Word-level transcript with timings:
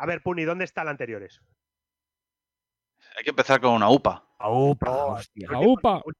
A 0.00 0.06
ver, 0.06 0.22
Puni, 0.22 0.44
¿dónde 0.44 0.64
están 0.64 0.86
las 0.86 0.92
anteriores? 0.92 1.42
Hay 3.18 3.22
que 3.22 3.30
empezar 3.30 3.60
con 3.60 3.72
una 3.74 3.90
UPA. 3.90 4.24
Aupa, 4.38 4.86
No, 4.86 5.06
hostia. 5.08 5.48
La 5.50 5.58
UPA. 5.60 5.96
¿Ves? 6.06 6.14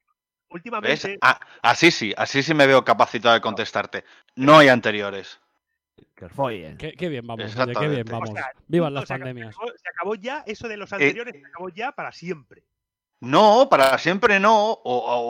Últimamente, 0.51 1.19
Ah, 1.23 1.41
así 1.63 1.91
sí, 1.91 2.13
así 2.17 2.43
sí 2.43 2.53
me 2.53 2.67
veo 2.67 2.85
capacitado 2.85 3.35
de 3.35 3.41
contestarte. 3.41 4.05
No 4.35 4.59
hay 4.59 4.69
anteriores. 4.69 5.41
Qué, 6.77 6.93
qué 6.93 7.09
bien 7.09 7.27
vamos, 7.27 7.45
oye, 7.45 7.55
qué 7.55 7.89
bien 7.89 8.01
Exactamente. 8.01 8.13
vamos. 8.13 8.31
O 8.31 8.33
sea, 8.35 8.51
Vivan 8.67 8.93
las 8.93 9.05
se 9.09 9.15
pandemias. 9.15 9.55
Se 9.55 9.61
acabó, 9.63 9.73
se 9.79 9.89
acabó 9.89 10.15
ya 10.17 10.43
eso 10.47 10.69
de 10.69 10.75
Eh, 10.75 10.77
los 10.77 10.93
anteriores, 10.93 11.35
se 11.41 11.47
acabó 11.47 11.69
ya 11.71 11.93
para 11.93 12.13
siempre. 12.13 12.65
No, 13.21 13.69
para 13.71 13.97
siempre 13.97 14.41
no. 14.41 14.73
O, 14.73 14.77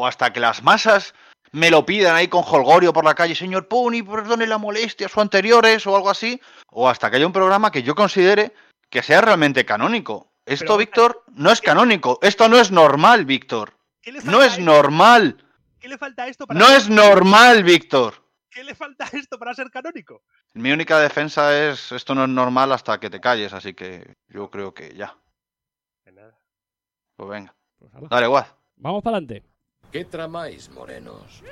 o 0.01 0.07
hasta 0.07 0.33
que 0.33 0.41
las 0.41 0.63
masas 0.65 1.15
me 1.53 1.71
lo 1.71 1.85
pidan 1.85 2.15
ahí 2.17 2.29
con 2.29 2.45
holgorio 2.47 2.93
por 2.93 3.05
la 3.05 3.15
calle, 3.15 3.35
señor 3.35 3.67
Puni, 3.69 4.03
perdone 4.03 4.47
la 4.47 4.59
molestia, 4.59 5.09
o 5.15 5.21
anteriores 5.21 5.87
o 5.87 5.97
algo 5.97 6.11
así. 6.11 6.41
O 6.69 6.89
hasta 6.89 7.11
que 7.11 7.17
haya 7.17 7.27
un 7.27 7.33
programa 7.33 7.71
que 7.73 7.83
yo 7.83 7.95
considere 7.95 8.53
que 8.89 9.03
sea 9.03 9.21
realmente 9.21 9.65
canónico. 9.65 10.33
Esto, 10.47 10.65
Pero- 10.65 10.77
Víctor, 10.79 11.25
no 11.35 11.51
es 11.53 11.61
canónico. 11.61 12.19
Esto 12.23 12.49
no 12.49 12.59
es 12.59 12.71
normal, 12.71 13.25
Víctor. 13.25 13.75
¿Qué 14.01 14.13
le 14.13 14.23
No 14.23 14.43
es 14.43 14.53
esto? 14.53 14.65
normal. 14.65 15.45
¿Qué 15.79 15.89
le 15.89 15.99
falta 15.99 16.25
a 16.25 16.29
esto 16.29 16.47
para 16.47 16.59
No 16.59 16.67
ser- 16.67 16.77
es 16.79 16.89
normal, 16.89 17.63
Víctor. 17.63 18.15
¿Qué 18.51 18.65
le 18.65 18.75
falta 18.75 19.05
a 19.05 19.09
esto 19.17 19.39
para 19.39 19.55
ser 19.55 19.71
canónico? 19.71 20.23
Mi 20.55 20.73
única 20.73 20.99
defensa 20.99 21.57
es 21.57 21.93
esto 21.93 22.15
no 22.17 22.25
es 22.25 22.29
normal 22.31 22.73
hasta 22.73 22.99
que 22.99 23.09
te 23.11 23.21
calles, 23.21 23.53
así 23.53 23.75
que 23.75 24.17
yo 24.29 24.51
creo 24.51 24.75
que 24.75 24.93
ya. 24.97 25.17
Que 26.05 26.11
nada. 26.11 26.37
Pues 27.17 27.29
venga. 27.31 27.55
Pues. 27.79 27.93
Dale, 28.11 28.27
Guaz. 28.27 28.53
Vamos 28.77 29.03
para 29.05 29.19
adelante. 29.19 29.45
¿Qué 29.93 30.05
tramáis, 30.05 30.71
morenos? 30.71 31.43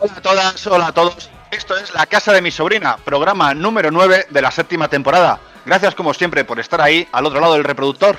Hola 0.00 0.12
a 0.16 0.20
todas, 0.20 0.66
hola 0.66 0.86
a 0.88 0.92
todos. 0.92 1.30
Esto 1.50 1.76
es 1.78 1.94
La 1.94 2.04
Casa 2.04 2.34
de 2.34 2.42
mi 2.42 2.50
Sobrina, 2.50 2.98
programa 2.98 3.54
número 3.54 3.90
9 3.90 4.26
de 4.28 4.42
la 4.42 4.50
séptima 4.50 4.88
temporada. 4.88 5.40
Gracias 5.66 5.94
como 5.94 6.12
siempre 6.12 6.44
por 6.44 6.60
estar 6.60 6.80
ahí, 6.80 7.08
al 7.10 7.24
otro 7.26 7.40
lado 7.40 7.54
del 7.54 7.64
reproductor. 7.64 8.18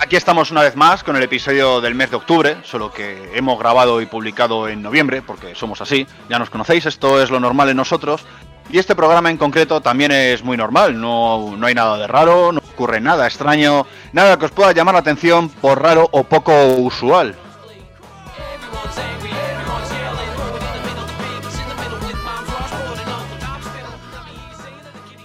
Aquí 0.00 0.16
estamos 0.16 0.50
una 0.52 0.62
vez 0.62 0.76
más 0.76 1.02
con 1.02 1.16
el 1.16 1.22
episodio 1.22 1.80
del 1.80 1.94
mes 1.94 2.08
de 2.10 2.16
octubre, 2.16 2.56
solo 2.62 2.92
que 2.92 3.36
hemos 3.36 3.58
grabado 3.58 4.00
y 4.00 4.06
publicado 4.06 4.68
en 4.68 4.80
noviembre, 4.80 5.20
porque 5.20 5.54
somos 5.54 5.82
así, 5.82 6.06
ya 6.30 6.38
nos 6.38 6.48
conocéis, 6.48 6.86
esto 6.86 7.20
es 7.20 7.30
lo 7.30 7.40
normal 7.40 7.68
en 7.68 7.76
nosotros. 7.76 8.24
Y 8.70 8.78
este 8.78 8.94
programa 8.94 9.28
en 9.30 9.36
concreto 9.36 9.80
también 9.80 10.12
es 10.12 10.42
muy 10.42 10.56
normal, 10.56 10.98
no, 10.98 11.56
no 11.58 11.66
hay 11.66 11.74
nada 11.74 11.98
de 11.98 12.06
raro, 12.06 12.52
ocurre 12.78 13.00
nada 13.00 13.26
extraño, 13.26 13.88
nada 14.12 14.38
que 14.38 14.44
os 14.44 14.52
pueda 14.52 14.70
llamar 14.70 14.94
la 14.94 15.00
atención 15.00 15.48
por 15.48 15.82
raro 15.82 16.08
o 16.12 16.22
poco 16.22 16.54
usual. 16.76 17.34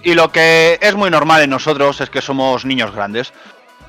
Y 0.02 0.14
lo 0.14 0.32
que 0.32 0.80
es 0.82 0.94
muy 0.96 1.10
normal 1.10 1.42
en 1.42 1.50
nosotros 1.50 2.00
es 2.00 2.10
que 2.10 2.20
somos 2.20 2.64
niños 2.64 2.92
grandes. 2.92 3.32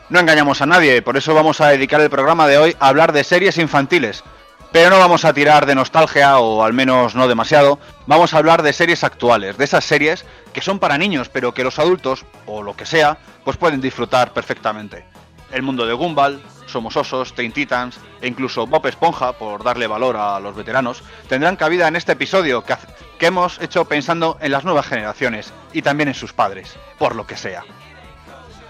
No 0.09 0.19
engañamos 0.19 0.61
a 0.61 0.67
nadie, 0.67 1.01
por 1.01 1.17
eso 1.17 1.33
vamos 1.33 1.59
a 1.59 1.69
dedicar 1.69 1.99
el 2.01 2.11
programa 2.11 2.47
de 2.47 2.59
hoy 2.59 2.75
a 2.79 2.89
hablar 2.89 3.13
de 3.13 3.23
series 3.23 3.57
infantiles. 3.57 4.23
Pero 4.75 4.89
no 4.89 4.99
vamos 4.99 5.23
a 5.23 5.31
tirar 5.31 5.65
de 5.65 5.73
nostalgia, 5.73 6.37
o 6.37 6.61
al 6.61 6.73
menos 6.73 7.15
no 7.15 7.29
demasiado. 7.29 7.79
Vamos 8.07 8.33
a 8.33 8.39
hablar 8.39 8.61
de 8.61 8.73
series 8.73 9.05
actuales, 9.05 9.57
de 9.57 9.63
esas 9.63 9.85
series 9.85 10.25
que 10.51 10.59
son 10.59 10.79
para 10.79 10.97
niños, 10.97 11.29
pero 11.29 11.53
que 11.53 11.63
los 11.63 11.79
adultos, 11.79 12.25
o 12.45 12.61
lo 12.61 12.75
que 12.75 12.85
sea, 12.85 13.17
pues 13.45 13.55
pueden 13.55 13.79
disfrutar 13.79 14.33
perfectamente. 14.33 15.05
El 15.53 15.61
mundo 15.61 15.85
de 15.85 15.93
Gumball, 15.93 16.43
Somos 16.65 16.97
Osos, 16.97 17.33
Teen 17.33 17.53
Titans 17.53 18.01
e 18.19 18.27
incluso 18.27 18.67
Bob 18.67 18.85
Esponja, 18.87 19.31
por 19.31 19.63
darle 19.63 19.87
valor 19.87 20.17
a 20.17 20.41
los 20.41 20.53
veteranos, 20.57 21.03
tendrán 21.29 21.55
cabida 21.55 21.87
en 21.87 21.95
este 21.95 22.11
episodio 22.11 22.65
que, 22.65 22.75
que 23.17 23.27
hemos 23.27 23.61
hecho 23.61 23.85
pensando 23.85 24.37
en 24.41 24.51
las 24.51 24.65
nuevas 24.65 24.87
generaciones 24.87 25.53
y 25.71 25.83
también 25.83 26.09
en 26.09 26.15
sus 26.15 26.33
padres, 26.33 26.75
por 26.97 27.15
lo 27.15 27.25
que 27.25 27.37
sea. 27.37 27.63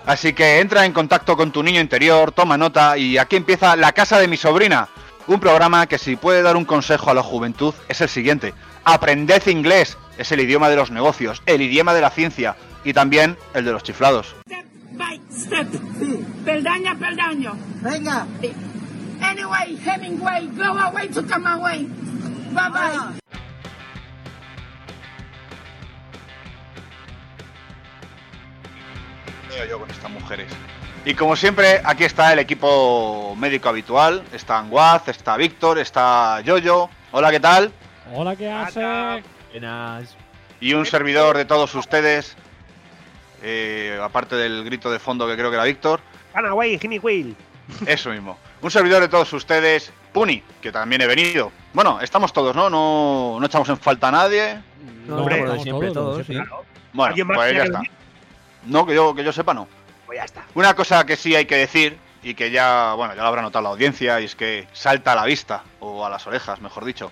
Así 0.05 0.33
que 0.33 0.59
entra 0.59 0.85
en 0.85 0.93
contacto 0.93 1.35
con 1.35 1.51
tu 1.51 1.63
niño 1.63 1.81
interior, 1.81 2.31
toma 2.31 2.59
nota 2.59 2.95
y 2.95 3.17
aquí 3.17 3.37
empieza 3.37 3.75
La 3.75 3.91
Casa 3.91 4.19
de 4.19 4.27
mi 4.27 4.37
Sobrina, 4.37 4.87
un 5.27 5.39
programa 5.39 5.87
que 5.87 5.97
si 5.97 6.15
puede 6.15 6.41
dar 6.41 6.55
un 6.55 6.65
consejo 6.65 7.09
a 7.09 7.13
la 7.13 7.23
juventud 7.23 7.73
es 7.87 8.01
el 8.01 8.09
siguiente. 8.09 8.53
Aprended 8.83 9.47
inglés, 9.47 9.97
es 10.17 10.31
el 10.31 10.41
idioma 10.41 10.69
de 10.69 10.75
los 10.75 10.91
negocios, 10.91 11.41
el 11.45 11.61
idioma 11.61 11.93
de 11.93 12.01
la 12.01 12.11
ciencia 12.11 12.55
y 12.83 12.93
también 12.93 13.37
el 13.53 13.65
de 13.65 13.71
los 13.71 13.83
chiflados. 13.83 14.35
Step 14.47 14.65
by 14.91 15.21
step. 15.31 15.67
Peldaño 16.45 16.91
a 16.91 16.95
peldaño. 16.95 17.57
Venga. 17.81 18.27
Anyway, 19.21 19.77
Hemingway, 19.83 20.47
go 20.55 20.77
away 20.77 21.07
to 21.09 21.23
come 21.23 21.47
away. 21.47 21.87
Bye 22.51 22.69
bye. 22.69 23.19
Veo 29.49 29.65
yo 29.65 29.79
con 29.79 29.89
estas 29.89 30.11
mujeres. 30.11 30.51
Y 31.05 31.13
como 31.13 31.35
siempre, 31.35 31.81
aquí 31.83 32.03
está 32.03 32.33
el 32.33 32.39
equipo 32.39 33.35
médico 33.37 33.69
habitual. 33.69 34.23
Está 34.33 34.57
Anguaz, 34.57 35.07
está 35.07 35.37
Víctor, 35.37 35.77
está 35.77 36.41
Yoyo. 36.41 36.89
Hola, 37.11 37.29
¿qué 37.31 37.39
tal? 37.39 37.71
Hola, 38.13 38.35
¿qué 38.35 38.49
hace? 38.51 38.81
Buenas. 39.51 40.15
Y 40.59 40.73
un 40.73 40.85
servidor 40.85 41.37
de 41.37 41.45
todos 41.45 41.73
ustedes. 41.75 42.35
eh, 43.43 43.99
aparte 44.01 44.35
del 44.35 44.63
grito 44.65 44.89
de 44.91 44.97
fondo 44.97 45.27
que 45.27 45.35
creo 45.35 45.49
que 45.51 45.55
era 45.55 45.65
Víctor. 45.65 45.99
Hanaway, 46.33 46.79
Jimmy 46.79 46.97
Will. 46.97 47.35
Eso 47.85 48.09
mismo. 48.09 48.37
Un 48.61 48.71
servidor 48.71 49.01
de 49.01 49.07
todos 49.07 49.31
ustedes, 49.33 49.93
Puni, 50.11 50.41
que 50.61 50.71
también 50.71 51.01
he 51.01 51.07
venido. 51.07 51.51
Bueno, 51.73 51.99
estamos 52.01 52.33
todos, 52.33 52.55
¿no? 52.55 52.69
No, 52.69 53.37
no 53.39 53.45
echamos 53.45 53.69
en 53.69 53.77
falta 53.77 54.07
a 54.07 54.11
nadie. 54.11 54.57
No, 55.05 55.17
Hombre, 55.17 55.59
siempre, 55.59 55.91
todos, 55.91 56.25
todos, 56.25 56.27
sí. 56.27 56.33
Bueno, 56.93 57.09
¿Alguien 57.09 57.27
más 57.27 57.37
pues 57.37 57.53
ya 57.53 57.63
está. 57.65 57.77
venir? 57.79 57.91
No, 58.65 58.85
que 58.87 58.95
yo, 58.95 59.13
que 59.13 59.23
yo 59.23 59.31
sepa, 59.31 59.53
no. 59.53 59.67
Pues 60.15 60.21
ya 60.21 60.25
está. 60.25 60.45
Una 60.53 60.73
cosa 60.75 61.05
que 61.05 61.17
sí 61.17 61.35
hay 61.35 61.45
que 61.45 61.57
decir, 61.57 61.97
y 62.23 62.35
que 62.35 62.49
ya, 62.49 62.93
bueno, 62.93 63.13
ya 63.15 63.21
lo 63.21 63.27
habrá 63.27 63.41
notado 63.41 63.63
la 63.63 63.69
audiencia, 63.69 64.21
y 64.21 64.25
es 64.25 64.35
que 64.35 64.65
salta 64.71 65.11
a 65.11 65.15
la 65.15 65.25
vista, 65.25 65.63
o 65.81 66.05
a 66.05 66.09
las 66.09 66.25
orejas, 66.25 66.61
mejor 66.61 66.85
dicho, 66.85 67.11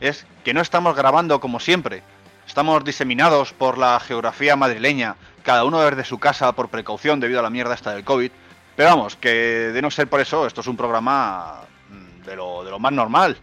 es 0.00 0.26
que 0.44 0.52
no 0.52 0.60
estamos 0.60 0.94
grabando 0.94 1.40
como 1.40 1.60
siempre. 1.60 2.02
Estamos 2.46 2.84
diseminados 2.84 3.54
por 3.54 3.78
la 3.78 3.98
geografía 4.00 4.54
madrileña, 4.56 5.16
cada 5.42 5.64
uno 5.64 5.80
desde 5.80 6.04
su 6.04 6.18
casa 6.18 6.52
por 6.52 6.68
precaución 6.68 7.20
debido 7.20 7.40
a 7.40 7.42
la 7.42 7.48
mierda 7.48 7.74
esta 7.74 7.94
del 7.94 8.04
COVID. 8.04 8.30
Pero 8.76 8.88
vamos, 8.90 9.16
que 9.16 9.30
de 9.30 9.80
no 9.80 9.90
ser 9.90 10.08
por 10.08 10.20
eso, 10.20 10.46
esto 10.46 10.60
es 10.60 10.66
un 10.66 10.76
programa 10.76 11.62
mm, 11.88 12.24
de 12.26 12.36
lo, 12.36 12.64
de 12.64 12.70
lo 12.70 12.78
más 12.78 12.92
normal. 12.92 13.38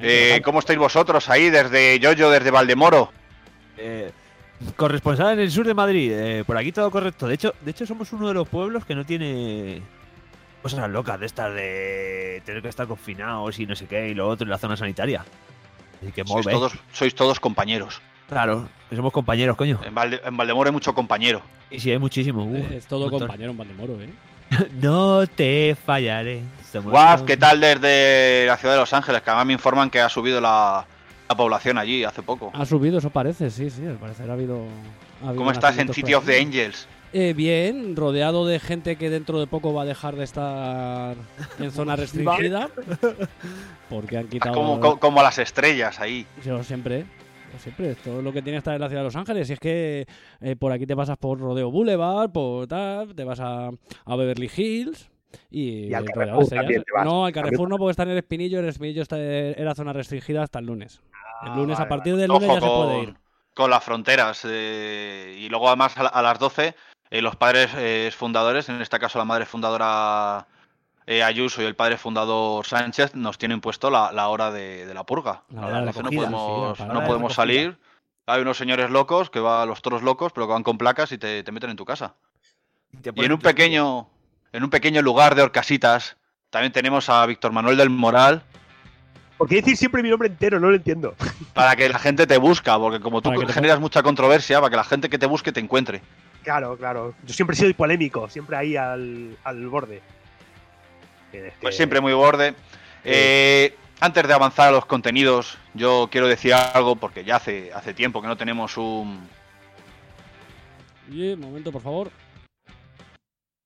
Eh. 0.00 0.42
¿Cómo 0.44 0.58
estáis 0.58 0.78
vosotros 0.80 1.28
ahí 1.28 1.48
desde 1.48 1.98
Yoyo, 2.00 2.28
desde 2.30 2.50
Valdemoro? 2.50 3.12
Eh, 3.76 4.10
corresponsal 4.76 5.32
en 5.34 5.40
el 5.40 5.50
sur 5.50 5.66
de 5.66 5.74
Madrid. 5.74 6.12
eh, 6.12 6.44
por 6.46 6.56
aquí 6.56 6.72
todo 6.72 6.90
correcto. 6.90 7.26
De 7.28 7.34
hecho, 7.34 7.54
de 7.64 7.70
hecho, 7.70 7.86
somos 7.86 8.12
uno 8.12 8.28
de 8.28 8.34
los 8.34 8.48
pueblos 8.48 8.84
que 8.84 8.94
no 8.94 9.04
tiene 9.04 9.82
cosas 10.62 10.88
locas 10.90 11.18
de 11.18 11.26
estas 11.26 11.54
de 11.54 12.42
tener 12.44 12.60
que 12.62 12.68
estar 12.68 12.86
confinados 12.86 13.58
y 13.58 13.66
no 13.66 13.74
sé 13.74 13.86
qué 13.86 14.08
y 14.08 14.14
lo 14.14 14.28
otro 14.28 14.44
en 14.44 14.50
la 14.50 14.58
zona 14.58 14.76
sanitaria. 14.76 15.24
Así 16.02 16.12
que 16.12 16.24
Sois 16.24 16.46
bé. 16.46 16.52
todos, 16.52 16.72
sois 16.92 17.14
todos 17.14 17.40
compañeros. 17.40 18.00
Claro, 18.28 18.68
que 18.88 18.96
somos 18.96 19.12
compañeros, 19.12 19.56
coño. 19.56 19.80
En, 19.84 19.94
Valde- 19.94 20.20
en 20.24 20.36
Valdemoro 20.36 20.68
hay 20.68 20.72
mucho 20.72 20.94
compañero. 20.94 21.42
Y 21.70 21.80
sí, 21.80 21.90
hay 21.90 21.98
muchísimo. 21.98 22.48
Es 22.70 22.86
todo 22.86 23.10
compañero 23.10 23.50
en 23.50 23.56
Valdemoro, 23.56 24.00
¿eh? 24.00 24.10
No 24.80 25.26
te 25.26 25.76
fallaré. 25.84 26.42
Dos. 26.72 27.22
¿qué 27.22 27.36
tal 27.36 27.60
desde 27.60 28.46
la 28.46 28.56
ciudad 28.56 28.74
de 28.74 28.80
Los 28.80 28.92
Ángeles? 28.92 29.22
Que 29.22 29.30
además 29.30 29.46
me 29.46 29.52
informan 29.54 29.90
que 29.90 30.00
ha 30.00 30.08
subido 30.08 30.40
la, 30.40 30.84
la 31.30 31.36
población 31.36 31.78
allí 31.78 32.02
hace 32.02 32.22
poco. 32.22 32.50
Ha 32.52 32.66
subido, 32.66 32.98
eso 32.98 33.10
parece, 33.10 33.50
sí, 33.50 33.70
sí, 33.70 33.86
al 33.86 33.98
parecer 33.98 34.28
ha 34.28 34.32
habido. 34.32 34.64
ha 35.22 35.28
habido 35.28 35.36
¿Cómo 35.36 35.52
estás 35.52 35.78
en 35.78 35.92
City 35.94 36.12
of 36.14 36.26
the. 36.26 36.40
Angels? 36.40 36.88
Eh, 37.12 37.34
bien, 37.34 37.94
rodeado 37.94 38.46
de 38.46 38.58
gente 38.58 38.96
que 38.96 39.10
dentro 39.10 39.38
de 39.38 39.46
poco 39.46 39.72
va 39.72 39.82
a 39.82 39.84
dejar 39.84 40.16
de 40.16 40.24
estar 40.24 41.16
en 41.60 41.70
zona 41.70 41.94
restringida. 41.96 42.68
porque 43.88 44.18
han 44.18 44.26
quitado. 44.26 44.54
Como, 44.54 44.80
como, 44.80 44.98
como 44.98 45.22
las 45.22 45.38
estrellas 45.38 46.00
ahí. 46.00 46.26
Yo 46.44 46.64
siempre, 46.64 47.04
yo 47.52 47.58
siempre. 47.60 47.92
Es 47.92 48.06
lo 48.06 48.32
que 48.32 48.42
tiene 48.42 48.58
estar 48.58 48.74
en 48.74 48.80
la 48.80 48.88
ciudad 48.88 49.02
de 49.02 49.06
Los 49.06 49.16
Ángeles. 49.16 49.48
Y 49.50 49.52
es 49.52 49.60
que 49.60 50.06
eh, 50.40 50.56
por 50.56 50.72
aquí 50.72 50.84
te 50.84 50.96
pasas 50.96 51.16
por 51.16 51.38
Rodeo 51.38 51.70
Boulevard, 51.70 52.32
por 52.32 52.66
tal, 52.66 53.14
te 53.14 53.22
vas 53.22 53.38
a, 53.38 53.68
a 53.68 54.16
Beverly 54.16 54.50
Hills. 54.56 55.08
Y, 55.48 55.86
Y 55.86 55.94
al 55.94 56.04
eh, 56.04 56.08
Carrefour 56.12 56.48
vas. 56.92 57.04
No, 57.04 57.24
al 57.24 57.32
Carrefour 57.32 57.68
no, 57.68 57.76
porque 57.76 57.92
está 57.92 58.02
en 58.02 58.10
el 58.10 58.18
Espinillo. 58.18 58.58
El 58.58 58.68
Espinillo 58.68 59.02
está, 59.02 59.16
era 59.20 59.76
zona 59.76 59.92
restringida 59.92 60.42
hasta 60.42 60.58
el 60.58 60.66
lunes. 60.66 61.00
El 61.46 61.54
lunes, 61.54 61.78
vale, 61.78 61.86
a 61.86 61.88
partir 61.88 62.16
del 62.16 62.28
lunes 62.28 62.48
ya 62.48 62.54
se 62.54 62.60
puede 62.60 62.68
con, 62.94 63.02
ir. 63.02 63.14
con 63.54 63.70
las 63.70 63.84
fronteras. 63.84 64.42
eh, 64.44 65.36
y 65.38 65.48
luego 65.48 65.68
además 65.68 65.96
a, 65.98 66.02
la- 66.04 66.08
a 66.10 66.22
las 66.22 66.38
12 66.38 66.74
eh, 67.10 67.22
los 67.22 67.36
padres 67.36 67.70
eh, 67.76 68.12
fundadores, 68.16 68.68
en 68.68 68.80
este 68.80 68.98
caso 68.98 69.18
la 69.18 69.24
madre 69.24 69.44
fundadora 69.46 70.46
eh, 71.06 71.22
Ayuso 71.24 71.60
y 71.62 71.64
el 71.64 71.74
padre 71.74 71.96
fundador 71.96 72.64
Sánchez, 72.64 73.14
nos 73.16 73.36
tienen 73.38 73.60
puesto 73.60 73.90
la, 73.90 74.12
la 74.12 74.28
hora 74.28 74.50
de, 74.52 74.86
de 74.86 74.94
la 74.94 75.04
purga. 75.04 75.42
La 75.48 75.62
A 75.62 75.66
hora 75.66 75.80
de 75.80 75.86
las 75.86 75.94
12 75.96 76.02
no 76.04 76.10
sí, 76.10 76.16
podemos, 76.16 76.78
la 76.78 76.86
no 76.86 77.04
podemos 77.04 77.34
salir. 77.34 77.78
Hay 78.26 78.42
unos 78.42 78.56
señores 78.58 78.90
locos 78.90 79.28
que 79.28 79.40
van 79.40 79.66
los 79.68 79.82
toros 79.82 80.02
locos, 80.02 80.30
pero 80.32 80.46
que 80.46 80.52
van 80.52 80.62
con 80.62 80.78
placas 80.78 81.10
y 81.10 81.18
te, 81.18 81.42
te 81.42 81.50
meten 81.50 81.70
en 81.70 81.76
tu 81.76 81.84
casa. 81.84 82.14
Y 82.92 83.24
en 83.24 83.32
un 83.32 83.40
pequeño, 83.40 84.08
en 84.52 84.62
un 84.62 84.70
pequeño 84.70 85.02
lugar 85.02 85.34
de 85.34 85.42
Orcasitas, 85.42 86.16
también 86.50 86.72
tenemos 86.72 87.08
a 87.08 87.26
Víctor 87.26 87.50
Manuel 87.50 87.76
del 87.76 87.90
Moral, 87.90 88.44
¿Por 89.40 89.48
qué 89.48 89.54
decir 89.56 89.74
siempre 89.74 90.02
mi 90.02 90.10
nombre 90.10 90.28
entero? 90.28 90.60
No 90.60 90.68
lo 90.68 90.76
entiendo. 90.76 91.14
para 91.54 91.74
que 91.74 91.88
la 91.88 91.98
gente 91.98 92.26
te 92.26 92.36
busca, 92.36 92.78
porque 92.78 93.00
como 93.00 93.22
tú 93.22 93.30
te 93.32 93.50
generas 93.54 93.80
mucha 93.80 94.02
controversia, 94.02 94.58
para 94.60 94.68
que 94.68 94.76
la 94.76 94.84
gente 94.84 95.08
que 95.08 95.16
te 95.18 95.24
busque 95.24 95.50
te 95.50 95.60
encuentre. 95.60 96.02
Claro, 96.42 96.76
claro. 96.76 97.14
Yo 97.24 97.32
siempre 97.32 97.54
he 97.54 97.58
sido 97.58 97.72
polémico, 97.74 98.28
siempre 98.28 98.54
ahí 98.58 98.76
al, 98.76 99.38
al 99.42 99.66
borde. 99.68 100.02
Es 101.32 101.54
Pues 101.58 101.74
siempre 101.74 102.02
muy 102.02 102.12
borde. 102.12 102.54
Eh, 103.02 103.74
antes 104.00 104.28
de 104.28 104.34
avanzar 104.34 104.68
a 104.68 104.72
los 104.72 104.84
contenidos, 104.84 105.56
yo 105.72 106.08
quiero 106.12 106.28
decir 106.28 106.52
algo, 106.52 106.96
porque 106.96 107.24
ya 107.24 107.36
hace, 107.36 107.72
hace 107.72 107.94
tiempo 107.94 108.20
que 108.20 108.28
no 108.28 108.36
tenemos 108.36 108.76
un... 108.76 109.26
Y 111.10 111.32
un 111.32 111.40
momento, 111.40 111.72
por 111.72 111.80
favor. 111.80 112.10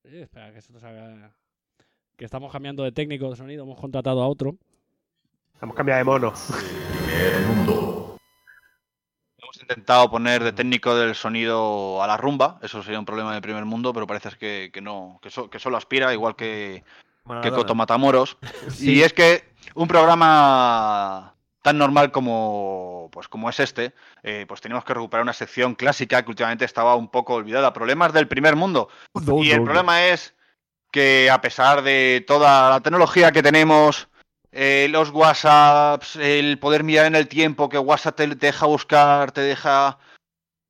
Eh, 0.05 0.21
espera, 0.23 0.53
que 0.53 0.61
esto 0.61 0.79
se 0.79 0.87
haga- 0.87 1.33
Que 2.17 2.27
estamos 2.27 2.53
cambiando 2.53 2.85
de 2.85 2.93
técnico 2.93 3.29
de 3.29 3.35
sonido, 3.35 3.65
hemos 3.65 3.81
contratado 3.81 4.23
a 4.23 4.29
otro. 4.29 4.55
Hemos 5.61 5.77
cambiado 5.77 5.99
de 5.99 6.05
mono. 6.05 6.33
Hemos 9.39 9.61
intentado 9.61 10.11
poner 10.11 10.43
de 10.43 10.53
técnico 10.53 10.95
del 10.95 11.15
sonido 11.15 12.03
a 12.03 12.07
la 12.07 12.17
rumba, 12.17 12.59
eso 12.63 12.83
sería 12.83 12.99
un 12.99 13.05
problema 13.07 13.33
del 13.33 13.43
primer 13.43 13.65
mundo, 13.65 13.93
pero 13.93 14.07
parece 14.07 14.31
que, 14.39 14.71
que 14.73 14.81
no, 14.81 15.19
que, 15.23 15.31
so- 15.31 15.49
que 15.49 15.59
solo 15.59 15.77
aspira, 15.77 16.13
igual 16.13 16.37
que, 16.37 16.85
que 17.43 17.51
Coto 17.51 17.75
Matamoros. 17.75 18.37
Y 18.81 19.03
es 19.03 19.13
que 19.13 19.45
un 19.75 19.89
programa 19.89 21.35
tan 21.63 21.79
normal 21.79 22.11
como, 22.13 23.09
pues 23.13 23.29
como 23.29 23.49
es 23.49 23.59
este, 23.61 23.95
eh, 24.23 24.45
pues 24.47 24.61
tenemos 24.61 24.85
que 24.85 24.93
recuperar 24.93 25.23
una 25.23 25.33
sección 25.33 25.75
clásica 25.75 26.23
que 26.23 26.31
últimamente 26.31 26.65
estaba 26.67 26.95
un 26.95 27.09
poco 27.09 27.35
olvidada. 27.35 27.73
Problemas 27.73 28.13
del 28.13 28.29
primer 28.29 28.55
mundo. 28.57 28.89
y 29.43 29.51
el 29.51 29.63
problema 29.65 30.05
es 30.07 30.35
que 30.93 31.31
a 31.31 31.41
pesar 31.41 31.83
de 31.83 32.23
toda 32.27 32.69
la 32.71 32.81
tecnología 32.81 33.33
que 33.33 33.43
tenemos, 33.43 34.09
eh, 34.55 34.87
los 34.91 35.11
WhatsApps, 35.11 36.17
el 36.17 36.59
poder 36.59 36.85
mirar 36.85 37.07
en 37.07 37.15
el 37.17 37.29
tiempo, 37.29 37.69
que 37.69 37.79
WhatsApp 37.79 38.17
te, 38.17 38.29
te 38.29 38.47
deja 38.47 38.67
buscar, 38.67 39.33
te 39.33 39.41
deja, 39.41 39.99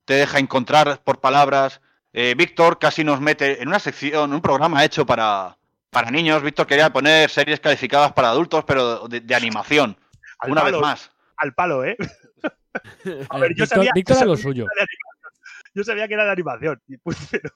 te 0.05 0.15
deja 0.15 0.39
encontrar 0.39 1.01
por 1.03 1.19
palabras, 1.21 1.81
eh, 2.13 2.33
Víctor 2.37 2.79
casi 2.79 3.03
nos 3.03 3.21
mete 3.21 3.61
en 3.61 3.67
una 3.67 3.79
sección, 3.79 4.33
un 4.33 4.41
programa 4.41 4.83
hecho 4.83 5.05
para, 5.05 5.57
para 5.89 6.09
niños. 6.11 6.41
Víctor 6.41 6.65
quería 6.67 6.91
poner 6.91 7.29
series 7.29 7.59
calificadas 7.59 8.13
para 8.13 8.29
adultos, 8.29 8.63
pero 8.65 9.07
de, 9.07 9.19
de 9.21 9.35
animación. 9.35 9.97
Al 10.39 10.51
una 10.51 10.61
palo, 10.61 10.77
vez 10.77 10.81
más. 10.81 11.11
Al 11.37 11.53
palo, 11.53 11.83
¿eh? 11.85 11.95
A 13.29 13.37
ver, 13.39 13.51
yo 13.55 13.63
Víctor, 13.63 13.67
sabía- 13.67 13.91
Víctor 13.93 14.17
yo 14.17 14.21
a 14.23 14.25
lo 14.25 14.37
suyo. 14.37 14.65
que 14.65 14.73
era 14.75 14.85
de 14.85 14.91
animación. 14.91 15.71
Yo 15.73 15.83
sabía 15.83 16.07
que 16.07 16.13
era 16.13 16.25
de 16.25 16.31
animación. 16.31 16.81
y 16.87 16.97
pues, 16.97 17.17
pero- 17.31 17.49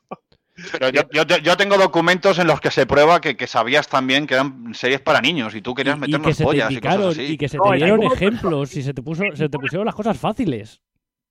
Pero 0.71 0.89
yo, 0.89 1.01
yo, 1.11 1.23
yo 1.37 1.57
tengo 1.57 1.77
documentos 1.77 2.39
en 2.39 2.47
los 2.47 2.59
que 2.61 2.71
se 2.71 2.85
prueba 2.85 3.21
que, 3.21 3.35
que 3.37 3.47
sabías 3.47 3.87
también 3.87 4.27
que 4.27 4.33
eran 4.35 4.73
series 4.73 5.01
para 5.01 5.21
niños 5.21 5.53
y 5.55 5.61
tú 5.61 5.73
querías 5.75 5.95
Y- 5.95 5.97
y, 5.97 6.01
meternos 6.01 6.27
que 6.27 6.33
se 6.33 6.43
te 6.43 6.43
pollas 6.45 6.69
y 6.71 6.73
indicaron 6.73 7.01
cosas 7.03 7.17
así. 7.23 7.33
y 7.33 7.37
que 7.37 7.49
se 7.49 7.57
No, 7.57 7.63
te 7.63 7.69
en 7.69 7.75
dieron 7.77 8.03
ejemplos 8.03 8.75
y 8.75 8.81
se 8.83 8.93
te, 8.93 9.01
puso, 9.01 9.23
se 9.35 9.49
te 9.49 9.57
pusieron 9.59 9.85
las 9.85 9.95
cosas 9.95 10.17
fáciles. 10.17 10.81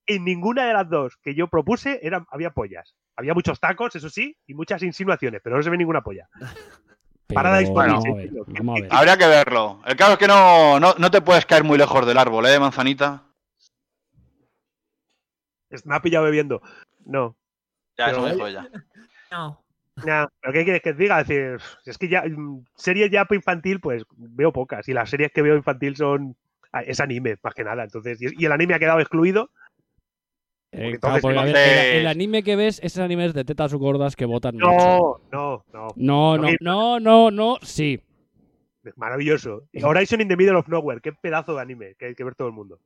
en 0.07 0.25
ninguna 0.25 0.67
de 0.67 0.73
las 0.73 0.89
dos 0.89 1.17
que 1.23 1.35
yo 1.35 1.49
propuse 1.49 2.01
eran, 2.03 2.25
había 2.31 2.51
pollas. 2.51 2.95
Había 3.17 3.35
muchos 3.35 3.59
tacos, 3.61 3.95
eso 3.97 4.09
sí, 4.09 4.37
y 4.47 4.55
muchas 4.55 4.83
insinuaciones, 4.83 5.41
pero 5.45 5.57
no 5.57 5.63
se 5.63 5.71
ve 5.71 5.77
ninguna 5.77 6.03
polla. 6.03 6.29
Para 7.27 7.51
la 7.51 7.59
Pero 7.59 7.75
ver, 7.75 7.91
a 7.91 8.15
ver. 8.15 8.89
Habría 8.91 9.17
que 9.19 9.27
verlo. 9.27 9.83
El 9.85 9.97
caso 9.97 10.13
es 10.13 10.19
que 10.19 10.27
no, 10.29 10.81
no, 10.81 10.95
no 10.97 11.11
te 11.11 11.21
puedes 11.21 11.45
caer 11.45 11.63
muy 11.65 11.77
lejos 11.77 12.07
del 12.07 12.17
árbol, 12.17 12.47
¿eh, 12.47 12.59
manzanita? 12.59 13.25
Es- 15.71 15.85
Me 15.85 15.95
ha 15.97 16.01
pillado 16.01 16.25
bebiendo. 16.25 16.63
No. 17.05 17.37
Ya, 17.99 18.07
Pero- 18.07 18.19
eso 18.19 18.27
me 18.27 18.33
dijo 18.33 18.47
ella. 18.47 18.69
No. 19.31 19.63
Nah, 20.07 20.27
¿pero 20.41 20.53
qué 20.53 20.63
quieres 20.65 20.83
que 20.83 20.93
te 20.95 21.03
diga? 21.03 21.21
Es 21.21 21.27
decir, 21.29 21.59
es 21.85 21.99
que 21.99 22.09
ya 22.09 22.23
mm, 22.25 22.65
series 22.77 23.11
ya 23.11 23.25
para 23.25 23.37
infantil, 23.37 23.81
pues 23.81 24.05
veo 24.17 24.53
pocas. 24.53 24.89
Y 24.89 24.93
las 24.93 25.11
series 25.11 25.33
que 25.33 25.43
veo 25.43 25.57
infantil 25.57 25.97
son. 25.97 26.37
ah, 26.73 26.83
Es 26.83 27.01
anime, 27.01 27.37
más 27.43 27.55
que 27.55 27.65
nada. 27.65 27.83
Entonces, 27.85 28.19
y 28.21 28.45
el 28.45 28.53
anime 28.53 28.75
ha 28.75 28.79
quedado 28.79 29.01
excluido. 29.01 29.51
Eh, 30.71 30.91
entonces, 30.95 31.23
claro, 31.23 31.43
ver, 31.45 31.57
el, 31.57 31.97
el 32.01 32.07
anime 32.07 32.43
que 32.43 32.55
ves, 32.55 32.79
esos 32.83 33.01
animes 33.01 33.33
de 33.35 33.45
tetas 33.45 33.73
gordas 33.75 34.15
que 34.15 34.27
votan 34.27 34.55
mucho. 34.55 34.67
No, 34.69 35.21
no, 35.33 35.65
no. 35.73 35.89
No, 35.97 36.37
no, 36.39 36.49
no, 36.61 37.01
no, 37.01 37.31
no, 37.31 37.57
sí. 37.63 38.01
Es 38.85 38.97
maravilloso. 38.97 39.65
Y 39.73 39.83
Horizon 39.83 40.21
in 40.21 40.29
the 40.29 40.37
Middle 40.37 40.57
of 40.57 40.69
Nowhere, 40.69 41.01
qué 41.01 41.13
pedazo 41.13 41.55
de 41.57 41.63
anime 41.63 41.95
que 41.99 42.07
hay 42.07 42.15
que 42.15 42.23
ver 42.23 42.35
todo 42.35 42.49
el 42.49 42.55
mundo. 42.55 42.79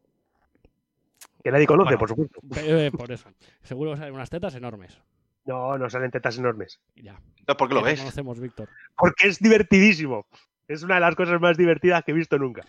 Que 1.44 1.50
nadie 1.50 1.66
conoce, 1.66 1.96
Bueno. 1.96 1.98
por 1.98 2.08
supuesto. 2.08 2.40
Eh, 2.56 2.90
por 2.96 3.10
eso. 3.12 3.28
Seguro 3.62 3.90
que 3.92 3.96
salen 3.98 4.14
unas 4.14 4.30
tetas 4.30 4.54
enormes. 4.54 4.96
No, 5.44 5.76
no 5.78 5.90
salen 5.90 6.10
tetas 6.10 6.38
enormes. 6.38 6.80
Ya. 6.94 7.20
Entonces, 7.38 7.56
¿por 7.56 7.68
qué 7.68 7.74
lo 7.74 7.82
ves? 7.82 7.98
conocemos, 8.00 8.38
Víctor. 8.40 8.68
Porque 8.96 9.28
es 9.28 9.38
divertidísimo. 9.40 10.26
Es 10.68 10.82
una 10.82 10.94
de 10.96 11.00
las 11.00 11.16
cosas 11.16 11.40
más 11.40 11.56
divertidas 11.56 12.04
que 12.04 12.12
he 12.12 12.14
visto 12.14 12.38
nunca. 12.38 12.62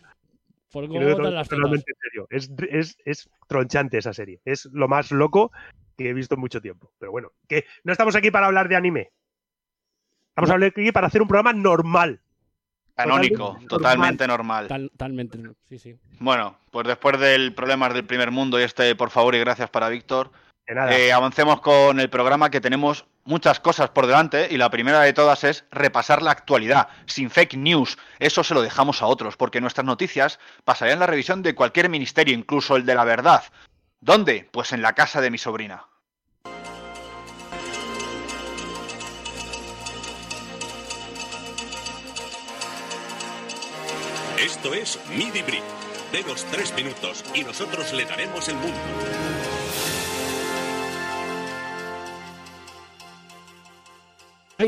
¿Por 0.72 0.88
cómo 0.88 1.00
las 1.02 1.16
tetas? 1.16 1.50
totalmente 1.50 1.92
en 1.92 2.00
serio. 2.02 2.28
Es, 2.32 2.52
es, 2.70 2.98
es 3.06 3.30
tronchante 3.48 4.00
esa 4.00 4.12
serie. 4.14 4.42
Es 4.44 4.66
lo 4.66 4.88
más 4.88 5.12
loco 5.12 5.52
que 5.96 6.10
he 6.10 6.14
visto 6.14 6.34
en 6.34 6.42
mucho 6.42 6.60
tiempo. 6.62 6.92
Pero 6.98 7.12
bueno, 7.12 7.32
que 7.48 7.66
no 7.84 7.92
estamos 7.92 8.16
aquí 8.16 8.32
para 8.32 8.48
hablar 8.48 8.68
de 8.68 8.76
anime. 8.76 9.12
Estamos 10.36 10.50
aquí 10.66 10.92
para 10.92 11.08
hacer 11.08 11.22
un 11.22 11.28
programa 11.28 11.54
normal. 11.54 12.20
Canónico, 12.96 13.36
Totalmente 13.36 13.68
totalmente 13.68 14.28
normal. 14.28 14.68
Tal- 14.68 14.92
talmente, 14.98 15.40
sí, 15.64 15.80
sí. 15.80 15.96
Bueno, 16.20 16.58
pues 16.72 16.86
después 16.88 17.20
del 17.20 17.54
problemas 17.54 17.94
del 17.94 18.06
primer 18.06 18.30
mundo 18.30 18.60
y 18.60 18.64
este 18.64 18.96
por 18.96 19.10
favor 19.10 19.34
y 19.36 19.40
gracias 19.40 19.70
para 19.70 19.90
Víctor. 19.90 20.32
Eh, 20.68 21.12
avancemos 21.12 21.62
con 21.62 22.00
el 22.00 22.10
programa 22.10 22.50
que 22.50 22.62
tenemos 22.62 23.06
muchas 23.26 23.60
cosas 23.60 23.90
por 23.90 24.08
delante 24.08 24.48
y 24.50 24.58
la 24.58 24.70
primera 24.70 25.02
de 25.02 25.14
todas 25.14 25.44
es 25.44 25.66
repasar 25.72 26.22
la 26.22 26.32
actualidad, 26.32 26.88
sin 27.06 27.30
fake 27.30 27.56
news. 27.56 27.98
Eso 28.20 28.44
se 28.44 28.54
lo 28.54 28.62
dejamos 28.62 29.02
a 29.02 29.08
otros, 29.08 29.36
porque 29.38 29.62
nuestras 29.62 29.86
noticias 29.86 30.40
pasarían 30.64 31.00
la 31.00 31.08
revisión 31.08 31.44
de 31.44 31.56
cualquier 31.56 31.90
ministerio, 31.90 32.34
incluso 32.34 32.76
el 32.76 32.86
de 32.86 32.96
la 32.96 33.04
verdad. 33.04 33.44
¿Dónde? 34.00 34.48
Pues 34.52 34.74
en 34.74 34.82
la 34.82 34.94
casa 34.94 35.22
de 35.22 35.32
mi 35.32 35.38
sobrina. 35.38 35.86
Esto 44.40 44.74
es 44.74 45.00
Midi 45.10 45.42
Brick. 45.42 45.64
Denos 46.12 46.46
tres 46.52 46.74
minutos 46.76 47.24
y 47.34 47.44
nosotros 47.44 47.92
le 47.94 48.06
daremos 48.06 48.50
el 48.50 48.56
mundo. 48.56 48.78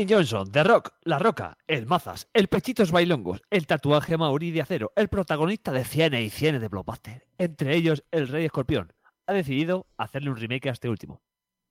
Johnson, 0.04 0.50
The 0.50 0.62
Rock, 0.62 0.92
La 1.04 1.18
Roca, 1.18 1.56
el 1.66 1.86
Mazas, 1.86 2.28
el 2.34 2.48
Pechitos 2.48 2.90
Bailongos, 2.90 3.40
el 3.48 3.66
tatuaje 3.66 4.18
Mauri 4.18 4.50
de 4.50 4.60
acero, 4.60 4.92
el 4.94 5.08
protagonista 5.08 5.72
de 5.72 5.84
cienes 5.84 6.22
y 6.22 6.28
cienes 6.28 6.60
de 6.60 6.68
Blockbuster, 6.68 7.26
entre 7.38 7.74
ellos 7.74 8.04
el 8.10 8.28
Rey 8.28 8.44
Escorpión, 8.44 8.92
ha 9.26 9.32
decidido 9.32 9.86
hacerle 9.96 10.30
un 10.30 10.36
remake 10.36 10.68
a 10.68 10.72
este 10.72 10.90
último. 10.90 11.22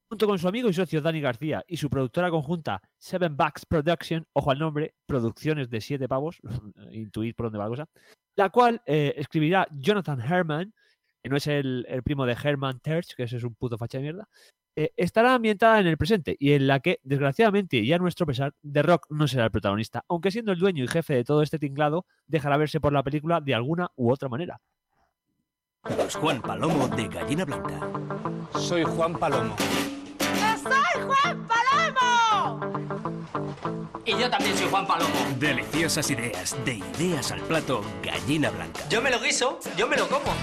Junto 0.10 0.26
con 0.26 0.40
su 0.40 0.48
amigo 0.48 0.70
y 0.70 0.74
socio 0.74 1.02
Dani 1.02 1.22
García 1.22 1.64
y 1.68 1.78
su 1.78 1.90
productora 1.90 2.32
conjunta 2.32 2.82
Seven 2.98 3.38
Bucks 3.38 3.66
Production, 3.68 4.26
ojo 4.34 4.50
al 4.50 4.58
nombre, 4.58 4.96
Producciones 5.06 5.70
de 5.70 5.82
Siete 5.82 6.08
Pavos, 6.08 6.40
intuid 6.92 7.36
por 7.36 7.48
dónde 7.48 7.60
va 7.60 7.66
la 7.66 7.70
cosa, 7.70 7.90
la 8.36 8.50
cual 8.50 8.82
eh, 8.88 9.14
escribirá 9.18 9.68
Jonathan 9.72 10.20
Herman, 10.20 10.74
que 11.22 11.30
no 11.30 11.38
es 11.38 11.46
el, 11.46 11.86
el 11.90 12.02
primo 12.02 12.26
de 12.26 12.34
Herman 12.34 12.80
Terch, 12.80 13.14
que 13.16 13.24
ese 13.24 13.38
es 13.38 13.44
un 13.44 13.54
puto 13.54 13.78
facha 13.78 14.00
de 14.00 14.04
mierda, 14.04 14.28
eh, 14.76 14.92
estará 14.98 15.34
ambientada 15.34 15.80
en 15.80 15.88
el 15.88 15.98
presente 15.98 16.36
y 16.40 16.54
en 16.54 16.68
la 16.68 16.80
que, 16.82 17.00
desgraciadamente 17.04 17.78
y 17.78 17.94
a 17.94 17.98
nuestro 17.98 18.26
pesar, 18.26 18.54
The 18.70 18.82
Rock 18.84 19.08
no 19.10 19.28
será 19.28 19.46
el 19.46 19.52
protagonista, 19.52 20.04
aunque 20.10 20.32
siendo 20.32 20.52
el 20.52 20.60
dueño 20.60 20.84
y 20.84 20.88
jefe 20.88 21.14
de 21.14 21.24
todo 21.24 21.42
este 21.42 21.60
tinglado, 21.60 22.06
dejará 22.28 22.58
verse 22.58 22.82
por 22.82 22.92
la 22.92 23.04
película 23.04 23.40
de 23.40 23.56
alguna 23.56 23.90
u 23.96 24.12
otra 24.12 24.28
manera. 24.28 24.60
Es 26.06 26.16
Juan 26.16 26.42
Palomo 26.42 26.88
de 26.90 27.08
Gallina 27.08 27.46
Blanca. 27.46 27.80
Soy 28.60 28.84
Juan 28.84 29.18
Palomo. 29.18 29.56
¡Soy 30.18 31.04
Juan 31.04 31.48
Palomo! 31.48 32.60
Y 34.04 34.12
yo 34.18 34.30
también 34.30 34.58
soy 34.58 34.68
Juan 34.68 34.88
Palomo. 34.88 35.14
Deliciosas 35.40 36.10
ideas, 36.10 36.58
de 36.66 36.76
ideas 36.98 37.32
al 37.32 37.42
plato, 37.42 37.82
Gallina 38.04 38.50
Blanca. 38.50 38.82
Yo 38.90 39.02
me 39.02 39.12
lo 39.12 39.20
guiso, 39.20 39.60
yo 39.78 39.88
me 39.88 39.96
lo 39.96 40.08
como. 40.08 40.34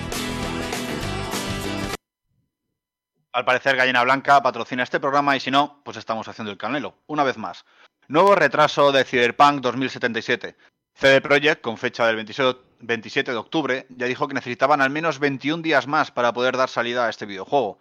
Al 3.35 3.47
parecer, 3.47 3.77
Gallina 3.77 4.05
Blanca 4.05 4.43
patrocina 4.43 4.83
este 4.83 5.01
programa 5.01 5.35
y 5.35 5.41
si 5.41 5.51
no, 5.51 5.81
pues 5.85 5.97
estamos 5.97 6.29
haciendo 6.29 6.53
el 6.53 6.59
canelo. 6.59 6.99
Una 7.07 7.25
vez 7.25 7.39
más. 7.39 7.65
Nuevo 8.07 8.35
retraso 8.35 8.93
de 8.93 9.05
Cyberpunk 9.05 9.63
2077. 9.63 10.55
CD 10.95 11.21
Projekt, 11.23 11.63
con 11.63 11.79
fecha 11.79 12.07
del 12.07 12.17
27 12.17 12.61
27 12.81 13.31
de 13.31 13.37
octubre, 13.37 13.87
ya 13.89 14.07
dijo 14.07 14.29
que 14.29 14.35
necesitaban 14.35 14.83
al 14.83 14.91
menos 14.91 15.19
21 15.19 15.63
días 15.63 15.87
más 15.87 16.11
para 16.11 16.35
poder 16.35 16.59
dar 16.59 16.69
salida 16.69 17.07
a 17.07 17.11
este 17.11 17.25
videojuego. 17.25 17.79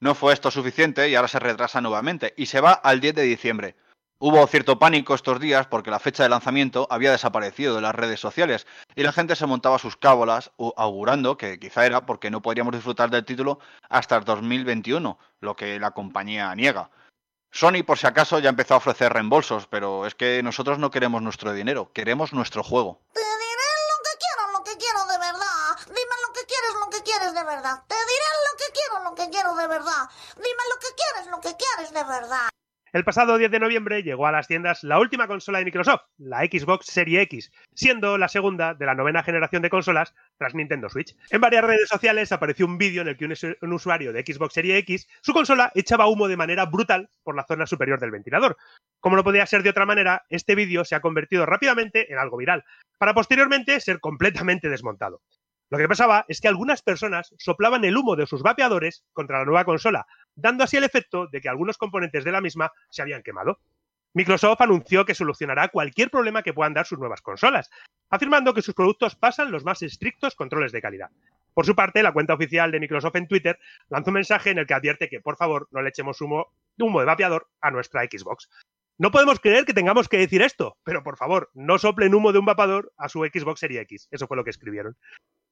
No 0.00 0.14
fue 0.14 0.32
esto 0.32 0.50
suficiente 0.50 1.08
y 1.08 1.16
ahora 1.16 1.28
se 1.28 1.40
retrasa 1.40 1.82
nuevamente 1.82 2.32
y 2.36 2.46
se 2.46 2.60
va 2.60 2.72
al 2.72 3.00
10 3.00 3.16
de 3.16 3.22
diciembre. 3.24 3.76
Hubo 4.20 4.46
cierto 4.46 4.78
pánico 4.78 5.14
estos 5.14 5.40
días 5.40 5.66
porque 5.66 5.90
la 5.90 5.98
fecha 5.98 6.22
de 6.22 6.28
lanzamiento 6.28 6.86
había 6.88 7.10
desaparecido 7.10 7.74
de 7.74 7.80
las 7.80 7.94
redes 7.94 8.20
sociales 8.20 8.66
y 8.94 9.02
la 9.02 9.12
gente 9.12 9.34
se 9.34 9.46
montaba 9.46 9.78
sus 9.78 9.96
cábolas 9.96 10.52
augurando 10.76 11.36
que 11.36 11.58
quizá 11.58 11.84
era 11.84 12.06
porque 12.06 12.30
no 12.30 12.40
podríamos 12.40 12.74
disfrutar 12.74 13.10
del 13.10 13.24
título 13.24 13.58
hasta 13.88 14.16
el 14.16 14.24
2021, 14.24 15.18
lo 15.40 15.56
que 15.56 15.80
la 15.80 15.90
compañía 15.90 16.54
niega. 16.54 16.90
Sony, 17.50 17.82
por 17.84 17.98
si 17.98 18.06
acaso, 18.06 18.38
ya 18.38 18.48
empezó 18.48 18.74
a 18.74 18.78
ofrecer 18.78 19.12
reembolsos, 19.12 19.66
pero 19.66 20.06
es 20.06 20.14
que 20.14 20.42
nosotros 20.42 20.78
no 20.78 20.90
queremos 20.90 21.20
nuestro 21.20 21.52
dinero, 21.52 21.90
queremos 21.92 22.32
nuestro 22.32 22.62
juego. 22.62 23.00
Te 23.12 23.20
diré 23.20 23.70
lo 23.90 24.02
que 24.04 24.18
quiero, 24.18 24.52
lo 24.52 24.64
que 24.64 24.76
quiero 24.78 25.06
de 25.06 25.18
verdad. 25.18 25.76
Dime 25.86 26.16
lo 26.26 26.32
que 26.32 26.46
quieres, 26.46 26.74
lo 26.80 26.90
que 26.90 27.02
quieres 27.02 27.34
de 27.34 27.44
verdad. 27.44 27.82
Te 27.88 27.94
diré 27.94 28.28
lo 28.46 28.58
que 28.58 28.72
quiero, 28.72 29.04
lo 29.04 29.14
que 29.14 29.30
quiero 29.30 29.54
de 29.54 29.66
verdad. 29.66 30.08
Dime 30.36 30.62
lo 30.70 30.78
que 30.78 30.88
quieres, 30.96 31.30
lo 31.30 31.40
que 31.40 31.56
quieres 31.56 31.92
de 31.92 32.04
verdad. 32.04 32.48
El 32.94 33.02
pasado 33.02 33.38
10 33.38 33.50
de 33.50 33.58
noviembre 33.58 34.04
llegó 34.04 34.28
a 34.28 34.30
las 34.30 34.46
tiendas 34.46 34.84
la 34.84 35.00
última 35.00 35.26
consola 35.26 35.58
de 35.58 35.64
Microsoft, 35.64 36.02
la 36.16 36.42
Xbox 36.44 36.86
Serie 36.86 37.22
X, 37.22 37.50
siendo 37.74 38.16
la 38.18 38.28
segunda 38.28 38.72
de 38.72 38.86
la 38.86 38.94
novena 38.94 39.24
generación 39.24 39.62
de 39.62 39.68
consolas 39.68 40.14
tras 40.38 40.54
Nintendo 40.54 40.88
Switch. 40.88 41.16
En 41.30 41.40
varias 41.40 41.64
redes 41.64 41.88
sociales 41.88 42.30
apareció 42.30 42.66
un 42.66 42.78
vídeo 42.78 43.02
en 43.02 43.08
el 43.08 43.16
que 43.16 43.24
un, 43.24 43.32
usu- 43.32 43.56
un 43.62 43.72
usuario 43.72 44.12
de 44.12 44.22
Xbox 44.24 44.54
Serie 44.54 44.78
X, 44.78 45.08
su 45.22 45.32
consola 45.32 45.72
echaba 45.74 46.06
humo 46.06 46.28
de 46.28 46.36
manera 46.36 46.66
brutal 46.66 47.10
por 47.24 47.34
la 47.34 47.44
zona 47.44 47.66
superior 47.66 47.98
del 47.98 48.12
ventilador. 48.12 48.56
Como 49.00 49.16
no 49.16 49.24
podía 49.24 49.44
ser 49.46 49.64
de 49.64 49.70
otra 49.70 49.86
manera, 49.86 50.24
este 50.28 50.54
vídeo 50.54 50.84
se 50.84 50.94
ha 50.94 51.00
convertido 51.00 51.46
rápidamente 51.46 52.12
en 52.12 52.18
algo 52.20 52.36
viral, 52.36 52.64
para 52.98 53.12
posteriormente 53.12 53.80
ser 53.80 53.98
completamente 53.98 54.68
desmontado. 54.68 55.20
Lo 55.70 55.78
que 55.78 55.88
pasaba 55.88 56.24
es 56.28 56.40
que 56.40 56.46
algunas 56.46 56.82
personas 56.82 57.34
soplaban 57.38 57.84
el 57.84 57.96
humo 57.96 58.14
de 58.14 58.26
sus 58.26 58.42
vapeadores 58.42 59.02
contra 59.12 59.38
la 59.40 59.44
nueva 59.46 59.64
consola, 59.64 60.06
dando 60.34 60.64
así 60.64 60.76
el 60.76 60.84
efecto 60.84 61.26
de 61.26 61.40
que 61.40 61.48
algunos 61.48 61.78
componentes 61.78 62.24
de 62.24 62.32
la 62.32 62.40
misma 62.40 62.72
se 62.90 63.02
habían 63.02 63.22
quemado. 63.22 63.58
Microsoft 64.14 64.60
anunció 64.60 65.04
que 65.04 65.14
solucionará 65.14 65.68
cualquier 65.68 66.08
problema 66.10 66.42
que 66.42 66.52
puedan 66.54 66.72
dar 66.72 66.86
sus 66.86 67.00
nuevas 67.00 67.20
consolas, 67.20 67.68
afirmando 68.10 68.54
que 68.54 68.62
sus 68.62 68.74
productos 68.74 69.16
pasan 69.16 69.50
los 69.50 69.64
más 69.64 69.82
estrictos 69.82 70.36
controles 70.36 70.70
de 70.70 70.80
calidad. 70.80 71.10
Por 71.52 71.66
su 71.66 71.74
parte, 71.74 72.02
la 72.02 72.12
cuenta 72.12 72.34
oficial 72.34 72.70
de 72.70 72.80
Microsoft 72.80 73.16
en 73.16 73.26
Twitter 73.26 73.58
lanzó 73.88 74.10
un 74.10 74.14
mensaje 74.14 74.50
en 74.50 74.58
el 74.58 74.66
que 74.66 74.74
advierte 74.74 75.08
que, 75.08 75.20
por 75.20 75.36
favor, 75.36 75.68
no 75.72 75.82
le 75.82 75.88
echemos 75.88 76.20
humo, 76.20 76.52
de 76.76 77.04
vapeador 77.04 77.48
a 77.60 77.70
nuestra 77.70 78.02
Xbox. 78.02 78.48
No 78.98 79.10
podemos 79.10 79.40
creer 79.40 79.64
que 79.64 79.74
tengamos 79.74 80.08
que 80.08 80.18
decir 80.18 80.42
esto, 80.42 80.76
pero 80.84 81.02
por 81.02 81.16
favor, 81.16 81.50
no 81.54 81.78
soplen 81.78 82.14
humo 82.14 82.32
de 82.32 82.38
un 82.38 82.44
vapeador 82.44 82.92
a 82.96 83.08
su 83.08 83.20
Xbox 83.24 83.60
Series 83.60 83.82
X. 83.82 84.08
Eso 84.12 84.28
fue 84.28 84.36
lo 84.36 84.44
que 84.44 84.50
escribieron. 84.50 84.96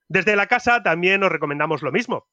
Desde 0.08 0.36
la 0.36 0.46
casa 0.46 0.82
también 0.82 1.22
os 1.24 1.32
recomendamos 1.32 1.82
lo 1.82 1.90
mismo. 1.90 2.28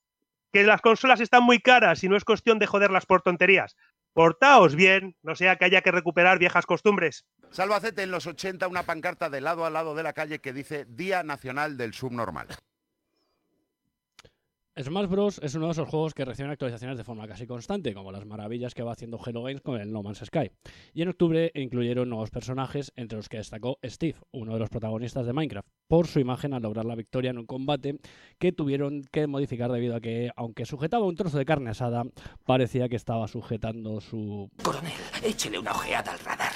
Que 0.51 0.63
las 0.63 0.81
consolas 0.81 1.19
están 1.19 1.43
muy 1.43 1.59
caras 1.59 2.03
y 2.03 2.09
no 2.09 2.15
es 2.15 2.23
cuestión 2.23 2.59
de 2.59 2.67
joderlas 2.67 3.05
por 3.05 3.21
tonterías. 3.21 3.75
Portaos 4.13 4.75
bien, 4.75 5.15
no 5.21 5.35
sea 5.35 5.57
que 5.57 5.65
haya 5.65 5.81
que 5.81 5.91
recuperar 5.91 6.39
viejas 6.39 6.65
costumbres. 6.65 7.25
Salvacete 7.51 8.03
en 8.03 8.11
los 8.11 8.27
80 8.27 8.67
una 8.67 8.83
pancarta 8.83 9.29
de 9.29 9.41
lado 9.41 9.65
a 9.65 9.69
lado 9.69 9.95
de 9.95 10.03
la 10.03 10.13
calle 10.13 10.39
que 10.39 10.53
dice 10.53 10.85
Día 10.87 11.23
Nacional 11.23 11.77
del 11.77 11.93
Subnormal. 11.93 12.47
Smash 14.77 15.07
Bros. 15.07 15.39
es 15.43 15.55
uno 15.55 15.65
de 15.65 15.71
esos 15.73 15.89
juegos 15.89 16.13
que 16.13 16.23
reciben 16.23 16.51
actualizaciones 16.51 16.97
de 16.97 17.03
forma 17.03 17.27
casi 17.27 17.45
constante, 17.45 17.93
como 17.93 18.11
las 18.11 18.25
maravillas 18.25 18.73
que 18.73 18.83
va 18.83 18.93
haciendo 18.93 19.19
Hello 19.25 19.43
Games 19.43 19.61
con 19.61 19.79
el 19.79 19.91
No 19.91 20.03
Man's 20.03 20.21
Sky. 20.25 20.51
Y 20.93 21.01
en 21.01 21.09
octubre 21.09 21.51
incluyeron 21.53 22.09
nuevos 22.09 22.29
personajes, 22.29 22.93
entre 22.95 23.17
los 23.17 23.27
que 23.27 23.37
destacó 23.37 23.77
Steve, 23.83 24.15
uno 24.31 24.53
de 24.53 24.59
los 24.59 24.69
protagonistas 24.69 25.25
de 25.25 25.33
Minecraft, 25.33 25.67
por 25.87 26.07
su 26.07 26.19
imagen 26.19 26.53
al 26.53 26.61
lograr 26.61 26.85
la 26.85 26.95
victoria 26.95 27.31
en 27.31 27.39
un 27.39 27.45
combate 27.45 27.99
que 28.37 28.51
tuvieron 28.53 29.03
que 29.11 29.27
modificar 29.27 29.71
debido 29.71 29.95
a 29.95 30.01
que, 30.01 30.31
aunque 30.35 30.65
sujetaba 30.65 31.05
un 31.05 31.15
trozo 31.15 31.37
de 31.37 31.45
carne 31.45 31.71
asada, 31.71 32.03
parecía 32.45 32.87
que 32.87 32.95
estaba 32.95 33.27
sujetando 33.27 33.99
su... 33.99 34.49
Coronel, 34.63 34.93
échele 35.23 35.59
una 35.59 35.71
ojeada 35.71 36.13
al 36.13 36.19
radar. 36.19 36.53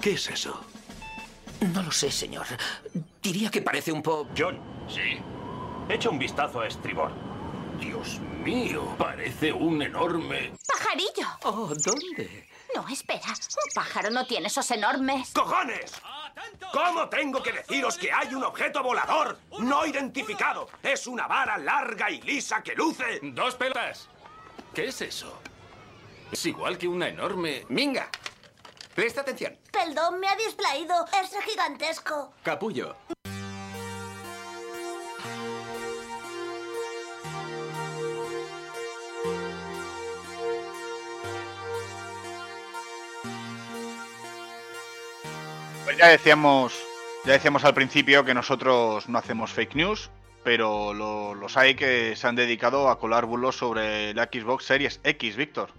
¿Qué 0.00 0.12
es 0.12 0.30
eso? 0.30 0.60
No 1.74 1.82
lo 1.82 1.90
sé, 1.90 2.12
señor. 2.12 2.46
Diría 3.20 3.50
que 3.50 3.62
parece 3.62 3.90
un 3.90 4.02
poco... 4.02 4.28
John. 4.36 4.60
Sí. 4.86 5.18
Echa 5.88 6.10
un 6.10 6.18
vistazo 6.18 6.60
a 6.60 6.66
estribor. 6.66 7.10
Dios 7.80 8.18
mío, 8.44 8.94
parece 8.98 9.52
un 9.52 9.80
enorme... 9.80 10.52
¡Pajarillo! 10.66 11.26
Oh, 11.44 11.72
¿dónde? 11.74 12.46
No, 12.74 12.86
espera. 12.88 13.28
Un 13.28 13.74
pájaro 13.74 14.10
no 14.10 14.26
tiene 14.26 14.48
esos 14.48 14.70
enormes. 14.70 15.32
¡Cojones! 15.32 15.92
¿Cómo 16.72 17.08
tengo 17.08 17.42
que 17.42 17.52
deciros 17.52 17.96
que 17.96 18.12
hay 18.12 18.34
un 18.34 18.44
objeto 18.44 18.82
volador 18.82 19.38
no 19.60 19.86
identificado? 19.86 20.68
Es 20.82 21.06
una 21.06 21.26
vara 21.26 21.56
larga 21.56 22.10
y 22.10 22.20
lisa 22.20 22.62
que 22.62 22.74
luce. 22.74 23.20
Dos 23.22 23.54
pelotas. 23.54 24.08
¿Qué 24.74 24.88
es 24.88 25.00
eso? 25.00 25.40
Es 26.30 26.44
igual 26.44 26.76
que 26.76 26.86
una 26.86 27.08
enorme... 27.08 27.64
Minga, 27.70 28.10
presta 28.94 29.22
atención. 29.22 29.56
Perdón, 29.72 30.20
me 30.20 30.28
ha 30.28 30.36
distraído. 30.36 31.06
Es 31.22 31.34
gigantesco. 31.44 32.34
Capullo. 32.42 32.94
Ya 45.98 46.08
decíamos, 46.08 46.80
ya 47.24 47.32
decíamos 47.32 47.64
al 47.64 47.74
principio 47.74 48.24
que 48.24 48.34
nosotros 48.34 49.08
no 49.08 49.18
hacemos 49.18 49.52
fake 49.52 49.74
news, 49.74 50.10
pero 50.44 50.94
lo- 50.94 51.34
los 51.34 51.56
hay 51.56 51.74
que 51.74 52.14
se 52.16 52.26
han 52.26 52.36
dedicado 52.36 52.88
a 52.88 52.98
colar 52.98 53.26
bulos 53.26 53.56
sobre 53.56 54.14
la 54.14 54.24
Xbox 54.24 54.64
Series 54.64 55.00
X, 55.04 55.36
Víctor. 55.36 55.70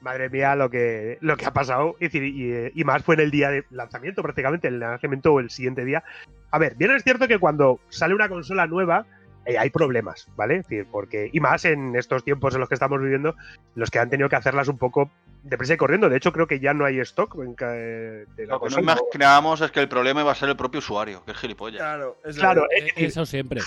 Madre 0.00 0.30
mía, 0.30 0.54
lo 0.56 0.70
que, 0.70 1.18
lo 1.20 1.36
que 1.36 1.44
ha 1.44 1.52
pasado. 1.52 1.96
Es 2.00 2.10
decir, 2.12 2.24
y, 2.24 2.52
eh, 2.52 2.84
más 2.84 3.02
fue 3.02 3.16
en 3.16 3.20
el 3.20 3.30
día 3.30 3.50
de 3.50 3.64
lanzamiento, 3.70 4.22
prácticamente, 4.22 4.68
el 4.68 4.80
lanzamiento 4.80 5.32
o 5.34 5.40
el 5.40 5.50
siguiente 5.50 5.84
día. 5.84 6.02
A 6.50 6.58
ver, 6.58 6.74
bien 6.76 6.90
es 6.92 7.02
cierto 7.04 7.28
que 7.28 7.38
cuando 7.38 7.80
sale 7.90 8.14
una 8.14 8.28
consola 8.30 8.66
nueva, 8.66 9.04
eh, 9.44 9.58
hay 9.58 9.68
problemas, 9.68 10.26
¿vale? 10.36 10.56
Es 10.56 10.62
decir, 10.68 10.86
porque, 10.90 11.28
y 11.32 11.40
más 11.40 11.66
en 11.66 11.96
estos 11.96 12.24
tiempos 12.24 12.54
en 12.54 12.60
los 12.60 12.68
que 12.68 12.74
estamos 12.76 13.00
viviendo, 13.00 13.34
los 13.74 13.90
que 13.90 13.98
han 13.98 14.08
tenido 14.08 14.28
que 14.30 14.36
hacerlas 14.36 14.68
un 14.68 14.78
poco 14.78 15.10
deprisa 15.42 15.74
y 15.74 15.76
corriendo. 15.76 16.08
De 16.08 16.16
hecho, 16.16 16.32
creo 16.32 16.46
que 16.46 16.60
ya 16.60 16.74
no 16.74 16.84
hay 16.84 16.98
stock 17.00 17.36
en 17.42 17.54
ca- 17.54 17.70
de 17.72 18.26
la 18.46 18.54
Lo 18.54 18.60
que 18.60 18.70
no 18.74 18.80
imaginábamos 18.80 19.60
es 19.60 19.70
que 19.70 19.80
el 19.80 19.88
problema 19.88 20.20
iba 20.20 20.32
a 20.32 20.34
ser 20.34 20.48
el 20.48 20.56
propio 20.56 20.78
usuario, 20.78 21.24
que 21.24 21.32
es 21.32 21.36
gilipollas. 21.38 21.80
Claro, 21.80 22.16
es 22.24 22.36
Claro, 22.36 22.62
verdad. 22.62 22.76
es 22.78 22.84
decir, 22.86 23.04
Eso 23.06 23.26
siempre. 23.26 23.60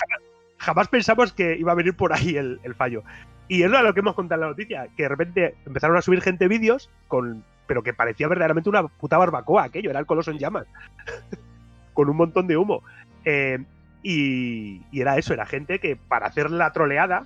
jamás 0.58 0.88
pensamos 0.88 1.32
que 1.32 1.56
iba 1.56 1.72
a 1.72 1.74
venir 1.74 1.94
por 1.96 2.12
ahí 2.12 2.36
el, 2.36 2.60
el 2.62 2.74
fallo. 2.74 3.02
Y 3.48 3.62
es 3.62 3.70
lo 3.70 3.92
que 3.92 4.00
hemos 4.00 4.14
contado 4.14 4.40
en 4.40 4.48
la 4.48 4.50
noticia, 4.52 4.88
que 4.96 5.02
de 5.02 5.08
repente 5.08 5.54
empezaron 5.66 5.96
a 5.96 6.02
subir 6.02 6.20
gente 6.22 6.48
vídeos 6.48 6.88
con 7.08 7.44
pero 7.66 7.82
que 7.82 7.94
parecía 7.94 8.28
verdaderamente 8.28 8.68
una 8.68 8.86
puta 8.86 9.16
barbacoa 9.16 9.64
aquello, 9.64 9.88
era 9.88 9.98
el 9.98 10.04
coloso 10.04 10.30
en 10.30 10.38
llamas, 10.38 10.66
con 11.94 12.08
un 12.10 12.16
montón 12.16 12.46
de 12.46 12.56
humo. 12.56 12.82
Eh, 13.24 13.58
y, 14.02 14.82
y 14.92 15.00
era 15.00 15.16
eso, 15.16 15.32
era 15.32 15.46
gente 15.46 15.78
que 15.78 15.96
para 15.96 16.26
hacer 16.26 16.50
la 16.50 16.72
troleada 16.72 17.24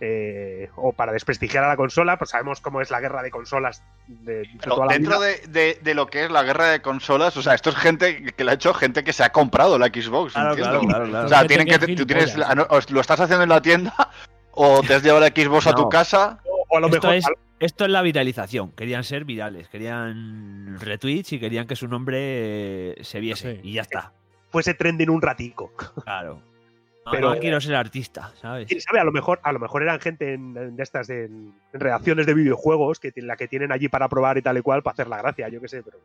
eh, 0.00 0.68
o 0.76 0.92
para 0.92 1.12
desprestigiar 1.12 1.64
a 1.64 1.68
la 1.68 1.76
consola, 1.76 2.18
pues 2.18 2.30
sabemos 2.30 2.60
cómo 2.60 2.80
es 2.80 2.90
la 2.90 3.00
guerra 3.00 3.22
de 3.22 3.30
consolas 3.30 3.82
de, 4.08 4.38
de 4.40 4.48
Pero 4.60 4.74
toda 4.74 4.86
la 4.86 4.92
dentro 4.94 5.18
vida. 5.20 5.28
de, 5.28 5.46
de- 5.48 5.78
de 5.82 5.94
lo 5.94 6.06
que 6.08 6.24
es 6.24 6.30
la 6.30 6.42
guerra 6.42 6.68
de 6.70 6.82
consolas, 6.82 7.36
o 7.36 7.42
sea, 7.42 7.54
esto 7.54 7.70
es 7.70 7.76
gente 7.76 8.24
que 8.24 8.44
lo 8.44 8.50
ha 8.50 8.54
hecho 8.54 8.74
gente 8.74 9.04
que 9.04 9.12
se 9.12 9.22
ha 9.24 9.30
comprado 9.30 9.78
la 9.78 9.86
Xbox. 9.86 10.32
Claro, 10.32 10.56
claro, 10.56 10.80
claro, 10.80 11.06
claro. 11.08 11.26
O 11.26 11.28
sea, 11.28 11.46
tienen 11.46 11.66
que 11.66 11.78
tú 11.94 12.04
tienes, 12.06 12.36
la- 12.36 12.54
lo 12.54 13.00
estás 13.00 13.20
haciendo 13.20 13.44
en 13.44 13.48
la 13.50 13.62
tienda 13.62 13.94
o 14.52 14.80
te 14.82 14.94
has 14.94 15.02
llevado 15.02 15.20
la 15.20 15.28
Xbox 15.28 15.66
a 15.68 15.74
tu 15.74 15.88
casa. 15.88 16.40
O 16.70 16.76
a 16.76 16.80
lo 16.80 16.88
Esto 16.88 17.06
mejor 17.08 17.14
es, 17.14 17.24
esto 17.60 17.84
es 17.84 17.90
la 17.90 18.02
viralización. 18.02 18.72
Querían 18.72 19.04
ser 19.04 19.24
virales, 19.24 19.68
querían 19.68 20.76
retweets 20.80 21.32
y 21.34 21.38
querían 21.40 21.66
que 21.66 21.76
su 21.76 21.86
nombre 21.88 22.18
eh, 22.20 22.96
se 23.04 23.20
viese. 23.20 23.54
Sí. 23.56 23.60
Y 23.70 23.72
ya 23.74 23.82
está. 23.82 24.12
fuese 24.50 24.74
trending 24.74 25.08
un 25.10 25.22
ratico. 25.22 25.72
Claro. 26.04 26.42
No, 27.06 27.12
Pero- 27.12 27.34
no 27.34 27.40
quiero 27.40 27.60
ser 27.60 27.74
artista, 27.74 28.32
¿sabes? 28.40 28.66
quién 28.66 28.80
sabe, 28.80 28.98
a 28.98 29.04
lo 29.04 29.12
mejor, 29.12 29.38
a 29.42 29.52
lo 29.52 29.58
mejor 29.58 29.82
eran 29.82 30.00
gente 30.00 30.32
en, 30.34 30.74
estas 30.78 31.06
de- 31.06 31.26
en, 31.26 31.54
en 31.72 31.80
redacciones 31.80 32.24
de 32.26 32.32
videojuegos 32.34 32.98
que 32.98 33.12
la 33.16 33.36
que 33.36 33.46
tienen 33.46 33.72
allí 33.72 33.88
para 33.88 34.08
probar 34.08 34.38
y 34.38 34.42
tal 34.42 34.56
y 34.56 34.62
cual 34.62 34.82
para 34.82 34.94
hacer 34.94 35.08
la 35.08 35.18
gracia, 35.18 35.48
yo 35.50 35.60
qué 35.60 35.68
sé, 35.68 35.82
pero 35.82 35.98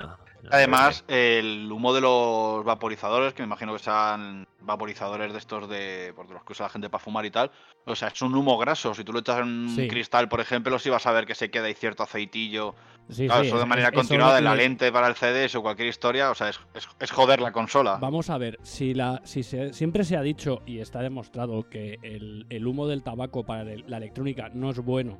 No, 0.00 0.06
no, 0.06 0.16
Además, 0.50 1.04
el 1.08 1.70
humo 1.70 1.92
de 1.92 2.00
los 2.00 2.64
vaporizadores, 2.64 3.34
que 3.34 3.42
me 3.42 3.46
imagino 3.46 3.74
que 3.74 3.78
sean 3.80 4.46
vaporizadores 4.64 5.32
de 5.32 5.38
estos 5.38 5.68
de, 5.68 6.12
pues, 6.14 6.28
de 6.28 6.34
los 6.34 6.44
que 6.44 6.52
usa 6.52 6.66
la 6.66 6.70
gente 6.70 6.88
para 6.90 7.02
fumar 7.02 7.24
y 7.26 7.30
tal. 7.30 7.50
O 7.86 7.94
sea, 7.96 8.08
es 8.08 8.22
un 8.22 8.34
humo 8.34 8.56
graso. 8.58 8.94
Si 8.94 9.04
tú 9.04 9.12
lo 9.12 9.18
echas 9.20 9.38
en 9.40 9.44
un 9.48 9.68
Sí. 9.76 9.88
cristal, 9.88 10.28
por 10.28 10.40
ejemplo, 10.40 10.78
sí 10.78 10.88
vas 10.90 11.06
a 11.06 11.12
ver 11.12 11.26
que 11.26 11.34
se 11.34 11.50
queda 11.50 11.66
ahí 11.66 11.74
cierto 11.74 12.02
aceitillo. 12.02 12.74
Sí, 13.08 13.26
Claro, 13.26 13.42
sí, 13.42 13.48
eso 13.48 13.58
de 13.58 13.66
manera 13.66 13.88
es- 13.88 13.94
continuada 13.94 14.38
en 14.38 14.44
la 14.44 14.52
que- 14.52 14.56
lente 14.58 14.92
para 14.92 15.08
el 15.08 15.14
CDS 15.14 15.56
o 15.58 15.62
cualquier 15.62 15.88
historia. 15.88 16.30
O 16.30 16.34
sea, 16.34 16.48
es, 16.48 16.60
es- 16.74 16.88
es 17.00 17.10
joder 17.10 17.40
la 17.40 17.52
consola. 17.52 17.98
Vamos 18.00 18.30
a 18.30 18.38
ver, 18.38 18.58
si 18.62 18.94
la 18.94 19.20
si 19.24 19.42
se- 19.42 19.72
siempre 19.72 20.04
se 20.04 20.16
ha 20.16 20.22
dicho 20.22 20.62
y 20.66 20.78
está 20.78 21.00
demostrado 21.00 21.68
que 21.68 21.98
el, 22.02 22.46
el 22.48 22.66
humo 22.66 22.86
del 22.86 23.02
tabaco 23.02 23.44
para 23.44 23.62
el- 23.72 23.84
la 23.88 23.96
electrónica 23.96 24.50
no 24.54 24.70
es 24.70 24.78
bueno. 24.78 25.18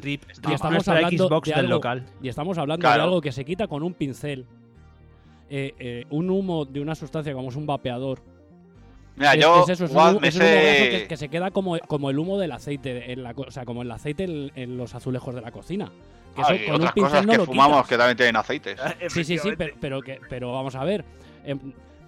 Rip, 0.00 0.22
Y 0.28 0.30
estamos 0.52 0.62
hablando 0.88 1.10
Xbox 1.18 1.48
de 1.48 1.54
del 1.56 1.64
algo- 1.64 1.74
local. 1.74 2.06
Y 2.22 2.28
estamos 2.28 2.56
hablando 2.56 2.86
de 2.88 2.94
algo 2.94 3.20
que 3.20 3.32
se 3.32 3.44
quita 3.44 3.66
con 3.66 3.82
un 3.82 3.94
pincel. 3.94 4.46
Eh, 5.50 5.74
eh, 5.78 6.04
un 6.10 6.28
humo 6.30 6.66
de 6.66 6.78
una 6.80 6.94
sustancia 6.94 7.32
como 7.32 7.48
es 7.48 7.56
un 7.56 7.66
vapeador 7.66 8.22
Mira, 9.18 9.34
Es- 9.34 9.40
yo 9.40 9.62
es 9.62 9.68
eso, 9.70 9.84
es 9.86 9.90
un 9.90 10.20
me 10.20 10.28
es 10.28 10.36
un 10.36 10.42
humo 10.42 10.50
sé- 10.50 10.88
que, 10.90 11.06
que 11.08 11.16
se 11.16 11.28
queda 11.28 11.50
como, 11.50 11.78
como 11.80 12.10
el 12.10 12.18
humo 12.18 12.38
del 12.38 12.52
aceite, 12.52 13.12
en 13.12 13.22
la, 13.22 13.34
co- 13.34 13.46
o 13.48 13.50
sea, 13.50 13.64
como 13.64 13.82
el 13.82 13.90
aceite 13.90 14.24
en, 14.24 14.50
en 14.54 14.76
los 14.76 14.94
azulejos 14.94 15.34
de 15.34 15.40
la 15.40 15.50
cocina. 15.50 15.90
Que 16.34 16.42
eso 16.42 16.50
Ah, 16.52 16.56
y 16.56 16.64
con 16.66 16.74
un 16.76 16.80
otras 16.82 16.92
pincel 16.92 17.10
cosas 17.10 17.26
no 17.26 17.32
que 17.32 17.38
lo 17.38 17.44
fumamos 17.46 17.76
quitas. 17.78 17.88
que 17.88 17.96
también 17.96 18.16
tienen 18.16 18.36
aceites. 18.36 18.80
Sí, 19.08 19.24
sí, 19.24 19.38
sí, 19.38 19.50
pero, 19.58 19.74
pero, 19.80 20.00
que, 20.02 20.20
pero 20.28 20.52
vamos 20.52 20.74
a 20.76 20.84
ver. 20.84 21.04
em, 21.44 21.58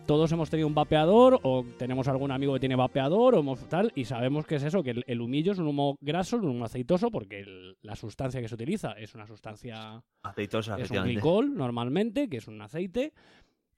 todos 0.07 0.33
hemos 0.33 0.51
tenido 0.51 0.67
un 0.67 0.75
vapeador 0.75 1.39
o 1.45 1.65
tenemos 1.79 2.09
algún 2.09 2.33
amigo 2.33 2.53
que 2.55 2.59
tiene 2.61 2.75
vapeador 2.75 3.37
o 3.37 3.41
hemos- 3.41 3.69
tal 3.69 3.93
y 3.95 4.05
sabemos 4.07 4.45
que 4.45 4.57
es 4.57 4.63
eso, 4.65 4.83
que 4.83 4.91
el, 4.91 5.05
el 5.07 5.21
humillo 5.21 5.53
es 5.53 5.59
un 5.59 5.69
humo 5.69 5.97
graso, 6.01 6.37
un 6.37 6.49
humo 6.49 6.65
aceitoso 6.65 7.11
porque 7.13 7.41
el- 7.41 7.77
la 7.83 7.95
sustancia 7.95 8.41
que 8.41 8.49
se 8.49 8.57
utiliza 8.57 8.93
es 8.93 9.15
una 9.15 9.27
sustancia 9.29 10.03
Aceitosa, 10.25 10.77
es 10.81 10.91
un 10.91 11.05
glicol 11.05 11.55
normalmente, 11.55 12.29
que 12.29 12.39
es 12.39 12.49
un 12.49 12.61
aceite. 12.61 13.13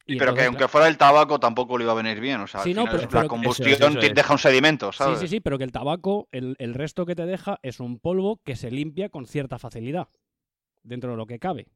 Y 0.06 0.16
pero 0.16 0.34
que 0.34 0.44
aunque 0.44 0.68
fuera 0.68 0.88
el 0.88 0.96
tabaco 0.98 1.38
tampoco 1.38 1.78
le 1.78 1.84
iba 1.84 1.92
a 1.92 1.96
venir 1.96 2.20
bien. 2.20 2.40
O 2.40 2.46
sea, 2.46 2.62
Sí, 2.62 2.74
no, 2.74 2.84
pero- 2.86 2.98
la 3.02 3.08
pero- 3.08 3.28
combustión 3.28 3.68
Eso 3.68 3.84
es, 3.86 3.90
eso 3.90 4.00
te 4.00 4.06
es. 4.08 4.14
deja 4.14 4.32
un 4.32 4.38
sedimento, 4.38 4.92
Sí, 4.92 4.98
¿sabes? 4.98 5.20
sí, 5.20 5.28
sí, 5.28 5.40
pero 5.40 5.58
que 5.58 5.64
el 5.64 5.72
tabaco, 5.72 6.28
el, 6.32 6.56
el 6.58 6.74
resto 6.74 7.06
que 7.06 7.14
te 7.14 7.24
deja 7.26 7.58
es 7.62 7.80
un 7.80 7.98
polvo 7.98 8.40
que 8.44 8.56
se 8.56 8.70
limpia 8.70 9.08
con 9.08 9.26
cierta 9.26 9.58
facilidad, 9.58 10.08
dentro 10.82 11.12
de 11.12 11.16
lo 11.16 11.26
que 11.26 11.38
cabe. 11.38 11.68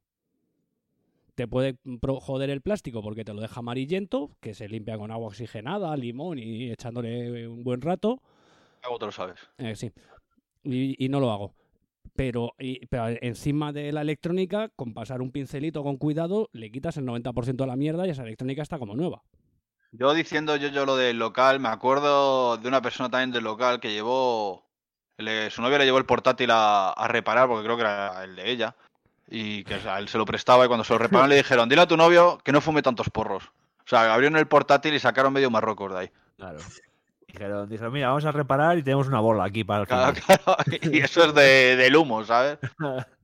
Te 1.35 1.47
puede 1.47 1.77
joder 2.19 2.49
el 2.49 2.61
plástico 2.61 3.03
porque 3.03 3.23
te 3.23 3.31
lo 3.33 3.41
deja 3.41 3.59
amarillento, 3.59 4.31
que 4.41 4.55
se 4.55 4.67
limpia 4.67 4.97
con 4.97 5.11
agua 5.11 5.27
oxigenada, 5.27 5.95
limón 5.95 6.39
y 6.39 6.71
echándole 6.71 7.47
un 7.47 7.63
buen 7.63 7.79
rato. 7.81 8.21
Algo 8.81 8.97
te 8.97 9.05
lo 9.05 9.11
sabes. 9.11 9.39
Eh, 9.59 9.75
sí. 9.75 9.91
Y, 10.63 11.03
y 11.03 11.09
no 11.09 11.19
lo 11.19 11.31
hago. 11.31 11.53
Pero, 12.17 12.53
y- 12.59 12.85
pero 12.87 13.07
encima 13.21 13.71
de 13.71 13.91
la 13.93 14.01
electrónica, 14.01 14.69
con 14.75 14.93
pasar 14.93 15.21
un 15.21 15.31
pincelito 15.31 15.83
con 15.83 15.97
cuidado, 15.97 16.49
le 16.51 16.71
quitas 16.71 16.97
el 16.97 17.05
90% 17.05 17.63
de 17.63 17.67
la 17.67 17.75
mierda 17.77 18.05
y 18.05 18.09
esa 18.09 18.23
electrónica 18.23 18.63
está 18.63 18.79
como 18.79 18.95
nueva. 18.95 19.21
Yo 19.91 20.13
diciendo 20.13 20.55
yo, 20.57 20.67
yo 20.67 20.85
lo 20.85 20.97
del 20.97 21.17
local, 21.19 21.59
me 21.59 21.69
acuerdo 21.69 22.57
de 22.57 22.67
una 22.67 22.81
persona 22.81 23.09
también 23.09 23.31
del 23.31 23.43
local 23.45 23.79
que 23.79 23.93
llevó. 23.93 24.65
le- 25.19 25.49
su 25.49 25.61
novia 25.61 25.77
le 25.77 25.85
llevó 25.85 25.97
el 25.99 26.05
portátil 26.05 26.49
a, 26.51 26.89
a 26.91 27.07
reparar, 27.07 27.47
porque 27.47 27.63
creo 27.63 27.75
que 27.77 27.81
era 27.81 28.23
el 28.23 28.35
de 28.35 28.51
ella. 28.51 28.75
Y 29.29 29.63
que 29.63 29.75
o 29.75 29.79
sea, 29.81 29.97
él 29.99 30.07
se 30.07 30.17
lo 30.17 30.25
prestaba 30.25 30.65
y 30.65 30.67
cuando 30.67 30.83
se 30.83 30.93
lo 30.93 30.99
repararon 30.99 31.29
le 31.29 31.35
dijeron, 31.43 31.69
dile 31.69 31.81
a 31.83 31.87
tu 31.87 31.97
novio 31.97 32.39
que 32.43 32.51
no 32.51 32.61
fume 32.61 32.81
tantos 32.81 33.09
porros. 33.09 33.43
O 33.45 33.87
sea, 33.89 34.13
abrieron 34.13 34.37
el 34.37 34.47
portátil 34.47 34.93
y 34.93 34.99
sacaron 34.99 35.33
medio 35.33 35.49
Marruecos 35.51 35.91
de 35.93 35.99
ahí. 35.99 36.09
Claro. 36.37 36.59
Dijeron, 37.31 37.67
dijeron, 37.67 37.91
mira, 37.93 38.07
vamos 38.07 38.23
a 38.25 38.31
reparar 38.31 38.77
y 38.77 38.83
tenemos 38.83 39.07
una 39.09 39.19
bola 39.19 39.43
aquí 39.43 39.63
para 39.65 39.81
el 39.81 39.87
Claro, 39.87 40.15
final. 40.15 40.39
claro, 40.45 40.57
y 40.93 40.97
eso 41.03 41.25
es 41.25 41.33
de, 41.35 41.75
del 41.75 41.95
humo, 41.95 42.23
¿sabes? 42.23 42.57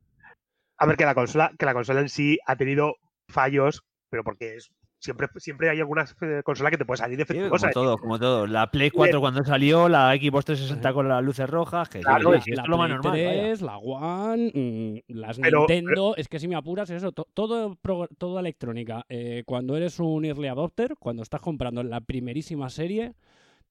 A 0.78 0.86
ver, 0.86 0.98
que 0.98 1.06
la 1.06 1.16
consola, 1.16 1.52
que 1.58 1.66
la 1.66 1.74
consola 1.74 2.02
en 2.02 2.10
sí 2.10 2.38
ha 2.46 2.58
tenido 2.58 2.96
fallos, 3.30 3.84
pero 4.10 4.26
porque 4.26 4.56
es, 4.58 4.72
siempre, 5.00 5.30
siempre 5.38 5.70
hay 5.70 5.80
alguna 5.80 6.04
eh, 6.20 6.42
consola 6.44 6.70
que 6.72 6.78
te 6.78 6.84
puede 6.84 6.98
salir 6.98 7.18
Sí, 7.20 7.26
como 7.26 7.40
defectuosa. 7.40 7.70
todo, 7.72 7.98
como 7.98 8.20
todo. 8.20 8.48
La 8.48 8.70
Play 8.70 8.90
4 8.92 9.22
cuando 9.22 9.46
salió, 9.46 9.88
la 9.88 10.12
Xbox 10.14 10.44
360 10.46 10.92
con 10.94 11.08
las 11.08 11.24
luces 11.24 11.50
rojas, 11.50 11.88
que 11.88 12.02
Claro, 12.02 12.34
sí, 12.42 12.52
la 12.52 12.64
es 12.64 12.68
lo 12.68 12.78
más 12.78 12.88
Play 12.88 12.96
normal. 12.98 13.12
vaya. 13.14 13.42
3, 13.44 13.62
la 13.62 13.78
One, 13.78 14.52
mm, 14.54 14.98
las 15.14 15.40
Pero- 15.40 15.60
Nintendo, 15.60 16.16
es 16.18 16.28
que 16.28 16.40
si 16.40 16.50
me 16.50 16.56
apuras 16.56 16.90
es 16.90 16.98
eso, 16.98 17.14
to- 17.14 17.30
todo, 17.34 17.76
pro- 17.76 18.10
toda 18.18 18.42
electrónica. 18.42 19.06
eh, 19.08 19.44
cuando 19.46 19.78
eres 19.78 20.00
un 20.02 20.26
early 20.26 20.48
adopter, 20.50 20.96
cuando 21.00 21.24
estás 21.24 21.40
comprando 21.40 21.82
la 21.84 22.02
primerísima 22.02 22.70
serie, 22.70 23.14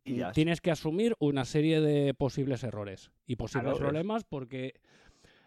Y 0.04 0.16
ya. 0.16 0.32
tienes 0.32 0.60
que 0.60 0.70
asumir 0.70 1.14
una 1.20 1.44
serie 1.44 1.80
de 1.80 2.12
posibles 2.14 2.64
errores 2.64 3.12
y 3.26 3.36
posibles 3.36 3.78
problemas 3.78 4.24
porque 4.24 4.74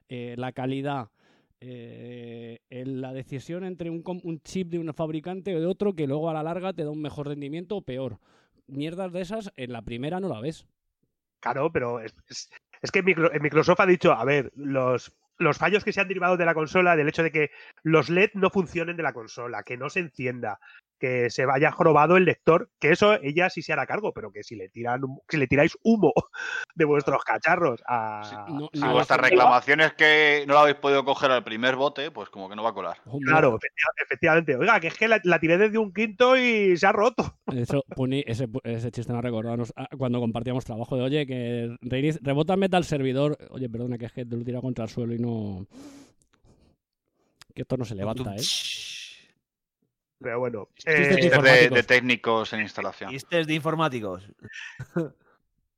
eh, 0.07 0.35
la 0.37 0.53
calidad, 0.53 1.09
eh, 1.59 2.59
la 2.69 3.11
decisión 3.11 3.63
entre 3.65 3.89
un, 3.89 4.03
chip 4.43 4.69
de 4.69 4.79
un 4.79 4.93
fabricante 4.93 5.55
o 5.55 5.59
de 5.59 5.65
otro 5.65 5.93
que 5.93 6.07
luego 6.07 6.29
a 6.29 6.33
la 6.33 6.43
larga 6.43 6.73
te 6.73 6.83
da 6.83 6.89
un 6.91 7.01
mejor 7.01 7.27
rendimiento 7.27 7.75
o 7.77 7.81
peor. 7.81 8.19
Mierdas 8.67 9.11
de 9.11 9.21
esas 9.21 9.51
en 9.57 9.73
la 9.73 9.81
primera 9.81 10.19
no 10.19 10.29
la 10.29 10.39
ves. 10.39 10.65
Claro, 11.41 11.71
pero 11.71 11.99
es, 11.99 12.13
es- 12.29 12.49
es 12.81 12.91
que 12.91 12.99
eh, 12.99 13.39
Microsoft 13.41 13.79
ha 13.79 13.85
dicho, 13.85 14.13
a 14.13 14.23
ver, 14.25 14.51
los, 14.55 15.11
los 15.37 15.57
fallos 15.57 15.83
que 15.83 15.91
se 15.91 16.01
han 16.01 16.07
derivado 16.07 16.37
de 16.37 16.45
la 16.45 16.53
consola, 16.53 16.95
del 16.95 17.09
hecho 17.09 17.23
de 17.23 17.31
que 17.31 17.51
los 17.83 18.09
LED 18.09 18.31
no 18.35 18.49
funcionen 18.49 18.95
de 18.97 19.03
la 19.03 19.13
consola, 19.13 19.63
que 19.63 19.77
no 19.77 19.89
se 19.89 19.99
encienda, 19.99 20.59
que 20.99 21.29
se 21.29 21.45
vaya 21.45 21.71
jorobado 21.71 22.17
el 22.17 22.25
lector, 22.25 22.69
que 22.79 22.91
eso 22.91 23.13
ella 23.21 23.49
sí 23.49 23.61
se 23.61 23.73
hará 23.73 23.85
cargo, 23.85 24.13
pero 24.13 24.31
que 24.31 24.43
si 24.43 24.55
le 24.55 24.69
tiran 24.69 25.01
si 25.29 25.37
le 25.37 25.47
tiráis 25.47 25.77
humo 25.83 26.13
de 26.75 26.85
vuestros 26.85 27.23
cacharros 27.23 27.81
a, 27.87 28.45
no- 28.49 28.69
Si 28.73 28.83
a- 28.83 28.91
vuestra 28.91 29.17
a- 29.17 29.21
reclamación 29.21 29.81
es 29.81 29.93
que 29.93 30.43
no 30.47 30.53
lo 30.53 30.59
habéis 30.59 30.77
podido 30.77 31.03
coger 31.05 31.31
al 31.31 31.43
primer 31.43 31.75
bote, 31.75 32.11
pues 32.11 32.29
como 32.29 32.49
que 32.49 32.55
no 32.55 32.63
va 32.63 32.69
a 32.69 32.73
colar. 32.73 32.97
Claro, 33.25 33.49
efectiva- 33.57 33.91
efectivamente. 34.03 34.55
Oiga, 34.55 34.79
que 34.79 34.87
es 34.87 34.95
que 34.97 35.07
la, 35.07 35.19
la 35.23 35.39
tiré 35.39 35.57
desde 35.57 35.77
un 35.77 35.93
quinto 35.93 36.37
y 36.37 36.77
se 36.77 36.87
ha 36.87 36.91
roto. 36.91 37.37
Eso, 37.53 37.83
Puni, 37.95 38.23
ese, 38.25 38.47
ese 38.63 38.91
chiste 38.91 39.11
me 39.13 39.19
ha 39.19 39.21
recordado 39.21 39.57
nos- 39.57 39.73
a- 39.75 39.87
cuando 39.97 40.19
compartíamos 40.19 40.65
trabajo 40.65 40.95
de, 40.95 41.03
oye, 41.03 41.25
que 41.27 41.69
reinici- 41.81 42.19
rebótame 42.21 42.69
tal 42.69 42.83
servidor. 42.85 43.37
Oye, 43.51 43.69
perdona, 43.69 43.97
que 43.97 44.05
es 44.05 44.13
que 44.13 44.25
te 44.25 44.35
lo 44.35 44.41
he 44.41 44.45
tirado 44.45 44.61
contra 44.63 44.85
el 44.85 44.89
suelo 44.89 45.13
y 45.13 45.19
no... 45.19 45.65
Que 47.53 47.61
esto 47.61 47.77
no 47.77 47.85
se 47.85 47.95
levanta, 47.95 48.35
¿eh? 48.35 48.39
Pero 50.19 50.39
bueno. 50.39 50.69
Eh, 50.85 51.69
de, 51.71 51.83
técnicos 51.83 52.53
en 52.53 52.61
instalación. 52.61 53.11
Chistes 53.11 53.47
de 53.47 53.53
informáticos. 53.53 54.29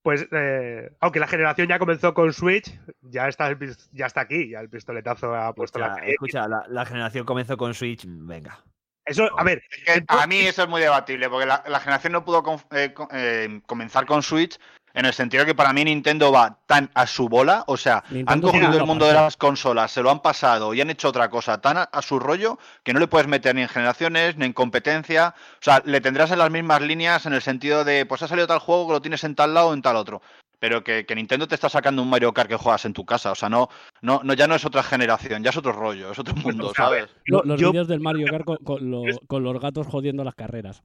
pues 0.04 0.28
eh, 0.32 0.92
aunque 1.00 1.20
la 1.20 1.28
generación 1.28 1.68
ya 1.68 1.80
comenzó 1.80 2.14
con 2.14 2.32
Switch, 2.34 2.80
ya 3.02 3.28
está, 3.28 3.48
el 3.48 3.76
ya 3.92 4.06
está 4.06 4.22
aquí, 4.22 4.50
ya 4.50 4.60
el 4.60 4.70
pistoletazo 4.70 5.36
ha 5.36 5.54
puesto 5.54 5.80
Escucha, 5.80 6.02
la 6.02 6.08
escucha, 6.08 6.48
la, 6.48 6.66
la 6.70 6.86
generación 6.86 7.26
comenzó 7.26 7.58
con 7.58 7.74
Switch, 7.74 8.06
venga. 8.08 8.64
Eso, 9.08 9.30
a 9.40 9.44
ver, 9.44 9.64
Es 9.72 9.84
que 9.84 10.06
a 10.08 10.28
mí 10.28 10.40
eso 10.40 10.64
es 10.64 10.70
muy 10.70 10.82
debatible, 10.82 11.30
porque 11.30 11.46
la, 11.46 11.64
la 11.68 11.80
generación 11.80 12.14
no 12.14 12.26
pudo 12.26 12.44
eh, 12.72 12.94
eh, 13.12 13.62
comenzar 13.66 14.06
con 14.06 14.22
Switch 14.22 14.60
en 14.98 15.06
el 15.06 15.14
sentido 15.14 15.46
que 15.46 15.56
para 15.56 15.72
mí 15.74 15.86
Nintendo 15.86 16.32
va 16.32 16.58
tan 16.66 16.90
a 16.94 17.06
su 17.08 17.30
bola, 17.30 17.64
o 17.68 17.78
sea, 17.78 18.04
han 18.26 18.42
cogido 18.42 18.66
el 18.78 18.86
mundo 18.86 19.06
de 19.06 19.14
las 19.14 19.38
consolas, 19.38 19.92
se 19.92 20.02
lo 20.02 20.10
han 20.10 20.22
pasado 20.22 20.74
y 20.74 20.82
han 20.82 20.90
hecho 20.90 21.08
otra 21.10 21.30
cosa 21.30 21.60
tan 21.62 21.78
a, 21.78 21.84
a 21.84 22.02
su 22.02 22.20
rollo 22.20 22.58
que 22.84 22.94
no 22.94 23.00
le 23.00 23.08
puedes 23.08 23.28
meter 23.28 23.56
ni 23.56 23.62
en 23.62 23.68
generaciones 23.70 24.36
ni 24.38 24.46
en 24.46 24.54
competencia, 24.54 25.36
o 25.38 25.62
sea, 25.64 25.82
le 25.86 26.02
tendrás 26.02 26.32
en 26.32 26.40
las 26.40 26.50
mismas 26.52 26.82
líneas 26.82 27.26
en 27.26 27.34
el 27.34 27.42
sentido 27.42 27.84
de, 27.86 28.06
pues 28.06 28.22
ha 28.24 28.28
salido 28.28 28.48
tal 28.48 28.60
juego 28.60 28.88
que 28.88 28.94
lo 28.94 29.02
tienes 29.02 29.24
en 29.24 29.36
tal 29.36 29.54
lado 29.54 29.68
o 29.70 29.74
en 29.74 29.82
tal 29.82 29.96
otro. 29.96 30.22
Pero 30.60 30.84
que, 30.84 31.06
que 31.06 31.14
Nintendo 31.14 31.48
te 31.48 31.54
está 31.54 31.70
sacando 31.70 32.02
un 32.02 32.10
Mario 32.10 32.34
Kart 32.34 32.50
que 32.50 32.56
juegas 32.56 32.84
en 32.86 32.94
tu 32.94 33.06
casa. 33.06 33.32
O 33.32 33.36
sea, 33.36 33.48
no, 33.48 33.70
no, 34.02 34.22
no, 34.24 34.34
ya 34.34 34.48
no 34.48 34.56
es 34.56 34.66
otra 34.66 34.82
generación, 34.82 35.44
ya 35.44 35.52
es 35.52 35.58
otro 35.58 35.72
rollo, 35.72 36.12
es 36.12 36.18
otro 36.18 36.34
mundo, 36.34 36.74
¿sabes? 36.76 37.06
Lo- 37.26 37.44
los 37.44 37.62
yo- 37.62 37.70
vídeos 37.72 37.88
del 37.88 38.00
Mario 38.00 38.26
Kart 38.32 38.44
con, 38.44 38.58
con 38.64 38.90
lo- 38.90 39.04
con 39.28 39.44
los 39.44 39.62
gatos 39.62 39.86
jodiendo 39.86 40.24
las 40.24 40.34
carreras. 40.34 40.82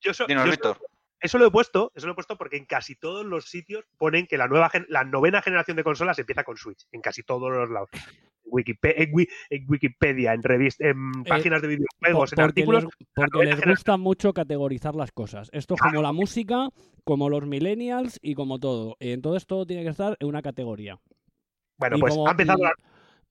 yo, 0.00 0.12
so- 0.12 0.26
Dinos, 0.26 0.46
yo 0.46 0.52
so- 0.60 0.76
eso 1.22 1.38
lo 1.38 1.46
he 1.46 1.50
puesto, 1.50 1.92
eso 1.94 2.06
lo 2.06 2.12
he 2.12 2.14
puesto 2.16 2.36
porque 2.36 2.56
en 2.56 2.64
casi 2.66 2.94
todos 2.96 3.24
los 3.24 3.46
sitios 3.48 3.84
ponen 3.98 4.26
que 4.26 4.36
la 4.36 4.48
nueva 4.48 4.70
la 4.88 5.04
novena 5.04 5.40
generación 5.42 5.76
de 5.76 5.84
consolas 5.84 6.18
empieza 6.18 6.44
con 6.44 6.56
Switch, 6.56 6.86
en 6.92 7.00
casi 7.00 7.22
todos 7.22 7.50
los 7.50 7.70
lados. 7.70 7.88
En, 7.94 8.50
Wikipe- 8.50 8.94
en 8.96 9.10
Wi- 9.14 9.28
en 9.50 9.64
Wikipedia, 9.68 10.34
en 10.34 10.42
revistas, 10.42 10.88
en 10.88 11.24
páginas 11.24 11.62
de 11.62 11.68
videojuegos, 11.68 12.32
en 12.34 12.40
artículos. 12.40 12.84
les, 12.84 13.30
porque 13.30 13.46
les 13.46 13.64
gusta 13.66 13.96
mucho 13.96 14.32
categorizar 14.34 14.94
las 14.94 15.10
cosas. 15.12 15.48
Esto 15.52 15.74
es 15.74 15.80
como 15.80 16.02
la 16.02 16.12
música, 16.12 16.68
como 17.04 17.30
los 17.30 17.46
millennials 17.46 18.18
y 18.20 18.34
como 18.34 18.58
todo. 18.58 18.96
Entonces 19.00 19.46
todo 19.46 19.64
tiene 19.64 19.84
que 19.84 19.88
estar 19.90 20.16
en 20.20 20.28
una 20.28 20.42
categoría. 20.42 20.98
Bueno, 21.78 21.96
y 21.96 22.00
pues 22.00 22.12
como- 22.14 22.28
ha 22.28 22.32
empezado 22.32 22.62
la- 22.62 22.74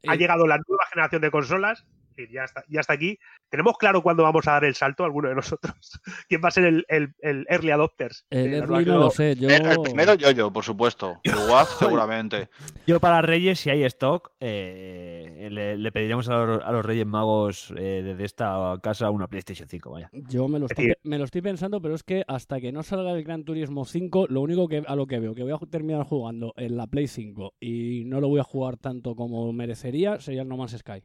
ha 0.07 0.15
eh, 0.15 0.17
llegado 0.17 0.47
la 0.47 0.57
nueva 0.67 0.85
generación 0.91 1.21
de 1.21 1.29
consolas 1.29 1.85
y 2.17 2.31
ya 2.33 2.43
está, 2.45 2.63
ya 2.69 2.79
está 2.81 2.93
aquí. 2.93 3.17
¿Tenemos 3.49 3.77
claro 3.77 4.01
cuándo 4.01 4.23
vamos 4.23 4.47
a 4.47 4.51
dar 4.51 4.65
el 4.65 4.75
salto 4.75 5.03
alguno 5.03 5.29
de 5.29 5.35
nosotros? 5.35 5.73
¿Quién 6.29 6.41
va 6.43 6.47
a 6.49 6.51
ser 6.51 6.65
el, 6.65 6.85
el- 6.87 7.13
el 7.21 7.45
early 7.49 7.71
adopters? 7.71 8.25
El 8.29 8.51
la 8.51 8.57
early 8.57 8.85
no 8.85 8.97
lo 8.97 9.09
sé. 9.11 9.35
Yo... 9.35 9.49
El, 9.49 9.65
el 9.65 9.81
primero 9.81 10.13
yo, 10.15 10.31
yo, 10.31 10.51
por 10.53 10.63
supuesto. 10.63 11.19
El 11.23 11.35
WAF 11.49 11.77
seguramente. 11.79 12.49
Yo 12.87 12.99
para 12.99 13.21
Reyes, 13.21 13.59
si 13.59 13.69
hay 13.69 13.83
stock, 13.83 14.31
eh, 14.39 15.47
le, 15.51 15.77
le 15.77 15.91
pediremos 15.91 16.27
a 16.29 16.37
los, 16.45 16.63
a 16.63 16.71
los 16.71 16.85
Reyes 16.85 17.05
Magos 17.05 17.73
eh, 17.77 18.01
desde 18.03 18.23
esta 18.25 18.77
casa 18.81 19.09
una 19.09 19.27
PlayStation 19.27 19.67
5, 19.67 19.89
vaya. 19.91 20.09
Yo 20.13 20.47
me 20.47 20.59
lo, 20.59 20.65
estoy, 20.67 20.85
decir- 20.87 20.97
me 21.03 21.17
lo 21.17 21.25
estoy 21.25 21.41
pensando, 21.41 21.81
pero 21.81 21.95
es 21.95 22.03
que 22.03 22.23
hasta 22.27 22.59
que 22.61 22.71
no 22.71 22.83
salga 22.83 23.11
el 23.11 23.23
Gran 23.23 23.43
Turismo 23.43 23.85
5, 23.85 24.27
lo 24.29 24.41
único 24.41 24.67
que 24.67 24.83
a 24.85 24.95
lo 24.95 25.07
que 25.07 25.19
veo 25.19 25.33
que 25.35 25.43
voy 25.43 25.51
a 25.53 25.57
terminar 25.69 26.03
jugando 26.05 26.53
en 26.57 26.77
la 26.77 26.87
Play 26.87 27.07
5 27.07 27.53
y 27.59 28.03
no 28.05 28.19
lo 28.21 28.27
voy 28.27 28.39
a 28.39 28.43
jugar 28.43 28.77
tanto 28.77 29.15
como 29.15 29.51
merecería 29.53 30.19
sería 30.19 30.41
el 30.43 30.47
No 30.47 30.57
Man's 30.57 30.77
Sky. 30.77 31.03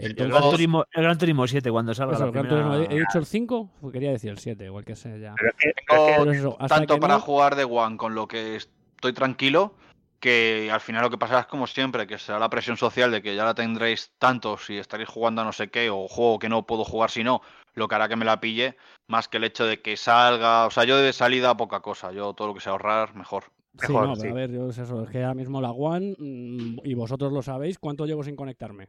El, 0.00 0.14
Gran 0.14 0.50
Turismo, 0.50 0.84
el 0.92 1.02
Gran 1.02 1.18
Turismo 1.18 1.46
7, 1.46 1.70
cuando 1.70 1.94
salga 1.94 2.14
eso, 2.14 2.20
la 2.22 2.26
el 2.26 2.32
Gran 2.32 2.48
primera- 2.48 2.64
Turismo, 2.76 2.94
¿he 2.96 3.00
dicho 3.00 3.18
el 3.18 3.26
5? 3.26 3.70
Pues 3.80 3.92
quería 3.92 4.10
decir 4.10 4.30
el 4.30 4.38
7, 4.38 4.64
igual 4.64 4.84
que 4.84 4.96
sea 4.96 5.16
ya. 5.16 5.34
Pero 5.36 5.50
es 5.50 5.56
que- 5.58 5.72
Tengo 5.86 6.04
Pero 6.18 6.32
es 6.32 6.38
eso, 6.38 6.56
hasta 6.58 6.76
tanto 6.76 6.94
que 6.94 7.00
para 7.00 7.14
no- 7.14 7.20
jugar 7.20 7.56
de 7.56 7.64
One 7.64 7.96
con 7.96 8.14
lo 8.14 8.26
que 8.28 8.56
estoy 8.56 9.12
tranquilo 9.12 9.74
que 10.20 10.68
al 10.70 10.80
final 10.80 11.02
lo 11.02 11.08
que 11.10 11.16
pasará 11.16 11.40
es 11.40 11.46
como 11.46 11.66
siempre, 11.66 12.06
que 12.06 12.18
será 12.18 12.38
la 12.38 12.50
presión 12.50 12.76
social 12.76 13.10
de 13.10 13.22
que 13.22 13.34
ya 13.34 13.44
la 13.44 13.54
tendréis 13.54 14.12
tanto 14.18 14.58
si 14.58 14.76
estaréis 14.76 15.08
jugando 15.08 15.40
a 15.40 15.44
no 15.44 15.52
sé 15.52 15.68
qué 15.70 15.88
o 15.88 16.06
juego 16.08 16.38
que 16.38 16.50
no 16.50 16.66
puedo 16.66 16.84
jugar 16.84 17.10
si 17.10 17.24
no, 17.24 17.40
lo 17.72 17.88
que 17.88 17.94
hará 17.94 18.06
que 18.06 18.16
me 18.16 18.26
la 18.26 18.38
pille, 18.38 18.76
más 19.06 19.28
que 19.28 19.38
el 19.38 19.44
hecho 19.44 19.64
de 19.64 19.80
que 19.80 19.96
salga, 19.96 20.66
o 20.66 20.70
sea, 20.70 20.84
yo 20.84 20.98
de 20.98 21.14
salida 21.14 21.56
poca 21.56 21.80
cosa, 21.80 22.12
yo 22.12 22.34
todo 22.34 22.48
lo 22.48 22.54
que 22.54 22.60
sea 22.60 22.72
ahorrar, 22.72 23.14
mejor. 23.14 23.44
Sí, 23.78 23.94
no, 23.94 24.14
sí. 24.14 24.22
pero 24.22 24.32
a 24.34 24.36
ver, 24.36 24.50
yo 24.50 24.68
es 24.68 24.76
eso, 24.76 25.02
es 25.04 25.08
que 25.08 25.22
ahora 25.22 25.34
mismo 25.34 25.62
la 25.62 25.70
One, 25.70 26.14
mm, 26.18 26.80
y 26.84 26.92
vosotros 26.92 27.32
lo 27.32 27.40
sabéis, 27.40 27.78
¿cuánto 27.78 28.04
llevo 28.04 28.22
sin 28.22 28.36
conectarme? 28.36 28.88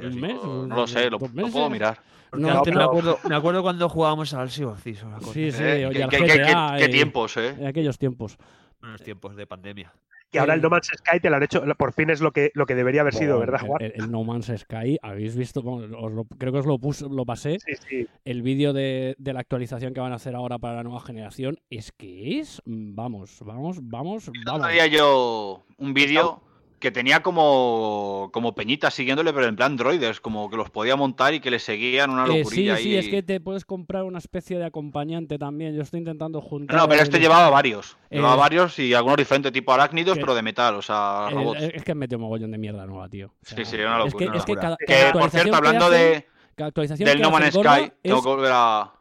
¿Un 0.00 0.20
mes? 0.20 0.34
No 0.42 0.66
lo 0.66 0.86
sé, 0.86 1.10
lo, 1.10 1.18
¿Dos 1.18 1.32
lo 1.34 1.48
puedo 1.48 1.70
mirar. 1.70 1.98
No, 2.32 2.48
antes 2.50 2.74
me, 2.74 2.82
acuerdo, 2.82 3.18
me 3.28 3.34
acuerdo 3.34 3.62
cuando 3.62 3.88
jugábamos 3.88 4.32
al 4.32 4.50
Sea 4.50 4.68
of 4.68 4.82
Thieves 4.82 5.02
o 5.04 5.10
la 5.10 5.18
cosa. 5.18 5.32
Sí, 5.34 5.52
sí, 5.52 5.62
Eh, 5.62 5.86
oye, 5.86 5.96
qué- 5.98 6.02
al 6.04 6.10
qué- 6.10 6.16
qué- 6.18 6.38
GTA, 6.38 6.74
qué 6.78 6.84
eh, 6.84 6.88
tiempos, 6.88 7.36
eh. 7.36 7.48
En 7.58 7.66
aquellos 7.66 7.98
tiempos. 7.98 8.38
Unos 8.82 9.02
tiempos 9.02 9.36
de 9.36 9.46
pandemia. 9.46 9.92
Y 10.34 10.38
ahora 10.38 10.54
el 10.54 10.62
No 10.62 10.70
Man's 10.70 10.86
Sky 10.96 11.20
te 11.20 11.28
lo 11.28 11.36
han 11.36 11.42
hecho, 11.42 11.62
por 11.76 11.92
fin 11.92 12.08
es 12.08 12.22
lo 12.22 12.32
que, 12.32 12.50
lo 12.54 12.64
que 12.64 12.74
debería 12.74 13.02
haber 13.02 13.12
sido, 13.12 13.36
Bueno, 13.36 13.52
¿verdad, 13.52 13.66
Juan? 13.66 13.82
El, 13.82 13.92
el 13.96 14.10
No 14.10 14.24
Man's 14.24 14.50
Sky, 14.56 14.96
habéis 15.02 15.36
visto, 15.36 15.60
Bueno, 15.60 15.94
os 15.98 16.10
lo- 16.10 16.24
creo 16.24 16.52
que 16.54 16.58
os 16.60 16.64
lo 16.66 16.78
puse, 16.78 17.04
lo 17.06 17.26
pasé, 17.26 17.58
Sí, 17.60 17.74
sí. 17.86 18.06
el 18.24 18.40
vídeo 18.40 18.72
de, 18.72 19.14
de 19.18 19.32
la 19.34 19.40
actualización 19.40 19.92
que 19.92 20.00
van 20.00 20.12
a 20.12 20.14
hacer 20.14 20.34
ahora 20.34 20.58
para 20.58 20.76
la 20.76 20.84
nueva 20.84 21.00
generación, 21.02 21.58
es 21.68 21.92
que 21.92 22.38
es, 22.40 22.62
vamos, 22.64 23.40
vamos, 23.44 23.78
vamos, 23.82 24.30
vamos. 24.46 24.64
Había 24.66 24.86
yo 24.86 25.64
un 25.76 25.92
vídeo 25.92 26.40
que 26.82 26.90
tenía 26.90 27.22
como, 27.22 28.28
como 28.32 28.54
peñitas 28.56 28.92
siguiéndole, 28.92 29.32
pero 29.32 29.46
en 29.46 29.54
plan 29.54 29.76
droides, 29.76 30.20
como 30.20 30.50
que 30.50 30.56
los 30.56 30.68
podía 30.68 30.96
montar 30.96 31.32
y 31.32 31.38
que 31.40 31.48
le 31.50 31.60
seguían 31.60 32.10
una 32.10 32.24
Eh, 32.24 32.26
sí, 32.32 32.38
locurilla 32.40 32.76
sí, 32.76 32.96
es 32.96 33.08
que 33.08 33.22
te 33.22 33.40
puedes 33.40 33.64
comprar 33.64 34.02
una 34.02 34.18
especie 34.18 34.58
de 34.58 34.64
acompañante 34.66 35.38
también. 35.38 35.74
Yo 35.76 35.82
estoy 35.82 36.00
intentando 36.00 36.40
juntar. 36.40 36.76
No, 36.76 36.88
pero 36.88 37.00
este 37.02 37.18
el- 37.18 37.22
llevaba 37.22 37.48
varios. 37.50 37.96
Llevaba 38.10 38.34
Eh, 38.34 38.38
varios 38.38 38.78
y 38.80 38.92
algunos 38.94 39.16
diferentes, 39.16 39.52
tipo 39.52 39.72
arácnidos, 39.72 40.16
que- 40.16 40.20
pero 40.22 40.34
de 40.34 40.42
metal, 40.42 40.74
o 40.74 40.82
sea, 40.82 41.26
el- 41.30 41.34
robots. 41.36 41.62
es 41.62 41.84
que 41.84 41.92
han 41.92 41.98
metido 41.98 42.18
mogollón 42.18 42.50
de 42.50 42.58
mierda 42.58 42.84
nueva, 42.84 43.08
tío. 43.08 43.28
O 43.28 43.32
sea, 43.46 43.56
sí, 43.58 43.64
sí, 43.64 43.76
una 43.76 43.98
locura. 43.98 44.08
Es 44.08 44.14
que, 44.14 44.24
una 44.26 44.36
es 44.38 44.44
que 44.44 44.52
locura. 44.52 44.60
cada, 44.60 44.76
Que, 44.76 44.86
cada 44.86 45.12
por 45.12 45.30
cierto, 45.30 45.54
hablando 45.56 45.84
hacen- 45.86 46.26
de, 46.56 46.64
actualización 46.64 47.08
del 47.08 47.20
No 47.22 47.30
Man's 47.30 47.54
Sky, 47.54 47.92
tengo 48.02 48.22
que 48.22 48.28
volver 48.28 48.50
a... 48.52 48.92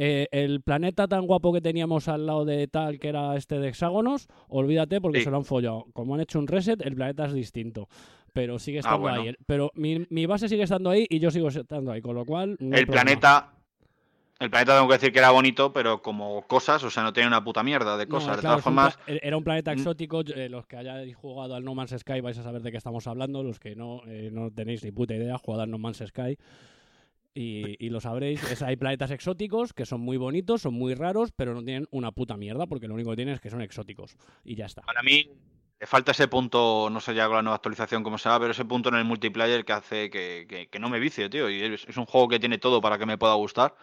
Eh, 0.00 0.28
el 0.30 0.62
planeta 0.62 1.08
tan 1.08 1.26
guapo 1.26 1.52
que 1.52 1.60
teníamos 1.60 2.06
al 2.06 2.24
lado 2.24 2.44
de 2.44 2.68
tal 2.68 3.00
que 3.00 3.08
era 3.08 3.34
este 3.36 3.58
de 3.58 3.68
hexágonos, 3.68 4.28
olvídate 4.48 5.00
porque 5.00 5.18
Sí. 5.18 5.24
se 5.24 5.30
lo 5.32 5.38
han 5.38 5.44
follado. 5.44 5.86
Como 5.92 6.14
han 6.14 6.20
hecho 6.20 6.38
un 6.38 6.46
reset, 6.46 6.80
el 6.86 6.94
planeta 6.94 7.26
es 7.26 7.32
distinto. 7.32 7.88
Pero 8.32 8.60
sigue 8.60 8.78
Ah, 8.78 8.80
estando 8.80 8.98
bueno. 9.00 9.22
ahí. 9.22 9.34
Pero 9.46 9.72
mi, 9.74 10.06
mi 10.10 10.26
base 10.26 10.48
sigue 10.48 10.62
estando 10.62 10.90
ahí 10.90 11.04
y 11.10 11.18
yo 11.18 11.32
sigo 11.32 11.48
estando 11.48 11.90
ahí. 11.90 12.00
Con 12.00 12.14
lo 12.14 12.24
cual. 12.24 12.56
no 12.60 12.76
El 12.76 12.86
planeta... 12.86 13.52
El 14.40 14.50
planeta 14.50 14.76
tengo 14.76 14.86
que 14.86 14.94
decir 14.94 15.12
que 15.12 15.18
era 15.18 15.32
bonito, 15.32 15.72
pero 15.72 16.00
como 16.00 16.42
cosas, 16.42 16.84
o 16.84 16.90
sea, 16.90 17.02
no 17.02 17.12
tenía 17.12 17.26
una 17.26 17.42
puta 17.42 17.64
mierda 17.64 17.96
de 17.96 18.06
No, 18.06 18.10
cosas. 18.10 18.36
de 18.36 18.40
claro, 18.42 18.54
todas 18.54 18.58
un 18.58 18.62
formas, 18.62 18.98
e- 19.08 19.18
era 19.20 19.36
un 19.36 19.42
planeta 19.42 19.72
Mm. 19.72 19.78
exótico. 19.78 20.20
eh, 20.20 20.48
los 20.48 20.64
que 20.68 20.76
hayáis 20.76 21.16
jugado 21.16 21.56
al 21.56 21.64
No 21.64 21.74
Man's 21.74 21.92
Sky 21.98 22.20
vais 22.20 22.38
a 22.38 22.44
saber 22.44 22.62
de 22.62 22.70
qué 22.70 22.76
estamos 22.76 23.08
hablando. 23.08 23.42
Los 23.42 23.58
que 23.58 23.74
no, 23.74 24.00
eh, 24.06 24.30
no 24.32 24.52
tenéis 24.52 24.84
ni 24.84 24.92
puta 24.92 25.16
idea, 25.16 25.36
jugad 25.38 25.62
al 25.62 25.70
No 25.72 25.78
Man's 25.78 26.04
Sky. 26.06 26.38
Y, 27.34 27.88
lo 27.90 28.00
sabréis, 28.00 28.62
hay 28.62 28.76
planetas 28.76 29.12
exóticos 29.12 29.72
que 29.72 29.86
son 29.86 30.00
muy 30.00 30.16
bonitos, 30.16 30.62
son 30.62 30.74
muy 30.74 30.94
raros, 30.94 31.30
pero 31.30 31.54
no 31.54 31.62
tienen 31.62 31.86
una 31.92 32.10
puta 32.10 32.36
mierda 32.36 32.66
porque 32.66 32.88
lo 32.88 32.94
único 32.94 33.10
que 33.10 33.16
tienen 33.16 33.34
es 33.34 33.40
que 33.40 33.50
son 33.50 33.62
exóticos. 33.62 34.16
Y 34.44 34.56
ya 34.56 34.66
está. 34.66 34.82
para 34.82 35.02
mí 35.02 35.30
le 35.80 35.86
falta 35.86 36.10
ese 36.10 36.26
punto, 36.26 36.88
no 36.90 36.98
sé 37.00 37.14
ya 37.14 37.26
con 37.26 37.36
la 37.36 37.42
nueva 37.42 37.54
actualización 37.56 38.02
cómo 38.02 38.18
será, 38.18 38.40
pero 38.40 38.50
ese 38.50 38.64
punto 38.64 38.88
en 38.88 38.96
el 38.96 39.04
multiplayer 39.04 39.64
que 39.64 39.72
hace 39.72 40.10
que, 40.10 40.66
que- 40.68 40.78
no 40.80 40.88
me 40.88 40.98
vicie, 40.98 41.28
tío. 41.30 41.48
Y 41.48 41.62
es, 41.62 41.84
es 41.88 41.96
un 41.96 42.06
juego 42.06 42.26
que 42.28 42.40
tiene 42.40 42.58
todo 42.58 42.80
para 42.80 42.98
que 42.98 43.06
me 43.06 43.18
pueda 43.18 43.34
gustar, 43.34 43.76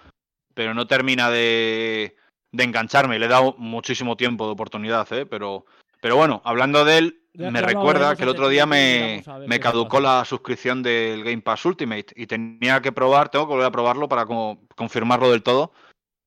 pero 0.53 0.73
no 0.73 0.87
termina 0.87 1.29
de, 1.29 2.17
de 2.51 2.63
engancharme. 2.65 3.17
Le 3.19 3.27
he 3.27 3.29
dado 3.29 3.55
muchísimo 3.57 4.17
tiempo 4.17 4.45
de 4.45 4.51
oportunidad, 4.51 5.07
¿eh? 5.13 5.25
Pero, 5.25 5.65
pero 6.01 6.17
bueno, 6.17 6.41
hablando 6.43 6.83
de 6.83 6.97
él, 6.97 7.21
Ya- 7.37 7.51
me 7.51 7.59
ya 7.61 7.67
recuerda 7.67 8.15
que 8.15 8.23
el 8.23 8.29
otro 8.29 8.47
día 8.49 8.65
me, 8.65 9.23
me 9.45 9.59
caducó 9.59 9.99
la 9.99 10.23
suscripción 10.25 10.81
del 10.83 11.23
Game 11.23 11.41
Pass 11.41 11.65
Ultimate 11.65 12.07
y 12.15 12.27
tenía 12.27 12.81
que 12.81 12.91
probar, 12.91 13.29
tengo 13.29 13.45
que 13.45 13.51
volver 13.53 13.67
a 13.67 13.71
probarlo 13.71 14.07
para 14.07 14.25
como 14.25 14.59
confirmarlo 14.75 15.31
del 15.31 15.43
todo. 15.43 15.71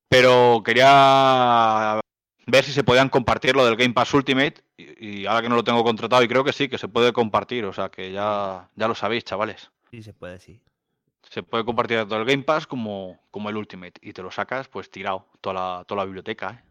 Pero 0.09 0.61
quería 0.65 1.99
ver 2.47 2.63
si 2.63 2.71
se 2.71 2.83
podían 2.83 3.09
compartir 3.09 3.55
lo 3.55 3.65
del 3.65 3.75
Game 3.75 3.93
Pass 3.93 4.13
Ultimate 4.13 4.63
y, 4.77 5.21
y 5.21 5.25
ahora 5.25 5.41
que 5.43 5.49
no 5.49 5.55
lo 5.55 5.63
tengo 5.63 5.83
contratado 5.83 6.23
y 6.23 6.27
creo 6.27 6.43
que 6.43 6.53
sí, 6.53 6.67
que 6.67 6.77
se 6.77 6.87
puede 6.87 7.13
compartir, 7.13 7.65
o 7.65 7.73
sea 7.73 7.89
que 7.89 8.11
ya, 8.11 8.69
ya 8.75 8.87
lo 8.87 8.95
sabéis, 8.95 9.23
chavales. 9.23 9.71
Sí, 9.91 10.01
se 10.01 10.13
puede, 10.13 10.39
sí. 10.39 10.59
Se 11.29 11.43
puede 11.43 11.63
compartir 11.65 11.97
tanto 11.99 12.15
el 12.15 12.25
Game 12.25 12.43
Pass 12.43 12.65
como, 12.65 13.19
como 13.29 13.49
el 13.49 13.57
Ultimate 13.57 13.99
y 14.01 14.13
te 14.13 14.23
lo 14.23 14.31
sacas 14.31 14.67
pues 14.67 14.89
tirado, 14.89 15.27
toda 15.41 15.53
la, 15.53 15.83
toda 15.85 16.01
la 16.01 16.05
biblioteca. 16.05 16.51
¿eh? 16.51 16.68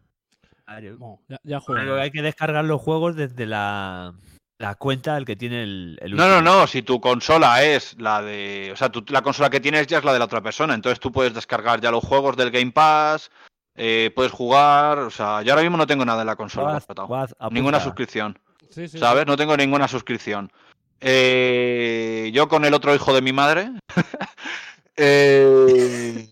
Bueno, 0.68 1.20
ya, 1.28 1.36
ya 1.36 1.40
Pero 1.44 1.60
jugaremos. 1.60 2.00
hay 2.00 2.10
que 2.10 2.22
descargar 2.22 2.64
los 2.64 2.80
juegos 2.80 3.16
desde 3.16 3.46
la, 3.46 4.14
la 4.58 4.74
cuenta 4.74 5.14
del 5.14 5.24
que 5.24 5.36
tiene 5.36 5.62
el, 5.62 5.98
el 6.02 6.14
No, 6.14 6.28
no, 6.28 6.42
no, 6.42 6.66
si 6.66 6.82
tu 6.82 7.00
consola 7.00 7.62
es 7.64 7.96
la 7.98 8.20
de... 8.22 8.70
O 8.72 8.76
sea, 8.76 8.90
la 9.08 9.22
consola 9.22 9.50
que 9.50 9.60
tienes 9.60 9.86
ya 9.86 9.98
es 9.98 10.04
la 10.04 10.12
de 10.12 10.18
la 10.18 10.26
otra 10.26 10.42
persona, 10.42 10.74
entonces 10.74 11.00
tú 11.00 11.10
puedes 11.10 11.32
descargar 11.32 11.80
ya 11.80 11.90
los 11.90 12.04
juegos 12.04 12.36
del 12.36 12.50
Game 12.50 12.72
Pass, 12.72 13.30
eh, 13.76 14.10
puedes 14.14 14.32
jugar, 14.32 14.98
o 14.98 15.10
sea, 15.10 15.42
yo 15.42 15.52
ahora 15.52 15.62
mismo 15.62 15.76
no 15.76 15.86
tengo 15.86 16.04
nada 16.04 16.22
en 16.22 16.26
la 16.26 16.36
consola. 16.36 16.82
Guaz. 16.96 17.06
Guaz. 17.06 17.34
Ninguna 17.50 17.80
suscripción. 17.80 18.38
Sí, 18.70 18.88
sí, 18.88 18.98
¿Sabes? 18.98 19.26
No 19.26 19.36
tengo 19.36 19.56
ninguna 19.56 19.88
suscripción. 19.88 20.52
Eh, 21.00 22.30
yo 22.34 22.48
con 22.48 22.64
el 22.64 22.74
otro 22.74 22.94
hijo 22.94 23.14
de 23.14 23.22
mi 23.22 23.32
madre. 23.32 23.70
eh, 24.96 26.28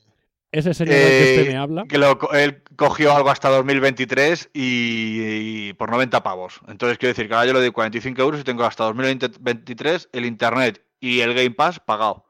Ese 0.59 0.75
señor 0.75 0.95
del 0.95 1.03
que 1.09 1.35
eh, 1.35 1.39
usted 1.39 1.53
me 1.53 1.59
habla. 1.59 1.85
que 1.89 1.99
lo 1.99 2.19
él 2.33 2.63
cogió 2.77 3.15
algo 3.15 3.31
hasta 3.31 3.49
2023 3.51 4.51
y, 4.53 5.69
y 5.69 5.73
por 5.75 5.91
90 5.91 6.23
pavos. 6.23 6.61
Entonces 6.69 6.99
quiero 6.99 7.11
decir 7.13 7.29
que 7.29 7.35
ahora 7.35 7.47
yo 7.47 7.53
le 7.53 7.61
doy 7.61 7.71
45 7.73 8.21
euros 8.23 8.41
y 8.41 8.45
tengo 8.45 8.65
hasta 8.65 8.85
2023 8.85 10.09
el 10.13 10.25
internet 10.27 10.85
y 11.01 11.21
el 11.21 11.35
Game 11.35 11.51
Pass 11.53 11.81
pagado. 11.81 12.25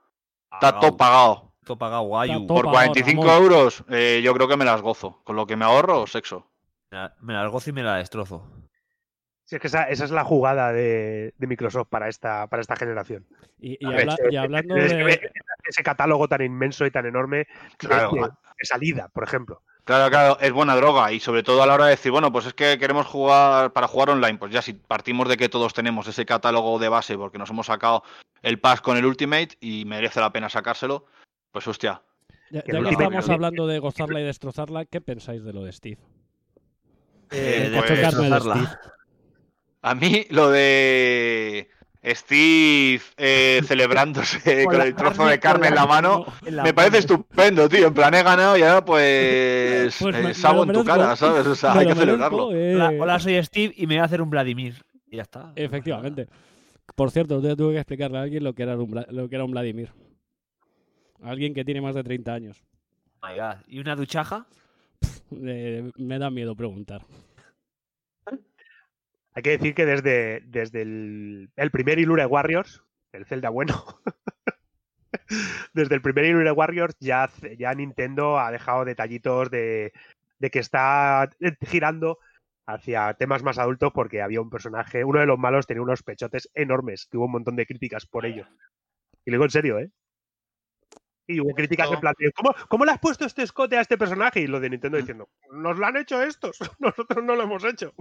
Está 0.53 0.79
todo 0.81 0.97
pagado. 0.97 1.53
Todo 1.65 1.79
pagado, 1.79 2.03
guayu. 2.03 2.47
Por 2.47 2.67
pagado, 2.67 2.73
45 2.93 3.23
Ramón. 3.25 3.43
euros 3.43 3.85
eh, 3.91 4.21
yo 4.23 4.33
creo 4.35 4.49
que 4.49 4.57
me 4.57 4.65
las 4.65 4.81
gozo. 4.83 5.21
Con 5.25 5.37
lo 5.37 5.47
que 5.47 5.57
me 5.57 5.65
ahorro, 5.65 6.07
sexo. 6.07 6.51
Me 6.91 6.99
la- 6.99 7.15
Me 7.21 7.33
la 7.35 7.47
gozo 7.49 7.71
y 7.71 7.73
me 7.73 7.83
la 7.83 7.97
destrozo. 7.97 8.47
Sí, 9.45 9.55
es 9.57 9.61
que 9.61 9.69
esa, 9.69 9.85
esa 9.85 10.05
es 10.05 10.11
la 10.11 10.25
jugada 10.25 10.73
de, 10.73 11.33
de 11.39 11.47
Microsoft 11.47 11.87
para 11.89 12.09
esta, 12.09 12.49
para 12.49 12.61
esta 12.63 12.75
generación. 12.77 13.27
Y, 13.61 13.77
y 13.81 13.87
habla- 13.87 14.17
hablando 14.43 14.75
que 14.75 14.81
de. 14.81 15.31
Ese 15.69 15.83
catálogo 15.83 16.29
tan 16.29 16.43
inmenso 16.43 16.87
y 16.87 16.91
tan 16.91 17.07
enorme 17.07 17.39
de- 17.39 17.47
Claro. 17.79 18.11
de, 18.13 18.21
de 18.23 18.65
salida, 18.65 19.09
por 19.13 19.25
ejemplo. 19.25 19.63
Claro, 19.85 20.11
claro, 20.11 20.39
es 20.41 20.53
buena 20.53 20.75
droga 20.75 21.13
y 21.13 21.21
sobre 21.21 21.45
todo 21.45 21.63
a 21.63 21.67
la 21.67 21.75
hora 21.75 21.85
de 21.85 21.91
decir, 21.93 22.11
bueno, 22.11 22.33
pues 22.33 22.47
es 22.47 22.55
que 22.55 22.77
queremos 22.79 23.07
jugar 23.07 23.73
para 23.73 23.87
jugar 23.87 24.11
online, 24.11 24.37
pues 24.37 24.53
ya 24.53 24.61
si 24.61 24.73
partimos 24.73 25.29
de 25.29 25.37
que 25.37 25.49
todos 25.49 25.75
tenemos 25.75 26.09
ese 26.09 26.27
catálogo 26.27 26.79
de 26.81 26.89
base 26.89 27.17
porque 27.17 27.39
nos 27.39 27.51
hemos 27.51 27.67
sacado 27.67 28.03
el 28.43 28.59
pass 28.59 28.81
con 28.81 28.97
el 28.97 29.07
Ultimate 29.07 29.57
y 29.61 29.85
merece 29.85 30.19
la 30.21 30.33
pena 30.33 30.49
sacárselo, 30.49 31.07
pues 31.53 31.69
hostia. 31.69 32.03
Ya, 32.51 32.63
que 32.63 32.73
ya 32.73 32.79
estamos 32.91 33.29
hablando 33.29 33.67
de 33.69 33.79
gozarla 33.79 34.21
y 34.21 34.25
destrozarla, 34.25 34.87
¿qué 34.87 35.01
pensáis 35.01 35.45
de 35.45 35.53
lo 35.53 35.63
de 35.63 35.73
Steve? 35.73 35.99
Eh, 37.31 37.71
pues- 37.77 37.83
Cacho 37.91 38.01
carne 38.03 38.25
de 38.29 38.31
destrozarla. 38.35 38.55
Steve. 38.67 38.93
A 39.83 39.95
mí 39.95 40.27
lo 40.31 40.51
de 40.51 41.71
Steve 42.15 43.01
eh, 43.17 43.61
celebrándose 43.65 44.65
Con 44.67 44.81
el 44.81 44.95
trozo 44.95 45.23
carne- 45.25 45.31
de 45.31 45.41
carne 45.41 45.69
en 45.69 45.75
la 45.75 45.87
mano, 45.87 46.21
mano 46.21 46.33
en 46.47 46.57
la 46.57 46.63
me 46.63 46.73
parece 46.75 46.99
estupendo, 46.99 47.69
tío. 47.69 47.89
En 47.89 47.95
plan, 47.95 48.15
he 48.15 48.23
ganado 48.23 48.57
y 48.57 48.63
ahora 48.63 48.85
pues, 48.85 49.97
Pues 50.01 50.17
eh, 50.17 50.35
sabo 50.35 50.65
en 50.65 50.73
tu 50.73 50.85
cara, 50.85 51.17
¿sabes? 51.17 51.47
O 51.47 51.55
sea, 51.55 51.73
hay 51.79 51.87
que 51.87 51.95
celebrarlo. 51.95 52.51
merezco, 52.51 52.55
eh. 52.57 52.75
Hola, 52.77 53.03
hola, 53.03 53.19
soy 53.19 53.43
Steve 53.45 53.75
y 53.77 53.87
me 53.87 53.95
voy 53.95 54.03
a 54.03 54.05
hacer 54.05 54.23
un 54.23 54.31
Vladimir. 54.31 54.83
Y 55.11 55.17
ya 55.17 55.23
está. 55.23 55.53
Efectivamente. 55.57 56.29
Por 56.95 57.11
cierto, 57.11 57.43
yo 57.43 57.57
tuve 57.57 57.73
que 57.75 57.79
explicarle 57.81 58.19
a 58.19 58.23
alguien 58.23 58.45
lo 58.45 58.55
que 58.55 58.63
era 58.63 58.77
un, 58.77 58.91
Vla- 58.91 59.07
lo 59.11 59.29
que 59.29 59.35
era 59.35 59.45
un 59.45 59.51
Vladimir. 59.51 59.91
Alguien 61.23 61.55
que 61.55 61.65
tiene 61.65 61.81
más 61.81 61.95
de 61.95 62.05
30 62.05 62.33
años. 62.33 62.63
Oh 63.23 63.27
my 63.29 63.35
God. 63.39 63.57
¿Y 63.67 63.79
una 63.81 63.97
duchaja? 63.97 64.47
Eh, 65.33 65.91
me 65.97 66.19
da 66.19 66.31
miedo 66.31 66.55
preguntar. 66.55 67.03
Hay 69.37 69.43
que 69.43 69.51
decir 69.51 69.75
que 69.75 69.85
desde, 69.85 70.41
desde 70.47 70.81
el, 70.81 71.51
el 71.57 71.71
primer 71.71 71.99
Ilure 71.99 72.25
Warriors, 72.25 72.83
el 73.13 73.27
Zelda 73.27 73.51
bueno, 73.51 73.85
desde 75.75 75.95
el 75.95 76.01
primer 76.01 76.25
Ilure 76.25 76.53
Warriors 76.53 76.97
ya, 77.01 77.31
ya 77.59 77.75
Nintendo 77.75 78.39
ha 78.39 78.51
dejado 78.51 78.87
detallitos 78.87 79.51
de, 79.51 79.93
de 80.39 80.51
que 80.51 80.59
está 80.59 81.29
girando 81.61 82.19
hacia 82.67 83.13
temas 83.13 83.43
más 83.43 83.59
adultos 83.59 83.93
porque 83.93 84.23
había 84.23 84.41
un 84.41 84.49
personaje, 84.49 85.05
uno 85.05 85.21
de 85.21 85.27
los 85.27 85.39
malos 85.39 85.67
tenía 85.67 85.83
unos 85.83 86.03
pechotes 86.03 86.49
enormes, 86.55 87.07
que 87.07 87.19
hubo 87.19 87.27
un 87.27 87.33
montón 87.33 87.57
de 87.57 87.67
críticas 87.67 88.07
por 88.07 88.25
ello. 88.25 88.47
Y 89.27 89.31
lo 89.31 89.35
digo 89.35 89.45
en 89.45 89.51
serio, 89.51 89.79
¿eh? 89.79 89.91
Y 91.27 91.41
hubo 91.41 91.53
críticas 91.53 91.93
en 91.93 92.01
plan, 92.01 92.15
¿cómo, 92.35 92.55
¿cómo 92.71 92.87
le 92.87 92.93
has 92.93 93.01
puesto 93.01 93.27
este 93.27 93.43
escote 93.43 93.77
a 93.77 93.83
este 93.83 93.99
personaje? 93.99 94.41
Y 94.41 94.47
lo 94.47 94.61
de 94.61 94.71
Nintendo 94.71 94.97
diciendo, 94.97 95.29
nos 95.53 95.77
lo 95.77 95.85
han 95.85 95.99
hecho 95.99 96.23
estos, 96.23 96.59
nosotros 96.79 97.23
no 97.23 97.37
lo 97.37 97.43
hemos 97.43 97.65
hecho. 97.65 97.93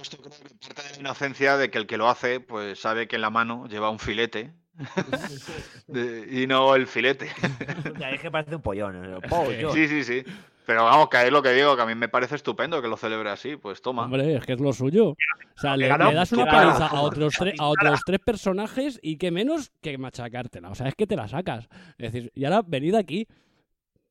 Esto 0.00 0.16
creo 0.16 0.30
que 0.30 0.54
parte 0.66 0.82
de 0.82 0.90
la 0.94 1.00
inocencia 1.00 1.56
de 1.56 1.70
que 1.70 1.78
el 1.78 1.86
que 1.86 1.96
lo 1.98 2.08
hace, 2.08 2.40
pues 2.40 2.78
sabe 2.80 3.06
que 3.08 3.16
en 3.16 3.22
la 3.22 3.30
mano 3.30 3.66
lleva 3.68 3.90
un 3.90 3.98
filete 3.98 4.52
de- 5.86 6.28
y 6.30 6.46
no 6.46 6.74
el 6.74 6.86
filete. 6.86 7.28
Ya, 7.98 8.10
es 8.10 8.20
que 8.20 8.30
parece 8.30 8.56
un 8.56 8.62
pollón. 8.62 9.10
¿no? 9.10 9.20
Pollón. 9.28 9.72
Sí, 9.74 9.88
sí, 9.88 10.04
sí. 10.04 10.24
Pero 10.64 10.84
vamos, 10.84 11.08
que 11.08 11.20
es 11.26 11.32
lo 11.32 11.42
que 11.42 11.50
digo, 11.52 11.74
que 11.74 11.82
a 11.82 11.86
mí 11.86 11.94
me 11.96 12.08
parece 12.08 12.36
estupendo 12.36 12.80
que 12.80 12.86
lo 12.88 12.96
celebre 12.96 13.30
así, 13.30 13.56
pues 13.56 13.82
toma. 13.82 14.04
Hombre, 14.04 14.36
es 14.36 14.44
que 14.46 14.52
es 14.52 14.60
lo 14.60 14.72
suyo. 14.72 15.08
O 15.10 15.16
sea, 15.56 15.76
le, 15.76 15.88
das 15.88 16.32
una 16.32 16.46
paliza 16.46 16.86
a 16.86 17.00
otros, 17.02 17.34
tres, 17.36 17.54
a 17.58 17.66
otros 17.66 18.00
tres 18.06 18.20
personajes 18.24 18.98
y 19.02 19.16
que 19.18 19.30
menos 19.32 19.72
que 19.80 19.98
machacártela. 19.98 20.70
O 20.70 20.74
sea, 20.76 20.86
es 20.86 20.94
que 20.94 21.06
te 21.06 21.16
la 21.16 21.26
sacas. 21.26 21.68
Es 21.98 22.12
decir, 22.12 22.30
y 22.36 22.44
ahora 22.44 22.62
venid 22.64 22.94
aquí, 22.94 23.26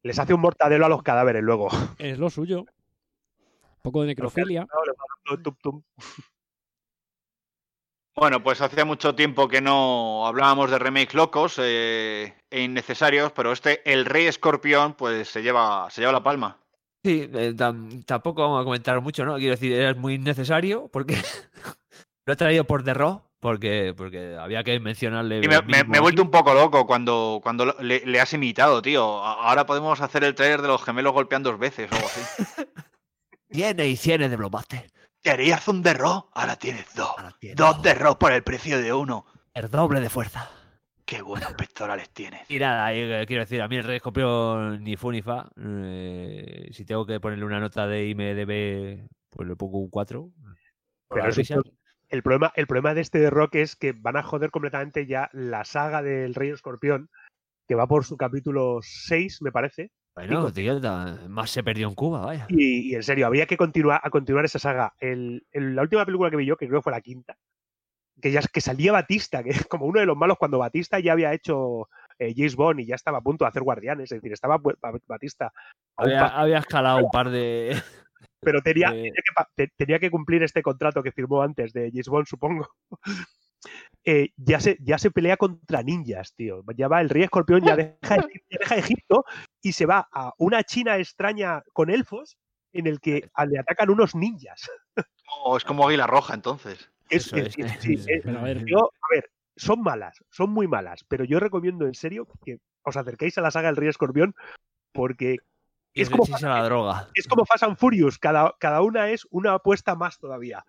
Les 0.03 0.19
hace 0.19 0.33
un 0.33 0.41
mortadelo 0.41 0.85
a 0.85 0.89
los 0.89 1.03
cadáveres 1.03 1.41
luego. 1.41 1.69
es 1.97 2.19
lo 2.19 2.29
suyo. 2.29 2.65
Poco 3.81 4.01
de 4.01 4.07
necrofilia. 4.07 4.67
Bueno, 8.13 8.43
pues 8.43 8.59
hacía 8.61 8.83
mucho 8.83 9.15
tiempo 9.15 9.47
que 9.47 9.61
no 9.61 10.27
hablábamos 10.27 10.69
de 10.69 10.77
remakes 10.77 11.13
locos 11.13 11.55
eh, 11.59 12.33
e 12.49 12.61
innecesarios, 12.61 13.31
pero 13.31 13.53
este, 13.53 13.81
el 13.91 14.03
Rey 14.05 14.27
Escorpión, 14.27 14.95
pues 14.95 15.29
se 15.29 15.41
lleva, 15.41 15.89
se 15.89 16.01
lleva 16.01 16.11
la 16.11 16.21
palma. 16.21 16.57
Sí, 17.05 17.29
eh, 17.33 17.53
tam- 17.55 18.03
tampoco 18.05 18.41
vamos 18.41 18.61
a 18.61 18.63
comentar 18.65 18.99
mucho, 18.99 19.23
¿no? 19.25 19.37
Quiero 19.37 19.51
decir, 19.51 19.71
es 19.73 19.95
muy 19.95 20.15
innecesario 20.15 20.89
porque 20.89 21.15
lo 22.25 22.33
he 22.33 22.35
traído 22.35 22.65
por 22.65 22.83
The 22.83 22.93
Raw, 22.93 23.21
porque, 23.39 23.93
porque 23.95 24.35
había 24.37 24.63
que 24.65 24.77
mencionarle. 24.81 25.39
Y 25.43 25.47
me, 25.47 25.55
he 25.79 25.99
vuelto 26.01 26.21
un 26.21 26.31
poco 26.31 26.53
loco 26.53 26.85
cuando, 26.85 27.39
cuando 27.41 27.73
le, 27.79 28.05
le 28.05 28.19
has 28.19 28.33
imitado, 28.33 28.81
tío. 28.81 29.03
Ahora 29.23 29.65
podemos 29.65 30.01
hacer 30.01 30.25
el 30.25 30.35
trailer 30.35 30.61
de 30.61 30.67
los 30.67 30.83
gemelos 30.83 31.13
golpeando 31.13 31.49
dos 31.49 31.59
veces 31.59 31.89
o 31.91 31.95
algo 31.95 32.07
así. 32.07 32.65
Tiene 33.51 33.87
y 33.87 33.97
tiene 33.97 34.29
de 34.29 34.37
Blockbuster. 34.37 34.89
Querías 35.21 35.67
un 35.67 35.83
de 35.83 35.93
Raw, 35.93 36.29
ahora 36.33 36.55
tienes 36.55 36.85
dos. 36.95 37.13
tienes 37.37 37.57
Dos 37.57 37.81
de 37.83 37.93
Raw 37.93 38.17
por 38.17 38.31
el 38.31 38.43
precio 38.43 38.81
de 38.81 38.93
uno. 38.93 39.25
El 39.53 39.69
doble 39.69 39.99
de 39.99 40.09
fuerza. 40.09 40.49
Qué 41.05 41.21
buenos 41.21 41.51
pectorales 41.53 42.09
tienes. 42.11 42.49
Y 42.49 42.59
nada, 42.59 42.93
eh, 42.93 43.25
quiero 43.27 43.43
decir, 43.43 43.61
a 43.61 43.67
mí 43.67 43.75
el 43.75 43.83
Rey 43.83 43.97
Escorpión 43.97 44.81
ni 44.81 44.95
fu 44.95 45.11
ni 45.11 45.21
fa. 45.21 45.49
Eh, 45.57 46.69
si 46.71 46.85
tengo 46.85 47.05
que 47.05 47.19
ponerle 47.19 47.43
una 47.43 47.59
nota 47.59 47.85
de 47.87 48.07
IMDB, 48.07 49.09
pues 49.29 49.47
le 49.47 49.55
pongo 49.57 49.79
un 49.79 49.89
4. 49.89 50.21
por 50.21 51.21
Pero 51.21 51.27
el, 52.09 52.23
problema, 52.23 52.53
el 52.55 52.67
problema 52.67 52.93
de 52.93 53.01
este 53.01 53.19
de 53.19 53.29
Rock 53.29 53.55
es 53.55 53.75
que 53.75 53.91
van 53.91 54.15
a 54.15 54.23
joder 54.23 54.49
completamente 54.49 55.05
ya 55.05 55.29
la 55.33 55.65
saga 55.65 56.01
del 56.01 56.33
Rey 56.33 56.51
Escorpión, 56.51 57.09
que 57.67 57.75
va 57.75 57.85
por 57.85 58.05
su 58.05 58.15
capítulo 58.15 58.79
6, 58.81 59.41
me 59.41 59.51
parece. 59.51 59.91
Bueno, 60.15 60.51
tío, 60.51 60.79
más 61.29 61.49
se 61.51 61.63
perdió 61.63 61.87
en 61.87 61.95
Cuba, 61.95 62.25
vaya. 62.25 62.45
Y, 62.49 62.91
y 62.91 62.95
en 62.95 63.03
serio, 63.03 63.27
había 63.27 63.45
que 63.45 63.57
continuar 63.57 64.01
a 64.03 64.09
continuar 64.09 64.45
esa 64.45 64.59
saga. 64.59 64.93
El, 64.99 65.45
el- 65.51 65.75
la 65.75 65.83
última 65.83 66.05
película 66.05 66.29
que 66.29 66.35
vi 66.37 66.45
yo, 66.45 66.57
que 66.57 66.67
creo 66.67 66.79
que 66.79 66.83
fue 66.83 66.91
la 66.91 67.01
quinta, 67.01 67.37
que 68.21 68.31
ya 68.31 68.41
que 68.41 68.61
salía 68.61 68.91
Batista, 68.91 69.41
que 69.43 69.51
es 69.51 69.65
como 69.67 69.85
uno 69.85 69.99
de 70.01 70.05
los 70.05 70.17
malos 70.17 70.37
cuando 70.37 70.59
Batista 70.59 70.99
ya 70.99 71.13
había 71.13 71.33
hecho 71.33 71.87
eh, 72.19 72.33
James 72.35 72.55
Bond 72.55 72.81
y 72.81 72.85
ya 72.85 72.95
estaba 72.95 73.19
a 73.19 73.21
punto 73.21 73.45
de 73.45 73.49
hacer 73.49 73.63
Guardianes, 73.63 74.11
es 74.11 74.17
decir, 74.21 74.33
estaba 74.33 74.59
Batista 75.07 75.51
Había, 75.95 76.57
escalado 76.57 76.97
un 77.05 77.09
par 77.11 77.29
de. 77.29 77.81
pero 78.41 78.61
tenía, 78.61 78.91
de- 78.91 79.11
tenía, 79.13 79.47
que, 79.55 79.67
tenía 79.77 79.99
que 79.99 80.11
cumplir 80.11 80.43
este 80.43 80.61
contrato 80.61 81.01
que 81.01 81.11
firmó 81.13 81.41
antes 81.41 81.71
de 81.73 81.89
James 81.89 82.09
Bond, 82.09 82.27
supongo. 82.27 82.67
Eh, 84.03 84.29
ya, 84.35 84.59
se, 84.59 84.77
ya 84.81 84.97
se 84.97 85.11
pelea 85.11 85.37
contra 85.37 85.83
ninjas, 85.83 86.33
tío. 86.33 86.63
Ya 86.75 86.87
va 86.87 87.01
el 87.01 87.09
rey 87.09 87.23
escorpión, 87.23 87.61
ya 87.63 87.75
deja, 87.75 87.91
Egip- 88.31 88.43
ya 88.49 88.57
deja 88.59 88.75
Egipto 88.77 89.25
y 89.61 89.73
se 89.73 89.85
va 89.85 90.07
a 90.11 90.33
una 90.37 90.63
China 90.63 90.97
extraña 90.97 91.63
con 91.73 91.89
elfos 91.89 92.37
en 92.73 92.87
el 92.87 92.99
que 92.99 93.29
le 93.47 93.59
atacan 93.59 93.89
unos 93.89 94.15
ninjas. 94.15 94.69
O 95.43 95.55
es 95.57 95.63
como 95.63 95.87
Águila 95.87 96.07
Roja, 96.07 96.33
entonces. 96.33 96.89
Es- 97.09 97.27
Eso 97.27 97.37
es- 97.37 97.57
es. 97.57 97.71
sí, 97.79 97.93
es- 98.07 98.23
Pero 98.25 98.39
a 98.39 98.43
ver, 98.43 98.65
yo, 98.65 98.79
a 98.79 99.15
ver, 99.15 99.29
son 99.55 99.81
malas, 99.81 100.23
son 100.29 100.49
muy 100.49 100.67
malas, 100.67 101.03
pero 101.07 101.23
yo 101.23 101.39
recomiendo 101.39 101.85
en 101.85 101.93
serio 101.93 102.27
que 102.43 102.57
os 102.83 102.97
acerquéis 102.97 103.37
a 103.37 103.41
la 103.41 103.51
saga 103.51 103.67
del 103.67 103.75
Rey 103.75 103.89
Escorpión 103.89 104.33
porque 104.93 105.37
es 105.93 106.09
como, 106.09 106.23
a 106.23 106.39
la 106.41 106.63
droga. 106.63 107.09
es 107.13 107.27
como 107.27 107.45
Fast 107.45 107.63
and 107.63 107.77
Furious, 107.77 108.17
cada, 108.17 108.55
cada 108.59 108.81
una 108.81 109.09
es 109.09 109.27
una 109.29 109.53
apuesta 109.53 109.93
más 109.95 110.17
todavía. 110.17 110.65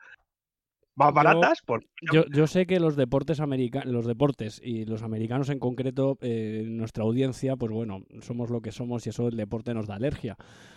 Más 0.95 1.09
Yo- 1.09 1.15
baratas, 1.15 1.63
por 1.63 1.85
Yo, 2.13 2.25
yo 2.27 2.47
sé 2.47 2.67
que 2.67 2.81
los 2.81 2.97
deportes 2.97 3.41
americanos, 3.41 3.93
los 3.93 4.07
deportes 4.07 4.61
y 4.63 4.85
los 4.85 5.03
americanos 5.03 5.49
en 5.51 5.59
concreto, 5.59 6.19
eh, 6.21 6.65
nuestra 6.67 7.05
audiencia, 7.05 7.57
pues 7.57 7.73
bueno, 7.73 8.05
somos 8.21 8.51
lo 8.51 8.61
que 8.61 8.73
somos 8.73 9.07
y 9.07 9.11
eso 9.11 9.29
el 9.29 9.37
deporte 9.37 9.73
nos 9.73 9.87
da 9.87 9.95
alergia. 9.95 10.37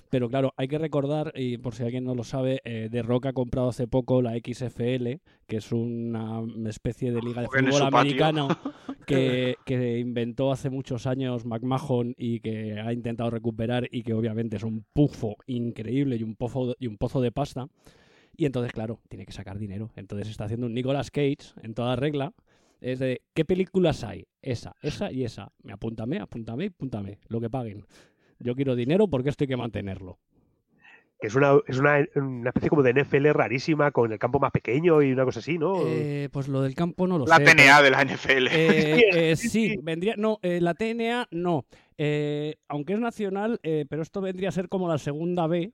Pero 0.09 0.29
claro, 0.29 0.53
hay 0.55 0.67
que 0.67 0.77
recordar, 0.77 1.33
y 1.35 1.57
por 1.57 1.73
si 1.73 1.83
alguien 1.83 2.03
no 2.03 2.13
lo 2.15 2.23
sabe, 2.23 2.61
eh, 2.63 2.89
De 2.91 3.01
Rock 3.01 3.25
ha 3.25 3.33
comprado 3.33 3.69
hace 3.69 3.87
poco 3.87 4.21
la 4.21 4.37
XFL, 4.37 5.19
que 5.47 5.57
es 5.57 5.71
una 5.71 6.43
especie 6.69 7.11
de 7.11 7.21
liga 7.21 7.41
de 7.41 7.47
fútbol 7.47 7.81
americano 7.81 8.47
que, 9.07 9.55
que 9.65 9.99
inventó 9.99 10.51
hace 10.51 10.69
muchos 10.69 11.07
años 11.07 11.43
McMahon 11.45 12.13
y 12.17 12.39
que 12.39 12.79
ha 12.79 12.93
intentado 12.93 13.31
recuperar 13.31 13.87
y 13.91 14.03
que 14.03 14.13
obviamente 14.13 14.57
es 14.57 14.63
un 14.63 14.85
pufo 14.93 15.37
increíble 15.47 16.17
y 16.17 16.23
un 16.23 16.35
pozo, 16.35 16.75
y 16.79 16.87
un 16.87 16.97
pozo 16.97 17.19
de 17.19 17.31
pasta. 17.31 17.67
Y 18.37 18.45
entonces, 18.45 18.71
claro, 18.71 18.99
tiene 19.09 19.25
que 19.25 19.31
sacar 19.31 19.57
dinero. 19.59 19.91
Entonces 19.95 20.27
está 20.29 20.45
haciendo 20.45 20.67
un 20.67 20.73
Nicolas 20.73 21.11
Cage 21.11 21.37
en 21.63 21.73
toda 21.73 21.95
regla. 21.95 22.33
Es 22.81 22.99
de, 22.99 23.21
¿qué 23.33 23.45
películas 23.45 24.03
hay? 24.03 24.27
Esa, 24.41 24.75
esa 24.81 25.11
y 25.11 25.23
esa. 25.23 25.51
Me 25.63 25.73
apúntame, 25.73 26.19
apúntame, 26.19 26.67
apúntame. 26.67 27.19
Lo 27.29 27.39
que 27.41 27.49
paguen. 27.49 27.85
Yo 28.39 28.53
quiero 28.55 28.75
dinero 28.75 29.07
porque 29.07 29.29
esto 29.29 29.43
hay 29.45 29.47
que 29.47 29.57
mantenerlo. 29.57 30.19
que 31.19 31.27
es 31.27 31.35
una, 31.35 31.53
es 31.67 31.79
una, 31.79 32.05
una 32.15 32.49
especie 32.49 32.69
como 32.69 32.83
de 32.83 32.93
NFL 32.93 33.27
rarísima 33.31 33.91
con 33.91 34.11
el 34.11 34.19
campo 34.19 34.39
más 34.39 34.51
pequeño 34.51 35.01
y 35.01 35.13
una 35.13 35.23
cosa 35.23 35.39
así, 35.39 35.57
¿no? 35.57 35.75
Eh, 35.87 36.27
pues 36.31 36.49
lo 36.49 36.61
del 36.61 36.75
campo 36.75 37.07
no 37.07 37.17
lo 37.17 37.25
La 37.25 37.37
sé. 37.37 37.45
TNA 37.45 37.55
pero- 37.55 37.83
de 37.83 37.89
la 37.91 38.01
NFL. 38.03 38.47
Eh, 38.51 38.51
eh, 39.31 39.35
sí, 39.37 39.77
vendría. 39.81 40.15
No, 40.17 40.37
eh, 40.41 40.59
la 40.61 40.73
TNA 40.73 41.29
no. 41.31 41.65
Eh, 41.97 42.55
aunque 42.67 42.93
es 42.93 42.99
nacional, 42.99 43.59
eh, 43.63 43.85
pero 43.89 44.01
esto 44.01 44.19
vendría 44.19 44.49
a 44.49 44.51
ser 44.51 44.67
como 44.67 44.89
la 44.89 44.97
segunda 44.97 45.47
B 45.47 45.71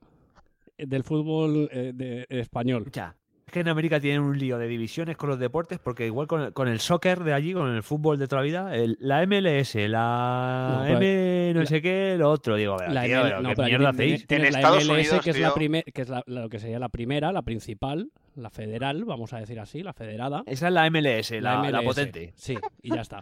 del 0.87 1.03
fútbol 1.03 1.69
eh, 1.71 1.91
de- 1.93 2.25
español. 2.29 2.87
Ya. 2.91 3.15
Es 3.45 3.53
que 3.53 3.59
en 3.59 3.67
América 3.67 3.99
tienen 3.99 4.21
un 4.21 4.39
lío 4.39 4.57
de 4.57 4.65
divisiones 4.67 5.17
con 5.17 5.27
los 5.29 5.37
deportes, 5.37 5.77
porque 5.77 6.05
igual 6.05 6.25
con 6.25 6.41
el, 6.41 6.53
con 6.53 6.69
el 6.69 6.79
soccer 6.79 7.21
de 7.25 7.33
allí, 7.33 7.51
con 7.53 7.69
el 7.69 7.83
fútbol 7.83 8.17
de 8.17 8.27
toda 8.29 8.41
la 8.41 8.45
vida, 8.45 8.75
el- 8.77 8.95
la 9.01 9.23
MLS, 9.27 9.75
la 9.89 10.77
No, 10.79 10.85
M 10.97 11.51
no 11.53 11.59
la- 11.59 11.65
sé 11.65 11.81
qué, 11.81 12.15
lo 12.17 12.29
otro, 12.31 12.55
digo, 12.55 12.77
La 12.87 13.03
tío, 13.03 13.17
ML 13.17 13.23
pero 13.23 13.41
no, 13.41 13.49
¿qué 13.49 13.55
pero 13.55 13.65
aquí 13.65 13.71
mierda 13.77 13.91
tiene- 13.93 14.13
hacéis? 14.13 14.27
tienes 14.27 14.55
En 14.55 14.61
la 14.61 14.69
MLS, 14.69 14.89
Unidos, 14.89 15.21
que 15.21 15.29
es 15.31 15.39
la 15.39 15.53
primer, 15.53 15.83
que 15.83 16.01
es 16.01 16.07
la, 16.09 16.23
lo 16.27 16.47
que 16.49 16.59
sería 16.59 16.79
la 16.79 16.87
primera, 16.89 17.31
la 17.33 17.41
principal, 17.41 18.09
la 18.35 18.49
federal, 18.49 19.03
vamos 19.03 19.33
a 19.33 19.39
decir 19.39 19.59
así, 19.59 19.83
la 19.83 19.91
federada. 19.93 20.43
Esa 20.45 20.67
es 20.67 20.73
la 20.73 20.85
MLS, 20.89 21.31
la, 21.41 21.55
la 21.61 21.81
MLS, 21.81 21.83
potente. 21.85 22.31
Sí, 22.37 22.57
y 22.81 22.95
ya 22.95 23.01
está. 23.01 23.21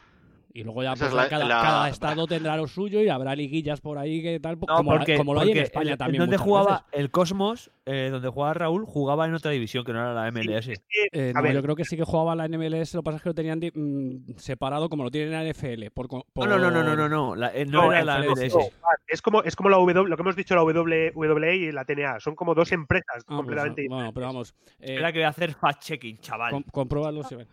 Y 0.52 0.64
luego 0.64 0.82
ya 0.82 0.94
pues, 0.96 1.04
es 1.10 1.14
la- 1.14 1.30
cada, 1.30 1.46
la- 1.46 1.62
cada 1.62 1.90
estado 1.90 2.26
tendrá 2.26 2.58
lo 2.58 2.68
suyo 2.68 3.02
y 3.02 3.10
habrá 3.10 3.36
liguillas 3.36 3.82
por 3.82 4.00
ahí 4.00 4.22
que 4.24 4.40
tal, 4.40 4.58
No, 4.60 4.78
como, 4.78 4.92
porque, 4.98 5.16
como 5.16 5.36
lo 5.36 5.42
hay 5.42 5.52
en 5.52 5.58
España 5.60 5.92
el- 5.92 5.98
también. 6.00 6.22
Donde 6.22 6.38
jugaba 6.38 6.86
veces. 6.88 7.00
el 7.00 7.12
Cosmos, 7.12 7.72
eh, 7.86 8.10
donde 8.12 8.30
jugaba 8.30 8.56
Raúl, 8.56 8.84
jugaba 8.86 9.28
en 9.28 9.36
otra 9.36 9.52
división 9.52 9.86
que 9.86 9.94
no 9.94 10.00
era 10.00 10.14
la 10.16 10.28
MLS. 10.32 10.70
Eh, 11.12 11.30
a 11.36 11.38
no, 11.38 11.44
ver. 11.44 11.54
yo 11.54 11.62
creo 11.62 11.76
que 11.76 11.86
sí 11.86 11.96
que 11.96 12.04
jugaba 12.04 12.36
la 12.36 12.46
NMLS, 12.48 12.96
lo 12.96 13.02
que 13.02 13.06
pasa 13.06 13.18
es 13.18 13.24
que 13.24 13.30
lo 13.30 13.36
tenían 13.36 13.60
di- 13.60 13.72
mm, 13.74 14.38
separado 14.38 14.90
como 14.90 15.04
lo 15.04 15.12
tienen 15.12 15.34
en 15.34 15.36
la 15.36 15.44
NFL. 15.54 15.92
Por, 15.92 16.08
co- 16.08 16.26
No, 16.36 16.48
no, 16.48 16.58
no, 16.58 16.72
no, 16.72 16.84
no, 16.84 16.96
no, 16.96 17.08
no, 17.08 17.36
la- 17.36 17.54
eh, 17.56 17.66
no 17.66 17.84
No, 17.84 17.94
era 17.94 18.04
la 18.04 18.20
MLS. 18.26 18.54
No, 18.56 18.62
es 19.08 19.22
como, 19.22 19.44
es 19.44 19.56
como 19.56 19.70
la 19.70 19.78
W, 19.78 20.08
lo 20.10 20.16
que 20.16 20.22
hemos 20.24 20.36
dicho, 20.36 20.56
la 20.56 20.64
WWE 20.64 21.56
y 21.56 21.72
la 21.72 21.86
TNA. 21.86 22.20
Son 22.20 22.34
como 22.36 22.56
dos 22.56 22.72
empresas 22.72 23.06
Ah, 23.20 23.24
pues, 23.28 23.38
completamente 23.38 23.86
bueno, 23.88 24.12
pero 24.14 24.26
vamos. 24.26 24.56
eh, 24.80 24.94
Espera 24.94 25.12
que 25.12 25.20
voy 25.20 25.26
a 25.26 25.30
hacer 25.30 25.54
fact-checking, 25.54 26.20
chaval. 26.22 26.52
com- 26.52 26.64
compruébalo 26.72 27.24
si 27.24 27.36
ven. 27.36 27.48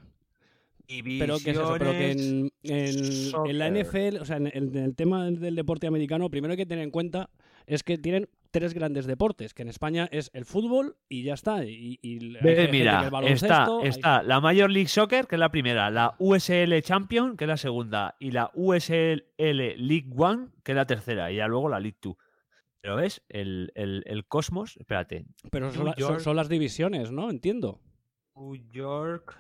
Pero 1.19 1.35
que 1.39 1.51
es 1.51 1.57
eso, 1.57 1.75
pero 1.79 1.91
que 1.93 2.13
en, 2.13 2.51
en- 2.63 3.33
en 3.47 3.59
la. 3.59 3.71
NFL, 3.71 4.19
o 4.21 4.25
sea, 4.25 4.37
en 4.37 4.47
el, 4.47 4.77
en 4.77 4.85
el 4.85 4.95
tema 4.95 5.25
del 5.31 5.57
deporte 5.57 5.87
americano, 5.87 6.31
primero 6.31 6.53
hay 6.53 6.57
que 6.59 6.67
tener 6.67 6.85
en 6.85 6.91
cuenta 6.91 7.29
es 7.67 7.83
que 7.83 7.99
tienen 7.99 8.29
tres 8.53 8.73
grandes 8.75 9.07
deportes, 9.07 9.53
que 9.53 9.63
en 9.63 9.69
España 9.69 10.09
es 10.13 10.31
el 10.33 10.45
fútbol 10.45 10.97
y 11.09 11.25
ya 11.25 11.35
está. 11.35 11.65
Y, 11.65 11.99
y 12.01 12.37
hay 12.37 12.55
que 12.57 12.69
mira, 12.71 13.11
el 13.23 13.33
está, 13.33 13.65
hay- 13.65 13.89
está 13.89 14.23
la 14.23 14.41
Major 14.41 14.71
League 14.71 14.89
Soccer, 14.89 15.27
que 15.27 15.35
es 15.35 15.41
la 15.41 15.51
primera, 15.51 15.91
la 15.91 16.15
USL 16.21 16.81
Champion, 16.83 17.37
que 17.37 17.45
es 17.45 17.49
la 17.49 17.57
segunda, 17.57 18.15
y 18.21 18.31
la 18.31 18.53
USL 18.55 19.25
League 19.37 20.11
One, 20.17 20.49
que 20.63 20.73
es 20.73 20.77
la 20.77 20.87
tercera, 20.87 21.33
y 21.33 21.37
ya 21.37 21.49
luego 21.49 21.69
la 21.69 21.81
League 21.81 21.99
Two. 22.01 22.17
Pero 22.81 22.95
ves, 22.95 23.21
el, 23.29 23.73
el, 23.75 24.05
el 24.07 24.27
Cosmos, 24.27 24.77
espérate, 24.77 25.27
pero 25.51 25.73
son, 25.73 25.87
la- 25.87 25.95
son 26.21 26.37
las 26.37 26.49
divisiones, 26.49 27.11
¿no? 27.11 27.29
Entiendo. 27.31 27.81
New 28.37 28.55
York. 28.71 29.37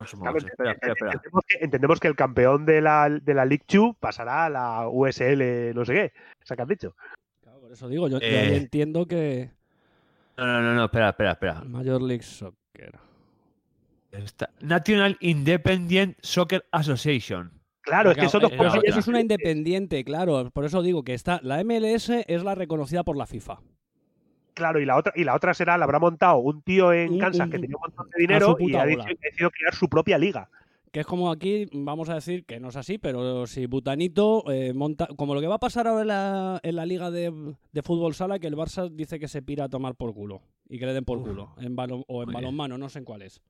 Cosmos, 0.00 0.22
Claro, 0.22 0.38
espera, 0.38 0.72
espera, 0.72 0.92
espera. 0.94 1.12
Entendemos 1.12 1.44
que, 1.46 1.58
entendemos 1.64 2.00
que 2.00 2.08
el 2.08 2.16
campeón 2.16 2.64
de 2.64 2.80
la, 2.80 3.10
de 3.10 3.34
la 3.34 3.44
League 3.44 3.64
2 3.68 3.96
pasará 4.00 4.46
a 4.46 4.50
la 4.50 4.88
USL, 4.88 5.74
no 5.74 5.84
sé 5.84 5.92
qué. 5.92 6.12
Esa 6.42 6.56
que 6.56 6.62
has 6.62 6.68
dicho. 6.68 6.96
Claro, 7.42 7.60
por 7.60 7.70
eso 7.72 7.86
digo, 7.86 8.08
yo, 8.08 8.16
Eh. 8.22 8.56
entiendo 8.56 9.06
que 9.06 9.50
No, 10.38 10.46
no, 10.46 10.62
no, 10.62 10.74
no, 10.74 10.84
espera, 10.86 11.10
espera, 11.10 11.32
espera. 11.32 11.62
Major 11.66 12.00
League 12.00 12.22
Soccer. 12.22 12.94
Está- 14.10 14.48
National 14.60 15.18
Independent 15.20 16.16
Soccer 16.22 16.64
Association. 16.72 17.52
Claro, 17.82 18.10
es 18.12 18.16
que 18.16 18.22
eh, 18.22 18.26
eso, 18.26 18.40
cosas. 18.40 18.58
otra. 18.76 18.80
eso 18.84 18.98
es 19.00 19.06
una 19.08 19.20
independiente, 19.20 20.02
claro. 20.04 20.50
Por 20.50 20.64
eso 20.64 20.80
digo 20.82 21.04
que 21.04 21.12
está 21.12 21.40
la 21.42 21.60
MLS 21.62 22.24
es 22.26 22.42
la 22.42 22.54
reconocida 22.54 23.04
por 23.04 23.18
la 23.18 23.26
FIFA. 23.26 23.58
Claro, 24.60 24.78
y 24.78 24.84
la 24.84 24.96
otra, 24.96 25.12
y 25.16 25.24
la 25.24 25.34
otra 25.34 25.54
será, 25.54 25.78
la 25.78 25.84
habrá 25.84 25.98
montado 25.98 26.36
un 26.36 26.60
tío 26.60 26.92
en 26.92 27.18
Kansas 27.18 27.48
que 27.48 27.58
tenía 27.58 27.76
un 27.76 27.82
montón 27.82 28.10
de 28.10 28.20
dinero 28.20 28.56
y 28.60 28.74
ha 28.74 28.84
bola. 28.84 29.06
decidido 29.20 29.50
crear 29.50 29.74
su 29.74 29.88
propia 29.88 30.18
liga. 30.18 30.50
Que 30.92 31.00
es 31.00 31.06
como 31.06 31.30
aquí, 31.30 31.66
vamos 31.72 32.08
a 32.10 32.14
decir 32.14 32.44
que 32.44 32.60
no 32.60 32.68
es 32.68 32.76
así, 32.76 32.98
pero 32.98 33.46
si 33.46 33.64
Butanito 33.66 34.44
eh, 34.50 34.74
monta. 34.74 35.06
Como 35.16 35.34
lo 35.34 35.40
que 35.40 35.46
va 35.46 35.54
a 35.54 35.58
pasar 35.60 35.86
ahora 35.86 36.02
en 36.02 36.08
la, 36.08 36.60
en 36.62 36.76
la 36.76 36.84
liga 36.84 37.10
de, 37.10 37.54
de 37.72 37.82
fútbol 37.82 38.12
sala, 38.14 38.38
que 38.38 38.48
el 38.48 38.56
Barça 38.56 38.90
dice 38.90 39.18
que 39.18 39.28
se 39.28 39.40
pira 39.40 39.64
a 39.64 39.68
tomar 39.68 39.94
por 39.94 40.12
culo. 40.12 40.42
Y 40.68 40.78
que 40.78 40.86
le 40.86 40.92
den 40.92 41.04
por 41.04 41.18
Uf. 41.18 41.28
culo. 41.28 41.54
En 41.58 41.74
balon, 41.74 42.04
o 42.06 42.22
en 42.22 42.30
balonmano, 42.32 42.76
no 42.76 42.88
sé 42.88 42.98
en 42.98 43.04
cuál 43.06 43.22
es. 43.22 43.40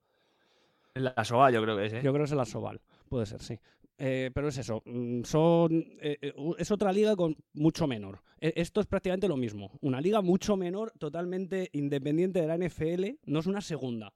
La 0.94 1.24
SOA, 1.24 1.50
yo 1.50 1.62
creo 1.62 1.76
que 1.76 1.86
es, 1.86 1.92
¿eh? 1.94 2.00
Yo 2.04 2.12
creo 2.12 2.24
que 2.24 2.28
es 2.28 2.32
el 2.32 2.40
Asobal. 2.40 2.80
Puede 3.08 3.26
ser, 3.26 3.40
sí. 3.42 3.58
Eh, 4.02 4.30
pero 4.32 4.48
es 4.48 4.56
eso. 4.56 4.82
mm, 4.86 5.24
Son, 5.24 5.70
eh, 6.00 6.16
eh, 6.22 6.32
es 6.56 6.70
otra 6.70 6.90
liga 6.90 7.14
con 7.16 7.36
mucho 7.52 7.86
menor. 7.86 8.22
E- 8.40 8.54
Esto 8.56 8.80
es 8.80 8.86
prácticamente 8.86 9.28
lo 9.28 9.36
mismo. 9.36 9.72
Una 9.82 10.00
liga 10.00 10.22
mucho 10.22 10.56
menor, 10.56 10.90
totalmente 10.98 11.68
independiente 11.72 12.40
de 12.40 12.46
la 12.46 12.54
NFL. 12.56 13.18
No 13.26 13.40
es 13.40 13.46
una 13.46 13.60
segunda. 13.60 14.14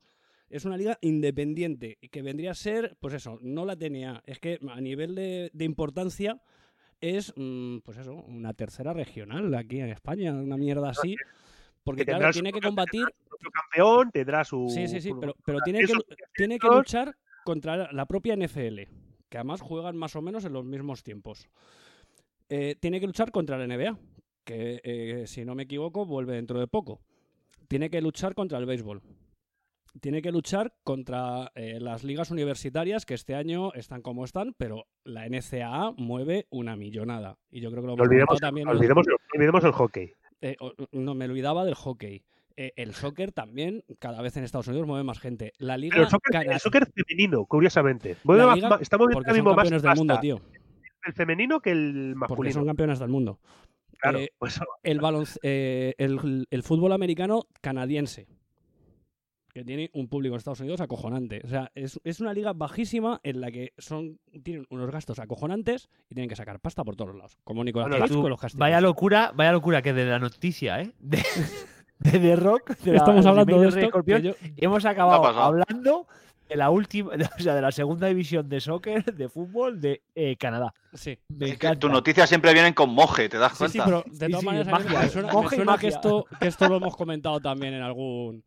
Es 0.49 0.64
una 0.64 0.79
liga 0.79 0.97
independiente 1.03 1.99
que 2.11 2.23
vendría 2.23 2.53
a 2.53 2.55
ser, 2.55 2.97
pues 2.99 3.12
eso, 3.12 3.38
no 3.42 3.66
la 3.66 3.77
tenía. 3.77 4.23
Es 4.25 4.38
que 4.40 4.59
a 4.70 4.81
nivel 4.81 5.14
de, 5.14 5.51
de 5.53 5.64
importancia 5.66 6.40
es, 7.01 7.35
mm, 7.37 7.81
pues 7.81 7.99
eso, 7.99 8.14
una 8.14 8.55
tercera 8.55 8.94
regional 8.94 9.55
aquí 9.55 9.81
en 9.81 9.90
España, 9.90 10.33
una 10.33 10.57
mierda 10.57 10.88
así. 10.88 11.14
Porque 11.83 12.07
Que 12.07 12.12
claro, 12.12 12.33
tiene 12.33 12.53
que 12.53 12.61
combatir 12.62 13.07
Su 13.29 13.51
campeón 13.51 14.11
tendrá 14.11 14.44
su. 14.44 14.66
Sí, 14.70 14.88
sí, 14.88 15.03
sí, 15.03 15.12
pero, 15.20 15.35
pero 15.44 15.61
tiene, 15.61 15.81
que, 15.81 15.92
tiene 16.35 16.59
que 16.59 16.68
luchar 16.68 17.14
contra 17.44 17.92
la 17.92 18.07
propia 18.07 18.33
NFL, 18.35 18.88
que 19.35 19.38
además 19.38 19.62
juegan 19.62 19.97
más 19.97 20.14
o 20.14 20.23
menos 20.23 20.44
en 20.44 20.53
los 20.53 20.64
mismos 20.64 21.03
tiempos. 21.03 21.49
Eh, 22.49 22.77
tiene 22.81 23.01
que 23.01 23.07
luchar 23.09 23.33
contra 23.33 23.59
la 23.59 23.66
NBA, 23.66 23.99
que 24.44 24.81
eh, 24.85 25.25
si 25.27 25.44
no 25.44 25.57
me 25.57 25.64
equivoco 25.64 26.07
vuelve 26.07 26.35
dentro 26.37 26.61
de 26.61 26.68
poco. 26.68 27.01
Tiene 27.66 27.90
que 27.90 28.01
luchar 28.01 28.37
contra 28.37 28.59
el 28.59 28.66
béisbol. 28.66 29.03
Tiene 30.01 30.23
que 30.23 30.31
luchar 30.31 30.73
contra 30.85 31.51
eh, 31.57 31.81
las 31.81 32.05
ligas 32.05 32.31
universitarias 32.31 33.05
que 33.05 33.14
este 33.14 33.35
año 33.35 33.73
están 33.75 34.03
como 34.03 34.25
están, 34.25 34.55
pero 34.57 34.87
la 35.03 35.27
NCAA 35.29 35.94
mueve 35.97 36.47
una 36.51 36.77
millonada. 36.77 37.37
Y 37.51 37.61
yo 37.61 37.73
creo 37.73 37.83
que 37.83 37.88
lo 37.88 37.97
No 37.97 38.05
olvidemos, 38.05 38.38
también. 38.38 38.68
olvidemos, 38.68 39.05
olvidemos 39.35 39.64
el 39.64 39.73
hockey. 39.73 40.12
eh, 40.42 40.55
no, 40.92 41.14
me 41.16 41.25
olvidaba 41.25 41.64
del 41.64 41.75
hockey. 41.75 42.23
Eh, 42.57 42.73
el 42.77 42.95
soccer 42.95 43.33
también, 43.33 43.83
cada 43.99 44.23
vez 44.23 44.37
en 44.37 44.45
Estados 44.45 44.69
Unidos 44.69 44.87
mueve 44.87 45.03
más 45.03 45.19
gente. 45.19 45.53
La 45.59 45.77
liga 45.77 45.95
Pero 45.95 46.05
el 46.05 46.11
soccer, 46.11 46.33
cana- 46.33 46.53
el 46.55 46.61
soccer 46.61 46.87
femenino, 46.93 47.45
curiosamente. 47.47 48.17
Mueve 48.23 48.43
la 48.43 48.47
más- 48.49 48.57
liga- 48.57 48.69
más- 48.69 48.81
está 48.81 48.97
moviendo 48.97 49.14
porque 49.19 49.31
ahora 49.31 49.37
mismo 49.38 49.51
más 49.51 49.57
campeones 49.64 49.83
del 49.83 49.95
mundo, 49.97 50.21
tío. 50.21 50.40
el 51.07 51.12
femenino 51.12 51.61
que 51.61 51.71
el 51.73 52.14
Porque 52.19 52.31
masculino. 52.33 52.55
son 52.55 52.67
campeones 52.67 52.99
del 53.01 53.09
mundo. 53.09 53.38
Claro, 53.99 54.19
Eh, 54.21 54.33
pues- 54.38 54.61
el, 54.83 55.01
balonc- 55.01 55.38
eh, 55.43 55.95
el, 55.99 56.47
el 56.51 56.62
fútbol 56.62 56.93
americano 56.93 57.47
canadiense, 57.61 58.27
que 59.53 59.64
tiene 59.64 59.90
un 59.93 60.09
público 60.09 60.35
en 60.35 60.38
Estados 60.38 60.61
Unidos 60.61 60.81
acojonante. 60.81 61.40
O 61.45 61.49
sea, 61.49 61.71
es, 61.75 62.01
es 62.05 62.21
una 62.21 62.33
liga 62.35 62.53
bajísima 62.53 63.21
en 63.23 63.40
la 63.40 63.51
que 63.53 63.73
son 63.79 64.19
tienen 64.43 64.67
unos 64.71 64.90
gastos 64.90 65.19
acojonantes 65.19 65.88
y 66.11 66.14
tienen 66.14 66.29
que 66.29 66.37
sacar 66.37 66.59
pasta 66.61 66.83
por 66.85 66.97
todos 66.97 67.14
lados. 67.14 67.37
Como 67.45 67.62
Nicolás 67.64 67.88
Bueno, 67.88 68.03
Cage 68.05 68.14
tú- 68.14 68.23
con 68.23 68.31
los 68.31 68.40
castillos. 68.40 68.61
vaya 68.61 68.81
locura, 68.81 69.33
vaya 69.35 69.53
locura 69.53 69.81
que 69.83 69.93
de 69.93 70.07
la 70.07 70.19
noticia, 70.19 70.81
¿eh? 70.81 70.93
De, 70.99 71.19
de 71.98 72.18
The 72.18 72.37
Rock, 72.37 72.76
de 72.78 72.92
la- 72.92 72.98
Estamos 72.98 73.26
hablando 73.26 73.61
de 73.61 73.68
esto, 73.68 73.80
Escorpión, 73.80 74.22
que 74.22 74.28
yo- 74.28 74.35
y 74.57 74.64
hemos 74.64 74.83
¿Qué 74.83 74.88
ha 74.88 74.90
acabado 74.92 75.24
hablando 75.26 76.07
de 76.48 76.57
la 76.57 76.68
última, 76.70 77.12
o 77.14 77.42
sea, 77.42 77.54
de 77.54 77.62
la 77.62 77.72
segunda 77.72 78.07
división 78.07 78.48
de 78.48 78.61
soccer, 78.61 79.04
de 79.14 79.28
fútbol 79.28 79.80
de 79.80 80.02
eh, 80.14 80.37
Canadá. 80.37 80.74
Sí. 80.92 81.18
Me 81.28 81.46
Es 81.46 81.50
que 81.52 81.66
encanta. 81.66 81.78
tus 81.80 81.90
noticias 81.90 82.28
siempre 82.28 82.52
vienen 82.52 82.74
con 82.74 82.90
moje, 82.90 83.28
¿te 83.28 83.38
das 83.38 83.52
Sí, 83.52 83.59
cuenta? 83.59 83.72
sí, 83.72 83.80
pero 83.85 84.04
de 84.07 84.26
todas 84.28 84.40
sí, 84.40 84.46
maneras 84.46 84.66
magia, 84.68 85.00
me 85.00 85.09
suena, 85.09 85.33
me 85.72 85.78
que, 85.78 85.88
esto, 85.88 86.26
que 86.40 86.48
esto 86.48 86.68
lo 86.68 86.76
hemos 86.76 86.96
comentado 86.96 87.40
también 87.40 87.74
en 87.74 87.83
algún 87.83 88.44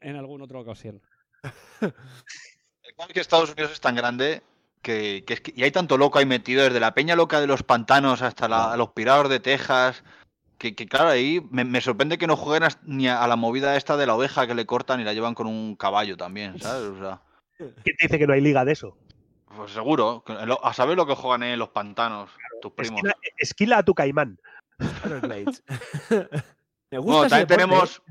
en 0.00 0.16
alguna 0.16 0.44
otra 0.44 0.60
ocasión. 0.60 1.00
El 1.80 2.94
caso 2.94 3.08
es 3.08 3.14
que 3.14 3.20
Estados 3.20 3.52
Unidos 3.52 3.72
es 3.72 3.80
tan 3.80 3.94
grande 3.96 4.42
que, 4.82 5.24
que 5.26 5.34
es 5.34 5.40
que- 5.40 5.52
y 5.56 5.62
hay 5.62 5.70
tanto 5.70 5.96
loco 5.96 6.18
ahí 6.18 6.26
metido, 6.26 6.62
desde 6.64 6.78
la 6.80 6.94
peña 6.94 7.16
loca 7.16 7.40
de 7.40 7.46
los 7.46 7.62
pantanos 7.62 8.20
hasta 8.22 8.48
la- 8.48 8.76
los 8.76 8.90
pirados 8.90 9.28
de 9.30 9.40
Texas, 9.40 10.04
que, 10.64 10.74
que 10.74 10.86
claro, 10.86 11.10
ahí 11.10 11.46
me, 11.50 11.64
me 11.64 11.82
sorprende 11.82 12.16
que 12.16 12.26
no 12.26 12.36
jueguen 12.36 12.70
ni 12.84 13.06
a, 13.06 13.22
a 13.22 13.28
la 13.28 13.36
movida 13.36 13.76
esta 13.76 13.98
de 13.98 14.06
la 14.06 14.14
oveja 14.14 14.46
que 14.46 14.54
le 14.54 14.64
cortan 14.64 14.98
y 14.98 15.04
la 15.04 15.12
llevan 15.12 15.34
con 15.34 15.46
un 15.46 15.76
caballo 15.76 16.16
también, 16.16 16.58
¿sabes? 16.58 16.88
O 16.88 16.98
sea, 16.98 17.20
¿Quién 17.58 17.74
te 17.82 18.06
dice 18.06 18.18
que 18.18 18.26
no 18.26 18.32
hay 18.32 18.40
liga 18.40 18.64
de 18.64 18.72
eso? 18.72 18.96
pues 19.54 19.72
seguro, 19.72 20.24
a 20.62 20.72
saber 20.72 20.96
lo 20.96 21.06
que 21.06 21.14
juegan 21.14 21.42
en 21.44 21.58
los 21.58 21.68
pantanos, 21.68 22.30
tus 22.60 22.72
primos. 22.72 22.96
Esquila, 22.96 23.16
esquila 23.36 23.78
a 23.78 23.82
tu 23.84 23.94
caimán. 23.94 24.40
Me 26.90 26.98
gusta 26.98 27.12
Bueno, 27.12 27.28
también 27.28 27.46
tenemos 27.46 28.02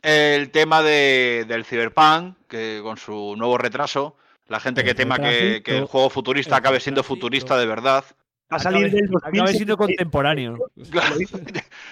el 0.00 0.50
tema 0.50 0.82
de, 0.82 1.44
del 1.46 1.66
Cyberpunk, 1.66 2.36
que 2.48 2.80
con 2.82 2.96
su 2.96 3.34
nuevo 3.36 3.58
retraso, 3.58 4.16
la 4.46 4.60
gente 4.60 4.84
que 4.84 4.90
El 4.90 4.96
tema 4.96 5.18
que, 5.18 5.60
que 5.62 5.76
el 5.76 5.84
juego 5.84 6.08
futurista 6.08 6.54
el 6.54 6.60
acabe 6.60 6.80
siendo 6.80 7.02
futurista 7.02 7.58
de 7.58 7.66
verdad. 7.66 8.04
Va 8.52 8.56
a 8.58 8.60
salir 8.60 8.90
del 8.92 9.08
Acabe 9.22 9.48
siendo 9.48 9.76
2076. 9.76 9.76
contemporáneo. 9.76 10.56
Claro. 10.90 11.16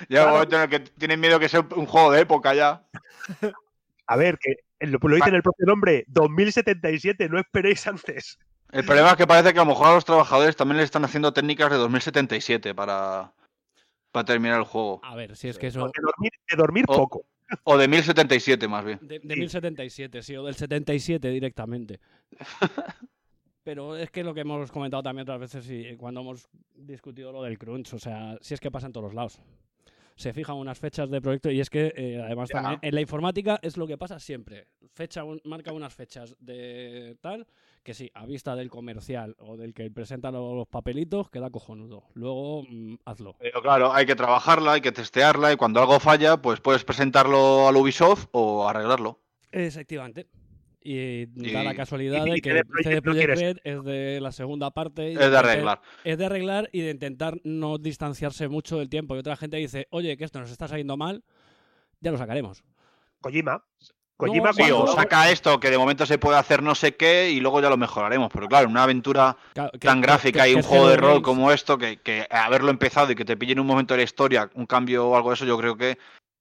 Llega 0.09 0.27
un 0.27 0.31
momento 0.35 0.57
en 0.57 0.62
el 0.62 0.69
que 0.69 0.81
tienen 0.81 1.21
miedo 1.21 1.38
que 1.40 1.49
sea 1.49 1.67
un 1.75 1.87
juego 1.87 2.12
de 2.12 2.21
época 2.21 2.55
ya. 2.55 2.87
A 4.07 4.17
ver, 4.17 4.38
que 4.38 4.57
lo, 4.87 4.99
lo 5.03 5.17
dice 5.17 5.31
en 5.31 5.35
el 5.37 5.43
propio 5.43 5.64
nombre, 5.67 6.05
2077, 6.09 7.29
no 7.31 7.38
esperéis 7.38 7.87
antes. 7.87 8.38
El 8.71 8.85
problema 8.85 9.11
es 9.11 9.17
que 9.17 9.27
parece 9.27 9.53
que 9.55 9.59
a 9.61 9.64
lo 9.64 9.71
mejor 9.71 9.87
a 9.88 9.95
los 9.95 10.05
trabajadores 10.05 10.57
también 10.57 10.77
les 10.77 10.85
están 10.85 11.05
haciendo 11.05 11.33
técnicas 11.33 11.71
de 11.71 11.77
2077 11.77 12.75
para, 12.75 13.33
para 14.12 14.25
terminar 14.27 14.59
el 14.59 14.64
juego. 14.64 15.01
A 15.05 15.14
ver, 15.17 15.37
si 15.37 15.49
es 15.49 15.59
que 15.59 15.69
eso 15.69 15.79
De 15.87 15.93
dormir, 16.03 16.33
de 16.51 16.57
dormir 16.57 16.85
O- 16.88 16.97
poco. 16.97 17.25
O 17.64 17.79
de 17.79 17.88
1077 17.88 18.69
más 18.69 18.85
bien. 18.85 18.99
de, 19.03 19.21
de 19.21 19.35
Sí. 19.35 19.40
1077, 19.40 20.23
sí, 20.23 20.37
o 20.37 20.45
del 20.45 20.55
77 20.55 21.29
directamente. 21.31 22.01
Pero 23.64 23.96
es 23.96 24.11
que 24.11 24.22
lo 24.22 24.35
que 24.35 24.40
hemos 24.42 24.70
comentado 24.70 25.03
también 25.03 25.22
otras 25.22 25.40
veces 25.40 25.68
y 25.70 25.96
cuando 25.96 26.20
hemos 26.20 26.48
discutido 26.74 27.33
lo 27.33 27.42
del 27.42 27.59
crunch, 27.59 27.94
o 27.94 27.98
sea, 27.98 28.37
si 28.40 28.55
es 28.55 28.61
que 28.61 28.70
pasa 28.70 28.87
en 28.87 28.92
todos 28.92 29.14
lados. 29.14 29.40
Se 30.16 30.33
fijan 30.33 30.55
unas 30.57 30.79
fechas 30.79 31.11
de 31.11 31.20
proyecto 31.20 31.50
y 31.50 31.59
es 31.61 31.68
que 31.70 31.92
eh, 31.96 32.22
además 32.24 32.48
también 32.48 32.79
en 32.83 32.94
la 32.94 33.00
informática 33.00 33.59
es 33.62 33.77
lo 33.77 33.85
que 33.88 33.98
pasa 33.98 34.20
siempre. 34.20 34.68
Fecha 34.92 35.24
un- 35.24 35.40
marca 35.44 35.72
unas 35.72 35.92
fechas 35.92 36.37
de 36.38 37.16
tal 37.20 37.48
que 37.83 37.94
sí, 37.94 38.11
a 38.14 38.24
vista 38.24 38.55
del 38.55 38.70
comercial 38.70 39.35
o 39.40 39.57
del 39.57 39.74
que 39.74 39.90
presenta 39.90 40.31
lo- 40.31 40.55
los 40.55 40.68
papelitos 40.68 41.31
queda 41.31 41.50
cojonudo. 41.50 42.05
Luego 42.14 42.62
mm, 42.62 42.94
hazlo. 43.07 43.35
Pero 43.40 43.61
claro, 43.61 43.92
hay 43.92 44.07
que 44.07 44.14
trabajarla, 44.14 44.74
hay 44.74 44.81
que 44.83 44.92
testearla 44.92 45.53
y 45.53 45.57
cuando 45.57 45.81
algo 45.81 45.98
falla, 45.98 46.37
pues 46.40 46.61
puedes 46.61 46.85
presentarlo 46.85 47.66
al 47.66 47.74
Ubisoft 47.77 48.27
o 48.31 48.68
arreglarlo. 48.68 49.18
Efectivamente. 49.50 50.29
Y 50.87 51.25
da 51.27 51.62
Y- 51.62 51.64
la 51.64 51.75
casualidad 51.75 52.27
y 52.27 52.31
de 52.33 52.40
que 52.42 52.62
Projekt 52.62 52.83
CD 52.85 52.94
no 52.97 53.03
Projekt 53.03 53.25
quiere 53.27 53.35
Red 53.35 53.57
es 53.64 53.85
de 53.85 54.20
la 54.20 54.33
segunda 54.33 54.70
parte. 54.70 55.12
y 55.12 55.14
Es 55.14 55.31
de 55.31 55.37
arreglar. 55.38 55.81
Es 56.05 56.18
de 56.18 56.27
arreglar 56.27 56.68
y 56.73 56.83
de 56.83 56.90
intentar 56.90 57.40
no 57.42 57.79
distanciarse 57.79 58.49
mucho 58.49 58.79
del 58.79 58.90
tiempo. 58.90 59.16
Y 59.16 59.20
otra 59.20 59.35
gente 59.37 59.57
dice, 59.57 59.87
oye, 59.90 60.16
que 60.18 60.25
esto 60.25 60.40
nos 60.40 60.51
está 60.51 60.68
saliendo 60.68 60.99
mal, 60.99 61.25
ya 62.01 62.11
lo 62.12 62.18
sacaremos. 62.18 62.62
Kojima. 63.23 63.64
Kojima 64.18 64.49
No, 64.49 64.53
Sí, 64.53 64.70
o 64.70 64.87
saca 64.88 65.31
esto 65.31 65.59
que 65.59 65.70
de 65.70 65.79
momento 65.79 66.05
se 66.05 66.18
puede 66.18 66.37
hacer 66.38 66.62
no 66.62 66.75
sé 66.75 66.94
qué 66.97 67.31
y 67.31 67.40
luego 67.40 67.62
ya 67.62 67.70
lo 67.70 67.79
mejoraremos. 67.79 68.29
Pero 68.33 68.47
claro, 68.47 68.68
una 68.68 68.83
aventura 68.85 69.37
Claro, 69.55 69.70
que- 69.73 69.79
tan 69.79 70.03
gráfica 70.03 70.44
que- 70.44 70.51
y 70.51 70.55
un 70.55 70.62
juego 70.62 70.88
de 70.88 70.97
rol 70.99 71.23
como 71.23 71.51
esto, 71.51 71.79
que, 71.79 71.97
que 71.97 72.27
haberlo 72.31 72.70
empezado 72.70 73.11
y 73.11 73.14
que 73.16 73.25
te 73.25 73.37
pille 73.38 73.53
en 73.53 73.61
un 73.61 73.66
momento 73.66 73.94
de 73.94 73.99
la 73.99 74.05
historia 74.05 74.51
un 74.55 74.66
cambio 74.66 75.09
o 75.09 75.16
algo 75.16 75.31
de 75.31 75.35
eso, 75.37 75.47
yo 75.47 75.57
creo 75.59 75.77
que, 75.77 75.97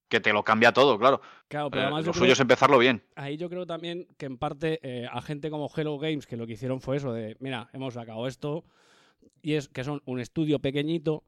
que 0.08 0.20
te 0.20 0.32
lo 0.32 0.42
cambia 0.44 0.72
todo, 0.72 0.98
claro. 0.98 1.20
Claro, 1.48 1.70
pero 1.70 1.82
Eh, 1.82 1.84
además 1.86 2.04
lo 2.06 2.12
yo 2.12 2.12
suyo 2.14 2.24
creo- 2.26 2.32
es 2.34 2.40
empezarlo 2.40 2.78
bien. 2.78 3.02
ahí 3.16 3.36
yo 3.36 3.48
creo 3.48 3.66
también 3.66 4.06
que 4.16 4.26
en 4.26 4.38
parte 4.38 4.78
eh, 4.82 5.06
a 5.10 5.20
gente 5.22 5.50
como 5.50 5.70
Hello 5.74 5.98
Games, 5.98 6.26
que 6.26 6.36
lo 6.36 6.46
que 6.46 6.52
hicieron 6.54 6.80
fue 6.80 6.96
eso 6.98 7.12
de, 7.12 7.36
mira, 7.40 7.68
hemos 7.72 7.94
sacado 7.94 8.26
esto, 8.26 8.64
y 9.42 9.54
es 9.54 9.68
que 9.68 9.84
son 9.84 10.02
un 10.04 10.20
estudio 10.20 10.58
pequeñito, 10.58 11.24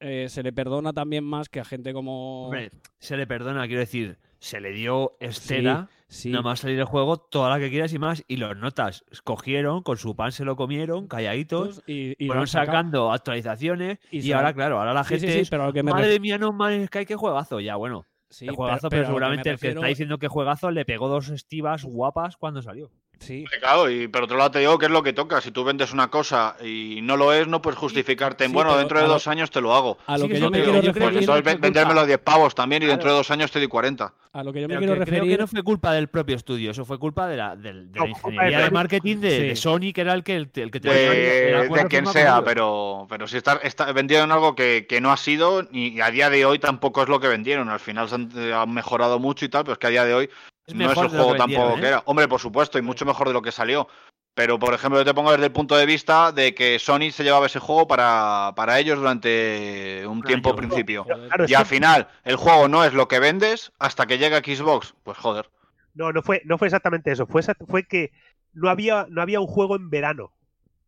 eh, 0.00 0.26
se 0.28 0.42
le 0.42 0.52
perdona 0.52 0.92
también 0.92 1.24
más 1.24 1.48
que 1.48 1.60
a 1.60 1.64
gente 1.64 1.92
como... 1.92 2.44
Hombre, 2.46 2.70
se 2.98 3.16
le 3.16 3.26
perdona, 3.26 3.66
quiero 3.66 3.80
decir, 3.80 4.18
se 4.42 4.60
le 4.60 4.72
dio 4.72 5.16
estera, 5.20 5.88
sí. 6.08 6.28
nada 6.30 6.42
más 6.42 6.58
salir 6.58 6.76
el 6.80 6.84
juego, 6.84 7.16
toda 7.16 7.48
la 7.48 7.60
que 7.60 7.70
quieras 7.70 7.92
y 7.92 7.98
más, 8.00 8.24
y 8.26 8.38
los 8.38 8.56
notas 8.56 9.04
cogieron, 9.22 9.84
con 9.84 9.96
su 9.98 10.16
pan 10.16 10.32
se 10.32 10.44
lo 10.44 10.56
comieron, 10.56 11.06
calladitos, 11.06 11.80
y, 11.86 12.16
y 12.22 12.26
fueron 12.26 12.48
sacando 12.48 13.12
actualizaciones, 13.12 13.98
Y 14.10 14.32
ahora, 14.32 14.52
claro, 14.52 14.80
ahora 14.80 14.94
la 14.94 15.04
gente 15.04 15.32
sí, 15.32 15.38
es, 15.38 15.48
pero 15.50 15.72
que 15.72 15.84
me 15.84 15.92
madre 15.92 16.18
mía, 16.18 16.38
no 16.38 16.52
man, 16.52 16.86
Sky, 16.88 17.06
qué 17.06 17.14
juegazo, 17.14 17.60
ya, 17.60 17.76
bueno, 17.76 18.04
Sí, 18.30 18.46
qué 18.46 18.52
juegazo, 18.52 18.88
pero- 18.88 19.02
que 19.02 19.06
seguramente 19.06 19.50
el 19.50 19.58
que 19.60 19.68
está 19.68 19.86
diciendo 19.86 20.18
que 20.18 20.26
juegazo 20.26 20.72
le 20.72 20.84
pegó 20.84 21.08
dos 21.08 21.28
estivas 21.28 21.84
guapas 21.84 22.36
cuando 22.36 22.62
salió. 22.62 22.90
Sí, 23.22 23.44
Claro, 23.60 23.88
y 23.90 24.08
por 24.08 24.24
otro 24.24 24.36
lado 24.36 24.50
te 24.50 24.58
digo 24.58 24.78
que 24.78 24.86
es 24.86 24.92
lo 24.92 25.02
que 25.02 25.12
toca. 25.12 25.40
Si 25.40 25.50
tú 25.50 25.64
vendes 25.64 25.92
una 25.92 26.08
cosa 26.08 26.56
y 26.62 27.00
no 27.02 27.16
lo 27.16 27.32
es, 27.32 27.46
no 27.46 27.62
puedes 27.62 27.78
justificarte 27.78 28.44
en, 28.44 28.50
sí, 28.50 28.54
bueno, 28.54 28.76
dentro 28.76 29.00
de 29.00 29.06
dos 29.06 29.26
años 29.28 29.50
te 29.50 29.60
lo 29.60 29.74
hago. 29.74 29.98
a 30.06 30.18
lo 30.18 30.24
Sí, 30.26 30.32
que 30.32 30.40
yo 30.40 30.50
me 30.50 30.58
te 30.58 30.64
quiero 30.64 30.92
Pues 30.92 31.14
referir... 31.14 31.42
ven- 31.44 31.60
vendérmelo 31.60 32.00
a 32.00 32.06
10 32.06 32.18
pavos 32.18 32.54
también 32.54 32.82
y 32.82 32.86
dentro 32.86 33.10
de 33.10 33.16
dos 33.16 33.30
años 33.30 33.50
te 33.50 33.58
doy 33.58 33.68
40. 33.68 34.12
A 34.34 34.42
lo 34.42 34.52
que 34.52 34.60
yo 34.62 34.68
me 34.68 34.74
Pero 34.74 34.80
quiero 34.80 34.92
que 34.94 35.00
creo 35.04 35.14
referir... 35.20 35.36
que 35.36 35.40
no 35.42 35.46
fue 35.46 35.62
culpa 35.62 35.92
del 35.92 36.08
propio 36.08 36.36
estudio, 36.36 36.70
eso 36.70 36.84
fue 36.84 36.98
culpa 36.98 37.26
de 37.28 37.36
la, 37.36 37.54
del- 37.54 37.92
de 37.92 37.98
No, 38.00 38.06
la 38.06 38.12
culpa 38.14 38.28
ingeniería 38.30 38.58
de- 38.58 38.64
de 38.64 38.70
marketing 38.70 39.16
de, 39.18 39.30
Sí. 39.30 39.42
de 39.48 39.56
Sony, 39.56 39.92
que 39.94 40.00
era 40.00 40.14
el 40.14 40.24
que, 40.24 40.36
el, 40.36 40.50
el 40.54 40.70
que 40.70 40.80
tenía 40.80 40.96
el 41.12 41.68
de, 41.68 41.68
de 41.82 41.86
quien 41.88 42.06
sea, 42.06 42.42
pero, 42.44 43.06
pero 43.08 43.26
si 43.28 43.36
está, 43.36 43.60
está 43.62 43.92
vendieron 43.92 44.32
algo 44.32 44.54
que, 44.54 44.86
que 44.88 45.00
no 45.00 45.12
ha 45.12 45.16
sido 45.16 45.68
y 45.70 46.00
a 46.00 46.10
día 46.10 46.30
de 46.30 46.44
hoy 46.46 46.58
tampoco 46.58 47.02
es 47.02 47.08
lo 47.08 47.20
que 47.20 47.28
vendieron. 47.28 47.68
Al 47.68 47.80
final 47.80 48.08
se 48.08 48.14
han, 48.16 48.30
eh, 48.36 48.52
han 48.54 48.72
mejorado 48.72 49.18
mucho 49.18 49.44
y 49.44 49.48
tal, 49.48 49.64
pero 49.64 49.74
es 49.74 49.78
que 49.78 49.86
a 49.86 49.90
día 49.90 50.04
de 50.04 50.14
hoy 50.14 50.30
Es 50.66 50.74
no 50.74 50.90
es 50.90 50.96
lo 50.96 51.08
juego 51.08 51.36
tampoco 51.36 51.74
que 51.74 51.80
¿eh? 51.82 51.88
era. 51.88 52.02
Hombre, 52.06 52.28
por 52.28 52.40
supuesto, 52.40 52.78
y 52.78 52.82
mucho 52.82 53.04
mejor 53.04 53.28
de 53.28 53.34
lo 53.34 53.42
que 53.42 53.52
salió. 53.52 53.88
Pero, 54.34 54.58
por 54.58 54.72
ejemplo, 54.72 54.98
yo 54.98 55.04
te 55.04 55.12
pongo 55.12 55.32
desde 55.32 55.46
el 55.46 55.52
punto 55.52 55.76
de 55.76 55.84
vista 55.84 56.32
de 56.32 56.54
que 56.54 56.78
Sony 56.78 57.10
se 57.10 57.22
llevaba 57.22 57.46
ese 57.46 57.58
juego 57.58 57.86
para, 57.86 58.52
para 58.56 58.78
ellos 58.78 58.98
durante 58.98 60.06
un 60.06 60.22
tiempo 60.22 60.50
año. 60.50 60.56
principio. 60.56 61.04
Claro, 61.04 61.44
Y 61.46 61.54
al 61.54 61.66
final, 61.66 62.08
el 62.24 62.36
juego 62.36 62.66
no 62.68 62.84
es 62.84 62.94
lo 62.94 63.08
que 63.08 63.18
vendes 63.18 63.72
hasta 63.78 64.06
que 64.06 64.16
llega 64.16 64.38
Xbox. 64.38 64.94
Pues 65.02 65.18
joder. 65.18 65.50
No, 65.94 66.12
no 66.12 66.22
fue, 66.22 66.40
no 66.46 66.56
fue 66.56 66.68
exactamente 66.68 67.12
eso. 67.12 67.26
Fue, 67.26 67.42
fue 67.68 67.84
que 67.84 68.12
no 68.54 68.70
había, 68.70 69.06
no 69.10 69.20
había 69.20 69.40
un 69.40 69.46
juego 69.46 69.76
en 69.76 69.90
verano. 69.90 70.32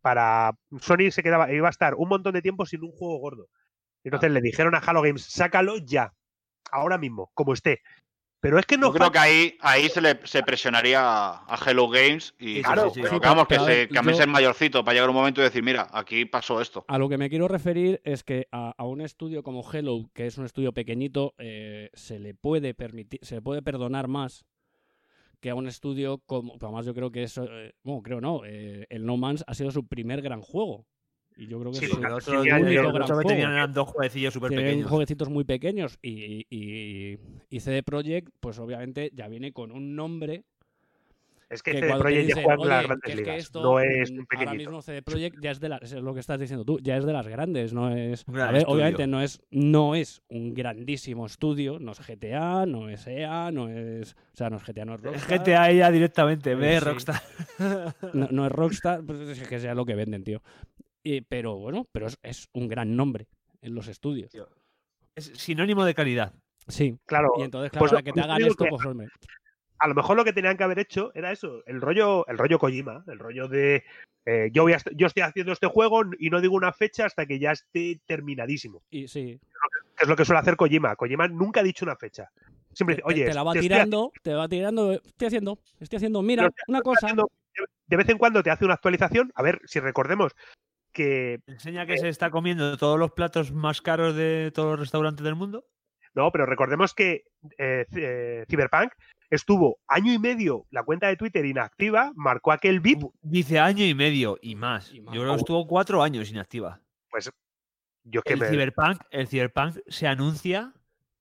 Para 0.01 0.57
Sony 0.79 1.11
se 1.11 1.21
quedaba, 1.21 1.51
iba 1.51 1.67
a 1.67 1.71
estar 1.71 1.93
un 1.95 2.09
montón 2.09 2.33
de 2.33 2.41
tiempo 2.41 2.65
sin 2.65 2.83
un 2.83 2.91
juego 2.91 3.19
gordo. 3.19 3.47
Entonces 4.03 4.31
le 4.31 4.41
dijeron 4.41 4.75
a 4.75 4.79
Halo 4.79 5.01
Games, 5.01 5.23
sácalo 5.23 5.77
ya, 5.77 6.13
ahora 6.71 6.97
mismo, 6.97 7.31
como 7.33 7.53
esté. 7.53 7.81
Pero 8.41 8.59
es 8.59 8.65
que 8.65 8.77
no 8.77 8.87
Yo 8.87 8.93
creo 8.93 9.11
que 9.11 9.17
ahí, 9.17 9.57
ahí 9.61 9.89
se 9.89 10.01
le 10.01 10.19
se 10.27 10.43
presionaría 10.43 11.01
a, 11.03 11.57
Hello 11.65 11.89
Games 11.89 12.35
y 12.37 12.61
Claro, 12.61 12.91
pero 12.93 13.09
sí, 13.09 13.19
que 13.19 13.55
a 13.55 13.59
se, 13.59 13.65
ver, 13.65 13.89
que 13.89 13.97
a 13.97 14.01
mí 14.03 14.11
yo- 14.11 14.17
ser 14.17 14.27
mayorcito 14.27 14.83
para 14.83 14.93
llegar 14.93 15.09
un 15.09 15.15
momento 15.15 15.41
y 15.41 15.45
decir, 15.45 15.63
mira, 15.63 15.87
aquí 15.91 16.25
pasó 16.25 16.61
esto. 16.61 16.85
A 16.87 16.97
lo 16.99 17.09
que 17.09 17.17
me 17.17 17.29
quiero 17.29 17.47
referir 17.47 18.01
es 18.03 18.23
que 18.23 18.47
a, 18.51 18.73
a 18.77 18.83
un 18.85 19.01
estudio 19.01 19.41
como 19.41 19.63
Hello, 19.71 20.09
que 20.13 20.27
es 20.27 20.37
un 20.37 20.45
estudio 20.45 20.73
pequeñito, 20.73 21.33
eh, 21.39 21.89
se 21.93 22.19
le 22.19 22.35
puede 22.35 22.73
permitir, 22.75 23.19
se 23.23 23.35
le 23.35 23.41
puede 23.41 23.61
perdonar 23.63 24.07
más 24.07 24.45
que 25.39 25.49
a 25.49 25.55
un 25.55 25.67
estudio 25.67 26.19
como. 26.25 26.55
Además, 26.61 26.85
yo 26.85 26.93
creo 26.93 27.11
que 27.11 27.23
eso. 27.23 27.45
eh, 27.49 27.73
bueno, 27.83 28.01
creo 28.03 28.21
no. 28.21 28.41
eh, 28.45 28.85
el 28.89 29.05
No 29.05 29.17
Man's 29.17 29.43
ha 29.47 29.53
sido 29.55 29.71
su 29.71 29.87
primer 29.87 30.21
gran 30.21 30.41
juego. 30.41 30.85
Y 31.37 31.47
yo 31.47 31.59
creo 31.59 31.71
que 31.71 31.79
Sí, 31.79 31.85
es 31.85 31.91
su 31.91 31.97
otros- 31.97 32.27
único 32.27 32.93
gran 32.93 33.05
que 33.19 33.27
tenían 33.27 33.51
eran 33.51 33.73
dos 33.73 33.89
jueguecillos 33.89 34.33
súper 34.33 34.51
pequeños. 34.55 34.89
jueguecitos 34.89 35.29
muy 35.29 35.43
pequeños 35.43 35.99
y, 36.01 36.45
y, 36.49 37.17
y 37.49 37.59
CD 37.59 37.83
Projekt, 37.83 38.29
pues 38.39 38.57
obviamente 38.59 39.11
ya 39.13 39.27
viene 39.27 39.51
con 39.51 39.71
un 39.71 39.95
nombre 39.97 40.45
Es 41.49 41.61
que, 41.61 41.71
que 41.73 41.79
CD 41.81 41.97
Projekt 41.97 42.27
ya 42.29 42.35
juega 42.41 42.53
en 42.53 42.59
las 42.69 42.77
"Oye, 42.79 42.87
grandes 42.87 43.09
es 43.11 43.15
ligas. 43.17 43.35
esto, 43.37 43.61
no 43.63 43.79
es 43.81 44.09
un 44.11 44.17
Ahora 44.19 44.27
pequeñito. 44.29 44.55
mismo 44.55 44.81
CD 44.81 45.01
Projekt 45.01 45.37
ya 45.41 45.51
es 45.51 45.59
de 45.59 45.69
las, 45.69 45.81
es 45.83 45.91
lo 46.01 46.13
que 46.13 46.19
estás 46.21 46.39
diciendo 46.39 46.63
tú, 46.63 46.79
ya 46.81 46.95
es 46.95 47.05
de 47.05 47.11
las 47.11 47.27
grandes, 47.27 47.73
no 47.73 47.91
es. 47.93 48.23
A 48.29 48.51
ver, 48.51 48.63
obviamente 48.67 49.05
no 49.05 49.21
es, 49.21 49.41
no 49.51 49.93
es 49.93 50.21
un 50.29 50.53
grandísimo 50.53 51.25
estudio, 51.25 51.79
no 51.79 51.91
es 51.91 51.99
GTA, 51.99 52.65
no 52.65 52.87
es 52.89 53.05
EA, 53.07 53.51
no 53.51 53.67
es. 53.67 54.13
O 54.13 54.37
sea, 54.37 54.49
no 54.49 54.55
es 54.55 54.63
GTA, 54.63 54.85
no 54.85 54.95
es 54.95 55.01
Rockstar. 55.01 55.39
GTA 55.39 55.69
ella 55.69 55.91
directamente, 55.91 56.51
Eh, 56.51 56.55
ve 56.55 56.79
sí. 56.79 56.85
Rockstar. 56.85 57.21
No, 58.13 58.29
no 58.31 58.45
es 58.45 58.51
Rockstar, 58.53 59.03
pues 59.05 59.19
es 59.19 59.47
que 59.47 59.59
sea 59.59 59.75
lo 59.75 59.85
que 59.85 59.95
venden, 59.95 60.23
tío. 60.23 60.41
Y- 61.05 61.21
pero 61.21 61.55
bueno, 61.55 61.87
pero 61.91 62.07
es, 62.07 62.17
es 62.23 62.49
un 62.53 62.67
gran 62.67 62.95
nombre 62.95 63.27
en 63.61 63.75
los 63.75 63.87
estudios. 63.87 64.31
Es 65.15 65.25
sinónimo 65.35 65.85
de 65.85 65.93
calidad. 65.93 66.33
Sí. 66.67 66.97
Claro. 67.05 67.31
Y 67.37 67.43
entonces, 67.43 67.71
claro, 67.71 67.81
pues, 67.83 67.91
ahora 67.93 68.03
que 68.03 68.11
te 68.11 68.21
hagan 68.21 68.41
esto, 68.41 68.63
que 68.65 68.69
pues 68.71 69.09
a 69.77 69.87
lo 69.87 69.93
mejor 69.93 70.17
lo 70.17 70.23
que 70.23 70.33
tenían 70.33 70.57
que 70.57 70.63
haber 70.63 70.79
hecho 70.79 71.11
era 71.13 71.31
eso, 71.31 71.61
el 71.65 71.79
rollo, 71.79 72.25
el 72.27 72.37
rollo 72.37 72.57
Kojima, 72.57 73.03
el 73.07 73.19
rollo 73.19 73.47
de 73.47 73.83
eh, 74.25 74.49
yo 74.51 74.63
voy 74.63 74.73
a 74.73 74.79
yo 74.95 75.05
estoy 75.05 75.21
haciendo 75.21 75.51
este 75.51 75.67
juego 75.67 76.01
y 76.17 76.29
no 76.29 76.41
digo 76.41 76.55
una 76.55 76.73
fecha 76.73 77.05
hasta 77.05 77.25
que 77.27 77.37
ya 77.37 77.51
esté 77.51 77.99
terminadísimo. 78.07 78.81
Y 78.89 79.07
sí. 79.07 79.39
Es 79.99 80.07
lo 80.07 80.15
que 80.15 80.25
suele 80.25 80.39
hacer 80.39 80.55
Kojima. 80.55 80.95
Kojima 80.95 81.27
nunca 81.27 81.59
ha 81.59 81.63
dicho 81.63 81.85
una 81.85 81.95
fecha. 81.95 82.31
Siempre 82.73 82.95
Te, 82.95 83.01
dice, 83.03 83.13
oye, 83.13 83.25
te 83.25 83.33
la 83.33 83.43
va 83.43 83.53
te 83.53 83.59
estoy 83.59 83.69
tirando, 83.69 84.11
te 84.23 84.33
va 84.33 84.47
tirando, 84.49 84.91
estoy 84.93 85.27
haciendo, 85.27 85.59
estoy 85.79 85.97
haciendo, 85.97 86.21
mira, 86.23 86.51
una 86.67 86.81
cosa. 86.81 87.05
haciendo- 87.05 87.29
de 87.87 87.97
vez 87.97 88.09
en 88.09 88.17
cuando 88.17 88.41
te 88.43 88.49
hace 88.49 88.65
una 88.65 88.73
actualización. 88.73 89.31
A 89.35 89.43
ver, 89.43 89.61
si 89.65 89.79
recordemos 89.79 90.33
que. 90.95 91.41
Enseña 91.45 91.85
que 91.85 91.99
se 91.99 92.09
está 92.09 92.31
comiendo 92.31 92.75
todos 92.77 92.97
los 92.97 93.11
platos 93.11 93.51
más 93.51 93.81
caros 93.83 94.15
de 94.15 94.51
todos 94.55 94.71
los 94.71 94.79
restaurantes 94.79 95.23
del 95.23 95.35
mundo. 95.35 95.65
No, 96.15 96.31
pero 96.31 96.45
recordemos 96.45 96.93
que 96.95 97.25
eh, 97.59 97.85
eh, 97.95 98.45
Cyberpunk 98.49 98.93
estuvo 99.29 99.79
año 99.87 100.13
y 100.13 100.17
medio 100.17 100.65
la 100.71 100.83
cuenta 100.83 101.07
de 101.07 101.17
Twitter 101.17 101.45
inactiva, 101.45 102.13
marcó 102.15 102.53
aquel 102.53 102.79
VIP. 102.79 103.03
Dice 103.21 103.59
año 103.59 103.83
y 103.85 103.93
medio 103.93 104.39
y 104.41 104.55
más. 104.55 104.91
Yo 104.91 105.03
creo 105.03 105.33
que 105.33 105.39
estuvo 105.39 105.67
cuatro 105.67 106.01
años 106.01 106.31
inactiva. 106.31 106.79
Pues 107.11 107.29
yo 108.05 108.21
es 108.21 108.23
que 108.23 108.33
El 108.33 108.39
me- 108.39 108.47
Cyberpunk, 108.47 109.01
el 109.11 109.27
Cyberpunk 109.27 109.77
se 109.87 110.07
anuncia 110.07 110.73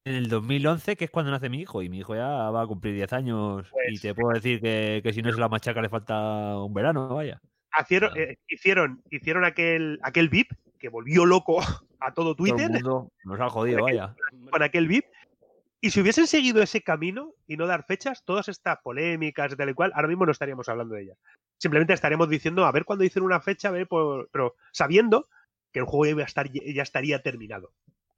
en 0.07 0.15
el 0.15 0.29
2011, 0.29 0.97
que 0.97 1.07
es 1.07 1.11
cuando 1.11 1.33
nace 1.33 1.49
mi 1.49 1.61
hijo, 1.61 1.83
y 1.83 1.89
mi 1.89 1.99
hijo 1.99 2.15
ya 2.15 2.29
va 2.51 2.63
a 2.63 2.67
cumplir 2.67 2.95
10 2.95 3.13
años. 3.15 3.67
Pues 3.73 3.87
y 3.95 3.99
te 3.99 4.15
puedo 4.15 4.33
decir 4.35 4.61
que, 4.61 5.01
que 5.03 5.13
si 5.13 5.23
no 5.23 5.31
es 5.31 5.39
la 5.39 5.49
machaca 5.49 5.81
le 5.83 5.89
falta 5.89 6.57
un 6.59 6.73
verano, 6.75 7.09
vaya. 7.15 7.41
Hicieron, 7.83 8.17
eh, 8.17 8.37
hicieron, 8.49 9.03
hicieron 9.11 9.45
aquel, 9.45 9.99
aquel 10.03 10.29
VIP 10.29 10.53
que 10.79 10.89
volvió 10.89 11.25
loco 11.27 11.61
a 12.01 12.13
todo 12.13 12.35
Twitter 12.35 12.71
nos 13.25 13.41
ha 13.41 13.49
jodido, 13.49 13.79
Con 13.79 13.87
vaya. 13.87 14.15
con 14.51 14.63
aquel 14.63 14.87
VIP. 14.89 15.07
Y 15.81 15.91
si 15.91 16.01
hubiesen 16.01 16.27
seguido 16.27 16.63
ese 16.63 16.81
camino 16.83 17.33
y 17.47 17.57
no 17.59 17.67
dar 17.67 17.85
fechas, 17.85 18.25
todas 18.25 18.49
estas 18.49 18.79
polémicas 18.83 19.53
y 19.53 19.57
tal 19.57 19.69
y 19.69 19.75
cual, 19.75 19.93
ahora 19.95 20.09
mismo 20.09 20.25
no 20.25 20.33
estaríamos 20.33 20.69
hablando 20.69 20.95
de 20.95 21.03
ellas. 21.03 21.19
Simplemente 21.59 21.93
estaríamos 21.93 22.29
diciendo, 22.31 22.65
a 22.65 22.73
ver 22.73 22.85
cuándo 22.87 23.03
dicen 23.03 23.23
una 23.23 23.41
fecha, 23.41 23.69
a 23.69 23.73
ver, 23.73 23.87
por- 23.87 24.29
pero 24.33 24.55
sabiendo 24.73 25.27
que 25.73 25.81
el 25.81 25.85
juego 25.85 26.19
ya, 26.19 26.25
estar, 26.25 26.51
ya 26.51 26.83
estaría 26.83 27.23
terminado. 27.23 27.73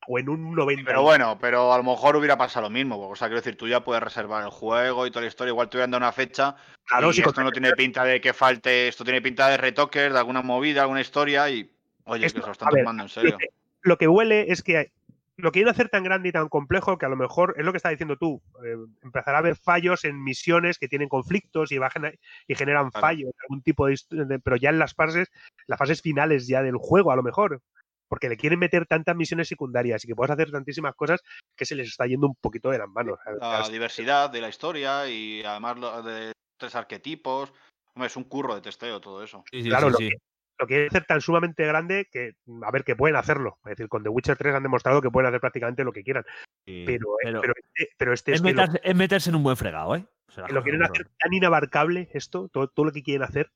O 0.08 0.18
en 0.18 0.28
un 0.28 0.54
90. 0.54 0.84
Pero 0.86 1.02
bueno, 1.02 1.38
pero 1.40 1.72
a 1.72 1.76
lo 1.78 1.82
mejor 1.82 2.16
hubiera 2.16 2.36
pasado 2.38 2.66
lo 2.66 2.70
mismo. 2.70 2.96
O 3.08 3.16
sea, 3.16 3.28
quiero 3.28 3.40
decir, 3.40 3.56
tú 3.56 3.66
ya 3.68 3.82
puedes 3.84 4.02
reservar 4.02 4.42
el 4.44 4.50
juego 4.50 5.06
y 5.06 5.10
toda 5.10 5.22
la 5.22 5.28
historia. 5.28 5.50
Igual 5.50 5.68
te 5.68 5.76
hubieran 5.76 5.90
dado 5.90 6.04
una 6.04 6.12
fecha. 6.12 6.54
Claro, 6.84 7.10
y 7.10 7.14
sí, 7.14 7.22
esto 7.22 7.42
no 7.42 7.50
tiene 7.50 7.72
pinta 7.72 8.04
de 8.04 8.20
que 8.20 8.32
falte, 8.32 8.88
esto 8.88 9.02
tiene 9.04 9.20
pinta 9.20 9.48
de 9.48 9.56
retoques, 9.56 10.12
de 10.12 10.18
alguna 10.18 10.42
movida, 10.42 10.82
alguna 10.82 11.00
historia 11.00 11.48
y. 11.50 11.70
Oye, 12.04 12.26
Esto- 12.26 12.36
que 12.38 12.42
se 12.42 12.46
lo 12.46 12.52
están 12.52 12.68
ver, 12.72 12.82
tomando 12.84 13.02
en 13.02 13.08
serio. 13.08 13.36
que, 13.38 13.48
lo 13.82 13.98
que 13.98 14.06
huele 14.06 14.52
es 14.52 14.62
que 14.62 14.92
lo 15.38 15.50
quieren 15.52 15.68
hacer 15.70 15.88
tan 15.90 16.02
grande 16.04 16.28
y 16.28 16.32
tan 16.32 16.48
complejo 16.48 16.96
que 16.96 17.04
a 17.04 17.08
lo 17.10 17.16
mejor 17.16 17.54
es 17.58 17.64
lo 17.64 17.72
que 17.72 17.76
está 17.78 17.88
diciendo 17.90 18.16
tú. 18.16 18.40
eh, 18.64 18.76
empezará 19.02 19.38
a 19.38 19.40
haber 19.40 19.56
fallos 19.56 20.04
en 20.04 20.22
misiones 20.22 20.78
que 20.78 20.88
tienen 20.88 21.08
conflictos 21.08 21.72
y, 21.72 21.78
bajan, 21.78 22.12
y 22.46 22.54
generan 22.54 22.90
Claro. 22.90 23.06
fallos, 23.06 23.30
algún 23.42 23.60
tipo 23.62 23.86
de, 23.86 23.98
de- 24.10 24.38
Pero 24.38 24.56
ya 24.56 24.70
en 24.70 24.78
las 24.78 24.94
fases, 24.94 25.30
las 25.66 25.78
fases 25.78 26.00
finales 26.00 26.46
ya 26.46 26.62
del 26.62 26.76
juego, 26.76 27.10
a 27.10 27.16
lo 27.16 27.22
mejor. 27.24 27.60
Porque 28.08 28.28
le 28.28 28.36
quieren 28.36 28.58
meter 28.58 28.86
tantas 28.86 29.16
misiones 29.16 29.48
secundarias 29.48 30.04
y 30.04 30.08
que 30.08 30.14
puedes 30.14 30.30
hacer 30.30 30.50
tantísimas 30.50 30.94
cosas 30.94 31.20
que 31.56 31.64
se 31.64 31.74
les 31.74 31.88
está 31.88 32.06
yendo 32.06 32.26
un 32.28 32.36
poquito 32.36 32.70
de 32.70 32.78
las 32.78 32.88
manos. 32.88 33.18
La 33.40 33.68
diversidad 33.68 34.30
de 34.30 34.40
la 34.40 34.48
historia 34.48 35.08
y 35.08 35.42
además 35.42 35.78
lo 35.78 36.02
de 36.02 36.32
tres 36.58 36.74
arquetipos. 36.76 37.52
Hombre, 37.94 38.06
es 38.06 38.16
un 38.16 38.24
curro 38.24 38.54
de 38.54 38.60
testeo 38.60 39.00
todo 39.00 39.22
eso. 39.24 39.42
claro, 39.50 39.90
lo, 39.90 39.98
que- 39.98 40.10
lo 40.58 40.66
quieren 40.66 40.88
hacer 40.88 41.04
tan 41.04 41.20
sumamente 41.20 41.66
grande 41.66 42.08
que, 42.10 42.32
a 42.62 42.70
ver, 42.70 42.84
que 42.84 42.96
pueden 42.96 43.16
hacerlo. 43.16 43.58
Es 43.64 43.70
decir, 43.70 43.88
con 43.88 44.02
The 44.02 44.08
Witcher 44.08 44.36
3 44.38 44.54
han 44.54 44.62
demostrado 44.62 45.02
que 45.02 45.10
pueden 45.10 45.28
hacer 45.28 45.40
prácticamente 45.40 45.84
lo 45.84 45.92
que 45.92 46.02
quieran. 46.02 46.24
Pero, 46.64 47.14
eh, 47.20 47.24
pero- 47.24 47.40
pero, 47.40 47.52
este, 47.56 47.88
pero 47.98 48.12
este 48.12 48.32
Es 48.32 48.36
es 48.36 48.42
que 48.42 48.52
lo- 48.52 48.62
meterse, 48.62 48.80
es 48.88 48.94
meterse 48.96 49.30
en 49.30 49.36
un 49.36 49.42
buen 49.42 49.56
fregado, 49.56 49.96
¿eh? 49.96 50.06
O 50.28 50.32
sea, 50.32 50.42
las 50.42 50.48
que 50.48 50.54
lo 50.54 50.62
quieren 50.62 50.82
hacer 50.82 51.08
tan 51.18 51.32
inabarcable 51.32 52.08
esto, 52.12 52.48
todo, 52.48 52.68
todo 52.68 52.86
lo 52.86 52.92
que 52.92 53.02
quieren 53.02 53.22
hacer, 53.22 53.50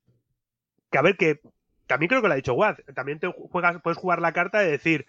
que 0.91 0.97
a 0.97 1.01
ver 1.01 1.17
que 1.17 1.41
también 1.87 2.07
creo 2.09 2.21
que 2.21 2.27
lo 2.27 2.33
ha 2.33 2.37
dicho 2.37 2.53
Watt, 2.53 2.79
también 2.93 3.19
te 3.19 3.27
juegas, 3.27 3.81
puedes 3.81 3.97
jugar 3.97 4.21
la 4.21 4.33
carta 4.33 4.59
de 4.59 4.71
decir, 4.71 5.05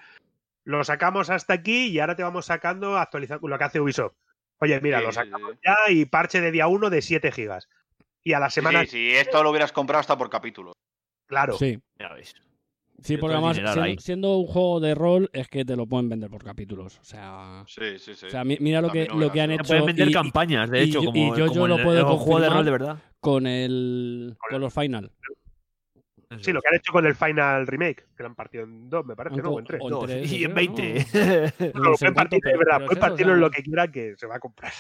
lo 0.64 0.82
sacamos 0.84 1.30
hasta 1.30 1.54
aquí 1.54 1.86
y 1.88 1.98
ahora 2.00 2.16
te 2.16 2.22
vamos 2.22 2.46
sacando 2.46 2.96
actualizando 2.96 3.48
lo 3.48 3.58
que 3.58 3.64
hace 3.64 3.80
Ubisoft. 3.80 4.14
Oye, 4.60 4.80
mira, 4.80 4.98
Sí, 5.00 5.04
lo 5.06 5.10
sí, 5.12 5.16
sacamos 5.16 5.54
ya 5.64 5.76
y 5.92 6.04
parche 6.04 6.40
de 6.40 6.52
día 6.52 6.68
1 6.68 6.88
de 6.90 7.02
7 7.02 7.32
gigas. 7.32 7.68
Y 8.22 8.32
a 8.34 8.38
la 8.38 8.50
semana, 8.50 8.82
sí, 8.82 8.88
si 8.88 9.10
esto 9.10 9.42
lo 9.42 9.50
hubieras 9.50 9.72
comprado 9.72 9.98
hasta 10.00 10.16
por 10.16 10.30
capítulo. 10.30 10.72
claro, 11.26 11.54
Sí. 11.54 11.80
Ya 11.98 12.12
ves. 12.14 12.34
Sí, 13.02 13.16
porque 13.16 13.34
además, 13.34 13.56
siendo, 14.00 14.36
un 14.36 14.46
juego 14.46 14.78
de 14.78 14.94
rol, 14.94 15.28
es 15.32 15.48
que 15.48 15.64
te 15.64 15.74
lo 15.74 15.86
pueden 15.86 16.08
vender 16.08 16.30
por 16.30 16.44
capítulos. 16.44 17.00
O 17.00 17.04
sea, 17.04 17.64
Sí, 17.66 17.98
sí, 17.98 18.14
sí. 18.14 18.26
o 18.26 18.30
sea 18.30 18.44
mi- 18.44 18.58
mira 18.60 18.80
lo 18.80 18.90
que, 18.92 19.08
no 19.08 19.16
lo 19.16 19.32
que 19.32 19.40
han 19.40 19.50
hecho. 19.50 19.64
Se 19.64 19.68
pueden 19.70 19.86
vender 19.86 20.06
y- 20.06 20.10
y- 20.10 20.14
campañas, 20.14 20.70
de 20.70 20.84
y 20.84 20.88
hecho, 20.88 21.00
yo- 21.02 21.06
como, 21.10 21.16
y 21.34 21.38
yo, 21.38 21.46
como 21.48 21.54
yo 21.60 21.66
lo 21.66 21.82
puedo 21.82 21.98
el 22.12 22.18
juego 22.18 22.40
de 22.40 22.48
rol 22.50 22.64
de 22.64 22.70
verdad. 22.70 22.98
con 23.18 23.48
el 23.48 24.36
con 24.48 24.60
los 24.60 24.72
final. 24.72 25.10
Sí, 26.40 26.52
lo 26.52 26.60
que 26.60 26.68
han 26.68 26.74
hecho 26.76 26.92
con 26.92 27.06
el 27.06 27.14
Final 27.14 27.66
Remake, 27.66 28.06
que 28.16 28.22
lo 28.22 28.28
han 28.28 28.34
partido 28.34 28.64
en 28.64 28.88
dos, 28.88 29.04
me 29.04 29.14
parece, 29.16 29.42
¿no? 29.42 29.50
O 29.50 29.58
en 29.58 29.64
tres. 29.64 29.80
o 29.82 29.86
en 29.86 29.90
Dos, 29.90 30.04
tres, 30.06 30.32
y 30.32 30.44
en 30.44 30.52
creo, 30.52 30.74
20. 30.74 31.72
No, 31.74 31.80
No 31.80 31.90
lo 31.90 31.96
pueden 31.96 32.14
partir, 32.14 32.40
de 32.42 32.56
verdad, 32.56 32.76
pero 32.78 32.86
pueden 32.86 33.00
partirlo 33.00 33.30
sea, 33.32 33.34
en 33.34 33.40
lo 33.40 33.50
que 33.50 33.62
quieran 33.62 33.92
que 33.92 34.16
se 34.16 34.26
va 34.26 34.36
a 34.36 34.40
comprar. 34.40 34.72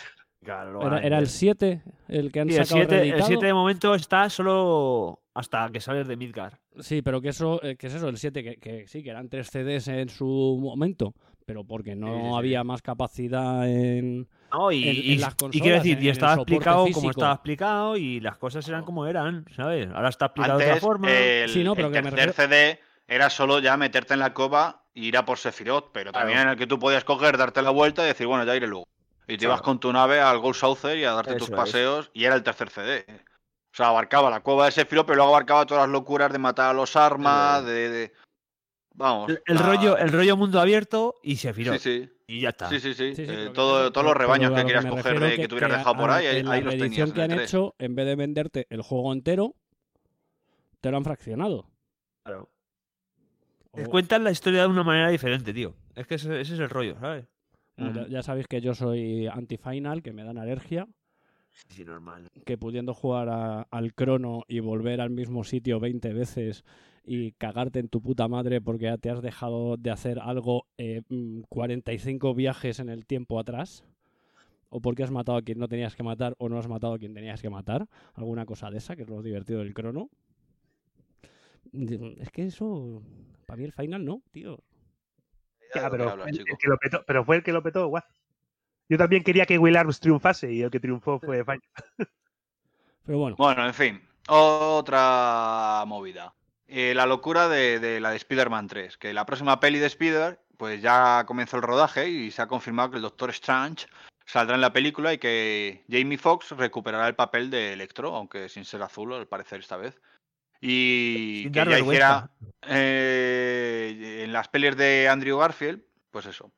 Claro, 0.42 0.80
Era, 0.82 0.96
el 0.98 1.02
vender. 1.10 1.26
7 1.28 1.82
el 2.08 2.32
que 2.32 2.40
han 2.40 2.48
Sí, 2.48 2.56
el 2.56 2.66
sacado 2.66 2.80
7 2.80 2.94
el 2.94 3.00
reeditado. 3.00 3.26
7 3.28 3.46
de 3.46 3.54
momento 3.54 3.94
está 3.94 4.28
solo 4.28 5.20
hasta 5.34 5.70
que 5.70 5.80
sales 5.80 6.08
de 6.08 6.16
Midgar. 6.16 6.58
Sí, 6.80 7.00
pero 7.00 7.20
que 7.20 7.28
eso, 7.28 7.62
eh, 7.62 7.76
que 7.76 7.86
es 7.86 7.94
eso, 7.94 8.08
el 8.08 8.16
7, 8.16 8.42
que, 8.42 8.56
que 8.56 8.88
sí, 8.88 9.04
que 9.04 9.10
eran 9.10 9.28
3 9.28 9.46
CDs 9.48 9.88
en 9.88 10.08
su 10.08 10.58
momento, 10.60 11.14
pero 11.46 11.64
porque 11.64 11.94
no 11.94 12.08
Sí, 12.08 12.12
sí, 12.22 12.28
sí. 12.28 12.34
había 12.36 12.64
más 12.64 12.82
capacidad 12.82 13.68
en... 13.68 14.28
No, 14.52 14.70
y, 14.70 14.88
en- 14.88 14.96
y- 14.96 15.12
en 15.14 15.20
las 15.20 15.32
y 15.32 15.36
consolas, 15.36 15.62
quiero 15.62 15.76
decir, 15.78 15.98
en- 15.98 16.04
y 16.04 16.08
estaba 16.10 16.34
explicado 16.34 16.86
como 16.92 17.10
estaba 17.10 17.32
explicado 17.32 17.96
y 17.96 18.20
las 18.20 18.36
cosas 18.36 18.68
eran 18.68 18.84
como 18.84 19.06
eran, 19.06 19.46
¿sabes? 19.56 19.88
Ahora 19.94 20.08
está 20.10 20.26
explicado 20.26 20.58
de 20.58 20.64
otra 20.66 20.76
forma. 20.80 21.10
el, 21.10 21.48
Sí, 21.50 21.64
no, 21.64 21.74
pero 21.74 21.88
el 21.88 21.94
que 21.94 22.02
tercer 22.02 22.32
CD 22.32 22.80
era 23.08 23.30
solo 23.30 23.58
ya 23.60 23.76
meterte 23.76 24.14
en 24.14 24.20
la 24.20 24.34
cova 24.34 24.84
e 24.94 25.00
ir 25.00 25.16
a 25.16 25.24
por 25.24 25.38
Sephiroth, 25.38 25.90
pero 25.92 26.12
también 26.12 26.38
en 26.40 26.48
el 26.48 26.56
que 26.56 26.66
tú 26.66 26.78
podías 26.78 27.04
coger, 27.04 27.36
darte 27.38 27.62
la 27.62 27.70
vuelta 27.70 28.04
y 28.04 28.08
decir, 28.08 28.26
bueno, 28.26 28.44
ya 28.44 28.54
iré 28.54 28.66
luego. 28.66 28.84
Y 29.28 29.38
te 29.38 29.44
ibas 29.46 29.62
con 29.62 29.78
tu 29.80 29.92
nave 29.92 30.20
al 30.20 30.38
Gold 30.40 30.56
Saucer 30.56 30.98
y 30.98 31.04
a 31.04 31.12
darte 31.12 31.36
tus 31.36 31.48
es. 31.48 31.54
paseos, 31.54 32.10
y 32.12 32.24
era 32.24 32.34
el 32.34 32.42
tercer 32.42 32.68
CD. 32.70 33.06
O 33.08 33.74
sea, 33.74 33.88
abarcaba 33.88 34.28
la 34.28 34.40
cueva 34.40 34.66
de 34.66 34.72
Sephiroth, 34.72 35.06
pero 35.06 35.16
luego 35.16 35.30
abarcaba 35.30 35.64
todas 35.64 35.84
las 35.84 35.90
locuras 35.90 36.30
de 36.30 36.38
matar 36.38 36.70
a 36.70 36.72
los 36.74 36.94
armas, 36.96 37.64
de... 37.64 37.88
de- 37.88 38.12
Vamos. 38.94 39.30
el, 39.30 39.42
el 39.46 39.54
la- 39.56 39.62
rollo, 39.62 39.96
el 39.96 40.12
rollo 40.12 40.36
mundo 40.36 40.60
abierto 40.60 41.14
y 41.22 41.36
Sephiroth. 41.36 41.78
Sí, 41.78 42.02
sí. 42.02 42.10
Y 42.32 42.40
ya 42.40 42.48
está. 42.48 42.68
Sí, 42.70 42.80
sí, 42.80 42.94
sí. 42.94 43.14
Sí, 43.14 43.26
sí, 43.26 43.32
Eh, 43.32 43.44
que 43.48 43.50
todos 43.50 44.04
los 44.04 44.16
rebaños 44.16 44.52
que 44.52 44.60
lo 44.60 44.64
quieras 44.64 44.84
me 44.84 44.90
coger 44.90 45.20
de 45.20 45.36
que, 45.36 45.48
tú 45.48 45.56
hubieras 45.56 45.70
que 45.70 45.76
dejado 45.78 45.96
por 45.96 46.10
a- 46.10 46.16
ahí, 46.16 46.26
ahí, 46.28 46.38
en 46.38 46.46
la 46.46 46.52
ahí 46.52 46.62
los 46.62 46.76
tenías. 46.78 47.12
que 47.12 47.20
han 47.22 47.30
el 47.30 47.36
3. 47.36 47.50
hecho, 47.50 47.74
en 47.78 47.94
vez 47.94 48.06
de 48.06 48.16
venderte 48.16 48.66
el 48.70 48.80
juego 48.80 49.12
entero, 49.12 49.54
te 50.80 50.90
lo 50.90 50.96
han 50.96 51.04
fraccionado. 51.04 51.68
Claro. 52.24 52.48
O- 53.72 53.76
Te 53.76 53.86
cuentan 53.86 54.24
la 54.24 54.30
historia 54.30 54.62
de 54.62 54.68
una 54.68 54.82
manera 54.82 55.10
diferente, 55.10 55.52
tío. 55.52 55.74
Es 55.94 56.06
que 56.06 56.14
ese, 56.14 56.40
ese 56.40 56.54
es 56.54 56.60
el 56.60 56.70
rollo, 56.70 56.98
¿sabes? 56.98 57.26
bueno, 57.76 58.02
ya, 58.02 58.08
ya 58.08 58.22
sabéis 58.22 58.46
que 58.46 58.60
yo 58.62 58.74
soy 58.74 59.26
anti-final, 59.26 60.02
que 60.02 60.12
me 60.12 60.24
dan 60.24 60.38
alergia, 60.38 60.86
Sí, 61.52 61.66
sí, 61.76 61.84
normal. 61.84 62.28
que 62.44 62.56
pudiendo 62.58 62.94
jugar 62.94 63.28
a- 63.28 63.62
al 63.70 63.94
crono 63.94 64.42
y 64.48 64.60
volver 64.60 65.00
al 65.00 65.10
mismo 65.10 65.44
sitio 65.44 65.78
20 65.80 66.12
veces 66.12 66.64
y 67.04 67.32
cagarte 67.32 67.78
en 67.78 67.88
tu 67.88 68.00
puta 68.00 68.26
madre 68.28 68.60
porque 68.60 68.84
ya 68.86 68.96
te 68.98 69.10
has 69.10 69.20
dejado 69.22 69.76
de 69.76 69.90
hacer 69.90 70.18
algo 70.18 70.66
eh, 70.78 71.02
mm, 71.08 71.42
45 71.48 72.34
viajes 72.34 72.78
en 72.80 72.88
el 72.88 73.06
tiempo 73.06 73.38
atrás. 73.38 73.84
o 74.74 74.80
por 74.80 74.94
qué 74.94 75.02
has 75.02 75.10
matado 75.10 75.36
a 75.36 75.42
quien 75.42 75.58
no 75.58 75.68
tenías 75.68 75.94
que 75.94 76.02
matar 76.02 76.34
o 76.38 76.48
no 76.48 76.58
has 76.58 76.66
matado 76.66 76.94
a 76.94 76.98
quien 76.98 77.12
tenías 77.12 77.42
que 77.42 77.50
matar. 77.50 77.88
Alguna 78.14 78.46
cosa 78.46 78.70
de 78.70 78.78
esa, 78.78 78.96
que 78.96 79.02
es 79.02 79.08
lo 79.10 79.20
divertido 79.22 79.58
del 79.58 79.74
crono. 79.74 80.08
Es 81.72 82.30
que 82.30 82.46
eso, 82.46 83.02
para 83.46 83.58
mí 83.58 83.64
el 83.64 83.72
final 83.72 84.02
no, 84.04 84.22
tío. 84.30 84.58
Ya, 85.74 85.90
pero, 85.90 86.08
hablas, 86.08 86.22
fue 86.24 86.30
el 86.30 86.38
chico. 86.38 86.56
que 86.58 86.68
lo 86.68 86.78
petó, 86.78 87.04
pero 87.06 87.24
fue 87.24 87.36
el 87.36 87.42
que 87.42 87.52
lo 87.52 87.62
petó, 87.62 87.86
guau. 87.88 88.02
Yo 88.92 88.98
también 88.98 89.24
quería 89.24 89.46
que 89.46 89.56
Will 89.56 89.78
Arms 89.78 90.00
triunfase 90.00 90.52
y 90.52 90.60
el 90.60 90.70
que 90.70 90.78
triunfó 90.78 91.18
fue 91.18 91.42
Final. 91.44 91.62
Pero 93.06 93.18
bueno, 93.18 93.36
Bueno, 93.38 93.66
en 93.66 93.72
fin, 93.72 94.02
otra 94.28 95.82
movida. 95.86 96.34
Eh, 96.68 96.92
la 96.94 97.06
locura 97.06 97.48
de, 97.48 97.80
de 97.80 98.00
la 98.00 98.10
de 98.10 98.16
Spider-Man 98.16 98.68
3, 98.68 98.98
que 98.98 99.14
la 99.14 99.24
próxima 99.24 99.58
peli 99.60 99.78
de 99.78 99.86
Spider, 99.86 100.40
pues 100.58 100.82
ya 100.82 101.24
comenzó 101.26 101.56
el 101.56 101.62
rodaje 101.62 102.10
y 102.10 102.30
se 102.32 102.42
ha 102.42 102.48
confirmado 102.48 102.90
que 102.90 102.96
el 102.96 103.02
Doctor 103.02 103.30
Strange 103.30 103.86
saldrá 104.26 104.56
en 104.56 104.60
la 104.60 104.74
película 104.74 105.14
y 105.14 105.16
que 105.16 105.86
Jamie 105.90 106.18
Foxx 106.18 106.50
recuperará 106.50 107.08
el 107.08 107.14
papel 107.14 107.48
de 107.48 107.72
Electro, 107.72 108.14
aunque 108.14 108.50
sin 108.50 108.66
ser 108.66 108.82
azul, 108.82 109.14
al 109.14 109.26
parecer 109.26 109.60
esta 109.60 109.78
vez. 109.78 109.98
Y 110.60 111.44
Sin 111.44 111.52
que 111.52 111.64
ya 111.64 111.78
hiciera 111.78 112.30
eh, 112.68 114.20
en 114.22 114.34
las 114.34 114.48
pelis 114.48 114.76
de 114.76 115.08
Andrew 115.08 115.38
Garfield, 115.38 115.82
pues 116.10 116.26
eso. 116.26 116.52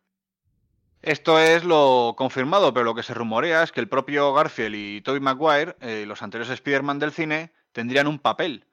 Esto 1.06 1.38
es 1.38 1.64
lo 1.64 2.14
confirmado, 2.16 2.72
pero 2.72 2.84
lo 2.84 2.94
que 2.94 3.02
se 3.02 3.12
rumorea 3.12 3.62
es 3.62 3.72
que 3.72 3.80
el 3.80 3.88
propio 3.88 4.32
Garfield 4.32 4.74
y 4.74 5.00
Tobey 5.02 5.20
Maguire, 5.20 5.76
eh, 5.80 6.04
los 6.06 6.22
anteriores 6.22 6.50
Spider-Man 6.54 6.98
del 6.98 7.12
cine, 7.12 7.52
tendrían 7.72 8.06
un 8.06 8.18
papel. 8.18 8.66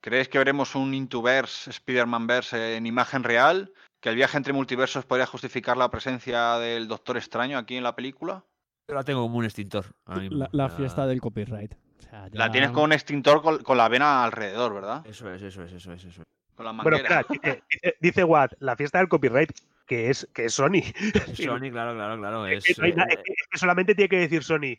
¿Crees 0.00 0.28
que 0.28 0.38
veremos 0.38 0.74
un 0.74 0.94
Intuverse, 0.94 1.70
Spider-Man-verse 1.70 2.76
en 2.76 2.86
imagen 2.86 3.22
real? 3.22 3.72
¿Que 4.00 4.08
el 4.08 4.16
viaje 4.16 4.36
entre 4.36 4.52
multiversos 4.52 5.04
podría 5.04 5.26
justificar 5.26 5.76
la 5.76 5.88
presencia 5.90 6.58
del 6.58 6.88
Doctor 6.88 7.16
Extraño 7.18 7.56
aquí 7.56 7.76
en 7.76 7.84
la 7.84 7.94
película? 7.94 8.44
Yo 8.88 8.94
la 8.96 9.04
tengo 9.04 9.22
como 9.22 9.38
un 9.38 9.44
extintor. 9.44 9.86
la, 10.06 10.68
fiesta 10.70 11.06
del 11.06 11.20
copyright. 11.20 11.72
O 11.72 12.02
sea, 12.02 12.28
La 12.32 12.50
tienes 12.50 12.70
con 12.70 12.84
un 12.84 12.92
extintor 12.92 13.42
con, 13.42 13.62
con 13.62 13.76
la 13.78 13.88
vena 13.88 14.24
alrededor, 14.24 14.74
¿verdad? 14.74 15.06
Eso 15.06 15.32
es, 15.32 15.40
eso 15.40 15.62
es, 15.62 15.72
eso 15.72 15.92
es, 15.92 16.04
eso 16.04 16.20
es. 16.20 16.26
Con 16.56 16.66
la 16.66 16.72
Bueno, 16.72 16.98
manguera. 16.98 17.20
espera, 17.20 17.26
dice, 17.30 17.62
dice- 17.70 17.96
dice 18.00 18.24
Watt, 18.24 18.52
la 18.58 18.74
fiesta 18.76 18.98
del 18.98 19.08
copyright, 19.08 19.50
que 19.86 20.10
es, 20.10 20.28
que 20.34 20.46
es 20.46 20.54
Sony. 20.54 20.82
Es 21.14 21.38
Sony, 21.38 21.70
claro, 21.70 21.94
claro, 21.94 22.18
claro. 22.18 22.46
Es 22.46 22.68
Es, 22.68 22.76
que 22.76 22.80
no 22.82 22.86
hay 22.86 22.92
na- 22.94 23.04
eh, 23.04 23.08
es 23.10 23.16
que- 23.22 23.32
es 23.32 23.48
que 23.50 23.58
solamente 23.58 23.94
tiene 23.94 24.08
que 24.08 24.18
decir 24.18 24.42
Sony, 24.42 24.76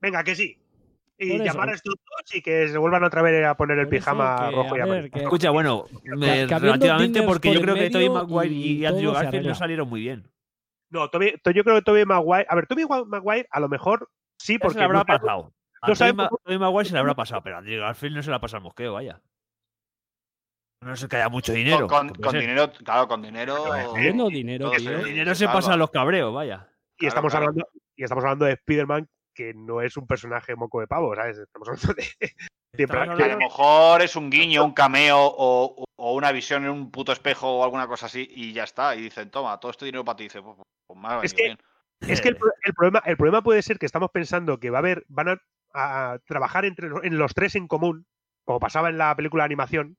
venga, 0.00 0.22
que 0.24 0.34
sí. 0.34 0.58
Y 1.18 1.28
Por 1.30 1.36
eso. 1.36 1.44
llamar 1.44 1.68
a 1.68 1.74
estos 1.74 1.94
dos 1.94 2.34
y 2.34 2.42
que 2.42 2.66
se 2.68 2.78
vuelvan 2.78 3.04
otra 3.04 3.22
vez 3.22 3.44
a 3.46 3.54
poner 3.56 3.78
el 3.78 3.88
pijama 3.88 4.48
que, 4.50 4.56
rojo 4.56 4.76
y 4.76 4.80
a 4.80 4.84
ver, 4.84 4.92
amarillo. 4.94 5.10
que- 5.12 5.20
Escucha, 5.22 5.50
bueno, 5.50 5.86
me- 6.04 6.46
relativamente 6.46 7.22
porque 7.22 7.48
por 7.50 7.56
yo 7.56 7.62
creo 7.62 7.74
que 7.76 7.90
Tobey 7.90 8.08
Maguire 8.08 8.54
y 8.54 8.72
y 8.78 8.86
Andrew 8.86 9.12
Garfield 9.12 9.46
no 9.46 9.54
salieron 9.54 9.88
muy 9.88 10.00
bien. 10.00 10.28
No, 10.90 11.10
Tobey- 11.10 11.40
to- 11.42 11.50
yo 11.52 11.62
creo 11.64 11.76
que 11.76 11.82
Tobey 11.82 12.04
Maguire. 12.04 12.46
A 12.48 12.54
ver, 12.56 12.66
Tobey 12.66 12.84
Maguire 13.06 13.46
a 13.50 13.60
lo 13.60 13.68
mejor 13.68 14.10
sí, 14.38 14.58
porque. 14.58 14.74
se 14.74 14.78
le 14.80 14.84
habrá 14.84 14.98
no 15.00 15.04
pasado. 15.06 15.52
No 15.86 15.94
Tobey 16.44 16.58
Maguire 16.58 16.88
se 16.88 16.92
le 16.94 16.98
habrá 17.00 17.14
pasado, 17.14 17.42
pero 17.42 17.58
Andrew 17.58 17.80
Garfield 17.80 18.16
no 18.16 18.22
se 18.22 18.30
le 18.30 18.36
ha 18.36 18.40
pasado 18.40 18.58
el 18.58 18.64
mosqueo, 18.64 18.92
vaya. 18.92 19.20
No 20.82 20.96
sé 20.96 21.08
que 21.08 21.16
haya 21.16 21.28
mucho 21.28 21.52
dinero. 21.52 21.86
con, 21.86 22.08
dinero, 22.32 22.72
claro, 22.84 23.06
con 23.08 23.22
dinero. 23.22 23.64
Dinero, 24.28 24.66
todo 24.66 24.76
tío. 24.76 24.88
se- 24.90 24.94
El 24.96 25.04
dinero 25.04 25.34
se 25.34 25.46
se 25.46 25.52
pasa 25.52 25.72
a 25.74 25.76
los 25.76 25.90
cabreos, 25.90 26.34
vaya. 26.34 26.68
y, 26.96 27.06
claro, 27.06 27.08
estamos 27.08 27.32
claro. 27.32 27.46
Hablando, 27.46 27.68
y 27.96 28.02
estamos 28.02 28.24
hablando 28.24 28.44
de 28.46 28.52
Spider-Man, 28.52 29.08
que 29.34 29.54
no 29.54 29.80
es 29.80 29.96
un 29.96 30.06
personaje 30.06 30.54
moco 30.56 30.80
de 30.80 30.86
pavo, 30.88 31.14
¿sabes? 31.14 31.38
Estamos 31.38 31.68
hablando 31.68 31.94
de. 31.94 32.02
de- 32.74 32.86
Que 32.86 32.92
a 32.98 33.06
lo 33.28 33.38
mejor 33.38 34.02
es 34.02 34.16
un 34.16 34.30
guiño, 34.30 34.64
un 34.64 34.72
cameo 34.72 35.18
o, 35.20 35.84
o 35.96 36.12
una 36.14 36.32
visión 36.32 36.64
en 36.64 36.70
un 36.70 36.90
puto 36.90 37.12
espejo 37.12 37.48
o 37.58 37.64
alguna 37.64 37.86
cosa 37.86 38.06
así 38.06 38.26
y 38.30 38.52
ya 38.52 38.64
está. 38.64 38.96
Y 38.96 39.02
dicen, 39.02 39.30
toma, 39.30 39.58
todo 39.60 39.70
este 39.70 39.84
dinero 39.84 40.04
para 40.04 40.16
ti. 40.16 40.24
Dice, 40.24 40.42
pues, 40.42 40.56
pues 40.86 40.98
me 41.00 41.08
ha 41.08 41.20
Es 41.22 41.34
que- 41.34 41.42
bien. 41.44 41.58
Es 42.00 42.20
que 42.20 42.30
el, 42.30 42.36
pro- 42.36 42.50
el 42.64 42.74
problema, 42.74 43.00
el 43.06 43.16
problema 43.16 43.42
puede 43.42 43.62
ser 43.62 43.78
que 43.78 43.86
estamos 43.86 44.10
pensando 44.10 44.58
que 44.58 44.70
va 44.70 44.78
a 44.78 44.80
haber, 44.80 45.04
van 45.06 45.28
a, 45.28 45.38
a 45.72 46.18
trabajar 46.26 46.64
entre 46.64 46.88
en 47.04 47.16
los 47.16 47.32
tres 47.32 47.54
en 47.54 47.68
común, 47.68 48.06
como 48.44 48.58
pasaba 48.58 48.88
en 48.88 48.98
la 48.98 49.14
película 49.14 49.44
de 49.44 49.46
animación, 49.46 49.96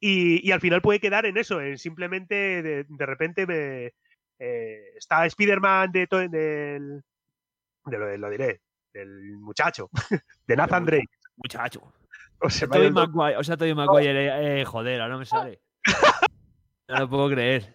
y, 0.00 0.46
y 0.46 0.52
al 0.52 0.60
final 0.60 0.82
puede 0.82 1.00
quedar 1.00 1.26
en 1.26 1.36
eso, 1.36 1.60
en 1.60 1.78
simplemente 1.78 2.62
de, 2.62 2.84
de 2.88 3.06
repente 3.06 3.46
me, 3.46 3.92
eh, 4.38 4.80
está 4.96 5.24
Spider-Man 5.26 5.92
de, 5.92 6.06
del, 6.30 7.02
de 7.86 7.98
lo, 7.98 8.16
lo 8.18 8.30
diré, 8.30 8.60
del 8.92 9.38
muchacho, 9.38 9.88
de 10.46 10.56
Nathan 10.56 10.84
Drake. 10.84 11.08
Muchacho. 11.36 11.92
O 12.40 12.50
se 12.50 12.66
me 12.66 12.76
ha 12.76 12.80
ido 12.80 12.92
Tobey 12.92 13.06
Maguire, 13.08 13.36
o 13.38 13.44
sea, 13.44 13.56
Tobey 13.56 13.74
Maguire, 13.74 14.26
eh, 14.26 14.60
eh, 14.60 14.64
joder, 14.64 15.00
ahora 15.00 15.14
no 15.14 15.18
me 15.20 15.26
sale. 15.26 15.60
No 16.86 16.98
lo 16.98 17.08
puedo 17.08 17.30
creer. 17.30 17.74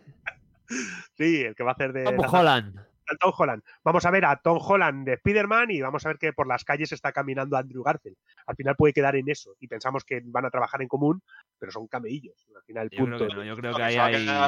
sí, 1.17 1.41
el 1.41 1.55
que 1.55 1.63
va 1.63 1.71
a 1.71 1.73
hacer 1.73 1.93
de 1.93 2.03
Tom 2.03 2.15
Nathan- 2.17 2.39
Holland. 2.39 2.85
Tom 3.17 3.31
Holland. 3.37 3.63
Vamos 3.83 4.05
a 4.05 4.11
ver 4.11 4.25
a 4.25 4.35
Tom 4.37 4.59
Holland 4.61 5.05
de 5.05 5.13
Spider-Man 5.13 5.71
y 5.71 5.81
vamos 5.81 6.05
a 6.05 6.09
ver 6.09 6.17
que 6.17 6.33
por 6.33 6.47
las 6.47 6.63
calles 6.63 6.91
está 6.91 7.11
caminando 7.11 7.57
Andrew 7.57 7.83
Garfield. 7.83 8.17
Al 8.45 8.55
final 8.55 8.75
puede 8.75 8.93
quedar 8.93 9.15
en 9.15 9.29
eso 9.29 9.55
y 9.59 9.67
pensamos 9.67 10.03
que 10.03 10.21
van 10.25 10.45
a 10.45 10.49
trabajar 10.49 10.81
en 10.81 10.87
común, 10.87 11.21
pero 11.57 11.71
son 11.71 11.87
cameillos. 11.87 12.47
Al 12.55 12.63
final, 12.63 12.83
el 12.83 12.89
Yo 12.97 13.05
creo 13.05 13.17
punto. 13.17 13.27
que 13.27 13.35
no, 13.35 13.43
yo 13.43 13.55
creo 13.55 13.71
que 13.73 13.77
que 13.77 13.83
hay. 13.83 13.95
era- 13.95 14.47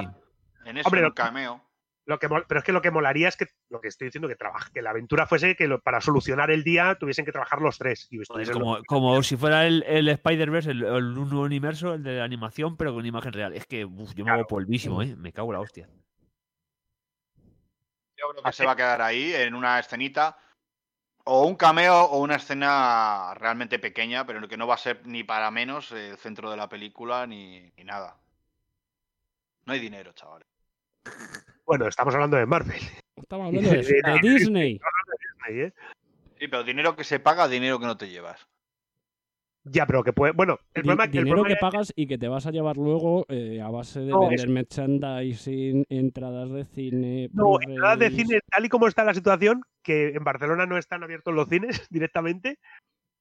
En 0.65 0.77
eso, 0.77 0.87
Hombre, 0.87 1.05
un 1.05 1.11
cameo. 1.11 1.61
Lo 2.05 2.17
que 2.17 2.27
pero 2.29 2.59
es 2.59 2.63
que 2.63 2.71
lo 2.71 2.81
que 2.81 2.89
molaría 2.89 3.27
es 3.27 3.37
que 3.37 3.45
lo 3.69 3.79
que 3.79 3.87
estoy 3.87 4.07
diciendo 4.07 4.27
que 4.27 4.35
trabaje, 4.35 4.71
que 4.73 4.81
la 4.81 4.89
aventura 4.89 5.27
fuese 5.27 5.55
que 5.55 5.67
lo- 5.67 5.79
para 5.81 6.01
solucionar 6.01 6.49
el 6.49 6.63
día 6.63 6.95
tuviesen 6.95 7.25
que 7.25 7.31
trabajar 7.31 7.61
los 7.61 7.77
tres. 7.77 8.07
Y 8.09 8.15
Joder, 8.17 8.23
estuviesen 8.23 8.53
como, 8.55 8.77
los- 8.77 8.85
como 8.85 9.21
si 9.23 9.37
fuera 9.37 9.67
el, 9.67 9.83
el 9.83 10.09
Spider-Verse, 10.09 10.71
el, 10.71 10.83
el 10.83 11.13
nuevo 11.13 11.41
universo, 11.41 11.93
el 11.93 12.03
de 12.03 12.17
la 12.17 12.23
animación, 12.23 12.75
pero 12.75 12.93
con 12.93 13.05
imagen 13.05 13.31
real. 13.33 13.53
Es 13.53 13.65
que 13.67 13.85
uf, 13.85 14.13
yo 14.15 14.25
me 14.25 14.31
hago 14.31 14.47
polvísimo, 14.47 15.01
¿eh? 15.03 15.15
Me 15.15 15.31
cago 15.31 15.49
en 15.49 15.53
la 15.53 15.59
hostia. 15.61 15.87
Yo 18.21 18.29
creo 18.29 18.43
que 18.43 18.51
se 18.51 18.65
va 18.65 18.73
a 18.73 18.75
quedar 18.75 19.01
ahí 19.01 19.33
en 19.33 19.55
una 19.55 19.79
escenita. 19.79 20.37
O 21.23 21.45
un 21.45 21.55
cameo 21.55 22.03
o 22.05 22.19
una 22.19 22.35
escena 22.35 23.33
realmente 23.35 23.77
pequeña, 23.77 24.25
pero 24.25 24.47
que 24.47 24.57
no 24.57 24.65
va 24.65 24.75
a 24.75 24.79
ser 24.79 25.05
ni 25.05 25.23
para 25.23 25.51
menos 25.51 25.91
el 25.91 26.17
centro 26.17 26.49
de 26.49 26.57
la 26.57 26.67
película 26.67 27.27
ni, 27.27 27.71
ni 27.77 27.83
nada. 27.83 28.17
No 29.65 29.73
hay 29.73 29.79
dinero, 29.79 30.13
chavales. 30.13 30.47
Bueno, 31.65 31.87
estamos 31.87 32.13
hablando 32.15 32.37
de 32.37 32.45
Marvel. 32.45 32.81
Estamos 33.15 33.47
hablando 33.47 33.69
de, 33.69 33.77
de 33.83 34.19
Disney. 34.21 34.79
Disney, 34.79 34.79
¿eh? 35.49 35.73
Sí, 36.39 36.47
pero 36.47 36.63
dinero 36.63 36.95
que 36.95 37.03
se 37.03 37.19
paga, 37.19 37.47
dinero 37.47 37.79
que 37.79 37.85
no 37.85 37.97
te 37.97 38.09
llevas. 38.09 38.47
Ya, 39.63 39.85
pero 39.85 40.03
que 40.03 40.11
puede. 40.13 40.33
Bueno, 40.33 40.57
el 40.73 40.81
Di- 40.83 40.87
problema, 40.87 41.03
el 41.05 41.11
dinero 41.11 41.27
problema 41.43 41.47
que 41.47 41.53
es- 41.53 41.59
pagas 41.59 41.93
y 41.95 42.07
que 42.07 42.17
te 42.17 42.27
vas 42.27 42.45
a 42.47 42.51
llevar 42.51 42.77
luego 42.77 43.25
eh, 43.29 43.61
a 43.61 43.69
base 43.69 43.99
de 43.99 44.11
No, 44.11 44.21
vender 44.21 44.49
merchandising, 44.49 45.85
entradas 45.89 46.49
de 46.51 46.65
cine. 46.65 47.29
No, 47.33 47.59
entradas 47.61 47.99
de 47.99 48.09
cine, 48.09 48.39
tal 48.49 48.65
y 48.65 48.69
como 48.69 48.87
está 48.87 49.03
la 49.03 49.13
situación, 49.13 49.61
que 49.83 50.09
en 50.09 50.23
Barcelona 50.23 50.65
no 50.65 50.77
están 50.77 51.03
abiertos 51.03 51.33
los 51.33 51.47
cines 51.47 51.67
directamente 51.91 52.57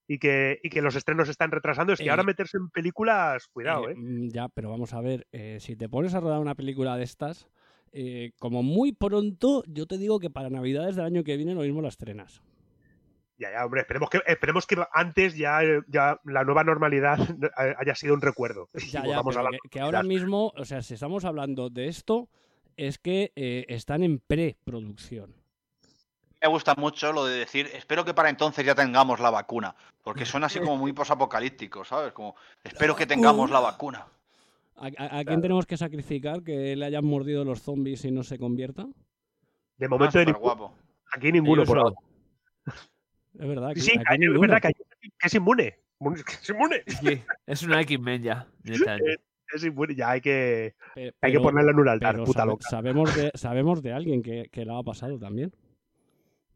y 0.08 0.18
que, 0.18 0.58
y 0.62 0.70
que 0.70 0.82
los 0.82 0.96
estrenos 0.96 1.28
se 1.28 1.32
están 1.32 1.50
retrasando, 1.50 1.92
es 1.92 1.98
que 1.98 2.06
Eh, 2.06 2.10
ahora 2.10 2.22
meterse 2.24 2.56
en 2.56 2.70
películas, 2.70 3.46
cuidado, 3.52 3.88
Eh, 3.88 3.92
¿eh? 3.92 3.96
mm, 3.96 4.28
Ya, 4.30 4.48
pero 4.48 4.70
vamos 4.70 4.92
a 4.94 5.00
ver, 5.00 5.26
eh, 5.32 5.58
si 5.60 5.76
te 5.76 5.88
pones 5.88 6.14
a 6.14 6.20
rodar 6.20 6.40
una 6.40 6.54
película 6.54 6.96
de 6.96 7.04
estas, 7.04 7.48
eh, 7.92 8.32
como 8.38 8.62
muy 8.62 8.92
pronto, 8.92 9.62
yo 9.68 9.86
te 9.86 9.98
digo 9.98 10.18
que 10.20 10.30
para 10.30 10.48
Navidades 10.50 10.96
del 10.96 11.04
año 11.04 11.22
que 11.22 11.36
viene 11.36 11.54
lo 11.54 11.60
mismo 11.62 11.82
las 11.82 11.94
estrenas. 11.94 12.42
Ya, 13.40 13.50
ya, 13.50 13.64
hombre, 13.64 13.80
esperemos 13.80 14.10
que, 14.10 14.20
esperemos 14.26 14.66
que 14.66 14.76
antes 14.92 15.34
ya, 15.34 15.62
eh, 15.64 15.80
ya 15.88 16.20
la 16.24 16.44
nueva 16.44 16.62
normalidad 16.62 17.18
haya 17.78 17.94
sido 17.94 18.12
un 18.12 18.20
recuerdo. 18.20 18.68
Y 18.74 18.88
Ya, 18.90 19.00
ya, 19.00 19.06
volvamos 19.06 19.36
a 19.36 19.40
pero 19.40 19.50
la 19.50 19.58
que, 19.62 19.68
que 19.70 19.80
ahora 19.80 20.02
mismo, 20.02 20.52
o 20.54 20.64
sea, 20.66 20.82
si 20.82 20.92
estamos 20.92 21.24
hablando 21.24 21.70
de 21.70 21.88
esto, 21.88 22.28
es 22.76 22.98
que 22.98 23.32
eh, 23.36 23.64
están 23.68 24.02
en 24.02 24.18
preproducción. 24.18 25.34
Me 26.42 26.48
gusta 26.48 26.74
mucho 26.74 27.12
lo 27.14 27.24
de 27.24 27.38
decir, 27.38 27.66
espero 27.72 28.04
que 28.04 28.12
para 28.12 28.28
entonces 28.28 28.64
ya 28.64 28.74
tengamos 28.74 29.20
la 29.20 29.30
vacuna. 29.30 29.74
Porque 30.02 30.26
suena 30.26 30.46
así 30.46 30.58
como 30.58 30.76
muy 30.76 30.92
posapocalíptico, 30.92 31.82
¿sabes? 31.84 32.12
Como, 32.12 32.34
espero 32.62 32.94
que 32.94 33.06
tengamos 33.06 33.50
la 33.50 33.60
vacuna. 33.60 34.06
¿A, 34.76 34.86
a- 34.98 35.18
a 35.20 35.24
quién 35.24 35.40
tenemos 35.40 35.64
que 35.66 35.76
sacrificar 35.78 36.42
que 36.42 36.76
le 36.76 36.84
hayan 36.84 37.04
mordido 37.06 37.44
los 37.44 37.62
zombies 37.62 38.04
y 38.04 38.10
no 38.10 38.22
se 38.22 38.38
convierta? 38.38 38.86
De 39.78 39.86
Ah, 39.86 39.88
momento, 39.88 40.18
ningún- 40.24 40.40
guapo. 40.42 40.74
aquí 41.14 41.32
ninguno 41.32 41.62
Ellos 41.62 41.68
por 41.68 41.78
ahora. 41.78 41.96
Es 43.38 43.46
verdad, 43.48 43.70
aquí, 43.70 43.80
Sí, 43.80 43.92
aquí 44.06 44.24
es 44.24 44.40
verdad 44.40 44.60
que, 44.60 44.68
hay- 44.68 44.74
que 44.74 45.26
es 45.26 45.34
inmune. 45.34 45.78
Que 46.26 46.32
es 46.32 46.50
inmune. 46.50 46.82
Sí, 46.86 47.22
es 47.46 47.62
una 47.62 47.80
X-Men 47.82 48.22
ya, 48.22 48.46
directamente. 48.62 49.20
Es 49.52 49.64
inmune, 49.64 49.94
ya 49.94 50.10
hay 50.10 50.20
que, 50.20 50.74
Pe- 50.94 51.02
hay 51.20 51.32
que 51.32 51.38
pero- 51.38 51.42
ponerla 51.42 51.72
en 51.72 51.78
un 51.80 51.88
altar, 51.88 52.14
pero 52.14 52.24
puta 52.24 52.40
sabe- 52.40 52.50
loca. 52.52 52.68
sabemos, 52.68 53.14
de, 53.16 53.30
sabemos 53.34 53.82
de 53.82 53.92
alguien 53.92 54.22
que, 54.22 54.48
que 54.50 54.64
le 54.64 54.72
ha 54.78 54.82
pasado 54.82 55.18
también. 55.18 55.52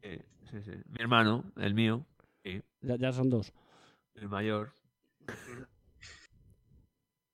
Sí, 0.03 0.19
sí, 0.51 0.63
sí. 0.63 0.71
Mi 0.87 1.01
hermano, 1.01 1.45
el 1.57 1.75
mío, 1.75 2.07
sí, 2.45 2.63
Ya, 2.83 2.97
ya 2.97 3.13
son 3.13 3.31
dos. 3.31 3.53
el 4.15 4.29
mayor. 4.29 4.73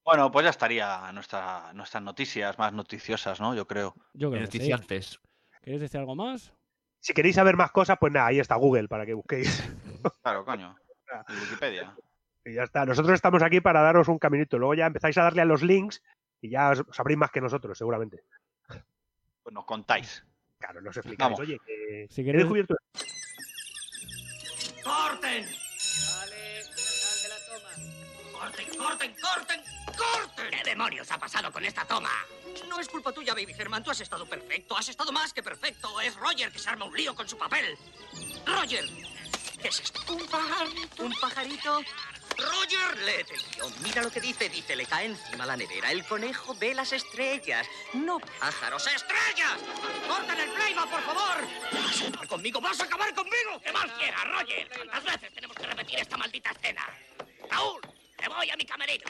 Bueno, 0.03 0.31
pues 0.31 0.43
ya 0.45 0.49
estaría 0.49 1.11
nuestra, 1.13 1.71
nuestras 1.73 2.01
noticias 2.03 2.57
más 2.57 2.73
noticiosas, 2.73 3.39
¿no? 3.39 3.53
Yo 3.55 3.67
creo. 3.67 3.93
Yo 4.13 4.31
creo 4.31 4.41
que 4.45 4.51
sí. 4.51 4.57
Noticiantes. 4.57 5.19
¿Queréis 5.61 5.81
decir 5.81 5.99
algo 5.99 6.15
más? 6.15 6.53
Si 7.01 7.13
queréis 7.13 7.35
saber 7.35 7.57
más 7.57 7.71
cosas, 7.71 7.97
pues 7.99 8.13
nada, 8.13 8.27
ahí 8.27 8.39
está 8.39 8.55
Google 8.55 8.87
para 8.87 9.05
que 9.05 9.13
busquéis. 9.13 9.69
Claro, 10.23 10.45
coño. 10.45 10.75
En 11.27 11.35
Wikipedia. 11.41 11.93
Y 12.45 12.53
ya 12.53 12.63
está. 12.63 12.85
Nosotros 12.85 13.13
estamos 13.15 13.43
aquí 13.43 13.59
para 13.59 13.81
daros 13.81 14.07
un 14.07 14.17
caminito. 14.17 14.57
Luego 14.57 14.75
ya 14.75 14.85
empezáis 14.85 15.17
a 15.17 15.23
darle 15.23 15.41
a 15.41 15.45
los 15.45 15.61
links 15.61 16.01
y 16.39 16.49
ya 16.49 16.69
os- 16.69 16.85
sabréis 16.93 17.17
más 17.19 17.31
que 17.31 17.41
nosotros, 17.41 17.77
seguramente. 17.77 18.23
Pues 18.67 19.53
nos 19.53 19.65
contáis. 19.65 20.25
Claro, 20.57 20.79
nos 20.81 20.95
explicáis. 20.95 21.25
Vamos. 21.25 21.39
Oye, 21.41 21.57
que 21.65 22.07
Si 22.09 22.21
he 22.21 22.23
queréis, 22.23 22.43
descubierto. 22.45 22.75
¡Corten! 24.83 25.45
¡Corten, 28.41 28.75
corten, 28.75 29.15
corten, 29.21 29.63
corten! 29.95 30.49
¿Qué 30.49 30.63
demonios 30.63 31.11
ha 31.11 31.19
pasado 31.19 31.51
con 31.51 31.63
esta 31.63 31.85
toma? 31.85 32.09
No 32.67 32.79
es 32.79 32.89
culpa 32.89 33.11
tuya, 33.11 33.35
Baby 33.35 33.53
Herman. 33.55 33.83
Tú 33.83 33.91
has 33.91 34.01
estado 34.01 34.25
perfecto. 34.25 34.75
Has 34.75 34.89
estado 34.89 35.11
más 35.11 35.31
que 35.31 35.43
perfecto. 35.43 36.01
Es 36.01 36.15
Roger 36.15 36.51
que 36.51 36.57
se 36.57 36.67
arma 36.67 36.85
un 36.85 36.95
lío 36.95 37.13
con 37.13 37.29
su 37.29 37.37
papel. 37.37 37.77
Roger, 38.43 38.83
¿qué 39.61 39.67
es 39.67 39.81
esto? 39.81 40.01
Un 40.11 40.25
pajarito. 40.25 41.03
¿Un 41.03 41.13
pajarito? 41.21 41.83
Roger, 42.35 42.97
léete 43.05 43.35
el 43.35 43.43
guion. 43.51 43.73
Mira 43.83 44.01
lo 44.01 44.09
que 44.09 44.19
dice. 44.19 44.49
Dice, 44.49 44.75
le 44.75 44.87
cae 44.87 45.05
encima 45.05 45.45
la 45.45 45.55
nevera. 45.55 45.91
El 45.91 46.03
conejo 46.03 46.55
ve 46.55 46.73
las 46.73 46.93
estrellas. 46.93 47.67
No 47.93 48.19
pájaros, 48.39 48.87
estrellas. 48.87 49.59
¡Corten 50.07 50.39
el 50.39 50.49
playback, 50.49 50.89
por 50.89 51.01
favor! 51.03 51.47
¿Vas 51.73 52.01
a 52.01 52.07
acabar 52.07 52.27
conmigo? 52.27 52.59
¿Vas 52.59 52.79
a 52.79 52.85
acabar 52.85 53.13
conmigo? 53.13 53.61
¿Qué 53.63 53.71
más 53.71 53.91
quieras, 53.99 54.23
Roger? 54.25 54.67
¿Cuántas 54.73 55.03
veces 55.03 55.33
tenemos 55.35 55.55
que 55.55 55.67
repetir 55.67 55.99
esta 55.99 56.17
maldita 56.17 56.49
escena? 56.49 56.89
Raúl, 57.51 57.81
me 58.21 58.27
voy 58.35 58.49
a 58.49 58.55
mi 58.55 58.65
camerino. 58.65 59.05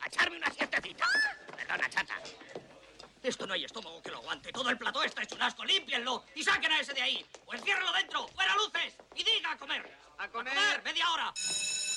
A 0.00 0.06
echarme 0.06 0.36
una 0.36 0.50
siestecita. 0.50 1.06
Perdona, 1.56 1.88
chata. 1.90 2.14
Esto 3.22 3.46
no 3.46 3.54
hay 3.54 3.64
estómago 3.64 4.02
que 4.02 4.10
lo 4.10 4.18
aguante. 4.18 4.52
Todo 4.52 4.68
el 4.70 4.76
plató 4.78 5.02
está 5.02 5.22
hecho 5.22 5.34
un 5.34 5.42
asco. 5.42 5.64
Límpienlo 5.64 6.24
y 6.34 6.42
saquen 6.42 6.72
a 6.72 6.80
ese 6.80 6.92
de 6.92 7.02
ahí. 7.02 7.26
Pues 7.46 7.62
ciérralo 7.62 7.92
dentro. 7.92 8.26
¡Fuera 8.28 8.54
luces! 8.56 8.94
Y 9.14 9.24
diga 9.24 9.52
a 9.52 9.56
comer. 9.56 9.98
¡A 10.18 10.28
comer! 10.28 10.82
¡Media 10.84 11.10
hora! 11.10 11.32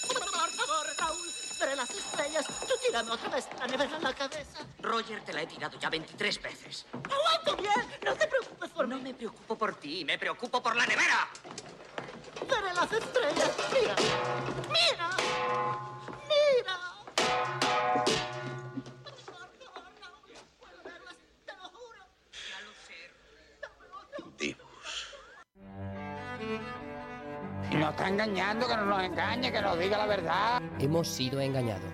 Por 0.07 0.49
favor, 0.51 0.87
Raúl, 0.97 1.27
veré 1.59 1.75
las 1.75 1.89
estrellas. 1.89 2.45
Tú 2.47 2.73
tírame 2.85 3.11
otra 3.11 3.29
vez 3.29 3.47
la 3.59 3.67
nevera 3.67 3.97
en 3.97 4.03
la 4.03 4.13
cabeza. 4.13 4.65
Roger, 4.79 5.21
te 5.25 5.33
la 5.33 5.41
he 5.41 5.47
tirado 5.47 5.77
ya 5.79 5.89
23 5.89 6.41
veces. 6.41 6.85
Aguanto 6.93 7.55
bien, 7.57 7.99
no 8.03 8.15
te 8.15 8.27
preocupes 8.27 8.69
por 8.71 8.87
No 8.87 8.95
mí. 8.97 9.01
me 9.03 9.13
preocupo 9.13 9.57
por 9.57 9.75
ti, 9.75 10.05
me 10.05 10.17
preocupo 10.17 10.61
por 10.63 10.75
la 10.75 10.85
nevera. 10.85 11.27
Veré 12.49 12.73
las 12.73 12.91
estrellas. 12.91 13.51
Mira, 13.73 13.95
mira, 14.69 15.09
mira. 16.27 16.77
Nos 27.79 27.91
está 27.91 28.09
engañando, 28.09 28.67
que 28.67 28.75
no 28.75 28.85
nos 28.85 29.03
engañe, 29.03 29.51
que 29.51 29.61
nos 29.61 29.77
diga 29.77 29.97
la 29.97 30.07
verdad. 30.07 30.61
Hemos 30.79 31.07
sido 31.07 31.39
engañados. 31.39 31.91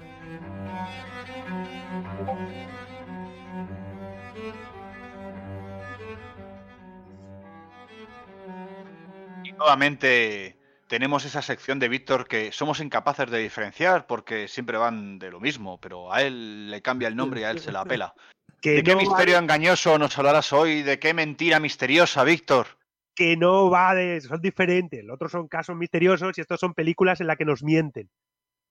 Y 9.44 9.52
nuevamente 9.52 10.63
tenemos 10.94 11.26
esa 11.26 11.42
sección 11.42 11.80
de 11.80 11.90
Víctor 11.90 12.28
que 12.28 12.52
somos 12.52 12.80
incapaces 12.80 13.28
de 13.32 13.40
diferenciar 13.40 14.06
porque 14.06 14.48
siempre 14.48 14.78
van 14.78 15.18
de 15.18 15.32
lo 15.32 15.40
mismo, 15.40 15.82
pero 15.82 16.14
a 16.14 16.22
él 16.22 16.70
le 16.70 16.84
cambia 16.84 17.08
el 17.08 17.16
nombre 17.16 17.42
y 17.42 17.44
a 17.46 17.50
él 17.50 17.58
se 17.58 17.72
la 17.72 17.84
pela. 17.84 18.14
Que 18.62 18.74
¿De 18.74 18.84
qué 18.84 18.92
no 18.92 19.02
misterio 19.02 19.40
engañoso 19.40 19.98
nos 19.98 20.16
hablarás 20.20 20.54
hoy? 20.54 20.84
¿De 20.84 21.00
qué 21.00 21.16
mentira 21.16 21.60
misteriosa, 21.60 22.24
Víctor? 22.24 22.68
que 23.16 23.36
no 23.36 23.72
va 23.72 23.96
de. 23.96 24.22
son 24.22 24.40
diferentes. 24.40 25.04
Los 25.04 25.16
otros 25.16 25.32
son 25.32 25.48
casos 25.48 25.76
misteriosos 25.76 26.38
y 26.38 26.42
estos 26.42 26.60
son 26.60 26.76
películas 26.76 27.20
en 27.22 27.26
las 27.26 27.38
que 27.38 27.46
nos 27.46 27.64
mienten. 27.64 28.08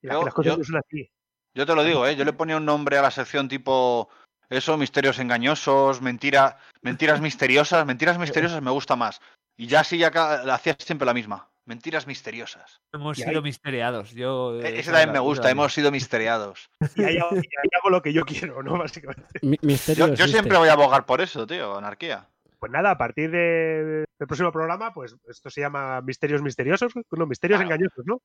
En 0.00 0.08
las 0.08 0.14
Yo- 0.14 0.20
que 0.20 0.24
las 0.26 0.34
cosas 0.34 0.52
yo- 0.52 0.58
no 0.58 0.64
son 0.64 0.76
así. 0.76 1.10
Yo 1.56 1.66
te 1.66 1.74
lo 1.74 1.82
digo, 1.82 2.06
¿eh? 2.06 2.14
Yo 2.14 2.24
le 2.24 2.32
ponía 2.32 2.56
un 2.56 2.64
nombre 2.64 2.98
a 2.98 3.02
la 3.02 3.10
sección 3.10 3.48
tipo 3.48 4.08
eso, 4.48 4.76
misterios 4.78 5.18
engañosos, 5.18 6.00
mentira, 6.00 6.58
mentiras 6.82 7.20
misteriosas. 7.20 7.84
Mentiras 7.84 8.16
misteriosas 8.52 8.62
me 8.62 8.70
gusta 8.70 8.94
más. 8.94 9.20
Y 9.56 9.66
ya 9.66 9.82
sí, 9.82 9.98
ya 9.98 10.06
hacías 10.06 10.76
siempre 10.78 11.04
la 11.04 11.14
misma. 11.14 11.51
Mentiras 11.64 12.06
misteriosas. 12.08 12.80
Hemos 12.92 13.16
sido 13.18 13.38
ahí- 13.38 13.42
misteriados. 13.42 14.10
Yo, 14.10 14.60
E- 14.60 14.68
eh, 14.68 14.80
Ese 14.80 14.90
también 14.90 15.12
me 15.12 15.20
gusta, 15.20 15.48
hemos 15.50 15.72
sido 15.72 15.90
misteriados. 15.92 16.68
Y 16.96 17.04
ahí, 17.04 17.18
hago- 17.18 17.36
y 17.36 17.38
ahí 17.38 17.68
hago 17.78 17.90
lo 17.90 18.02
que 18.02 18.12
yo 18.12 18.24
quiero, 18.24 18.62
¿no? 18.62 18.72
Básicamente. 18.78 19.38
Mi- 19.42 19.58
Yo, 19.94 20.26
siempre 20.26 20.58
voy 20.58 20.68
a 20.68 20.72
abogar 20.72 21.06
por 21.06 21.20
eso, 21.20 21.46
tío, 21.46 21.76
anarquía. 21.78 22.28
Pues 22.58 22.70
nada, 22.72 22.90
a 22.92 22.98
partir 22.98 23.30
de- 23.30 24.04
del 24.18 24.26
próximo 24.28 24.50
programa, 24.52 24.92
pues 24.92 25.14
esto 25.28 25.50
se 25.50 25.60
llama 25.60 26.00
Misterios 26.00 26.42
Misteriosos, 26.42 26.92
no, 27.10 27.26
Misterios 27.26 27.58
Claro. 27.60 27.74
Engañosos, 27.74 28.04
¿no? 28.06 28.20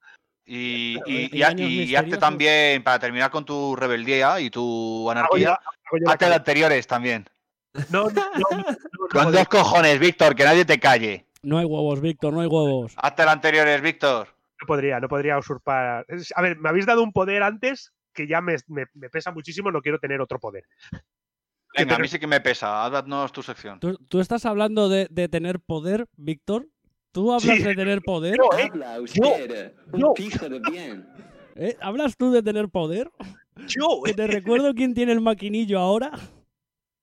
Y, 0.46 0.98
y, 1.06 1.44
hazte 1.96 2.18
también, 2.18 2.82
para 2.84 3.00
terminar 3.00 3.30
con 3.30 3.46
tu 3.46 3.76
rebeldía 3.76 4.40
y 4.40 4.50
tu 4.50 5.10
Hago 5.10 5.12
anarquía, 5.12 5.40
yo- 5.46 5.52
hago 5.52 5.98
yo 6.00 6.06
la 6.06 6.12
hazte 6.14 6.26
de 6.26 6.36
anteriores 6.36 6.88
también. 6.88 7.28
No, 7.90 8.10
no, 8.10 8.10
no, 8.10 8.32
no, 8.52 8.58
no, 8.58 9.08
Con 9.12 9.24
no, 9.26 9.32
dos 9.32 9.48
cojones, 9.48 10.00
Víctor, 10.00 10.36
que 10.36 10.44
nadie 10.44 10.66
te 10.66 10.80
calle. 10.80 11.27
No 11.48 11.58
hay 11.60 11.64
huevos, 11.66 12.02
Víctor, 12.02 12.34
no 12.34 12.42
hay 12.42 12.48
huevos. 12.48 12.94
Hazte 12.98 13.24
de 13.24 13.30
anteriores, 13.30 13.82
Víctor. 13.82 14.28
no 14.60 14.68
podría, 14.68 15.00
no 15.00 15.08
podría 15.08 15.38
usurpar. 15.38 16.04
Es- 16.10 16.34
A 16.36 16.42
ver, 16.42 16.58
me 16.58 16.68
habéis 16.68 16.86
dado 16.86 17.02
un 17.02 17.14
poder 17.14 17.42
antes 17.42 17.94
que 18.14 18.28
ya 18.28 18.42
me, 18.42 18.58
me- 18.68 18.88
me 18.96 19.10
pesa 19.10 19.32
muchísimo, 19.32 19.72
no 19.72 19.82
quiero 19.82 19.98
tener 19.98 20.20
otro 20.20 20.40
poder. 20.40 20.66
Venga, 21.78 21.96
a 21.96 22.00
mí 22.00 22.08
sí 22.10 22.20
que 22.20 22.28
me 22.28 22.42
pesa. 22.42 22.86
Haznos 22.86 23.32
tu 23.32 23.42
sección. 23.44 23.80
¿Tú, 23.80 23.98
tú 24.10 24.20
estás 24.20 24.46
hablando 24.46 24.90
de, 24.90 25.08
de 25.10 25.30
tener 25.30 25.62
poder, 25.62 26.08
Víctor? 26.18 26.68
¿Tú 27.14 27.32
hablas 27.32 27.58
Sí. 27.58 27.64
de 27.64 27.76
tener 27.76 28.02
poder? 28.02 28.36
Yo, 28.38 28.50
¿eh? 28.58 29.74
Yo, 29.94 30.14
¿Eh? 31.56 31.78
¿Hablas 31.82 32.18
tú 32.18 32.32
de 32.32 32.44
tener 32.44 32.68
poder? 32.70 33.10
yo, 33.68 34.02
Que 34.04 34.14
te 34.14 34.28
recuerdo 34.28 34.74
quién 34.74 34.94
tiene 34.94 35.14
el 35.14 35.22
maquinillo 35.22 35.80
ahora. 35.80 36.12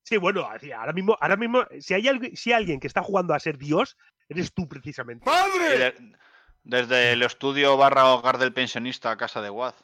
Sí, 0.05 0.18
bueno, 0.18 0.46
ahora 0.46 0.92
mismo, 0.92 1.16
ahora 1.18 1.36
mismo, 1.36 1.64
si 1.80 1.94
hay, 1.94 2.07
alguien, 2.09 2.36
si 2.36 2.52
hay 2.52 2.59
alguien 2.59 2.78
que 2.78 2.86
está 2.86 3.02
jugando 3.02 3.32
a 3.34 3.40
ser 3.40 3.57
Dios, 3.59 3.96
eres 4.28 4.52
tú 4.52 4.68
precisamente. 4.68 5.28
De- 5.78 5.94
Desde 6.62 7.12
el 7.12 7.22
estudio 7.22 7.76
barra 7.76 8.07
hogar 8.14 8.38
del 8.38 8.52
pensionista 8.52 9.11
a 9.11 9.16
casa 9.16 9.40
de 9.42 9.50
Waz. 9.50 9.74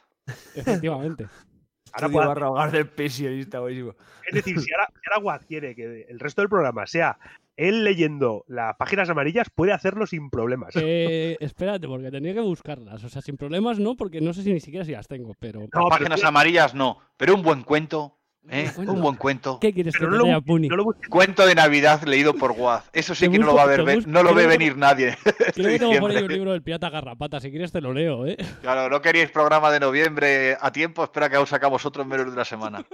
Efectivamente. 0.55 1.27
Ahora 1.93 2.07
Estudio 2.07 2.27
barra 2.27 2.49
hogar 2.49 2.71
del 2.71 2.87
pensionista, 2.87 3.59
buenísimo. 3.59 3.95
Es 4.25 4.35
decir, 4.35 4.57
si 4.61 4.71
ahora, 4.73 4.87
si 5.03 5.09
ahora 5.13 5.39
quiere 5.45 5.75
que 5.75 6.05
el 6.07 6.19
resto 6.21 6.41
del 6.41 6.47
programa 6.47 6.87
sea 6.87 7.19
él 7.57 7.83
leyendo 7.83 8.45
las 8.47 8.77
páginas 8.77 9.09
amarillas, 9.09 9.49
puede 9.53 9.73
hacerlo 9.73 10.07
sin 10.07 10.29
problemas. 10.29 10.73
Eh, 10.75 11.35
espérate, 11.41 11.87
porque 11.87 12.09
tenía 12.09 12.33
que 12.33 12.39
buscarlas. 12.39 13.03
O 13.03 13.09
sea, 13.09 13.21
sin 13.21 13.35
problemas 13.35 13.77
no, 13.77 13.97
porque 13.97 14.21
no 14.21 14.33
sé 14.33 14.41
si 14.43 14.53
ni 14.53 14.61
siquiera 14.61 14.85
si 14.85 14.93
las 14.93 15.07
tengo, 15.09 15.35
pero... 15.37 15.59
No, 15.73 15.89
Páginas 15.89 16.23
amarillas 16.23 16.73
no, 16.73 16.99
pero 17.17 17.35
un 17.35 17.43
buen 17.43 17.63
cuento. 17.63 18.17
¿Eh? 18.49 18.69
Un 18.77 19.01
buen 19.01 19.15
cuento. 19.15 19.59
¿Qué 19.59 19.73
quieres 19.73 19.93
pero 19.97 20.07
que 20.07 20.11
no 20.11 20.11
te 20.11 20.17
lo, 20.19 20.25
lea, 20.25 20.35
busques, 20.37 20.47
Puni? 20.47 20.67
no 20.69 20.75
lo 20.75 20.83
busques. 20.85 21.09
Cuento 21.09 21.45
de 21.45 21.55
Navidad 21.55 22.03
leído 22.03 22.33
por 22.33 22.51
Waz. 22.51 22.89
Eso 22.93 23.13
sí 23.15 23.29
que 23.29 23.37
no 23.39 23.45
lo 23.47 23.55
va 23.55 23.63
a 23.63 23.67
ver, 23.67 23.81
busco- 23.81 24.07
no 24.07 24.23
lo 24.23 24.33
ve 24.33 24.47
venir 24.47 24.77
nadie. 24.77 25.17
Creo 25.53 25.67
que 25.69 25.79
tengo 25.79 25.99
por 25.99 26.11
ahí 26.11 26.23
un 26.23 26.31
libro 26.31 26.51
del 26.51 26.61
pirata 26.63 26.89
garrapata. 26.89 27.39
Si 27.39 27.49
quieres 27.51 27.71
te 27.71 27.81
lo 27.81 27.93
leo, 27.93 28.25
¿eh? 28.25 28.37
Claro, 28.61 28.89
no 28.89 29.01
queríais 29.01 29.31
programa 29.31 29.71
de 29.71 29.79
noviembre 29.79 30.57
a 30.59 30.71
tiempo, 30.71 31.03
espera 31.03 31.29
que 31.29 31.37
os 31.37 31.49
sacamos 31.49 31.85
otro 31.85 32.03
en 32.03 32.09
menos 32.09 32.25
de 32.25 32.31
una 32.33 32.45
semana. 32.45 32.85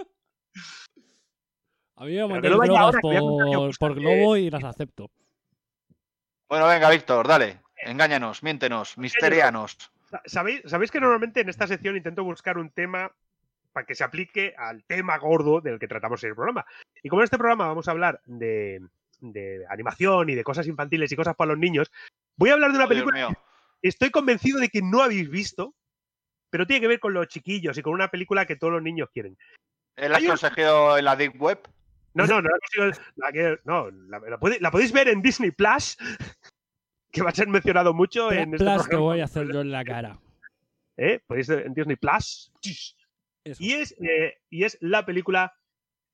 A 1.95 2.05
mí 2.05 2.11
me 2.15 2.41
drogas 2.41 2.95
por, 3.01 3.77
por 3.79 3.95
Globo 3.95 4.37
y 4.37 4.49
las 4.51 4.63
acepto. 4.63 5.09
Bueno, 6.47 6.67
venga, 6.67 6.89
Víctor, 6.89 7.27
dale. 7.27 7.61
Engáñanos, 7.83 8.43
miéntenos, 8.43 8.97
misterianos. 8.97 9.77
Sa- 10.09 10.21
¿Sabéis, 10.25 10.61
¿Sabéis 10.65 10.91
que 10.91 10.99
normalmente 10.99 11.41
en 11.41 11.49
esta 11.49 11.67
sección 11.67 11.97
intento 11.97 12.23
buscar 12.23 12.57
un 12.57 12.69
tema 12.69 13.11
para 13.77 13.85
que 13.85 13.93
se 13.93 14.03
aplique 14.03 14.55
al 14.57 14.83
tema 14.85 15.19
gordo 15.19 15.61
del 15.61 15.77
que 15.77 15.87
tratamos 15.87 16.23
en 16.23 16.29
el 16.31 16.35
programa? 16.35 16.65
Y 17.03 17.09
como 17.09 17.21
en 17.21 17.25
este 17.25 17.37
programa 17.37 17.67
vamos 17.67 17.87
a 17.87 17.91
hablar 17.91 18.21
de, 18.25 18.81
de 19.19 19.63
animación 19.69 20.31
y 20.31 20.33
de 20.35 20.43
cosas 20.43 20.65
infantiles 20.65 21.11
y 21.11 21.15
cosas 21.15 21.35
para 21.35 21.49
los 21.49 21.59
niños, 21.59 21.91
voy 22.37 22.49
a 22.49 22.53
hablar 22.53 22.71
de 22.71 22.77
una 22.77 22.85
Oh, 22.85 22.89
película 22.89 23.27
que 23.79 23.87
estoy 23.87 24.09
convencido 24.09 24.59
de 24.59 24.69
que 24.69 24.81
no 24.81 25.03
habéis 25.03 25.29
visto, 25.29 25.75
pero 26.49 26.65
tiene 26.65 26.81
que 26.81 26.87
ver 26.87 26.99
con 26.99 27.13
los 27.13 27.27
chiquillos 27.27 27.77
y 27.77 27.83
con 27.83 27.93
una 27.93 28.07
película 28.07 28.47
que 28.47 28.55
todos 28.55 28.73
los 28.73 28.81
niños 28.81 29.09
quieren. 29.13 29.37
¿El 29.95 30.15
has 30.15 30.21
un- 30.23 30.29
conseguido 30.29 30.97
en 30.97 31.05
la 31.05 31.15
Deep 31.15 31.39
Web? 31.39 31.59
No, 32.15 32.25
no, 32.25 32.41
no 32.41 32.49
la 32.49 32.57
consigo- 32.57 33.03
la 33.17 33.59
no, 33.63 33.91
la, 33.91 34.19
la 34.27 34.39
puede- 34.39 34.59
la 34.59 34.71
podéis 34.71 34.91
ver 34.91 35.07
en 35.07 35.21
Disney 35.21 35.51
Plus, 35.51 35.97
que 37.11 37.21
va 37.21 37.29
a 37.29 37.33
ser 37.35 37.47
mencionado 37.47 37.93
mucho 37.93 38.31
en 38.31 38.55
este 38.55 38.65
Plus 38.65 38.87
que 38.87 38.95
voy 38.95 39.21
a 39.21 39.25
hacer 39.25 39.53
yo 39.53 39.61
en 39.61 39.69
la 39.69 39.85
cara. 39.85 40.17
¿eh? 40.97 41.19
Podéis 41.27 41.47
ver 41.47 41.67
en 41.67 41.75
Disney 41.75 41.95
Plus. 41.95 42.51
Eso. 43.47 43.63
Y 43.63 43.73
es, 43.73 43.95
eh, 44.01 44.35
y 44.49 44.63
es 44.63 44.77
la 44.81 45.05
película 45.05 45.53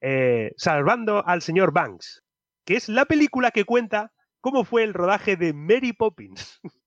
eh, 0.01 0.51
Salvando 0.57 1.25
al 1.25 1.41
señor 1.41 1.71
Banks, 1.73 2.23
que 2.65 2.75
es 2.75 2.89
la 2.89 3.05
película 3.05 3.51
que 3.51 3.65
cuenta 3.65 4.11
cómo 4.41 4.63
fue 4.65 4.83
el 4.83 4.93
rodaje 4.93 5.35
de 5.37 5.53
Mary 5.53 5.93
Poppins. 5.93 6.59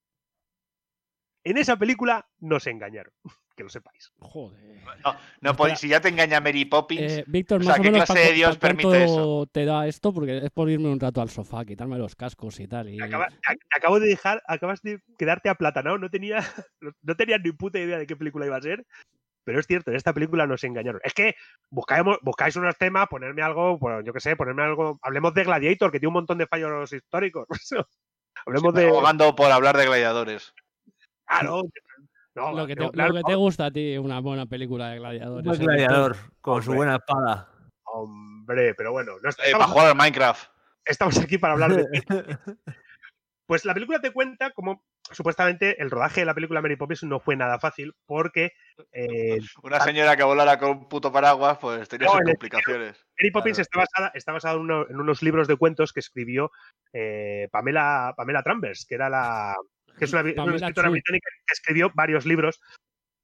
en 1.45 1.57
esa 1.59 1.77
película 1.77 2.27
nos 2.41 2.67
engañaron, 2.67 3.13
que 3.57 3.63
lo 3.63 3.69
sepáis. 3.71 4.13
Joder. 4.19 4.77
No, 5.05 5.17
no 5.41 5.57
podéis, 5.57 5.79
si 5.81 5.89
ya 5.89 6.01
te 6.01 6.09
engaña 6.09 6.41
Mary 6.41 6.65
Poppins. 6.65 7.13
Eh, 7.13 7.25
Víctor, 7.27 7.61
o 7.61 7.65
sea, 7.65 7.73
más 7.73 7.79
o 7.79 7.83
¿qué 7.83 7.91
menos 7.91 8.07
clase 8.07 8.23
¿pa- 8.23 8.29
de 8.29 8.35
Dios 8.35 8.59
permite 8.59 9.05
eso? 9.05 9.47
te 9.51 9.65
da 9.65 9.87
esto? 9.87 10.13
Porque 10.13 10.39
es 10.39 10.51
por 10.51 10.69
irme 10.71 10.89
un 10.89 11.01
rato 11.01 11.21
al 11.21 11.31
sofá, 11.31 11.65
quitarme 11.65 11.99
los 11.99 12.15
cascos 12.17 12.59
y 12.61 12.69
tal. 12.69 12.89
Y... 12.89 13.01
Acaba- 13.01 13.29
ac- 13.29 13.67
acabo 13.75 14.01
de 14.01 14.09
dejar, 14.09 14.43
acabas 14.47 14.83
de 14.83 15.01
quedarte 15.19 15.49
aplatanado, 15.49 15.99
no 15.99 16.11
tenía, 16.11 16.39
no 17.03 17.17
tenía 17.17 17.39
ni 17.39 17.53
puta 17.53 17.79
idea 17.79 17.99
de 17.99 18.07
qué 18.07 18.17
película 18.17 18.47
iba 18.47 18.57
a 18.57 18.63
ser. 18.63 18.85
Pero 19.47 19.61
es 19.61 19.67
cierto, 19.69 19.93
en 19.93 19.97
esta 19.97 20.13
película 20.13 20.45
nos 20.45 20.65
engañaron. 20.65 21.01
Es 21.05 21.15
que 21.15 21.37
buscáis, 21.71 22.03
buscáis 22.21 22.57
unos 22.57 22.77
temas, 22.77 23.07
ponerme 23.07 23.43
algo, 23.43 23.79
pues, 23.79 24.05
yo 24.05 24.13
qué 24.13 24.19
sé, 24.19 24.35
ponerme 24.35 24.65
algo. 24.65 24.99
Hablemos 25.03 25.35
de 25.35 25.45
Gladiator, 25.45 25.93
que 25.93 26.01
tiene 26.01 26.09
un 26.09 26.15
montón 26.15 26.39
de 26.39 26.49
fallos 26.49 26.93
históricos. 26.93 27.47
Hablemos 28.45 28.75
de. 28.75 28.89
Abogando 28.89 29.37
por 29.37 29.53
hablar 29.53 29.77
de 29.77 29.87
gladiadores. 29.87 30.53
Claro. 31.25 31.63
No, 32.35 32.53
lo, 32.53 32.67
que 32.67 32.77
te, 32.77 32.83
no, 32.83 32.93
claro, 32.93 33.15
lo 33.15 33.17
que 33.17 33.33
te 33.33 33.35
gusta 33.35 33.65
a 33.65 33.71
ti, 33.71 33.97
una 33.97 34.21
buena 34.21 34.45
película 34.45 34.91
de 34.91 34.99
gladiadores. 34.99 35.47
Un 35.47 35.55
¿eh? 35.55 35.65
gladiador 35.65 36.17
con 36.43 36.63
su 36.63 36.75
buena 36.75 36.97
espada. 36.97 37.49
Hombre, 37.85 38.75
pero 38.75 38.93
bueno. 38.93 39.13
No 39.23 39.31
Eh, 39.31 39.33
estamos, 39.39 39.53
para 39.53 39.73
jugar 39.73 39.87
al 39.87 39.97
Minecraft. 39.97 40.51
estamos 40.85 41.19
aquí 41.19 41.39
para 41.39 41.55
hablar 41.55 41.73
de. 41.75 41.87
Pues 43.47 43.65
la 43.65 43.73
película 43.73 44.01
te 44.01 44.11
cuenta 44.13 44.51
cómo 44.51 44.85
supuestamente 45.13 45.81
el 45.81 45.91
rodaje 45.91 46.21
de 46.21 46.27
la 46.27 46.35
película 46.35 46.61
Mary 46.63 46.77
Poppins 46.77 47.03
no 47.05 47.21
fue 47.21 47.37
nada 47.37 47.59
fácil 47.59 47.95
porque 48.07 48.53
eh, 48.93 49.39
Una 49.63 49.81
señora 49.81 50.17
que 50.17 50.23
volara 50.25 50.59
con 50.59 50.71
un 50.71 50.89
puto 50.89 51.13
paraguas, 51.13 51.59
pues 51.59 51.89
tenía 51.89 52.07
No, 52.07 52.13
sus 52.15 52.23
complicaciones. 52.23 53.05
Mary 53.21 53.31
Poppins 53.33 53.57
Claro. 53.57 53.63
está 53.63 53.79
basada, 53.81 54.13
está 54.15 54.33
basada 54.33 54.55
en, 54.55 54.61
uno- 54.61 54.87
en 54.89 55.01
unos 55.01 55.23
libros 55.23 55.49
de 55.49 55.57
cuentos 55.57 55.93
que 55.93 56.01
escribió 56.01 56.51
eh, 56.93 57.49
Pamela, 57.53 58.15
Pamela 58.17 58.43
Trambers, 58.43 58.85
que 58.89 58.95
era 58.97 59.09
la 59.09 59.55
que 59.99 60.05
es 60.05 60.13
una, 60.13 60.21
escritora 60.21 60.73
True. 60.73 60.91
británica 60.91 61.29
que 61.47 61.53
escribió 61.55 61.91
varios 61.95 62.27
libros 62.27 62.61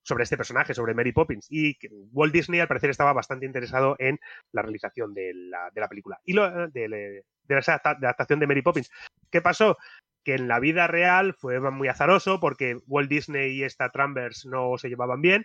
sobre 0.05 0.25
este 0.25 0.37
personaje, 0.37 0.75
sobre 0.75 0.95
Mary 0.95 1.13
Poppins. 1.13 1.47
Y 1.51 1.77
Walt 2.13 2.33
Disney, 2.33 2.61
al 2.61 2.67
parecer, 2.69 2.91
estaba 2.91 3.13
bastante 3.13 3.47
interesado 3.47 3.95
en 3.99 4.19
la 4.53 4.63
realización 4.63 5.13
de 5.15 5.33
la, 5.35 5.71
de 5.73 5.81
la 5.81 5.89
película. 5.89 6.19
Y 6.25 6.33
lo, 6.33 6.69
de, 6.69 7.23
de 7.45 7.59
esa 7.59 7.75
adapta- 7.75 7.99
de 8.01 8.07
adaptación 8.07 8.41
de 8.41 8.47
Mary 8.47 8.63
Poppins. 8.63 8.91
¿Qué 9.31 9.41
pasó? 9.43 9.77
Que 10.25 10.35
en 10.35 10.49
la 10.49 10.61
vida 10.61 10.87
real 10.87 11.35
fue 11.35 11.59
muy 11.61 11.89
azaroso 11.89 12.41
porque 12.41 12.79
Walt 12.87 13.11
Disney 13.11 13.57
y 13.57 13.65
esta 13.65 13.91
Trambers 13.91 14.47
no 14.47 14.79
se 14.79 14.89
llevaban 14.89 15.21
bien. 15.21 15.45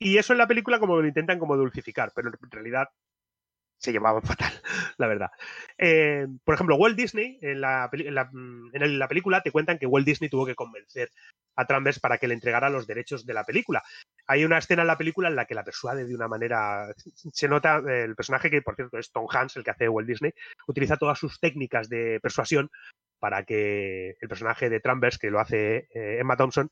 Y 0.00 0.18
eso 0.18 0.32
en 0.32 0.38
la 0.38 0.46
película 0.46 0.78
como 0.78 1.00
lo 1.00 1.06
intentan 1.06 1.38
como 1.38 1.56
dulcificar, 1.56 2.12
pero 2.14 2.28
en 2.28 2.50
realidad 2.50 2.88
se 3.78 3.92
llevaban 3.92 4.22
fatal, 4.22 4.52
la 4.98 5.06
verdad. 5.06 5.30
Eh, 5.78 6.26
por 6.44 6.54
ejemplo, 6.54 6.76
Walt 6.76 6.96
Disney, 6.96 7.38
en 7.40 7.60
la, 7.60 7.88
en, 7.92 8.14
mm, 8.14 8.72
la 8.98 9.08
película 9.08 9.42
te 9.42 9.52
cuentan 9.52 9.78
que 9.78 9.86
Walt 9.86 10.06
Disney 10.06 10.28
tuvo 10.28 10.46
que 10.46 10.54
convencer 10.54 11.10
a 11.56 11.64
Trambers 11.66 12.00
para 12.00 12.18
que 12.18 12.28
le 12.28 12.34
entregara 12.34 12.70
los 12.70 12.86
derechos 12.86 13.24
de 13.24 13.34
la 13.34 13.44
película. 13.44 13.82
Hay 14.26 14.44
una 14.44 14.58
escena 14.58 14.82
en 14.82 14.88
la 14.88 14.98
película 14.98 15.28
en 15.28 15.36
la 15.36 15.46
que 15.46 15.54
la 15.54 15.64
persuade 15.64 16.04
de 16.04 16.14
una 16.14 16.28
manera. 16.28 16.92
Se 17.32 17.48
nota 17.48 17.78
el 17.78 18.14
personaje 18.14 18.50
que, 18.50 18.62
por 18.62 18.76
cierto, 18.76 18.98
es 18.98 19.10
Tom 19.10 19.26
Hanks, 19.28 19.56
el 19.56 19.64
que 19.64 19.70
hace 19.70 19.88
Walt 19.88 20.08
Disney, 20.08 20.32
utiliza 20.66 20.96
todas 20.96 21.18
sus 21.18 21.40
técnicas 21.40 21.88
de 21.88 22.20
persuasión 22.20 22.70
para 23.18 23.44
que 23.44 24.16
el 24.20 24.28
personaje 24.28 24.68
de 24.70 24.80
Trambers, 24.80 25.18
que 25.18 25.30
lo 25.30 25.40
hace 25.40 25.88
eh, 25.94 26.18
Emma 26.20 26.36
Thompson, 26.36 26.68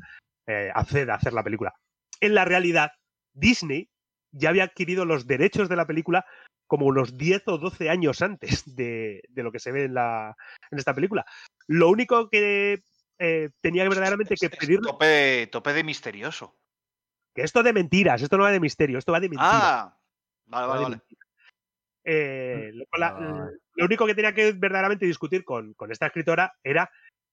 eh, 0.46 0.70
acceda 0.74 1.14
a 1.14 1.16
hacer 1.16 1.32
la 1.32 1.42
película. 1.42 1.74
En 2.20 2.34
la 2.34 2.44
realidad, 2.44 2.92
Disney 3.34 3.88
ya 4.32 4.50
había 4.50 4.64
adquirido 4.64 5.04
los 5.04 5.26
derechos 5.26 5.68
de 5.68 5.76
la 5.76 5.86
película 5.86 6.24
como 6.68 6.86
unos 6.86 7.16
10 7.16 7.42
o 7.46 7.58
12 7.58 7.90
años 7.90 8.22
antes 8.22 8.62
de, 8.76 9.22
de 9.28 9.42
lo 9.42 9.52
que 9.52 9.58
se 9.60 9.72
ve 9.72 9.84
en, 9.84 9.94
la, 9.94 10.34
en 10.70 10.78
esta 10.78 10.94
película. 10.94 11.24
Lo 11.68 11.88
único 11.90 12.28
que 12.28 12.82
eh, 13.18 13.50
tenía 13.60 13.84
verdaderamente 13.84 14.34
que 14.36 14.50
pedir 14.50 14.80
Tope, 14.80 15.46
tope 15.50 15.72
de 15.72 15.84
misterioso. 15.84 16.56
que 17.34 17.42
esto 17.42 17.62
de 17.62 17.72
mentiras, 17.72 18.20
esto 18.22 18.36
no 18.36 18.44
va 18.44 18.50
de 18.50 18.60
misterio, 18.60 18.98
esto 18.98 19.12
va 19.12 19.20
de 19.20 19.28
mentiras. 19.28 19.48
Ah, 19.52 19.98
vale, 20.46 20.66
va 20.66 20.72
vale, 20.74 20.84
vale. 20.84 21.02
Eh, 22.04 22.72
la- 22.98 23.08
Ah. 23.08 23.50
Lo 23.76 23.84
único 23.84 24.06
que 24.06 24.14
tenía 24.14 24.34
que 24.34 24.52
verdaderamente 24.52 25.06
discutir 25.06 25.44
con, 25.44 25.74
con 25.74 25.92
esta 25.92 26.06
escritora 26.06 26.54
era 26.64 26.90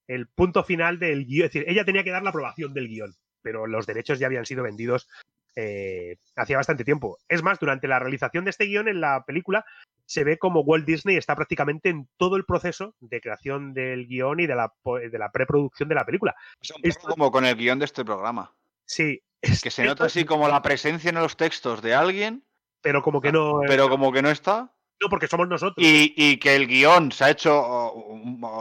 el 0.08 0.28
punto 0.28 0.64
final 0.64 1.00
del 1.00 1.26
guion. 1.26 1.46
Es 1.46 1.54
decir, 1.54 1.70
ella 1.70 1.86
tenía 1.86 2.04
que 2.04 2.12
dar 2.12 2.24
la 2.24 2.30
aprobación 2.30 2.74
del 2.74 2.88
guion, 2.88 3.14
pero 3.42 3.68
los 3.68 3.86
derechos 3.86 4.20
ya 4.20 4.28
habían 4.28 4.46
sido 4.46 4.64
vendidos 4.64 5.08
eh, 5.56 6.18
hacía 6.36 6.58
bastante 6.58 6.84
tiempo. 6.84 7.20
Es 7.30 7.44
más, 7.44 7.60
durante 7.60 7.88
la 7.88 8.00
realización 8.00 8.44
de 8.44 8.50
este 8.50 8.66
guion 8.66 8.88
en 8.88 9.02
la 9.02 9.24
película 9.26 9.66
se 10.06 10.24
ve 10.24 10.38
como 10.38 10.62
Walt 10.62 10.86
Disney 10.86 11.16
está 11.16 11.36
prácticamente 11.36 11.90
en 11.90 12.10
todo 12.18 12.36
el 12.36 12.46
proceso 12.46 12.96
de 13.00 13.22
creación 13.22 13.74
del 13.74 14.08
guion 14.08 14.40
y 14.40 14.48
de 14.48 14.56
la, 14.56 14.74
de 14.84 15.18
la 15.20 15.32
preproducción 15.32 15.90
de 15.90 15.96
la 15.96 16.06
película. 16.06 16.36
Es 16.82 16.98
como 16.98 17.32
con 17.32 17.46
el 17.46 17.56
guion 17.56 17.80
de 17.80 17.86
este 17.86 18.04
programa. 18.04 18.54
Sí. 18.86 19.22
Que 19.42 19.70
se 19.70 19.84
nota 19.86 20.06
así 20.06 20.26
como 20.26 20.48
la 20.48 20.62
presencia 20.62 21.10
en 21.10 21.16
los 21.16 21.38
textos 21.38 21.82
de 21.82 21.94
alguien, 21.94 22.44
Pero 22.82 23.02
como 23.02 23.22
que 23.22 23.32
no. 23.32 23.62
pero 23.68 23.90
como 23.90 24.12
que 24.12 24.22
no 24.22 24.30
está. 24.30 24.73
No, 25.02 25.10
porque 25.10 25.28
somos 25.28 25.48
nosotros. 25.48 25.86
Y, 25.86 26.14
y 26.16 26.38
que 26.38 26.56
el 26.56 26.68
guion 26.68 27.12
se 27.12 27.26
ha 27.26 27.30
hecho 27.30 27.94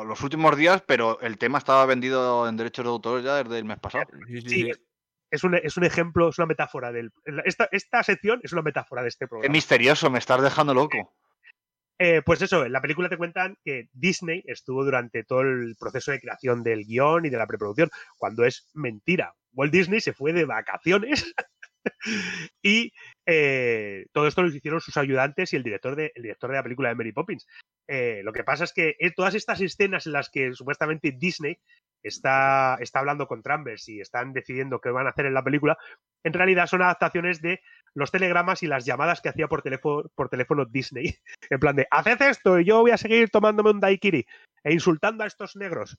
los 0.06 0.20
últimos 0.22 0.56
días, 0.56 0.82
pero 0.86 1.20
el 1.20 1.38
tema 1.38 1.58
estaba 1.58 1.86
vendido 1.86 2.48
en 2.48 2.56
derechos 2.56 2.84
de 2.84 2.90
autor 2.90 3.22
ya 3.22 3.42
desde 3.42 3.58
el 3.58 3.64
mes 3.64 3.78
pasado. 3.78 4.04
Sí, 4.46 4.68
es, 4.68 4.80
es 5.30 5.44
un, 5.44 5.54
es 5.54 5.76
un 5.76 5.84
ejemplo, 5.84 6.28
es 6.28 6.38
una 6.38 6.46
metáfora 6.46 6.92
del. 6.92 7.10
Esta, 7.44 7.68
esta 7.72 8.02
sección 8.02 8.40
es 8.42 8.52
una 8.52 8.62
metáfora 8.62 9.02
de 9.02 9.08
este 9.08 9.24
Qué 9.24 9.28
programa. 9.28 9.52
misterioso, 9.52 10.10
me 10.10 10.18
estás 10.18 10.42
dejando 10.42 10.74
loco. 10.74 11.14
Eh, 11.98 12.20
pues 12.24 12.42
eso, 12.42 12.64
en 12.64 12.72
la 12.72 12.80
película 12.80 13.08
te 13.08 13.16
cuentan 13.16 13.56
que 13.64 13.88
Disney 13.92 14.42
estuvo 14.46 14.84
durante 14.84 15.24
todo 15.24 15.42
el 15.42 15.76
proceso 15.78 16.10
de 16.10 16.20
creación 16.20 16.62
del 16.64 16.84
guion 16.84 17.24
y 17.24 17.30
de 17.30 17.36
la 17.36 17.46
preproducción, 17.46 17.90
cuando 18.18 18.44
es 18.44 18.68
mentira. 18.74 19.34
Walt 19.52 19.72
Disney 19.72 20.00
se 20.00 20.12
fue 20.12 20.32
de 20.32 20.44
vacaciones 20.44 21.32
y 22.62 22.92
eh, 23.26 24.06
todo 24.12 24.26
esto 24.26 24.42
lo 24.42 24.48
hicieron 24.48 24.80
sus 24.80 24.96
ayudantes 24.96 25.52
y 25.52 25.56
el 25.56 25.62
director 25.62 25.96
de, 25.96 26.12
el 26.14 26.22
director 26.22 26.50
de 26.50 26.56
la 26.56 26.62
película 26.62 26.88
de 26.88 26.94
Mary 26.94 27.12
Poppins. 27.12 27.46
Eh, 27.88 28.22
lo 28.24 28.32
que 28.32 28.44
pasa 28.44 28.64
es 28.64 28.72
que 28.72 28.96
eh, 28.98 29.12
todas 29.14 29.34
estas 29.34 29.60
escenas 29.60 30.06
en 30.06 30.12
las 30.12 30.30
que 30.30 30.52
supuestamente 30.54 31.12
Disney 31.12 31.58
está, 32.02 32.76
está 32.80 33.00
hablando 33.00 33.26
con 33.26 33.42
Trambers 33.42 33.88
y 33.88 34.00
están 34.00 34.32
decidiendo 34.32 34.80
qué 34.80 34.90
van 34.90 35.06
a 35.06 35.10
hacer 35.10 35.26
en 35.26 35.34
la 35.34 35.44
película, 35.44 35.76
en 36.24 36.32
realidad 36.32 36.66
son 36.66 36.82
adaptaciones 36.82 37.42
de 37.42 37.60
los 37.94 38.10
telegramas 38.10 38.62
y 38.62 38.66
las 38.66 38.84
llamadas 38.84 39.20
que 39.20 39.28
hacía 39.28 39.48
por 39.48 39.62
teléfono, 39.62 40.08
por 40.14 40.28
teléfono 40.28 40.64
Disney. 40.64 41.16
En 41.50 41.60
plan 41.60 41.76
de, 41.76 41.86
haced 41.90 42.22
esto 42.22 42.60
y 42.60 42.64
yo 42.64 42.80
voy 42.80 42.92
a 42.92 42.96
seguir 42.96 43.28
tomándome 43.28 43.70
un 43.70 43.80
daiquiri 43.80 44.24
e 44.64 44.72
insultando 44.72 45.24
a 45.24 45.26
estos 45.26 45.56
negros. 45.56 45.96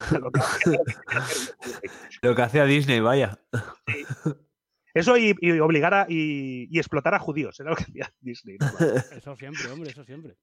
Lo 2.22 2.34
que- 2.34 2.42
hacía 2.42 2.64
Disney, 2.64 3.00
vaya. 3.00 3.38
Eso 4.94 5.16
y, 5.16 5.34
y 5.40 5.58
obligar 5.60 5.94
a 5.94 6.06
y, 6.08 6.68
y 6.70 6.78
explotar 6.78 7.14
a 7.14 7.18
judíos, 7.18 7.58
era 7.60 7.70
lo 7.70 7.76
que 7.76 7.84
hacía 7.84 8.12
Disney. 8.20 8.56
¿no? 8.58 8.66
Eso 9.16 9.36
siempre, 9.36 9.70
hombre, 9.70 9.90
eso 9.90 10.04
siempre. 10.04 10.34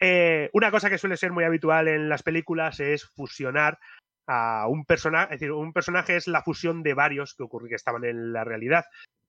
Eh, 0.00 0.50
una 0.52 0.70
cosa 0.70 0.90
que 0.90 0.98
suele 0.98 1.16
ser 1.16 1.32
muy 1.32 1.44
habitual 1.44 1.86
en 1.86 2.08
las 2.08 2.22
películas 2.22 2.80
es 2.80 3.04
fusionar 3.04 3.78
a 4.26 4.66
un 4.68 4.84
personaje, 4.84 5.34
es 5.34 5.40
decir, 5.40 5.52
un 5.52 5.72
personaje 5.72 6.16
es 6.16 6.26
la 6.26 6.42
fusión 6.42 6.82
de 6.82 6.94
varios 6.94 7.34
que 7.34 7.42
ocurre 7.42 7.68
que 7.68 7.76
estaban 7.76 8.04
en 8.04 8.32
la 8.32 8.44
realidad. 8.44 8.84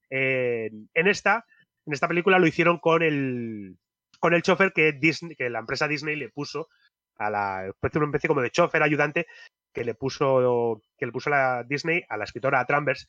Eh, 0.09 0.71
en 0.93 1.07
esta, 1.07 1.45
en 1.85 1.93
esta 1.93 2.07
película 2.07 2.39
lo 2.39 2.47
hicieron 2.47 2.79
con 2.79 3.03
el 3.03 3.77
con 4.19 4.33
el 4.33 4.41
chofer 4.41 4.71
que 4.71 4.93
Disney, 4.93 5.35
que 5.35 5.49
la 5.49 5.59
empresa 5.59 5.87
Disney 5.87 6.15
le 6.15 6.29
puso 6.29 6.69
a 7.17 7.29
la 7.29 7.73
una 7.81 8.05
especie 8.05 8.27
como 8.27 8.41
de 8.41 8.51
chofer 8.51 8.81
ayudante 8.81 9.27
que 9.73 9.83
le 9.83 9.95
puso 9.95 10.81
que 10.97 11.05
le 11.05 11.11
puso 11.11 11.29
la 11.29 11.63
Disney 11.63 12.03
a 12.07 12.17
la 12.17 12.23
escritora 12.23 12.65
Trambers. 12.65 13.07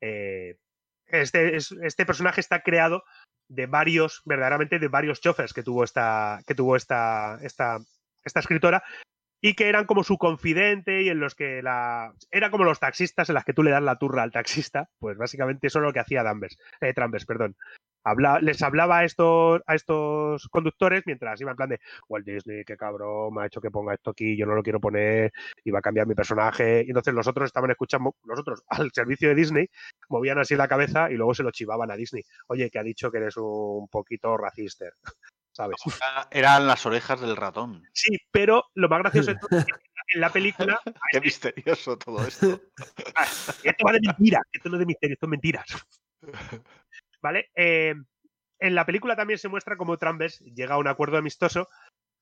Eh, 0.00 0.56
este, 1.10 1.56
es- 1.56 1.72
este 1.82 2.06
personaje 2.06 2.40
está 2.40 2.60
creado 2.62 3.04
de 3.48 3.66
varios, 3.66 4.22
verdaderamente 4.24 4.78
de 4.78 4.88
varios 4.88 5.20
chofers 5.20 5.52
que 5.52 5.62
tuvo 5.62 5.84
esta, 5.84 6.40
que 6.46 6.54
tuvo 6.54 6.76
esta, 6.76 7.38
esta, 7.42 7.78
esta 8.24 8.40
escritora 8.40 8.82
y 9.40 9.54
que 9.54 9.68
eran 9.68 9.86
como 9.86 10.04
su 10.04 10.18
confidente 10.18 11.02
y 11.02 11.08
en 11.08 11.20
los 11.20 11.34
que 11.34 11.62
la 11.62 12.12
era 12.30 12.50
como 12.50 12.64
los 12.64 12.80
taxistas 12.80 13.28
en 13.28 13.34
las 13.34 13.44
que 13.44 13.54
tú 13.54 13.62
le 13.62 13.70
das 13.70 13.82
la 13.82 13.96
turra 13.96 14.22
al 14.22 14.32
taxista, 14.32 14.88
pues 14.98 15.16
básicamente 15.16 15.66
eso 15.66 15.78
es 15.78 15.84
lo 15.84 15.92
que 15.92 16.00
hacía 16.00 16.22
Danvers, 16.22 16.58
eh, 16.80 16.94
perdón. 17.26 17.56
Habla, 18.02 18.40
les 18.40 18.62
hablaba 18.62 19.00
a 19.00 19.04
estos, 19.04 19.60
a 19.66 19.74
estos 19.74 20.48
conductores 20.48 21.02
mientras 21.04 21.38
iba 21.40 21.50
en 21.50 21.56
plan 21.56 21.68
de 21.68 21.80
Walt 22.08 22.26
Disney, 22.26 22.64
qué 22.64 22.76
cabrón, 22.76 23.34
me 23.34 23.42
ha 23.42 23.46
hecho 23.46 23.60
que 23.60 23.70
ponga 23.70 23.92
esto 23.92 24.10
aquí, 24.10 24.38
yo 24.38 24.46
no 24.46 24.54
lo 24.54 24.62
quiero 24.62 24.80
poner, 24.80 25.32
iba 25.64 25.80
a 25.80 25.82
cambiar 25.82 26.06
mi 26.06 26.14
personaje. 26.14 26.82
Y 26.86 26.88
entonces 26.88 27.12
los 27.12 27.26
otros 27.26 27.46
estaban 27.46 27.70
escuchando, 27.70 28.14
los 28.24 28.40
otros 28.40 28.62
al 28.68 28.90
servicio 28.92 29.28
de 29.28 29.34
Disney, 29.34 29.68
movían 30.08 30.38
así 30.38 30.56
la 30.56 30.68
cabeza 30.68 31.10
y 31.10 31.16
luego 31.16 31.34
se 31.34 31.42
lo 31.42 31.50
chivaban 31.50 31.90
a 31.90 31.96
Disney. 31.96 32.22
Oye, 32.46 32.70
que 32.70 32.78
ha 32.78 32.82
dicho 32.82 33.10
que 33.10 33.18
eres 33.18 33.36
un 33.36 33.86
poquito 33.88 34.34
racista, 34.38 34.86
Eran 36.30 36.66
las 36.66 36.86
orejas 36.86 37.20
del 37.20 37.36
ratón. 37.36 37.82
Sí, 37.92 38.16
pero 38.30 38.64
lo 38.74 38.88
más 38.88 39.00
gracioso 39.00 39.32
es 39.32 39.38
que 39.66 39.90
en 40.14 40.20
la 40.20 40.30
película. 40.30 40.80
Qué 41.10 41.20
misterioso 41.20 41.96
todo 41.98 42.26
esto. 42.26 42.60
Ah, 43.14 43.24
Esto 43.24 43.84
va 43.84 43.92
de 43.92 44.00
mentiras, 44.00 44.42
esto 44.52 44.68
no 44.68 44.76
es 44.76 44.80
de 44.80 44.86
misterio, 44.86 45.14
esto 45.14 45.26
es 45.26 45.30
mentiras. 45.30 45.66
¿Vale? 47.22 47.50
Eh, 47.54 47.94
en 48.58 48.74
la 48.74 48.86
película 48.86 49.16
también 49.16 49.38
se 49.38 49.48
muestra 49.48 49.76
cómo 49.76 49.98
Trambers 49.98 50.38
llega 50.40 50.74
a 50.74 50.78
un 50.78 50.88
acuerdo 50.88 51.18
amistoso 51.18 51.68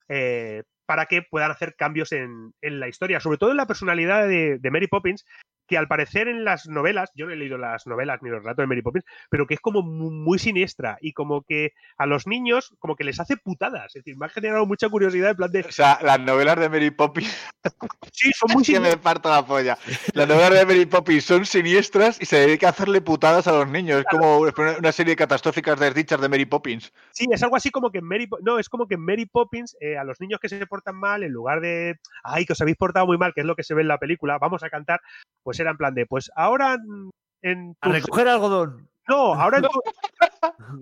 eh, 0.07 0.63
para 0.85 1.05
que 1.05 1.21
puedan 1.21 1.51
hacer 1.51 1.75
cambios 1.75 2.11
en, 2.11 2.53
en 2.61 2.79
la 2.79 2.87
historia, 2.87 3.19
sobre 3.19 3.37
todo 3.37 3.51
en 3.51 3.57
la 3.57 3.67
personalidad 3.67 4.27
de, 4.27 4.57
de 4.57 4.71
Mary 4.71 4.87
Poppins, 4.87 5.25
que 5.69 5.77
al 5.77 5.87
parecer 5.87 6.27
en 6.27 6.43
las 6.43 6.67
novelas, 6.67 7.11
yo 7.15 7.27
no 7.27 7.31
he 7.31 7.35
leído 7.37 7.57
las 7.57 7.87
novelas 7.87 8.19
ni 8.21 8.29
los 8.29 8.39
relatos 8.39 8.63
de 8.63 8.67
Mary 8.67 8.81
Poppins, 8.81 9.05
pero 9.29 9.47
que 9.47 9.53
es 9.53 9.59
como 9.61 9.81
mu- 9.83 10.11
muy 10.11 10.39
siniestra 10.39 10.97
y 10.99 11.13
como 11.13 11.43
que 11.43 11.73
a 11.97 12.05
los 12.05 12.27
niños 12.27 12.73
como 12.79 12.95
que 12.95 13.03
les 13.05 13.19
hace 13.19 13.37
putadas. 13.37 13.95
Es 13.95 14.03
decir, 14.03 14.17
me 14.17 14.25
ha 14.25 14.29
generado 14.29 14.65
mucha 14.65 14.89
curiosidad 14.89 15.29
en 15.31 15.37
plan 15.37 15.51
de... 15.51 15.61
O 15.61 15.71
sea, 15.71 15.99
las 16.01 16.19
novelas 16.19 16.59
de 16.59 16.67
Mary 16.69 16.91
Poppins. 16.91 17.51
Sí, 18.11 18.31
son 18.33 18.49
muy 18.53 18.63
que 18.63 18.79
me 18.79 18.97
parto 18.97 19.29
la 19.29 19.45
polla. 19.45 19.77
Las 20.13 20.27
novelas 20.27 20.59
de 20.59 20.65
Mary 20.65 20.85
Poppins 20.85 21.23
son 21.23 21.45
siniestras 21.45 22.19
y 22.21 22.25
se 22.25 22.37
dedica 22.37 22.67
a 22.67 22.69
hacerle 22.71 23.01
putadas 23.01 23.47
a 23.47 23.51
los 23.51 23.67
niños. 23.67 23.99
Es 23.99 24.05
como 24.09 24.39
una 24.39 24.91
serie 24.91 25.11
de 25.11 25.15
catastróficas 25.17 25.79
desdichas 25.79 26.19
de 26.19 26.29
Mary 26.29 26.45
Poppins. 26.45 26.91
Sí, 27.11 27.25
es 27.31 27.43
algo 27.43 27.55
así 27.55 27.69
como 27.69 27.91
que 27.91 27.99
en 27.99 28.05
Mary 28.05 28.27
no, 28.41 28.59
es 28.59 28.67
como 28.69 28.87
que 28.87 28.95
en 28.95 29.01
Mary 29.05 29.25
Poppins 29.25 29.75
eh, 29.79 29.97
a 29.97 30.03
los 30.03 30.19
niños 30.19 30.39
que 30.39 30.49
se 30.49 30.65
portan 30.67 30.95
mal, 30.95 31.23
en 31.23 31.31
lugar 31.31 31.61
de 31.61 31.99
ay, 32.23 32.45
que 32.45 32.53
os 32.53 32.61
habéis 32.61 32.77
portado 32.77 33.05
muy 33.05 33.17
mal, 33.17 33.33
que 33.33 33.41
es 33.41 33.47
lo 33.47 33.55
que 33.55 33.63
se 33.63 33.73
ve 33.73 33.81
en 33.81 33.87
la 33.89 33.97
película, 33.99 34.37
vamos 34.39 34.63
a 34.63 34.69
cantar, 34.69 35.01
pues 35.43 35.59
era 35.59 35.71
en 35.71 35.77
plan 35.77 35.93
de, 35.93 36.05
pues 36.05 36.31
ahora 36.35 36.73
en... 36.75 37.09
en 37.41 37.75
A 37.81 37.89
recoger 37.89 38.27
algodón. 38.27 38.89
No, 39.07 39.33
ahora, 39.33 39.57
en, 39.57 39.63
tu- 39.63 39.81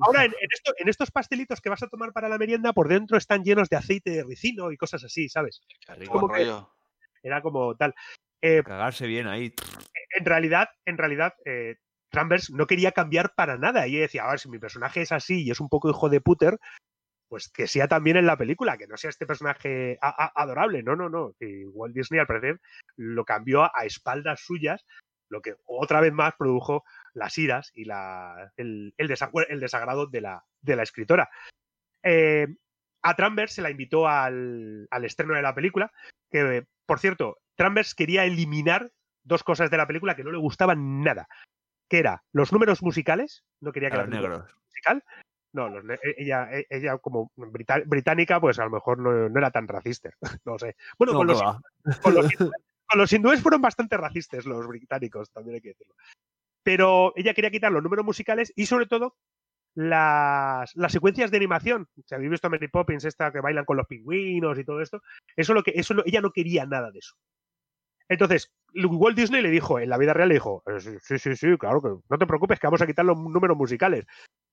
ahora 0.01 0.26
en, 0.26 0.32
en 0.34 0.49
esto- 0.51 0.74
en 0.78 0.89
estos 0.89 1.12
pastelitos 1.12 1.62
que 1.62 1.70
vas 1.70 1.82
a 1.84 1.88
tomar 1.88 2.12
para 2.12 2.28
la 2.28 2.38
merienda, 2.38 2.74
por 2.74 2.89
dentro 2.89 3.18
están 3.18 3.43
llenos 3.43 3.70
de 3.70 3.78
aceite 3.78 4.10
de 4.12 4.24
ricino 4.24 4.72
y 4.72 4.78
cosas 4.78 5.03
así, 5.03 5.30
¿sabes? 5.30 5.62
Como 6.10 6.28
que 6.28 6.39
rollo. 6.39 6.70
era 7.24 7.41
como 7.41 7.76
tal. 7.76 7.95
Eh, 8.41 8.64
Cagarse 8.64 9.08
bien 9.08 9.28
ahí. 9.28 9.53
en 10.18 10.26
realidad, 10.26 10.68
en 10.86 10.97
realidad, 10.97 11.34
eh, 11.45 11.78
Trambers 12.12 12.49
no 12.51 12.68
quería 12.68 12.91
cambiar 12.91 13.34
para 13.36 13.58
nada. 13.58 13.88
Y 13.88 13.93
ella 13.95 14.01
decía, 14.03 14.26
a 14.26 14.32
ver, 14.32 14.39
si 14.39 14.49
mi 14.49 14.60
personaje 14.60 15.01
es 15.01 15.12
así 15.14 15.43
y 15.45 15.51
es 15.51 15.60
un 15.62 15.70
poco 15.70 15.89
hijo 15.89 16.10
de 16.10 16.20
puter, 16.22 16.58
pues 17.28 17.50
que 17.50 17.68
sea 17.68 17.88
también 17.88 18.18
en 18.18 18.26
la 18.26 18.38
película, 18.38 18.78
que 18.78 18.88
no 18.88 18.98
sea 18.98 19.10
este 19.10 19.26
personaje 19.26 19.98
adorable. 20.02 20.84
No, 20.84 20.96
no, 20.96 21.10
no. 21.10 21.34
Que 21.40 21.66
Walt 21.68 21.94
Disney, 21.94 22.20
al 22.20 22.28
parecer, 22.28 22.62
lo 22.96 23.26
cambió 23.26 23.64
a 23.64 23.86
espaldas 23.86 24.40
suyas, 24.42 24.86
lo 25.30 25.42
que 25.42 25.56
otra 25.66 26.00
vez 26.00 26.14
más 26.14 26.34
produjo 26.38 26.84
las 27.14 27.38
iras 27.38 27.72
y 27.74 27.86
la, 27.86 28.52
el, 28.56 28.94
el 28.98 29.18
el 29.50 29.60
desagrado 29.60 30.08
de 30.08 30.22
la, 30.22 30.46
de 30.62 30.76
la 30.76 30.84
escritora. 30.84 31.30
Eh, 32.04 32.48
a 33.04 33.16
Trambers 33.16 33.54
se 33.54 33.62
la 33.62 33.70
invitó 33.70 34.08
al, 34.08 34.88
al 34.90 35.06
estreno 35.06 35.34
de 35.34 35.42
la 35.42 35.56
película, 35.56 35.92
que, 36.30 36.66
por 36.86 37.00
cierto, 37.00 37.38
Trambers 37.56 37.96
quería 37.96 38.26
eliminar 38.26 38.92
dos 39.24 39.44
cosas 39.44 39.70
de 39.70 39.78
la 39.78 39.88
película 39.88 40.16
que 40.16 40.24
no 40.24 40.32
le 40.32 40.38
gustaban 40.38 41.02
nada, 41.04 41.28
que 41.90 42.00
era 42.00 42.24
los 42.32 42.52
números 42.54 42.82
musicales, 42.82 43.44
no 43.60 43.72
quería 43.72 43.90
que 43.90 43.98
los 43.98 44.10
negros. 44.10 44.56
musical. 44.66 45.04
No, 45.58 45.70
los 45.70 45.84
e- 45.89 46.16
ella, 46.18 46.49
e- 46.51 46.68
ella 46.70 46.97
como 46.99 47.32
británica, 47.36 48.39
pues 48.39 48.60
a 48.60 48.64
lo 48.66 48.70
mejor 48.70 48.99
no, 48.99 49.28
no 49.28 49.39
era 49.39 49.49
tan 49.49 49.68
racista. 49.68 50.12
No 50.45 50.60
sé. 50.60 50.76
Bueno, 50.99 51.14
No, 51.14 51.20
con, 51.20 51.28
los, 51.28 51.41
va. 51.41 51.60
con 52.03 52.14
los 52.14 52.26
hindúes- 52.32 52.51
con 52.88 52.99
los 52.99 53.12
hindúes 53.12 53.41
fueron 53.41 53.62
bastante 53.62 53.97
racistas 53.97 54.45
los 54.45 54.68
británicos, 54.68 55.32
también 55.32 55.55
hay 55.55 55.62
que 55.62 55.70
decirlo. 55.70 55.95
Pero 56.64 57.12
ella 57.16 57.34
quería 57.34 57.49
quitar 57.51 57.72
los 57.72 57.82
números 57.84 58.05
musicales 58.05 58.53
y 58.55 58.66
sobre 58.68 58.86
todo 58.86 59.16
las, 59.76 60.76
las 60.76 60.91
secuencias 60.91 61.32
de 61.32 61.38
animación. 61.38 61.88
Si 62.05 62.16
habéis 62.16 62.32
visto 62.32 62.47
a 62.47 62.49
Mary 62.49 62.68
Poppins, 62.68 63.05
esta 63.05 63.32
que 63.32 63.41
bailan 63.41 63.66
con 63.66 63.78
los 63.78 63.88
pingüinos 63.88 64.58
y 64.58 64.64
todo 64.64 64.82
esto, 64.82 65.01
eso 65.36 65.53
lo 65.53 65.64
que 65.64 65.72
eso 65.76 65.95
ella 66.05 66.22
no 66.22 66.32
quería 66.32 66.66
nada 66.66 66.91
de 66.91 66.99
eso. 66.99 67.16
Entonces, 68.10 68.53
Walt 68.74 69.18
Disney 69.18 69.41
le 69.41 69.49
dijo, 69.51 69.80
en 69.80 69.89
la 69.89 69.97
vida 69.97 70.14
real 70.14 70.30
le 70.30 70.36
dijo, 70.36 70.64
"Eh, 70.66 70.80
sí, 70.80 70.91
sí, 71.01 71.20
sí, 71.20 71.36
sí, 71.36 71.58
claro 71.58 71.82
que 71.82 71.89
no 72.10 72.18
te 72.18 72.26
preocupes, 72.26 72.60
que 72.60 72.68
vamos 72.68 72.82
a 72.82 72.88
quitar 72.88 73.05
los 73.05 73.18
números 73.18 73.58
musicales. 73.58 74.05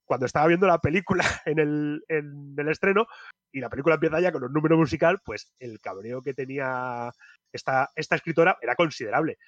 Cuando 0.05 0.27
estaba 0.27 0.47
viendo 0.47 0.67
la 0.67 0.79
película 0.79 1.25
en 1.47 1.59
el, 1.59 2.05
en 2.09 2.55
el 2.57 2.69
estreno 2.69 3.07
y 3.53 3.61
la 3.61 3.71
película 3.71 3.95
empieza 3.95 4.21
ya 4.21 4.33
con 4.33 4.43
los 4.43 4.51
números 4.51 4.79
musical, 4.79 5.21
pues 5.25 5.53
el 5.59 5.81
cabreo 5.81 6.23
que 6.23 6.35
tenía 6.35 7.13
esta, 7.53 7.91
escritora 7.95 8.59
era 8.61 8.75
considerable. 8.75 9.39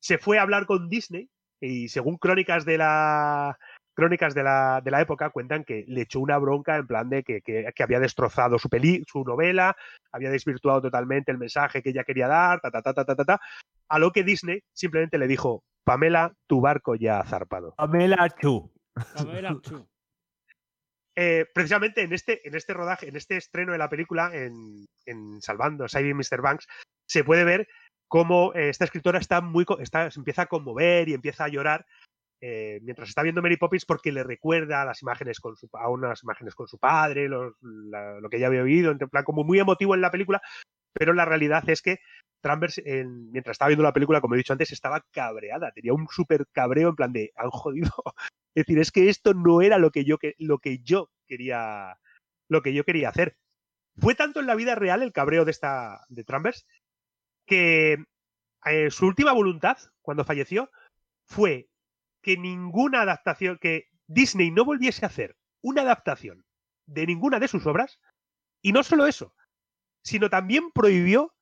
Se 0.00 0.18
fue 0.18 0.38
a 0.38 0.42
hablar 0.42 0.66
con 0.66 0.88
Disney 0.88 1.30
y 1.60 1.88
según 1.88 2.18
crónicas 2.18 2.64
de 2.64 2.78
la 2.78 3.56
crónicas 3.94 4.34
de 4.34 4.42
la, 4.42 4.82
de 4.84 4.90
la 4.90 5.00
época 5.00 5.30
cuentan 5.30 5.64
que 5.64 5.84
le 5.88 6.02
echó 6.02 6.20
una 6.20 6.36
bronca 6.36 6.76
en 6.76 6.86
plan 6.86 7.08
de 7.08 7.22
que, 7.22 7.72
había 7.78 7.98
destrozado 7.98 8.58
su 8.58 8.68
su 9.06 9.24
novela, 9.24 9.74
había 10.12 10.30
desvirtuado 10.30 10.82
totalmente 10.82 11.32
el 11.32 11.38
mensaje 11.38 11.82
que 11.82 11.90
ella 11.90 12.04
quería 12.04 12.28
dar, 12.28 12.60
ta 12.60 12.70
ta 12.70 12.82
ta 12.82 12.92
ta 12.92 13.04
ta 13.04 13.24
ta, 13.24 13.40
a 13.88 13.98
lo 13.98 14.12
que 14.12 14.22
Disney 14.22 14.60
simplemente 14.74 15.16
le 15.16 15.26
dijo, 15.26 15.64
Pamela, 15.82 16.34
tu 16.46 16.60
barco 16.60 16.94
ya 16.94 17.20
ha 17.20 17.24
zarpado. 17.24 17.74
Pamela 17.76 18.28
Chu. 18.38 18.70
Eh, 21.18 21.46
precisamente 21.54 22.02
en 22.02 22.12
este, 22.12 22.46
en 22.46 22.54
este 22.54 22.74
rodaje, 22.74 23.08
en 23.08 23.16
este 23.16 23.36
estreno 23.38 23.72
de 23.72 23.78
la 23.78 23.88
película, 23.88 24.30
en, 24.34 24.86
en 25.06 25.40
Salvando, 25.40 25.88
Saving 25.88 26.14
Mr. 26.16 26.42
Banks, 26.42 26.66
se 27.08 27.24
puede 27.24 27.44
ver 27.44 27.68
cómo 28.06 28.52
eh, 28.54 28.68
esta 28.68 28.84
escritora 28.84 29.18
está 29.18 29.40
muy, 29.40 29.64
está, 29.80 30.10
se 30.10 30.20
empieza 30.20 30.42
a 30.42 30.46
conmover 30.46 31.08
y 31.08 31.14
empieza 31.14 31.44
a 31.44 31.48
llorar 31.48 31.86
eh, 32.42 32.80
mientras 32.82 33.08
está 33.08 33.22
viendo 33.22 33.40
Mary 33.40 33.56
Poppins 33.56 33.86
porque 33.86 34.12
le 34.12 34.24
recuerda 34.24 34.82
a 34.82 34.84
las 34.84 35.00
imágenes 35.00 35.40
con 35.40 35.56
su, 35.56 35.70
a 35.72 35.88
unas 35.88 36.22
imágenes 36.22 36.54
con 36.54 36.68
su 36.68 36.78
padre, 36.78 37.28
los- 37.30 37.54
la- 37.62 38.20
lo 38.20 38.28
que 38.28 38.36
ella 38.36 38.48
había 38.48 38.62
vivido, 38.62 38.90
en 38.90 38.98
plan 38.98 39.24
como 39.24 39.42
muy 39.42 39.58
emotivo 39.58 39.94
en 39.94 40.02
la 40.02 40.10
película, 40.10 40.42
pero 40.98 41.12
la 41.12 41.24
realidad 41.24 41.68
es 41.68 41.82
que 41.82 41.98
Trambers, 42.42 42.78
en- 42.78 43.30
mientras 43.32 43.54
estaba 43.54 43.68
viendo 43.68 43.82
la 43.82 43.92
película, 43.92 44.20
como 44.20 44.34
he 44.34 44.38
dicho 44.38 44.52
antes, 44.52 44.72
estaba 44.72 45.04
cabreada, 45.12 45.72
tenía 45.72 45.92
un 45.92 46.06
súper 46.08 46.46
cabreo 46.52 46.90
en 46.90 46.96
plan 46.96 47.12
de, 47.12 47.32
han 47.36 47.50
jodido. 47.50 47.90
Es 48.54 48.64
decir, 48.64 48.78
es 48.78 48.90
que 48.90 49.10
esto 49.10 49.34
no 49.34 49.60
era 49.60 49.76
lo 49.76 49.90
que 49.90 50.04
yo, 50.04 50.16
lo 50.38 50.58
que 50.58 50.78
yo 50.78 51.10
quería 51.26 51.98
lo 52.48 52.62
que 52.62 52.72
yo 52.72 52.84
quería 52.84 53.10
hacer. 53.10 53.36
Fue 53.98 54.14
tanto 54.14 54.40
en 54.40 54.46
la 54.46 54.54
vida 54.54 54.74
real 54.74 55.02
el 55.02 55.12
cabreo 55.12 55.44
de 55.44 55.50
esta 55.50 56.06
de 56.08 56.24
Trambers 56.24 56.66
que 57.46 58.04
eh, 58.64 58.90
su 58.90 59.06
última 59.06 59.32
voluntad 59.32 59.76
cuando 60.00 60.24
falleció 60.24 60.70
fue 61.26 61.68
que 62.22 62.36
ninguna 62.36 63.02
adaptación 63.02 63.58
que 63.60 63.88
Disney 64.06 64.50
no 64.50 64.64
volviese 64.64 65.04
a 65.04 65.08
hacer 65.08 65.36
una 65.62 65.82
adaptación 65.82 66.44
de 66.86 67.06
ninguna 67.06 67.38
de 67.40 67.48
sus 67.48 67.66
obras 67.66 68.00
y 68.62 68.72
no 68.72 68.82
solo 68.82 69.06
eso, 69.06 69.34
sino 70.06 70.30
también 70.30 70.70
prohibió 70.70 71.34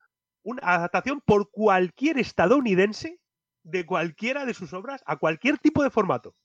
una 0.43 0.61
adaptación 0.63 1.21
por 1.21 1.51
cualquier 1.51 2.17
estadounidense 2.17 3.19
de 3.63 3.85
cualquiera 3.85 4.45
de 4.45 4.55
sus 4.55 4.73
obras 4.73 5.03
a 5.05 5.17
cualquier 5.17 5.59
tipo 5.59 5.83
de 5.83 5.91
formato. 5.91 6.35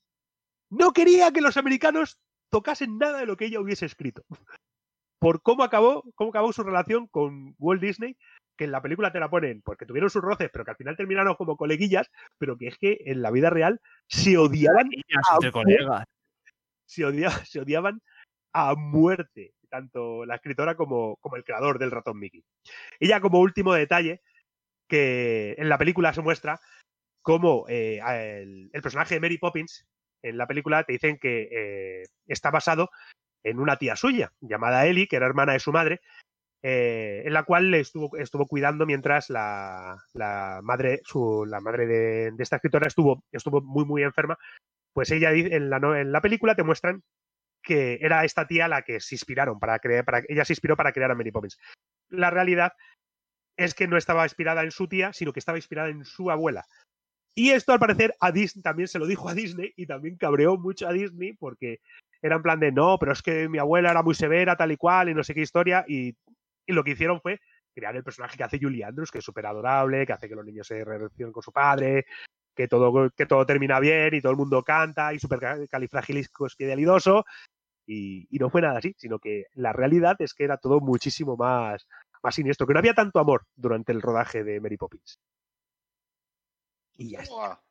No 0.69 0.93
quería 0.93 1.31
que 1.31 1.41
los 1.41 1.57
americanos 1.57 2.19
tocasen 2.51 2.99
nada 2.99 3.19
de 3.19 3.25
lo 3.25 3.37
que 3.37 3.45
ella 3.45 3.59
hubiese 3.59 3.87
escrito. 3.87 4.23
Por 5.19 5.41
cómo 5.41 5.63
acabó, 5.63 6.03
cómo 6.13 6.29
acabó 6.29 6.53
su 6.53 6.61
relación 6.63 7.07
con 7.07 7.55
Walt 7.57 7.81
Disney, 7.81 8.15
que 8.55 8.65
en 8.65 8.71
la 8.71 8.83
película 8.83 9.11
te 9.11 9.19
la 9.19 9.29
ponen 9.29 9.63
porque 9.63 9.87
tuvieron 9.87 10.11
sus 10.11 10.21
roces, 10.21 10.49
pero 10.53 10.63
que 10.63 10.71
al 10.71 10.77
final 10.77 10.97
terminaron 10.97 11.35
como 11.35 11.57
coleguillas, 11.57 12.11
pero 12.37 12.55
que 12.55 12.67
es 12.67 12.77
que 12.77 12.99
en 13.05 13.23
la 13.23 13.31
vida 13.31 13.49
real 13.49 13.81
se 14.07 14.37
odiaban 14.37 14.89
a 15.27 15.51
colegas. 15.51 16.05
Se, 16.85 17.03
se 17.45 17.59
odiaban 17.59 18.01
a 18.53 18.75
muerte, 18.75 19.53
tanto 19.71 20.25
la 20.25 20.35
escritora 20.35 20.75
como, 20.75 21.15
como 21.17 21.37
el 21.37 21.43
creador 21.43 21.79
del 21.79 21.89
ratón 21.89 22.19
Mickey. 22.19 22.43
Y 22.99 23.07
ya 23.07 23.21
como 23.21 23.39
último 23.39 23.73
detalle, 23.73 24.21
que 24.87 25.55
en 25.57 25.69
la 25.69 25.77
película 25.77 26.13
se 26.13 26.21
muestra 26.21 26.59
cómo 27.23 27.65
eh, 27.69 27.99
el, 28.41 28.69
personaje 28.83 29.15
de 29.15 29.21
Mary 29.21 29.37
Poppins 29.37 29.87
en 30.21 30.37
la 30.37 30.47
película 30.47 30.83
te 30.83 30.93
dicen 30.93 31.17
que 31.17 31.47
eh, 31.51 32.03
está 32.27 32.51
basado 32.51 32.89
en 33.43 33.59
una 33.59 33.77
tía 33.77 33.95
suya 33.95 34.33
llamada 34.41 34.85
Ellie, 34.85 35.07
que 35.07 35.15
era 35.15 35.25
hermana 35.25 35.53
de 35.53 35.59
su 35.59 35.71
madre, 35.71 36.01
eh, 36.61 37.23
en 37.25 37.33
la 37.33 37.43
cual 37.43 37.71
le 37.71 37.79
estuvo, 37.79 38.15
estuvo 38.17 38.45
cuidando 38.45 38.85
mientras 38.85 39.29
la, 39.29 39.97
madre, 40.61 41.01
su, 41.05 41.45
la 41.47 41.61
madre 41.61 41.87
de, 41.87 42.31
de 42.31 42.43
esta 42.43 42.57
escritora 42.57 42.87
estuvo, 42.87 43.23
estuvo 43.31 43.61
muy, 43.61 43.85
muy 43.85 44.03
enferma. 44.03 44.37
Pues 44.93 45.09
ella 45.11 45.31
en 45.31 45.69
la, 45.69 45.77
en 45.77 46.11
la 46.11 46.21
película 46.21 46.53
te 46.53 46.63
muestran 46.63 47.01
que 47.61 47.99
era 48.01 48.25
esta 48.25 48.47
tía 48.47 48.67
la 48.67 48.81
que 48.81 48.99
se 48.99 49.15
inspiraron 49.15 49.59
para 49.59 49.79
crear, 49.79 50.03
para, 50.05 50.23
ella 50.27 50.45
se 50.45 50.53
inspiró 50.53 50.75
para 50.75 50.91
crear 50.91 51.11
a 51.11 51.15
Mary 51.15 51.31
Poppins. 51.31 51.59
La 52.09 52.29
realidad 52.29 52.73
es 53.57 53.73
que 53.73 53.87
no 53.87 53.97
estaba 53.97 54.23
inspirada 54.23 54.63
en 54.63 54.71
su 54.71 54.87
tía, 54.87 55.13
sino 55.13 55.33
que 55.33 55.39
estaba 55.39 55.57
inspirada 55.57 55.89
en 55.89 56.03
su 56.05 56.31
abuela. 56.31 56.65
Y 57.35 57.51
esto 57.51 57.71
al 57.71 57.79
parecer 57.79 58.13
a 58.19 58.31
Disney 58.31 58.61
también 58.61 58.87
se 58.87 58.99
lo 58.99 59.07
dijo 59.07 59.29
a 59.29 59.33
Disney 59.33 59.73
y 59.77 59.85
también 59.85 60.17
cabreó 60.17 60.57
mucho 60.57 60.87
a 60.87 60.93
Disney 60.93 61.33
porque 61.33 61.79
era 62.21 62.35
en 62.35 62.43
plan 62.43 62.59
de 62.59 62.71
no, 62.71 62.97
pero 62.99 63.13
es 63.13 63.21
que 63.21 63.49
mi 63.49 63.57
abuela 63.57 63.91
era 63.91 64.03
muy 64.03 64.15
severa, 64.15 64.55
tal 64.55 64.71
y 64.71 64.77
cual, 64.77 65.09
y 65.09 65.13
no 65.13 65.23
sé 65.23 65.33
qué 65.33 65.41
historia. 65.41 65.85
Y, 65.87 66.15
lo 66.67 66.85
que 66.85 66.91
hicieron 66.91 67.19
fue 67.19 67.41
crear 67.73 67.93
el 67.97 68.03
personaje 68.03 68.37
que 68.37 68.43
hace 68.43 68.59
Julie 68.61 68.85
Andrews, 68.85 69.11
que 69.11 69.17
es 69.17 69.25
súper 69.25 69.45
adorable, 69.45 70.05
que 70.05 70.13
hace 70.13 70.29
que 70.29 70.35
los 70.35 70.45
niños 70.45 70.67
se 70.67 70.85
relacionen 70.85 71.33
con 71.33 71.43
su 71.43 71.51
padre, 71.51 72.05
que 72.55 72.69
todo, 72.69 73.09
que 73.09 73.25
todo 73.25 73.45
termina 73.45 73.79
bien 73.81 74.13
y 74.13 74.21
todo 74.21 74.31
el 74.31 74.37
mundo 74.37 74.63
canta 74.63 75.13
y 75.13 75.19
súper 75.19 75.67
califragiliscoespialidoso. 75.69 77.25
Y, 77.93 78.25
y 78.29 78.39
no 78.39 78.49
fue 78.49 78.61
nada 78.61 78.77
así, 78.77 78.95
sino 78.97 79.19
que 79.19 79.47
la 79.53 79.73
realidad 79.73 80.15
es 80.19 80.33
que 80.33 80.45
era 80.45 80.55
todo 80.57 80.79
muchísimo 80.79 81.35
más, 81.35 81.85
más 82.23 82.35
siniestro, 82.35 82.65
que 82.65 82.71
no 82.73 82.79
había 82.79 82.93
tanto 82.93 83.19
amor 83.19 83.45
durante 83.55 83.91
el 83.91 84.01
rodaje 84.01 84.45
de 84.45 84.61
Mary 84.61 84.77
Poppins. 84.77 85.19
Y 86.97 87.11
ya 87.11 87.19
está. 87.19 87.61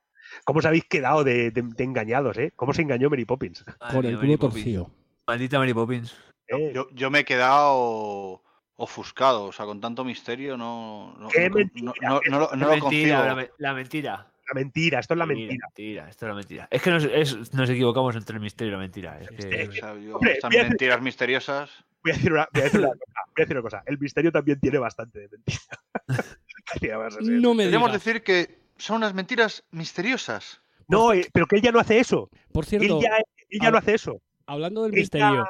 ¿Cómo 0.45 0.59
os 0.59 0.67
habéis 0.67 0.85
quedado 0.85 1.25
de, 1.25 1.51
de- 1.51 1.63
de 1.63 1.85
engañados, 1.85 2.37
eh? 2.37 2.53
¿Cómo 2.55 2.75
se 2.75 2.83
engañó 2.83 3.09
Mary 3.09 3.25
Poppins? 3.25 3.65
Con 3.91 4.05
el 4.05 4.19
culo 4.19 4.37
torcido. 4.39 4.91
Maldita 5.27 5.59
Mary 5.59 5.73
Poppins. 5.73 6.15
Yo, 6.49 6.59
yo- 6.71 6.89
yo 6.93 7.11
me 7.11 7.21
he 7.21 7.25
quedado 7.25 8.43
ofuscado, 8.77 9.45
o 9.45 9.53
sea, 9.53 9.65
con 9.67 9.81
tanto 9.81 10.05
misterio 10.05 10.57
no, 10.57 11.15
no, 11.19 11.29
¡Qué 11.29 11.49
no- 11.49 11.57
mentira! 11.57 11.93
no- 12.03 12.03
no- 12.03 12.21
no 12.31 12.39
lo- 12.41 12.51
no 12.57 12.57
la 12.69 12.77
lo 12.77 12.83
mentira, 12.83 13.17
concibo. 13.17 13.25
la, 13.25 13.35
me- 13.35 13.51
la 13.59 13.75
mentira. 13.75 14.33
La 14.53 14.55
mentira, 14.61 14.99
esto 15.01 15.15
es 15.15 15.19
la 15.19 15.27
mentira. 15.27 15.67
mentira, 15.69 16.09
esto 16.09 16.27
es 16.27 16.29
la 16.29 16.35
mentira. 16.35 16.69
Es 16.71 16.83
que 16.83 16.91
nos, 16.91 17.05
es- 17.05 17.55
nos 17.55 17.71
equivocamos 17.71 18.17
entre 18.17 18.37
el 18.37 18.43
misterio 18.43 18.71
y 18.71 18.73
la 18.73 18.79
mentira. 18.79 19.21
Es 19.21 19.29
que- 19.31 19.83
Hombre, 20.13 20.39
decir- 20.43 20.69
mentiras 20.69 21.01
misteriosas. 21.03 21.71
Voy 22.03 22.13
a 22.13 22.15
decir 22.17 22.33
una, 22.33 22.49
voy 22.53 22.61
a 22.63 22.65
decir 22.65 22.81
una 22.81 22.89
cosa. 22.93 23.05
Voy 23.27 23.35
a 23.37 23.41
decir 23.43 23.57
una 23.57 23.63
cosa. 23.63 23.83
El 23.87 23.99
misterio 23.99 24.33
también 24.33 24.59
tiene 24.61 24.79
bastante 24.79 25.21
de 25.21 25.29
mentira. 25.29 25.61
No 27.21 27.55
me 27.55 27.65
Podríamos 27.65 27.93
decir 27.93 28.23
que 28.23 28.59
son 28.77 28.97
unas 28.97 29.15
mentiras 29.15 29.65
misteriosas. 29.71 30.61
No, 30.89 31.13
eh, 31.13 31.29
pero 31.33 31.47
que 31.47 31.57
ella 31.57 31.71
no 31.73 31.79
hace 31.81 31.99
eso. 32.01 32.31
Por 32.53 32.65
cierto, 32.67 32.99
ella, 32.99 33.19
ella 33.49 33.71
no 33.71 33.79
hace 33.79 33.95
eso. 33.95 34.21
hablando 34.47 34.83
del 34.83 34.93
Ella- 34.93 35.01
misterio, 35.01 35.47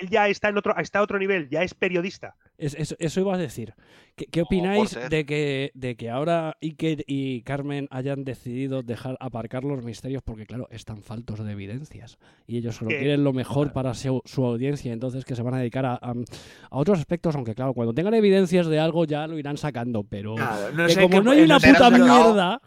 él 0.00 0.08
ya 0.10 0.28
está 0.28 0.48
en 0.48 0.58
otro, 0.58 0.76
está 0.78 0.98
a 1.00 1.02
otro 1.02 1.18
nivel, 1.18 1.48
ya 1.48 1.62
es 1.62 1.74
periodista. 1.74 2.36
Es- 2.58 2.74
es- 2.74 2.96
eso 2.98 3.20
iba 3.20 3.34
a 3.34 3.38
decir. 3.38 3.74
¿Qué, 4.16 4.24
qué 4.26 4.40
opináis 4.40 4.88
ser. 4.90 5.10
de 5.10 5.26
que, 5.26 5.70
de 5.74 5.94
que 5.96 6.08
ahora 6.08 6.56
Iker 6.62 7.04
y 7.06 7.42
Carmen 7.42 7.86
hayan 7.90 8.24
decidido 8.24 8.82
dejar 8.82 9.18
aparcar 9.20 9.62
los 9.62 9.84
misterios? 9.84 10.22
Porque, 10.22 10.46
claro, 10.46 10.66
están 10.70 11.02
faltos 11.02 11.44
de 11.44 11.52
evidencias. 11.52 12.16
Y 12.46 12.56
ellos 12.56 12.76
solo 12.76 12.88
quieren 12.90 13.24
lo 13.24 13.34
mejor 13.34 13.74
para 13.74 13.92
su, 13.92 14.22
su 14.24 14.44
audiencia. 14.46 14.92
Entonces, 14.94 15.26
que 15.26 15.36
se 15.36 15.42
van 15.42 15.52
a 15.52 15.58
dedicar 15.58 15.84
a, 15.84 15.94
a- 15.96 16.14
a 16.70 16.76
otros 16.78 16.98
aspectos. 16.98 17.34
Aunque, 17.36 17.54
claro, 17.54 17.74
cuando 17.74 17.92
tengan 17.92 18.14
evidencias 18.14 18.66
de 18.68 18.78
algo 18.78 19.04
ya 19.04 19.26
lo 19.26 19.38
irán 19.38 19.58
sacando. 19.58 20.02
Pero 20.04 20.34
Claro, 20.36 20.72
no 20.72 20.86
que 20.86 20.92
sé 20.94 21.02
como 21.02 21.18
qué- 21.18 21.24
no 21.24 21.30
hay 21.32 21.42
una 21.42 21.60
puta 21.60 21.90
mierda. 21.90 22.60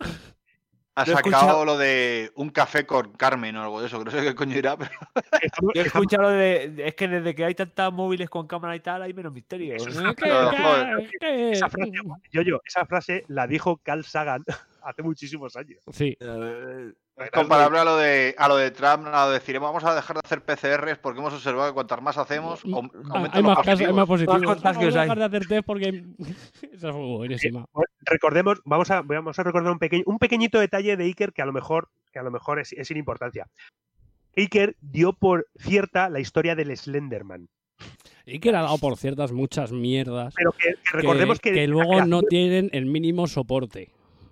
Ha 1.01 1.05
sacado 1.05 1.29
escuchado- 1.29 1.65
lo 1.65 1.77
de 1.77 2.31
un 2.35 2.49
café 2.49 2.85
con 2.85 3.11
Carmen 3.13 3.55
o 3.55 3.63
algo 3.63 3.81
de 3.81 3.87
eso, 3.87 3.99
que 3.99 4.05
no 4.05 4.11
sé 4.11 4.21
qué 4.21 4.35
coño 4.35 4.57
irá, 4.57 4.77
pero 4.77 4.91
Yo 5.73 5.81
he 5.81 5.85
escuchado 5.85 6.23
lo 6.23 6.29
de. 6.29 6.73
Es 6.85 6.95
que 6.95 7.07
desde 7.07 7.33
que 7.35 7.45
hay 7.45 7.55
tantas 7.55 7.91
móviles 7.93 8.29
con 8.29 8.47
cámara 8.47 8.75
y 8.75 8.79
tal, 8.79 9.01
hay 9.03 9.13
menos 9.13 9.33
misterio. 9.33 9.75
Es 9.75 9.85
Eh, 9.87 9.99
una 9.99 10.11
esa 11.51 11.69
frase, 11.69 11.91
yo, 12.31 12.41
yo, 12.41 12.61
esa 12.65 12.85
frase 12.85 13.23
la 13.27 13.47
dijo 13.47 13.77
Carl 13.83 14.03
Sagan 14.03 14.43
hace 14.83 15.01
muchísimos 15.03 15.55
años. 15.55 15.79
Sí. 15.91 16.17
Es 17.25 17.31
comparable 17.31 17.79
a 17.79 17.83
lo 17.83 17.97
de 17.97 18.35
a 18.37 18.47
lo 18.47 18.55
de 18.57 18.71
Trump, 18.71 19.07
a 19.07 19.25
lo 19.25 19.31
de 19.31 19.39
decir 19.39 19.59
vamos 19.59 19.83
a 19.83 19.93
dejar 19.95 20.15
de 20.15 20.21
hacer 20.23 20.41
PCRs 20.41 20.97
porque 20.99 21.19
hemos 21.19 21.33
observado 21.33 21.69
que 21.69 21.73
cuantas 21.73 22.01
más 22.01 22.17
hacemos, 22.17 22.63
Mm, 22.63 22.73
ah, 22.75 22.77
aumentan 23.09 23.31
hay, 23.33 23.43
los 23.43 23.55
más 23.55 23.65
casos, 23.65 23.87
hay 23.87 23.93
más 23.93 24.07
positivos. 24.07 24.07
positivos. 24.07 24.55
contagios 24.55 24.93
Vamos 24.93 24.95
a 24.95 24.99
hay. 25.01 25.09
dejar 25.09 25.17
de 25.19 25.25
hacer 25.25 25.47
test 25.47 25.65
porque... 25.65 26.03
Esa 26.73 26.91
fue 26.91 27.01
buenísima. 27.01 27.65
Recordemos, 28.01 28.61
vamos 28.65 28.91
a, 28.91 29.01
vamos 29.01 29.37
a 29.39 29.43
recordar 29.43 29.71
un, 29.71 29.79
pequeño, 29.79 30.03
un 30.05 30.17
pequeñito 30.19 30.59
detalle 30.59 30.95
de 30.97 31.03
Iker 31.05 31.33
que 31.33 31.41
a 31.41 31.45
lo 31.45 31.53
mejor, 31.53 31.89
que 32.11 32.19
a 32.19 32.23
lo 32.23 32.31
mejor 32.31 32.59
es, 32.59 32.73
es 32.73 32.87
sin 32.87 32.97
importancia. 32.97 33.47
Iker 34.37 34.75
dio 34.81 35.13
por 35.13 35.47
cierta 35.57 36.09
la 36.09 36.19
historia 36.19 36.55
del 36.55 36.75
Slenderman. 36.75 37.49
Que 38.25 38.51
le 38.51 38.57
ha 38.57 38.61
dado 38.61 38.77
por 38.77 38.95
ciertas 38.97 39.31
muchas 39.31 39.71
mierdas. 39.71 40.33
Pero 40.35 40.51
que, 40.51 40.75
que 40.75 40.97
recordemos 40.97 41.39
que, 41.39 41.51
que 41.51 41.67
la 41.67 41.73
luego 41.73 42.05
no 42.05 42.21
tienen 42.21 42.69
el 42.73 42.85
mínimo 42.85 43.27
soporte. 43.27 43.91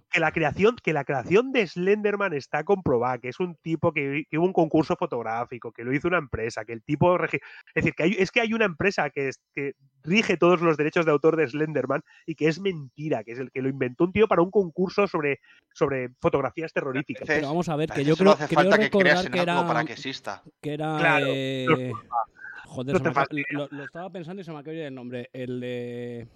Que 0.09 0.19
la 0.19 0.31
creación, 0.31 0.75
que 0.81 0.93
la 0.93 1.03
creación 1.03 1.51
de 1.51 1.67
Slenderman 1.67 2.33
está 2.33 2.63
comprobada, 2.63 3.17
que 3.19 3.29
es 3.29 3.39
un 3.39 3.55
tipo 3.55 3.91
que, 3.91 4.23
que 4.29 4.37
hubo 4.37 4.45
un 4.45 4.53
concurso 4.53 4.95
fotográfico, 4.95 5.71
que 5.71 5.83
lo 5.83 5.93
hizo 5.93 6.07
una 6.07 6.17
empresa, 6.17 6.63
que 6.65 6.73
el 6.73 6.81
tipo 6.83 7.17
regi- 7.17 7.39
es 7.75 7.83
decir, 7.83 7.93
que 7.93 8.03
hay- 8.03 8.15
es 8.17 8.31
que 8.31 8.41
hay 8.41 8.53
una 8.53 8.65
empresa 8.65 9.09
que, 9.09 9.27
es- 9.29 9.41
que 9.53 9.73
rige 10.03 10.37
todos 10.37 10.61
los 10.61 10.77
derechos 10.77 11.05
de 11.05 11.11
autor 11.11 11.35
de 11.35 11.47
Slenderman 11.47 12.01
y 12.25 12.35
que 12.35 12.47
es 12.47 12.59
mentira, 12.59 13.23
que 13.23 13.33
es 13.33 13.39
el 13.39 13.51
que 13.51 13.61
lo 13.61 13.69
inventó 13.69 14.05
un 14.05 14.13
tío 14.13 14.27
para 14.27 14.41
un 14.41 14.51
concurso 14.51 15.07
sobre, 15.07 15.39
sobre 15.73 16.09
fotografías 16.21 16.71
terroríficas. 16.71 17.27
veces- 17.27 17.35
Pero 17.41 17.47
vamos 17.47 17.67
a 17.69 17.75
ver, 17.75 17.91
que 17.91 18.05
yo 18.05 18.15
creo, 18.15 18.31
hace 18.31 18.47
creo 18.47 18.55
falta 18.71 18.77
que 18.79 18.89
creas 18.89 19.23
recordar 19.23 19.25
en 19.25 19.31
que 19.31 19.39
algo 19.39 19.51
era, 19.61 19.67
para 19.67 19.85
que 19.85 19.93
exista. 19.93 20.43
que 20.61 20.73
era 20.73 20.97
Claro, 20.99 21.27
eh, 21.35 21.91
joder, 22.65 23.01
no 23.01 23.11
me 23.11 23.25
lo, 23.51 23.67
lo 23.71 23.83
estaba 23.83 24.09
pensando 24.09 24.41
y 24.41 24.45
se 24.45 24.53
me 24.53 24.63
de 24.63 24.73
ir 24.73 24.81
el 24.83 24.95
nombre. 24.95 25.29
El 25.33 25.59
de 25.59 26.27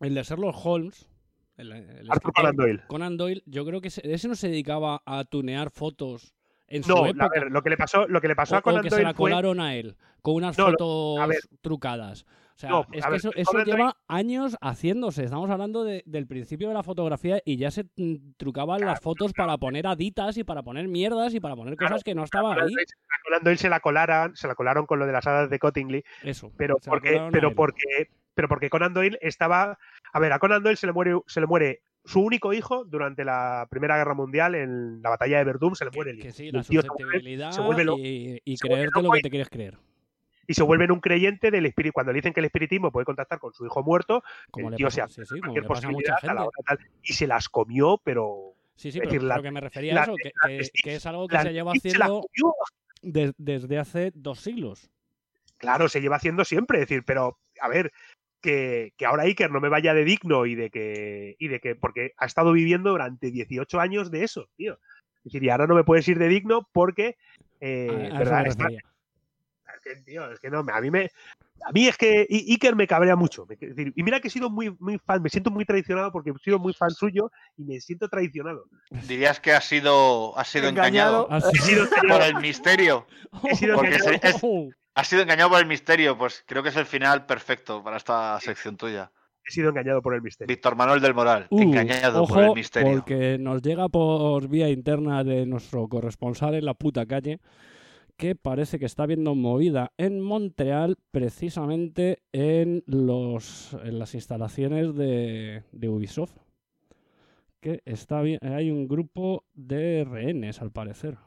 el 0.00 0.14
de 0.14 0.22
Sherlock 0.22 0.56
Holmes. 0.64 1.08
El, 1.56 1.72
el 1.72 1.82
Arthur 2.10 2.12
escritor 2.12 2.32
Conan 2.34 2.56
Doyle. 2.56 2.82
Conan 2.86 3.16
Doyle, 3.16 3.42
yo 3.46 3.64
creo 3.64 3.80
que 3.80 3.88
ese, 3.88 4.02
ese 4.12 4.28
no 4.28 4.34
se 4.34 4.48
dedicaba 4.48 5.02
a 5.06 5.24
tunear 5.24 5.70
fotos 5.70 6.34
en 6.68 6.82
su 6.82 6.90
No, 6.90 7.04
a 7.04 7.08
época. 7.10 7.28
ver, 7.28 7.50
lo 7.50 7.62
que 7.62 7.70
le 7.70 7.76
pasó, 7.76 8.06
lo 8.08 8.20
que 8.20 8.28
le 8.28 8.36
pasó 8.36 8.56
o, 8.56 8.58
a 8.58 8.62
Conan 8.62 8.82
que 8.82 8.90
se 8.90 8.96
Doyle 8.96 9.04
la 9.08 9.14
fue 9.14 9.30
colaron 9.30 9.60
a 9.60 9.74
él 9.74 9.96
con 10.22 10.34
unas 10.34 10.58
No, 10.58 10.66
fotos 10.66 11.20
a 11.20 11.26
ver. 11.26 11.38
trucadas. 11.62 12.26
O 12.56 12.58
sea, 12.58 12.70
No, 12.70 12.86
es 12.92 13.04
a 13.04 13.08
que 13.08 13.10
ver, 13.12 13.18
eso, 13.18 13.30
eso 13.34 13.52
Doyle- 13.52 13.64
lleva 13.66 13.96
años 14.08 14.56
haciéndose. 14.62 15.24
Estamos 15.24 15.48
hablando 15.50 15.84
de- 15.84 16.02
del 16.06 16.26
principio 16.26 16.68
de 16.68 16.74
la 16.74 16.82
fotografía 16.82 17.40
y 17.44 17.56
ya 17.58 17.70
se 17.70 17.84
mm, 17.96 18.32
trucaban 18.38 18.80
las 18.80 19.00
fotos 19.00 19.32
para 19.34 19.58
poner 19.58 19.86
aditas 19.86 20.36
y 20.38 20.44
para 20.44 20.62
poner 20.62 20.88
mierdas 20.88 21.34
y 21.34 21.40
para 21.40 21.54
poner 21.54 21.76
cosas 21.76 22.02
que 22.02 22.14
no 22.14 22.24
estaban 22.24 22.58
ahí. 22.58 22.72
Doyle- 22.72 22.86
a 23.08 23.22
Conan 23.24 23.44
Doyle 23.44 23.58
se 23.58 23.68
la 23.68 23.80
colaron, 23.80 24.34
se 24.36 24.48
la 24.48 24.54
colaron 24.54 24.86
con 24.86 24.98
lo 24.98 25.06
de 25.06 25.12
las 25.12 25.26
hadas 25.26 25.50
de 25.50 25.58
Cottingley, 25.58 26.02
Eso. 26.22 26.50
pero 26.56 26.76
porque, 26.84 27.18
a 27.18 27.28
pero 27.30 27.54
porque, 27.54 28.08
pero 28.34 28.48
porque 28.48 28.70
Conan 28.70 28.94
Doyle 28.94 29.18
estaba, 29.20 29.78
a 30.12 30.18
ver, 30.20 30.32
a 30.32 30.38
Conan 30.38 30.62
Doyle 30.62 30.76
se 30.76 30.86
le 30.86 30.92
muere, 30.92 31.18
se 31.26 31.40
le 31.40 31.46
muere 31.46 31.82
su 32.04 32.20
único 32.20 32.52
hijo 32.52 32.84
durante 32.84 33.24
la 33.24 33.66
Primera 33.70 33.96
Guerra 33.96 34.14
Mundial 34.14 34.54
en 34.54 35.02
la 35.02 35.10
batalla 35.10 35.38
de 35.38 35.44
Verdún, 35.44 35.74
se 35.74 35.84
le 35.84 35.90
muere 35.90 36.12
el 36.12 36.18
hijo. 36.18 36.26
Que 36.28 36.32
sí, 36.32 36.50
la 36.52 36.62
tío 36.62 36.82
se 36.82 36.88
vuelve- 36.88 37.02
susceptibilidad 37.04 37.50
se 37.50 37.60
vuelve 37.60 37.84
lo- 37.84 37.98
y, 37.98 38.40
y 38.44 38.56
se 38.56 38.68
creerte 38.68 39.02
lo 39.02 39.10
que 39.10 39.20
te 39.20 39.30
quieres 39.30 39.48
creer. 39.50 39.78
y 40.48 40.54
se 40.54 40.62
vuelven 40.62 40.92
un 40.92 41.00
creyente 41.00 41.50
del 41.50 41.66
espíritu. 41.66 41.92
Cuando 41.94 42.12
le 42.12 42.18
dicen 42.18 42.32
que 42.32 42.38
el 42.38 42.46
espiritismo 42.46 42.92
puede 42.92 43.04
contactar 43.04 43.40
con 43.40 43.52
su 43.52 43.66
hijo 43.66 43.82
muerto, 43.82 44.22
Como 44.52 44.68
el 44.68 44.72
le 44.72 44.76
tío 44.76 44.86
pasa- 44.86 45.08
se 45.08 45.22
hace 45.22 45.34
sí, 45.34 45.40
cualquier 45.40 45.64
a 45.64 45.68
posibilidad 45.68 46.16
a 46.22 46.34
la 46.34 46.42
hora 46.44 46.58
tal, 46.64 46.78
y 47.02 47.12
se 47.14 47.26
las 47.26 47.48
comió, 47.48 47.98
pero 48.04 48.52
Sí, 48.76 48.92
sí, 48.92 48.98
pero, 49.00 49.10
decir, 49.10 49.22
la- 49.24 49.34
pero 49.34 49.42
que 49.42 49.50
me 49.50 49.60
refería 49.60 49.94
la- 49.94 50.00
a 50.02 50.04
eso, 50.04 50.14
que, 50.22 50.30
la- 50.42 50.48
que- 50.48 50.68
que 50.84 50.94
es 50.94 51.06
algo 51.06 51.26
que 51.26 51.38
se 51.40 51.52
lleva 51.52 51.72
se 51.72 51.78
haciendo 51.78 52.20
comió. 52.20 52.54
de- 53.02 53.32
desde 53.38 53.78
hace 53.78 54.12
dos 54.14 54.38
siglos. 54.38 54.88
Claro, 55.58 55.88
se 55.88 56.00
lleva 56.00 56.14
haciendo 56.16 56.44
siempre, 56.44 56.78
es 56.80 56.88
decir, 56.88 57.02
pero 57.04 57.38
a 57.60 57.68
ver, 57.68 57.90
que, 58.46 58.92
que 58.96 59.04
ahora 59.06 59.24
Iker 59.24 59.50
no 59.50 59.60
me 59.60 59.68
vaya 59.68 59.92
de 59.92 60.04
digno 60.04 60.46
y 60.46 60.54
de 60.54 60.70
que, 60.70 61.34
y 61.40 61.48
de 61.48 61.58
que, 61.58 61.74
porque 61.74 62.12
ha 62.16 62.26
estado 62.26 62.52
viviendo 62.52 62.90
durante 62.90 63.32
18 63.32 63.80
años 63.80 64.12
de 64.12 64.22
eso, 64.22 64.48
tío. 64.56 64.78
Es 65.18 65.24
decir, 65.32 65.42
y 65.42 65.50
ahora 65.50 65.66
no 65.66 65.74
me 65.74 65.82
puedes 65.82 66.06
ir 66.06 66.18
de 66.20 66.28
digno 66.28 66.68
porque, 66.72 67.16
eh, 67.60 68.08
A- 68.12 68.20
refería. 68.44 68.78
es 69.74 69.80
que, 69.82 69.96
tío, 70.02 70.30
es 70.30 70.38
que 70.38 70.48
no, 70.48 70.60
a 70.60 70.80
mí 70.80 70.90
me, 70.92 71.10
a 71.64 71.72
mí 71.72 71.88
es 71.88 71.96
que 71.96 72.24
Iker 72.30 72.76
me 72.76 72.86
cabrea 72.86 73.16
mucho. 73.16 73.46
me- 73.46 73.56
es 73.60 73.74
decir, 73.74 73.92
y 73.96 74.02
mira 74.04 74.20
que 74.20 74.28
he 74.28 74.30
sido 74.30 74.48
muy, 74.48 74.76
muy 74.78 74.98
fan, 74.98 75.20
me 75.22 75.28
siento 75.28 75.50
muy 75.50 75.64
traicionado 75.64 76.12
porque 76.12 76.30
he 76.30 76.38
sido 76.38 76.60
muy 76.60 76.72
fan 76.72 76.90
suyo 76.90 77.32
y 77.56 77.64
me 77.64 77.80
siento 77.80 78.08
traicionado. 78.08 78.66
Dirías 79.08 79.40
que 79.40 79.52
ha 79.52 79.60
sido, 79.60 80.38
ha 80.38 80.44
sido 80.44 80.68
engañado, 80.68 81.26
Ha 81.30 81.38
He 81.38 81.42
sido 81.58 81.84
por 81.86 81.96
engañado, 82.02 82.24
el 82.26 82.36
misterio. 82.36 83.06
he 83.50 83.56
sido 83.56 83.74
Porque 83.74 83.96
engañado. 83.96 84.20
es- 84.22 84.40
ha 84.96 85.04
sido 85.04 85.22
engañado 85.22 85.50
por 85.50 85.60
el 85.60 85.66
misterio. 85.66 86.18
Pues 86.18 86.42
creo 86.46 86.62
que 86.62 86.70
es 86.70 86.76
el 86.76 86.86
final 86.86 87.26
perfecto 87.26 87.84
para 87.84 87.98
esta 87.98 88.40
sección 88.40 88.76
tuya. 88.76 89.12
he 89.46 89.52
sido 89.52 89.68
engañado 89.68 90.02
por 90.02 90.14
el 90.14 90.22
misterio. 90.22 90.52
Víctor 90.52 90.74
Manuel 90.74 91.00
del 91.00 91.14
Moral, 91.14 91.46
Uh, 91.50 91.60
engañado 91.62 92.22
ojo, 92.22 92.34
por 92.34 92.44
el 92.44 92.54
misterio. 92.54 92.90
Porque 92.90 93.36
nos 93.38 93.62
llega 93.62 93.88
por 93.88 94.48
vía 94.48 94.68
interna 94.70 95.22
de 95.22 95.46
nuestro 95.46 95.86
corresponsal 95.86 96.54
en 96.54 96.64
la 96.64 96.74
puta 96.74 97.06
calle 97.06 97.38
que 98.16 98.34
parece 98.34 98.78
que 98.78 98.86
está 98.86 99.02
habiendo 99.02 99.34
movida 99.34 99.92
en 99.98 100.20
Montreal 100.22 100.96
precisamente 101.10 102.22
en, 102.32 102.82
los, 102.86 103.76
en 103.84 103.98
las 103.98 104.14
instalaciones 104.14 104.94
de, 104.94 105.64
de 105.72 105.88
Ubisoft. 105.90 106.32
Que 107.60 107.82
está 107.84 108.22
bien, 108.22 108.38
hay 108.42 108.70
un 108.70 108.88
grupo 108.88 109.44
de 109.52 110.04
rehenes 110.08 110.62
al 110.62 110.70
parecer. 110.72 111.18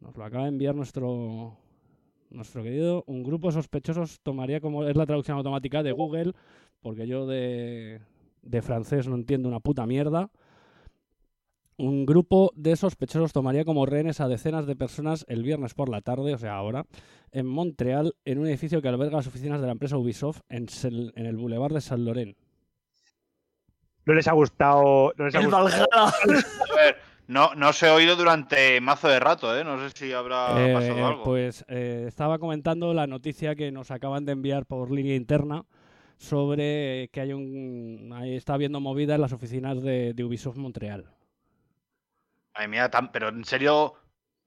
Nos 0.00 0.16
lo 0.16 0.24
acaba 0.24 0.44
de 0.44 0.50
enviar 0.50 0.74
nuestro 0.74 1.56
nuestro 2.30 2.62
querido. 2.62 3.04
Un 3.06 3.22
grupo 3.22 3.48
de 3.48 3.54
sospechosos 3.54 4.20
tomaría 4.20 4.60
como 4.60 4.84
es 4.84 4.96
la 4.96 5.06
traducción 5.06 5.36
automática 5.38 5.82
de 5.82 5.92
Google, 5.92 6.32
porque 6.80 7.06
yo 7.06 7.26
de, 7.26 8.00
de 8.42 8.62
francés 8.62 9.06
no 9.08 9.14
entiendo 9.14 9.48
una 9.48 9.60
puta 9.60 9.86
mierda. 9.86 10.30
Un 11.78 12.06
grupo 12.06 12.52
de 12.56 12.74
sospechosos 12.74 13.32
tomaría 13.32 13.64
como 13.64 13.84
rehenes 13.86 14.20
a 14.20 14.28
decenas 14.28 14.66
de 14.66 14.76
personas 14.76 15.24
el 15.28 15.42
viernes 15.42 15.74
por 15.74 15.88
la 15.90 16.00
tarde, 16.00 16.32
o 16.34 16.38
sea, 16.38 16.56
ahora, 16.56 16.86
en 17.32 17.46
Montreal, 17.46 18.14
en 18.24 18.38
un 18.38 18.46
edificio 18.46 18.80
que 18.80 18.88
alberga 18.88 19.18
las 19.18 19.26
oficinas 19.26 19.60
de 19.60 19.66
la 19.66 19.72
empresa 19.72 19.98
Ubisoft 19.98 20.40
en, 20.48 20.66
Sel- 20.68 21.12
en 21.16 21.26
el 21.26 21.36
Boulevard 21.36 21.74
de 21.74 21.82
San 21.82 22.04
Lorén. 22.06 22.34
No 24.06 24.14
les 24.14 24.26
ha 24.26 24.32
gustado. 24.32 25.12
No 25.18 25.24
les 25.26 25.34
ha 25.34 25.38
El 25.38 25.44
gustado. 25.46 25.64
Valhalla. 25.64 25.86
A 25.92 26.76
ver, 26.76 26.96
no, 27.28 27.54
no 27.54 27.72
se 27.72 27.88
ha 27.88 27.94
oído 27.94 28.16
durante 28.16 28.80
mazo 28.80 29.08
de 29.08 29.18
rato, 29.20 29.56
¿eh? 29.58 29.64
No 29.64 29.78
sé 29.80 29.90
si 29.96 30.12
habrá 30.12 30.68
Eh, 30.70 30.72
pasado 30.74 31.06
algo. 31.06 31.24
Pues 31.24 31.64
eh, 31.68 32.04
estaba 32.06 32.38
comentando 32.38 32.94
la 32.94 33.06
noticia 33.06 33.54
que 33.56 33.72
nos 33.72 33.90
acaban 33.90 34.24
de 34.24 34.32
enviar 34.32 34.66
por 34.66 34.90
línea 34.90 35.16
interna 35.16 35.64
sobre 36.18 37.08
que 37.12 37.20
hay 37.20 37.32
un 37.32 38.10
ahí 38.14 38.36
está 38.36 38.54
habiendo 38.54 38.80
movida 38.80 39.14
en 39.16 39.20
las 39.20 39.32
oficinas 39.32 39.82
de, 39.82 40.14
de 40.14 40.24
Ubisoft 40.24 40.56
Montreal. 40.56 41.04
Madre 42.54 42.68
mía, 42.68 42.90
tan- 42.90 43.12
pero 43.12 43.28
en 43.28 43.44
serio 43.44 43.94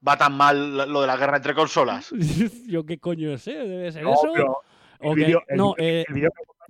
va 0.06 0.18
tan 0.18 0.34
mal 0.36 0.78
lo 0.92 1.02
de 1.02 1.08
la 1.08 1.18
guerra 1.18 1.38
entre 1.38 1.54
consolas. 1.54 2.10
Yo 2.68 2.86
qué 2.86 2.98
coño 2.98 3.38
sé, 3.38 3.52
debe 3.54 3.92
ser 3.92 4.04
No, 4.04 4.14
eso. 4.14 4.32
pero 4.34 4.58
O 5.02 5.12
el 5.12 5.16
vídeo- 5.16 5.44
el 5.48 5.58
no, 5.58 5.76
eh, 5.78 6.06
el 6.08 6.16
que 6.16 6.30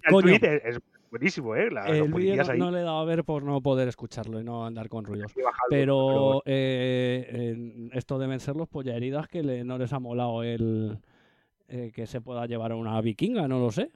coño. 0.09 0.33
es, 0.35 0.41
es 0.43 0.79
buenísimo, 1.09 1.55
¿eh? 1.55 1.69
La- 1.71 1.85
el 1.87 2.11
vídeo 2.13 2.43
no, 2.57 2.71
le 2.71 2.79
he 2.79 2.83
dado 2.83 2.99
a 2.99 3.05
ver 3.05 3.23
por 3.23 3.43
no 3.43 3.61
poder 3.61 3.87
escucharlo 3.87 4.39
y 4.39 4.43
no 4.43 4.65
andar 4.65 4.89
con 4.89 5.05
ruidos. 5.05 5.33
Bajarlo, 5.35 5.67
Pero 5.69 6.43
eh, 6.45 7.89
esto 7.93 8.17
deben 8.19 8.39
ser 8.39 8.55
los 8.55 8.67
pollaheridas 8.67 9.27
que 9.27 9.43
le- 9.43 9.63
no 9.63 9.77
les 9.77 9.91
ha 9.93 9.99
molado 9.99 10.43
el 10.43 10.99
eh, 11.67 11.91
que 11.93 12.07
se 12.07 12.21
pueda 12.21 12.45
llevar 12.47 12.71
a 12.71 12.75
una 12.75 12.99
vikinga, 13.01 13.47
no 13.47 13.59
lo 13.59 13.71
sé. 13.71 13.91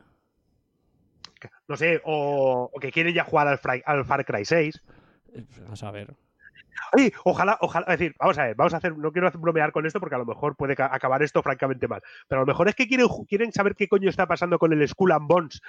No 1.67 1.75
sé, 1.75 2.01
o, 2.05 2.69
o 2.71 2.79
que 2.79 2.91
quieren 2.91 3.13
ya 3.13 3.23
jugar 3.25 3.47
al, 3.47 3.57
Fry- 3.57 3.83
al 3.85 4.05
Far 4.05 4.23
Cry 4.25 4.45
6. 4.45 4.81
Eh, 5.33 5.43
A 5.69 5.75
saber. 5.75 6.13
Ay, 6.97 7.11
ojalá, 7.23 7.57
ojalá, 7.61 7.85
es 7.93 7.99
decir, 7.99 8.15
vamos 8.19 8.37
a 8.37 8.45
ver, 8.45 8.55
vamos 8.55 8.73
a 8.73 8.77
hacer, 8.77 8.97
no 8.97 9.11
quiero 9.11 9.29
bromear 9.31 9.71
con 9.71 9.85
esto 9.85 9.99
porque 9.99 10.15
a 10.15 10.19
lo 10.19 10.25
mejor 10.25 10.55
puede 10.55 10.75
ca- 10.75 10.89
acabar 10.93 11.21
esto 11.23 11.41
francamente 11.41 11.87
mal, 11.87 12.01
pero 12.27 12.41
a 12.41 12.43
lo 12.43 12.47
mejor 12.47 12.67
es 12.67 12.75
que 12.75 12.87
quieren, 12.87 13.07
quieren 13.27 13.51
saber 13.51 13.75
qué 13.75 13.87
coño 13.87 14.09
está 14.09 14.25
pasando 14.27 14.57
con 14.59 14.73
el 14.73 14.87
Skull 14.87 15.11
and 15.11 15.27
Bones 15.27 15.61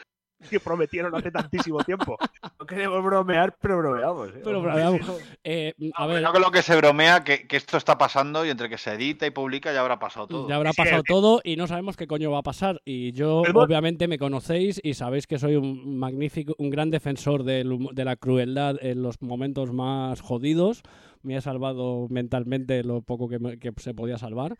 que 0.48 0.60
prometieron 0.60 1.14
hace 1.14 1.30
tantísimo 1.30 1.82
tiempo. 1.84 2.16
No 2.58 2.66
queremos 2.66 3.04
bromear, 3.04 3.56
pero 3.60 3.76
bromeamos. 3.78 4.28
¿eh? 4.30 4.40
Pero 4.42 4.62
bromeamos. 4.62 5.00
Eh, 5.42 5.74
a 5.96 6.06
ver, 6.06 6.22
No 6.22 6.32
con 6.32 6.40
lo 6.40 6.50
que 6.50 6.62
se 6.62 6.74
bromea 6.76 7.22
que, 7.22 7.46
que 7.46 7.56
esto 7.58 7.76
está 7.76 7.98
pasando 7.98 8.46
y 8.46 8.48
entre 8.50 8.70
que 8.70 8.78
se 8.78 8.92
edita 8.94 9.26
y 9.26 9.30
publica 9.30 9.70
ya 9.72 9.80
habrá 9.82 9.98
pasado 9.98 10.26
todo. 10.28 10.48
Ya 10.48 10.56
habrá 10.56 10.72
pasado 10.72 11.02
sí. 11.06 11.12
todo 11.12 11.40
y 11.44 11.56
no 11.56 11.66
sabemos 11.66 11.96
qué 11.98 12.06
coño 12.06 12.30
va 12.30 12.38
a 12.38 12.42
pasar. 12.42 12.80
Y 12.86 13.12
yo, 13.12 13.42
obviamente, 13.54 14.08
me 14.08 14.18
conocéis 14.18 14.80
y 14.82 14.94
sabéis 14.94 15.26
que 15.26 15.38
soy 15.38 15.56
un 15.56 15.98
magnífico, 15.98 16.54
un 16.58 16.70
gran 16.70 16.90
defensor 16.90 17.42
humo- 17.42 17.92
de 17.92 18.04
la 18.04 18.16
crueldad 18.16 18.76
en 18.80 19.02
los 19.02 19.20
momentos 19.20 19.72
más 19.72 20.22
jodidos. 20.22 20.82
Me 21.22 21.36
ha 21.36 21.40
salvado 21.42 22.06
mentalmente 22.08 22.82
lo 22.82 23.02
poco 23.02 23.28
que, 23.28 23.38
me- 23.38 23.58
que 23.58 23.72
se 23.76 23.92
podía 23.92 24.16
salvar. 24.16 24.56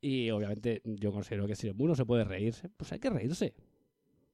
Y 0.00 0.30
obviamente, 0.30 0.82
yo 0.84 1.10
considero 1.10 1.46
que 1.46 1.56
si 1.56 1.72
uno 1.78 1.94
se 1.94 2.04
puede 2.04 2.24
reírse, 2.24 2.68
pues 2.76 2.92
hay 2.92 2.98
que 2.98 3.08
reírse. 3.08 3.54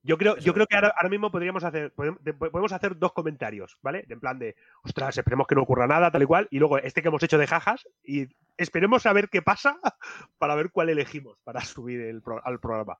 Yo 0.04 0.18
creo, 0.18 0.36
yo 0.38 0.52
creo 0.52 0.66
que 0.66 0.74
ahora, 0.74 0.92
ahora 0.96 1.08
mismo 1.08 1.30
podríamos 1.30 1.62
hacer, 1.62 1.94
podem- 1.94 2.18
de- 2.20 2.32
podemos 2.34 2.72
hacer 2.72 2.98
dos 2.98 3.12
comentarios, 3.12 3.78
¿vale? 3.82 4.04
En 4.08 4.18
plan 4.18 4.38
de, 4.38 4.56
ostras, 4.82 5.16
esperemos 5.16 5.46
que 5.46 5.54
no 5.54 5.62
ocurra 5.62 5.86
nada, 5.86 6.10
tal 6.10 6.22
y 6.22 6.26
cual, 6.26 6.48
y 6.50 6.58
luego 6.58 6.78
este 6.78 7.02
que 7.02 7.08
hemos 7.08 7.22
hecho 7.22 7.38
de 7.38 7.46
jajas, 7.46 7.86
y 8.02 8.26
esperemos 8.56 9.06
a 9.06 9.12
ver 9.12 9.28
qué 9.28 9.42
pasa 9.42 9.78
para 10.38 10.54
ver 10.56 10.70
cuál 10.70 10.88
elegimos 10.88 11.38
para 11.44 11.60
subir 11.64 12.00
el 12.00 12.20
pro- 12.22 12.44
al 12.44 12.58
programa. 12.58 12.98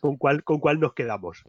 Con 0.00 0.16
cuál, 0.16 0.44
con 0.44 0.60
cuál 0.60 0.78
nos 0.78 0.92
quedamos. 0.92 1.42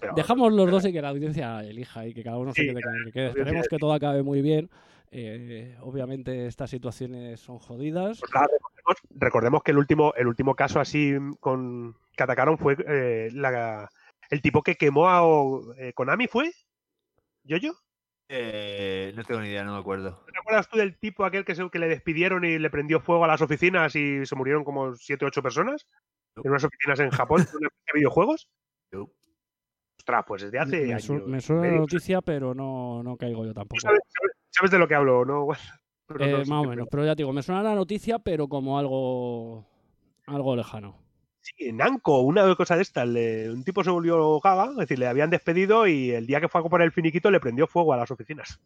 Pero- 0.00 0.14
Dejamos 0.14 0.52
los 0.52 0.70
dos 0.70 0.84
y 0.84 0.92
que 0.92 1.00
la 1.00 1.10
audiencia 1.10 1.60
elija 1.62 2.06
y 2.06 2.12
que 2.12 2.24
cada 2.24 2.36
uno 2.38 2.52
se 2.52 2.62
Sí, 2.62 2.68
quede 2.68 2.82
con 2.82 2.96
el 2.96 3.04
que 3.06 3.12
quede. 3.12 3.26
Esperemos 3.28 3.68
que 3.68 3.78
todo 3.78 3.92
acabe 3.92 4.22
muy 4.24 4.42
bien. 4.42 4.68
Eh, 5.12 5.76
obviamente, 5.82 6.46
estas 6.48 6.68
situaciones 6.68 7.38
son 7.40 7.58
jodidas. 7.60 8.20
Pues 8.84 8.98
recordemos 9.10 9.62
que 9.62 9.70
el 9.70 9.78
último, 9.78 10.12
el 10.16 10.26
último 10.26 10.54
caso 10.56 10.80
así 10.80 11.14
con 11.40 11.94
que 12.16 12.22
atacaron 12.24 12.58
fue 12.58 12.76
eh, 12.88 13.30
la- 13.32 13.88
el 14.30 14.42
tipo 14.42 14.62
que 14.62 14.76
quemó 14.76 15.08
a 15.08 15.22
o- 15.24 15.74
eh, 15.74 15.92
Konami, 15.92 16.26
¿fue? 16.26 16.52
¿Yo-yo? 17.44 17.72
Eh, 18.28 19.12
no 19.14 19.22
tengo 19.24 19.40
ni 19.40 19.48
idea, 19.48 19.62
no 19.64 19.74
me 19.74 19.78
acuerdo. 19.78 20.24
¿Te 20.32 20.38
acuerdas 20.38 20.68
tú 20.68 20.76
del 20.78 20.98
tipo 20.98 21.24
aquel 21.24 21.44
que, 21.44 21.54
se- 21.54 21.70
que 21.70 21.78
le 21.78 21.88
despidieron 21.88 22.44
y 22.44 22.58
le 22.58 22.70
prendió 22.70 23.00
fuego 23.00 23.24
a 23.24 23.28
las 23.28 23.40
oficinas 23.40 23.94
y 23.94 24.26
se 24.26 24.34
murieron 24.34 24.64
como 24.64 24.94
7 24.96 25.24
o 25.24 25.28
8 25.28 25.42
personas? 25.42 25.86
En 26.36 26.50
unas 26.50 26.64
oficinas 26.64 26.98
en 27.00 27.10
Japón, 27.10 27.42
en 27.42 27.56
una 27.56 27.66
empresa 27.68 27.84
de 27.92 27.98
videojuegos. 27.98 28.48
Ostras, 29.98 30.24
pues 30.26 30.42
desde 30.42 30.58
hace 30.58 30.82
Me, 30.86 30.92
años. 30.92 31.02
su- 31.04 31.14
me 31.26 31.40
suena 31.40 31.62
la 31.66 31.78
noticia, 31.78 32.20
pero 32.20 32.54
no, 32.54 33.02
no 33.02 33.16
caigo 33.16 33.44
yo 33.44 33.54
tampoco. 33.54 33.80
¿Sabes, 33.80 34.00
sabes- 34.08 34.36
sabes 34.50 34.70
de 34.70 34.78
lo 34.78 34.86
que 34.88 34.94
hablo, 34.94 35.24
no? 35.24 35.46
Pero 36.08 36.24
Eh, 36.24 36.30
no 36.32 36.38
más 36.38 36.64
o 36.66 36.68
menos, 36.68 36.86
pero 36.88 37.04
ya 37.04 37.16
te 37.16 37.22
digo, 37.24 37.32
me 37.32 37.42
suena 37.42 37.64
la 37.64 37.74
noticia, 37.74 38.20
pero 38.20 38.46
como 38.46 38.78
algo, 38.78 39.66
algo 40.26 40.54
lejano. 40.54 40.96
Sí, 41.54 41.72
Namco, 41.72 42.22
una 42.22 42.56
cosa 42.56 42.74
de 42.74 42.82
estas. 42.82 43.06
le- 43.06 43.48
un 43.50 43.62
tipo 43.62 43.84
se 43.84 43.90
volvió 43.90 44.40
gaga, 44.40 44.64
es 44.72 44.76
decir, 44.78 44.98
le 44.98 45.06
habían 45.06 45.30
despedido 45.30 45.86
y 45.86 46.10
el 46.10 46.26
día 46.26 46.40
que 46.40 46.48
fue 46.48 46.58
a 46.58 46.62
comprar 46.62 46.82
el 46.82 46.90
finiquito 46.90 47.30
le 47.30 47.38
prendió 47.38 47.68
fuego 47.68 47.92
a 47.92 47.96
las 47.96 48.10
oficinas. 48.10 48.58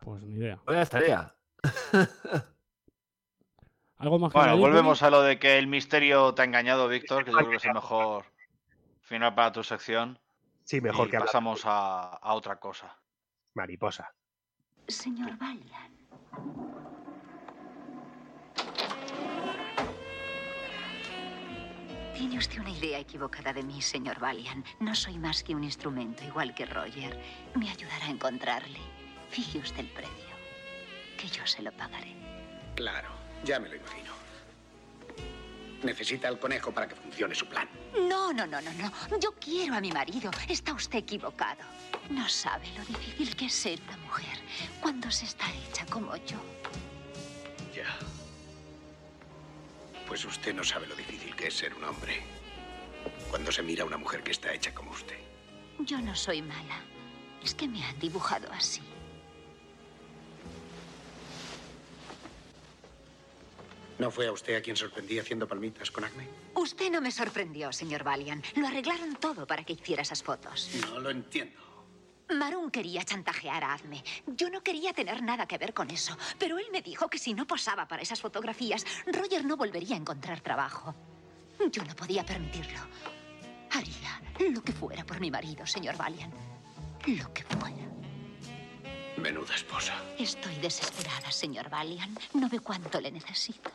Pues 0.00 0.22
ni 0.22 0.36
idea. 0.36 0.58
Buena 0.64 0.86
tarea. 0.86 1.34
¿Algo 3.98 4.18
más 4.18 4.32
que 4.32 4.38
Bueno, 4.38 4.56
volvemos 4.56 5.02
a 5.02 5.10
lo 5.10 5.20
de 5.22 5.38
que 5.38 5.58
el 5.58 5.66
misterio 5.66 6.32
te 6.34 6.40
ha 6.42 6.46
engañado, 6.46 6.88
Víctor, 6.88 7.24
que 7.24 7.32
yo 7.32 7.36
creo 7.38 7.50
que 7.50 7.56
es 7.56 7.64
el 7.66 7.74
mejor 7.74 8.24
final 9.02 9.34
para 9.34 9.52
tu 9.52 9.62
sección. 9.62 10.18
Sí, 10.64 10.80
mejor 10.80 11.08
y 11.08 11.10
que 11.10 11.18
pasamos 11.18 11.64
a, 11.66 12.14
a 12.16 12.32
otra 12.34 12.56
cosa. 12.56 12.96
Mariposa. 13.54 14.14
Señor 14.88 15.36
Valian. 15.36 15.92
Tiene 22.14 22.38
usted 22.38 22.60
una 22.60 22.70
idea 22.70 23.00
equivocada 23.00 23.52
de 23.52 23.62
mí, 23.64 23.82
señor 23.82 24.20
Valian. 24.20 24.64
No 24.78 24.94
soy 24.94 25.18
más 25.18 25.42
que 25.42 25.54
un 25.54 25.64
instrumento, 25.64 26.22
igual 26.24 26.54
que 26.54 26.64
Roger. 26.64 27.18
Me 27.56 27.68
ayudará 27.68 28.06
a 28.06 28.10
encontrarle. 28.10 28.78
Fije 29.30 29.58
usted 29.58 29.80
el 29.80 29.88
precio, 29.88 30.36
que 31.18 31.26
yo 31.28 31.44
se 31.44 31.60
lo 31.62 31.72
pagaré. 31.72 32.14
Claro, 32.76 33.08
ya 33.44 33.58
me 33.58 33.68
lo 33.68 33.74
imagino. 33.74 34.12
Necesita 35.82 36.28
al 36.28 36.38
conejo 36.38 36.72
para 36.72 36.86
que 36.86 36.94
funcione 36.94 37.34
su 37.34 37.46
plan. 37.46 37.68
No, 38.08 38.32
no, 38.32 38.46
no, 38.46 38.60
no, 38.60 38.72
no. 38.72 39.18
Yo 39.18 39.32
quiero 39.32 39.74
a 39.74 39.80
mi 39.80 39.90
marido. 39.90 40.30
Está 40.48 40.72
usted 40.72 41.00
equivocado. 41.00 41.62
No 42.10 42.28
sabe 42.28 42.68
lo 42.76 42.84
difícil 42.84 43.34
que 43.34 43.46
es 43.46 43.54
ser 43.54 43.80
una 43.88 43.96
mujer 43.98 44.38
cuando 44.80 45.10
se 45.10 45.24
está 45.24 45.46
hecha 45.52 45.84
como 45.86 46.16
yo. 46.16 46.38
Pues 50.06 50.24
usted 50.24 50.54
no 50.54 50.64
sabe 50.64 50.86
lo 50.86 50.94
difícil 50.94 51.34
que 51.34 51.48
es 51.48 51.54
ser 51.54 51.74
un 51.74 51.84
hombre. 51.84 52.22
Cuando 53.30 53.50
se 53.50 53.62
mira 53.62 53.82
a 53.82 53.86
una 53.86 53.96
mujer 53.96 54.22
que 54.22 54.30
está 54.30 54.52
hecha 54.52 54.74
como 54.74 54.90
usted. 54.90 55.18
Yo 55.80 56.00
no 56.00 56.14
soy 56.14 56.42
mala. 56.42 56.80
Es 57.42 57.54
que 57.54 57.68
me 57.68 57.84
han 57.84 57.98
dibujado 57.98 58.50
así. 58.52 58.80
¿No 63.98 64.10
fue 64.10 64.26
a 64.26 64.32
usted 64.32 64.56
a 64.56 64.60
quien 64.60 64.76
sorprendí 64.76 65.18
haciendo 65.18 65.46
palmitas 65.46 65.90
con 65.90 66.04
acné? 66.04 66.28
Usted 66.54 66.90
no 66.90 67.00
me 67.00 67.10
sorprendió, 67.10 67.72
señor 67.72 68.02
Valian. 68.02 68.42
Lo 68.56 68.66
arreglaron 68.66 69.14
todo 69.16 69.46
para 69.46 69.64
que 69.64 69.74
hiciera 69.74 70.02
esas 70.02 70.22
fotos. 70.22 70.70
No 70.90 70.98
lo 70.98 71.10
entiendo. 71.10 71.73
Maroon 72.28 72.70
quería 72.70 73.04
chantajear 73.04 73.64
a 73.64 73.74
Azme. 73.74 74.02
Yo 74.26 74.48
no 74.50 74.62
quería 74.62 74.92
tener 74.92 75.22
nada 75.22 75.46
que 75.46 75.58
ver 75.58 75.74
con 75.74 75.90
eso, 75.90 76.16
pero 76.38 76.58
él 76.58 76.66
me 76.72 76.82
dijo 76.82 77.08
que 77.08 77.18
si 77.18 77.34
no 77.34 77.46
posaba 77.46 77.86
para 77.86 78.02
esas 78.02 78.20
fotografías, 78.20 78.84
Roger 79.06 79.44
no 79.44 79.56
volvería 79.56 79.94
a 79.94 79.98
encontrar 79.98 80.40
trabajo. 80.40 80.94
Yo 81.70 81.84
no 81.84 81.94
podía 81.94 82.24
permitirlo. 82.24 82.80
Haría 83.70 84.50
lo 84.52 84.62
que 84.62 84.72
fuera 84.72 85.04
por 85.04 85.20
mi 85.20 85.30
marido, 85.30 85.66
señor 85.66 85.96
Valian. 85.96 86.32
Lo 87.06 87.32
que 87.32 87.42
fuera. 87.44 87.74
Menuda 89.18 89.54
esposa. 89.54 89.94
Estoy 90.18 90.56
desesperada, 90.56 91.30
señor 91.30 91.68
Valian. 91.70 92.16
No 92.34 92.48
ve 92.48 92.60
cuánto 92.60 93.00
le 93.00 93.10
necesito. 93.12 93.70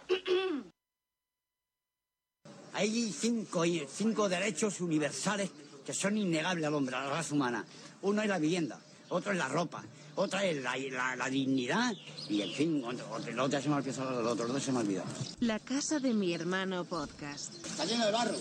Hay 2.73 3.11
cinco, 3.11 3.63
cinco 3.87 4.29
derechos 4.29 4.79
universales 4.81 5.51
que 5.89 5.95
son 5.95 6.15
innegables 6.19 6.63
al 6.67 6.75
hombre, 6.75 6.95
a 6.95 7.01
la 7.03 7.09
raza 7.09 7.33
humana. 7.33 7.65
Uno 8.03 8.21
es 8.21 8.27
la 8.27 8.37
vivienda, 8.37 8.79
otro 9.09 9.31
es 9.31 9.39
la 9.39 9.47
ropa, 9.47 9.83
otra 10.17 10.45
es 10.45 10.61
la, 10.61 10.77
la- 10.77 11.15
la 11.15 11.29
dignidad 11.31 11.95
y, 12.29 12.43
en 12.43 12.51
fin, 12.53 12.83
el 13.27 13.39
otro 13.39 13.59
se 13.59 13.67
me 13.69 13.73
ha 13.73 13.77
olvidado, 13.79 14.19
el 14.19 14.27
otro, 14.27 14.45
el 14.45 14.51
otro 14.51 14.59
se 14.63 14.71
me 14.71 14.77
ha 14.77 14.81
olvidado. 14.81 15.07
La 15.39 15.57
casa 15.57 15.97
de 15.97 16.13
mi 16.13 16.31
hermano 16.31 16.85
podcast. 16.85 17.55
Está 17.65 17.85
lleno 17.85 18.05
de 18.05 18.11
barro. 18.11 18.37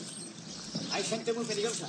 Hay 0.93 1.03
gente 1.05 1.33
muy 1.33 1.47
peligrosa. 1.47 1.89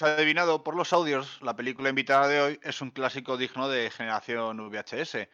Habréis 0.00 0.18
adivinado 0.18 0.64
por 0.64 0.74
los 0.74 0.94
audios, 0.94 1.38
la 1.42 1.54
película 1.54 1.90
invitada 1.90 2.26
de 2.26 2.40
hoy 2.40 2.60
es 2.62 2.80
un 2.80 2.92
clásico 2.92 3.36
digno 3.36 3.68
de 3.68 3.90
generación 3.90 4.56
VHS. 4.70 5.28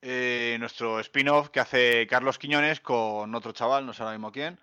Eh, 0.00 0.56
nuestro 0.58 0.98
spin-off 1.00 1.50
que 1.50 1.60
hace 1.60 2.06
Carlos 2.06 2.38
Quiñones 2.38 2.80
con 2.80 3.34
otro 3.34 3.52
chaval, 3.52 3.84
no 3.84 3.92
sé 3.92 4.02
ahora 4.02 4.16
mismo 4.16 4.32
quién. 4.32 4.58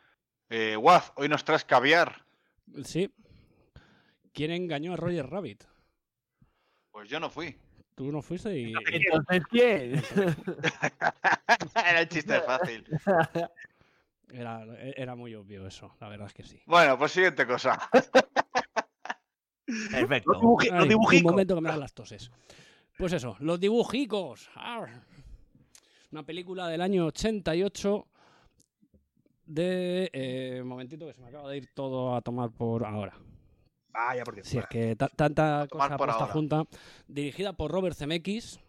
Eh, 0.50 0.76
Waz, 0.76 1.12
hoy 1.16 1.30
nos 1.30 1.46
traes 1.46 1.64
caviar. 1.64 2.26
Sí. 2.84 3.14
¿Quién 4.34 4.50
engañó 4.50 4.94
a 4.94 4.98
Roger 4.98 5.30
Rabbit? 5.30 5.64
Pues 6.90 7.08
yo 7.08 7.20
no 7.20 7.30
fui. 7.30 7.56
Tú 7.94 8.12
no 8.12 8.24
fuiste 8.24 8.58
y... 8.58 8.74
Entonces, 8.92 9.44
¿quién? 9.48 10.04
Era 11.76 12.00
el 12.00 12.10
chiste 12.10 12.42
fácil. 12.42 12.84
Era, 14.30 14.66
era 14.98 15.16
muy 15.16 15.36
obvio 15.36 15.68
eso, 15.68 15.96
la 16.00 16.10
verdad 16.10 16.26
es 16.26 16.34
que 16.34 16.44
sí. 16.44 16.60
Bueno, 16.66 16.98
pues 16.98 17.12
siguiente 17.12 17.46
cosa. 17.46 17.78
Perfecto. 19.66 20.32
Ay, 20.72 20.94
Un 20.94 21.24
momento 21.24 21.56
que 21.56 21.62
me 21.62 21.70
dan 21.70 21.80
las 21.80 21.94
toses. 21.94 22.32
Pues 22.98 23.14
eso, 23.14 23.36
los 23.40 23.60
dibujicos. 23.60 24.50
Arr. 24.56 24.90
Una 26.12 26.24
película 26.24 26.68
del 26.68 26.82
año 26.82 27.06
88 27.08 28.06
de... 29.46 30.10
eh, 30.14 30.60
un 30.62 30.68
momentito 30.68 31.08
que 31.08 31.14
se 31.14 31.22
me 31.22 31.28
acaba 31.28 31.50
de 31.50 31.58
ir 31.58 31.70
todo 31.74 32.16
a 32.16 32.22
tomar 32.22 32.52
por 32.52 32.86
ahora. 32.86 33.14
Vaya, 33.94 34.24
por 34.24 34.36
Dios. 34.36 34.48
Si 34.48 34.58
es 34.58 34.66
que 34.68 34.96
ta- 34.96 35.10
tanta 35.10 35.68
cosa 35.70 35.90
por 35.98 36.08
puesta 36.08 36.22
ahora. 36.24 36.34
junta. 36.34 36.64
Dirigida 37.08 37.54
por 37.54 37.72
Robert 37.72 37.96
Zemeckis, 37.96 38.60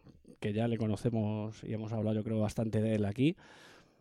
que 0.41 0.53
ya 0.53 0.69
le 0.69 0.77
conocemos 0.79 1.63
y 1.65 1.73
hemos 1.73 1.93
hablado 1.93 2.17
yo 2.17 2.25
creo 2.25 2.41
bastante 2.41 2.81
de 2.81 2.95
él 2.97 3.05
aquí. 3.05 3.37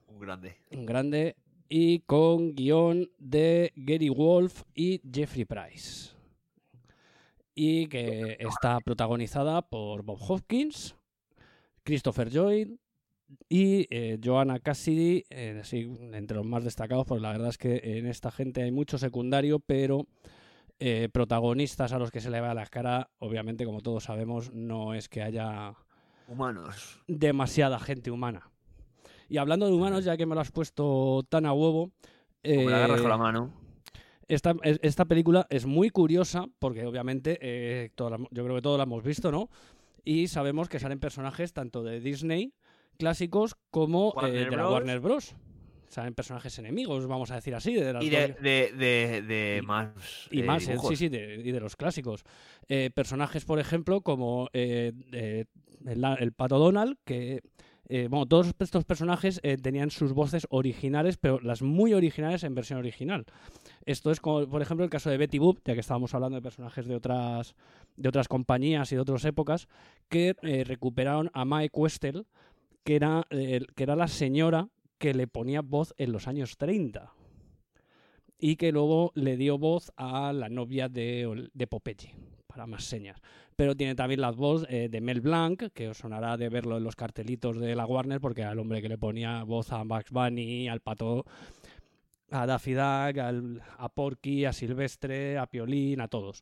Un 0.07 0.19
grande. 0.19 0.57
Un 0.71 0.85
grande. 0.85 1.35
Y 1.69 1.99
con 2.01 2.53
guion 2.55 3.09
de 3.19 3.71
Gary 3.75 4.09
Wolf 4.09 4.63
y 4.75 5.01
Jeffrey 5.11 5.45
Price. 5.45 6.11
Y 7.55 7.87
que 7.87 8.37
está 8.39 8.79
protagonizada 8.79 9.61
por 9.61 10.03
Bob 10.03 10.19
Hopkins, 10.27 10.95
Christopher 11.83 12.31
Lloyd 12.31 12.69
y 13.49 13.87
eh, 13.89 14.19
Joanna 14.23 14.59
Cassidy, 14.59 15.23
eh, 15.29 15.61
entre 16.13 16.37
los 16.37 16.45
más 16.45 16.63
destacados, 16.63 17.05
porque 17.05 17.21
la 17.21 17.31
verdad 17.31 17.49
es 17.49 17.57
que 17.57 17.79
en 17.97 18.07
esta 18.07 18.31
gente 18.31 18.63
hay 18.63 18.71
mucho 18.71 18.97
secundario, 18.97 19.59
pero 19.59 20.07
eh, 20.79 21.09
protagonistas 21.11 21.93
a 21.93 21.99
los 21.99 22.11
que 22.11 22.21
se 22.21 22.29
le 22.29 22.41
va 22.41 22.53
la 22.53 22.65
cara, 22.65 23.09
obviamente, 23.19 23.65
como 23.65 23.81
todos 23.81 24.03
sabemos, 24.05 24.51
no 24.53 24.93
es 24.93 25.07
que 25.07 25.21
haya 25.21 25.73
Humanos. 26.27 27.01
demasiada 27.07 27.79
gente 27.79 28.11
humana. 28.11 28.49
Y 29.29 29.37
hablando 29.37 29.67
de 29.67 29.73
humanos, 29.73 30.03
ya 30.03 30.17
que 30.17 30.25
me 30.25 30.35
lo 30.35 30.41
has 30.41 30.51
puesto 30.51 31.23
tan 31.29 31.45
a 31.45 31.53
huevo. 31.53 31.91
Como 32.43 32.69
la 32.69 32.77
agarras 32.77 33.01
con 33.01 33.09
la 33.09 33.17
mano. 33.17 33.62
Esta, 34.33 34.55
es- 34.63 34.79
esta 34.81 35.05
película 35.05 35.47
es 35.49 35.65
muy 35.65 35.89
curiosa 35.89 36.45
porque 36.59 36.85
obviamente 36.85 37.37
eh, 37.41 37.89
la- 37.97 38.17
yo 38.31 38.43
creo 38.43 38.55
que 38.55 38.61
todos 38.61 38.77
la 38.77 38.83
hemos 38.83 39.03
visto, 39.03 39.31
¿no? 39.31 39.49
Y 40.05 40.27
sabemos 40.27 40.67
que 40.69 40.79
salen 40.79 40.99
personajes 40.99 41.53
tanto 41.53 41.83
de 41.83 41.99
Disney 42.01 42.53
clásicos 42.97 43.55
como 43.71 44.13
eh, 44.25 44.31
de 44.31 44.51
la. 44.51 44.69
Warner 44.69 44.99
Bros. 44.99 45.35
Salen 45.87 46.15
personajes 46.15 46.57
enemigos, 46.57 47.05
vamos 47.05 47.29
a 47.29 47.35
decir 47.35 47.53
así. 47.53 47.73
De 47.75 47.93
las 47.93 48.03
Y 48.03 48.09
de, 48.09 48.29
de, 48.41 48.71
de, 48.75 49.21
de 49.21 49.61
más. 49.63 50.27
y 50.31 50.39
eh, 50.39 50.43
más, 50.43 50.65
dibujos. 50.67 50.89
sí, 50.89 50.95
sí, 50.95 51.09
de, 51.09 51.35
y 51.35 51.51
de 51.51 51.59
los 51.59 51.75
clásicos. 51.75 52.23
Eh, 52.67 52.89
personajes, 52.93 53.45
por 53.45 53.59
ejemplo, 53.59 54.01
como 54.01 54.49
eh, 54.53 54.91
eh, 55.11 55.45
el, 55.85 56.03
el 56.19 56.31
Pato 56.33 56.57
Donald, 56.57 56.97
que, 57.05 57.41
bueno, 58.09 58.25
todos 58.25 58.51
estos 58.59 58.85
personajes 58.85 59.39
tenían 59.61 59.91
sus 59.91 60.13
voces 60.13 60.47
originales, 60.49 61.17
pero 61.17 61.39
las 61.41 61.61
muy 61.61 61.93
originales 61.93 62.43
en 62.43 62.55
versión 62.55 62.79
original. 62.79 63.25
Esto 63.85 64.11
es 64.11 64.19
como, 64.19 64.47
por 64.47 64.61
ejemplo, 64.61 64.83
el 64.83 64.89
caso 64.89 65.09
de 65.09 65.17
Betty 65.17 65.39
Boop, 65.39 65.59
ya 65.65 65.73
que 65.73 65.81
estábamos 65.81 66.13
hablando 66.13 66.35
de 66.35 66.41
personajes 66.41 66.85
de 66.85 66.95
otras, 66.95 67.55
de 67.97 68.09
otras 68.09 68.27
compañías 68.27 68.91
y 68.91 68.95
de 68.95 69.01
otras 69.01 69.25
épocas, 69.25 69.67
que 70.09 70.35
eh, 70.41 70.63
recuperaron 70.63 71.29
a 71.33 71.45
Mae 71.45 71.69
Questel, 71.69 72.25
que 72.83 72.95
era, 72.95 73.25
eh, 73.29 73.61
que 73.75 73.83
era 73.83 73.95
la 73.95 74.07
señora 74.07 74.69
que 74.97 75.13
le 75.13 75.27
ponía 75.27 75.61
voz 75.61 75.93
en 75.97 76.11
los 76.11 76.27
años 76.27 76.57
30 76.57 77.13
y 78.39 78.57
que 78.57 78.71
luego 78.71 79.11
le 79.15 79.37
dio 79.37 79.57
voz 79.57 79.91
a 79.95 80.33
la 80.33 80.49
novia 80.49 80.89
de, 80.89 81.49
de 81.53 81.67
Popeye, 81.67 82.13
para 82.45 82.67
más 82.67 82.83
señas. 82.83 83.21
Pero 83.55 83.75
tiene 83.75 83.95
también 83.95 84.19
la 84.19 84.31
voz 84.31 84.65
eh, 84.69 84.89
de 84.89 84.99
Mel 85.01 85.21
Blanc, 85.21 85.71
que 85.73 85.89
os 85.89 85.99
sonará 85.99 86.35
de 86.35 86.49
verlo 86.49 86.77
en 86.77 86.83
los 86.83 86.95
cartelitos 86.95 87.57
de 87.57 87.75
la 87.75 87.85
Warner, 87.85 88.19
porque 88.19 88.41
era 88.41 88.51
el 88.51 88.59
hombre 88.59 88.81
que 88.81 88.89
le 88.89 88.97
ponía 88.97 89.43
voz 89.43 89.71
a 89.71 89.83
Max 89.83 90.11
Bunny, 90.11 90.67
al 90.67 90.81
pato, 90.81 91.25
a 92.33 92.45
Daffy 92.47 92.73
Duck, 92.73 93.17
al- 93.19 93.61
a 93.77 93.89
Porky, 93.89 94.45
a 94.45 94.53
Silvestre, 94.53 95.37
a 95.37 95.45
Piolín, 95.45 96.01
a 96.01 96.07
todos. 96.07 96.41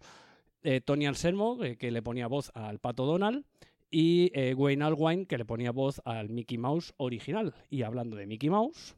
Eh, 0.63 0.79
Tony 0.79 1.05
Anselmo, 1.05 1.63
eh, 1.63 1.75
que 1.77 1.91
le 1.91 2.01
ponía 2.01 2.27
voz 2.27 2.51
al 2.55 2.79
pato 2.79 3.05
Donald, 3.05 3.43
y 3.89 4.31
eh, 4.33 4.53
Wayne 4.53 4.85
Allwine, 4.85 5.25
que 5.25 5.37
le 5.37 5.43
ponía 5.43 5.71
voz 5.71 6.01
al 6.05 6.29
Mickey 6.29 6.57
Mouse 6.57 6.93
original. 6.97 7.53
Y 7.69 7.83
hablando 7.83 8.15
de 8.15 8.25
Mickey 8.25 8.49
Mouse... 8.49 8.95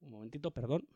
Un 0.00 0.10
momentito, 0.10 0.50
perdón. 0.50 0.86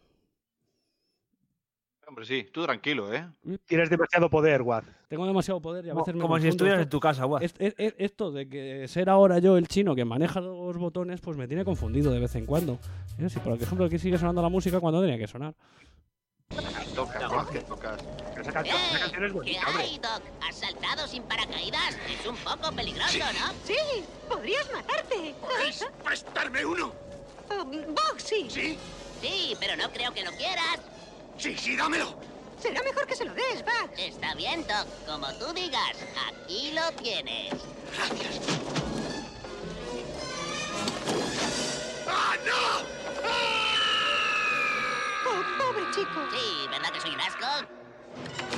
Hombre, 2.09 2.25
sí, 2.25 2.49
tú 2.51 2.65
tranquilo, 2.65 3.13
¿eh? 3.13 3.29
Tienes 3.67 3.91
demasiado 3.91 4.31
poder, 4.31 4.63
Wad. 4.63 4.83
Tengo 5.09 5.27
demasiado 5.27 5.61
poder 5.61 5.85
y 5.85 5.91
a 5.91 5.93
Como- 5.93 6.05
veces 6.05 6.15
me 6.15 6.23
como 6.23 6.39
si 6.41 6.49
estuvieras 6.49 6.81
Esto- 6.81 6.87
en 6.87 6.91
tu 6.91 7.01
casa, 7.01 7.25
guau. 7.25 7.43
es- 7.43 7.55
es- 7.59 7.75
es- 7.77 7.95
esto 7.99 8.31
de 8.33 8.49
que 8.49 8.89
ser 8.89 9.11
ahora 9.11 9.39
yo 9.41 9.59
el 9.59 9.69
chino 9.69 9.95
que 9.95 10.07
maneja 10.07 10.41
los 10.41 10.79
botones, 10.79 11.21
pues 11.21 11.37
me 11.37 11.47
tiene 11.47 11.67
confundido 11.67 12.11
de 12.11 12.19
vez 12.21 12.35
en 12.37 12.47
cuando. 12.47 12.79
Eh, 13.19 13.29
Si 13.29 13.39
por 13.41 13.53
ejemplo 13.61 13.85
aquí 13.85 13.99
sigue 13.99 14.17
sonando 14.17 14.41
la 14.41 14.49
música 14.49 14.81
cuando 14.81 15.03
tenía 15.03 15.19
que 15.19 15.27
sonar. 15.27 15.55
Tocas, 16.95 17.31
¿no? 17.31 17.47
Que 17.51 17.61
tocas. 17.61 18.01
Esa, 18.41 18.53
can- 18.53 18.67
esa 18.67 18.99
canción 19.01 19.25
es 19.25 19.31
¿Qué 19.33 19.39
bonita, 19.39 19.69
hombre. 19.69 19.83
hay, 19.85 19.99
Doc? 19.99 20.23
¿Has 20.49 20.57
saltado 20.57 21.07
sin 21.07 21.23
paracaídas? 21.25 21.97
Es 22.11 22.27
un 22.27 22.37
poco 22.37 22.73
peligroso, 22.75 23.19
¿no? 23.19 23.53
Sí, 23.65 23.75
podrías 24.29 24.67
matarte. 24.73 25.35
¿Podéis 25.43 25.87
prestarme 26.03 26.65
uno? 26.65 26.91
Oh, 27.51 27.65
Bog, 27.65 28.15
sí. 28.19 28.47
¿Sí? 28.49 28.79
Sí, 29.21 29.55
pero 29.61 29.77
no 29.77 29.91
creo 29.93 30.13
que 30.15 30.25
lo 30.25 30.31
quieras. 30.33 30.81
Sí, 31.39 31.57
sí, 31.57 31.77
dámelo. 31.77 32.19
Será 32.61 32.83
mejor 32.83 33.07
que 33.07 33.15
se 33.15 33.25
lo 33.25 33.33
des, 33.33 33.65
Bugs. 33.65 33.97
Está 33.97 34.35
bien, 34.35 34.67
Doc. 34.67 34.87
Como 35.07 35.33
tú 35.35 35.53
digas. 35.55 35.97
Aquí 36.27 36.73
lo 36.73 36.91
tienes. 37.01 37.55
Gracias. 37.95 38.41
¡Ah, 42.09 42.35
no! 42.45 42.89
Oh, 45.31 45.43
pobre 45.59 45.85
chico. 45.93 46.29
Sí, 46.33 46.67
¿verdad 46.71 46.91
que 46.91 47.01
soy 47.01 47.15
un 47.15 47.21
asco? 47.21 48.58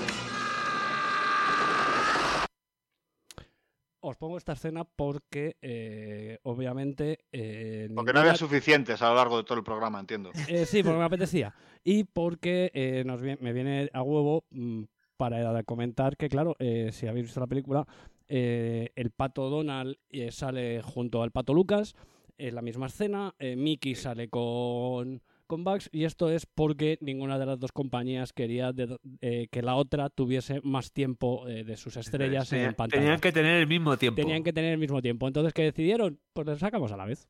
Os 4.03 4.17
pongo 4.17 4.39
esta 4.39 4.53
escena 4.53 4.85
porque 4.85 5.57
eh, 5.61 6.39
obviamente... 6.43 7.27
eh, 7.33 7.89
Porque 7.95 8.13
no 8.13 8.21
había 8.21 8.35
suficientes 8.35 9.03
a 9.03 9.11
lo 9.11 9.17
largo 9.17 9.37
de 9.37 9.45
todo 9.45 9.59
el 9.59 9.65
programa, 9.65 10.01
entiendo. 10.01 10.31
Eh, 10.49 10.65
sí, 10.65 10.83
porque 10.83 10.99
me 10.99 11.05
apetecía. 11.05 11.55
Y 11.85 12.05
porque 12.05 12.71
eh, 12.73 13.05
nos 13.05 13.21
me 13.21 13.53
viene 13.53 13.91
a 13.93 14.03
huevo 14.03 14.45
mm, 14.51 14.85
para 15.17 15.63
comentar 15.65 16.17
que, 16.17 16.29
claro, 16.29 16.57
si 16.59 17.07
habéis 17.07 17.27
visto 17.27 17.41
la 17.41 17.47
película, 17.47 17.87
el 18.27 19.11
pato 19.11 19.51
Donald 19.51 19.97
sale 20.31 20.81
junto 20.83 21.23
al 21.23 21.31
pato 21.31 21.53
Lucas 21.53 21.95
en 22.39 22.55
la 22.55 22.63
misma 22.63 22.87
escena, 22.87 23.35
Mickey 23.39 23.95
sale 23.95 24.31
con, 24.31 25.23
con 25.51 25.65
Bugs, 25.65 25.91
y 25.93 26.05
esto 26.05 26.31
es 26.31 26.47
porque 26.47 26.97
ninguna 27.01 27.39
de 27.39 27.45
las 27.45 27.59
dos 27.59 27.73
compañías 27.73 28.33
quería 28.33 28.73
de- 28.73 28.97
eh, 29.21 29.49
que 29.51 29.61
la 29.63 29.75
otra 29.75 30.09
tuviese 30.09 30.61
más 30.63 30.93
tiempo 30.93 31.47
eh, 31.49 31.65
de 31.65 31.77
sus 31.77 31.97
estrellas 31.97 32.49
en 32.53 32.75
pantalla. 32.75 33.03
Tenían 33.03 33.21
que 33.21 33.33
tener 33.33 33.57
el 33.61 33.67
mismo 33.67 33.97
tiempo. 33.97 34.17
Tenían 34.23 34.43
que 34.45 34.53
tener 34.53 34.73
el 34.73 34.79
mismo 34.79 35.03
tiempo. 35.03 35.27
Entonces, 35.27 35.53
¿qué 35.53 35.63
decidieron? 35.65 36.19
Pues 36.33 36.47
lo 36.47 36.57
sacamos 36.57 36.93
a 36.93 36.97
la 36.97 37.05
vez. 37.05 37.29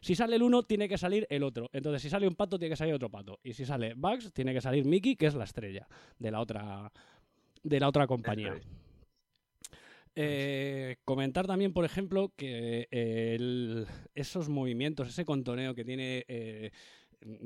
Si 0.00 0.14
sale 0.14 0.36
el 0.36 0.42
uno, 0.42 0.62
tiene 0.64 0.88
que 0.88 0.98
salir 0.98 1.26
el 1.30 1.42
otro. 1.42 1.70
Entonces, 1.72 2.02
si 2.02 2.10
sale 2.10 2.28
un 2.28 2.34
pato, 2.34 2.58
tiene 2.58 2.72
que 2.72 2.76
salir 2.76 2.94
otro 2.94 3.10
pato. 3.10 3.38
Y 3.42 3.52
si 3.54 3.64
sale 3.64 3.94
Bugs, 3.94 4.32
tiene 4.32 4.52
que 4.52 4.60
salir 4.60 4.84
Mickey, 4.84 5.16
que 5.16 5.26
es 5.26 5.34
la 5.34 5.44
estrella 5.44 5.86
de 6.18 6.30
la 6.30 6.40
otra, 6.40 6.92
de 7.62 7.80
la 7.80 7.88
otra 7.88 8.06
compañía. 8.06 8.54
Eh, 10.18 10.96
comentar 11.04 11.46
también, 11.46 11.72
por 11.74 11.84
ejemplo, 11.84 12.32
que 12.36 12.88
eh, 12.90 13.34
el- 13.34 13.86
esos 14.14 14.48
movimientos, 14.48 15.08
ese 15.08 15.26
contoneo 15.26 15.74
que 15.74 15.84
tiene 15.84 16.24
eh, 16.28 16.70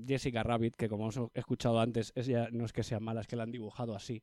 Jessica 0.06 0.42
Rabbit, 0.42 0.76
que 0.76 0.88
como 0.88 1.06
os 1.06 1.16
he 1.16 1.38
escuchado 1.38 1.80
antes, 1.80 2.12
es 2.14 2.26
ya, 2.26 2.48
no 2.50 2.64
es 2.64 2.72
que 2.72 2.82
sea 2.82 3.00
mala, 3.00 3.20
es 3.20 3.26
que 3.26 3.36
la 3.36 3.44
han 3.44 3.52
dibujado 3.52 3.94
así. 3.94 4.22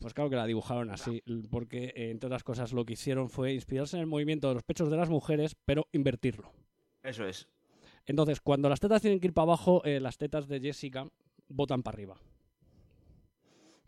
Pues 0.00 0.14
claro 0.14 0.30
que 0.30 0.36
la 0.36 0.46
dibujaron 0.46 0.90
así, 0.90 1.22
porque 1.50 1.92
eh, 1.96 2.10
entre 2.10 2.28
otras 2.28 2.44
cosas 2.44 2.72
lo 2.72 2.84
que 2.84 2.92
hicieron 2.92 3.30
fue 3.30 3.52
inspirarse 3.52 3.96
en 3.96 4.00
el 4.00 4.06
movimiento 4.06 4.48
de 4.48 4.54
los 4.54 4.62
pechos 4.62 4.90
de 4.90 4.96
las 4.96 5.10
mujeres, 5.10 5.56
pero 5.64 5.88
invertirlo. 5.92 6.52
Eso 7.02 7.26
es. 7.26 7.48
Entonces, 8.06 8.40
cuando 8.40 8.68
las 8.68 8.80
tetas 8.80 9.02
tienen 9.02 9.20
que 9.20 9.26
ir 9.26 9.34
para 9.34 9.44
abajo, 9.44 9.84
eh, 9.84 10.00
las 10.00 10.16
tetas 10.16 10.46
de 10.46 10.60
Jessica 10.60 11.08
botan 11.48 11.82
para 11.82 11.96
arriba. 11.96 12.16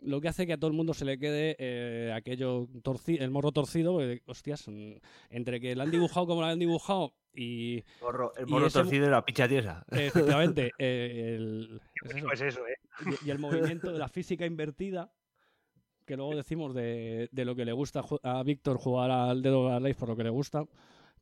Lo 0.01 0.19
que 0.19 0.27
hace 0.29 0.47
que 0.47 0.53
a 0.53 0.57
todo 0.57 0.69
el 0.71 0.75
mundo 0.75 0.93
se 0.93 1.05
le 1.05 1.19
quede 1.19 1.55
eh, 1.59 2.11
aquello 2.13 2.67
torci- 2.83 3.21
el 3.21 3.29
morro 3.31 3.51
torcido. 3.51 4.01
eh, 4.01 4.21
hostias, 4.25 4.67
mm, 4.67 4.93
entre 5.29 5.59
que 5.59 5.75
la 5.75 5.83
han 5.83 5.91
dibujado 5.91 6.25
como 6.27 6.41
la 6.41 6.49
han 6.49 6.59
dibujado 6.59 7.13
y. 7.35 7.83
Morro- 8.01 8.33
el 8.35 8.47
y 8.47 8.51
morro 8.51 8.67
ese 8.67 8.79
torcido 8.79 9.07
y 9.07 9.09
la 9.11 9.23
picha 9.23 9.47
tiesa. 9.47 9.85
Efectivamente. 9.91 10.71
eh, 10.79 11.35
el, 11.37 11.79
es 12.03 12.15
eso. 12.15 12.25
Pues 12.25 12.41
eso, 12.41 12.67
¿eh? 12.67 12.77
Y, 13.23 13.27
y 13.27 13.31
el 13.31 13.37
movimiento 13.39 13.91
de 13.91 13.99
la 13.99 14.07
física 14.09 14.45
invertida, 14.45 15.11
que 16.05 16.17
luego 16.17 16.35
decimos 16.35 16.73
de, 16.73 17.29
de 17.31 17.45
lo 17.45 17.55
que 17.55 17.63
le 17.65 17.71
gusta 17.71 18.03
a 18.23 18.41
Víctor 18.43 18.77
jugar 18.77 19.11
al 19.11 19.41
dedo 19.43 19.69
a 19.71 19.79
Life 19.79 19.99
por 19.99 20.09
lo 20.09 20.15
que 20.15 20.23
le 20.23 20.29
gusta, 20.31 20.65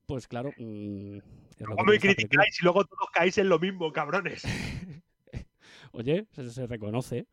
pues 0.05 0.27
claro. 0.27 0.53
mm, 0.57 1.17
es 1.17 1.23
¿Cómo 1.65 1.75
tiene 1.75 1.91
me 1.91 1.99
criticáis 1.99 2.61
y 2.61 2.63
luego 2.63 2.85
todos 2.85 3.09
caéis 3.13 3.37
en 3.39 3.49
lo 3.49 3.59
mismo, 3.59 3.91
cabrones? 3.91 4.43
Oye, 5.91 6.25
se, 6.31 6.49
se 6.49 6.65
reconoce. 6.65 7.27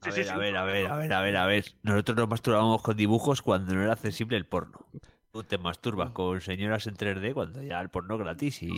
A 0.00 0.10
Sí, 0.10 0.10
ver, 0.20 0.24
sí, 0.24 0.30
a 0.30 0.34
sí. 0.34 0.38
ver, 0.40 0.56
a 0.56 0.64
ver, 0.64 0.86
a 0.86 0.96
ver, 0.96 1.12
a 1.12 1.20
ver, 1.22 1.36
a 1.36 1.46
ver. 1.46 1.64
Nosotros 1.82 2.16
nos 2.16 2.28
masturbábamos 2.28 2.82
con 2.82 2.96
dibujos 2.96 3.42
cuando 3.42 3.74
no 3.74 3.82
era 3.82 3.92
accesible 3.92 4.36
el 4.36 4.46
porno. 4.46 4.86
Tú 5.32 5.42
te 5.44 5.58
masturbas 5.58 6.10
con 6.12 6.40
señoras 6.40 6.86
en 6.86 6.94
3D 6.96 7.34
cuando 7.34 7.62
ya 7.62 7.80
el 7.80 7.90
porno 7.90 8.16
gratis 8.16 8.62
y, 8.62 8.68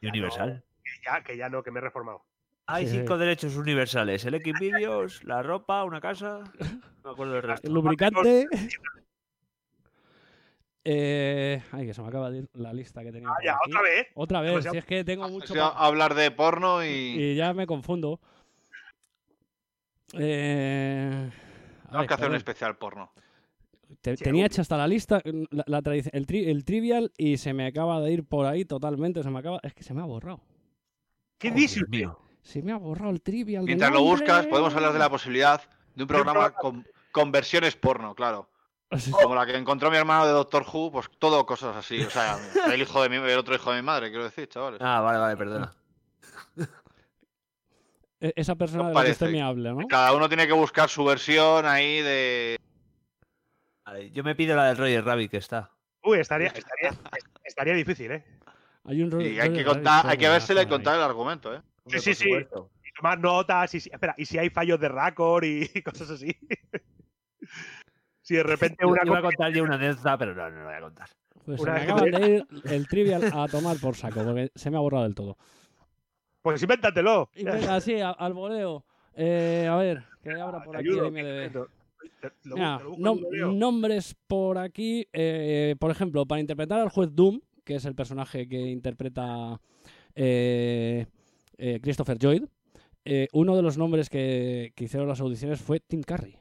y 0.00 0.06
universal. 0.06 0.64
que 0.82 0.90
ya, 1.04 1.22
que 1.22 1.36
ya 1.36 1.48
no, 1.48 1.62
que 1.62 1.70
me 1.70 1.78
he 1.78 1.82
reformado. 1.82 2.24
Hay 2.66 2.86
Sí, 2.86 2.92
sí. 2.92 2.98
cinco 2.98 3.16
derechos 3.18 3.56
universales: 3.56 4.24
el 4.24 4.34
Xvideos, 4.42 5.24
la 5.24 5.42
ropa, 5.42 5.84
una 5.84 6.00
casa. 6.00 6.40
No 6.58 6.80
me 7.04 7.10
acuerdo 7.12 7.34
del 7.34 7.42
resto. 7.42 7.66
El 7.68 7.74
lubricante. 7.74 8.48
Eh, 10.82 11.62
ay, 11.72 11.86
que 11.86 11.92
se 11.94 12.00
me 12.00 12.08
acaba 12.08 12.30
de 12.30 12.38
ir 12.38 12.48
la 12.54 12.72
lista 12.72 13.02
que 13.02 13.12
tenía. 13.12 13.28
por 13.28 13.44
ya, 13.44 13.52
aquí. 13.56 13.70
otra 13.70 13.82
vez. 13.82 14.06
Otra 14.14 14.40
vez, 14.40 14.64
si 14.70 14.76
es 14.78 14.84
que 14.86 15.04
tengo 15.04 15.28
mucho. 15.28 15.52
O 15.52 15.56
sea, 15.56 15.72
pa- 15.74 15.86
hablar 15.86 16.14
de 16.14 16.30
porno 16.30 16.82
y... 16.82 16.88
Y 16.88 17.34
ya 17.36 17.52
me 17.52 17.66
confundo. 17.66 18.18
Eh, 20.14 21.30
Tenemos 21.86 22.02
ay, 22.02 22.06
que 22.06 22.14
hacer 22.14 22.28
un 22.28 22.36
especial 22.36 22.76
porno. 22.76 23.12
Te- 24.00 24.16
tenía 24.16 24.46
hecha 24.46 24.62
hasta 24.62 24.76
la 24.76 24.86
lista, 24.86 25.20
la, 25.50 25.64
la 25.66 25.78
el, 25.78 26.26
tri- 26.26 26.46
el 26.48 26.64
trivial, 26.64 27.12
y 27.16 27.36
se 27.38 27.52
me 27.52 27.66
acaba 27.66 28.00
de 28.00 28.12
ir 28.12 28.24
por 28.24 28.46
ahí 28.46 28.64
totalmente. 28.64 29.22
Se 29.22 29.30
me 29.30 29.38
acaba. 29.40 29.58
Es 29.62 29.74
que 29.74 29.82
se 29.82 29.94
me 29.94 30.00
ha 30.00 30.04
borrado. 30.04 30.40
¿Qué 31.38 31.50
dices? 31.50 31.84
Se 32.42 32.62
me 32.62 32.72
ha 32.72 32.76
borrado 32.76 33.10
el 33.10 33.20
trivial. 33.20 33.62
de 33.64 33.66
Mientras 33.66 33.90
lo 33.92 34.02
buscas, 34.02 34.46
podemos 34.46 34.74
hablar 34.74 34.92
de 34.92 34.98
la 34.98 35.10
posibilidad 35.10 35.60
de 35.94 36.02
un 36.04 36.08
programa 36.08 36.50
con, 36.52 36.86
con 37.12 37.32
versiones 37.32 37.76
porno, 37.76 38.14
claro. 38.14 38.48
Como 39.22 39.34
la 39.34 39.46
que 39.46 39.56
encontró 39.56 39.90
mi 39.90 39.96
hermano 39.96 40.26
de 40.26 40.32
Doctor 40.32 40.64
Who, 40.72 40.90
pues 40.92 41.06
todo 41.18 41.44
cosas 41.46 41.76
así. 41.76 42.00
O 42.02 42.10
sea, 42.10 42.38
el 42.72 42.80
hijo 42.82 43.02
de 43.02 43.08
mi, 43.08 43.16
el 43.16 43.38
otro 43.38 43.54
hijo 43.54 43.70
de 43.72 43.76
mi 43.80 43.86
madre, 43.86 44.08
quiero 44.10 44.24
decir, 44.24 44.48
chavales. 44.48 44.80
Ah, 44.82 45.00
vale, 45.00 45.18
vale, 45.18 45.36
perdona. 45.36 45.72
E- 48.20 48.32
Esa 48.36 48.54
persona 48.54 48.84
¿Qué 48.84 48.88
de 48.90 48.94
la 48.94 49.04
que 49.04 49.10
usted 49.12 49.26
parece? 49.26 49.32
me 49.38 49.42
habla, 49.42 49.72
¿no? 49.72 49.86
Cada 49.88 50.14
uno 50.14 50.28
tiene 50.28 50.46
que 50.46 50.52
buscar 50.52 50.88
su 50.88 51.04
versión 51.04 51.66
ahí 51.66 52.00
de. 52.02 52.56
Vale, 53.86 54.10
yo 54.10 54.22
me 54.22 54.34
pido 54.34 54.54
la 54.56 54.66
del 54.68 54.76
Roger 54.76 55.04
Rabbit, 55.04 55.30
que 55.30 55.36
está. 55.38 55.70
Uy, 56.02 56.18
estaría, 56.18 56.48
estaría, 56.48 56.92
estaría 57.44 57.74
difícil, 57.74 58.12
¿eh? 58.12 58.24
Hay 58.84 59.02
un 59.02 59.20
Y 59.20 59.38
hay 59.38 59.52
que 59.52 59.64
contar, 59.64 60.06
hay 60.06 60.16
que 60.16 60.66
contar 60.68 60.96
el 60.96 61.02
argumento, 61.02 61.54
¿eh? 61.54 61.60
Sí, 61.86 61.98
sí, 61.98 62.14
sí. 62.14 62.30
Y 62.30 62.92
tomar 62.96 63.18
notas, 63.18 63.74
y 63.74 63.80
si, 63.80 63.90
espera, 63.92 64.14
y 64.16 64.24
si 64.26 64.38
hay 64.38 64.50
fallos 64.50 64.78
de 64.80 64.88
récord 64.88 65.44
y 65.44 65.66
cosas 65.82 66.10
así. 66.10 66.36
si 68.22 68.36
de 68.36 68.42
repente 68.42 68.76
Yo 68.80 68.88
una 68.88 69.02
iba 69.04 69.18
a 69.18 69.22
contar 69.22 69.52
yo 69.52 69.62
una 69.64 69.74
anécdota, 69.74 70.16
pero 70.18 70.34
no, 70.34 70.50
no 70.50 70.60
lo 70.60 70.64
voy 70.66 70.74
a 70.74 70.80
contar. 70.80 71.08
Pues 71.44 71.60
se 71.62 71.70
me 71.70 71.86
te- 71.86 72.10
de 72.10 72.26
ir 72.36 72.46
el 72.64 72.86
trivial 72.86 73.24
a 73.32 73.48
tomar 73.48 73.78
por 73.78 73.96
saco, 73.96 74.24
porque 74.24 74.50
se 74.54 74.70
me 74.70 74.76
ha 74.76 74.80
borrado 74.80 75.04
del 75.04 75.14
todo. 75.14 75.36
Pues 76.42 76.62
invéntatelo. 76.62 77.30
Y 77.34 77.44
venga, 77.44 77.76
así, 77.76 78.00
a- 78.00 78.10
al 78.10 78.32
voleo. 78.32 78.84
Eh, 79.14 79.66
a 79.70 79.76
ver, 79.76 80.04
que 80.22 80.30
abra 80.32 80.62
por 80.64 80.72
Te 80.76 80.80
aquí 80.80 80.88
ayudo, 80.88 81.06
el 81.08 81.52
te- 81.52 82.30
lo 82.44 82.54
Mira, 82.56 82.78
te 82.78 82.84
lo 82.84 83.52
nombres 83.52 84.16
por 84.26 84.56
aquí. 84.58 85.06
eh, 85.12 85.74
por 85.78 85.90
ejemplo, 85.90 86.26
para 86.26 86.40
interpretar 86.40 86.80
al 86.80 86.88
juez 86.88 87.10
Doom, 87.12 87.40
que 87.64 87.74
es 87.76 87.84
el 87.84 87.94
personaje 87.94 88.48
que 88.48 88.58
interpreta 88.58 89.60
eh, 90.14 91.06
eh, 91.58 91.80
Christopher 91.82 92.18
Lloyd, 92.18 92.44
eh, 93.04 93.28
uno 93.32 93.56
de 93.56 93.62
los 93.62 93.76
nombres 93.78 94.08
que, 94.08 94.72
que 94.74 94.84
hicieron 94.84 95.08
las 95.08 95.20
audiciones 95.20 95.60
fue 95.60 95.80
Tim 95.80 96.02
Curry. 96.02 96.36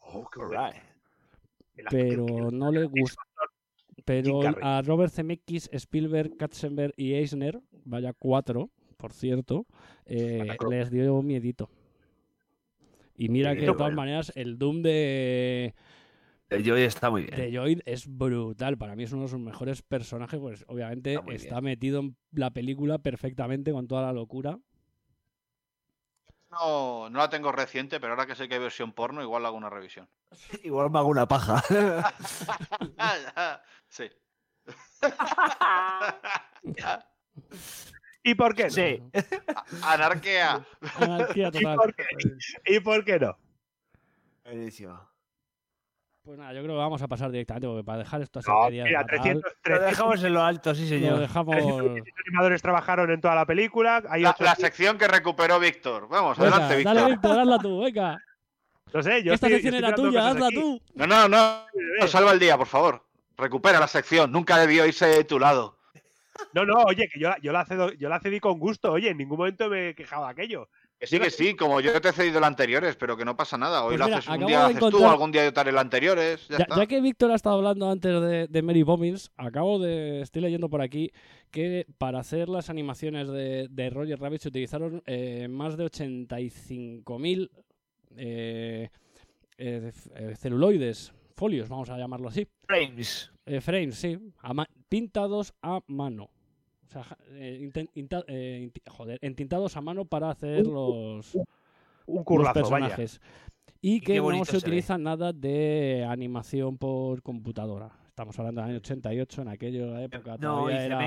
Oh, 0.00 0.28
qué. 0.30 1.82
Pero 1.90 2.50
no 2.50 2.70
le 2.72 2.84
gustó. 2.84 3.22
Pero 4.08 4.40
a 4.62 4.80
Robert 4.80 5.12
Zemeckis, 5.12 5.68
Spielberg, 5.70 6.38
Katzenberg 6.38 6.94
y 6.96 7.12
Eisner, 7.12 7.60
vaya 7.84 8.14
cuatro, 8.14 8.70
por 8.96 9.12
cierto, 9.12 9.66
eh, 10.06 10.56
les 10.70 10.90
dio 10.90 11.20
miedito. 11.20 11.68
Y 13.16 13.28
mira 13.28 13.54
que 13.54 13.66
de 13.66 13.72
todas 13.74 13.92
maneras 13.92 14.32
el 14.34 14.58
Doom 14.58 14.80
de, 14.80 15.74
El 16.48 16.64
Joy 16.64 16.82
está 16.84 17.10
muy 17.10 17.24
bien. 17.24 17.36
de 17.36 17.50
Lloyd 17.50 17.80
es 17.84 18.06
brutal. 18.06 18.78
Para 18.78 18.96
mí 18.96 19.02
es 19.02 19.12
uno 19.12 19.24
de 19.24 19.28
sus 19.28 19.40
mejores 19.40 19.82
personajes, 19.82 20.40
pues 20.40 20.64
obviamente 20.68 21.20
muy 21.20 21.34
está 21.34 21.60
metido 21.60 22.00
en 22.00 22.16
la 22.32 22.50
película 22.50 22.96
perfectamente 22.96 23.72
con 23.72 23.88
toda 23.88 24.00
la 24.00 24.14
locura. 24.14 24.58
No, 26.50 27.10
no 27.10 27.18
la 27.18 27.28
tengo 27.28 27.52
reciente, 27.52 28.00
pero 28.00 28.14
ahora 28.14 28.26
que 28.26 28.34
sé 28.34 28.48
que 28.48 28.54
hay 28.54 28.60
versión 28.60 28.92
porno, 28.92 29.20
igual 29.22 29.44
hago 29.44 29.58
una 29.58 29.68
revisión. 29.68 30.08
Igual 30.64 30.90
me 30.90 30.98
hago 30.98 31.08
una 31.08 31.28
paja. 31.28 31.62
sí. 33.88 34.10
¿Y 38.22 38.34
por 38.34 38.54
qué 38.54 38.64
no? 38.64 38.70
Sí. 38.70 39.02
Anarquía. 39.82 40.64
Anarquía 40.96 41.48
¿Y 41.48 41.50
total. 41.52 41.76
por 41.76 41.94
qué, 41.94 42.04
¿Y 42.66 42.80
por 42.80 43.04
qué 43.04 43.18
no? 43.18 43.38
Buenísimo. 44.44 45.08
Pues 46.24 46.36
nada, 46.38 46.52
yo 46.52 46.62
creo 46.62 46.74
que 46.74 46.78
vamos 46.78 47.00
a 47.00 47.08
pasar 47.08 47.30
directamente 47.30 47.66
porque 47.68 47.84
para 47.84 47.98
dejar 47.98 48.20
esto 48.20 48.40
así 48.40 48.50
No, 48.50 48.64
media 48.64 48.84
mira, 48.84 49.00
fatal, 49.00 49.16
300, 49.20 49.42
Lo 49.52 49.58
300 49.62 49.90
dejamos 49.90 50.24
en 50.24 50.34
lo 50.34 50.42
alto, 50.42 50.74
sí, 50.74 50.82
lo 50.82 50.88
señor. 50.88 51.18
dejamos. 51.20 51.56
300 51.56 52.02
animadores 52.26 52.60
trabajaron 52.62 53.10
en 53.10 53.20
toda 53.22 53.34
la 53.34 53.46
película. 53.46 54.02
Hay 54.10 54.20
La, 54.22 54.36
la 54.38 54.54
sección 54.56 54.98
que 54.98 55.08
recuperó 55.08 55.58
Víctor. 55.58 56.06
Vamos, 56.08 56.36
Venga, 56.36 56.50
adelante, 56.56 56.76
Víctor. 56.76 56.94
dale, 56.96 57.10
Víctor, 57.12 57.38
hazla 57.38 57.58
tú, 57.58 57.80
venga. 57.82 58.18
No 58.92 59.02
sé, 59.02 59.22
yo 59.22 59.32
Esta 59.32 59.46
estoy- 59.46 59.52
sección 59.62 59.74
estoy 59.74 59.88
era 59.88 59.94
tuya, 59.96 60.28
hazla 60.28 60.46
aquí. 60.48 60.54
tú. 60.56 60.82
No, 60.94 61.06
no. 61.06 61.28
no, 61.28 61.66
Salva 62.06 62.32
el 62.32 62.38
día, 62.38 62.58
por 62.58 62.66
favor. 62.66 63.07
Recupera 63.38 63.78
la 63.80 63.88
sección. 63.88 64.30
Nunca 64.32 64.58
debió 64.58 64.84
irse 64.84 65.06
de 65.06 65.24
tu 65.24 65.38
lado. 65.38 65.78
No, 66.52 66.64
no, 66.64 66.74
oye, 66.86 67.08
que 67.08 67.18
yo, 67.18 67.28
la- 67.30 67.38
yo, 67.40 67.52
la 67.52 67.64
cedo- 67.64 67.92
yo 67.94 68.08
la 68.08 68.20
cedí 68.20 68.40
con 68.40 68.58
gusto. 68.58 68.92
Oye, 68.92 69.10
en 69.10 69.16
ningún 69.16 69.38
momento 69.38 69.68
me 69.68 69.90
he 69.90 69.94
quejado 69.94 70.24
de 70.24 70.30
aquello. 70.32 70.68
Que 71.00 71.06
sí, 71.06 71.20
que 71.20 71.30
sí, 71.30 71.54
como 71.54 71.80
yo 71.80 72.00
te 72.00 72.08
he 72.08 72.12
cedido 72.12 72.38
el 72.38 72.44
anteriores, 72.44 72.96
pero 72.96 73.16
que 73.16 73.24
no 73.24 73.36
pasa 73.36 73.56
nada. 73.56 73.82
Hoy 73.84 73.90
Pues 73.90 74.00
lo 74.00 74.04
mira, 74.06 74.18
haces 74.18 74.28
un 74.30 74.46
día, 74.46 74.66
haces 74.66 74.80
tú, 74.90 75.06
algún 75.06 75.30
día 75.30 75.44
yo 75.44 75.52
te 75.52 75.60
haré 75.60 75.70
el 75.70 75.78
anteriores. 75.78 76.48
Ya, 76.48 76.58
Ya, 76.58 76.62
está. 76.64 76.76
ya 76.76 76.86
que 76.86 77.00
Víctor 77.00 77.30
ha 77.30 77.36
estado 77.36 77.54
hablando 77.56 77.88
antes 77.88 78.20
de, 78.20 78.48
de 78.48 78.62
Mary 78.62 78.82
Poppins, 78.82 79.30
acabo 79.36 79.78
de. 79.78 80.22
Estoy 80.22 80.42
leyendo 80.42 80.68
por 80.68 80.80
aquí 80.82 81.12
que 81.52 81.86
para 81.98 82.18
hacer 82.18 82.48
las 82.48 82.68
animaciones 82.68 83.28
de, 83.28 83.68
de 83.70 83.90
Roger 83.90 84.18
Rabbit 84.18 84.40
se 84.40 84.48
utilizaron 84.48 85.02
eh, 85.06 85.46
más 85.48 85.76
de 85.76 85.84
85.000 85.84 87.50
eh, 88.16 88.88
eh, 89.56 89.92
eh, 90.16 90.34
celuloides, 90.36 91.12
folios, 91.38 91.68
vamos 91.68 91.88
a 91.88 91.96
llamarlo 91.96 92.28
así. 92.28 92.46
Frames. 92.66 93.30
Eh, 93.46 93.60
frames, 93.60 93.94
sí. 93.94 94.18
a 94.42 94.66
pintados 94.88 95.54
a 95.62 95.80
mano. 95.86 96.30
O 96.84 96.90
sea, 96.90 97.04
eh, 97.32 97.70
eh, 98.28 98.70
joder, 98.88 99.18
entintados 99.22 99.76
a 99.76 99.80
mano 99.80 100.04
para 100.04 100.30
hacer 100.30 100.66
los, 100.66 101.34
Un 102.06 102.24
los 102.26 102.38
vaya. 102.38 102.52
personajes. 102.52 103.20
Y 103.80 104.00
que 104.00 104.18
no 104.20 104.44
se 104.44 104.52
ve. 104.52 104.58
utiliza 104.58 104.98
nada 104.98 105.32
de 105.32 106.04
animación 106.08 106.76
por 106.76 107.22
computadora. 107.22 107.92
Estamos 108.18 108.36
hablando 108.40 108.62
del 108.62 108.70
año 108.70 108.78
88, 108.78 109.42
en 109.42 109.48
aquella 109.48 110.02
época 110.02 110.36
No, 110.40 110.68
y 110.68 110.74
era... 110.74 110.98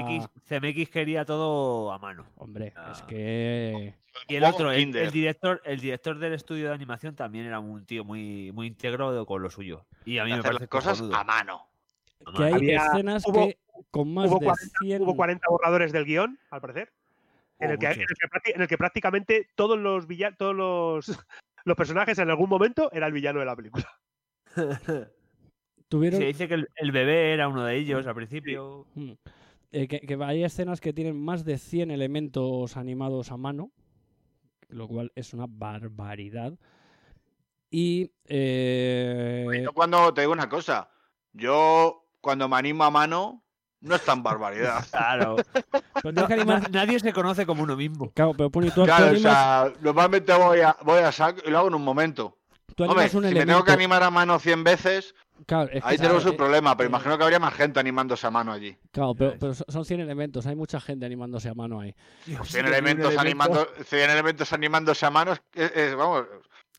CMX, 0.47 0.89
quería 0.89 1.25
todo 1.25 1.91
a 1.91 1.99
mano. 1.99 2.25
Hombre, 2.37 2.73
es 2.89 3.01
que... 3.01 3.95
Y 4.29 4.35
el 4.37 4.45
otro, 4.45 4.71
el, 4.71 5.11
director, 5.11 5.61
el 5.65 5.81
director 5.81 6.17
del 6.19 6.31
estudio 6.31 6.69
de 6.69 6.73
animación 6.73 7.13
también 7.13 7.47
era 7.47 7.59
un 7.59 7.85
tío 7.85 8.05
muy, 8.05 8.53
muy 8.53 8.67
íntegro 8.67 9.25
con 9.25 9.41
lo 9.41 9.49
suyo. 9.49 9.85
Y 10.05 10.19
a 10.19 10.23
mí 10.23 10.31
me 10.31 10.41
parece 10.41 10.61
las 10.61 10.69
cosas 10.69 11.01
a 11.01 11.23
mano. 11.25 11.67
A 12.25 12.31
que 12.31 12.43
hay. 12.45 12.53
Había- 12.53 12.85
escenas 12.85 13.25
hubo- 13.27 13.45
que 13.47 13.57
con 13.91 14.13
más 14.13 14.29
hubo, 14.29 14.39
de 14.39 14.45
40, 14.45 14.79
100... 14.79 15.01
hubo 15.01 15.15
40 15.17 15.47
borradores 15.49 15.91
del 15.91 16.05
guion, 16.05 16.39
al 16.49 16.61
parecer. 16.61 16.93
En, 17.59 17.71
Oh, 17.71 17.73
el 17.73 17.77
que, 17.77 17.87
en, 17.87 17.91
el 17.99 18.07
que 18.07 18.51
en 18.55 18.61
el 18.61 18.67
que 18.69 18.77
prácticamente 18.77 19.49
todos 19.55 19.77
los 19.77 20.07
villa- 20.07 20.33
todos 20.37 20.55
los, 20.55 21.07
los 21.65 21.75
personajes 21.75 22.17
en 22.19 22.29
algún 22.29 22.47
momento 22.47 22.89
era 22.93 23.05
el 23.07 23.11
villano 23.11 23.41
de 23.41 23.45
la 23.45 23.55
película. 23.57 23.85
Tuvieron... 25.91 26.21
Se 26.21 26.25
dice 26.27 26.47
que 26.47 26.53
el, 26.53 26.69
el 26.77 26.91
bebé 26.93 27.33
era 27.33 27.49
uno 27.49 27.65
de 27.65 27.75
ellos 27.75 28.07
al 28.07 28.15
principio. 28.15 28.87
Mm. 28.95 29.11
Eh, 29.73 29.87
que, 29.89 29.99
que 29.99 30.17
hay 30.23 30.45
escenas 30.45 30.79
que 30.79 30.93
tienen 30.93 31.21
más 31.21 31.43
de 31.43 31.57
100 31.57 31.91
elementos 31.91 32.77
animados 32.77 33.29
a 33.29 33.35
mano, 33.35 33.71
lo 34.69 34.87
cual 34.87 35.11
es 35.15 35.33
una 35.33 35.47
barbaridad. 35.49 36.53
Y... 37.69 38.09
eh, 38.25 39.61
Yo 39.65 39.73
cuando 39.73 40.13
te 40.13 40.21
digo 40.21 40.31
una 40.33 40.47
cosa, 40.47 40.89
yo 41.33 42.05
cuando 42.21 42.47
me 42.47 42.55
animo 42.55 42.85
a 42.85 42.89
mano, 42.89 43.43
no 43.81 43.95
es 43.95 44.05
tan 44.05 44.23
barbaridad. 44.23 44.85
Claro. 44.91 45.35
pero 46.01 46.13
tienes 46.13 46.25
que 46.27 46.33
animar- 46.35 46.61
Na- 46.63 46.69
nadie 46.85 46.99
se 47.01 47.11
conoce 47.11 47.45
como 47.45 47.63
uno 47.63 47.75
mismo. 47.75 48.11
Claro, 48.11 48.33
pero 48.33 48.49
Puni, 48.49 48.69
tú, 48.71 48.85
Claro, 48.85 49.07
o 49.07 49.09
animas- 49.09 49.21
sea, 49.21 49.73
normalmente 49.81 50.33
voy 50.33 50.61
a, 50.61 50.77
voy 50.85 50.99
a 50.99 51.11
saco 51.11 51.41
y 51.45 51.49
lo 51.49 51.57
hago 51.59 51.67
en 51.67 51.75
un 51.75 51.83
momento. 51.83 52.37
Tú 52.75 52.83
Hombre, 52.83 53.05
un 53.05 53.09
si 53.09 53.33
me 53.33 53.45
tengo 53.45 53.63
que 53.63 53.71
animar 53.71 54.03
a 54.03 54.09
mano 54.09 54.39
100 54.39 54.63
veces, 54.63 55.15
Claro, 55.45 55.69
es 55.71 55.81
que 55.83 55.89
ahí 55.89 55.97
tenemos 55.97 56.25
un 56.25 56.33
eh, 56.33 56.37
problema, 56.37 56.77
pero 56.77 56.87
eh, 56.87 56.91
imagino 56.91 57.17
que 57.17 57.23
habría 57.23 57.39
más 57.39 57.53
gente 57.53 57.79
animándose 57.79 58.27
a 58.27 58.31
mano 58.31 58.51
allí. 58.51 58.77
Claro, 58.91 59.15
pero, 59.15 59.35
pero 59.39 59.53
so- 59.53 59.65
son 59.67 59.85
100 59.85 59.99
elementos, 60.01 60.45
hay 60.45 60.55
mucha 60.55 60.79
gente 60.79 61.05
animándose 61.05 61.49
a 61.49 61.53
mano 61.53 61.79
ahí. 61.79 61.95
Pues 62.37 62.49
100 62.51 62.67
elementos, 62.67 63.17
animando, 63.17 63.67
100 63.83 64.09
elementos 64.09 64.53
animándose 64.53 65.05
a 65.05 65.09
mano, 65.09 65.33
es- 65.53 65.95
vamos, 65.95 66.25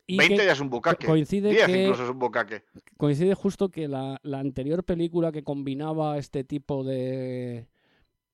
Y 0.07 0.17
20 0.17 0.37
que 0.37 0.47
ya 0.47 0.53
es 0.53 0.61
un 0.61 0.71
bucaque. 0.71 1.07
coincide 1.07 1.51
10 1.51 1.67
que- 1.67 1.83
incluso 1.83 2.05
es 2.05 2.11
un 2.11 2.19
bucaque. 2.19 2.65
Coincide 2.97 3.35
justo 3.35 3.69
que 3.69 3.89
la, 3.89 4.21
la 4.23 4.39
anterior 4.39 4.85
película 4.85 5.33
que 5.33 5.43
combinaba 5.43 6.19
este 6.19 6.45
tipo 6.45 6.85
de, 6.85 7.67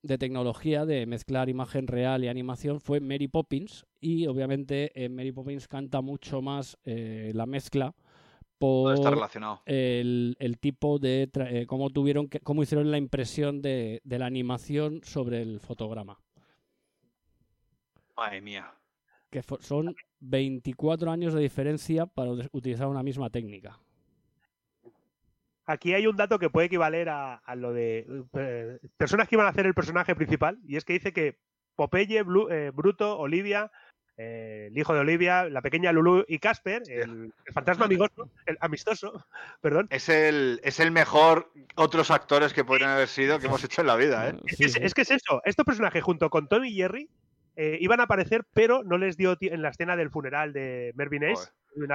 de 0.03 0.19
tecnología 0.19 0.87
de 0.87 1.07
mezclar 1.07 1.49
imagen 1.49 1.87
real 1.87 2.23
y 2.25 2.29
animación 2.29 2.81
fue 2.81 3.01
Mary 3.01 3.29
Poppins 3.29 3.85
y 4.01 4.27
obviamente 4.27 5.05
en 5.05 5.15
Mary 5.15 5.33
Poppins 5.33 5.67
canta 5.69 6.01
mucho 6.01 6.41
más 6.41 6.79
eh, 6.85 7.33
la 7.35 7.47
mezcla 7.47 7.95
por 8.59 8.95
está 8.95 9.11
relacionado. 9.11 9.61
el, 9.67 10.37
el 10.41 10.59
tipo 10.59 10.99
de 10.99 11.29
eh, 11.35 11.67
cómo 11.67 11.91
tuvieron 11.91 12.29
que, 12.29 12.41
cómo 12.41 12.63
hicieron 12.63 12.91
la 12.91 12.99
impresión 12.99 13.61
de, 13.63 14.01
de 14.05 14.19
la 14.19 14.27
animación 14.27 15.01
sobre 15.05 15.43
el 15.43 15.61
fotograma. 15.61 16.21
Madre 18.17 18.41
mía. 18.41 18.73
Que 19.31 19.43
son 19.61 19.95
24 20.21 21.11
años 21.11 21.35
de 21.35 21.41
diferencia 21.41 22.07
para 22.07 22.31
ut- 22.33 22.49
utilizar 22.53 22.89
una 22.89 23.03
misma 23.03 23.31
técnica. 23.31 23.79
Aquí 25.71 25.93
hay 25.93 26.07
un 26.07 26.17
dato 26.17 26.39
que 26.39 26.49
puede 26.49 26.67
equivaler 26.69 27.11
a, 27.11 27.35
a 27.35 27.55
lo 27.55 27.75
de 27.75 28.07
eh, 28.33 28.79
personas 28.97 29.29
que 29.29 29.35
iban 29.37 29.47
a 29.47 29.51
hacer 29.51 29.67
el 29.67 29.75
personaje 29.75 30.15
principal, 30.17 30.59
y 30.67 30.77
es 30.77 30.85
que 30.87 30.95
dice 30.95 31.13
que 31.13 31.39
Popeye, 31.77 32.25
Blu- 32.25 32.51
eh, 32.51 32.71
Bruto, 32.75 33.19
Olivia, 33.19 33.71
eh, 34.17 34.69
el 34.73 34.79
hijo 34.79 34.95
de 34.95 35.01
Olivia, 35.01 35.45
la 35.49 35.61
pequeña 35.61 35.93
Lulu 35.93 36.25
y 36.27 36.39
Casper, 36.39 36.83
el, 36.89 37.33
el 37.47 37.53
fantasma 37.53 37.85
amigoso, 37.85 38.31
el 38.47 38.57
amistoso, 38.61 39.25
perdón. 39.61 39.87
Es 39.91 40.09
el, 40.09 40.59
es 40.65 40.81
el 40.81 40.91
mejor 40.91 41.53
otros 41.77 42.11
actores 42.11 42.55
que 42.55 42.65
podrían 42.65 42.91
haber 42.91 43.09
sido 43.09 43.39
que 43.39 43.47
hemos 43.47 43.63
hecho 43.63 43.83
en 43.83 43.87
la 43.89 43.97
vida, 43.97 44.31
¿eh? 44.31 44.33
Es, 44.47 44.57
que 44.57 44.65
es- 44.65 44.77
es 44.77 44.95
que 44.95 45.03
es 45.03 45.11
eso, 45.11 45.43
estos 45.45 45.67
personajes 45.67 46.03
junto 46.03 46.31
con 46.31 46.49
Tommy 46.49 46.71
y 46.71 46.77
Jerry 46.77 47.11
eh, 47.57 47.77
iban 47.81 48.01
a 48.01 48.05
aparecer, 48.05 48.47
pero 48.55 48.83
no 48.85 48.97
les 48.97 49.17
dio 49.19 49.37
en 49.41 49.61
la 49.61 49.69
escena 49.69 49.97
del 49.97 50.11
funeral 50.11 50.53
de 50.55 50.93
Mervyn 50.97 51.25
Ace. 51.25 51.51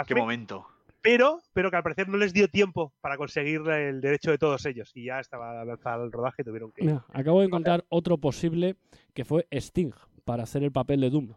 Qué 0.06 0.14
momento. 0.22 0.68
Pero, 1.04 1.42
pero 1.54 1.70
que 1.70 1.76
al 1.78 1.84
parecer 1.84 2.08
no 2.10 2.18
les 2.18 2.34
dio 2.34 2.48
tiempo 2.48 2.94
para 3.02 3.18
conseguir 3.18 3.62
el 3.70 4.02
derecho 4.02 4.32
de 4.32 4.38
todos 4.40 4.66
ellos 4.66 4.90
y 4.96 5.06
ya 5.06 5.20
estaba 5.20 5.62
avanzado 5.62 6.06
el 6.06 6.12
rodaje 6.12 6.42
y 6.42 6.46
tuvieron 6.46 6.72
que... 6.72 6.84
Mira, 6.84 7.06
acabo 7.14 7.42
de 7.42 7.48
encontrar 7.48 7.86
otro 7.90 8.18
posible 8.18 8.76
que 9.14 9.26
fue 9.26 9.46
Sting 9.52 9.92
para 10.26 10.44
hacer 10.44 10.64
el 10.64 10.72
papel 10.72 11.02
de 11.02 11.10
Doom. 11.12 11.34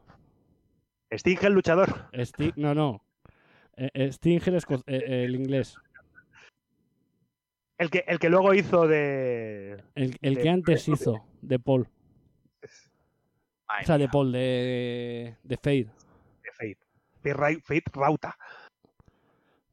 Sting 1.11 1.37
el 1.43 1.53
luchador. 1.53 2.09
Sting, 2.13 2.53
no, 2.57 2.75
no. 2.75 3.03
Eh, 3.77 3.91
eh, 3.93 4.09
Sting 4.13 4.41
el, 4.47 4.57
eh, 4.87 5.25
el 5.25 5.35
inglés. 5.35 5.77
El 7.79 7.91
que, 7.91 8.05
el 8.07 8.19
que 8.19 8.31
luego 8.31 8.55
hizo 8.55 8.87
de... 8.89 9.83
El, 9.95 10.17
el 10.23 10.35
de- 10.37 10.41
que 10.43 10.49
antes 10.49 10.89
hizo 10.89 11.27
de 11.43 11.59
Paul. 11.59 11.89
Ay, 13.69 13.83
O 13.83 13.87
sea, 13.87 13.99
de 13.99 14.09
Paul, 14.09 14.33
de, 14.33 15.37
de 15.43 15.57
Fade. 15.57 15.85
de 16.45 16.53
Fate. 16.53 16.79
De 17.23 17.35
Ra- 17.35 17.61
Fate 17.63 17.91
Rauta. 17.93 18.37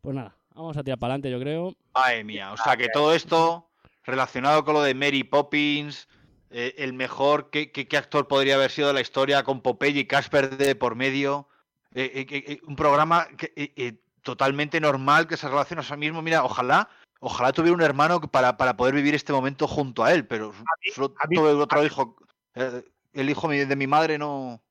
Pues 0.04 0.18
nada, 0.18 0.36
vamos 0.54 0.76
a 0.76 0.84
tirar 0.84 1.00
para 1.00 1.14
adelante, 1.14 1.32
yo 1.32 1.40
creo. 1.40 1.74
Madre 1.94 2.26
mía. 2.26 2.52
O 2.52 2.58
sea, 2.58 2.76
que 2.76 2.90
todo 2.90 3.14
esto 3.16 3.70
relacionado 4.04 4.66
con 4.66 4.74
lo 4.74 4.82
de 4.82 4.94
Mary 4.94 5.24
Poppins, 5.24 6.10
eh, 6.50 6.76
el 6.78 6.92
mejor, 6.92 7.50
¿qué, 7.50 7.72
qué, 7.72 7.88
qué 7.88 7.96
actor 7.96 8.28
podría 8.28 8.56
haber 8.56 8.70
sido 8.70 8.90
de 8.90 8.96
la 8.96 9.00
historia 9.00 9.44
con 9.44 9.62
Popeye 9.62 10.02
y 10.02 10.06
Casper 10.06 10.58
de 10.58 10.76
por 10.76 10.96
medio? 10.96 11.48
Eh, 11.94 12.26
eh, 12.30 12.60
un 12.68 12.76
programa 12.76 13.30
que, 13.38 13.54
eh, 13.56 13.72
eh, 13.78 13.94
totalmente 14.24 14.82
normal 14.82 15.26
que 15.26 15.38
se 15.38 15.48
relaciona 15.48 15.84
a 15.84 15.86
sí 15.86 15.96
mismo. 15.96 16.22
Mira, 16.22 16.44
ojalá, 16.44 16.90
ojalá 17.22 17.54
tuviera 17.54 17.74
un 17.74 17.82
hermano 17.82 18.20
para, 18.20 18.58
para 18.58 18.76
poder 18.76 18.96
vivir 18.96 19.16
este 19.16 19.32
momento 19.32 19.70
junto 19.70 20.04
a 20.04 20.12
él, 20.14 20.28
pero 20.28 20.52
solo 20.94 21.16
mí- 21.30 21.38
tuve 21.38 21.52
otro 21.52 21.86
hijo. 21.86 22.18
eh, 22.56 22.84
el 23.14 23.30
hijo 23.30 23.48
de 23.48 23.76
mi 23.78 23.88
madre 23.88 24.18
no. 24.18 24.62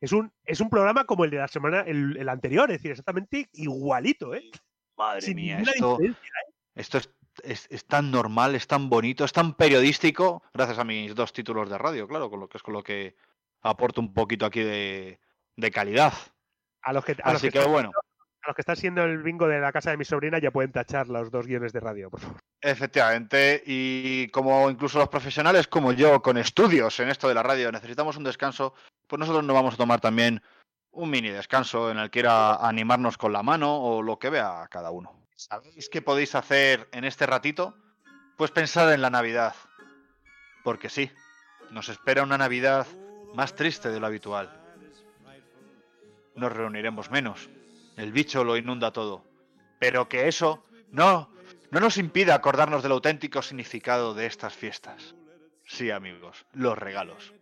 Es 0.00 0.12
un, 0.12 0.30
es 0.44 0.60
un 0.60 0.70
programa 0.70 1.04
como 1.04 1.24
el 1.24 1.30
de 1.32 1.38
la 1.38 1.48
semana, 1.48 1.80
el, 1.80 2.16
el 2.16 2.28
anterior, 2.28 2.70
es 2.70 2.76
decir, 2.78 2.92
exactamente 2.92 3.48
igualito, 3.54 4.34
¿eh? 4.36 4.48
Madre 4.98 5.20
Sin 5.22 5.36
mía, 5.36 5.60
esto, 5.60 5.98
¿eh? 6.02 6.12
esto 6.74 6.98
es, 6.98 7.10
es- 7.44 7.66
es 7.70 7.84
tan 7.86 8.10
normal, 8.10 8.54
es 8.56 8.66
tan 8.66 8.90
bonito, 8.90 9.24
es 9.24 9.32
tan 9.32 9.54
periodístico, 9.54 10.42
gracias 10.52 10.78
a 10.78 10.84
mis 10.84 11.14
dos 11.14 11.32
títulos 11.32 11.70
de 11.70 11.78
radio, 11.78 12.06
claro, 12.08 12.28
con 12.28 12.40
lo 12.40 12.48
que 12.48 12.58
es 12.58 12.62
con 12.62 12.74
lo 12.74 12.82
que 12.82 13.14
aporto 13.62 14.00
un 14.00 14.12
poquito 14.12 14.44
aquí 14.44 14.60
de, 14.60 15.20
de 15.56 15.70
calidad. 15.70 16.12
A 16.82 16.92
los 16.92 17.04
que, 17.04 17.12
a 17.22 17.32
los 17.32 17.36
Así 17.42 17.50
que 17.50 17.58
bueno, 17.60 17.90
siendo- 17.90 18.00
a 18.42 18.48
los 18.48 18.54
que 18.56 18.62
están 18.62 18.76
siendo 18.76 19.02
el 19.04 19.22
bingo 19.22 19.46
de 19.48 19.60
la 19.60 19.72
casa 19.72 19.90
de 19.90 19.96
mi 19.96 20.04
sobrina 20.04 20.38
ya 20.38 20.50
pueden 20.50 20.72
tachar 20.72 21.08
los 21.08 21.30
dos 21.30 21.46
guiones 21.46 21.72
de 21.72 21.80
radio, 21.80 22.10
por 22.10 22.20
favor. 22.20 22.40
efectivamente, 22.60 23.62
y 23.66 24.28
como 24.28 24.70
incluso 24.70 24.98
los 24.98 25.08
profesionales 25.08 25.66
como 25.68 25.92
yo, 25.92 26.22
con 26.22 26.38
estudios 26.38 26.98
en 27.00 27.08
esto 27.08 27.28
de 27.28 27.34
la 27.34 27.42
radio, 27.42 27.70
necesitamos 27.70 28.16
un 28.16 28.24
descanso, 28.24 28.74
pues 29.06 29.18
nosotros 29.20 29.44
nos 29.44 29.54
vamos 29.54 29.74
a 29.74 29.76
tomar 29.76 30.00
también 30.00 30.40
un 30.98 31.10
mini 31.10 31.30
descanso 31.30 31.90
en 31.90 31.98
el 31.98 32.10
que 32.10 32.18
ir 32.20 32.26
a 32.26 32.56
animarnos 32.56 33.16
con 33.16 33.32
la 33.32 33.42
mano 33.42 33.76
o 33.76 34.02
lo 34.02 34.18
que 34.18 34.30
vea 34.30 34.66
cada 34.68 34.90
uno. 34.90 35.12
¿Sabéis 35.36 35.88
qué 35.88 36.02
podéis 36.02 36.34
hacer 36.34 36.88
en 36.92 37.04
este 37.04 37.24
ratito? 37.24 37.76
Pues 38.36 38.50
pensar 38.50 38.92
en 38.92 39.00
la 39.00 39.08
Navidad. 39.08 39.54
Porque 40.64 40.88
sí, 40.88 41.10
nos 41.70 41.88
espera 41.88 42.24
una 42.24 42.36
Navidad 42.36 42.86
más 43.34 43.54
triste 43.54 43.90
de 43.90 44.00
lo 44.00 44.06
habitual. 44.08 44.50
Nos 46.34 46.52
reuniremos 46.52 47.10
menos. 47.12 47.48
El 47.96 48.12
bicho 48.12 48.42
lo 48.42 48.56
inunda 48.56 48.92
todo. 48.92 49.24
Pero 49.78 50.08
que 50.08 50.26
eso 50.26 50.64
no, 50.90 51.30
no 51.70 51.78
nos 51.78 51.96
impida 51.96 52.34
acordarnos 52.34 52.82
del 52.82 52.92
auténtico 52.92 53.40
significado 53.40 54.14
de 54.14 54.26
estas 54.26 54.54
fiestas. 54.54 55.14
Sí, 55.64 55.92
amigos, 55.92 56.44
los 56.54 56.76
regalos. 56.76 57.32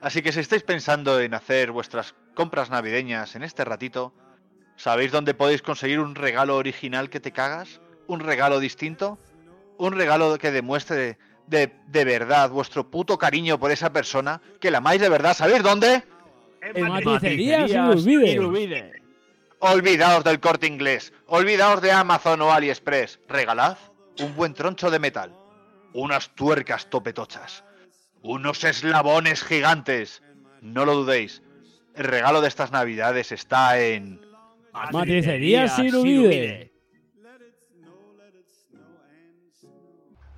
Así 0.00 0.22
que 0.22 0.32
si 0.32 0.40
estáis 0.40 0.62
pensando 0.62 1.20
en 1.20 1.34
hacer 1.34 1.70
vuestras 1.70 2.14
compras 2.34 2.70
navideñas 2.70 3.36
en 3.36 3.42
este 3.42 3.64
ratito, 3.64 4.12
¿sabéis 4.76 5.12
dónde 5.12 5.34
podéis 5.34 5.62
conseguir 5.62 6.00
un 6.00 6.14
regalo 6.14 6.56
original 6.56 7.10
que 7.10 7.20
te 7.20 7.32
cagas? 7.32 7.80
¿Un 8.06 8.20
regalo 8.20 8.60
distinto? 8.60 9.18
¿Un 9.78 9.92
regalo 9.92 10.38
que 10.38 10.50
demuestre 10.50 11.18
de, 11.46 11.72
de 11.86 12.04
verdad 12.04 12.50
vuestro 12.50 12.90
puto 12.90 13.18
cariño 13.18 13.58
por 13.58 13.70
esa 13.70 13.92
persona? 13.92 14.40
¿Que 14.60 14.70
la 14.70 14.78
amáis 14.78 15.00
de 15.00 15.08
verdad? 15.08 15.34
¿Sabéis 15.34 15.62
dónde? 15.62 16.02
En 16.62 16.88
Irubide. 18.34 19.02
Olvidaos 19.58 20.24
del 20.24 20.40
corte 20.40 20.66
inglés, 20.66 21.12
olvidaos 21.26 21.80
de 21.80 21.92
Amazon 21.92 22.40
o 22.42 22.52
AliExpress. 22.52 23.20
Regalad 23.28 23.76
un 24.20 24.34
buen 24.34 24.54
troncho 24.54 24.90
de 24.90 24.98
metal, 24.98 25.32
unas 25.92 26.30
tuercas 26.34 26.90
topetochas, 26.90 27.64
unos 28.22 28.64
eslabones 28.64 29.42
gigantes. 29.42 30.22
No 30.60 30.84
lo 30.84 30.94
dudéis, 30.94 31.42
el 31.94 32.04
regalo 32.04 32.40
de 32.40 32.48
estas 32.48 32.72
navidades 32.72 33.32
está 33.32 33.78
en... 33.78 34.20
Matricerías 34.92 35.78
Irubide. 35.78 36.71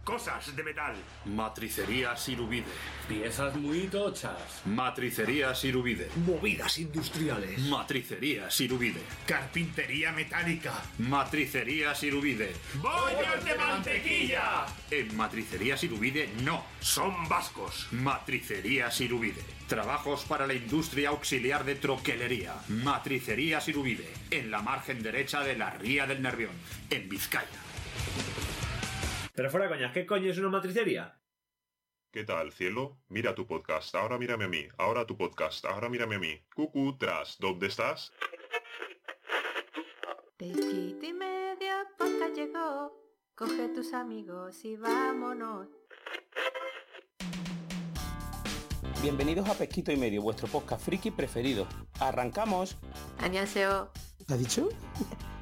Cosas 0.04 0.54
de 0.54 0.62
metal. 0.62 0.94
Matricería 1.24 2.14
Sirubide. 2.14 2.66
Piezas 3.08 3.56
muy 3.56 3.88
tochas. 3.88 4.60
Matricería 4.66 5.54
Sirubide. 5.54 6.10
Movidas 6.26 6.78
industriales. 6.78 7.58
Matricería 7.60 8.50
Sirubide. 8.50 9.00
Carpintería 9.26 10.12
metálica. 10.12 10.74
Matricería 10.98 11.94
Sirubide. 11.94 12.52
¡Bollos 12.74 13.44
de 13.46 13.54
mantequilla! 13.54 14.66
En 14.90 15.16
Matricería 15.16 15.78
Sirubide 15.78 16.28
no. 16.42 16.62
Son 16.80 17.26
vascos. 17.26 17.88
Matricería 17.92 18.90
Sirubide. 18.90 19.42
Trabajos 19.68 20.24
para 20.24 20.46
la 20.46 20.52
industria 20.52 21.08
auxiliar 21.08 21.64
de 21.64 21.76
troquelería. 21.76 22.54
Matricería 22.68 23.58
Sirubide. 23.62 24.12
En 24.30 24.50
la 24.50 24.60
margen 24.60 25.02
derecha 25.02 25.40
de 25.40 25.56
la 25.56 25.70
Ría 25.70 26.06
del 26.06 26.20
Nervión. 26.20 26.52
En 26.90 27.08
Vizcaya. 27.08 27.48
Pero 29.34 29.50
fuera 29.50 29.68
coñas, 29.68 29.92
¿qué 29.92 30.06
coño 30.06 30.30
es 30.30 30.38
una 30.38 30.48
matricería? 30.48 31.20
¿Qué 32.12 32.22
tal, 32.22 32.52
cielo? 32.52 33.00
Mira 33.08 33.34
tu 33.34 33.48
podcast, 33.48 33.92
ahora 33.96 34.16
mírame 34.16 34.44
a 34.44 34.48
mí, 34.48 34.68
ahora 34.78 35.04
tu 35.04 35.16
podcast, 35.16 35.64
ahora 35.64 35.88
mírame 35.88 36.14
a 36.14 36.18
mí. 36.20 36.40
Cucu, 36.54 36.96
tras, 36.96 37.36
¿dónde 37.40 37.66
estás? 37.66 38.12
Pesquito 40.36 41.04
y 41.04 41.12
media 41.12 41.84
poca 41.98 42.28
llegó. 42.32 42.92
Coge 43.34 43.70
tus 43.70 43.92
amigos 43.92 44.64
y 44.64 44.76
vámonos. 44.76 45.66
Bienvenidos 49.02 49.48
a 49.48 49.54
Pesquito 49.54 49.90
y 49.90 49.96
Medio, 49.96 50.22
vuestro 50.22 50.46
podcast 50.46 50.84
friki 50.84 51.10
preferido. 51.10 51.66
¡Arrancamos! 51.98 52.78
Annyeonghaseyo. 53.18 53.90
¿Ha 54.30 54.36
dicho? 54.36 54.68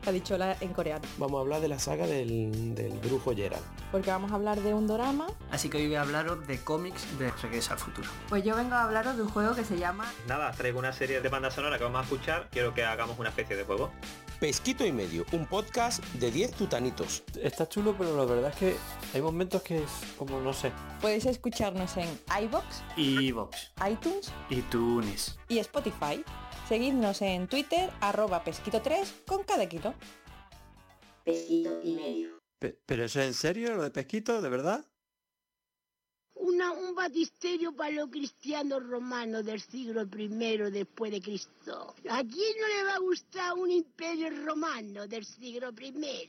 Ha 0.04 0.10
dicho 0.10 0.36
la- 0.36 0.56
en 0.60 0.72
coreano. 0.72 1.04
Vamos 1.16 1.38
a 1.38 1.42
hablar 1.42 1.60
de 1.60 1.68
la 1.68 1.78
saga 1.78 2.08
del, 2.08 2.74
del 2.74 2.92
brujo 2.98 3.32
Geralt. 3.36 3.62
Porque 3.92 4.10
vamos 4.10 4.32
a 4.32 4.34
hablar 4.34 4.60
de 4.60 4.74
un 4.74 4.88
dorama. 4.88 5.28
Así 5.52 5.68
que 5.68 5.76
hoy 5.76 5.86
voy 5.86 5.94
a 5.94 6.00
hablaros 6.02 6.44
de 6.48 6.58
cómics 6.58 7.06
de 7.20 7.30
Regreso 7.30 7.74
al 7.74 7.78
Futuro. 7.78 8.08
Pues 8.28 8.42
yo 8.42 8.56
vengo 8.56 8.74
a 8.74 8.82
hablaros 8.82 9.16
de 9.16 9.22
un 9.22 9.28
juego 9.28 9.54
que 9.54 9.62
se 9.64 9.78
llama 9.78 10.12
Nada, 10.26 10.50
traigo 10.50 10.80
una 10.80 10.92
serie 10.92 11.20
de 11.20 11.28
banda 11.28 11.52
sonora 11.52 11.78
que 11.78 11.84
vamos 11.84 12.00
a 12.00 12.02
escuchar. 12.02 12.48
Quiero 12.50 12.74
que 12.74 12.82
hagamos 12.84 13.16
una 13.16 13.28
especie 13.28 13.54
de 13.54 13.62
juego. 13.62 13.92
Pesquito 14.40 14.84
y 14.84 14.90
Medio, 14.90 15.24
un 15.30 15.46
podcast 15.46 16.02
de 16.14 16.32
10 16.32 16.50
tutanitos. 16.54 17.22
Está 17.40 17.68
chulo, 17.68 17.94
pero 17.96 18.16
la 18.16 18.24
verdad 18.24 18.50
es 18.50 18.56
que 18.56 18.76
hay 19.14 19.22
momentos 19.22 19.62
que 19.62 19.84
es 19.84 19.90
como, 20.18 20.40
no 20.40 20.52
sé. 20.52 20.72
Podéis 21.00 21.26
escucharnos 21.26 21.96
en 21.96 22.08
iBox, 22.42 22.82
Evox. 22.96 23.70
iTunes 23.88 24.32
Y 24.50 24.62
Tunis. 24.62 25.38
y 25.48 25.58
Spotify. 25.60 26.24
Seguidnos 26.76 27.20
en 27.20 27.48
Twitter, 27.48 27.90
arroba 28.00 28.42
pesquito3 28.46 29.26
con 29.26 29.42
cada 29.44 29.68
kilo. 29.68 29.92
Pesquito 31.22 31.78
y 31.84 31.92
medio. 31.92 32.38
Pe- 32.58 32.78
¿Pero 32.86 33.04
eso 33.04 33.20
es 33.20 33.26
en 33.26 33.34
serio, 33.34 33.74
lo 33.76 33.82
de 33.82 33.90
pesquito, 33.90 34.40
de 34.40 34.48
verdad? 34.48 34.82
Una, 36.42 36.72
un 36.72 36.94
batisterio 36.94 37.74
para 37.74 37.92
los 37.92 38.10
cristianos 38.10 38.82
romanos 38.86 39.44
del 39.44 39.60
siglo 39.60 40.02
I 40.02 40.70
después 40.70 41.12
de 41.12 41.20
Cristo. 41.20 41.94
¿A 42.10 42.22
quién 42.22 42.54
no 42.60 42.68
le 42.68 42.84
va 42.84 42.94
a 42.94 42.98
gustar 42.98 43.54
un 43.54 43.70
imperio 43.70 44.30
romano 44.44 45.06
del 45.06 45.24
siglo 45.24 45.70
I? 45.80 46.28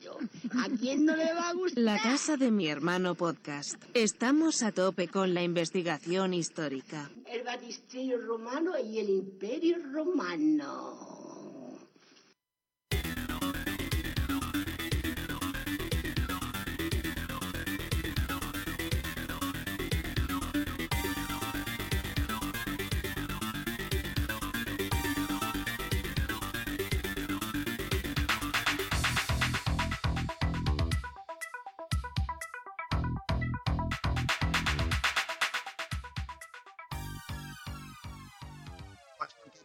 ¿A 0.57 0.69
quién 0.79 1.05
no 1.05 1.15
le 1.15 1.33
va 1.33 1.49
a 1.49 1.53
gustar? 1.53 1.83
La 1.83 2.01
casa 2.01 2.37
de 2.37 2.51
mi 2.51 2.67
hermano 2.67 3.15
podcast. 3.15 3.75
Estamos 3.93 4.63
a 4.63 4.71
tope 4.71 5.07
con 5.07 5.33
la 5.33 5.43
investigación 5.43 6.33
histórica. 6.33 7.09
El 7.25 7.43
batisterio 7.43 8.19
romano 8.19 8.73
y 8.79 8.99
el 8.99 9.09
imperio 9.09 9.77
romano. 9.91 11.12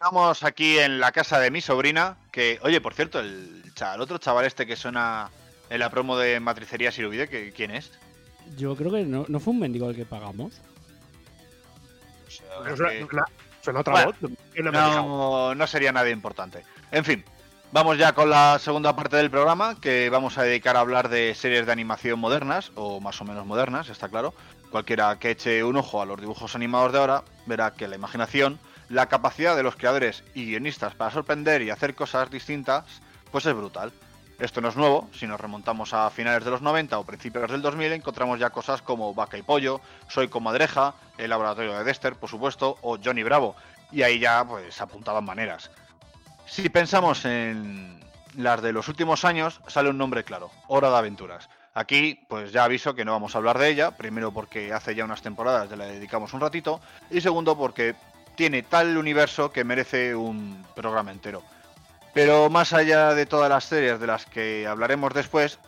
Estamos 0.09 0.43
aquí 0.43 0.79
en 0.79 1.01
la 1.01 1.13
casa 1.13 1.39
de 1.39 1.51
mi 1.51 1.61
sobrina, 1.61 2.17
que, 2.33 2.59
oye, 2.63 2.81
por 2.81 2.95
cierto, 2.95 3.21
el, 3.21 3.63
el 3.95 4.01
otro 4.01 4.17
chaval 4.17 4.47
este 4.47 4.67
que 4.67 4.75
suena 4.75 5.29
en 5.69 5.79
la 5.81 5.91
promo 5.91 6.17
de 6.17 6.41
Matricería 6.41 6.91
Siruvide, 6.91 7.29
que, 7.29 7.53
¿quién 7.53 7.71
es? 7.73 7.91
Yo 8.57 8.75
creo 8.75 8.91
que 8.91 9.03
no, 9.05 9.27
no 9.29 9.39
fue 9.39 9.53
un 9.53 9.61
mendigo 9.61 9.91
el 9.91 9.95
que 9.97 10.07
pagamos. 10.07 10.55
No 12.65 12.75
suena, 12.75 12.91
que- 12.93 13.01
suena- 13.07 13.25
suena 13.63 13.81
otra 13.81 13.93
Bueno, 13.93 14.15
voz. 14.23 14.31
No, 14.73 15.55
no 15.55 15.67
sería 15.67 15.93
nada 15.93 16.09
importante. 16.09 16.65
En 16.91 17.05
fin, 17.05 17.23
vamos 17.71 17.99
ya 17.99 18.15
con 18.15 18.31
la 18.31 18.59
segunda 18.59 18.97
parte 18.97 19.17
del 19.17 19.31
programa, 19.31 19.79
que 19.79 20.09
vamos 20.09 20.39
a 20.39 20.43
dedicar 20.43 20.79
a 20.79 20.81
hablar 20.81 21.11
de 21.11 21.35
series 21.35 21.67
de 21.67 21.73
animación 21.73 22.19
modernas, 22.19 22.73
o 22.77 22.99
más 22.99 23.21
o 23.21 23.27
menos 23.27 23.45
modernas, 23.45 23.91
está 23.91 24.09
claro. 24.09 24.33
Cualquiera 24.71 25.19
que 25.19 25.33
eche 25.33 25.63
un 25.63 25.77
ojo 25.77 26.01
a 26.01 26.07
los 26.07 26.19
dibujos 26.19 26.55
animados 26.55 26.93
de 26.95 26.99
ahora 26.99 27.25
verá 27.45 27.75
que 27.75 27.87
la 27.89 27.97
imaginación, 27.97 28.59
la 28.89 29.07
capacidad 29.07 29.57
de 29.57 29.63
los 29.63 29.77
creadores 29.77 30.25
y 30.35 30.47
guionistas 30.47 30.95
para 30.95 31.11
sorprender 31.11 31.63
y 31.63 31.71
hacer 31.71 31.95
cosas 31.95 32.31
distintas, 32.31 32.85
pues 33.31 33.47
es 33.47 33.55
brutal. 33.55 33.93
Esto 34.39 34.61
no 34.61 34.69
es 34.69 34.77
nuevo, 34.77 35.09
si 35.13 35.27
nos 35.27 35.41
remontamos 35.41 35.93
a 35.93 36.09
finales 36.11 36.45
de 36.45 36.53
los 36.53 36.63
90 36.63 36.97
o 36.97 37.05
principios 37.05 37.51
del 37.51 37.61
2000 37.61 37.93
encontramos 37.93 38.39
ya 38.39 38.51
cosas 38.51 38.83
como 38.83 39.13
Vaca 39.13 39.37
y 39.37 39.43
Pollo, 39.43 39.81
Soy 40.09 40.29
Comadreja, 40.29 40.95
El 41.19 41.31
Laboratorio 41.31 41.77
de 41.77 41.83
Dexter, 41.83 42.15
por 42.15 42.31
supuesto, 42.31 42.79
o 42.83 42.99
Johnny 43.03 43.25
Bravo, 43.25 43.57
y 43.91 44.03
ahí 44.03 44.21
ya 44.21 44.45
pues 44.47 44.81
apuntaban 44.81 45.25
maneras. 45.25 45.73
Si 46.47 46.69
pensamos 46.69 47.25
en 47.25 47.99
las 48.37 48.63
de 48.63 48.73
los 48.73 48.87
últimos 48.87 49.25
años, 49.25 49.61
sale 49.67 49.91
un 49.91 49.99
nombre 49.99 50.23
claro, 50.23 50.53
Hora 50.69 50.91
de 50.91 50.99
Aventuras. 50.99 51.49
Aquí, 51.75 52.25
pues 52.29 52.53
ya 52.53 52.65
aviso 52.65 52.95
que 52.95 53.05
no 53.05 53.13
vamos 53.13 53.35
a 53.35 53.39
hablar 53.39 53.59
de 53.59 53.71
ella, 53.71 53.97
primero 53.97 54.33
porque 54.33 54.73
hace 54.73 54.95
ya 54.95 55.05
unas 55.05 55.23
temporadas 55.23 55.69
ya 55.69 55.77
le 55.77 55.87
dedicamos 55.87 56.33
un 56.33 56.41
ratito, 56.41 56.81
y 57.11 57.21
segundo 57.21 57.59
porque 57.59 57.97
tiene 58.39 58.63
tal 58.63 58.97
universo 58.97 59.51
que 59.51 59.65
merece 59.65 60.15
un 60.15 60.65
programa 60.77 61.11
entero. 61.11 61.43
Pero 62.15 62.49
más 62.49 62.73
allá 62.73 63.13
de 63.13 63.27
todas 63.27 63.51
las 63.51 63.65
series 63.65 63.99
de 63.99 64.07
las 64.07 64.27
que 64.27 64.65
hablaremos 64.65 65.13
después, 65.13 65.59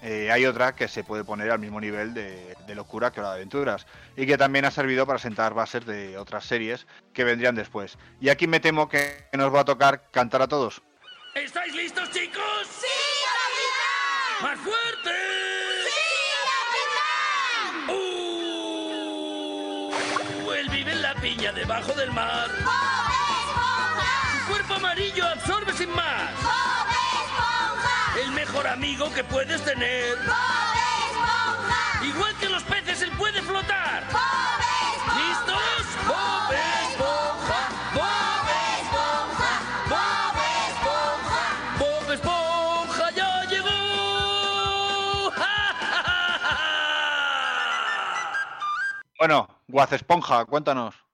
eh, 0.00 0.30
hay 0.30 0.46
otra 0.46 0.76
que 0.76 0.86
se 0.86 1.02
puede 1.02 1.24
poner 1.24 1.50
al 1.50 1.58
mismo 1.58 1.80
nivel 1.80 2.14
de, 2.14 2.56
de 2.68 2.74
locura 2.76 3.10
que 3.10 3.18
Hora 3.18 3.30
de 3.30 3.34
Aventuras 3.34 3.84
y 4.16 4.26
que 4.26 4.38
también 4.38 4.64
ha 4.64 4.70
servido 4.70 5.08
para 5.08 5.18
sentar 5.18 5.54
bases 5.54 5.84
de 5.84 6.16
otras 6.18 6.44
series 6.44 6.86
que 7.12 7.24
vendrían 7.24 7.56
después. 7.56 7.98
Y 8.20 8.28
aquí 8.28 8.46
me 8.46 8.60
temo 8.60 8.88
que 8.88 9.26
nos 9.32 9.52
va 9.52 9.62
a 9.62 9.64
tocar 9.64 10.04
cantar 10.12 10.40
a 10.42 10.46
todos. 10.46 10.82
¿Estáis 11.34 11.74
listos, 11.74 12.10
chicos? 12.12 12.68
¡Sí, 12.80 12.86
¡Más 14.40 14.58
fuerte! 14.60 14.79
Vive 21.30 21.48
en 21.48 21.52
la 21.52 21.52
piña 21.52 21.52
debajo 21.52 21.92
del 21.92 22.10
mar. 22.12 22.48
Su 24.32 24.46
cuerpo 24.50 24.74
amarillo 24.74 25.26
absorbe 25.26 25.72
sin 25.72 25.90
más. 25.94 26.30
El 28.22 28.32
mejor 28.32 28.66
amigo 28.66 29.12
que 29.12 29.24
puedes 29.24 29.64
tener. 29.64 30.18
Igual 32.02 32.34
que 32.36 32.48
los 32.48 32.62
peces, 32.64 33.02
él 33.02 33.10
puede 33.12 33.42
flotar. 33.42 34.04
¿Listos? 35.16 35.58
Bob 36.06 36.52
Esponja, 36.52 37.68
Bob 37.94 38.48
Esponja, 38.80 39.52
Bob 39.88 40.36
Esponja. 40.68 41.42
Bob 41.78 42.12
Esponja 42.12 43.10
ya 43.10 43.44
llegó. 43.44 43.70
Bueno, 49.18 49.48
Guaz 49.68 49.92
Esponja, 49.92 50.44
cuéntanos. 50.46 51.09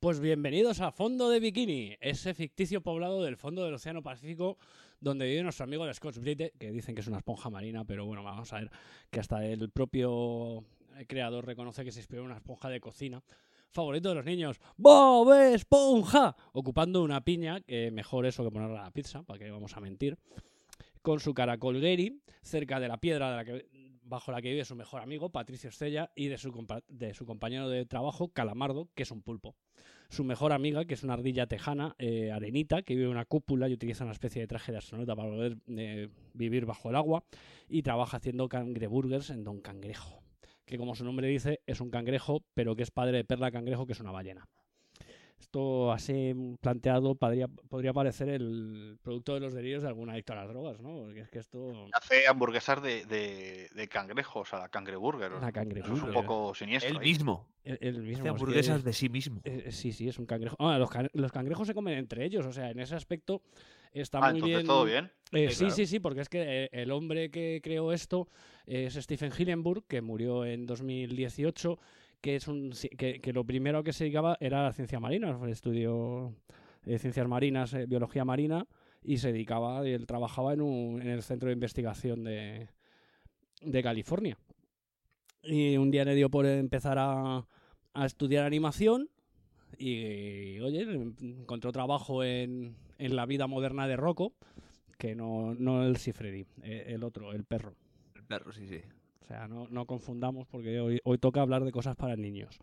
Pues 0.00 0.18
bienvenidos 0.18 0.80
a 0.80 0.92
Fondo 0.92 1.28
de 1.28 1.40
Bikini, 1.40 1.94
ese 2.00 2.32
ficticio 2.32 2.80
poblado 2.80 3.22
del 3.22 3.36
fondo 3.36 3.66
del 3.66 3.74
Océano 3.74 4.02
Pacífico 4.02 4.56
donde 4.98 5.26
vive 5.26 5.42
nuestro 5.42 5.64
amigo 5.64 5.84
el 5.84 5.92
Scotch 5.92 6.16
Brite, 6.16 6.54
que 6.58 6.72
dicen 6.72 6.94
que 6.94 7.02
es 7.02 7.06
una 7.06 7.18
esponja 7.18 7.50
marina, 7.50 7.84
pero 7.84 8.06
bueno, 8.06 8.22
vamos 8.22 8.50
a 8.54 8.60
ver 8.60 8.70
que 9.10 9.20
hasta 9.20 9.44
el 9.44 9.68
propio 9.68 10.64
creador 11.06 11.44
reconoce 11.44 11.84
que 11.84 11.92
se 11.92 12.00
inspiró 12.00 12.22
en 12.22 12.28
una 12.28 12.36
esponja 12.36 12.70
de 12.70 12.80
cocina. 12.80 13.22
Favorito 13.68 14.08
de 14.08 14.14
los 14.14 14.24
niños, 14.24 14.58
Bob 14.78 15.34
Esponja, 15.34 16.34
ocupando 16.54 17.02
una 17.02 17.22
piña, 17.22 17.60
que 17.60 17.90
mejor 17.90 18.24
eso 18.24 18.42
que 18.42 18.50
ponerla 18.50 18.80
a 18.80 18.84
la 18.84 18.90
pizza, 18.92 19.22
para 19.22 19.38
que 19.38 19.50
vamos 19.50 19.76
a 19.76 19.80
mentir, 19.80 20.16
con 21.02 21.20
su 21.20 21.34
caracol 21.34 21.78
Gary, 21.78 22.22
cerca 22.40 22.80
de 22.80 22.88
la 22.88 22.96
piedra 22.96 23.30
de 23.30 23.36
la 23.36 23.44
que, 23.44 23.89
bajo 24.10 24.32
la 24.32 24.42
que 24.42 24.50
vive 24.50 24.64
su 24.66 24.76
mejor 24.76 25.00
amigo, 25.00 25.30
Patricio 25.30 25.70
Estella, 25.70 26.10
y 26.14 26.28
de 26.28 26.36
su, 26.36 26.66
de 26.88 27.14
su 27.14 27.24
compañero 27.24 27.70
de 27.70 27.86
trabajo, 27.86 28.28
Calamardo, 28.28 28.90
que 28.94 29.04
es 29.04 29.10
un 29.10 29.22
pulpo 29.22 29.56
su 30.10 30.24
mejor 30.24 30.52
amiga, 30.52 30.84
que 30.84 30.94
es 30.94 31.04
una 31.04 31.14
ardilla 31.14 31.46
tejana, 31.46 31.94
eh, 31.98 32.32
Arenita, 32.32 32.82
que 32.82 32.94
vive 32.94 33.06
en 33.06 33.12
una 33.12 33.24
cúpula 33.24 33.68
y 33.68 33.72
utiliza 33.72 34.02
una 34.02 34.12
especie 34.12 34.42
de 34.42 34.48
traje 34.48 34.72
de 34.72 34.78
astronauta 34.78 35.14
para 35.14 35.30
poder 35.30 35.58
eh, 35.68 36.08
vivir 36.34 36.66
bajo 36.66 36.90
el 36.90 36.96
agua 36.96 37.24
y 37.68 37.82
trabaja 37.82 38.16
haciendo 38.16 38.48
cangreburgers 38.48 39.30
en 39.30 39.44
Don 39.44 39.60
Cangrejo, 39.60 40.24
que 40.66 40.78
como 40.78 40.96
su 40.96 41.04
nombre 41.04 41.28
dice 41.28 41.60
es 41.64 41.80
un 41.80 41.90
cangrejo, 41.90 42.42
pero 42.54 42.74
que 42.74 42.82
es 42.82 42.90
padre 42.90 43.18
de 43.18 43.24
Perla 43.24 43.52
Cangrejo, 43.52 43.86
que 43.86 43.92
es 43.92 44.00
una 44.00 44.10
ballena. 44.10 44.48
Esto 45.40 45.90
así 45.90 46.34
planteado 46.60 47.14
podría, 47.14 47.48
podría 47.48 47.94
parecer 47.94 48.28
el 48.28 48.98
producto 49.02 49.32
de 49.34 49.40
los 49.40 49.54
delirios 49.54 49.82
de 49.82 49.88
algún 49.88 50.10
adicto 50.10 50.34
a 50.34 50.36
las 50.36 50.48
drogas, 50.48 50.80
¿no? 50.80 50.98
Porque 51.04 51.20
es 51.20 51.30
que 51.30 51.38
esto... 51.38 51.86
Hace 51.92 52.28
hamburguesas 52.28 52.82
de, 52.82 53.06
de, 53.06 53.68
de 53.74 53.88
cangrejos, 53.88 54.52
a 54.52 54.58
la 54.58 54.68
cangreburger. 54.68 55.32
La 55.32 55.50
cangreburger. 55.50 55.96
Es 55.96 56.02
un 56.04 56.12
poco 56.12 56.54
siniestro. 56.54 56.90
Él 56.90 56.98
ahí. 56.98 57.08
mismo. 57.08 57.48
El, 57.64 57.78
el 57.80 58.02
mismo, 58.02 58.10
Hace 58.10 58.12
es 58.16 58.22
que- 58.22 58.28
hamburguesas 58.28 58.84
de 58.84 58.92
sí 58.92 59.08
mismo. 59.08 59.40
Eh, 59.44 59.72
sí, 59.72 59.92
sí, 59.92 60.08
es 60.08 60.18
un 60.18 60.26
cangrejo. 60.26 60.56
Ah, 60.58 60.78
los, 60.78 60.90
can- 60.90 61.10
los 61.14 61.32
cangrejos 61.32 61.66
se 61.66 61.74
comen 61.74 61.96
entre 61.98 62.24
ellos, 62.24 62.44
o 62.46 62.52
sea, 62.52 62.70
en 62.70 62.78
ese 62.78 62.94
aspecto 62.94 63.42
está 63.92 64.18
Ah, 64.18 64.30
muy 64.32 64.40
entonces 64.40 64.56
bien. 64.58 64.66
todo 64.66 64.84
bien. 64.84 65.10
Eh, 65.32 65.48
Sí, 65.48 65.54
sí, 65.54 65.58
claro. 65.60 65.74
sí, 65.74 65.86
sí, 65.86 66.00
porque 66.00 66.20
es 66.20 66.28
que 66.28 66.42
eh, 66.64 66.68
el 66.72 66.90
hombre 66.90 67.30
que 67.30 67.60
creó 67.62 67.92
esto 67.92 68.28
es 68.66 68.94
Stephen 68.94 69.32
Hillenburg, 69.36 69.84
que 69.86 70.02
murió 70.02 70.44
en 70.44 70.66
2018, 70.66 71.78
que 72.20 72.36
es 72.36 72.48
un 72.48 72.72
que, 72.98 73.20
que 73.20 73.32
lo 73.32 73.44
primero 73.44 73.82
que 73.82 73.92
se 73.92 74.04
dedicaba 74.04 74.36
era 74.40 74.62
la 74.62 74.72
ciencia 74.72 75.00
marina, 75.00 75.38
estudió 75.48 76.34
eh, 76.84 76.98
ciencias 76.98 77.26
marinas, 77.28 77.74
eh, 77.74 77.86
biología 77.86 78.24
marina, 78.24 78.66
y 79.02 79.18
se 79.18 79.32
dedicaba, 79.32 79.86
él 79.86 80.06
trabajaba 80.06 80.52
en, 80.52 80.60
un, 80.60 81.00
en 81.00 81.08
el 81.08 81.22
centro 81.22 81.48
de 81.48 81.54
investigación 81.54 82.24
de, 82.24 82.68
de 83.62 83.82
California. 83.82 84.38
Y 85.42 85.76
un 85.78 85.90
día 85.90 86.04
le 86.04 86.14
dio 86.14 86.28
por 86.28 86.44
empezar 86.44 86.98
a, 86.98 87.46
a 87.94 88.06
estudiar 88.06 88.44
animación 88.44 89.08
y, 89.78 90.58
oye, 90.60 90.82
encontró 90.82 91.72
trabajo 91.72 92.22
en, 92.22 92.76
en 92.98 93.16
la 93.16 93.24
vida 93.24 93.46
moderna 93.46 93.88
de 93.88 93.96
Rocco, 93.96 94.34
que 94.98 95.14
no, 95.14 95.54
no 95.54 95.82
el 95.86 95.96
Cifredi, 95.96 96.44
eh, 96.62 96.84
el 96.88 97.04
otro, 97.04 97.32
el 97.32 97.44
perro. 97.44 97.74
El 98.14 98.24
perro, 98.24 98.52
sí, 98.52 98.66
sí. 98.68 98.82
O 99.30 99.32
sea, 99.32 99.46
no, 99.46 99.68
no 99.70 99.86
confundamos 99.86 100.48
porque 100.48 100.80
hoy, 100.80 101.00
hoy 101.04 101.18
toca 101.18 101.40
hablar 101.40 101.64
de 101.64 101.70
cosas 101.70 101.94
para 101.94 102.16
niños. 102.16 102.58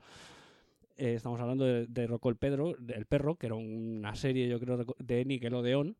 Eh, 0.97 1.13
estamos 1.13 1.39
hablando 1.39 1.63
de, 1.63 1.87
de 1.87 2.07
Rocco 2.07 2.27
el, 2.29 2.35
Pedro, 2.35 2.75
el 2.89 3.05
perro, 3.05 3.35
que 3.35 3.45
era 3.45 3.55
una 3.55 4.13
serie, 4.15 4.49
yo 4.49 4.59
creo, 4.59 4.77
de 4.99 5.23
Nickelodeon, 5.23 5.95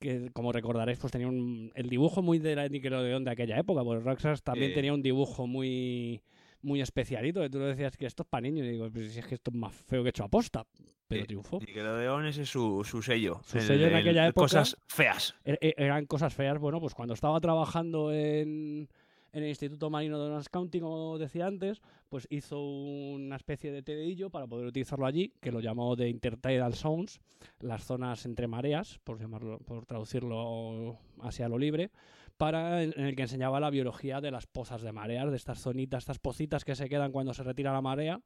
que 0.00 0.30
como 0.32 0.52
recordaréis, 0.52 0.98
pues 0.98 1.10
tenía 1.12 1.28
un, 1.28 1.70
el 1.74 1.90
dibujo 1.90 2.22
muy 2.22 2.38
de 2.38 2.56
la 2.56 2.66
Nickelodeon 2.66 3.24
de 3.24 3.30
aquella 3.30 3.58
época, 3.58 3.84
porque 3.84 4.02
Roxas 4.04 4.42
también 4.42 4.72
tenía 4.72 4.94
un 4.94 5.02
dibujo 5.02 5.46
muy 5.46 6.22
muy 6.62 6.80
especialito, 6.80 7.42
que 7.42 7.50
tú 7.50 7.58
lo 7.58 7.66
decías 7.66 7.94
que 7.96 8.06
esto 8.06 8.22
es 8.22 8.28
para 8.28 8.40
niños, 8.40 8.66
y 8.66 8.70
digo, 8.70 8.88
pues 8.90 9.12
si 9.12 9.18
es 9.20 9.26
que 9.26 9.34
esto 9.34 9.50
es 9.52 9.56
más 9.56 9.72
feo 9.74 10.02
que 10.02 10.08
hecho 10.08 10.24
aposta, 10.24 10.64
pero 11.06 11.24
triunfó. 11.26 11.58
Nickelodeon 11.60 12.24
ese 12.26 12.42
es 12.42 12.48
su, 12.48 12.82
su 12.84 13.02
sello. 13.02 13.40
Su 13.44 13.58
El- 13.58 13.64
sello 13.64 13.86
en 13.86 13.92
el- 13.92 13.96
aquella 14.00 14.26
época. 14.28 14.44
Cosas 14.44 14.76
feas. 14.88 15.34
e- 15.44 15.58
e- 15.60 15.74
Eran 15.76 16.06
cosas 16.06 16.32
feas. 16.34 16.58
Bueno, 16.58 16.80
pues 16.80 16.94
cuando 16.94 17.12
estaba 17.14 17.38
trabajando 17.40 18.12
en, 18.12 18.88
en 19.36 19.42
el 19.42 19.50
Instituto 19.50 19.90
Marino 19.90 20.18
de 20.18 20.30
Orange 20.30 20.48
County, 20.50 20.80
como 20.80 21.18
decía 21.18 21.46
antes, 21.46 21.82
pues 22.08 22.26
hizo 22.30 22.58
una 22.58 23.36
especie 23.36 23.70
de 23.70 23.82
TDillo 23.82 24.30
para 24.30 24.46
poder 24.46 24.66
utilizarlo 24.66 25.04
allí, 25.04 25.34
que 25.42 25.52
lo 25.52 25.60
llamó 25.60 25.94
de 25.94 26.08
Intertidal 26.08 26.72
Zones, 26.72 27.20
las 27.60 27.84
zonas 27.84 28.24
entre 28.24 28.46
mareas, 28.46 28.98
por 29.04 29.20
llamarlo, 29.20 29.58
por 29.58 29.84
traducirlo 29.84 30.96
hacia 31.20 31.50
lo 31.50 31.58
libre, 31.58 31.90
para 32.38 32.82
en 32.82 32.98
el 32.98 33.14
que 33.14 33.22
enseñaba 33.22 33.60
la 33.60 33.68
biología 33.68 34.22
de 34.22 34.30
las 34.30 34.46
pozas 34.46 34.80
de 34.80 34.92
mareas, 34.92 35.30
de 35.30 35.36
estas 35.36 35.60
zonitas, 35.60 36.04
estas 36.04 36.18
pocitas 36.18 36.64
que 36.64 36.74
se 36.74 36.88
quedan 36.88 37.12
cuando 37.12 37.34
se 37.34 37.42
retira 37.42 37.74
la 37.74 37.82
marea, 37.82 38.22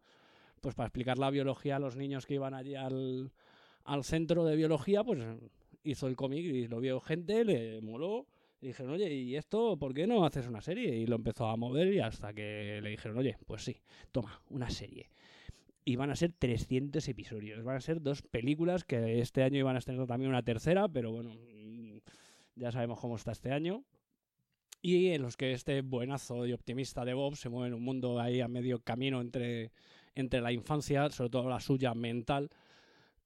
pues 0.60 0.76
para 0.76 0.86
explicar 0.86 1.18
la 1.18 1.30
biología 1.30 1.74
a 1.74 1.80
los 1.80 1.96
niños 1.96 2.24
que 2.24 2.34
iban 2.34 2.54
allí 2.54 2.76
al, 2.76 3.32
al 3.82 4.04
centro 4.04 4.44
de 4.44 4.54
biología, 4.54 5.02
pues 5.02 5.18
hizo 5.82 6.06
el 6.06 6.14
cómic 6.14 6.44
y 6.44 6.68
lo 6.68 6.78
vio 6.78 7.00
gente, 7.00 7.44
le 7.44 7.80
moló. 7.80 8.26
Y 8.60 8.68
dijeron, 8.68 8.92
oye, 8.92 9.12
¿y 9.12 9.36
esto 9.36 9.78
por 9.78 9.94
qué 9.94 10.06
no 10.06 10.24
haces 10.24 10.46
una 10.46 10.60
serie? 10.60 10.94
Y 10.94 11.06
lo 11.06 11.16
empezó 11.16 11.46
a 11.46 11.56
mover 11.56 11.92
y 11.94 12.00
hasta 12.00 12.34
que 12.34 12.80
le 12.82 12.90
dijeron, 12.90 13.16
oye, 13.16 13.38
pues 13.46 13.62
sí, 13.64 13.76
toma, 14.12 14.42
una 14.50 14.68
serie. 14.68 15.08
Y 15.84 15.96
van 15.96 16.10
a 16.10 16.16
ser 16.16 16.32
300 16.38 17.06
episodios. 17.08 17.64
Van 17.64 17.76
a 17.76 17.80
ser 17.80 18.02
dos 18.02 18.20
películas 18.20 18.84
que 18.84 19.20
este 19.20 19.42
año 19.42 19.58
iban 19.58 19.76
a 19.76 19.78
estrenar 19.78 20.06
también 20.06 20.30
una 20.30 20.42
tercera, 20.42 20.88
pero 20.88 21.10
bueno, 21.10 21.34
ya 22.54 22.70
sabemos 22.70 23.00
cómo 23.00 23.16
está 23.16 23.32
este 23.32 23.50
año. 23.50 23.82
Y 24.82 25.08
en 25.08 25.22
los 25.22 25.38
que 25.38 25.52
este 25.52 25.80
buenazo 25.80 26.46
y 26.46 26.52
optimista 26.52 27.04
de 27.06 27.14
Bob 27.14 27.36
se 27.36 27.48
mueve 27.48 27.68
en 27.68 27.74
un 27.74 27.82
mundo 27.82 28.20
ahí 28.20 28.42
a 28.42 28.48
medio 28.48 28.80
camino 28.80 29.22
entre, 29.22 29.72
entre 30.14 30.42
la 30.42 30.52
infancia, 30.52 31.08
sobre 31.10 31.30
todo 31.30 31.48
la 31.48 31.60
suya 31.60 31.94
mental, 31.94 32.50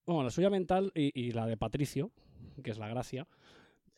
bueno, 0.07 0.25
la 0.25 0.31
suya 0.31 0.51
mental 0.51 0.93
y, 0.95 1.11
y 1.19 1.33
la 1.33 1.47
de 1.47 1.57
Patricio, 1.57 2.11
que 2.63 2.71
es 2.71 2.79
la 2.79 2.89
gracia. 2.89 3.27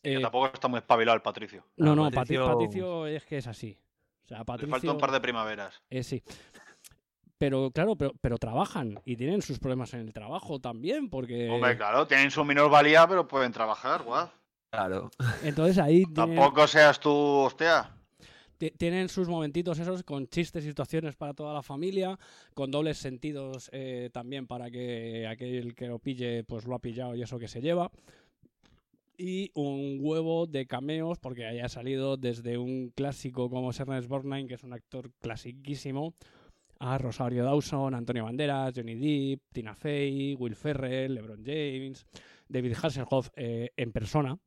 Que 0.07 0.15
Eh, 0.15 0.21
tampoco 0.21 0.47
está 0.47 0.69
muy 0.69 0.79
espabilado 0.79 1.17
el 1.17 1.23
Patricio. 1.23 1.65
no, 1.79 1.97
no, 1.97 2.05
Patri- 2.11 2.15
Patricio- 2.15 2.47
Patricio... 2.47 3.07
es 3.09 3.25
que 3.25 3.39
es 3.39 3.47
así. 3.49 3.77
O 4.25 4.29
sea, 4.29 4.39
Le 4.39 4.45
Patricio... 4.45 4.71
falta 4.71 4.93
un 4.93 4.99
par 4.99 5.11
de 5.11 5.21
primaveras. 5.21 5.83
Eh, 5.91 6.03
sí. 6.05 6.23
Pero 7.39 7.71
claro, 7.71 7.97
pero, 7.97 8.13
pero 8.21 8.39
trabajan 8.39 8.99
y 9.05 9.17
tienen 9.17 9.43
sus 9.43 9.59
problemas 9.59 9.93
en 9.95 10.01
el 10.01 10.13
trabajo 10.13 10.59
también, 10.59 11.11
porque... 11.11 11.51
Hombre, 11.51 11.77
claro, 11.77 12.07
tienen 12.07 12.31
su 12.31 12.45
minusvalía, 12.45 13.07
pero 13.07 13.29
pueden 13.29 13.53
trabajar, 13.53 14.05
guau. 14.05 14.29
Claro. 14.71 15.11
Entonces 15.43 15.79
ahí 15.79 16.05
tienen, 16.05 16.15
Tampoco 16.37 16.67
seas 16.67 16.99
tú, 16.99 17.11
hostia. 17.13 17.91
ti- 18.59 18.71
tienen 18.71 19.09
sus 19.09 19.29
momentitos 19.29 19.79
esos 19.79 20.03
con 20.03 20.27
chistes 20.29 20.65
y 20.65 20.69
situaciones 20.69 21.15
para 21.15 21.35
toda 21.35 21.53
la 21.53 21.63
familia, 21.63 22.19
con 22.55 22.71
dobles 22.71 22.97
sentidos 22.99 23.69
eh, 23.73 24.09
también 24.13 24.47
para 24.47 24.71
que 24.71 25.27
aquel 25.27 25.75
que 25.75 25.89
lo 25.89 25.99
pille 25.99 26.43
pues 26.45 26.65
lo 26.67 26.75
ha 26.75 26.79
pillado 26.79 27.15
y 27.15 27.23
eso 27.23 27.39
que 27.39 27.49
se 27.49 27.61
lleva. 27.61 27.91
Y 29.19 29.51
un 29.55 29.99
huevo 30.01 30.47
de 30.47 30.67
cameos, 30.67 31.19
porque 31.19 31.47
haya 31.47 31.69
salido 31.69 32.19
desde 32.19 32.59
un 32.59 32.91
clásico 32.95 33.49
como 33.49 33.71
es 33.71 33.81
Ernest 33.81 34.09
Borgnine, 34.09 34.47
que 34.47 34.55
es 34.55 34.63
un 34.63 34.75
actor 34.75 35.11
clasiquísimo, 35.21 36.15
a 36.79 36.99
Rosario 36.99 37.45
Dawson, 37.45 37.95
Antonio 37.95 38.25
Banderas, 38.25 38.75
Johnny 38.77 38.95
Depp, 38.95 39.41
Tina 39.53 39.75
Fey, 39.75 40.35
Will 40.35 40.55
Ferrell, 40.55 41.15
LeBron 41.15 41.43
James, 41.45 42.07
David 42.49 42.75
Hasselhoff 42.83 43.31
eh, 43.37 43.71
en 43.77 43.93
persona, 43.93 44.39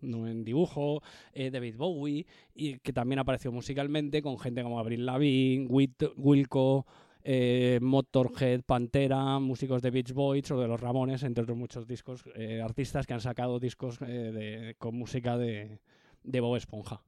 no 0.00 0.26
en 0.26 0.44
dibujo, 0.44 1.02
eh, 1.32 1.50
David 1.50 1.76
Bowie, 1.76 2.26
y 2.54 2.78
que 2.78 2.92
también 2.92 3.18
apareció 3.18 3.52
musicalmente 3.52 4.22
con 4.22 4.38
gente 4.38 4.62
como 4.62 4.78
Avril 4.78 5.04
Lavigne, 5.04 5.68
Wilco, 5.68 6.86
eh, 7.24 7.78
Motorhead, 7.80 8.62
Pantera, 8.62 9.38
músicos 9.38 9.80
de 9.80 9.90
Beach 9.90 10.12
Boys 10.12 10.50
o 10.50 10.60
de 10.60 10.68
los 10.68 10.80
Ramones, 10.80 11.22
entre 11.22 11.42
otros 11.42 11.56
muchos 11.56 11.86
discos, 11.86 12.22
eh, 12.34 12.60
artistas 12.60 13.06
que 13.06 13.14
han 13.14 13.20
sacado 13.20 13.58
discos 13.58 14.00
eh, 14.02 14.06
de- 14.06 14.74
con 14.78 14.94
música 14.94 15.38
de, 15.38 15.80
Bob 16.22 16.56
Esponja. 16.56 17.02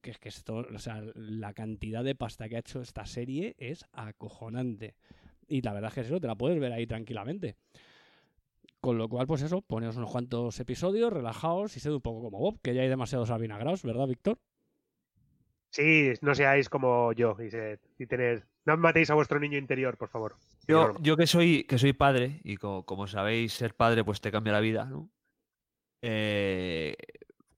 Que 0.00 0.10
es 0.10 0.18
que 0.18 0.28
esto, 0.28 0.66
o 0.72 0.78
sea, 0.78 1.02
la 1.14 1.52
cantidad 1.52 2.04
de 2.04 2.14
pasta 2.14 2.48
que 2.48 2.56
ha 2.56 2.60
hecho 2.60 2.80
esta 2.80 3.06
serie 3.06 3.56
es 3.58 3.84
acojonante. 3.92 4.94
Y 5.48 5.62
la 5.62 5.72
verdad 5.72 5.88
es 5.88 5.94
que 5.94 6.00
eso 6.02 6.20
te 6.20 6.26
la 6.26 6.36
puedes 6.36 6.60
ver 6.60 6.72
ahí 6.72 6.86
tranquilamente. 6.86 7.56
Con 8.80 8.98
lo 8.98 9.08
cual, 9.08 9.26
pues 9.26 9.42
eso, 9.42 9.62
poneos 9.62 9.96
unos 9.96 10.12
cuantos 10.12 10.60
episodios, 10.60 11.12
relajaos 11.12 11.76
y 11.76 11.80
sed 11.80 11.90
un 11.90 12.02
poco 12.02 12.22
como 12.22 12.38
Bob, 12.38 12.60
que 12.62 12.74
ya 12.74 12.82
hay 12.82 12.88
demasiados 12.88 13.30
avinagrados, 13.30 13.82
¿verdad, 13.82 14.06
Víctor? 14.06 14.38
Sí, 15.70 16.12
no 16.20 16.34
seáis 16.34 16.68
como 16.68 17.12
yo 17.14 17.36
y, 17.40 18.06
tener. 18.06 18.46
No 18.66 18.76
matéis 18.76 19.10
a 19.10 19.14
vuestro 19.14 19.38
niño 19.38 19.58
interior, 19.58 19.96
por 19.96 20.08
favor. 20.08 20.36
Yo, 20.66 20.94
yo 21.00 21.16
que 21.16 21.26
soy 21.26 21.64
que 21.64 21.78
soy 21.78 21.92
padre, 21.92 22.40
y 22.44 22.56
co- 22.56 22.84
como, 22.86 23.06
sabéis, 23.06 23.52
ser 23.52 23.74
padre 23.74 24.04
pues 24.04 24.20
te 24.20 24.32
cambia 24.32 24.52
la 24.54 24.60
vida, 24.60 24.86
¿no? 24.86 25.10
Eh, 26.02 26.96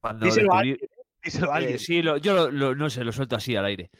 cuando 0.00 0.26
Díselo 0.26 0.52
a 0.52 0.58
alguien, 0.58 0.78
¿eh? 0.82 0.88
Díselo 1.22 1.52
a 1.52 1.54
Eh, 1.54 1.58
alguien. 1.58 1.78
sí, 1.78 2.02
lo- 2.02 2.16
yo 2.16 2.34
lo, 2.34 2.50
lo- 2.50 2.74
no 2.74 2.90
sé, 2.90 3.04
lo 3.04 3.12
suelto 3.12 3.36
así 3.36 3.54
al 3.54 3.64
aire. 3.66 3.90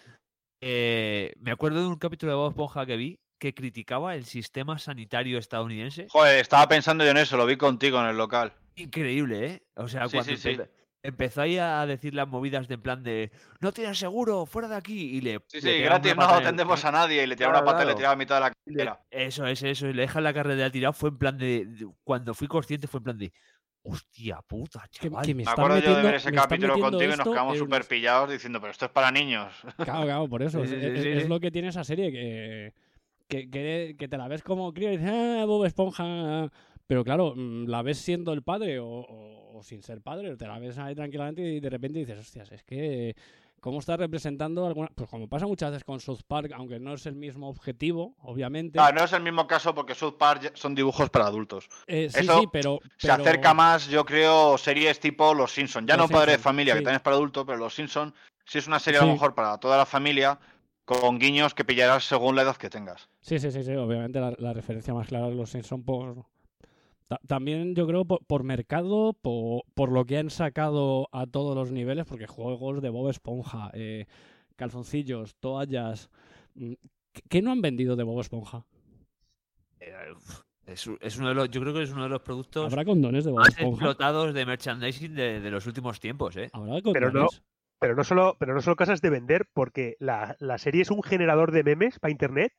Eh, 0.61 1.33
me 1.39 1.51
acuerdo 1.53 1.81
de 1.81 1.87
un 1.87 1.97
capítulo 1.99 2.33
de 2.33 2.37
Bob 2.37 2.51
Esponja 2.51 2.87
que 2.87 2.97
vi 2.97 3.21
que 3.39 3.55
criticaba 3.55 4.15
el 4.15 4.25
sistema 4.25 4.79
sanitario 4.79 5.39
estadounidense. 5.39 6.07
Joder, 6.09 6.41
estaba 6.41 6.67
pensando 6.69 7.05
yo 7.05 7.11
en 7.11 7.19
eso, 7.19 7.37
lo 7.37 7.45
vi 7.47 7.57
contigo 7.57 8.01
en 8.01 8.07
el 8.07 8.17
local. 8.17 8.53
Increíble, 8.77 9.47
¿eh? 9.47 9.63
O 9.77 9.87
sea, 9.89 10.09
Sí, 10.09 10.17
cuando 10.17 10.37
sí, 10.37 10.39
sí. 10.55 10.59
Empe- 11.07 11.09
empezó 11.09 11.43
ahí 11.43 11.59
a 11.59 11.85
decir 11.87 12.15
las 12.15 12.29
movidas 12.29 12.69
de 12.69 12.75
en 12.75 12.83
plan 12.83 13.03
de 13.03 13.31
no 13.61 13.73
tienes 13.73 13.99
seguro, 13.99 14.47
fuera 14.47 14.69
de 14.69 14.77
aquí, 14.77 15.17
y 15.17 15.21
le. 15.21 15.41
Sí, 15.47 15.61
sí, 15.61 15.79
gratis 15.79 16.17
no 16.17 16.23
atendemos 16.25 16.85
a 16.85 16.93
nadie 16.93 17.23
y 17.23 17.27
le 17.27 17.37
tiraba 17.37 17.55
Claro, 17.55 17.67
una 17.67 17.73
pata 17.73 17.85
y 17.85 17.89
le 17.89 17.95
tiraba 17.95 18.13
a 18.15 18.17
mitad 18.17 18.35
de 18.37 18.41
la 18.41 18.51
cartera. 18.53 19.01
Eso, 19.11 19.47
eso, 19.47 19.67
eso. 19.67 19.87
Y 19.89 19.93
le 19.93 20.03
dejan 20.03 20.25
la 20.25 20.35
carrera 20.35 20.71
tirado. 20.71 20.93
Fue 20.93 21.11
en 21.11 21.19
plan 21.19 21.37
de, 21.39 21.65
de- 21.67 21.87
Cuando 22.05 22.35
fui 22.35 22.47
consciente, 22.49 22.87
fue 22.87 22.99
en 22.99 23.05
plan 23.05 23.19
de. 23.19 23.33
Hostia 23.89 24.41
puta, 24.45 24.83
chaval. 24.91 25.25
que 25.25 25.33
me 25.33 25.45
acuerdo 25.47 25.79
yo 25.79 25.95
de 25.95 26.03
ver 26.03 26.15
ese 26.17 26.33
capítulo 26.33 26.77
contigo 26.77 27.05
y 27.13 27.17
nos 27.17 27.21
quedamos 27.29 27.57
súper 27.57 27.85
pillados 27.85 28.29
diciendo, 28.31 28.61
pero 28.61 28.73
esto 28.73 28.87
es 28.87 28.91
para 28.91 29.13
niños. 29.13 29.53
Claro, 29.77 30.03
claro, 30.05 30.29
por 30.29 30.43
eso. 30.43 30.59
Sí, 30.67 30.75
es, 30.75 30.81
sí, 30.81 30.87
es- 30.89 31.03
sí, 31.03 31.09
es 31.11 31.23
sí. 31.23 31.29
lo 31.29 31.39
que 31.39 31.53
tiene 31.53 31.69
esa 31.69 31.85
serie, 31.85 32.11
que, 32.11 32.75
que, 33.29 33.49
que, 33.49 33.95
que 33.97 34.09
te 34.09 34.19
la 34.19 34.27
ves 34.27 34.43
como 34.43 34.73
crío 34.75 34.93
y 34.93 34.97
dices, 34.97 35.13
ah, 35.15 35.45
Bob 35.47 35.65
Esponja. 35.67 36.51
Pero 36.89 37.05
claro, 37.05 37.35
mm, 37.37 37.67
la 37.69 37.83
ves 37.83 37.99
siendo 37.99 38.33
el 38.33 38.43
padre 38.43 38.81
o, 38.81 38.87
o- 38.89 39.46
o 39.57 39.63
sin 39.63 39.83
ser 39.83 40.01
padre, 40.01 40.37
te 40.37 40.47
la 40.47 40.59
ves 40.59 40.79
ahí 40.79 40.95
tranquilamente 40.95 41.43
y 41.43 41.61
de 41.61 41.71
repente 41.71 41.99
dices, 41.99 42.19
hostias, 42.19 42.53
es 42.53 42.63
que. 42.63 43.17
¿Cómo 43.59 43.81
está 43.81 43.97
representando 43.97 44.67
alguna.? 44.67 44.89
Pues 44.95 45.09
como 45.09 45.29
pasa 45.29 45.47
muchas 45.47 45.71
veces 45.71 45.83
con 45.83 45.99
South 45.99 46.21
Park, 46.29 46.53
aunque 46.55 46.79
no 46.79 46.93
es 46.93 47.07
el 47.07 47.17
mismo 47.17 47.49
objetivo, 47.49 48.15
obviamente. 48.21 48.79
Ah, 48.79 48.93
no 48.93 49.03
es 49.03 49.13
el 49.13 49.23
mismo 49.23 49.47
caso 49.47 49.75
porque 49.75 49.95
South 49.95 50.17
Park 50.19 50.53
son 50.55 50.75
dibujos 50.75 51.11
para 51.11 51.27
adultos. 51.27 51.69
Eh, 51.87 52.09
sí, 52.11 52.21
Eso 52.21 52.41
sí, 52.41 52.47
pero. 52.53 52.79
se 52.97 53.11
acerca 53.11 53.55
más, 53.55 53.89
yo 53.89 54.05
creo, 54.05 54.57
series 54.59 55.01
tipo 55.01 55.35
Los 55.35 55.53
Simpsons. 55.53 55.87
Ya 55.89 55.97
Los 55.97 56.11
no 56.11 56.17
Padre 56.17 56.33
de 56.33 56.39
Familia, 56.39 56.75
que 56.75 56.81
también 56.81 56.97
es 56.97 57.03
para 57.03 57.17
adultos, 57.17 57.45
pero 57.45 57.59
Los 57.59 57.75
Simpsons 57.75 58.13
sí 58.45 58.59
es 58.59 58.69
una 58.69 58.79
serie 58.79 59.01
a 59.01 59.05
lo 59.05 59.13
mejor 59.13 59.35
para 59.35 59.59
toda 59.59 59.79
la 59.79 59.87
familia, 59.87 60.39
con 60.85 61.19
guiños 61.19 61.55
que 61.55 61.65
pillarás 61.65 62.05
según 62.05 62.37
la 62.37 62.43
edad 62.43 62.57
que 62.57 62.71
tengas. 62.71 63.09
Sí, 63.21 63.41
sí, 63.41 63.51
sí, 63.51 63.65
sí. 63.65 63.75
Obviamente 63.75 64.21
la, 64.21 64.33
la 64.39 64.53
referencia 64.53 64.95
más 64.95 65.09
clara 65.09 65.29
es 65.29 65.35
los 65.35 65.51
Simpson 65.51 65.83
por. 65.83 66.27
Ta- 67.09 67.21
También 67.27 67.75
yo 67.75 67.87
creo 67.87 68.05
por, 68.05 68.25
por 68.27 68.43
mercado, 68.45 69.13
por, 69.15 69.63
por 69.75 69.93
lo 69.93 70.05
que 70.05 70.19
han 70.19 70.31
sacado 70.31 71.09
a 71.13 71.27
todos 71.27 71.55
los 71.55 71.73
niveles, 71.73 72.07
porque 72.07 72.27
juegos 72.27 72.83
de 72.83 72.89
Bob 72.91 73.11
Esponja, 73.11 73.71
eh, 73.75 74.07
calzoncillos, 74.57 75.35
toallas. 75.37 76.11
mm, 76.55 76.73
¿qué- 77.13 77.23
¿Qué 77.29 77.43
no 77.43 77.53
han 77.53 77.63
vendido 77.63 77.97
de 77.97 78.05
Bob 78.05 78.21
Esponja? 78.21 78.65
Eh, 79.81 79.93
Es, 80.67 81.17
uno 81.19 81.29
de 81.29 81.35
los, 81.35 81.49
yo 81.51 81.61
creo 81.61 81.73
que 81.75 81.83
es 81.83 81.93
uno 81.93 82.03
de 82.05 82.09
los 82.09 82.23
productos 82.23 82.73
¿Habrá 82.73 82.85
condones 82.85 83.25
de 83.25 83.31
Bob 83.31 83.39
más 83.41 83.51
Esponja? 83.51 83.77
explotados 83.77 84.35
de 84.35 84.45
merchandising 84.47 85.15
de, 85.15 85.41
de 85.41 85.51
los 85.51 85.65
últimos 85.67 86.01
tiempos, 86.01 86.37
¿eh? 86.37 86.51
¿Habrá 86.53 86.81
Pero 86.93 87.13
no, 87.13 87.27
condones? 87.27 87.43
pero 87.79 87.95
no 87.95 88.03
solo, 88.03 88.37
pero 88.41 88.53
no 88.55 88.61
solo 88.61 88.75
cosas 88.75 89.01
de 89.01 89.11
vender, 89.11 89.47
porque 89.53 89.97
la, 90.01 90.35
la 90.41 90.59
serie 90.59 90.83
es 90.83 90.91
un 90.91 91.03
generador 91.05 91.53
de 91.53 91.63
memes 91.63 92.01
para 92.01 92.11
internet 92.11 92.53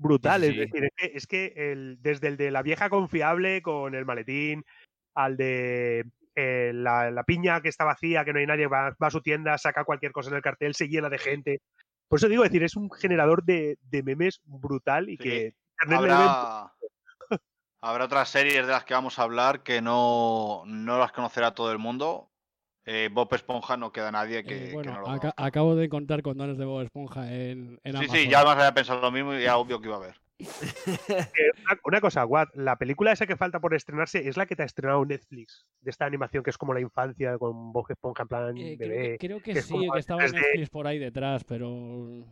brutal. 0.00 0.42
Sí, 0.42 0.52
sí, 0.52 0.60
Es 0.62 0.70
decir, 0.70 0.84
es 0.84 0.92
que, 0.96 1.16
es 1.16 1.26
que 1.26 1.72
el, 1.72 1.98
desde 2.00 2.28
el 2.28 2.36
de 2.36 2.50
la 2.50 2.62
vieja 2.62 2.88
confiable 2.88 3.62
con 3.62 3.94
el 3.94 4.04
maletín, 4.04 4.64
al 5.14 5.36
de 5.36 6.04
eh, 6.34 6.72
la, 6.74 7.10
la 7.10 7.24
piña 7.24 7.60
que 7.60 7.68
está 7.68 7.84
vacía, 7.84 8.24
que 8.24 8.32
no 8.32 8.38
hay 8.38 8.46
nadie, 8.46 8.66
va, 8.66 8.96
va 9.02 9.06
a 9.06 9.10
su 9.10 9.20
tienda, 9.20 9.58
saca 9.58 9.84
cualquier 9.84 10.12
cosa 10.12 10.30
en 10.30 10.36
el 10.36 10.42
cartel, 10.42 10.74
se 10.74 10.88
llena 10.88 11.08
de 11.08 11.18
gente. 11.18 11.60
Por 12.08 12.18
eso 12.18 12.28
digo, 12.28 12.42
es 12.44 12.50
decir, 12.50 12.64
es 12.64 12.76
un 12.76 12.90
generador 12.90 13.44
de, 13.44 13.78
de 13.82 14.02
memes 14.02 14.40
brutal 14.44 15.08
y 15.08 15.16
que 15.16 15.54
Habrá, 15.88 16.72
habrá 17.80 18.04
otras 18.04 18.28
series 18.28 18.66
de 18.66 18.72
las 18.72 18.84
que 18.84 18.92
vamos 18.92 19.18
a 19.18 19.22
hablar 19.22 19.62
que 19.62 19.80
no, 19.80 20.62
no 20.66 20.98
las 20.98 21.12
conocerá 21.12 21.54
todo 21.54 21.72
el 21.72 21.78
mundo. 21.78 22.29
Eh, 22.86 23.08
Bob 23.12 23.32
Esponja 23.34 23.76
no 23.76 23.92
queda 23.92 24.10
nadie 24.10 24.42
que, 24.42 24.56
Eh, 24.64 24.68
que 24.68 24.74
bueno, 24.74 24.92
no 24.94 25.00
lo 25.00 25.08
aca- 25.10 25.34
acabo 25.36 25.76
de 25.76 25.84
encontrar 25.84 26.22
condones 26.22 26.56
de 26.58 26.64
Bob 26.64 26.82
Esponja 26.82 27.32
en, 27.32 27.78
en 27.84 27.92
Sí, 27.92 27.98
Amazon. 27.98 28.16
sí, 28.16 28.28
ya 28.28 28.38
además 28.38 28.56
había 28.56 28.74
pensado 28.74 29.00
lo 29.02 29.10
mismo 29.10 29.34
y 29.34 29.42
ya 29.42 29.56
obvio 29.58 29.80
que 29.80 29.86
iba 29.88 29.96
a 29.96 29.98
haber. 29.98 30.14
Eh, 31.36 31.50
una, 31.66 31.80
una 31.84 32.00
cosa, 32.00 32.24
Watt, 32.24 32.48
la 32.54 32.76
película 32.76 33.12
esa 33.12 33.26
que 33.26 33.36
falta 33.36 33.60
por 33.60 33.74
estrenarse 33.74 34.26
es 34.26 34.36
la 34.38 34.46
que 34.46 34.56
te 34.56 34.62
ha 34.62 34.66
estrenado 34.66 35.04
Netflix, 35.04 35.66
de 35.80 35.90
esta 35.90 36.06
animación 36.06 36.42
que 36.42 36.50
es 36.50 36.56
como 36.58 36.72
la 36.74 36.80
infancia 36.80 37.36
con 37.38 37.72
Bob 37.72 37.86
Esponja 37.90 38.22
en 38.22 38.28
plan 38.28 38.56
Eh, 38.56 38.76
creo, 38.78 38.88
bebé. 38.90 39.18
que, 39.18 39.26
creo 39.26 39.40
que 39.42 39.50
es 39.52 39.66
sí, 39.66 39.74
que 39.92 39.98
estaba 39.98 40.24
en 40.24 40.30
3D. 40.32 40.34
Netflix 40.40 40.70
por 40.70 40.86
ahí 40.86 40.98
detrás, 40.98 41.44
pero. 41.44 41.68
no 41.68 42.26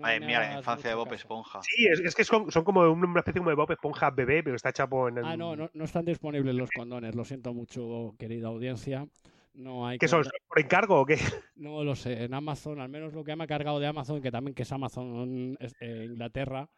Madre 0.00 0.20
mía, 0.20 0.40
la 0.40 0.58
infancia 0.58 0.90
de 0.90 0.96
Bob 0.96 1.04
caso. 1.04 1.14
Esponja. 1.14 1.62
Sí, 1.62 1.86
es, 1.86 2.00
es 2.00 2.14
que 2.16 2.24
son, 2.24 2.50
son 2.50 2.64
como 2.64 2.80
una 2.90 3.20
especie 3.20 3.38
como 3.40 3.50
de 3.50 3.56
Bob 3.56 3.70
Esponja 3.70 4.10
bebé, 4.10 4.42
pero 4.42 4.56
está 4.56 4.70
hecho 4.70 4.88
en 5.08 5.18
el... 5.18 5.24
Ah, 5.24 5.36
no, 5.36 5.54
no, 5.54 5.70
no 5.72 5.84
están 5.84 6.04
disponibles 6.04 6.54
los 6.56 6.70
condones, 6.72 7.14
lo 7.14 7.24
siento 7.24 7.54
mucho, 7.54 8.14
querida 8.18 8.48
audiencia. 8.48 9.06
No 9.54 9.86
hay 9.86 9.98
¿Qué 9.98 10.08
son? 10.08 10.24
¿Por 10.48 10.58
encargo 10.60 11.00
o 11.00 11.06
qué? 11.06 11.16
No 11.56 11.84
lo 11.84 11.94
sé, 11.94 12.24
en 12.24 12.34
Amazon, 12.34 12.80
al 12.80 12.88
menos 12.88 13.12
lo 13.14 13.22
que 13.22 13.36
me 13.36 13.44
ha 13.44 13.46
cargado 13.46 13.78
de 13.78 13.86
Amazon, 13.86 14.20
que 14.20 14.32
también 14.32 14.54
que 14.54 14.64
es 14.64 14.72
Amazon 14.72 15.56
eh, 15.80 16.06
Inglaterra, 16.10 16.68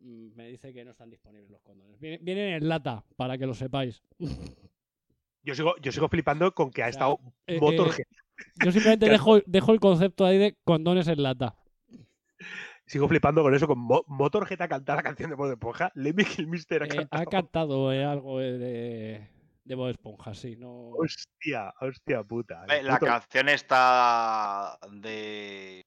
mm, 0.00 0.34
me 0.34 0.48
dice 0.48 0.74
que 0.74 0.84
no 0.84 0.90
están 0.90 1.08
disponibles 1.10 1.48
los 1.50 1.60
condones. 1.62 2.00
Vienen, 2.00 2.24
vienen 2.24 2.54
en 2.54 2.68
lata, 2.68 3.04
para 3.16 3.38
que 3.38 3.46
lo 3.46 3.54
sepáis. 3.54 4.02
Yo 5.44 5.54
sigo, 5.54 5.74
yo 5.80 5.92
sigo 5.92 6.08
flipando 6.08 6.52
con 6.52 6.70
que 6.72 6.82
ha 6.82 6.88
estado 6.88 7.20
eh, 7.46 7.60
Motorhead. 7.60 8.00
eh, 8.00 8.44
Yo 8.56 8.72
simplemente 8.72 9.06
dejo, 9.08 9.38
dejo 9.46 9.72
el 9.72 9.78
concepto 9.78 10.24
ahí 10.26 10.38
de 10.38 10.56
condones 10.64 11.06
en 11.06 11.22
lata. 11.22 11.54
Sigo 12.86 13.06
flipando 13.08 13.42
con 13.42 13.54
eso, 13.54 13.66
con 13.68 13.78
Mo- 13.78 14.04
Motorhead 14.08 14.60
a 14.60 14.68
cantar 14.68 14.96
la 14.96 15.02
canción 15.02 15.30
de 15.30 15.36
Bob 15.36 15.52
Esponja. 15.52 15.92
Let 15.94 16.14
me 16.14 16.24
kill 16.24 16.48
Mr. 16.48 16.82
ha 16.82 16.86
Eh, 16.86 16.88
cantado. 16.88 17.22
ha 17.22 17.26
cantado 17.26 17.92
eh, 17.92 18.04
algo 18.04 18.40
eh, 18.40 18.52
de, 18.58 19.28
de 19.64 19.74
Bob 19.74 19.88
Esponja, 19.88 20.34
sí. 20.34 20.56
No... 20.56 20.90
Hostia, 20.90 21.72
hostia 21.80 22.22
puta. 22.22 22.64
Eh, 22.68 22.82
La 22.82 22.94
Puto- 22.98 23.06
canción 23.06 23.48
está 23.48 24.78
de. 24.90 25.82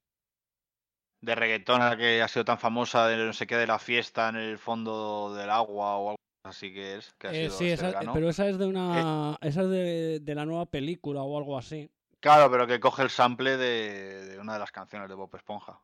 de 1.22 1.36
reggaetón 1.36 1.80
la 1.80 1.96
que 1.98 2.22
ha 2.22 2.28
sido 2.28 2.46
tan 2.46 2.58
famosa 2.60 3.08
de 3.08 3.18
no 3.18 3.34
sé 3.34 3.46
qué 3.48 3.56
de 3.56 3.68
la 3.68 3.80
fiesta 3.80 4.30
en 4.30 4.36
el 4.38 4.58
fondo 4.58 5.34
del 5.36 5.50
agua 5.50 5.98
o 5.98 6.10
algo 6.12 6.18
así 6.44 6.74
que 6.74 6.96
es. 6.98 7.14
Que 7.16 7.28
ha 7.28 7.32
Eh, 7.32 7.36
sido 7.50 7.52
sí, 7.58 7.70
esa- 7.70 8.14
pero 8.14 8.30
esa 8.30 8.48
es 8.48 8.58
de 8.58 8.66
una. 8.66 9.38
esa 9.42 9.62
es 9.62 9.70
de, 9.70 10.20
de 10.22 10.36
la 10.36 10.46
nueva 10.46 10.66
película 10.66 11.22
o 11.22 11.38
algo 11.38 11.58
así. 11.58 11.90
Claro, 12.20 12.50
pero 12.50 12.66
que 12.66 12.80
coge 12.80 13.04
el 13.04 13.10
sample 13.12 13.58
de, 13.58 14.26
de 14.26 14.40
una 14.40 14.54
de 14.54 14.60
las 14.60 14.72
canciones 14.72 15.08
de 15.08 15.14
Bob 15.16 15.34
Esponja. 15.36 15.80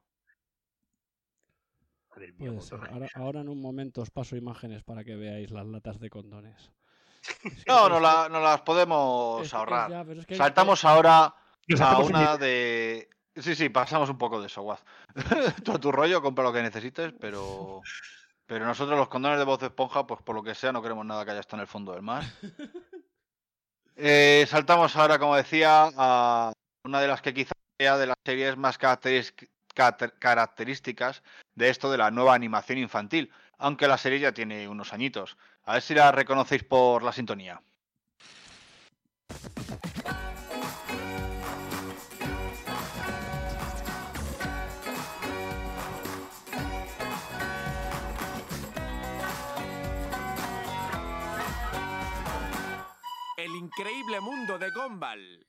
Ahora, 2.92 3.08
ahora 3.16 3.42
en 3.42 3.50
un 3.50 3.60
momento 3.62 4.02
os 4.02 4.12
paso 4.12 4.36
imágenes 4.36 4.84
para 4.84 5.04
que 5.04 5.16
veáis 5.16 5.50
las 5.52 5.66
latas 5.66 6.00
de 6.00 6.10
condones. 6.12 6.72
No, 7.68 7.88
no, 7.90 8.00
la- 8.00 8.28
no 8.30 8.40
las 8.42 8.62
podemos 8.62 9.46
es 9.46 9.54
ahorrar. 9.54 9.90
ya, 9.90 10.04
pero 10.04 10.20
es 10.22 10.26
que- 10.26 10.36
Saltamos 10.36 10.84
ahora 10.86 11.34
a 11.82 12.00
una 12.00 12.38
de. 12.38 13.10
Sí, 13.36 13.56
sí, 13.56 13.70
pasamos 13.70 14.10
un 14.10 14.18
poco 14.18 14.40
de 14.40 14.48
eso, 14.48 14.62
Guaz. 14.62 14.84
Tú 15.64 15.72
a 15.74 15.80
tu 15.80 15.92
rollo, 15.92 16.22
compra 16.22 16.44
lo 16.44 16.54
que 16.54 16.62
necesites, 16.62 17.14
pero. 17.20 17.82
Pero 18.46 18.66
nosotros 18.66 18.98
los 18.98 19.08
condones 19.08 19.40
de 19.40 19.46
voz 19.46 19.60
de 19.60 19.68
esponja, 19.68 20.06
pues 20.06 20.22
por 20.22 20.36
lo 20.36 20.44
que 20.44 20.54
sea, 20.54 20.72
no 20.74 20.82
queremos 20.82 21.06
nada 21.06 21.24
que 21.24 21.32
haya 21.32 21.40
estado 21.40 21.58
en 21.58 21.62
el 21.62 21.68
fondo 21.68 21.94
del 21.94 22.02
mar. 22.02 22.24
Eh, 23.96 24.46
saltamos 24.50 24.96
ahora, 24.96 25.20
como 25.20 25.36
decía, 25.36 25.88
a 25.96 26.52
una 26.84 27.00
de 27.00 27.08
las 27.08 27.22
que 27.22 27.32
quizás 27.32 27.54
sea 27.80 27.96
de 27.96 28.08
las 28.08 28.16
series 28.26 28.58
más 28.58 28.80
características 30.20 31.22
de 31.54 31.70
esto 31.70 31.92
de 31.92 31.98
la 32.00 32.10
nueva 32.10 32.34
animación 32.34 32.80
infantil, 32.80 33.32
aunque 33.58 33.88
la 33.88 33.98
serie 33.98 34.20
ya 34.20 34.32
tiene 34.34 34.68
unos 34.68 34.94
añitos. 34.94 35.38
A 35.66 35.74
ver 35.74 35.82
si 35.82 35.94
la 35.94 36.12
reconocéis 36.12 36.64
por 36.64 37.04
la 37.04 37.12
sintonía. 37.12 37.62
El 53.38 53.56
increíble 53.56 54.22
mundo 54.22 54.58
de 54.58 54.70
Gumball. 54.72 55.46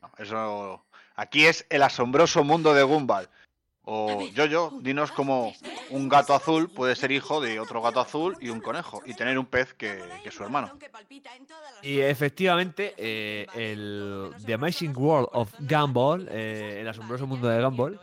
No, 0.00 0.10
eso. 0.18 0.84
Aquí 1.16 1.46
es 1.46 1.66
el 1.70 1.82
asombroso 1.82 2.44
mundo 2.44 2.74
de 2.74 2.82
Gumball. 2.82 3.28
O 3.90 4.28
Yoyo, 4.34 4.70
dinos 4.82 5.10
cómo 5.12 5.54
un 5.88 6.10
gato 6.10 6.34
azul 6.34 6.68
puede 6.68 6.94
ser 6.94 7.10
hijo 7.10 7.40
de 7.40 7.58
otro 7.58 7.80
gato 7.80 8.00
azul 8.00 8.36
y 8.38 8.50
un 8.50 8.60
conejo 8.60 9.00
y 9.06 9.14
tener 9.14 9.38
un 9.38 9.46
pez 9.46 9.72
que, 9.72 9.98
que 10.22 10.28
es 10.28 10.34
su 10.34 10.42
hermano. 10.42 10.70
Y 11.80 12.00
efectivamente, 12.00 12.92
eh, 12.98 13.46
el 13.54 14.30
The 14.44 14.52
Amazing 14.52 14.94
World 14.94 15.28
of 15.32 15.54
Gumball, 15.60 16.28
eh, 16.30 16.80
el 16.82 16.88
asombroso 16.88 17.26
mundo 17.26 17.48
de 17.48 17.62
Gumball, 17.62 17.98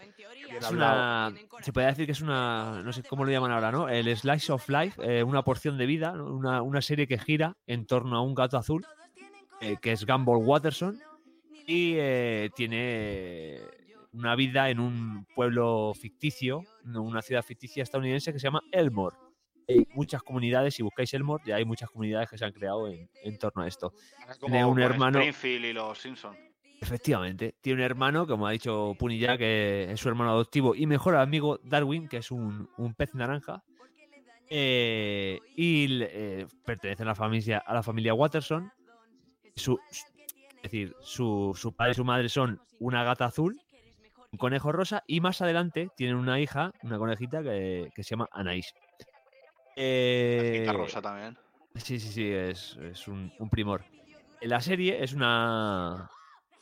es 0.57 0.71
una, 0.71 1.31
se 1.61 1.71
podría 1.71 1.89
decir 1.89 2.07
que 2.07 2.13
es 2.13 2.21
una, 2.21 2.81
no 2.83 2.91
sé 2.91 3.03
cómo 3.03 3.23
lo 3.23 3.31
llaman 3.31 3.51
ahora, 3.51 3.71
¿no? 3.71 3.87
El 3.87 4.15
Slice 4.17 4.51
of 4.51 4.67
Life, 4.67 4.99
eh, 5.03 5.23
una 5.23 5.43
porción 5.43 5.77
de 5.77 5.85
vida, 5.85 6.13
¿no? 6.13 6.33
una, 6.33 6.63
una 6.63 6.81
serie 6.81 7.07
que 7.07 7.19
gira 7.19 7.57
en 7.67 7.85
torno 7.85 8.17
a 8.17 8.21
un 8.21 8.33
gato 8.33 8.57
azul, 8.57 8.85
eh, 9.61 9.77
que 9.79 9.91
es 9.91 10.03
Gumball 10.05 10.43
Watterson, 10.43 10.99
y 11.67 11.93
eh, 11.97 12.49
tiene 12.55 13.59
una 14.15 14.35
vida 14.35 14.69
en 14.69 14.79
un 14.79 15.25
pueblo 15.35 15.93
ficticio, 15.99 16.63
una 16.85 17.21
ciudad 17.21 17.43
ficticia 17.43 17.83
estadounidense 17.83 18.31
que 18.33 18.39
se 18.39 18.43
llama 18.47 18.61
Elmore. 18.71 19.15
Hay 19.67 19.87
muchas 19.93 20.21
comunidades, 20.23 20.75
si 20.75 20.83
buscáis 20.83 21.13
Elmore, 21.13 21.43
ya 21.45 21.55
hay 21.55 21.65
muchas 21.65 21.89
comunidades 21.89 22.29
que 22.29 22.37
se 22.37 22.45
han 22.45 22.51
creado 22.53 22.87
en, 22.87 23.09
en 23.23 23.37
torno 23.37 23.63
a 23.63 23.67
esto. 23.67 23.91
Como 24.39 24.51
Tiene 24.53 24.65
un 24.65 24.79
hermano. 24.79 25.19
Springfield 25.19 25.65
y 25.65 25.73
los 25.73 25.97
Simpsons. 25.97 26.37
Efectivamente, 26.81 27.55
tiene 27.61 27.79
un 27.81 27.85
hermano, 27.85 28.27
como 28.27 28.45
ha 28.45 28.51
dicho 28.51 28.95
Punilla, 28.99 29.37
que 29.37 29.87
es 29.91 29.99
su 29.99 30.07
hermano 30.09 30.31
adoptivo 30.31 30.75
y 30.75 30.85
mejor 30.85 31.15
amigo 31.15 31.59
Darwin, 31.63 32.07
que 32.07 32.17
es 32.17 32.29
un, 32.31 32.69
un 32.77 32.93
pez 32.93 33.15
naranja. 33.15 33.63
eh, 34.49 35.39
y 35.55 35.87
eh, 36.03 36.45
pertenece 36.63 37.03
a 37.03 37.05
la 37.07 37.15
familia, 37.15 37.57
a 37.65 37.73
la 37.73 37.81
familia 37.83 38.13
Watterson. 38.13 38.71
Su, 39.55 39.79
su- 39.89 40.05
es 40.57 40.61
decir, 40.71 40.95
su, 40.99 41.53
su 41.55 41.73
padre 41.75 41.91
y 41.91 41.95
su 41.95 42.03
madre 42.05 42.29
son 42.29 42.59
una 42.79 43.03
gata 43.03 43.25
azul, 43.25 43.59
un 44.31 44.37
conejo 44.37 44.71
rosa 44.71 45.03
y 45.07 45.21
más 45.21 45.41
adelante 45.41 45.89
tienen 45.95 46.15
una 46.15 46.39
hija, 46.39 46.71
una 46.83 46.97
conejita 46.97 47.43
que, 47.43 47.89
que 47.95 48.03
se 48.03 48.11
llama 48.11 48.29
Anais. 48.31 48.73
Eh, 49.75 50.67
rosa 50.71 51.01
también. 51.01 51.37
Sí, 51.75 51.99
sí, 51.99 52.11
sí, 52.11 52.29
es, 52.29 52.77
es 52.77 53.07
un, 53.07 53.31
un 53.39 53.49
primor. 53.49 53.83
La 54.41 54.61
serie 54.61 55.03
es 55.03 55.13
una, 55.13 56.09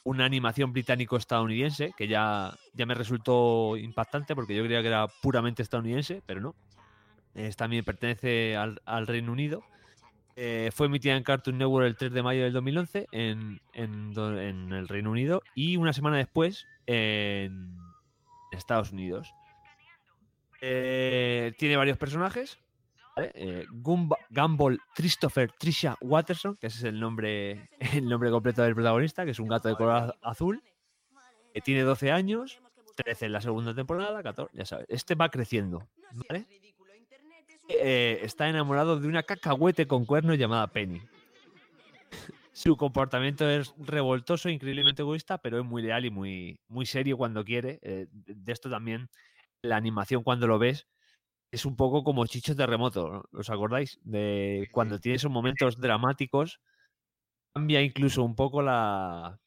una 0.03 0.25
animación 0.25 0.73
británico-estadounidense 0.73 1.93
que 1.95 2.07
ya, 2.07 2.53
ya 2.73 2.85
me 2.85 2.95
resultó 2.95 3.77
impactante 3.77 4.35
porque 4.35 4.55
yo 4.55 4.63
creía 4.63 4.81
que 4.81 4.87
era 4.87 5.07
puramente 5.21 5.61
estadounidense, 5.61 6.21
pero 6.25 6.41
no. 6.41 6.55
Es, 7.35 7.55
también 7.55 7.85
pertenece 7.85 8.55
al, 8.55 8.81
al 8.85 9.07
Reino 9.07 9.31
Unido. 9.31 9.63
Eh, 10.35 10.71
fue 10.73 10.87
emitida 10.87 11.15
en 11.15 11.23
Cartoon 11.23 11.59
Network 11.59 11.85
el 11.85 11.95
3 11.95 12.11
de 12.11 12.23
mayo 12.23 12.43
del 12.43 12.53
2011 12.53 13.07
en, 13.11 13.61
en 13.73 14.13
en 14.17 14.73
el 14.73 14.87
Reino 14.87 15.11
Unido 15.11 15.43
y 15.53 15.77
una 15.77 15.93
semana 15.93 16.17
después 16.17 16.65
en 16.87 17.77
Estados 18.51 18.91
Unidos. 18.91 19.33
Eh, 20.61 21.53
tiene 21.57 21.75
varios 21.77 21.97
personajes. 21.97 22.57
Eh, 23.17 23.65
Gumba- 23.71 24.17
Gumball 24.29 24.79
Christopher 24.95 25.51
Trisha 25.59 25.95
Watterson, 26.01 26.55
que 26.55 26.67
ese 26.67 26.79
es 26.79 26.83
el 26.85 26.99
nombre, 26.99 27.69
el 27.93 28.07
nombre 28.09 28.31
completo 28.31 28.63
del 28.63 28.73
protagonista, 28.73 29.25
que 29.25 29.31
es 29.31 29.39
un 29.39 29.47
gato 29.49 29.69
de 29.69 29.75
color 29.75 29.95
az- 29.95 30.13
azul. 30.21 30.63
tiene 31.63 31.81
12 31.83 32.11
años, 32.11 32.59
13 32.95 33.25
en 33.27 33.33
la 33.33 33.41
segunda 33.41 33.75
temporada, 33.75 34.23
14, 34.23 34.57
ya 34.57 34.65
sabes. 34.65 34.85
Este 34.89 35.15
va 35.15 35.29
creciendo. 35.29 35.87
Eh, 37.69 38.19
está 38.23 38.49
enamorado 38.49 38.99
de 38.99 39.07
una 39.07 39.23
cacahuete 39.23 39.87
con 39.87 40.05
cuernos 40.05 40.37
llamada 40.37 40.67
Penny. 40.67 41.01
Su 42.53 42.77
comportamiento 42.77 43.49
es 43.49 43.73
revoltoso, 43.77 44.47
increíblemente 44.47 45.01
egoísta, 45.01 45.39
pero 45.39 45.59
es 45.59 45.65
muy 45.65 45.81
leal 45.81 46.05
y 46.05 46.11
muy, 46.11 46.59
muy 46.67 46.85
serio 46.85 47.17
cuando 47.17 47.43
quiere. 47.43 47.79
Eh, 47.81 48.07
de 48.11 48.53
esto 48.53 48.69
también, 48.69 49.09
la 49.63 49.75
animación 49.77 50.23
cuando 50.23 50.47
lo 50.47 50.59
ves, 50.59 50.87
es 51.51 51.65
un 51.65 51.75
poco 51.75 52.03
como 52.03 52.25
Chicho 52.27 52.55
Terremoto, 52.55 53.09
¿no? 53.09 53.39
¿os 53.39 53.49
acordáis? 53.49 53.99
De 54.03 54.69
cuando 54.71 54.99
tiene 54.99 55.17
esos 55.17 55.31
momentos 55.31 55.79
dramáticos, 55.79 56.61
cambia 57.53 57.81
incluso 57.81 58.23
un 58.23 58.35
poco 58.35 58.61
la, 58.61 59.39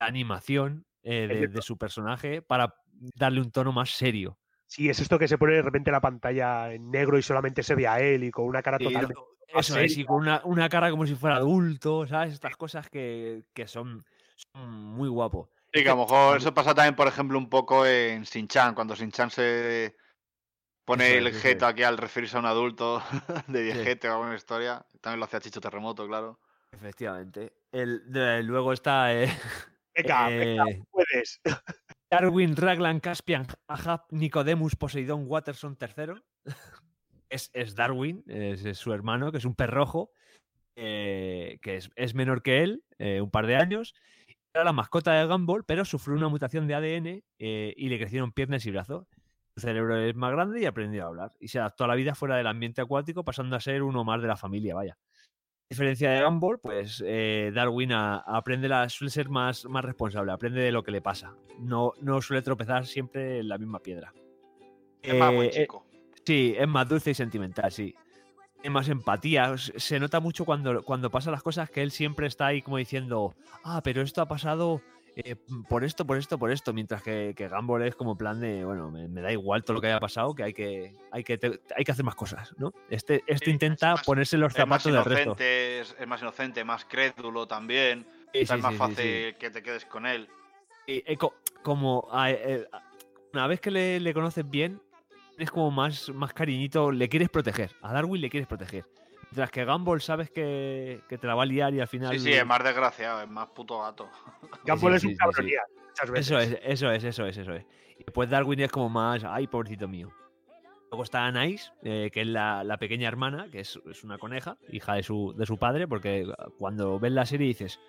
la 0.00 0.06
animación 0.06 0.86
eh, 1.02 1.28
de, 1.28 1.48
de 1.48 1.62
su 1.62 1.78
personaje 1.78 2.42
para 2.42 2.74
darle 3.16 3.40
un 3.40 3.52
tono 3.52 3.72
más 3.72 3.90
serio. 3.90 4.38
Sí, 4.66 4.88
es 4.88 5.00
esto 5.00 5.18
que 5.18 5.28
se 5.28 5.38
pone 5.38 5.54
de 5.54 5.62
repente 5.62 5.90
la 5.92 6.00
pantalla 6.00 6.72
en 6.72 6.90
negro 6.90 7.18
y 7.18 7.22
solamente 7.22 7.62
se 7.62 7.74
ve 7.74 7.86
a 7.86 8.00
él 8.00 8.24
y 8.24 8.30
con 8.30 8.46
una 8.46 8.62
cara 8.62 8.80
totalmente. 8.80 9.22
Eso 9.48 9.78
es, 9.78 9.96
y 9.98 10.04
con 10.04 10.16
una, 10.16 10.40
una 10.44 10.68
cara 10.68 10.90
como 10.90 11.06
si 11.06 11.14
fuera 11.14 11.36
adulto, 11.36 12.06
¿sabes? 12.06 12.32
Estas 12.34 12.56
cosas 12.56 12.88
que, 12.88 13.44
que 13.54 13.66
son, 13.68 14.04
son 14.52 14.70
muy 14.70 15.08
guapos. 15.08 15.48
Sí, 15.72 15.82
que 15.82 15.88
a 15.88 15.94
lo 15.94 16.02
mejor 16.02 16.36
eso 16.38 16.54
pasa 16.54 16.74
también, 16.74 16.94
por 16.94 17.08
ejemplo, 17.08 17.36
un 17.38 17.48
poco 17.48 17.84
en 17.86 18.22
Shin-Chan, 18.22 18.74
cuando 18.74 18.94
Shin-Chan 18.94 19.30
se 19.30 19.96
pone 20.84 21.18
el 21.18 21.26
eso 21.28 21.40
jeto 21.40 21.66
es. 21.66 21.72
aquí 21.72 21.82
al 21.82 21.98
referirse 21.98 22.36
a 22.36 22.40
un 22.40 22.46
adulto 22.46 23.02
de 23.48 23.62
viejete 23.62 24.08
o 24.08 24.12
alguna 24.14 24.36
historia. 24.36 24.84
También 25.00 25.18
lo 25.20 25.24
hacía 25.26 25.40
Chicho 25.40 25.60
Terremoto, 25.60 26.06
claro. 26.06 26.40
Efectivamente. 26.70 27.52
El, 27.72 28.10
de- 28.12 28.42
luego 28.42 28.72
está. 28.72 29.14
eh, 29.14 29.26
Venga, 29.96 30.28
venga, 30.28 30.64
eh, 30.70 30.82
puedes. 30.90 31.40
Darwin 32.10 32.56
Raglan 32.56 32.98
Caspian 33.00 33.46
Ahab 33.68 34.06
Nicodemus 34.10 34.74
Poseidón 34.76 35.24
Watterson 35.28 35.76
III. 35.80 36.14
Es, 37.28 37.50
es 37.52 37.74
Darwin, 37.74 38.22
es, 38.26 38.64
es 38.64 38.78
su 38.78 38.92
hermano, 38.92 39.32
que 39.32 39.38
es 39.38 39.44
un 39.44 39.54
perrojo, 39.54 40.10
eh, 40.76 41.58
que 41.62 41.76
es, 41.76 41.90
es 41.96 42.14
menor 42.14 42.42
que 42.42 42.62
él, 42.62 42.82
eh, 42.98 43.20
un 43.20 43.30
par 43.30 43.46
de 43.46 43.56
años. 43.56 43.94
Era 44.54 44.64
la 44.64 44.72
mascota 44.72 45.12
de 45.14 45.26
Gumball, 45.26 45.64
pero 45.64 45.84
sufrió 45.84 46.16
una 46.16 46.28
mutación 46.28 46.66
de 46.66 46.74
ADN 46.74 47.24
eh, 47.38 47.74
y 47.76 47.88
le 47.88 47.98
crecieron 47.98 48.32
piernas 48.32 48.64
y 48.66 48.70
brazos. 48.70 49.06
Su 49.56 49.60
cerebro 49.66 49.96
es 49.98 50.14
más 50.16 50.32
grande 50.32 50.60
y 50.60 50.66
aprendió 50.66 51.04
a 51.04 51.08
hablar. 51.08 51.32
Y 51.40 51.48
se 51.48 51.58
adaptó 51.58 51.84
a 51.84 51.88
la 51.88 51.94
vida 51.94 52.14
fuera 52.14 52.36
del 52.36 52.46
ambiente 52.46 52.80
acuático, 52.80 53.24
pasando 53.24 53.56
a 53.56 53.60
ser 53.60 53.82
uno 53.82 54.04
más 54.04 54.20
de 54.22 54.28
la 54.28 54.36
familia, 54.36 54.74
vaya. 54.74 54.96
diferencia 55.70 56.10
de 56.10 56.24
Gumball, 56.24 56.58
pues 56.60 56.98
Darwin 57.52 57.92
a- 57.92 58.18
aprende 58.18 58.68
la, 58.68 58.88
suele 58.88 59.10
ser 59.10 59.28
más, 59.28 59.64
más 59.66 59.84
responsable, 59.84 60.30
aprende 60.30 60.60
de 60.60 60.70
lo 60.72 60.82
que 60.84 60.90
le 60.92 61.00
pasa. 61.02 61.34
No, 61.58 61.92
no 62.00 62.20
suele 62.22 62.42
tropezar 62.42 62.86
siempre 62.86 63.38
en 63.40 63.48
la 63.48 63.58
misma 63.58 63.80
piedra. 63.80 64.12
Es 65.02 65.14
más 65.16 65.34
buen 65.34 65.50
chico. 65.50 65.83
Sí, 66.24 66.54
es 66.56 66.68
más 66.68 66.88
dulce 66.88 67.10
y 67.10 67.14
sentimental, 67.14 67.70
sí. 67.72 67.94
Hay 68.62 68.70
más 68.70 68.88
empatía. 68.88 69.54
Se 69.58 70.00
nota 70.00 70.20
mucho 70.20 70.44
cuando, 70.44 70.82
cuando 70.82 71.10
pasan 71.10 71.32
las 71.32 71.42
cosas 71.42 71.68
que 71.70 71.82
él 71.82 71.90
siempre 71.90 72.26
está 72.26 72.46
ahí 72.46 72.62
como 72.62 72.78
diciendo, 72.78 73.34
ah, 73.62 73.80
pero 73.84 74.00
esto 74.00 74.22
ha 74.22 74.26
pasado 74.26 74.80
eh, 75.16 75.36
por 75.68 75.84
esto, 75.84 76.06
por 76.06 76.16
esto, 76.16 76.38
por 76.38 76.50
esto. 76.50 76.72
Mientras 76.72 77.02
que, 77.02 77.34
que 77.36 77.46
Gumball 77.48 77.82
es 77.82 77.94
como 77.94 78.16
plan 78.16 78.40
de, 78.40 78.64
bueno, 78.64 78.90
me, 78.90 79.06
me 79.06 79.20
da 79.20 79.30
igual 79.30 79.62
todo 79.64 79.74
lo 79.74 79.80
que 79.82 79.88
haya 79.88 80.00
pasado, 80.00 80.34
que 80.34 80.44
hay 80.44 80.54
que, 80.54 80.94
hay 81.12 81.22
que, 81.22 81.36
te- 81.36 81.60
hay 81.76 81.84
que 81.84 81.92
hacer 81.92 82.04
más 82.06 82.14
cosas, 82.14 82.54
¿no? 82.56 82.72
Este, 82.88 83.22
este 83.26 83.50
intenta 83.50 83.96
ponerse 83.96 84.38
los 84.38 84.52
Es 84.52 84.56
zapatos 84.56 84.90
del 84.90 85.04
resto. 85.04 85.36
es, 85.38 85.94
es 86.00 86.06
más 86.08 86.22
inocente, 86.22 86.64
más 86.64 86.86
crédulo 86.86 87.46
también. 87.46 88.06
Sí, 88.32 88.46
sí, 88.46 88.54
es 88.54 88.62
más 88.62 88.74
fácil 88.76 89.36
que 89.36 89.50
te 89.52 89.62
quedes 89.62 89.84
con 89.84 90.06
él. 90.06 90.26
Y, 90.86 91.02
eh, 91.06 91.16
co- 91.18 91.34
como 91.62 92.08
a- 92.10 92.30
eh, 92.30 92.66
a- 92.72 92.82
una 93.34 93.46
vez 93.46 93.60
que 93.60 93.70
le, 93.70 94.00
le 94.00 94.14
conoces 94.14 94.48
bien, 94.48 94.80
es 95.38 95.50
como 95.50 95.70
más, 95.70 96.08
más 96.10 96.32
cariñito, 96.32 96.90
le 96.92 97.08
quieres 97.08 97.28
proteger. 97.28 97.70
A 97.82 97.92
Darwin 97.92 98.20
le 98.20 98.30
quieres 98.30 98.46
proteger. 98.46 98.84
Mientras 99.24 99.50
que 99.50 99.64
Gumball 99.64 100.00
sabes 100.00 100.30
que, 100.30 101.00
que 101.08 101.18
te 101.18 101.26
la 101.26 101.34
va 101.34 101.42
a 101.42 101.46
liar 101.46 101.74
y 101.74 101.80
al 101.80 101.88
final. 101.88 102.12
Sí, 102.12 102.20
sí, 102.20 102.32
es 102.32 102.46
más 102.46 102.62
desgraciado, 102.62 103.22
es 103.22 103.28
más 103.28 103.48
puto 103.48 103.80
gato. 103.80 104.08
Gumball 104.66 104.92
Sí, 104.92 104.96
es 104.96 105.02
sí, 105.02 105.06
un 105.08 105.12
sí, 105.12 105.18
cabronía, 105.18 105.60
sí. 105.66 105.80
muchas 105.88 106.10
veces. 106.10 106.26
Eso 106.26 106.38
es, 106.38 106.58
eso 106.62 106.90
es, 106.92 107.04
eso 107.04 107.26
es, 107.26 107.36
eso 107.38 107.52
es. 107.54 107.66
Y 107.98 108.04
después 108.04 108.30
Darwin 108.30 108.60
es 108.60 108.70
como 108.70 108.88
más, 108.88 109.24
ay, 109.24 109.46
pobrecito 109.46 109.88
mío. 109.88 110.12
Luego 110.90 111.02
está 111.02 111.26
Anais, 111.26 111.72
eh, 111.82 112.10
que 112.12 112.20
es 112.20 112.26
la, 112.28 112.62
la 112.62 112.76
pequeña 112.76 113.08
hermana, 113.08 113.48
que 113.50 113.60
es, 113.60 113.80
es 113.90 114.04
una 114.04 114.18
coneja, 114.18 114.56
hija 114.68 114.94
de 114.94 115.02
su, 115.02 115.34
de 115.36 115.46
su 115.46 115.58
padre, 115.58 115.88
porque 115.88 116.32
cuando 116.58 117.00
ves 117.00 117.10
la 117.10 117.26
serie 117.26 117.48
dices, 117.48 117.80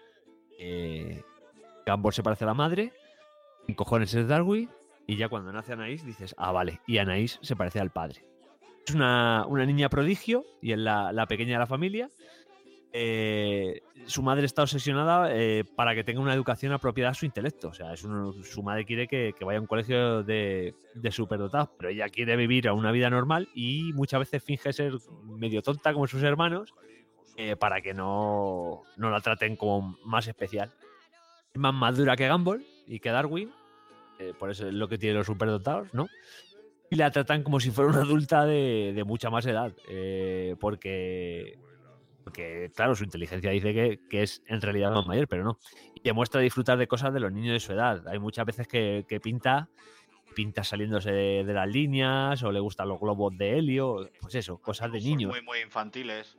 eh, 0.58 1.22
Gumball 1.86 2.14
se 2.14 2.24
parece 2.24 2.46
a 2.46 2.48
la 2.48 2.54
madre, 2.56 2.92
en 3.68 3.76
cojones 3.76 4.14
es 4.16 4.28
Darwin, 4.28 4.72
y 5.08 5.18
ya 5.18 5.30
cuando 5.30 5.52
nace 5.52 5.74
Anais 5.74 6.06
dices, 6.06 6.36
ah, 6.38 6.52
vale, 6.52 6.82
y 6.88 6.98
Anais 6.98 7.40
se 7.42 7.56
parece 7.56 7.80
al 7.80 7.92
padre. 7.92 8.26
Es 8.88 8.94
una, 8.94 9.46
una 9.48 9.66
niña 9.66 9.90
prodigio 9.90 10.46
y 10.62 10.72
es 10.72 10.78
la, 10.78 11.12
la 11.12 11.26
pequeña 11.26 11.54
de 11.54 11.60
la 11.60 11.68
familia. 11.68 12.10
Eh, 12.98 13.82
su 14.06 14.22
madre 14.24 14.46
está 14.46 14.62
obsesionada 14.62 15.36
eh, 15.36 15.66
para 15.76 15.94
que 15.96 16.04
tenga 16.04 16.22
una 16.22 16.34
educación 16.34 16.72
apropiada 16.72 17.12
a 17.12 17.14
su 17.14 17.26
intelecto. 17.26 17.70
O 17.70 17.74
sea, 17.74 17.94
es 17.94 18.00
su 18.00 18.64
madre 18.64 18.86
quiere 18.86 19.08
que, 19.08 19.34
que 19.38 19.44
vaya 19.44 19.58
a 19.58 19.62
un 19.62 19.68
colegio 19.68 20.24
de, 20.24 20.76
de 20.94 21.12
superdotados, 21.12 21.70
pero 21.78 21.90
ella 21.90 22.08
quiere 22.10 22.38
vivir 22.38 22.68
a 22.68 22.74
una 22.74 22.92
vida 22.92 23.10
normal 23.10 23.50
y 23.54 23.92
muchas 23.94 24.20
veces 24.20 24.44
finge 24.44 24.72
ser 24.72 24.94
medio 25.24 25.62
tonta 25.62 25.92
como 25.92 26.08
sus 26.08 26.24
hermanos 26.24 26.74
eh, 27.38 27.58
para 27.58 27.82
que 27.82 27.94
no, 27.94 28.84
no 28.96 29.10
la 29.10 29.20
traten 29.20 29.58
como 29.58 29.98
más 30.06 30.28
especial. 30.28 30.72
Es 31.54 31.60
más 31.60 31.74
madura 31.74 32.16
que 32.16 32.30
Gumball 32.30 32.66
y 32.88 33.00
que 33.00 33.10
Darwin, 33.10 33.52
eh, 34.20 34.34
por 34.38 34.50
eso 34.50 34.68
es 34.68 34.74
lo 34.74 34.88
que 34.88 34.98
tiene 34.98 35.16
los 35.16 35.28
superdotados, 35.28 35.94
¿no? 35.94 36.08
Y 36.90 36.96
la 36.98 37.12
tratan 37.12 37.44
como 37.44 37.60
si 37.60 37.72
fuera 37.72 37.90
una 37.90 38.02
adulta 38.02 38.46
de, 38.46 38.94
de 38.96 39.04
mucha 39.04 39.30
más 39.30 39.46
edad, 39.46 39.74
eh, 39.90 40.56
porque, 40.60 41.58
porque, 42.24 42.72
claro, 42.76 42.96
su 42.96 43.04
inteligencia 43.04 43.50
dice 43.50 43.74
que, 43.74 44.00
que 44.10 44.24
es 44.24 44.44
en 44.48 44.62
realidad 44.62 44.92
más 44.92 45.08
mayor, 45.08 45.28
pero 45.28 45.44
no. 45.44 45.60
Y 45.96 46.02
demuestra 46.04 46.42
disfrutar 46.42 46.78
de 46.78 46.88
cosas 46.88 47.14
de 47.14 47.20
los 47.20 47.32
niños 47.32 47.54
de 47.54 47.60
su 47.60 47.74
edad. 47.74 48.08
Hay 48.08 48.20
muchas 48.20 48.46
veces 48.46 48.68
que, 48.68 49.04
que 49.10 49.20
pinta, 49.20 49.68
pinta 50.36 50.64
saliéndose 50.64 51.12
de, 51.12 51.44
de 51.44 51.54
las 51.54 51.68
líneas, 51.68 52.44
o 52.44 52.52
le 52.52 52.60
gustan 52.60 52.88
los 52.88 53.00
globos 53.00 53.36
de 53.36 53.58
helio, 53.58 54.08
pues 54.22 54.36
eso, 54.36 54.60
cosas 54.60 54.92
de 54.92 55.02
niños. 55.02 55.32
Muy, 55.32 55.42
muy 55.42 55.60
infantiles. 55.60 56.38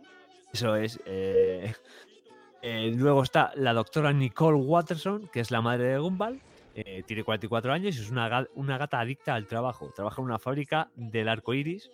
Eso 0.53 0.77
es. 0.77 1.01
eh, 1.07 1.74
eh, 2.62 2.93
luego 2.94 3.24
está 3.24 3.51
la 3.57 3.73
doctora 3.73 4.12
Nicole 4.12 4.59
Watterson, 4.59 5.28
que 5.32 5.40
es 5.40 5.51
la 5.51 5.61
madre 5.61 5.89
de 5.89 5.98
Gumball. 5.98 6.40
Eh, 6.78 7.03
tiene 7.07 7.24
44 7.24 7.73
años 7.73 7.97
y 7.97 8.01
es 8.03 8.11
una, 8.11 8.47
una 8.55 8.77
gata 8.77 9.01
adicta 9.01 9.35
al 9.35 9.47
trabajo. 9.47 9.90
Trabaja 9.97 10.20
en 10.20 10.27
una 10.27 10.39
fábrica 10.39 10.90
del 10.94 11.28
arco 11.28 11.55
iris 11.55 11.90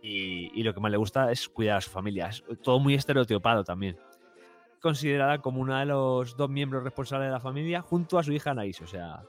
y, 0.00 0.50
y 0.58 0.62
lo 0.62 0.72
que 0.72 0.80
más 0.80 0.92
le 0.92 0.96
gusta 0.96 1.32
es 1.32 1.48
cuidar 1.48 1.78
a 1.78 1.80
su 1.80 1.90
familia. 1.90 2.28
Es 2.28 2.44
todo 2.62 2.78
muy 2.78 2.94
estereotipado 2.94 3.64
también. 3.64 3.96
Considerada 4.80 5.38
como 5.38 5.60
una 5.60 5.80
de 5.80 5.86
los 5.86 6.36
dos 6.36 6.48
miembros 6.48 6.82
responsables 6.84 7.28
de 7.28 7.32
la 7.32 7.40
familia 7.40 7.82
junto 7.82 8.18
a 8.18 8.22
su 8.22 8.32
hija 8.32 8.50
Anaís. 8.52 8.80
O 8.80 8.86
sea, 8.86 9.22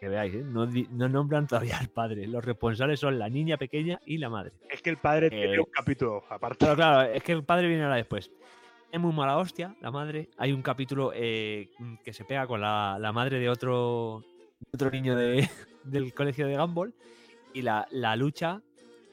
que 0.00 0.08
veáis, 0.08 0.34
¿eh? 0.34 0.42
no, 0.44 0.66
no 0.66 1.08
nombran 1.08 1.46
todavía 1.46 1.78
al 1.78 1.88
padre. 1.88 2.26
Los 2.26 2.44
responsables 2.44 3.00
son 3.00 3.18
la 3.18 3.28
niña 3.28 3.56
pequeña 3.56 4.00
y 4.04 4.18
la 4.18 4.28
madre. 4.30 4.52
Es 4.68 4.82
que 4.82 4.90
el 4.90 4.96
padre 4.98 5.30
tiene 5.30 5.54
Eh, 5.54 5.60
un 5.60 5.66
capítulo 5.70 6.24
aparte. 6.28 6.58
Claro, 6.58 6.76
claro, 6.76 7.02
es 7.12 7.22
que 7.22 7.32
el 7.32 7.44
padre 7.44 7.68
viene 7.68 7.84
ahora 7.84 7.96
después. 7.96 8.30
Es 8.92 9.00
muy 9.00 9.12
mala 9.12 9.38
hostia, 9.38 9.74
la 9.80 9.90
madre. 9.90 10.28
Hay 10.36 10.52
un 10.52 10.60
capítulo 10.62 11.12
eh, 11.14 11.70
que 12.04 12.12
se 12.12 12.24
pega 12.26 12.46
con 12.46 12.60
la, 12.60 12.98
la 13.00 13.10
madre 13.10 13.38
de 13.38 13.48
otro, 13.48 14.22
otro 14.72 14.90
niño 14.90 15.16
de- 15.16 15.48
del 15.84 16.12
colegio 16.12 16.46
de 16.46 16.58
Gumball 16.58 16.94
y 17.54 17.62
la, 17.62 17.88
la 17.90 18.14
lucha 18.16 18.60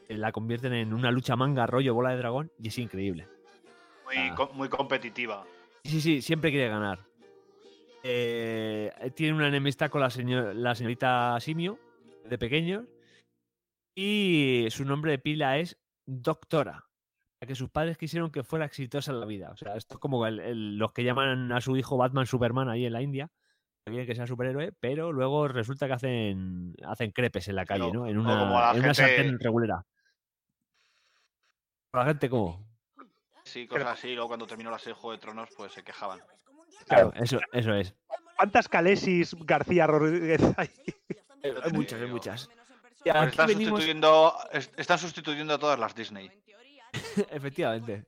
eh, 0.10 0.18
la 0.18 0.34
convierten 0.34 0.74
en 0.74 0.94
una 0.94 1.12
lucha 1.12 1.36
manga 1.38 1.66
rollo 1.66 1.94
bola 1.94 2.10
de 2.12 2.18
dragón 2.18 2.52
y 2.62 2.68
es 2.68 2.78
increíble. 2.78 3.28
Muy, 4.06 4.16
Ah. 4.18 4.36
co- 4.36 4.52
muy 4.54 4.68
competitiva. 4.68 5.46
Sí, 5.86 6.02
sí, 6.02 6.22
siempre 6.22 6.52
quiere 6.52 6.68
ganar. 6.68 7.00
Eh, 8.04 8.92
tiene 9.16 9.34
una 9.36 9.48
enemistad 9.48 9.90
con 9.90 10.02
la, 10.02 10.10
señor- 10.10 10.54
la 10.56 10.76
señorita 10.76 11.38
Simio, 11.40 11.80
de 12.28 12.38
pequeños. 12.38 12.84
Y 13.96 14.68
su 14.72 14.84
nombre 14.84 15.12
de 15.12 15.20
pila 15.20 15.58
es 15.58 15.78
Doctora. 16.06 16.89
Que 17.48 17.56
sus 17.56 17.70
padres 17.70 17.98
quisieron 17.98 18.32
que 18.32 18.44
fuera 18.44 18.66
exitosa 18.66 19.12
en 19.12 19.22
la 19.22 19.26
vida. 19.26 19.50
O 19.52 19.56
sea, 19.58 19.76
esto 19.76 19.94
es 19.96 20.00
como 20.00 20.28
el- 20.28 20.40
el- 20.42 20.78
los 20.78 20.92
que 20.92 21.04
llaman 21.06 21.52
a 21.54 21.62
su 21.62 21.78
hijo 21.78 21.96
Batman 21.98 22.26
Superman 22.28 22.68
ahí 22.70 22.86
en 22.86 22.94
la 22.94 23.02
India. 23.02 23.30
que 23.86 23.92
Quieren 23.94 24.08
que 24.08 24.14
sea 24.14 24.28
superhéroe, 24.28 24.74
pero 24.80 25.12
luego 25.14 25.48
resulta 25.48 25.88
que 25.88 25.94
hacen, 25.94 26.76
hacen 26.86 27.12
crepes 27.12 27.48
en 27.48 27.56
la 27.56 27.66
calle, 27.66 27.92
¿no? 27.92 28.06
En 28.08 28.18
una, 28.20 28.38
como 28.38 28.44
en 28.60 28.60
una 28.60 28.74
gente- 28.74 28.94
sartén 28.94 29.40
regulera. 29.40 29.84
La 31.94 32.06
gente 32.06 32.30
como. 32.30 32.64
Sí, 33.46 33.66
cosas 33.66 33.88
así. 33.88 34.14
Luego 34.14 34.28
cuando 34.28 34.46
terminó 34.46 34.70
la 34.70 34.78
serie 34.78 34.94
Juego 34.94 35.14
de 35.14 35.18
Tronos, 35.20 35.50
pues 35.58 35.72
se 35.72 35.82
quejaban. 35.84 36.20
Claro, 36.88 37.14
eso, 37.16 37.40
eso 37.54 37.74
es. 37.74 37.96
¿Cuántas 38.36 38.68
Calesis 38.68 39.34
García 39.40 39.88
Rodríguez 39.88 40.42
hay? 40.58 40.70
Hay 41.64 41.72
muchas, 41.72 42.02
hay 42.02 42.08
muchas. 42.10 42.48
Pues 43.04 43.28
están, 43.30 43.48
venimos- 43.48 43.70
sustituyendo, 43.80 44.36
es- 44.52 44.72
están 44.78 45.00
sustituyendo 45.00 45.54
a 45.54 45.58
todas 45.58 45.80
las 45.80 45.96
Disney. 45.96 46.30
Efectivamente. 47.32 48.04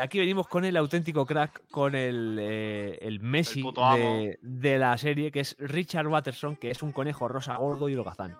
Aquí 0.00 0.18
venimos 0.18 0.46
con 0.46 0.64
el 0.64 0.76
auténtico 0.76 1.26
crack, 1.26 1.68
con 1.70 1.94
el, 1.94 2.38
eh, 2.40 2.98
el 3.00 3.20
Messi 3.20 3.62
de, 3.96 4.38
de 4.42 4.78
la 4.78 4.96
serie, 4.98 5.30
que 5.32 5.40
es 5.40 5.56
Richard 5.58 6.06
Watterson, 6.06 6.56
que 6.56 6.70
es 6.70 6.82
un 6.82 6.92
conejo 6.92 7.26
rosa 7.26 7.56
gordo 7.56 7.88
y 7.88 7.96
holgazán. 7.96 8.36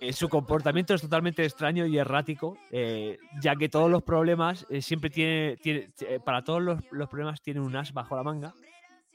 Eh, 0.00 0.12
su 0.12 0.28
comportamiento 0.28 0.94
es 0.94 1.00
totalmente 1.00 1.44
extraño 1.44 1.86
y 1.86 1.96
errático, 1.96 2.58
eh, 2.70 3.18
ya 3.40 3.56
que 3.56 3.68
todos 3.68 3.90
los 3.90 4.02
problemas 4.02 4.66
eh, 4.68 4.82
siempre 4.82 5.10
tiene, 5.10 5.56
tiene 5.56 5.90
eh, 6.00 6.20
para 6.24 6.42
todos 6.44 6.60
los, 6.62 6.80
los 6.90 7.08
problemas 7.08 7.40
tiene 7.40 7.60
un 7.60 7.74
as 7.74 7.92
bajo 7.92 8.14
la 8.16 8.22
manga 8.24 8.52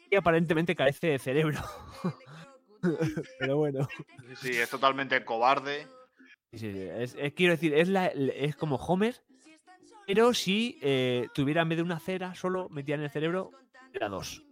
y 0.10 0.16
aparentemente 0.16 0.76
carece 0.76 1.08
de 1.08 1.20
cerebro. 1.20 1.60
Pero 3.40 3.58
bueno. 3.58 3.88
Sí, 4.42 4.52
es 4.52 4.70
totalmente 4.70 5.24
cobarde. 5.26 5.88
Sí, 6.52 6.60
sí, 6.60 6.72
sí. 6.74 6.82
Es, 6.82 7.16
es- 7.20 7.34
quiero 7.34 7.52
decir, 7.54 7.74
es, 7.74 7.90
la- 7.90 8.08
es 8.08 8.56
como 8.56 8.78
Homer, 8.78 9.16
pero 10.08 10.34
si 10.34 10.80
eh, 10.82 11.28
tuviera 11.36 11.62
en 11.62 11.70
vez 11.70 11.78
de 11.78 11.84
una 11.84 12.00
cera, 12.00 12.34
solo 12.34 12.68
metía 12.70 12.96
en 12.96 13.02
el 13.02 13.12
cerebro, 13.12 13.52
era 13.94 14.10
dos. 14.10 14.44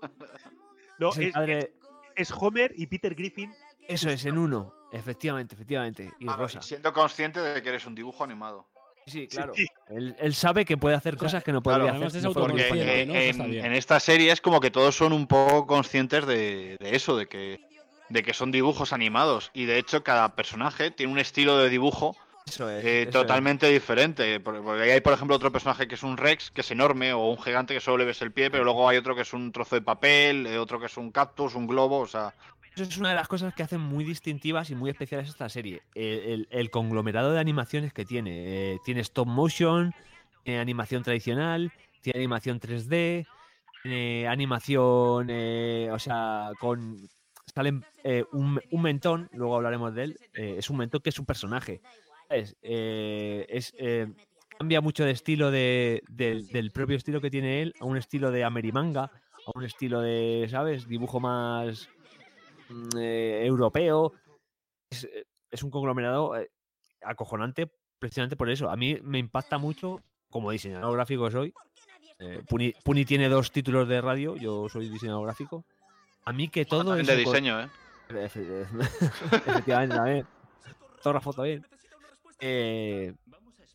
No, 0.98 1.10
Es 1.10 1.18
es, 1.18 1.32
padre- 1.34 1.72
es 2.14 2.30
Homer 2.30 2.72
y 2.76 2.86
Peter 2.86 3.14
Griffin. 3.14 3.52
Eso 3.88 4.08
es, 4.10 4.24
en 4.24 4.38
uno. 4.38 4.72
Efectivamente, 4.92 5.54
efectivamente. 5.56 6.12
Y 6.20 6.26
rosa. 6.28 6.62
siendo 6.62 6.92
consciente 6.92 7.40
de 7.40 7.60
que 7.62 7.68
eres 7.70 7.84
un 7.86 7.94
dibujo 7.96 8.22
animado. 8.22 8.68
Sí, 9.06 9.26
claro. 9.26 9.52
Él, 9.88 10.14
él 10.18 10.34
sabe 10.34 10.64
que 10.64 10.76
puede 10.78 10.94
hacer 10.96 11.16
cosas 11.16 11.42
que 11.44 11.52
no 11.52 11.62
podría 11.62 11.90
Claro, 11.90 12.06
hacer. 12.06 12.26
un 12.28 12.32
porque 12.32 13.02
en, 13.02 13.10
en 13.12 13.72
esta 13.74 13.98
serie 14.00 14.30
es 14.32 14.40
como 14.40 14.60
que 14.60 14.70
todos 14.70 14.96
son 14.96 15.12
un 15.12 15.26
poco 15.26 15.66
conscientes 15.66 16.26
de, 16.26 16.76
de 16.80 16.96
eso, 16.96 17.16
de 17.16 17.26
que, 17.26 17.60
de 18.08 18.22
que 18.22 18.32
son 18.32 18.50
dibujos 18.52 18.92
animados. 18.94 19.50
Y 19.52 19.64
de 19.66 19.78
hecho, 19.78 20.02
cada 20.04 20.34
personaje 20.36 20.90
tiene 20.92 21.12
un 21.12 21.18
estilo 21.18 21.58
de 21.58 21.68
dibujo 21.68 22.16
Eso 22.46 22.68
es, 22.70 22.84
eh, 22.84 23.00
eso 23.02 23.08
es. 23.08 23.12
totalmente 23.12 23.68
diferente. 23.68 24.38
Por- 24.40 24.62
Porque 24.62 24.92
hay, 24.92 25.00
por 25.00 25.12
ejemplo, 25.12 25.34
otro 25.36 25.50
personaje 25.50 25.88
que 25.88 25.94
es 25.94 26.02
un 26.02 26.16
Rex, 26.16 26.50
que 26.50 26.60
es 26.60 26.70
enorme, 26.70 27.12
o 27.12 27.30
un 27.30 27.38
gigante 27.38 27.74
que 27.74 27.80
solo 27.80 27.98
le 27.98 28.04
ves 28.04 28.20
el 28.22 28.32
pie, 28.32 28.50
pero 28.50 28.64
luego 28.64 28.88
hay 28.88 28.96
otro 28.98 29.14
que 29.16 29.22
es 29.22 29.32
un 29.32 29.50
trozo 29.52 29.76
de 29.76 29.82
papel, 29.82 30.46
eh, 30.46 30.58
otro 30.58 30.78
que 30.78 30.86
es 30.86 30.96
un 30.96 31.10
cactus, 31.10 31.54
un 31.54 31.66
globo, 31.66 32.00
o 32.00 32.06
sea. 32.06 32.34
Eso 32.74 32.82
es 32.82 32.98
una 32.98 33.10
de 33.10 33.14
las 33.14 33.28
cosas 33.28 33.54
que 33.54 33.62
hacen 33.62 33.80
muy 33.80 34.04
distintivas 34.04 34.68
y 34.70 34.74
muy 34.74 34.90
especiales 34.90 35.28
esta 35.28 35.48
serie. 35.48 35.82
El, 35.94 36.06
el- 36.20 36.48
el 36.50 36.70
conglomerado 36.70 37.32
de 37.32 37.40
animaciones 37.40 37.92
que 37.92 38.04
tiene. 38.04 38.72
Eh, 38.74 38.78
tiene 38.84 39.00
stop 39.00 39.26
motion, 39.28 39.94
animación 40.46 41.02
tradicional, 41.02 41.72
tiene 42.02 42.18
animación 42.18 42.60
3D, 42.60 43.26
tiene 43.82 44.28
animación, 44.28 45.28
eh, 45.30 45.88
o 45.90 45.98
sea, 45.98 46.50
con... 46.60 47.08
Salen 47.54 47.84
eh, 48.02 48.24
un, 48.32 48.60
un 48.72 48.82
mentón, 48.82 49.28
luego 49.32 49.54
hablaremos 49.56 49.94
de 49.94 50.02
él, 50.04 50.18
eh, 50.34 50.56
es 50.58 50.70
un 50.70 50.78
mentón 50.78 51.00
que 51.02 51.10
es 51.10 51.18
un 51.20 51.24
personaje. 51.26 51.80
¿Sabes? 52.28 52.56
Eh, 52.62 53.46
es, 53.48 53.72
eh, 53.78 54.06
cambia 54.58 54.80
mucho 54.80 55.04
de 55.04 55.10
estilo 55.12 55.50
de, 55.50 56.02
del- 56.08 56.46
del 56.48 56.70
propio 56.70 56.96
estilo 56.96 57.20
que 57.20 57.30
tiene 57.30 57.62
él 57.62 57.74
a 57.80 57.84
un 57.84 57.96
estilo 57.96 58.30
de 58.30 58.44
Amerimanga, 58.44 59.04
a 59.46 59.50
un 59.54 59.64
estilo 59.64 60.00
de, 60.00 60.46
¿sabes? 60.50 60.86
Dibujo 60.88 61.20
más 61.20 61.88
mm, 62.68 62.98
eh, 62.98 63.46
europeo. 63.46 64.12
Es, 64.90 65.04
eh, 65.04 65.24
es 65.50 65.62
un 65.62 65.70
conglomerado 65.70 66.36
eh, 66.36 66.50
acojonante 67.02 67.70
precisamente 67.98 68.36
por 68.36 68.50
eso. 68.50 68.70
A 68.70 68.76
mí 68.76 68.98
me 69.02 69.18
impacta 69.18 69.58
mucho, 69.58 70.00
como 70.30 70.50
diseñador 70.50 70.94
gráfico 70.94 71.24
que 71.26 71.30
soy. 71.32 71.54
eh, 72.18 72.42
Puni, 72.48 72.72
Puni 72.84 73.04
tiene 73.04 73.28
dos 73.28 73.50
títulos 73.52 73.88
de 73.88 74.00
radio, 74.00 74.36
yo 74.36 74.68
soy 74.68 74.88
diseñador 74.88 75.24
gráfico. 75.24 75.64
A 76.26 76.32
mí 76.32 76.48
que 76.48 76.64
todo 76.64 76.94
eso 76.96 77.12
de 77.12 77.18
diseño, 77.18 77.60
¿eh? 77.60 77.68
Efe- 78.08 78.66
Efectivamente, 79.46 79.96
también. 79.96 80.26
Fotógrafo 80.96 81.32
también. 81.32 81.64
Eh, 82.46 83.14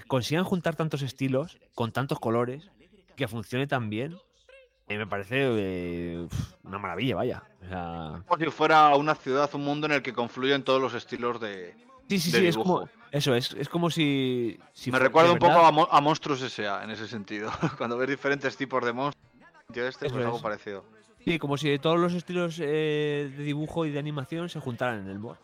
consigan 0.07 0.43
juntar 0.43 0.75
tantos 0.75 1.01
estilos 1.01 1.57
con 1.73 1.91
tantos 1.91 2.19
colores 2.19 2.69
que 3.15 3.27
funcione 3.27 3.65
tan 3.65 3.89
bien. 3.89 4.15
eh, 4.87 4.97
me 4.99 5.07
parece 5.07 5.37
eh, 5.41 6.27
una 6.63 6.77
maravilla, 6.77 7.15
vaya. 7.15 7.43
O 7.63 7.67
sea, 7.67 8.23
Como 8.27 8.43
si 8.43 8.51
fuera 8.51 8.95
una 8.95 9.15
ciudad, 9.15 9.49
un 9.55 9.63
mundo 9.63 9.87
en 9.87 9.93
el 9.93 10.01
que 10.03 10.13
confluyen 10.13 10.63
todos 10.63 10.79
los 10.79 10.93
estilos 10.93 11.39
de. 11.41 11.75
sí, 12.07 12.19
sí, 12.19 12.31
de 12.31 12.39
sí, 12.41 12.47
es 12.47 12.57
como. 12.57 12.87
Eso, 13.11 13.33
es, 13.33 13.53
es 13.53 13.67
como 13.69 13.89
si. 13.89 14.59
si 14.73 14.91
Me 14.91 14.99
recuerda 14.99 15.31
un 15.31 15.39
poco 15.39 15.53
a, 15.59 15.97
a 15.97 16.01
Monstruos 16.01 16.39
S.A. 16.43 16.83
en 16.83 16.91
ese 16.91 17.07
sentido. 17.07 17.51
Cuando 17.79 17.97
ves 17.97 18.07
diferentes 18.07 18.55
tipos 18.55 18.85
de 18.85 18.93
monstruos, 18.93 19.25
este, 19.69 20.05
Eso 20.05 20.13
pues 20.15 20.25
algo 20.25 20.41
parecido. 20.41 20.85
Sí, 21.25 21.39
como 21.39 21.57
si 21.57 21.79
todos 21.79 21.99
los 21.99 22.13
estilos 22.13 22.59
eh, 22.61 23.33
de 23.35 23.43
dibujo 23.43 23.87
y 23.87 23.89
de 23.89 23.97
animación 23.97 24.47
se 24.47 24.59
juntaran 24.59 24.99
en 24.99 25.09
el 25.09 25.17
mod. 25.17 25.37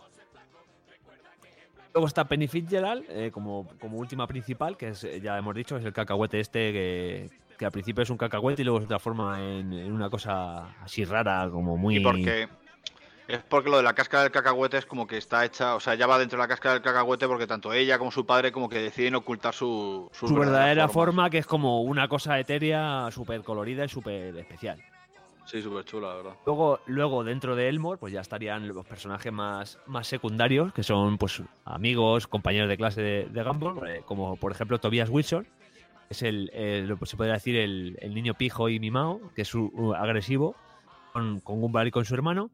Luego 1.95 2.07
está 2.07 2.26
Penny 2.26 2.49
Fitzgerald 2.49 3.05
eh, 3.07 3.31
como, 3.31 3.69
como 3.80 3.97
última 3.97 4.27
principal, 4.27 4.76
que 4.76 4.89
es, 4.89 5.05
eh, 5.05 5.22
ya 5.22 5.38
hemos 5.38 5.55
dicho, 5.55 5.77
es 5.77 5.85
el 5.85 5.93
cacahuete 5.93 6.41
este 6.41 6.73
que, 6.73 7.30
que 7.57 7.63
al 7.63 7.72
principio 7.72 8.03
es 8.03 8.09
un 8.09 8.17
cacahuete 8.17 8.63
y 8.63 8.65
luego 8.65 8.81
se 8.81 8.88
transforma 8.88 9.41
en, 9.41 9.72
en 9.72 9.93
una 9.93 10.09
cosa 10.09 10.76
así 10.84 11.05
rara, 11.05 11.49
como 11.49 11.77
muy... 11.77 11.95
Y 11.95 11.99
porque. 12.01 12.49
Es 13.30 13.41
porque 13.47 13.69
lo 13.69 13.77
de 13.77 13.84
la 13.84 13.93
cáscara 13.93 14.23
del 14.23 14.31
cacahuete 14.34 14.77
es 14.77 14.85
como 14.85 15.07
que 15.07 15.17
está 15.17 15.45
hecha, 15.45 15.76
o 15.76 15.80
sea, 15.80 15.95
ya 15.95 16.05
va 16.05 16.19
dentro 16.19 16.38
de 16.38 16.43
la 16.43 16.49
cáscara 16.49 16.73
del 16.73 16.84
cacahuete 16.84 17.27
porque 17.27 17.47
tanto 17.47 17.72
ella 17.72 17.97
como 17.97 18.11
su 18.11 18.26
padre 18.26 18.51
como 18.51 18.67
que 18.67 18.80
deciden 18.80 19.15
ocultar 19.15 19.53
su, 19.53 20.09
su, 20.11 20.27
su 20.27 20.35
verdadera 20.35 20.89
forma, 20.89 21.30
que 21.30 21.38
es 21.38 21.47
como 21.47 21.81
una 21.81 22.09
cosa 22.09 22.38
etérea, 22.38 23.07
súper 23.09 23.41
colorida 23.41 23.85
y 23.85 23.89
súper 23.89 24.35
especial. 24.35 24.84
Sí, 25.45 25.61
súper 25.61 25.85
chula, 25.85 26.09
la 26.09 26.15
verdad. 26.15 26.35
Luego, 26.45 26.80
luego 26.88 27.23
dentro 27.23 27.55
de 27.55 27.69
Elmore, 27.69 27.99
pues 27.99 28.11
ya 28.11 28.22
estarían 28.22 28.67
los 28.67 28.85
personajes 28.85 29.31
más, 29.31 29.77
más 29.85 30.07
secundarios, 30.07 30.73
que 30.73 30.81
son 30.84 31.17
pues 31.17 31.41
amigos, 31.65 32.27
compañeros 32.27 32.67
de 32.67 32.77
clase 32.77 33.01
de, 33.01 33.26
de 33.26 33.43
Gumball, 33.43 33.88
eh, 33.89 34.01
como 34.05 34.38
por 34.38 34.51
ejemplo 34.51 34.80
Tobias 34.80 35.09
Wilson, 35.09 35.43
que 35.43 35.49
es 36.09 36.22
el, 36.23 36.49
el- 36.53 36.97
pues, 36.97 37.11
se 37.11 37.17
podría 37.17 37.35
decir 37.35 37.55
el, 37.57 37.95
el 38.01 38.13
niño 38.15 38.34
pijo 38.34 38.69
y 38.69 38.80
mimado, 38.80 39.22
que 39.35 39.43
es 39.43 39.47
su- 39.47 39.72
uh, 39.73 39.93
agresivo, 39.93 40.55
con, 41.13 41.39
con 41.41 41.61
Gumball 41.61 41.88
y 41.88 41.91
con 41.91 42.05
su 42.05 42.15
hermano. 42.15 42.49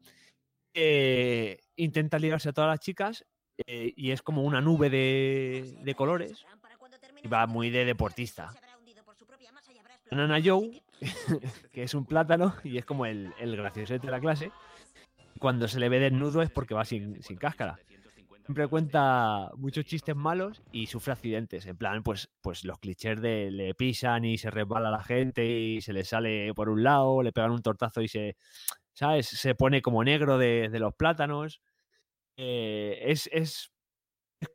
Eh, 0.74 1.60
intenta 1.76 2.18
ligarse 2.18 2.50
a 2.50 2.52
todas 2.52 2.68
las 2.70 2.80
chicas 2.80 3.24
eh, 3.66 3.92
y 3.96 4.10
es 4.10 4.22
como 4.22 4.42
una 4.42 4.60
nube 4.60 4.88
de, 4.90 5.76
de 5.82 5.94
colores 5.94 6.44
y 7.22 7.28
va 7.28 7.46
muy 7.46 7.70
de 7.70 7.84
deportista. 7.84 8.52
Nana 10.10 10.40
Joe, 10.44 10.81
que 11.72 11.82
es 11.82 11.94
un 11.94 12.04
plátano 12.04 12.54
y 12.64 12.78
es 12.78 12.84
como 12.84 13.06
el, 13.06 13.32
el 13.38 13.56
graciosete 13.56 14.06
de 14.06 14.10
la 14.10 14.20
clase. 14.20 14.52
Cuando 15.38 15.68
se 15.68 15.80
le 15.80 15.88
ve 15.88 15.98
desnudo 15.98 16.42
es 16.42 16.50
porque 16.50 16.74
va 16.74 16.84
sin, 16.84 17.22
sin 17.22 17.36
cáscara. 17.36 17.78
Siempre 18.44 18.66
cuenta 18.66 19.50
muchos 19.56 19.84
chistes 19.84 20.16
malos 20.16 20.62
y 20.72 20.86
sufre 20.86 21.12
accidentes. 21.12 21.66
En 21.66 21.76
plan, 21.76 22.02
pues, 22.02 22.28
pues 22.40 22.64
los 22.64 22.78
clichés 22.78 23.20
de 23.20 23.50
le 23.50 23.74
pisan 23.74 24.24
y 24.24 24.36
se 24.36 24.50
resbala 24.50 24.90
la 24.90 25.02
gente 25.02 25.44
y 25.44 25.80
se 25.80 25.92
le 25.92 26.04
sale 26.04 26.52
por 26.54 26.68
un 26.68 26.82
lado, 26.82 27.22
le 27.22 27.32
pegan 27.32 27.52
un 27.52 27.62
tortazo 27.62 28.02
y 28.02 28.08
se, 28.08 28.36
¿sabes? 28.94 29.26
Se 29.26 29.54
pone 29.54 29.80
como 29.80 30.02
negro 30.02 30.38
de, 30.38 30.68
los 30.72 30.94
plátanos. 30.94 31.62
Eh, 32.36 32.98
es, 33.06 33.28
es, 33.32 33.72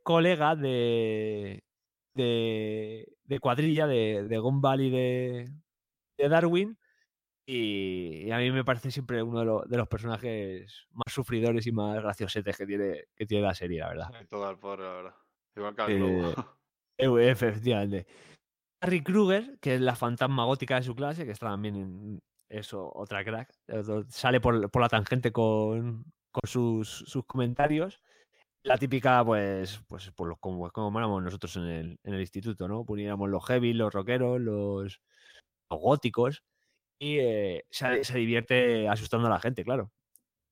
colega 0.02 0.54
de, 0.54 1.64
de, 2.14 3.06
de 3.24 3.40
cuadrilla 3.40 3.86
de, 3.86 4.26
de 4.28 4.38
Gumball 4.38 4.82
y 4.82 4.90
de, 4.90 5.50
de 6.18 6.28
Darwin. 6.28 6.78
Y, 7.46 8.24
y 8.26 8.30
a 8.30 8.38
mí 8.38 8.50
me 8.50 8.64
parece 8.64 8.90
siempre 8.90 9.22
uno 9.22 9.38
de, 9.40 9.44
lo- 9.46 9.62
de 9.66 9.76
los 9.78 9.88
personajes 9.88 10.86
más 10.90 11.10
sufridores 11.12 11.66
y 11.66 11.72
más 11.72 12.02
graciosetes 12.02 12.56
que 12.58 12.66
tiene, 12.66 13.04
que 13.16 13.24
tiene 13.24 13.46
la 13.46 13.54
serie, 13.54 13.80
la 13.80 13.88
verdad. 13.88 14.26
Todo 14.28 14.50
el 14.50 14.58
pobre, 14.58 14.82
la 14.82 14.92
verdad. 14.92 15.14
Igual 15.56 15.74
que 15.74 15.82
Eh, 15.88 16.34
eh, 16.98 17.30
efectivamente. 17.30 18.06
Harry 18.82 19.02
Kruger, 19.02 19.58
que 19.60 19.76
es 19.76 19.80
la 19.80 19.96
fantasma 19.96 20.44
gótica 20.44 20.76
de 20.76 20.82
su 20.82 20.94
clase, 20.94 21.24
que 21.24 21.32
está 21.32 21.46
también 21.46 21.76
en 21.76 22.22
eso, 22.50 22.92
otra 22.94 23.24
crack. 23.24 23.50
eh, 23.68 23.82
Sale 24.08 24.40
por, 24.40 24.70
por 24.70 24.82
la 24.82 24.88
tangente 24.88 25.32
con, 25.32 26.04
con 26.30 26.42
sus, 26.48 26.88
sus 26.88 27.24
comentarios. 27.24 28.02
La 28.62 28.76
típica, 28.76 29.24
pues, 29.24 29.80
pues, 29.88 30.12
pues 30.14 30.28
los- 30.28 30.38
como, 30.38 30.68
como 30.70 30.98
éramos 30.98 31.22
nosotros 31.22 31.56
en 31.56 31.62
el, 31.64 31.98
en 32.04 32.14
el 32.14 32.20
instituto, 32.20 32.68
¿no? 32.68 32.84
Poníamos 32.84 33.30
los 33.30 33.44
heavy, 33.46 33.72
los 33.72 33.92
rockeros, 33.92 34.38
los 34.40 35.00
góticos. 35.70 36.42
Y 37.00 37.18
eh, 37.18 37.64
se, 37.70 38.04
se 38.04 38.18
divierte 38.18 38.88
asustando 38.88 39.28
a 39.28 39.30
la 39.30 39.40
gente, 39.40 39.64
claro. 39.64 39.92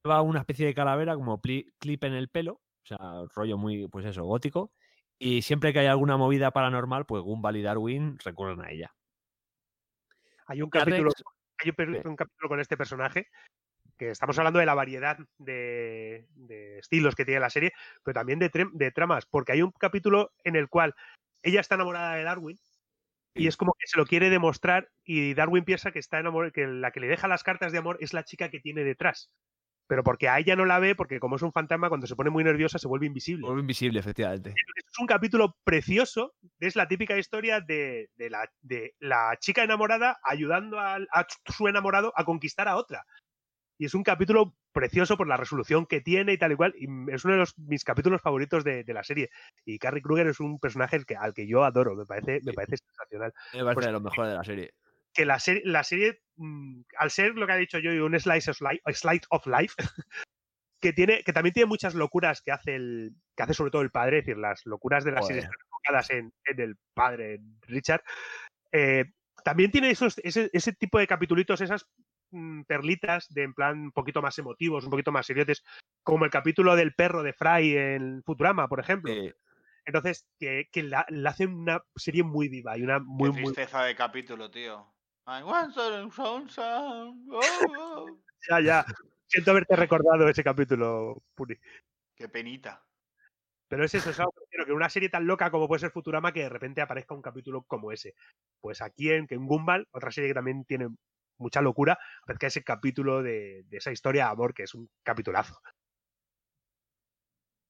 Lleva 0.04 0.22
una 0.22 0.40
especie 0.40 0.66
de 0.66 0.74
calavera 0.74 1.16
como 1.16 1.40
pli- 1.40 1.72
clip 1.78 2.04
en 2.04 2.14
el 2.14 2.28
pelo, 2.28 2.52
o 2.52 2.86
sea, 2.86 2.98
rollo 3.34 3.58
muy, 3.58 3.88
pues 3.88 4.06
eso, 4.06 4.24
gótico. 4.24 4.72
Y 5.18 5.42
siempre 5.42 5.72
que 5.72 5.80
hay 5.80 5.86
alguna 5.86 6.16
movida 6.16 6.52
paranormal, 6.52 7.06
pues 7.06 7.22
Gumball 7.22 7.56
y 7.56 7.62
Darwin 7.62 8.18
recurren 8.22 8.60
a 8.62 8.70
ella. 8.70 8.94
Hay 10.46 10.62
un 10.62 10.70
capítulo, 10.70 11.10
hay 11.58 11.70
un, 12.04 12.16
capítulo 12.16 12.48
con 12.48 12.60
este 12.60 12.76
personaje 12.76 13.28
que 13.96 14.10
estamos 14.10 14.38
hablando 14.38 14.60
de 14.60 14.66
la 14.66 14.74
variedad 14.74 15.18
de, 15.38 16.28
de 16.34 16.78
estilos 16.78 17.16
que 17.16 17.24
tiene 17.24 17.40
la 17.40 17.50
serie, 17.50 17.72
pero 18.04 18.14
también 18.14 18.38
de 18.38 18.90
tramas, 18.92 19.26
porque 19.26 19.52
hay 19.52 19.62
un 19.62 19.72
capítulo 19.72 20.32
en 20.44 20.54
el 20.54 20.68
cual 20.68 20.94
ella 21.42 21.60
está 21.60 21.74
enamorada 21.74 22.14
de 22.14 22.22
Darwin 22.22 22.58
y 23.36 23.46
es 23.46 23.56
como 23.56 23.74
que 23.78 23.86
se 23.86 23.98
lo 23.98 24.06
quiere 24.06 24.30
demostrar 24.30 24.88
y 25.04 25.34
Darwin 25.34 25.64
piensa 25.64 25.92
que 25.92 25.98
está 25.98 26.18
enamorado, 26.18 26.52
que 26.52 26.66
la 26.66 26.90
que 26.90 27.00
le 27.00 27.08
deja 27.08 27.28
las 27.28 27.42
cartas 27.42 27.72
de 27.72 27.78
amor 27.78 27.98
es 28.00 28.12
la 28.12 28.24
chica 28.24 28.50
que 28.50 28.60
tiene 28.60 28.84
detrás. 28.84 29.30
Pero 29.88 30.02
porque 30.02 30.28
a 30.28 30.38
ella 30.38 30.56
no 30.56 30.64
la 30.64 30.80
ve, 30.80 30.96
porque 30.96 31.20
como 31.20 31.36
es 31.36 31.42
un 31.42 31.52
fantasma, 31.52 31.88
cuando 31.88 32.06
se 32.06 32.16
pone 32.16 32.30
muy 32.30 32.42
nerviosa 32.42 32.78
se 32.78 32.88
vuelve 32.88 33.06
invisible. 33.06 33.46
Vuelve 33.46 33.60
invisible, 33.60 34.00
efectivamente. 34.00 34.50
Es 34.50 34.98
un 34.98 35.06
capítulo 35.06 35.56
precioso, 35.62 36.34
es 36.58 36.74
la 36.74 36.88
típica 36.88 37.16
historia 37.16 37.60
de, 37.60 38.08
de 38.16 38.30
la, 38.30 38.50
de 38.62 38.94
la 38.98 39.36
chica 39.38 39.62
enamorada 39.62 40.18
ayudando 40.24 40.80
a, 40.80 40.98
su 41.56 41.68
enamorado 41.68 42.12
a 42.16 42.24
conquistar 42.24 42.66
a 42.66 42.76
otra. 42.76 43.04
Y 43.78 43.84
es 43.86 43.94
un 43.94 44.02
capítulo 44.02 44.56
precioso 44.72 45.16
por 45.16 45.28
la 45.28 45.36
resolución 45.36 45.86
que 45.86 46.00
tiene 46.00 46.32
y 46.34 46.38
tal 46.38 46.52
y 46.52 46.56
cual. 46.56 46.74
Y 46.78 46.86
es 47.12 47.24
uno 47.24 47.34
de 47.34 47.40
los, 47.40 47.58
mis 47.58 47.84
capítulos 47.84 48.22
favoritos 48.22 48.64
de, 48.64 48.84
de 48.84 48.94
la 48.94 49.04
serie. 49.04 49.30
Y 49.64 49.78
Carrie 49.78 50.02
Kruger 50.02 50.26
es 50.28 50.40
un 50.40 50.58
personaje 50.58 50.96
al 50.96 51.06
que, 51.06 51.16
al 51.16 51.34
que 51.34 51.46
yo 51.46 51.64
adoro, 51.64 51.94
me 51.94 52.06
parece, 52.06 52.40
me 52.44 52.52
parece 52.52 52.76
sensacional. 52.78 53.32
Me 53.52 53.60
parece 53.64 53.74
Pues 53.74 53.86
de 53.86 53.92
lo 53.92 54.00
mejor 54.00 54.26
de 54.26 54.34
la 54.34 54.44
serie. 54.44 54.72
que 55.12 55.24
la 55.26 55.38
serie, 55.38 55.62
la 55.64 55.82
serie 55.84 56.20
mm, 56.36 56.82
al 56.98 57.10
ser 57.10 57.34
lo 57.36 57.46
que 57.46 57.52
ha 57.52 57.56
dicho 57.56 57.78
yo, 57.78 58.04
un 58.04 58.18
slice 58.18 58.50
of 58.50 58.60
life, 58.60 58.82
slice 58.94 59.26
of 59.30 59.46
life 59.46 59.74
que 60.80 60.92
tiene, 60.92 61.22
que 61.24 61.32
también 61.32 61.52
tiene 61.54 61.66
muchas 61.66 61.94
locuras 61.94 62.42
que 62.42 62.52
hace 62.52 62.74
el, 62.76 63.14
que 63.34 63.42
hace 63.42 63.54
sobre 63.54 63.70
todo 63.70 63.82
el 63.82 63.90
padre, 63.90 64.18
es 64.18 64.26
decir, 64.26 64.38
las 64.38 64.64
locuras 64.66 65.04
de 65.04 65.12
la 65.12 65.22
serie 65.22 65.42
Joder. 65.42 65.44
están 65.44 65.58
enfocadas 65.66 66.10
en, 66.10 66.32
en 66.44 66.60
el 66.60 66.76
padre 66.94 67.40
Richard. 67.62 68.02
eh, 68.72 69.06
también 69.44 69.70
tiene 69.70 69.90
esos, 69.90 70.18
ese, 70.24 70.50
ese 70.52 70.72
tipo 70.72 70.98
de 70.98 71.06
capitulitos, 71.06 71.60
esas 71.60 71.86
perlitas 72.66 73.26
de 73.28 73.42
en 73.42 73.54
plan 73.54 73.78
un 73.78 73.92
poquito 73.92 74.22
más 74.22 74.38
emotivos, 74.38 74.84
un 74.84 74.90
poquito 74.90 75.12
más 75.12 75.26
seriotes, 75.26 75.64
como 76.02 76.24
el 76.24 76.30
capítulo 76.30 76.76
del 76.76 76.94
perro 76.94 77.22
de 77.22 77.32
Fry 77.32 77.76
en 77.76 78.22
Futurama, 78.22 78.68
por 78.68 78.80
ejemplo. 78.80 79.12
Entonces, 79.84 80.28
que, 80.38 80.68
que 80.72 80.82
la, 80.82 81.06
la 81.08 81.30
hacen 81.30 81.54
una 81.54 81.80
serie 81.94 82.24
muy 82.24 82.48
viva 82.48 82.76
y 82.76 82.82
una 82.82 82.98
muy, 82.98 83.30
Qué 83.30 83.40
muy 83.40 83.52
tristeza 83.54 83.84
de 83.84 83.94
capítulo, 83.94 84.50
tío. 84.50 84.92
I 85.28 85.42
want 85.42 85.72
some 85.72 86.10
sunshine. 86.10 87.26
Oh, 87.30 87.40
oh. 87.78 88.06
Ya, 88.50 88.60
ya. 88.60 88.86
Siento 89.26 89.50
haberte 89.50 89.74
recordado 89.74 90.28
ese 90.28 90.44
capítulo, 90.44 91.22
Puni. 91.34 91.56
Qué 92.14 92.28
penita. 92.28 92.84
Pero 93.68 93.84
es 93.84 93.94
eso, 93.94 94.10
es 94.10 94.20
algo 94.20 94.32
que 94.32 94.46
quiero, 94.48 94.66
que 94.66 94.72
una 94.72 94.88
serie 94.88 95.08
tan 95.08 95.26
loca 95.26 95.50
como 95.50 95.66
puede 95.66 95.80
ser 95.80 95.90
Futurama, 95.90 96.32
que 96.32 96.42
de 96.42 96.48
repente 96.48 96.80
aparezca 96.80 97.14
un 97.14 97.22
capítulo 97.22 97.64
como 97.64 97.90
ese. 97.90 98.14
Pues 98.60 98.80
aquí 98.80 99.10
en, 99.10 99.26
que 99.26 99.34
en 99.34 99.46
Gumball, 99.46 99.88
otra 99.90 100.12
serie 100.12 100.30
que 100.30 100.34
también 100.34 100.64
tiene 100.64 100.88
mucha 101.38 101.60
locura, 101.60 101.98
aparezca 102.22 102.46
ese 102.46 102.64
capítulo 102.64 103.22
de, 103.22 103.64
esa 103.70 103.92
historia 103.92 104.26
de 104.26 104.30
amor, 104.30 104.54
que 104.54 104.64
es 104.64 104.74
un 104.74 104.88
capitulazo. 105.02 105.60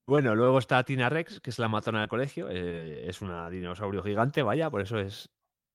Bueno, 0.09 0.37
luego 0.37 0.59
está 0.59 0.85
Tina 0.85 1.09
Rex, 1.09 1.41
que 1.41 1.51
es 1.51 1.59
la 1.59 1.69
matona 1.69 2.01
del 2.01 2.09
colegio. 2.09 2.49
eh, 2.49 3.09
es 3.09 3.23
una 3.23 3.51
dinosaurio 3.51 4.05
gigante, 4.05 4.43
vaya, 4.43 4.71
por 4.71 4.81
eso 4.81 4.99
es 4.99 5.29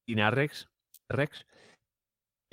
Tina 0.05 0.31
Rex. 0.31 0.69
Rex. 1.09 1.45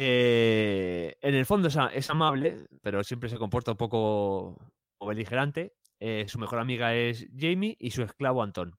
Eh, 0.00 1.16
en 1.20 1.34
el 1.34 1.46
fondo 1.46 1.68
es, 1.68 2.10
amable, 2.10 2.66
pero 2.82 3.04
siempre 3.04 3.28
se 3.28 3.38
comporta 3.38 3.72
un 3.72 3.76
poco 3.76 4.56
beligerante. 5.00 5.74
Eh, 6.00 6.26
su 6.28 6.38
mejor 6.38 6.58
amiga 6.58 6.94
es 6.94 7.28
Jamie 7.36 7.76
y 7.78 7.92
su 7.92 8.02
esclavo 8.02 8.42
Anton. 8.42 8.76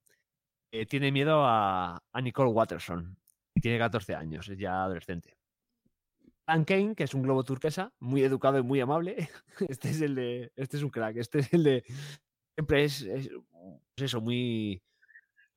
tiene 0.89 1.11
miedo 1.11 1.43
a, 1.45 2.01
Nicole 2.21 2.51
Watterson. 2.51 3.17
Tiene 3.61 3.77
14 3.77 4.15
años, 4.15 4.47
es 4.49 4.57
ya 4.57 4.83
adolescente. 4.83 5.38
Dan 6.49 6.65
Kane, 6.65 6.95
que 6.95 7.03
es 7.03 7.13
un 7.13 7.21
globo 7.21 7.43
turquesa, 7.43 7.93
muy 7.99 8.23
educado 8.23 8.57
y 8.57 8.63
muy 8.63 8.79
amable. 8.81 9.29
Este 9.69 9.89
es 9.91 10.01
el 10.01 10.15
de. 10.15 10.51
Este 10.55 10.77
es 10.77 10.83
un 10.83 10.89
crack. 10.89 11.17
Este 11.17 11.39
es 11.39 11.53
el 11.53 11.63
de. 11.63 11.83
Siempre 12.57 12.83
es, 12.85 13.01
es, 13.03 13.29
pues 13.95 14.05
eso, 14.05 14.19
muy. 14.19 14.81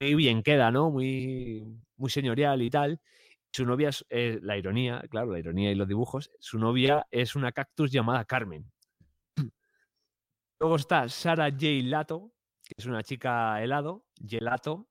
Muy 0.00 0.14
bien 0.16 0.42
queda, 0.42 0.70
¿no? 0.70 0.90
Muy, 0.90 1.64
muy 1.96 2.10
señorial 2.10 2.60
y 2.60 2.68
tal. 2.68 3.00
Su 3.52 3.64
novia 3.64 3.88
es 3.88 4.04
eh, 4.10 4.38
la 4.42 4.58
ironía, 4.58 5.02
claro, 5.08 5.32
la 5.32 5.38
ironía 5.38 5.70
y 5.70 5.74
los 5.74 5.88
dibujos. 5.88 6.30
Su 6.40 6.58
novia 6.58 7.06
es 7.10 7.36
una 7.36 7.52
cactus 7.52 7.90
llamada 7.90 8.26
Carmen. 8.26 8.70
Luego 10.60 10.76
está 10.76 11.08
Sara 11.08 11.50
J. 11.50 11.66
Lato, 11.84 12.32
que 12.64 12.74
es 12.76 12.84
una 12.86 13.02
chica 13.02 13.62
helado, 13.62 14.04
gelato, 14.26 14.88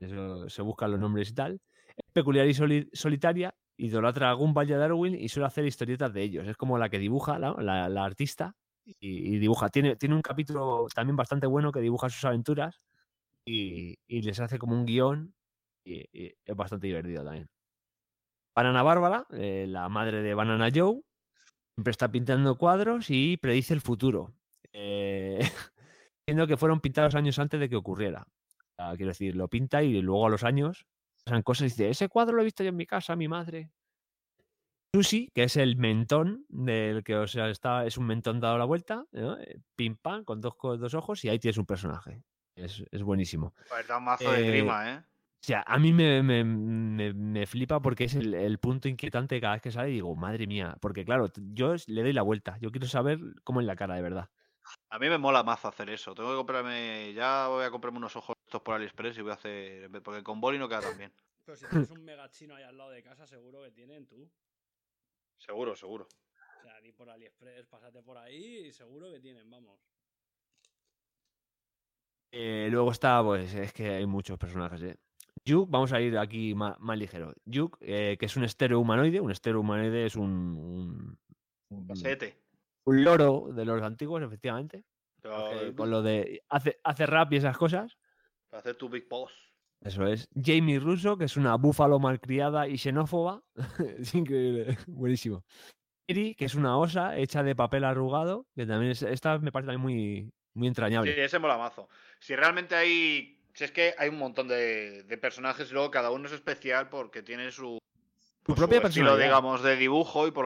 eso 0.00 0.48
se 0.48 0.62
buscan 0.62 0.92
los 0.92 1.00
nombres 1.00 1.30
y 1.30 1.34
tal. 1.34 1.60
Es 1.96 2.12
peculiar 2.12 2.46
y 2.46 2.54
soli- 2.54 2.88
solitaria, 2.92 3.54
idolatra 3.82 4.30
a 4.30 4.34
Gumball 4.34 4.70
y 4.70 4.72
a 4.72 4.78
Darwin 4.78 5.14
y 5.14 5.28
suele 5.28 5.46
hacer 5.46 5.64
historietas 5.66 6.12
de 6.12 6.22
ellos. 6.22 6.46
Es 6.46 6.56
como 6.56 6.78
la 6.78 6.88
que 6.88 6.98
dibuja, 6.98 7.38
la, 7.38 7.88
la 7.88 8.04
artista, 8.04 8.54
y, 8.84 9.38
dibuja. 9.38 9.68
Tiene, 9.68 9.96
tiene 9.96 10.14
un 10.14 10.22
capítulo 10.22 10.86
también 10.94 11.16
bastante 11.16 11.46
bueno 11.46 11.72
que 11.72 11.80
dibuja 11.80 12.08
sus 12.08 12.24
aventuras 12.24 12.80
y, 13.44 13.98
y 14.06 14.22
les 14.22 14.40
hace 14.40 14.58
como 14.58 14.74
un 14.74 14.86
guion 14.86 15.34
y, 15.84 16.06
es 16.44 16.56
bastante 16.56 16.86
divertido 16.86 17.24
también. 17.24 17.48
Banana 18.54 18.82
Bárbara, 18.82 19.26
eh, 19.30 19.66
la 19.68 19.88
madre 19.88 20.22
de 20.22 20.34
Banana 20.34 20.68
Joe, 20.74 21.00
siempre 21.74 21.90
está 21.90 22.10
pintando 22.10 22.56
cuadros 22.56 23.06
y 23.08 23.36
predice 23.38 23.74
el 23.74 23.80
futuro. 23.80 24.34
Eh, 24.72 25.38
siendo 26.26 26.46
que 26.46 26.56
fueron 26.56 26.80
pintados 26.80 27.14
años 27.14 27.38
antes 27.38 27.58
de 27.58 27.68
que 27.68 27.76
ocurriera. 27.76 28.26
Quiero 28.96 29.10
decir, 29.10 29.36
lo 29.36 29.46
pinta 29.46 29.84
y 29.84 30.00
luego 30.02 30.26
a 30.26 30.30
los 30.30 30.42
años 30.42 30.86
pasan 31.24 31.42
cosas 31.42 31.62
y 31.62 31.64
dice, 31.66 31.90
ese 31.90 32.08
cuadro 32.08 32.34
lo 32.36 32.42
he 32.42 32.44
visto 32.44 32.62
yo 32.62 32.70
en 32.70 32.76
mi 32.76 32.86
casa, 32.86 33.16
mi 33.16 33.28
madre. 33.28 33.72
Susi, 34.94 35.30
que 35.34 35.44
es 35.44 35.56
el 35.56 35.76
mentón 35.76 36.44
del 36.50 37.02
que, 37.02 37.16
o 37.16 37.26
sea, 37.26 37.48
está, 37.48 37.86
es 37.86 37.96
un 37.96 38.06
mentón 38.06 38.40
dado 38.40 38.58
la 38.58 38.66
vuelta, 38.66 39.06
¿no? 39.12 39.38
Eh, 39.38 39.58
pim 39.74 39.96
pam, 39.96 40.22
con 40.24 40.40
dos, 40.42 40.54
dos 40.62 40.92
ojos, 40.94 41.24
y 41.24 41.30
ahí 41.30 41.38
tienes 41.38 41.56
un 41.56 41.64
personaje. 41.64 42.22
Es, 42.54 42.84
es 42.90 43.02
buenísimo. 43.02 43.54
Pues 43.68 43.86
da 43.88 43.96
un 43.96 44.04
mazo 44.04 44.30
de 44.30 44.42
Eh, 44.42 44.46
grima, 44.50 44.90
¿eh? 44.90 44.98
O 44.98 45.44
sea, 45.46 45.64
a 45.66 45.78
mí 45.78 45.92
me, 45.92 46.22
me- 46.22 46.44
me- 46.44 47.14
me 47.14 47.46
flipa 47.46 47.80
porque 47.80 48.04
es 48.04 48.14
el, 48.14 48.34
el 48.34 48.58
punto 48.58 48.88
inquietante 48.88 49.40
cada 49.40 49.54
vez 49.54 49.62
que 49.62 49.72
sale 49.72 49.90
y 49.90 49.94
digo, 49.94 50.14
madre 50.14 50.46
mía, 50.46 50.76
porque 50.80 51.04
claro, 51.04 51.28
yo 51.36 51.74
le 51.86 52.02
doy 52.02 52.12
la 52.12 52.22
vuelta, 52.22 52.58
yo 52.60 52.70
quiero 52.70 52.86
saber 52.86 53.18
cómo 53.44 53.60
es 53.60 53.66
la 53.66 53.74
cara 53.76 53.96
de 53.96 54.02
verdad. 54.02 54.30
A 54.90 54.98
mí 54.98 55.08
me 55.08 55.18
mola 55.18 55.42
mazo 55.42 55.68
hacer 55.68 55.90
eso. 55.90 56.14
Tengo 56.14 56.30
que 56.30 56.36
comprarme. 56.36 57.12
Ya 57.14 57.48
voy 57.48 57.64
a 57.64 57.70
comprarme 57.70 57.98
unos 57.98 58.14
ojos 58.16 58.31
estos 58.52 58.62
por 58.62 58.74
AliExpress 58.74 59.16
y 59.16 59.22
voy 59.22 59.30
a 59.30 59.34
hacer. 59.34 59.90
Porque 60.02 60.22
con 60.22 60.38
boli 60.40 60.58
no 60.58 60.68
queda 60.68 60.80
tan 60.80 60.98
bien. 60.98 61.10
Pero 61.44 61.56
si 61.56 61.66
tienes 61.66 61.90
un 61.90 62.04
mega 62.04 62.28
chino 62.28 62.54
ahí 62.54 62.62
al 62.64 62.76
lado 62.76 62.90
de 62.90 63.02
casa, 63.02 63.26
seguro 63.26 63.62
que 63.62 63.70
tienen 63.70 64.06
tú. 64.06 64.30
Seguro, 65.38 65.74
seguro. 65.74 66.06
O 66.58 66.62
sea, 66.62 66.78
di 66.82 66.92
por 66.92 67.08
AliExpress, 67.08 67.66
pásate 67.66 68.02
por 68.02 68.18
ahí 68.18 68.66
y 68.66 68.72
seguro 68.72 69.10
que 69.10 69.20
tienen, 69.20 69.48
vamos. 69.50 69.80
Eh, 72.30 72.68
luego 72.70 72.92
está, 72.92 73.22
pues 73.24 73.54
es 73.54 73.72
que 73.72 73.88
hay 73.88 74.06
muchos 74.06 74.38
personajes. 74.38 74.82
¿eh? 74.82 74.96
Yuk, 75.44 75.68
vamos 75.70 75.92
a 75.92 76.00
ir 76.00 76.16
aquí 76.18 76.54
más, 76.54 76.76
ligero. 76.96 77.34
Yuk, 77.46 77.78
eh, 77.80 78.16
que 78.18 78.26
es 78.26 78.36
un 78.36 78.44
estéreo 78.44 78.78
humanoide. 78.80 79.20
Un 79.20 79.30
estéreo 79.32 79.60
humanoide 79.60 80.06
es 80.06 80.14
un, 80.16 80.30
un, 80.30 81.18
un- 81.70 81.86
un 82.84 83.04
loro 83.04 83.48
de 83.52 83.64
los 83.64 83.82
antiguos, 83.82 84.22
efectivamente. 84.22 84.84
Pero, 85.20 85.52
Eh, 85.52 85.74
con 85.74 85.90
lo 85.90 86.02
de 86.02 86.42
hace, 86.48 86.80
hace 86.84 87.06
rap 87.06 87.32
y 87.32 87.36
esas 87.36 87.56
cosas. 87.56 87.96
Para 88.52 88.60
hacer 88.60 88.74
tu 88.76 88.90
Big 88.90 89.08
Boss. 89.08 89.32
Eso 89.80 90.06
es. 90.06 90.28
Jamie 90.34 90.78
Russo, 90.78 91.16
que 91.16 91.24
es 91.24 91.38
una 91.38 91.56
búfalo 91.56 91.98
malcriada 91.98 92.68
y 92.68 92.76
xenófoba. 92.76 93.42
es 93.98 94.14
increíble. 94.14 94.76
Buenísimo. 94.86 95.42
Eri, 96.06 96.34
que 96.34 96.44
es 96.44 96.54
una 96.54 96.76
osa 96.76 97.16
hecha 97.16 97.42
de 97.42 97.56
papel 97.56 97.84
arrugado, 97.84 98.46
que 98.54 98.66
también 98.66 98.92
es, 98.92 99.02
esta 99.02 99.38
me 99.38 99.50
parece 99.50 99.72
también 99.72 99.80
muy, 99.80 100.30
muy 100.52 100.66
Sí, 100.66 100.68
entrañable. 100.68 101.24
ese 101.24 101.38
mola 101.38 101.56
mazo. 101.56 101.88
Si 102.20 102.36
realmente 102.36 102.74
hay. 102.74 103.38
Si 103.54 103.64
es 103.64 103.72
que 103.72 103.94
hay 103.96 104.10
un 104.10 104.18
montón 104.18 104.48
de, 104.48 105.02
de 105.04 105.16
personajes 105.18 105.70
y 105.70 105.72
luego 105.72 105.90
cada 105.90 106.10
uno 106.10 106.26
es 106.26 106.32
especial 106.32 106.90
porque 106.90 107.22
tiene 107.22 107.50
su, 107.50 107.78
pues, 108.42 108.58
propia 108.58 108.82
su 108.82 108.86
estilo, 108.88 109.16
digamos, 109.16 109.62
de 109.62 109.76
dibujo 109.76 110.26
y 110.26 110.30
por 110.30 110.44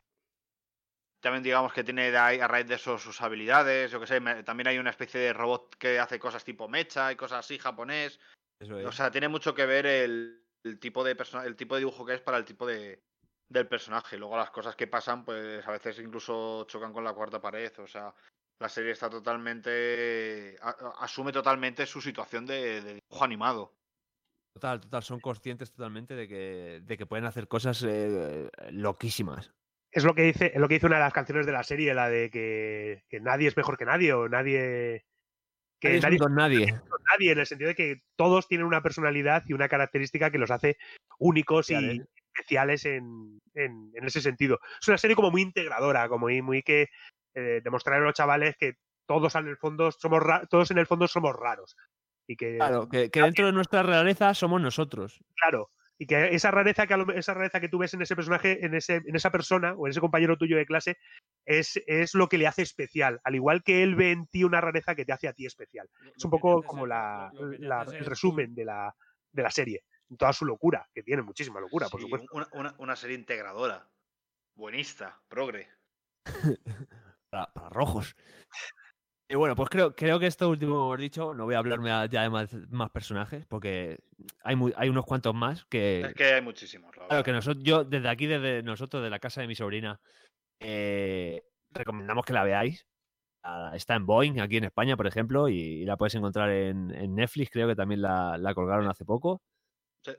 también 1.26 1.42
digamos 1.42 1.72
que 1.72 1.82
tiene 1.82 2.16
a 2.16 2.46
raíz 2.46 2.68
de 2.68 2.76
eso 2.76 2.98
sus 2.98 3.20
habilidades, 3.20 3.90
yo 3.90 3.98
que 3.98 4.06
sé, 4.06 4.20
también 4.44 4.68
hay 4.68 4.78
una 4.78 4.90
especie 4.90 5.18
de 5.20 5.32
robot 5.32 5.74
que 5.74 5.98
hace 5.98 6.20
cosas 6.20 6.44
tipo 6.44 6.68
mecha 6.68 7.10
y 7.10 7.16
cosas 7.16 7.40
así 7.40 7.58
japonés. 7.58 8.20
Eso 8.60 8.76
O 8.76 8.92
sea, 8.92 9.10
tiene 9.10 9.26
mucho 9.26 9.52
que 9.52 9.66
ver 9.66 9.86
el, 9.86 10.40
el 10.62 10.78
tipo 10.78 11.02
de 11.02 11.16
persona, 11.16 11.44
el 11.44 11.56
tipo 11.56 11.74
de 11.74 11.80
dibujo 11.80 12.06
que 12.06 12.14
es 12.14 12.20
para 12.20 12.38
el 12.38 12.44
tipo 12.44 12.64
de 12.64 13.02
del 13.48 13.66
personaje. 13.66 14.16
Luego 14.16 14.36
las 14.36 14.50
cosas 14.50 14.76
que 14.76 14.86
pasan, 14.86 15.24
pues 15.24 15.66
a 15.66 15.72
veces 15.72 15.98
incluso 15.98 16.64
chocan 16.68 16.92
con 16.92 17.02
la 17.02 17.12
cuarta 17.12 17.40
pared. 17.40 17.72
O 17.78 17.86
sea, 17.88 18.14
la 18.60 18.68
serie 18.68 18.92
está 18.92 19.10
totalmente. 19.10 20.56
a- 20.62 20.94
asume 21.00 21.32
totalmente 21.32 21.86
su 21.86 22.00
situación 22.00 22.46
de, 22.46 22.80
de 22.82 22.94
dibujo 22.94 23.24
animado. 23.24 23.72
Total, 24.54 24.80
total, 24.80 25.02
son 25.02 25.20
conscientes 25.20 25.72
totalmente 25.72 26.14
de 26.14 26.28
que, 26.28 26.80
de 26.82 26.96
que 26.96 27.06
pueden 27.06 27.26
hacer 27.26 27.46
cosas 27.46 27.82
eh, 27.86 28.48
loquísimas. 28.70 29.52
Es 29.96 30.04
lo 30.04 30.14
que 30.14 30.22
dice, 30.24 30.52
es 30.54 30.60
lo 30.60 30.68
que 30.68 30.74
dice 30.74 30.84
una 30.86 30.96
de 30.96 31.04
las 31.04 31.12
canciones 31.14 31.46
de 31.46 31.52
la 31.52 31.62
serie, 31.62 31.94
la 31.94 32.10
de 32.10 32.28
que, 32.28 33.02
que 33.08 33.18
nadie 33.18 33.48
es 33.48 33.56
mejor 33.56 33.78
que 33.78 33.86
nadie, 33.86 34.12
o 34.12 34.28
nadie. 34.28 35.06
Que 35.80 35.88
Nadie 35.88 35.96
es 35.98 36.02
nadie 36.04 36.18
nadie. 36.30 36.66
nadie, 37.12 37.32
en 37.32 37.38
el 37.38 37.46
sentido 37.46 37.68
de 37.68 37.74
que 37.74 38.02
todos 38.14 38.46
tienen 38.46 38.66
una 38.66 38.82
personalidad 38.82 39.42
y 39.46 39.54
una 39.54 39.68
característica 39.68 40.30
que 40.30 40.36
los 40.36 40.50
hace 40.50 40.76
únicos 41.18 41.70
y 41.70 41.74
Especiales. 41.74 42.08
especiales 42.34 42.84
en, 42.84 43.40
en- 43.54 43.90
en 43.94 44.04
ese 44.04 44.20
sentido. 44.20 44.58
Es 44.80 44.86
una 44.88 44.98
serie 44.98 45.16
como 45.16 45.30
muy 45.30 45.40
integradora, 45.40 46.08
como 46.10 46.26
muy, 46.26 46.42
muy 46.42 46.62
que 46.62 46.88
eh, 47.34 47.60
demostrar 47.64 48.00
a 48.02 48.04
los 48.04 48.12
chavales 48.12 48.54
que 48.58 48.74
todos 49.06 49.34
en 49.34 49.48
el 49.48 49.56
fondo 49.56 49.90
somos 49.92 50.22
todos 50.50 50.70
en 50.70 50.78
el 50.78 50.86
fondo 50.86 51.08
somos 51.08 51.34
raros. 51.34 51.74
Y 52.26 52.36
que 52.36 52.56
Claro, 52.56 52.86
que, 52.88 53.10
que 53.10 53.22
dentro 53.22 53.46
de 53.46 53.52
nuestra 53.52 53.82
realeza 53.82 54.34
somos 54.34 54.60
nosotros. 54.60 55.22
Claro. 55.36 55.70
Y 55.98 56.06
que 56.06 56.34
esa 56.34 56.50
rareza 56.50 56.86
que, 56.86 56.94
esa 57.14 57.32
rareza 57.34 57.60
que 57.60 57.68
tú 57.68 57.78
ves 57.78 57.94
en 57.94 58.02
ese 58.02 58.14
personaje, 58.14 58.64
en, 58.66 58.74
ese, 58.74 58.96
en 58.96 59.16
esa 59.16 59.30
persona 59.30 59.72
o 59.74 59.86
en 59.86 59.92
ese 59.92 60.00
compañero 60.00 60.36
tuyo 60.36 60.56
de 60.56 60.66
clase, 60.66 60.98
es, 61.46 61.80
es 61.86 62.14
lo 62.14 62.28
que 62.28 62.36
le 62.38 62.46
hace 62.46 62.62
especial. 62.62 63.20
Al 63.24 63.34
igual 63.34 63.62
que 63.62 63.82
él 63.82 63.94
ve 63.96 64.12
en 64.12 64.26
ti 64.26 64.44
una 64.44 64.60
rareza 64.60 64.94
que 64.94 65.04
te 65.06 65.12
hace 65.12 65.28
a 65.28 65.32
ti 65.32 65.46
especial. 65.46 65.88
Es 66.14 66.24
un 66.24 66.30
poco 66.30 66.62
como 66.62 66.86
la, 66.86 67.30
lo 67.32 67.50
que 67.50 67.56
te 67.58 67.64
la- 67.64 67.82
el 67.82 68.04
resumen 68.04 68.54
de 68.54 68.64
la, 68.66 68.94
de 69.32 69.42
la 69.42 69.50
serie. 69.50 69.84
En 70.10 70.16
toda 70.18 70.32
su 70.32 70.44
locura, 70.44 70.86
que 70.94 71.02
tiene 71.02 71.22
muchísima 71.22 71.60
locura, 71.60 71.88
por 71.88 71.98
Sí, 72.00 72.04
supuesto. 72.06 72.28
Una, 72.32 72.46
una- 72.52 72.74
una 72.78 72.94
serie 72.96 73.16
integradora. 73.16 73.88
Buenista, 74.54 75.20
progre. 75.28 75.68
Para, 77.30 77.46
para 77.54 77.68
rojos. 77.70 78.14
Y 79.28 79.34
bueno, 79.34 79.56
pues 79.56 79.68
creo, 79.68 79.94
creo 79.94 80.20
que 80.20 80.26
esto 80.28 80.48
último 80.48 80.74
hemos 80.86 80.98
dicho, 80.98 81.34
no 81.34 81.46
voy 81.46 81.56
a 81.56 81.58
hablarme 81.58 81.88
ya 82.10 82.22
de 82.22 82.30
más, 82.30 82.54
más 82.70 82.90
personajes, 82.90 83.44
porque 83.46 83.98
hay, 84.44 84.56
hay 84.76 84.88
unos 84.88 85.04
cuantos 85.04 85.34
más 85.34 85.64
que, 85.64 86.02
Es 86.02 86.14
que 86.14 86.24
hay 86.34 86.42
muchísimos. 86.42 86.96
la 86.96 87.06
Claro, 87.08 87.24
que 87.24 87.32
nosotros, 87.32 87.64
yo 87.64 87.82
desde 87.84 88.08
aquí, 88.08 88.26
desde 88.26 88.62
nosotros, 88.62 89.02
de 89.02 89.10
la 89.10 89.18
casa 89.18 89.40
de 89.40 89.48
mi 89.48 89.56
sobrina, 89.56 90.00
eh, 90.60 91.42
recomendamos 91.70 92.24
que 92.24 92.32
la 92.32 92.44
veáis. 92.44 92.86
Ah, 93.42 93.72
Está 93.74 93.96
en 93.96 94.06
Boeing, 94.06 94.38
aquí 94.40 94.58
en 94.58 94.64
España, 94.64 94.96
por 94.96 95.08
ejemplo, 95.08 95.48
y, 95.48 95.58
y 95.58 95.84
la 95.84 95.96
puedes 95.96 96.14
encontrar 96.14 96.50
en, 96.50 96.92
en 96.92 97.14
Netflix, 97.16 97.50
creo 97.50 97.66
que 97.66 97.76
también 97.76 98.02
la, 98.02 98.38
la 98.38 98.54
colgaron 98.54 98.88
hace 98.88 99.04
poco. 99.04 99.42
Sí. 100.04 100.12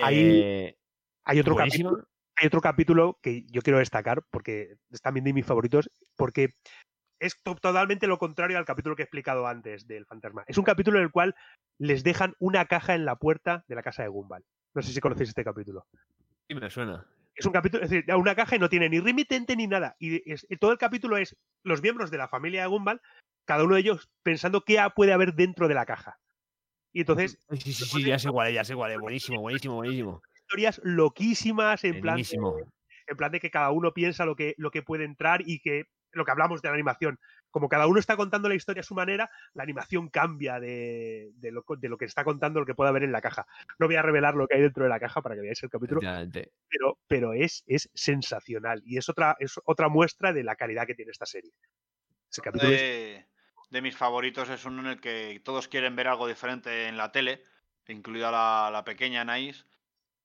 Hay- 0.00 0.40
Eh, 0.42 0.78
Hay 1.24 1.38
otro, 1.38 1.54
capítulo, 1.54 2.08
hay 2.36 2.46
otro 2.46 2.60
capítulo 2.62 3.18
que 3.22 3.44
yo 3.50 3.60
quiero 3.60 3.78
destacar, 3.78 4.22
porque 4.30 4.76
es 4.90 5.02
también 5.02 5.24
de 5.24 5.34
mis 5.34 5.44
favoritos, 5.46 5.90
porque 6.16 6.54
es 7.22 7.40
to- 7.42 7.54
totalmente 7.54 8.06
lo 8.06 8.18
contrario 8.18 8.58
al 8.58 8.64
capítulo 8.64 8.96
que 8.96 9.02
he 9.02 9.04
explicado 9.04 9.46
antes 9.46 9.86
del 9.86 10.06
fantasma. 10.06 10.44
Es 10.46 10.58
un 10.58 10.64
capítulo 10.64 10.98
en 10.98 11.04
el 11.04 11.10
cual 11.10 11.34
les 11.78 12.02
dejan 12.04 12.34
una 12.38 12.66
caja 12.66 12.94
en 12.94 13.04
la 13.04 13.16
puerta 13.16 13.64
de 13.68 13.74
la 13.76 13.82
casa 13.82 14.02
de 14.02 14.08
Gumball. 14.08 14.44
No 14.74 14.82
sé 14.82 14.92
si 14.92 15.00
conocéis 15.00 15.28
este 15.30 15.44
capítulo. 15.44 15.86
Sí, 16.48 16.54
me 16.54 16.68
suena. 16.70 17.06
Es 17.34 17.46
un 17.46 17.52
capítulo, 17.52 17.84
es 17.84 17.90
decir, 17.90 18.12
una 18.14 18.34
caja 18.34 18.56
y 18.56 18.58
no 18.58 18.68
tiene 18.68 18.88
ni 18.88 19.00
remitente 19.00 19.56
ni 19.56 19.66
nada. 19.66 19.96
Y 19.98 20.30
es- 20.30 20.46
todo 20.60 20.72
el 20.72 20.78
capítulo 20.78 21.16
es 21.16 21.36
los 21.62 21.80
miembros 21.80 22.10
de 22.10 22.18
la 22.18 22.28
familia 22.28 22.62
de 22.62 22.68
Gumball, 22.68 23.00
cada 23.46 23.64
uno 23.64 23.74
de 23.74 23.80
ellos 23.80 24.10
pensando 24.22 24.62
qué 24.64 24.78
puede 24.94 25.12
haber 25.12 25.34
dentro 25.34 25.68
de 25.68 25.74
la 25.74 25.86
caja. 25.86 26.18
Y 26.92 27.00
entonces, 27.00 27.38
Sí, 27.50 27.72
sí, 27.72 27.84
sí, 27.84 28.04
ya 28.04 28.18
sé 28.18 28.30
cuál 28.30 28.52
ya 28.52 28.64
sé 28.64 28.74
cuál. 28.74 28.98
Buenísimo, 28.98 29.40
buenísimo, 29.40 29.76
buenísimo. 29.76 30.22
historias 30.34 30.80
loquísimas 30.84 31.84
en 31.84 32.00
plan, 32.00 32.16
de, 32.16 32.64
en 33.06 33.16
plan 33.16 33.32
de 33.32 33.40
que 33.40 33.50
cada 33.50 33.70
uno 33.70 33.92
piensa 33.94 34.26
lo 34.26 34.36
que, 34.36 34.54
lo 34.58 34.70
que 34.70 34.82
puede 34.82 35.04
entrar 35.04 35.42
y 35.46 35.60
que 35.60 35.84
lo 36.12 36.24
que 36.24 36.30
hablamos 36.30 36.62
de 36.62 36.68
la 36.68 36.74
animación. 36.74 37.18
Como 37.50 37.68
cada 37.68 37.86
uno 37.86 37.98
está 37.98 38.16
contando 38.16 38.48
la 38.48 38.54
historia 38.54 38.80
a 38.80 38.84
su 38.84 38.94
manera, 38.94 39.30
la 39.54 39.62
animación 39.62 40.08
cambia 40.08 40.60
de, 40.60 41.30
de 41.34 41.52
lo, 41.52 41.64
de 41.78 41.88
lo 41.88 41.96
que 41.98 42.04
está 42.04 42.24
contando, 42.24 42.60
lo 42.60 42.66
que 42.66 42.74
puede 42.74 42.90
haber 42.90 43.02
en 43.02 43.12
la 43.12 43.20
caja. 43.20 43.46
No 43.78 43.86
voy 43.86 43.96
a 43.96 44.02
revelar 44.02 44.34
lo 44.34 44.46
que 44.46 44.56
hay 44.56 44.62
dentro 44.62 44.84
de 44.84 44.90
la 44.90 45.00
caja 45.00 45.22
para 45.22 45.34
que 45.34 45.42
veáis 45.42 45.62
el 45.62 45.70
capítulo, 45.70 46.00
pero, 46.68 46.98
pero 47.06 47.32
es, 47.32 47.64
es 47.66 47.90
sensacional 47.94 48.82
y 48.84 48.98
es 48.98 49.08
otra, 49.08 49.36
es 49.38 49.60
otra 49.64 49.88
muestra 49.88 50.32
de 50.32 50.44
la 50.44 50.56
calidad 50.56 50.86
que 50.86 50.94
tiene 50.94 51.10
esta 51.12 51.26
serie. 51.26 51.52
Ese 52.30 52.40
capítulo 52.42 52.72
es- 52.72 53.26
de, 53.70 53.82
mis 53.82 53.96
favoritos 53.96 54.48
es 54.50 54.64
uno 54.64 54.80
en 54.80 54.86
el 54.86 55.00
que 55.00 55.40
todos 55.44 55.68
quieren 55.68 55.96
ver 55.96 56.08
algo 56.08 56.26
diferente 56.26 56.88
en 56.88 56.96
la 56.96 57.10
tele 57.10 57.44
incluida 57.88 58.30
la, 58.30 58.70
la 58.72 58.84
pequeña 58.84 59.22
Anaís, 59.22 59.66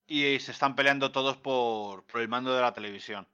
y 0.06 0.40
se 0.40 0.52
están 0.52 0.76
peleando 0.76 1.12
todos 1.12 1.38
por, 1.38 2.06
por 2.06 2.22
el 2.22 2.30
mando 2.30 2.54
de 2.56 2.62
la 2.62 2.74
televisión. 2.74 3.28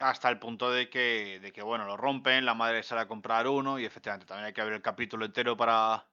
Hasta 0.00 0.30
el 0.30 0.38
punto 0.38 0.70
de 0.70 0.88
que, 0.88 1.40
de 1.40 1.52
que, 1.52 1.62
bueno, 1.62 1.84
lo 1.84 1.96
rompen, 1.96 2.46
la 2.46 2.54
madre 2.54 2.82
sale 2.82 3.02
a 3.02 3.06
comprar 3.06 3.46
uno 3.46 3.78
y 3.78 3.84
efectivamente 3.84 4.24
también 4.26 4.46
hay 4.46 4.52
que 4.54 4.64
ver 4.64 4.72
el 4.72 4.80
capítulo 4.82 5.26
entero 5.26 5.58
para, 5.58 6.06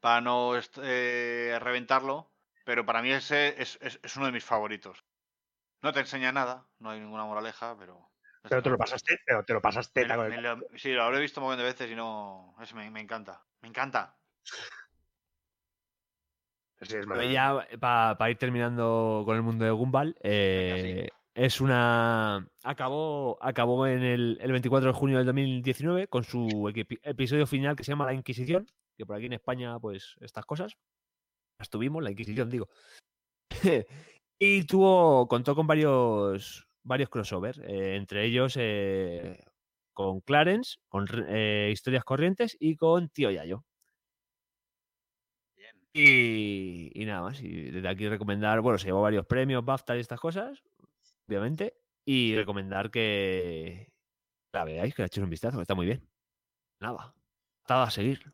para 0.00 0.20
no 0.20 0.52
eh, 0.82 1.56
reventarlo. 1.60 2.32
Pero 2.64 2.84
para 2.84 3.02
mí 3.02 3.12
ese 3.12 3.62
es, 3.62 3.78
es- 3.80 4.00
es 4.02 4.16
uno 4.16 4.26
de 4.26 4.32
mis 4.32 4.44
favoritos. 4.44 5.04
No 5.82 5.92
te 5.92 6.00
enseña 6.00 6.32
nada, 6.32 6.66
no 6.80 6.90
hay 6.90 7.00
ninguna 7.00 7.24
moraleja, 7.24 7.76
pero... 7.78 8.10
Pero 8.42 8.62
te 8.62 8.70
lo 8.70 8.78
pasaste, 8.78 9.18
pero 9.24 9.44
te 9.44 9.52
lo 9.52 9.62
pasaste 9.62 10.04
Me- 10.04 10.16
me 10.16 10.38
lo- 10.38 10.60
sí, 10.76 10.92
lo 10.92 11.04
habré 11.04 11.20
visto 11.20 11.40
un 11.40 11.46
montón 11.46 11.58
de 11.64 11.72
veces 11.72 11.90
y 11.90 11.94
no... 11.94 12.56
ese 12.60 12.74
me, 12.74 12.90
me 12.90 13.00
encanta. 13.00 13.40
Me 13.60 13.68
encanta. 13.68 14.16
Sí, 16.82 16.96
es 16.96 17.06
ya 17.32 17.66
para 17.80 18.30
ir 18.30 18.36
terminando 18.36 19.22
con 19.24 19.36
el 19.36 19.42
mundo 19.42 19.64
de 19.64 19.70
Gumball, 19.70 20.16
eh, 20.22 21.08
es 21.36 21.60
una. 21.60 22.48
Acabó, 22.64 23.36
acabó 23.42 23.86
en 23.86 24.02
el, 24.02 24.38
el 24.40 24.52
24 24.52 24.88
de 24.88 24.98
junio 24.98 25.18
del 25.18 25.26
2019 25.26 26.08
con 26.08 26.24
su 26.24 26.72
episodio 27.02 27.46
final 27.46 27.76
que 27.76 27.84
se 27.84 27.92
llama 27.92 28.06
La 28.06 28.14
Inquisición, 28.14 28.66
que 28.96 29.04
por 29.04 29.16
aquí 29.16 29.26
en 29.26 29.34
España, 29.34 29.78
pues, 29.78 30.16
estas 30.20 30.46
cosas. 30.46 30.76
Las 31.58 31.68
tuvimos, 31.68 32.02
la 32.02 32.10
Inquisición, 32.10 32.48
digo. 32.48 32.68
y 34.40 34.64
tuvo. 34.64 35.28
contó 35.28 35.54
con 35.54 35.66
varios. 35.66 36.66
varios 36.82 37.10
crossovers. 37.10 37.58
eh, 37.58 37.96
entre 37.96 38.24
ellos 38.24 38.54
eh, 38.58 39.38
con 39.92 40.20
Clarence, 40.20 40.78
con 40.88 41.06
eh, 41.28 41.68
Historias 41.70 42.04
Corrientes 42.04 42.56
y 42.58 42.76
con 42.76 43.10
Tío 43.10 43.30
Yayo. 43.30 43.62
Y, 45.92 46.90
y 46.94 47.04
nada 47.04 47.22
más. 47.22 47.42
Y 47.42 47.70
desde 47.70 47.88
aquí 47.88 48.08
recomendar, 48.08 48.60
bueno, 48.62 48.78
se 48.78 48.86
llevó 48.86 49.02
varios 49.02 49.26
premios, 49.26 49.64
BAFTA 49.64 49.96
y 49.96 50.00
estas 50.00 50.20
cosas, 50.20 50.62
obviamente. 51.28 51.76
Y 52.04 52.36
recomendar 52.36 52.90
que 52.90 53.92
la 54.52 54.64
veáis, 54.64 54.94
que 54.94 55.02
la 55.02 55.06
echéis 55.06 55.24
un 55.24 55.30
vistazo, 55.30 55.58
que 55.58 55.62
está 55.62 55.74
muy 55.74 55.86
bien. 55.86 56.08
Nada. 56.80 57.14
Nada 57.68 57.84
a 57.84 57.90
seguir. 57.90 58.32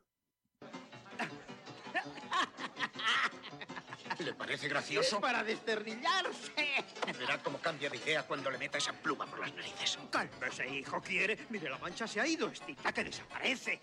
¿Le 4.18 4.34
parece 4.34 4.68
gracioso? 4.68 5.20
Para 5.20 5.42
desternillarse. 5.42 6.84
Verá 7.18 7.42
cómo 7.42 7.58
cambia 7.58 7.90
de 7.90 7.96
idea 7.96 8.22
cuando 8.24 8.50
le 8.50 8.58
meta 8.58 8.78
esa 8.78 8.92
pluma 8.92 9.26
por 9.26 9.40
las 9.40 9.52
narices. 9.54 9.98
Cálmese, 10.10 10.68
hijo, 10.68 11.00
quiere. 11.00 11.38
Mire, 11.50 11.68
la 11.68 11.78
mancha 11.78 12.06
se 12.06 12.20
ha 12.20 12.26
ido, 12.26 12.48
es 12.48 12.60
tinta 12.60 12.92
que 12.92 13.02
desaparece. 13.02 13.80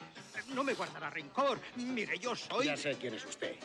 No 0.54 0.64
me 0.64 0.76
guardará 0.76 1.10
rencor. 1.10 1.60
Mire, 1.76 2.18
yo 2.20 2.36
soy. 2.36 2.68
Ya 2.68 2.78
sé 2.78 2.96
quién 2.96 3.16
es 3.16 3.26
usted. 3.26 3.56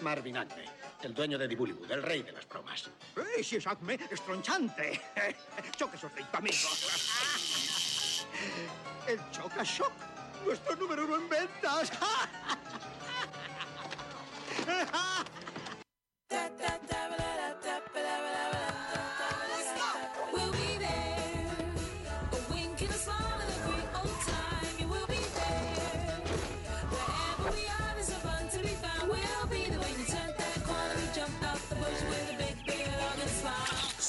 Marvin 0.00 0.36
Acme, 0.36 0.64
el 1.02 1.14
dueño 1.14 1.38
de 1.38 1.48
Dibulibu, 1.48 1.84
el 1.88 2.02
rey 2.02 2.22
de 2.22 2.32
las 2.32 2.48
bromas. 2.48 2.90
¡Eh, 3.16 3.42
si 3.42 3.56
es 3.56 3.66
Acme, 3.66 3.98
es 4.10 4.20
tronchante! 4.22 5.00
Choque 5.76 5.98
su 5.98 6.06
amigo. 6.32 6.56
El 9.06 9.20
Choca 9.30 9.62
Shock, 9.62 9.92
nuestro 10.44 10.76
número 10.76 11.04
uno 11.04 11.16
en 11.16 11.28
ventas. 11.28 11.92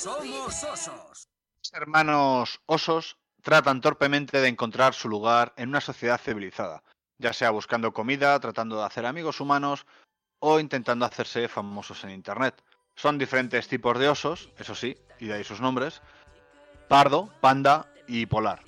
Somos 0.08 0.64
osos. 0.64 1.28
Hermanos 1.74 2.62
osos 2.66 3.18
tratan 3.42 3.82
torpemente 3.82 4.40
de 4.40 4.48
encontrar 4.48 4.94
su 4.94 5.10
lugar 5.10 5.52
en 5.58 5.68
una 5.68 5.82
sociedad 5.82 6.18
civilizada, 6.18 6.82
ya 7.18 7.34
sea 7.34 7.50
buscando 7.50 7.92
comida, 7.92 8.40
tratando 8.40 8.78
de 8.78 8.86
hacer 8.86 9.06
amigos 9.06 9.42
humanos 9.42 9.86
o 10.40 10.62
intentando 10.62 11.06
hacerse 11.06 11.50
famosos 11.50 12.06
en 12.06 12.12
Internet. 12.12 12.64
Son 12.96 13.18
diferentes 13.18 13.68
tipos 13.68 14.00
de 14.00 14.08
osos, 14.08 14.50
eso 14.58 14.76
sí, 14.76 14.96
y 15.20 15.26
de 15.26 15.34
ahí 15.34 15.44
sus 15.44 15.60
nombres, 15.60 16.02
pardo, 16.88 17.30
panda 17.42 17.92
y 18.08 18.28
polar. 18.28 18.62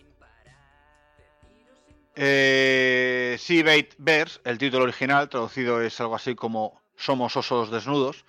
Eh, 2.16 3.40
Bears, 3.98 4.42
el 4.44 4.58
título 4.58 4.84
original 4.84 5.30
traducido 5.30 5.82
es 5.82 6.02
algo 6.02 6.16
así 6.16 6.36
como 6.36 6.82
Somos 6.98 7.38
osos 7.38 7.72
desnudos, 7.72 8.26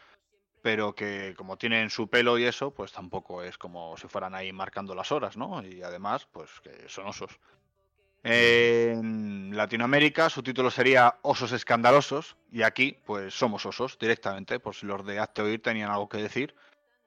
pero 0.63 0.95
que 0.95 1.35
como 1.37 1.57
tienen 1.57 1.91
su 1.91 2.09
pelo 2.09 2.39
y 2.39 2.45
eso, 2.45 2.71
pues 2.73 2.93
tampoco 2.93 3.43
es 3.43 3.57
como 3.59 3.97
si 3.97 4.09
fueran 4.09 4.35
ahí 4.35 4.53
marcando 4.53 4.95
las 4.95 5.11
horas, 5.13 5.37
¿no? 5.37 5.63
Y 5.67 5.83
además, 5.83 6.27
pues 6.31 6.51
que 6.63 6.89
son 6.89 7.07
osos. 7.09 7.39
En 8.23 9.57
Latinoamérica 9.57 10.29
su 10.29 10.43
título 10.43 10.71
sería 10.71 11.17
Osos 11.23 11.53
Escandalosos 11.53 12.37
y 12.53 12.63
aquí 12.63 12.99
pues 13.07 13.33
somos 13.35 13.65
osos 13.65 13.99
directamente, 13.99 14.61
por 14.61 14.75
si 14.75 14.85
los 14.87 15.05
de 15.07 15.19
Hazte 15.19 15.41
Oír 15.43 15.63
tenían 15.63 15.91
algo 15.91 16.09
que 16.09 16.19
decir, 16.19 16.55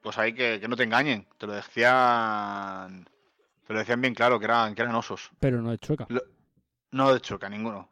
pues 0.00 0.18
ahí 0.18 0.34
que, 0.34 0.58
que 0.60 0.66
no 0.68 0.76
te 0.76 0.82
engañen, 0.82 1.26
te 1.38 1.46
lo 1.46 1.52
decían 1.52 3.08
te 3.66 3.72
lo 3.72 3.78
decían 3.78 4.00
bien 4.00 4.14
claro 4.14 4.38
que 4.38 4.44
eran, 4.46 4.74
que 4.74 4.82
eran 4.82 4.94
osos. 4.96 5.30
Pero 5.40 5.62
no 5.62 5.70
de 5.70 5.78
chueca. 5.78 6.06
Lo- 6.08 6.20
no 6.90 7.12
de 7.14 7.20
choca, 7.20 7.48
ninguno. 7.48 7.88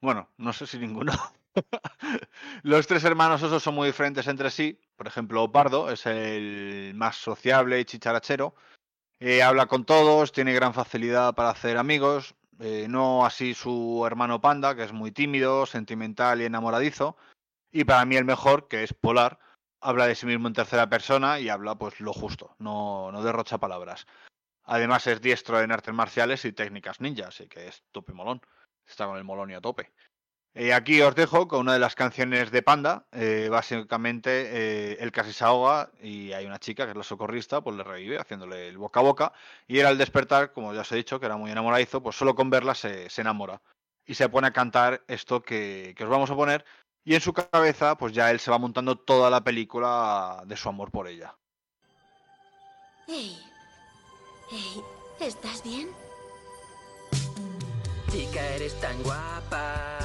Bueno, 0.00 0.28
no 0.38 0.52
sé 0.52 0.66
si 0.66 0.78
ninguno. 0.78 1.12
Los 2.62 2.86
tres 2.86 3.04
hermanos 3.04 3.42
osos 3.42 3.62
son 3.62 3.74
muy 3.74 3.88
diferentes 3.88 4.26
entre 4.26 4.50
sí. 4.50 4.80
Por 4.96 5.06
ejemplo, 5.06 5.50
Pardo 5.50 5.90
es 5.90 6.06
el 6.06 6.92
más 6.94 7.16
sociable 7.16 7.80
y 7.80 7.84
chicharachero. 7.84 8.54
Eh, 9.20 9.42
habla 9.42 9.66
con 9.66 9.84
todos, 9.84 10.32
tiene 10.32 10.52
gran 10.52 10.74
facilidad 10.74 11.34
para 11.34 11.50
hacer 11.50 11.76
amigos. 11.76 12.34
eh, 12.60 12.86
no 12.88 13.24
así 13.24 13.54
su 13.54 14.04
hermano 14.06 14.40
Panda, 14.40 14.74
que 14.74 14.84
es 14.84 14.92
muy 14.92 15.12
tímido, 15.12 15.66
sentimental 15.66 16.40
y 16.40 16.44
enamoradizo. 16.44 17.16
Y 17.70 17.84
para 17.84 18.04
mí 18.04 18.16
el 18.16 18.24
mejor, 18.24 18.68
que 18.68 18.82
es 18.82 18.94
Polar, 18.94 19.38
habla 19.80 20.06
de 20.06 20.14
sí 20.14 20.26
mismo 20.26 20.48
en 20.48 20.54
tercera 20.54 20.88
persona 20.88 21.40
y 21.40 21.48
habla 21.48 21.76
pues 21.76 22.00
lo 22.00 22.12
justo, 22.12 22.54
no, 22.58 23.12
no 23.12 23.22
derrocha 23.22 23.58
palabras. 23.58 24.06
Además 24.64 25.06
es 25.06 25.20
diestro 25.20 25.60
en 25.60 25.72
artes 25.72 25.94
marciales 25.94 26.44
y 26.44 26.52
técnicas 26.52 27.00
ninja, 27.00 27.28
así 27.28 27.48
que 27.48 27.68
es 27.68 27.82
tope 27.90 28.12
molón. 28.12 28.40
Está 28.86 29.06
con 29.06 29.16
el 29.16 29.24
molón 29.24 29.50
y 29.50 29.54
a 29.54 29.60
tope. 29.60 29.92
Eh, 30.60 30.74
aquí 30.74 31.00
os 31.02 31.14
dejo 31.14 31.46
con 31.46 31.60
una 31.60 31.74
de 31.74 31.78
las 31.78 31.94
canciones 31.94 32.50
de 32.50 32.62
Panda. 32.62 33.06
eh, 33.12 33.48
básicamente, 33.48 34.30
eh, 34.50 34.96
él 34.98 35.12
casi 35.12 35.32
se 35.32 35.44
ahoga 35.44 35.92
y 36.02 36.32
hay 36.32 36.46
una 36.46 36.58
chica 36.58 36.84
que 36.84 36.90
es 36.90 36.96
la 36.96 37.04
socorrista, 37.04 37.60
pues 37.60 37.76
le 37.76 37.84
revive 37.84 38.18
haciéndole 38.18 38.66
el 38.66 38.76
boca 38.76 38.98
a 38.98 39.04
boca. 39.04 39.32
Y 39.68 39.78
él 39.78 39.86
al 39.86 39.98
despertar, 39.98 40.52
como 40.52 40.74
ya 40.74 40.80
os 40.80 40.90
he 40.90 40.96
dicho, 40.96 41.20
que 41.20 41.26
era 41.26 41.36
muy 41.36 41.52
enamoradizo, 41.52 42.02
pues 42.02 42.16
solo 42.16 42.34
con 42.34 42.50
verla 42.50 42.74
se, 42.74 43.08
se 43.08 43.20
enamora. 43.20 43.62
Y 44.04 44.14
se 44.14 44.28
pone 44.28 44.48
a 44.48 44.52
cantar 44.52 45.04
esto 45.06 45.42
que, 45.44 45.94
que 45.96 46.02
os 46.02 46.10
vamos 46.10 46.28
a 46.28 46.34
poner. 46.34 46.64
Y 47.04 47.14
en 47.14 47.20
su 47.20 47.32
cabeza, 47.32 47.96
pues 47.96 48.12
ya 48.12 48.32
él 48.32 48.40
se 48.40 48.50
va 48.50 48.58
montando 48.58 48.96
toda 48.98 49.30
la 49.30 49.44
película 49.44 50.42
de 50.44 50.56
su 50.56 50.68
amor 50.68 50.90
por 50.90 51.06
ella. 51.06 51.36
Hey. 53.06 53.38
Hey, 54.50 54.82
¿estás 55.20 55.62
bien? 55.62 55.88
Chica, 58.10 58.44
eres 58.56 58.74
tan 58.80 59.00
guapa. 59.04 59.97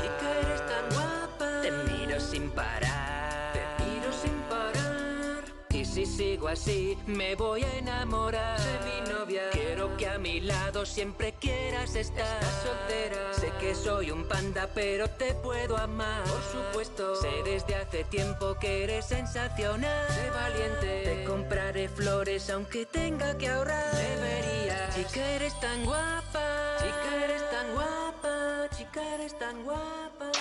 Así, 6.54 6.98
me 7.08 7.36
voy 7.36 7.64
a 7.64 7.78
enamorar 7.78 8.60
de 8.60 8.80
mi 8.86 9.12
novia. 9.12 9.50
Quiero 9.52 9.98
que 9.98 10.08
a 10.08 10.20
mi 10.20 10.40
lado 10.40 10.86
siempre 10.86 11.34
quieras 11.34 11.96
estar. 11.96 12.42
Estás 12.42 12.64
soltera. 12.64 13.34
Sé 13.34 13.52
que 13.60 13.74
soy 13.76 14.12
un 14.12 14.28
panda, 14.28 14.70
pero 14.74 15.10
te 15.10 15.34
puedo 15.34 15.78
amar. 15.78 16.24
Por 16.24 16.44
supuesto. 16.44 17.16
Sé 17.16 17.32
desde 17.44 17.76
hace 17.76 18.04
tiempo 18.06 18.56
que 18.60 18.84
eres 18.84 19.06
sensacional. 19.06 20.08
Sé 20.10 20.30
valiente. 20.30 21.02
Te 21.04 21.24
compraré 21.26 21.90
flores 21.90 22.50
aunque 22.52 22.86
tenga 22.86 23.36
que 23.38 23.50
ahorrar. 23.50 23.92
Deberías. 23.96 24.96
Chica, 24.96 25.28
eres 25.32 25.60
tan 25.60 25.84
guapa. 25.86 26.78
Chica, 26.78 27.26
eres 27.26 27.50
tan 27.50 27.74
guapa. 27.74 28.70
Chica, 28.78 29.16
eres 29.16 29.40
tan 29.40 29.64
guapa. 29.64 30.32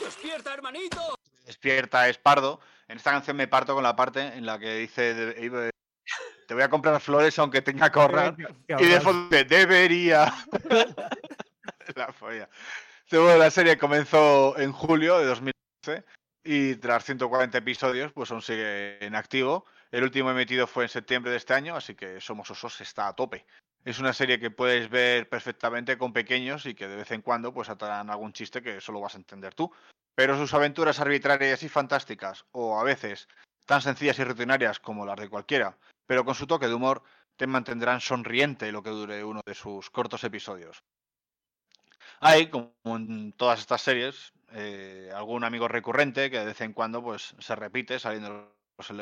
¡Despierta, 0.00 0.54
hermanito! 0.54 1.18
Despierta 1.44 2.08
es 2.08 2.16
pardo. 2.16 2.60
En 2.94 2.98
esta 2.98 3.10
canción 3.10 3.36
me 3.36 3.48
parto 3.48 3.74
con 3.74 3.82
la 3.82 3.96
parte 3.96 4.20
en 4.20 4.46
la 4.46 4.56
que 4.56 4.76
dice 4.76 5.14
de- 5.14 5.70
te 6.46 6.54
voy 6.54 6.62
a 6.62 6.68
comprar 6.68 7.00
flores 7.00 7.36
aunque 7.40 7.60
tenga 7.60 7.90
que 7.90 7.98
ahorrar. 7.98 8.36
Y 8.68 8.84
de 8.86 9.00
fondo 9.00 9.36
debería. 9.36 10.32
la 11.96 12.12
folla. 12.12 12.48
Bueno, 13.10 13.36
la 13.36 13.50
serie 13.50 13.76
comenzó 13.78 14.56
en 14.60 14.70
julio 14.70 15.18
de 15.18 15.24
2011 15.24 16.04
y 16.44 16.76
tras 16.76 17.04
140 17.04 17.58
episodios 17.58 18.12
pues 18.12 18.30
aún 18.30 18.42
sigue 18.42 19.04
en 19.04 19.16
activo. 19.16 19.66
El 19.90 20.04
último 20.04 20.30
emitido 20.30 20.68
fue 20.68 20.84
en 20.84 20.88
septiembre 20.88 21.32
de 21.32 21.38
este 21.38 21.52
año, 21.52 21.74
así 21.74 21.96
que 21.96 22.20
Somos 22.20 22.48
Osos 22.52 22.80
está 22.80 23.08
a 23.08 23.16
tope. 23.16 23.44
Es 23.84 23.98
una 23.98 24.14
serie 24.14 24.40
que 24.40 24.50
puedes 24.50 24.88
ver 24.88 25.28
perfectamente 25.28 25.98
con 25.98 26.12
pequeños 26.12 26.64
y 26.64 26.74
que 26.74 26.88
de 26.88 26.96
vez 26.96 27.10
en 27.10 27.20
cuando 27.20 27.52
pues 27.52 27.68
atarán 27.68 28.08
algún 28.08 28.32
chiste 28.32 28.62
que 28.62 28.80
solo 28.80 29.00
vas 29.00 29.14
a 29.14 29.18
entender 29.18 29.54
tú. 29.54 29.70
Pero 30.14 30.38
sus 30.38 30.54
aventuras 30.54 31.00
arbitrarias 31.00 31.62
y 31.62 31.68
fantásticas, 31.68 32.46
o 32.52 32.78
a 32.78 32.84
veces 32.84 33.28
tan 33.66 33.82
sencillas 33.82 34.18
y 34.18 34.24
rutinarias 34.24 34.78
como 34.78 35.04
las 35.04 35.16
de 35.16 35.28
cualquiera, 35.28 35.76
pero 36.06 36.24
con 36.24 36.34
su 36.34 36.46
toque 36.46 36.68
de 36.68 36.74
humor, 36.74 37.02
te 37.36 37.46
mantendrán 37.46 38.00
sonriente 38.00 38.72
lo 38.72 38.82
que 38.82 38.90
dure 38.90 39.24
uno 39.24 39.40
de 39.44 39.54
sus 39.54 39.90
cortos 39.90 40.24
episodios. 40.24 40.82
Hay, 42.20 42.48
como 42.48 42.72
en 42.84 43.32
todas 43.32 43.60
estas 43.60 43.82
series, 43.82 44.32
eh, 44.52 45.10
algún 45.14 45.44
amigo 45.44 45.68
recurrente 45.68 46.30
que 46.30 46.38
de 46.38 46.46
vez 46.46 46.60
en 46.60 46.72
cuando 46.72 47.02
pues, 47.02 47.34
se 47.38 47.56
repite 47.56 47.98
saliendo 47.98 48.54
en, 48.78 49.00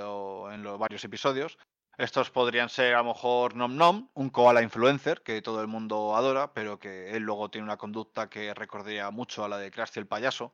en 0.54 0.62
los 0.62 0.78
varios 0.78 1.04
episodios. 1.04 1.58
Estos 2.06 2.30
podrían 2.30 2.68
ser 2.68 2.94
a 2.96 2.98
lo 2.98 3.10
mejor 3.12 3.54
Nom 3.54 3.76
Nom, 3.76 4.08
un 4.14 4.28
koala 4.36 4.60
influencer 4.68 5.22
que 5.22 5.40
todo 5.40 5.60
el 5.60 5.68
mundo 5.68 6.16
adora, 6.16 6.52
pero 6.52 6.80
que 6.80 7.12
él 7.16 7.22
luego 7.22 7.48
tiene 7.48 7.64
una 7.64 7.76
conducta 7.76 8.28
que 8.28 8.52
recordaría 8.54 9.08
mucho 9.12 9.44
a 9.44 9.48
la 9.48 9.56
de 9.58 9.70
Krusty 9.70 10.00
el 10.00 10.08
payaso. 10.08 10.52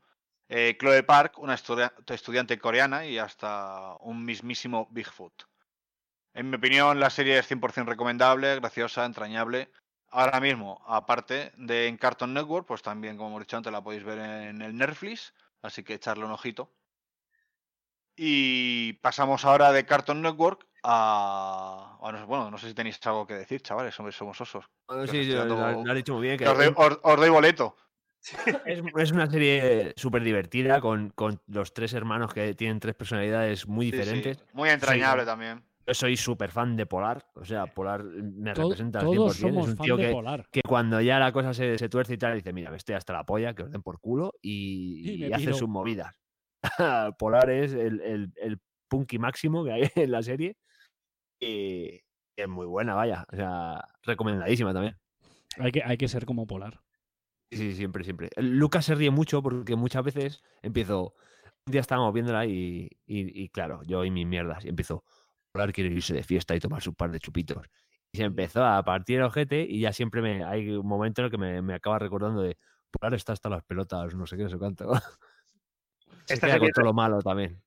Eh, 0.51 0.77
Chloe 0.79 1.03
Park, 1.05 1.39
una 1.39 1.55
estudia- 1.55 1.95
estudiante 2.07 2.59
coreana 2.59 3.07
y 3.07 3.17
hasta 3.19 3.97
un 4.01 4.27
mismísimo 4.27 4.89
Bigfoot. 4.91 5.45
En 6.35 6.51
mi 6.51 6.57
opinión, 6.57 7.01
la 7.01 7.11
serie 7.11 7.39
es 7.39 7.47
100% 7.47 7.87
recomendable, 7.91 8.57
graciosa, 8.57 9.07
entrañable. 9.07 9.71
Ahora 10.11 10.41
mismo, 10.41 10.83
aparte 10.87 11.53
de 11.57 11.87
en 11.89 11.97
Cartoon 11.97 12.35
Network, 12.35 12.67
pues 12.67 12.83
también, 12.83 13.17
como 13.17 13.31
hemos 13.31 13.41
dicho 13.41 13.57
antes, 13.57 13.73
la 13.73 13.83
podéis 13.83 14.05
ver 14.05 14.19
en 14.19 14.63
el 14.63 14.77
Netflix, 14.77 15.35
así 15.63 15.83
que 15.83 15.95
echarle 15.95 16.27
un 16.27 16.33
ojito. 16.33 16.71
Y 18.21 18.95
pasamos 18.95 19.45
ahora 19.45 19.71
de 19.71 19.87
Cartoon 19.87 20.23
Network 20.23 20.67
a... 20.83 21.99
a 22.03 22.13
no 22.13 22.19
sé- 22.19 22.25
bueno, 22.25 22.51
no 22.51 22.59
sé 22.59 22.69
si 22.69 22.75
tenéis 22.75 22.99
algo 23.07 23.27
que 23.27 23.35
decir, 23.35 23.63
chavales, 23.63 23.95
somos, 23.95 24.17
somos 24.17 24.41
osos. 24.41 24.65
Bueno, 24.89 25.07
sí, 25.07 25.25
lo, 25.25 25.69
has 25.69 25.95
dicho 25.95 26.15
muy 26.15 26.23
bien. 26.27 26.37
que 26.39 26.49
os, 26.49 26.57
doy, 26.59 26.67
es- 26.67 26.73
os- 26.77 27.01
os 27.03 27.17
doy 27.17 27.29
boleto. 27.31 27.77
Es, 28.65 28.83
es 28.97 29.13
una 29.13 29.31
serie 29.31 29.93
súper 29.97 30.25
divertida 30.25 30.81
con, 30.81 31.11
con 31.11 31.41
los 31.47 31.73
tres 31.73 31.95
hermanos 31.95 32.35
que 32.35 32.55
tienen 32.55 32.81
tres 32.81 32.97
personalidades 32.97 33.69
muy 33.69 33.87
Sí, 33.87 33.93
sí, 33.93 33.97
diferentes. 33.99 34.45
Muy 34.53 34.69
entrañable 34.69 35.23
Sí, 35.23 35.27
también. 35.27 35.63
Yo 35.87 35.95
soy 35.95 36.17
súper 36.19 36.51
fan 36.51 36.77
de 36.77 36.85
Polar, 36.85 37.25
o 37.35 37.45
sea, 37.47 37.67
Polar 37.67 38.05
me 38.05 38.53
representa 38.53 38.99
al 39.01 39.07
todos 39.07 39.39
100%. 39.39 39.41
somos 39.41 39.65
es 39.65 39.71
un 39.71 39.77
fan 39.77 39.85
tío 39.85 39.97
de 39.97 40.07
que, 40.07 40.13
Polar. 40.13 40.47
que 40.51 40.61
cuando 40.63 41.01
ya 41.01 41.19
la 41.19 41.33
cosa 41.33 41.55
se, 41.55 41.79
se 41.79 41.89
tuerce 41.89 42.15
y 42.15 42.19
tal, 42.19 42.35
dice, 42.35 42.53
mira, 42.53 42.71
me 42.71 42.77
estoy 42.77 42.95
hasta 42.97 43.15
la 43.15 43.25
polla, 43.25 43.55
que 43.55 43.63
os 43.63 43.71
den 43.71 43.83
por 43.83 43.99
culo 44.01 44.35
y, 44.43 45.33
hace 45.33 45.55
sus 45.55 45.69
movidas. 45.69 46.15
Polar 47.19 47.51
es 47.51 47.73
el, 47.73 48.01
el, 48.01 48.33
el 48.37 48.61
punky 48.89 49.19
máximo 49.19 49.65
que 49.65 49.73
hay 49.73 49.83
en 49.97 50.11
la 50.11 50.23
serie 50.23 50.57
y 51.41 52.01
es 52.37 52.49
muy 52.49 52.67
buena, 52.67 52.95
vaya, 52.95 53.25
o 53.33 53.37
sea, 53.37 53.85
recomendadísima 54.03 54.73
también. 54.73 54.97
Hay 55.59 55.73
que, 55.73 55.83
hay 55.83 55.97
que 55.97 56.09
ser 56.09 56.25
como 56.25 56.47
Polar. 56.47 56.81
Sí, 57.51 57.57
sí, 57.59 57.75
siempre, 57.75 58.05
siempre. 58.05 58.31
Lucas 58.37 58.85
se 58.85 58.95
ríe 58.95 59.11
mucho 59.11 59.43
porque 59.43 59.75
muchas 59.75 60.05
veces 60.05 60.43
empiezo. 60.63 61.15
Un 61.67 61.73
día 61.73 61.81
estábamos 61.81 62.13
viéndola 62.13 62.47
y, 62.47 62.89
y, 63.07 63.43
y 63.43 63.49
claro, 63.49 63.83
yo 63.85 64.05
y 64.05 64.11
mis 64.11 64.27
mierdas. 64.27 64.65
Y 64.65 64.69
empiezo. 64.69 65.05
Polar 65.53 65.73
quiere 65.73 65.91
irse 65.91 66.15
de 66.15 66.23
fiesta 66.23 66.55
y 66.55 66.61
tomar 66.61 66.83
su 66.83 66.95
par 66.95 67.11
de 67.11 67.21
chupitos. 67.21 67.67
Y 68.13 68.19
se 68.19 68.25
empezó 68.25 68.65
a 68.65 68.83
partir 68.85 69.19
el 69.19 69.25
ojete 69.25 69.63
y 69.69 69.81
ya 69.81 69.93
siempre 69.93 70.23
me 70.23 70.45
hay 70.45 70.71
un 70.71 70.87
momento 70.87 71.23
en 71.23 71.27
el 71.27 71.31
que 71.31 71.39
me, 71.39 71.63
me 71.63 71.75
acaba 71.75 71.99
recordando 71.99 72.43
de 72.43 72.57
Polar 72.91 73.15
está 73.15 73.33
hasta 73.33 73.49
las 73.49 73.65
pelotas, 73.65 74.15
no 74.15 74.27
sé 74.27 74.37
qué, 74.37 74.45
no 74.45 74.51
sé 74.51 74.59
cuánto. 74.59 74.93
Se 76.29 76.35
Esta 76.35 76.47
queda 76.47 76.59
con 76.59 76.67
serie- 76.67 76.73
todo 76.75 76.85
lo 76.85 76.93
malo 76.93 77.21
también. 77.23 77.61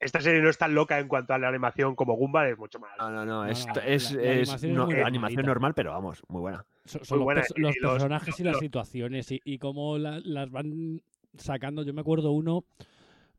Esta 0.00 0.20
serie 0.20 0.42
no 0.42 0.50
es 0.50 0.58
tan 0.58 0.74
loca 0.74 0.98
en 0.98 1.08
cuanto 1.08 1.32
a 1.34 1.38
la 1.38 1.48
animación 1.48 1.94
como 1.94 2.14
Gumball, 2.14 2.48
es 2.48 2.58
mucho 2.58 2.78
más. 2.78 2.90
No, 2.98 3.10
no, 3.10 3.24
no, 3.24 3.46
es, 3.46 3.66
no, 3.66 3.72
es, 3.80 4.12
la- 4.12 4.20
animación 4.32 4.70
es 4.72 4.76
no- 4.76 4.84
muy 4.86 4.94
animación 4.94 5.12
normalita. 5.12 5.42
normal, 5.42 5.74
pero 5.74 5.90
vamos, 5.92 6.22
muy 6.28 6.40
buena. 6.40 6.66
Son, 6.84 7.04
son 7.04 7.18
Muy 7.18 7.20
los, 7.20 7.24
buena, 7.24 7.40
pers- 7.42 7.52
y 7.56 7.60
los 7.60 7.74
los- 7.80 7.92
personajes 7.92 8.40
y 8.40 8.44
las 8.44 8.58
situaciones 8.58 9.32
y, 9.32 9.40
y 9.44 9.58
cómo 9.58 9.96
la- 9.98 10.20
las 10.22 10.50
van 10.50 11.02
sacando. 11.38 11.82
Yo 11.84 11.94
me 11.94 12.02
acuerdo 12.02 12.32
uno 12.32 12.64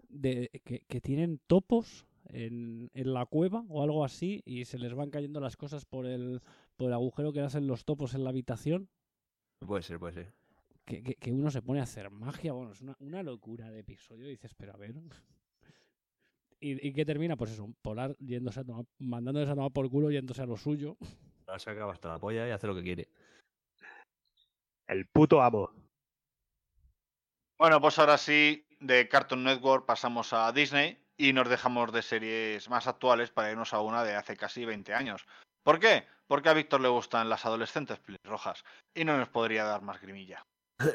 de 0.10 0.50
que, 0.64 0.82
que 0.88 1.02
tienen 1.02 1.40
topos 1.46 2.06
en, 2.30 2.90
en 2.94 3.14
la 3.14 3.26
cueva 3.28 3.64
o 3.70 3.84
algo 3.84 4.04
así 4.04 4.42
y 4.46 4.66
se 4.66 4.80
les 4.80 4.94
van 4.96 5.12
cayendo 5.12 5.40
las 5.40 5.58
cosas 5.58 5.86
por 5.86 6.06
el, 6.08 6.42
por 6.78 6.88
el 6.88 6.94
agujero 6.94 7.32
que 7.32 7.42
hacen 7.42 7.68
los 7.68 7.86
topos 7.86 8.16
en 8.16 8.24
la 8.24 8.32
habitación. 8.32 8.90
Puede 9.60 9.84
ser, 9.84 10.00
puede 10.00 10.14
ser. 10.14 10.34
Que, 10.86 11.02
que- 11.04 11.16
que 11.16 11.32
uno 11.32 11.50
se 11.50 11.62
pone 11.62 11.80
a 11.80 11.84
hacer 11.84 12.10
magia. 12.12 12.54
Bueno, 12.54 12.72
es 12.72 12.82
una, 12.82 12.96
una 13.00 13.24
locura 13.24 13.70
de 13.72 13.80
episodio. 13.80 14.28
Y 14.28 14.32
dices, 14.32 14.54
pero 14.56 14.74
a 14.74 14.78
ver. 14.78 14.94
¿Y, 16.60 16.88
y 16.88 16.94
qué 16.94 17.06
termina? 17.06 17.36
Pues 17.36 17.52
eso, 17.52 17.68
Polar 17.82 18.16
yéndose 18.20 18.60
a 18.62 18.64
tomar, 18.64 18.86
mandándoles 19.00 19.50
a 19.50 19.56
tomar 19.56 19.72
por 19.72 19.90
culo, 19.90 20.12
yéndose 20.12 20.42
a 20.42 20.46
lo 20.46 20.58
suyo. 20.58 20.98
Ahora 21.48 21.60
se 21.60 21.70
acaba 21.70 21.94
hasta 21.94 22.10
la 22.10 22.20
polla 22.20 22.48
y 22.48 22.52
hace 22.52 22.66
lo 22.68 22.74
que 22.76 22.82
quiere. 22.84 23.10
El 24.88 25.08
puto 25.08 25.42
amo. 25.42 25.72
Bueno, 27.58 27.80
pues 27.80 27.98
ahora 28.00 28.18
sí, 28.18 28.66
de 28.80 29.08
Cartoon 29.08 29.44
Network 29.44 29.86
pasamos 29.86 30.34
a 30.34 30.52
Disney 30.52 31.00
y 31.18 31.34
nos 31.34 31.48
dejamos 31.50 31.92
de 31.94 32.02
series 32.02 32.70
más 32.70 32.88
actuales 32.88 33.32
para 33.32 33.52
irnos 33.52 33.74
a 33.74 33.80
una 33.82 34.04
de 34.04 34.16
hace 34.16 34.36
casi 34.36 34.66
20 34.66 34.94
años. 34.94 35.26
¿Por 35.64 35.80
qué? 35.80 36.06
Porque 36.28 36.50
a 36.50 36.54
Víctor 36.54 36.82
le 36.82 36.90
gustan 36.90 37.30
las 37.30 37.46
adolescentes 37.46 38.00
pelirrojas 38.00 38.64
y 38.94 39.06
no 39.06 39.18
nos 39.18 39.30
podría 39.30 39.64
dar 39.64 39.82
más 39.84 40.02
grimilla. 40.02 40.46
Una 40.78 40.94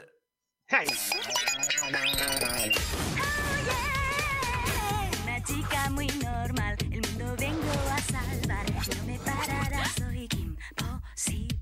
chica 5.43 5.91
muy 5.91 6.07
normal, 6.23 6.77
el 6.91 7.01
mundo 7.01 7.35
vengo 7.39 7.73
a 7.91 7.99
salvar. 8.03 8.67
No 8.95 9.05
me 9.07 9.19
parará, 9.21 9.85
soy 9.97 10.29
Kim 10.29 10.55
Possible. 10.77 11.57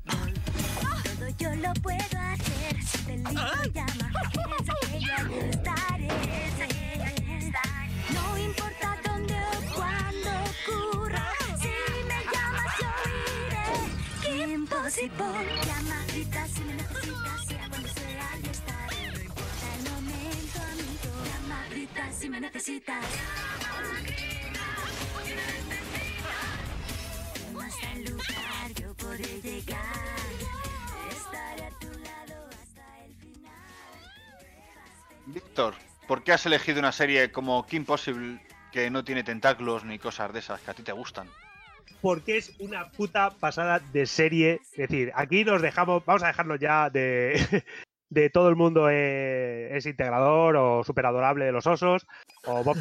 Todo 1.05 1.29
yo 1.39 1.55
lo 1.55 1.73
puedo 1.75 2.19
hacer. 2.19 2.83
Si 2.83 2.99
te 3.05 3.19
ligo, 3.19 3.63
llama. 3.73 4.11
Piensa 4.33 4.73
que 4.81 5.01
yo 5.01 5.13
allí 5.17 5.39
estaré. 5.51 6.09
No 8.13 8.37
importa 8.37 8.99
dónde 9.05 9.35
o 9.35 9.75
cuándo 9.75 10.31
ocurra. 10.51 11.25
Si 11.57 11.69
me 12.09 12.21
llamas, 12.33 12.75
yo 12.81 12.91
iré. 13.47 13.67
Kim 14.23 14.67
Possible. 14.67 15.63
Llama, 15.67 16.05
grita 16.09 16.47
si 16.49 16.61
me 16.63 16.75
necesitas. 16.75 17.58
Si 22.19 22.29
me 22.29 22.41
necesitas. 22.41 23.05
Hasta 27.61 27.93
el 27.93 28.05
lugar 28.05 28.73
yo 28.81 28.95
podré 28.95 29.41
llegar. 29.41 29.85
Estaré 31.11 31.65
a 31.65 31.71
tu 31.79 31.87
lado 31.87 32.49
hasta 32.51 33.05
el 33.05 33.15
final. 33.15 33.53
Víctor, 35.27 35.75
¿por 36.09 36.25
qué 36.25 36.33
has 36.33 36.45
elegido 36.47 36.81
una 36.81 36.93
serie 36.93 37.31
como 37.31 37.65
Kim 37.67 37.85
Possible 37.85 38.41
que 38.73 38.91
no 38.91 39.05
tiene 39.05 39.23
tentáculos 39.23 39.85
ni 39.85 39.99
cosas 39.99 40.33
de 40.33 40.41
esas 40.41 40.61
que 40.61 40.71
a 40.71 40.75
ti 40.75 40.83
te 40.83 40.93
gustan? 40.93 41.29
porque 42.01 42.37
es 42.37 42.55
una 42.61 42.91
puta 42.91 43.31
pasada 43.31 43.81
de 43.93 44.07
serie. 44.07 44.61
Es 44.71 44.89
decir, 44.89 45.11
aquí 45.17 45.45
nos 45.45 45.61
dejamos, 45.61 46.05
vamos 46.05 46.23
a 46.23 46.29
dejarnos 46.29 46.61
ya 46.61 46.91
de, 46.91 47.65
de 48.11 48.31
todo 48.31 48.49
el 48.49 48.57
mundo 48.57 48.89
eh, 48.91 49.77
es 49.77 49.87
integrador 49.87 50.57
o 50.57 50.85
super 50.85 51.07
adorable 51.07 51.45
de 51.45 51.53
los 51.53 51.67
osos 51.67 52.07
o 52.45 52.65
Bob. 52.65 52.77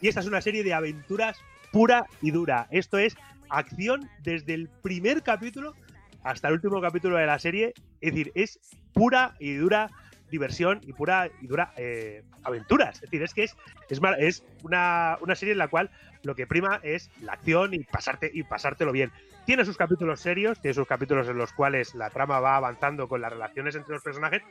Y 0.00 0.08
esta 0.08 0.20
es 0.20 0.26
una 0.26 0.40
serie 0.40 0.64
de 0.64 0.74
aventuras 0.74 1.38
pura 1.70 2.06
y 2.20 2.30
dura. 2.30 2.66
Esto 2.70 2.98
es 2.98 3.16
acción 3.48 4.08
desde 4.22 4.54
el 4.54 4.68
primer 4.82 5.22
capítulo 5.22 5.74
hasta 6.22 6.48
el 6.48 6.54
último 6.54 6.80
capítulo 6.80 7.16
de 7.16 7.26
la 7.26 7.38
serie. 7.38 7.72
Es 8.00 8.12
decir, 8.12 8.32
es 8.34 8.58
pura 8.92 9.34
y 9.38 9.54
dura 9.54 9.90
diversión 10.30 10.80
y 10.86 10.92
pura 10.92 11.30
y 11.40 11.46
dura 11.46 11.72
eh, 11.76 12.22
aventuras. 12.42 12.96
Es 12.96 13.02
decir, 13.02 13.22
es 13.22 13.34
que 13.34 13.44
es, 13.44 13.56
es, 13.88 14.00
es 14.18 14.44
una, 14.62 15.18
una 15.20 15.34
serie 15.34 15.52
en 15.52 15.58
la 15.58 15.68
cual 15.68 15.90
lo 16.22 16.34
que 16.34 16.46
prima 16.46 16.80
es 16.82 17.10
la 17.20 17.32
acción 17.32 17.74
y 17.74 17.80
pasarte 17.84 18.30
y 18.32 18.42
pasártelo 18.42 18.92
bien. 18.92 19.12
Tiene 19.44 19.64
sus 19.64 19.76
capítulos 19.76 20.20
serios, 20.20 20.60
tiene 20.60 20.74
sus 20.74 20.86
capítulos 20.86 21.28
en 21.28 21.36
los 21.36 21.52
cuales 21.52 21.94
la 21.94 22.10
trama 22.10 22.40
va 22.40 22.56
avanzando 22.56 23.08
con 23.08 23.20
las 23.20 23.32
relaciones 23.32 23.74
entre 23.74 23.94
los 23.94 24.02
personajes, 24.02 24.42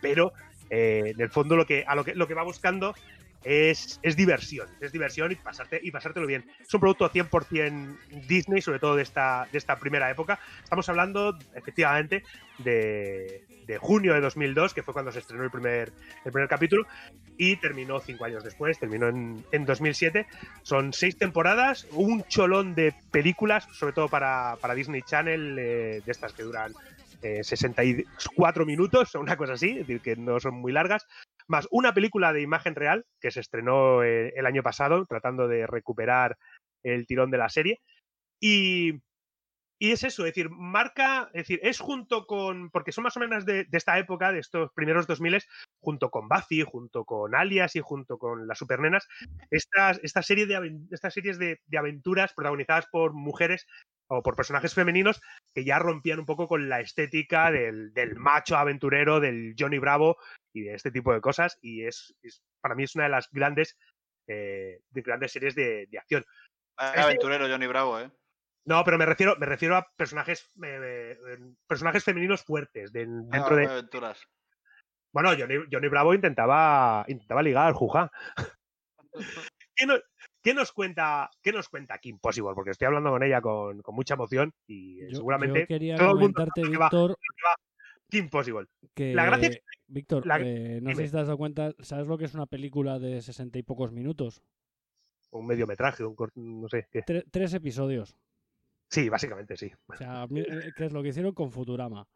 pero 0.00 0.32
eh, 0.70 1.12
en 1.14 1.20
el 1.20 1.28
fondo 1.28 1.56
lo 1.56 1.66
que, 1.66 1.84
a 1.86 1.94
lo 1.94 2.04
que, 2.04 2.14
lo 2.14 2.26
que 2.26 2.34
va 2.34 2.42
buscando 2.42 2.94
es, 3.44 4.00
es 4.02 4.16
diversión, 4.16 4.68
es 4.80 4.92
diversión 4.92 5.32
y, 5.32 5.34
pasarte, 5.36 5.80
y 5.82 5.90
pasártelo 5.90 6.26
bien. 6.26 6.44
Es 6.60 6.72
un 6.74 6.80
producto 6.80 7.10
100% 7.10 8.26
Disney, 8.26 8.60
sobre 8.60 8.78
todo 8.78 8.96
de 8.96 9.02
esta, 9.02 9.48
de 9.50 9.58
esta 9.58 9.78
primera 9.78 10.10
época. 10.10 10.38
Estamos 10.62 10.88
hablando, 10.88 11.38
efectivamente, 11.54 12.22
de, 12.58 13.44
de 13.66 13.78
junio 13.78 14.14
de 14.14 14.20
2002, 14.20 14.74
que 14.74 14.82
fue 14.82 14.92
cuando 14.92 15.12
se 15.12 15.20
estrenó 15.20 15.44
el 15.44 15.50
primer, 15.50 15.92
el 16.24 16.32
primer 16.32 16.48
capítulo, 16.48 16.86
y 17.38 17.56
terminó 17.56 18.00
cinco 18.00 18.24
años 18.26 18.44
después, 18.44 18.78
terminó 18.78 19.08
en, 19.08 19.44
en 19.52 19.64
2007. 19.64 20.26
Son 20.62 20.92
seis 20.92 21.16
temporadas, 21.16 21.86
un 21.92 22.22
cholón 22.24 22.74
de 22.74 22.94
películas, 23.10 23.66
sobre 23.72 23.94
todo 23.94 24.08
para, 24.08 24.56
para 24.60 24.74
Disney 24.74 25.02
Channel, 25.02 25.58
eh, 25.58 26.02
de 26.04 26.12
estas 26.12 26.32
que 26.34 26.42
duran 26.42 26.72
eh, 27.22 27.44
64 27.44 28.64
minutos 28.64 29.14
o 29.14 29.20
una 29.20 29.36
cosa 29.36 29.52
así, 29.52 29.70
es 29.70 29.86
decir, 29.86 30.00
que 30.00 30.16
no 30.16 30.40
son 30.40 30.54
muy 30.54 30.72
largas, 30.72 31.06
más 31.50 31.66
una 31.70 31.92
película 31.92 32.32
de 32.32 32.42
imagen 32.42 32.74
real 32.74 33.04
que 33.20 33.30
se 33.30 33.40
estrenó 33.40 34.02
eh, 34.02 34.32
el 34.36 34.46
año 34.46 34.62
pasado, 34.62 35.04
tratando 35.06 35.48
de 35.48 35.66
recuperar 35.66 36.38
el 36.82 37.06
tirón 37.06 37.30
de 37.30 37.38
la 37.38 37.48
serie. 37.48 37.80
Y, 38.40 39.00
y 39.78 39.90
es 39.92 40.04
eso, 40.04 40.24
es 40.24 40.34
decir, 40.34 40.48
marca, 40.50 41.28
es 41.34 41.42
decir, 41.42 41.60
es 41.62 41.80
junto 41.80 42.26
con, 42.26 42.70
porque 42.70 42.92
son 42.92 43.04
más 43.04 43.16
o 43.16 43.20
menos 43.20 43.44
de, 43.44 43.66
esta 43.72 43.98
época, 43.98 44.32
de 44.32 44.38
estos 44.38 44.70
primeros 44.72 45.06
2000, 45.06 45.42
junto 45.80 46.10
con 46.10 46.28
Buffy, 46.28 46.62
junto 46.62 47.04
con 47.04 47.34
Alias 47.34 47.74
y 47.74 47.80
junto 47.80 48.16
con 48.16 48.46
las 48.46 48.58
Supernenas, 48.58 49.08
estas, 49.50 49.98
esta 50.02 50.22
serie 50.22 50.46
de, 50.46 50.78
estas 50.92 51.12
series 51.12 51.38
de 51.38 51.58
aventuras 51.76 52.32
protagonizadas 52.32 52.86
por 52.92 53.12
mujeres 53.12 53.66
o 54.10 54.22
por 54.22 54.34
personajes 54.34 54.74
femeninos 54.74 55.20
que 55.54 55.64
ya 55.64 55.78
rompían 55.78 56.18
un 56.18 56.26
poco 56.26 56.48
con 56.48 56.68
la 56.68 56.80
estética 56.80 57.50
del, 57.52 57.92
del 57.94 58.16
macho 58.16 58.56
aventurero, 58.56 59.20
del 59.20 59.54
Johnny 59.58 59.78
Bravo 59.78 60.16
y 60.52 60.62
de 60.62 60.74
este 60.74 60.90
tipo 60.90 61.12
de 61.14 61.20
cosas. 61.20 61.58
Y 61.62 61.84
es, 61.84 62.14
es- 62.22 62.42
para 62.60 62.74
mí 62.74 62.82
es 62.84 62.94
una 62.96 63.04
de 63.04 63.10
las 63.10 63.28
grandes, 63.30 63.78
eh, 64.28 64.80
de 64.90 65.02
grandes 65.02 65.32
series 65.32 65.54
de, 65.54 65.86
de 65.86 65.98
acción. 65.98 66.24
Este- 66.78 67.00
aventurero 67.00 67.46
Johnny 67.48 67.66
Bravo, 67.68 68.00
¿eh? 68.00 68.10
no, 68.66 68.84
pero 68.84 68.98
me 68.98 69.06
refiero, 69.06 69.36
me 69.36 69.46
refiero 69.46 69.76
a 69.76 69.88
personajes, 69.96 70.50
eh, 70.62 71.16
eh, 71.28 71.38
personajes 71.68 72.02
femeninos 72.04 72.42
fuertes 72.42 72.92
de- 72.92 73.06
dentro 73.06 73.54
Ah, 73.54 73.56
de. 73.56 73.62
vaya 73.62 73.72
aventuras. 73.72 74.26
Bueno, 75.12 75.30
Johnny, 75.38 75.54
Johnny 75.70 75.88
Bravo 75.88 76.14
intentaba, 76.14 77.04
intentaba 77.08 77.42
ligar 77.42 77.72
Juja. 77.74 78.10
¿Qué, 79.76 79.86
no- 79.86 79.98
qué 80.42 80.54
nos 80.54 80.72
cuenta, 80.72 81.30
¿Qué 81.42 81.52
nos 81.52 81.68
cuenta 81.68 81.98
Kim 81.98 82.18
Possible? 82.18 82.52
Porque 82.54 82.70
estoy 82.70 82.86
hablando 82.86 83.10
con 83.10 83.22
ella 83.22 83.40
con, 83.40 83.82
con 83.82 83.94
mucha 83.94 84.14
emoción 84.14 84.52
y 84.66 85.00
eh, 85.02 85.08
Yo, 85.10 85.16
seguramente 85.18 85.60
yo 85.60 85.66
quería 85.66 85.96
todo 85.96 86.12
el 86.12 86.18
mundo 86.18 86.44
Víctor, 86.56 87.16
Kim 88.08 88.28
Possible. 88.28 88.66
que... 88.94 89.14
La 89.14 89.24
gracia 89.26 89.48
es- 89.48 89.60
Víctor, 89.86 90.26
la- 90.26 90.38
eh, 90.40 90.80
no 90.80 90.90
sé 90.90 90.96
dime. 90.96 91.06
si 91.06 91.12
te 91.12 91.18
has 91.18 91.26
dado 91.26 91.36
cuenta, 91.38 91.72
¿sabes 91.80 92.06
lo 92.06 92.16
que 92.16 92.24
es 92.24 92.34
una 92.34 92.46
película 92.46 92.98
de 92.98 93.22
sesenta 93.22 93.58
y 93.58 93.62
pocos 93.62 93.90
minutos? 93.92 94.42
Un 95.32 95.46
mediometraje, 95.46 96.04
un 96.04 96.14
cort- 96.16 96.32
no 96.34 96.68
sé 96.68 96.86
qué. 96.90 97.04
Tre- 97.04 97.24
tres 97.30 97.54
episodios. 97.54 98.16
Sí, 98.88 99.08
básicamente 99.08 99.56
sí. 99.56 99.70
O 99.86 99.94
sea, 99.96 100.26
eh, 100.34 100.72
que 100.76 100.86
es 100.86 100.92
lo 100.92 101.02
que 101.02 101.08
hicieron 101.10 101.34
con 101.34 101.50
Futurama. 101.52 102.06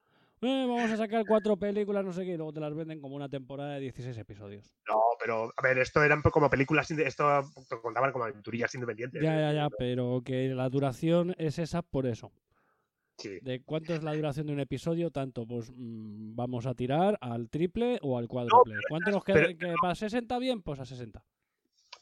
Eh, 0.45 0.67
vamos 0.69 0.91
a 0.91 0.97
sacar 0.97 1.25
cuatro 1.27 1.57
películas, 1.57 2.05
no 2.05 2.13
sé 2.13 2.25
qué, 2.25 2.33
y 2.35 2.37
luego 2.37 2.53
te 2.53 2.61
las 2.61 2.75
venden 2.75 3.01
como 3.01 3.17
una 3.17 3.29
temporada 3.29 3.75
de 3.75 3.81
16 3.81 4.17
episodios. 4.19 4.75
No, 4.89 5.01
pero 5.19 5.51
a 5.57 5.63
ver, 5.63 5.79
esto 5.79 6.03
eran 6.03 6.21
como 6.23 6.51
películas, 6.51 6.91
esto 6.91 7.25
contaban 7.83 8.13
como 8.13 8.25
aventurillas 8.25 8.75
independientes. 8.75 9.23
Ya, 9.23 9.37
ya, 9.39 9.53
ya, 9.53 9.69
pero 9.79 10.23
que 10.25 10.49
la 10.49 10.69
duración 10.69 11.35
es 11.39 11.59
esa 11.59 11.83
por 11.83 12.07
eso. 12.07 12.31
Sí. 13.17 13.39
¿De 13.43 13.63
cuánto 13.63 13.95
es 13.95 14.03
la 14.03 14.15
duración 14.15 14.47
de 14.49 14.53
un 14.53 14.61
episodio? 14.61 15.11
Tanto, 15.11 15.47
pues 15.47 15.71
mm, 15.75 16.35
vamos 16.35 16.67
a 16.67 16.75
tirar 16.75 17.17
al 17.21 17.49
triple 17.49 17.99
o 18.03 18.19
al 18.19 18.27
cuádruple. 18.27 18.75
¿Cuánto 18.89 19.13
nos 19.13 19.23
queda? 19.25 19.37
pero- 19.37 19.57
¿Que 19.59 19.75
para 19.81 19.95
60 19.95 20.39
bien? 20.41 20.63
Pues 20.63 20.81
a 20.81 20.85
60. 20.85 21.25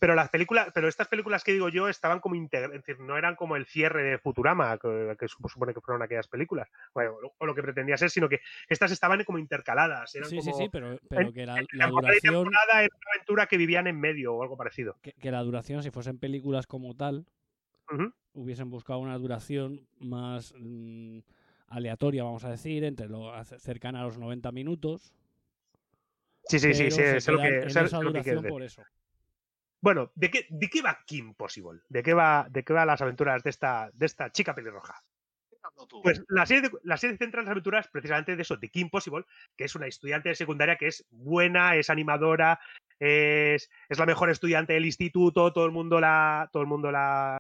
Pero 0.03 0.17
las 0.17 0.31
películas, 0.31 0.67
pero 0.75 0.89
estas 0.89 1.07
películas 1.07 1.45
que 1.45 1.53
digo 1.53 1.69
yo 1.69 1.89
estaban 1.89 2.19
como 2.19 2.35
integradas, 2.35 2.75
es 2.75 2.85
decir, 2.85 3.01
no 3.01 3.17
eran 3.17 3.37
como 3.37 3.55
el 3.55 3.67
cierre 3.67 4.03
de 4.03 4.19
Futurama, 4.19 4.77
que, 4.77 5.15
que 5.17 5.27
sup- 5.27 5.49
supone 5.49 5.73
que 5.73 5.81
fueron 5.81 6.03
aquellas 6.03 6.27
películas, 6.27 6.69
bueno, 6.93 7.13
o- 7.23 7.33
o 7.39 7.47
lo 7.47 7.55
que 7.55 7.63
pretendía 7.63 7.97
ser, 7.97 8.11
sino 8.11 8.29
que 8.29 8.41
estas 8.69 8.91
estaban 8.91 9.23
como 9.23 9.39
intercaladas. 9.39 10.13
Eran 10.17 10.29
Sí, 10.29 10.41
sí, 10.41 10.51
como- 10.51 10.59
sí, 10.59 10.69
pero, 10.73 10.99
que 11.33 11.47
la, 11.47 11.59
en 11.61 11.67
la 11.75 11.87
y 11.87 11.91
duración, 11.93 12.35
temporada 12.35 12.83
era 12.83 12.97
una 12.97 13.11
aventura 13.15 13.47
que 13.47 13.57
vivían 13.57 13.87
en 13.87 14.01
medio 14.01 14.35
o 14.35 14.43
algo 14.43 14.57
parecido. 14.57 14.99
que, 15.03 15.13
que 15.13 15.31
la 15.31 15.41
duración, 15.45 15.85
si 15.85 15.93
fuesen 15.93 16.19
películas 16.19 16.67
como 16.67 16.97
tal, 16.97 17.25
hubiesen 18.33 18.71
buscado 18.71 18.99
una 18.99 19.17
duración 19.19 19.87
más 20.01 20.53
mm, 20.59 21.21
aleatoria, 21.69 22.25
vamos 22.25 22.43
a 22.45 22.51
decir, 22.51 22.83
entre 22.83 23.07
lo 23.09 23.33
cercana 23.45 24.01
a 24.01 24.05
los 24.07 24.19
90 24.19 24.51
minutos. 24.51 25.15
Sí, 26.47 26.59
sí, 26.59 26.75
sí, 26.75 26.91
sí, 26.91 26.97
se 26.97 27.21
sé 27.21 27.31
lo 27.31 27.39
que, 27.41 27.49
en 27.61 27.69
esa 27.69 28.01
lo 28.03 28.13
que 28.13 28.23
quieres 28.23 28.43
duración 28.43 28.45
por 28.51 28.63
eso. 28.65 28.83
Bueno, 29.83 30.13
¿de 30.15 30.31
qué, 30.31 30.47
¿de 30.49 30.69
qué 30.69 30.81
va 30.81 30.99
Kim 31.07 31.35
Possible? 31.35 31.81
¿De 31.89 32.03
qué 32.03 32.15
va, 32.15 32.47
de 32.49 32.63
qué 32.65 32.73
va 32.73 32.87
las 32.87 33.03
aventuras 33.03 33.43
de 33.43 33.51
esta, 33.51 33.91
de 33.93 34.07
esta 34.07 34.31
chica 34.31 34.55
pelirroja? 34.55 34.95
Pues 36.03 36.23
la 36.29 36.47
serie, 36.47 36.63
de- 36.63 36.79
la 36.85 36.97
serie 36.97 37.17
centra 37.19 37.41
en 37.41 37.47
las 37.47 37.53
aventuras 37.53 37.89
precisamente 37.89 38.37
de 38.37 38.43
eso, 38.43 38.57
de 38.57 38.69
Kim 38.69 38.91
Possible, 38.91 39.25
que 39.57 39.65
es 39.65 39.75
una 39.75 39.87
estudiante 39.87 40.29
de 40.31 40.35
secundaria 40.37 40.77
que 40.77 40.89
es 40.89 41.05
buena, 41.11 41.77
es 41.77 41.91
animadora, 41.91 42.61
es, 42.99 43.69
es 43.89 43.99
la 43.99 44.07
mejor 44.07 44.31
estudiante 44.31 44.73
del 44.75 44.87
instituto, 44.87 45.53
todo 45.53 45.67
el 45.67 45.73
mundo 45.73 46.01
la. 46.01 46.49
Todo 46.53 46.63
el 46.63 46.69
mundo 46.69 46.91
la. 46.93 47.39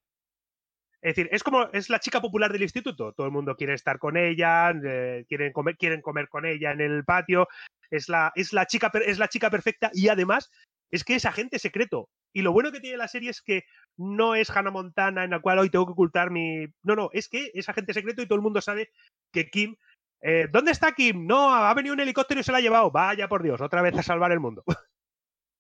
Es 1.00 1.16
decir, 1.16 1.28
es 1.32 1.42
como, 1.42 1.64
es 1.72 1.90
la 1.90 1.98
chica 1.98 2.20
popular 2.20 2.52
del 2.52 2.62
instituto. 2.62 3.12
Todo 3.12 3.26
el 3.26 3.32
mundo 3.32 3.56
quiere 3.56 3.74
estar 3.74 3.98
con 3.98 4.16
ella, 4.16 4.70
eh, 4.84 5.24
quieren, 5.28 5.52
comer, 5.52 5.76
quieren 5.76 6.00
comer 6.00 6.28
con 6.28 6.46
ella 6.46 6.70
en 6.72 6.80
el 6.80 7.04
patio. 7.04 7.48
Es 7.90 8.08
la, 8.08 8.32
es 8.36 8.52
la 8.52 8.66
chica, 8.66 8.90
es 9.04 9.18
la 9.18 9.28
chica 9.28 9.50
perfecta 9.50 9.90
y 9.92 10.08
además 10.08 10.50
es 10.90 11.04
que 11.04 11.16
es 11.16 11.24
agente 11.24 11.58
secreto. 11.58 12.08
Y 12.32 12.42
lo 12.42 12.52
bueno 12.52 12.72
que 12.72 12.80
tiene 12.80 12.96
la 12.96 13.08
serie 13.08 13.30
es 13.30 13.42
que 13.42 13.64
no 13.96 14.34
es 14.34 14.50
Hannah 14.50 14.70
Montana 14.70 15.24
en 15.24 15.30
la 15.30 15.40
cual 15.40 15.58
hoy 15.58 15.70
tengo 15.70 15.86
que 15.86 15.92
ocultar 15.92 16.30
mi. 16.30 16.66
No, 16.82 16.96
no, 16.96 17.10
es 17.12 17.28
que 17.28 17.50
es 17.54 17.68
agente 17.68 17.94
secreto 17.94 18.22
y 18.22 18.26
todo 18.26 18.36
el 18.36 18.42
mundo 18.42 18.60
sabe 18.60 18.90
que 19.32 19.50
Kim. 19.50 19.76
eh, 20.20 20.48
¿Dónde 20.50 20.72
está 20.72 20.92
Kim? 20.92 21.26
No, 21.26 21.54
ha 21.54 21.74
venido 21.74 21.94
un 21.94 22.00
helicóptero 22.00 22.40
y 22.40 22.44
se 22.44 22.52
la 22.52 22.58
ha 22.58 22.62
llevado. 22.62 22.90
Vaya 22.90 23.28
por 23.28 23.42
Dios, 23.42 23.60
otra 23.60 23.82
vez 23.82 23.96
a 23.98 24.02
salvar 24.02 24.32
el 24.32 24.40
mundo. 24.40 24.64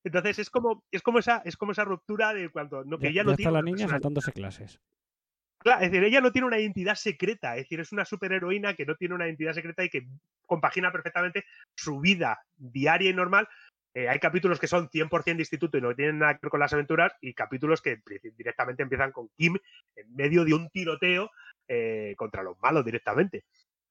Entonces 0.04 0.38
es 0.38 0.50
como, 0.50 0.84
es 0.90 1.02
como 1.02 1.18
esa, 1.18 1.42
es 1.44 1.56
como 1.56 1.72
esa 1.72 1.84
ruptura 1.84 2.34
de 2.34 2.48
cuando 2.50 2.84
no, 2.84 2.98
que 2.98 3.04
Ya, 3.04 3.10
ella 3.10 3.20
ya 3.20 3.24
no 3.24 3.30
está 3.32 3.36
tiene 3.36 3.52
la 3.52 3.62
niña 3.62 3.88
saltándose 3.88 4.32
clases. 4.32 4.80
Claro, 5.62 5.84
es 5.84 5.92
decir, 5.92 6.04
ella 6.04 6.20
no 6.20 6.32
tiene 6.32 6.48
una 6.48 6.58
identidad 6.58 6.96
secreta, 6.96 7.56
es 7.56 7.64
decir, 7.64 7.78
es 7.78 7.92
una 7.92 8.04
superheroína 8.04 8.74
que 8.74 8.84
no 8.84 8.96
tiene 8.96 9.14
una 9.14 9.26
identidad 9.26 9.52
secreta 9.52 9.84
y 9.84 9.90
que 9.90 10.08
compagina 10.44 10.90
perfectamente 10.90 11.44
su 11.76 12.00
vida 12.00 12.40
diaria 12.56 13.10
y 13.10 13.14
normal. 13.14 13.48
Eh, 13.94 14.08
hay 14.08 14.18
capítulos 14.18 14.58
que 14.58 14.66
son 14.66 14.88
100% 14.88 15.36
de 15.36 15.42
instituto 15.42 15.76
y 15.76 15.82
no 15.82 15.94
tienen 15.94 16.18
nada 16.18 16.34
que 16.34 16.40
ver 16.42 16.50
con 16.50 16.60
las 16.60 16.72
aventuras 16.72 17.12
y 17.20 17.34
capítulos 17.34 17.82
que 17.82 18.00
directamente 18.36 18.82
empiezan 18.82 19.12
con 19.12 19.28
Kim 19.36 19.56
en 19.96 20.14
medio 20.14 20.44
de 20.44 20.54
un 20.54 20.70
tiroteo 20.70 21.30
eh, 21.68 22.14
contra 22.16 22.42
los 22.42 22.58
malos 22.60 22.84
directamente. 22.84 23.44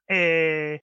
Eh, 0.07 0.81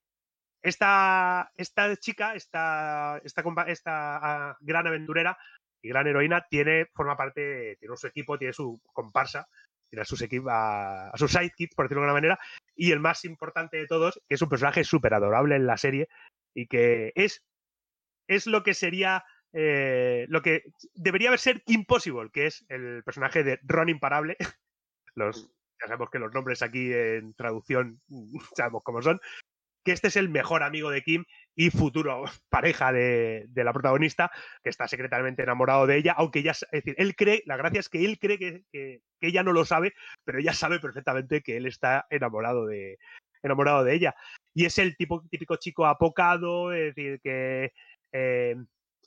esta, 0.62 1.50
esta 1.56 1.96
chica, 1.96 2.34
esta, 2.34 3.20
esta, 3.24 3.42
esta 3.66 4.16
ah, 4.16 4.56
gran 4.60 4.86
aventurera 4.86 5.36
y 5.82 5.88
gran 5.88 6.06
heroína 6.06 6.46
tiene, 6.48 6.86
forma 6.94 7.16
parte, 7.16 7.76
tiene 7.78 7.96
su 7.96 8.06
equipo, 8.06 8.38
tiene 8.38 8.52
su 8.52 8.80
comparsa, 8.92 9.48
tiene 9.88 10.02
a 10.02 10.04
sus 10.04 10.22
equipos, 10.22 10.50
a, 10.52 11.10
a 11.10 11.16
sus 11.16 11.32
sidekicks, 11.32 11.74
por 11.74 11.86
decirlo 11.86 12.02
de 12.02 12.06
alguna 12.06 12.20
manera, 12.20 12.38
y 12.74 12.92
el 12.92 13.00
más 13.00 13.24
importante 13.24 13.76
de 13.76 13.86
todos, 13.86 14.20
que 14.28 14.34
es 14.34 14.42
un 14.42 14.48
personaje 14.48 14.84
súper 14.84 15.14
adorable 15.14 15.56
en 15.56 15.66
la 15.66 15.76
serie 15.76 16.08
y 16.54 16.66
que 16.66 17.12
es, 17.14 17.44
es 18.28 18.46
lo 18.46 18.62
que 18.62 18.74
sería 18.74 19.24
eh, 19.52 20.26
lo 20.28 20.42
que 20.42 20.62
debería 20.94 21.28
haber 21.28 21.40
ser 21.40 21.62
Impossible, 21.66 22.30
que 22.32 22.46
es 22.46 22.64
el 22.68 23.02
personaje 23.02 23.42
de 23.42 23.58
Ron 23.62 23.88
Imparable. 23.88 24.36
Los, 25.14 25.50
ya 25.80 25.86
sabemos 25.88 26.10
que 26.10 26.18
los 26.20 26.32
nombres 26.32 26.62
aquí 26.62 26.92
en 26.92 27.34
traducción 27.34 28.00
sabemos 28.56 28.82
cómo 28.84 29.02
son. 29.02 29.20
Que 29.84 29.92
este 29.92 30.08
es 30.08 30.16
el 30.16 30.28
mejor 30.28 30.62
amigo 30.62 30.90
de 30.90 31.02
Kim 31.02 31.24
y 31.56 31.70
futuro 31.70 32.24
pareja 32.50 32.92
de, 32.92 33.46
de 33.48 33.64
la 33.64 33.72
protagonista, 33.72 34.30
que 34.62 34.70
está 34.70 34.86
secretamente 34.86 35.42
enamorado 35.42 35.86
de 35.86 35.96
ella, 35.96 36.12
aunque 36.16 36.40
ella, 36.40 36.52
es 36.52 36.66
decir, 36.70 36.94
él 36.98 37.16
cree, 37.16 37.42
la 37.46 37.56
gracia 37.56 37.80
es 37.80 37.88
que 37.88 38.04
él 38.04 38.18
cree 38.18 38.38
que, 38.38 38.64
que- 38.70 39.00
que 39.20 39.26
ella 39.26 39.42
no 39.42 39.52
lo 39.52 39.64
sabe, 39.64 39.94
pero 40.24 40.38
ella 40.38 40.52
sabe 40.52 40.78
perfectamente 40.78 41.42
que 41.42 41.56
él 41.56 41.66
está 41.66 42.06
enamorado 42.10 42.66
de, 42.66 42.98
enamorado 43.42 43.82
de 43.82 43.94
ella. 43.94 44.14
Y 44.54 44.64
es 44.66 44.78
el 44.78 44.96
tipo, 44.96 45.24
típico 45.28 45.56
chico 45.56 45.86
apocado, 45.86 46.72
es 46.72 46.94
decir, 46.94 47.20
que 47.20 47.72
eh, 48.12 48.56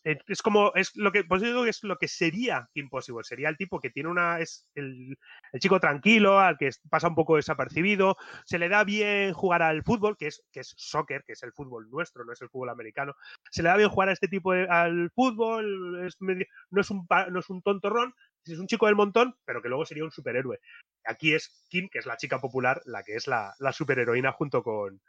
eh, 0.04 0.18
es 0.28 0.42
como, 0.42 0.74
es 0.74 0.96
lo 0.96 1.12
que, 1.12 1.26
es 1.68 1.84
lo 1.84 1.98
que 1.98 2.08
sería 2.08 2.68
Impossible, 2.74 3.24
sería 3.24 3.50
el 3.50 3.58
tipo 3.58 3.80
que 3.80 3.92
tiene 3.92 4.10
una, 4.10 4.40
es 4.40 4.68
el, 4.74 5.16
chico 5.60 5.80
tranquilo, 5.80 6.40
al 6.40 6.58
que 6.58 6.72
pasa 6.90 7.08
un 7.08 7.16
poco 7.16 7.36
desapercibido, 7.36 8.18
se 8.46 8.58
le 8.58 8.68
da 8.68 8.84
bien 8.84 9.34
jugar 9.34 9.62
al 9.62 9.84
fútbol, 9.84 10.18
que 10.18 10.28
es, 10.28 10.44
que 10.52 10.62
es 10.62 10.74
soccer, 10.76 11.24
que 11.24 11.34
es 11.34 11.44
el 11.44 11.54
fútbol 11.54 11.90
nuestro, 11.92 12.26
no 12.26 12.34
es 12.34 12.42
el 12.42 12.50
fútbol 12.50 12.70
americano, 12.70 13.14
se 13.52 13.62
le 13.62 13.70
da 13.70 13.78
bien 13.78 13.90
jugar 13.90 14.10
a 14.10 14.14
este 14.14 14.28
tipo 14.28 14.54
de, 14.54 14.68
al 14.68 15.12
fútbol, 15.12 16.04
es 16.06 16.18
no, 16.20 16.82
es 16.82 16.90
un, 16.90 17.08
no 17.30 17.40
es 17.40 17.50
un 17.50 17.62
tontorrón, 17.62 18.16
es 18.46 18.58
un 18.58 18.68
chico 18.68 18.88
del 18.88 18.96
montón, 18.96 19.36
pero 19.46 19.62
que 19.62 19.70
luego 19.70 19.86
sería 19.86 20.04
un 20.04 20.12
superhéroe. 20.12 20.60
Aquí 21.06 21.34
es 21.34 21.66
Kim, 21.70 21.90
que 21.92 22.00
es 22.00 22.08
la 22.08 22.18
chica 22.18 22.40
popular, 22.42 22.82
la 22.86 23.04
que 23.04 23.16
es 23.16 23.28
la, 23.28 23.54
la 23.60 23.72
superheroína 23.72 24.32
junto 24.32 24.64
con, 24.64 25.00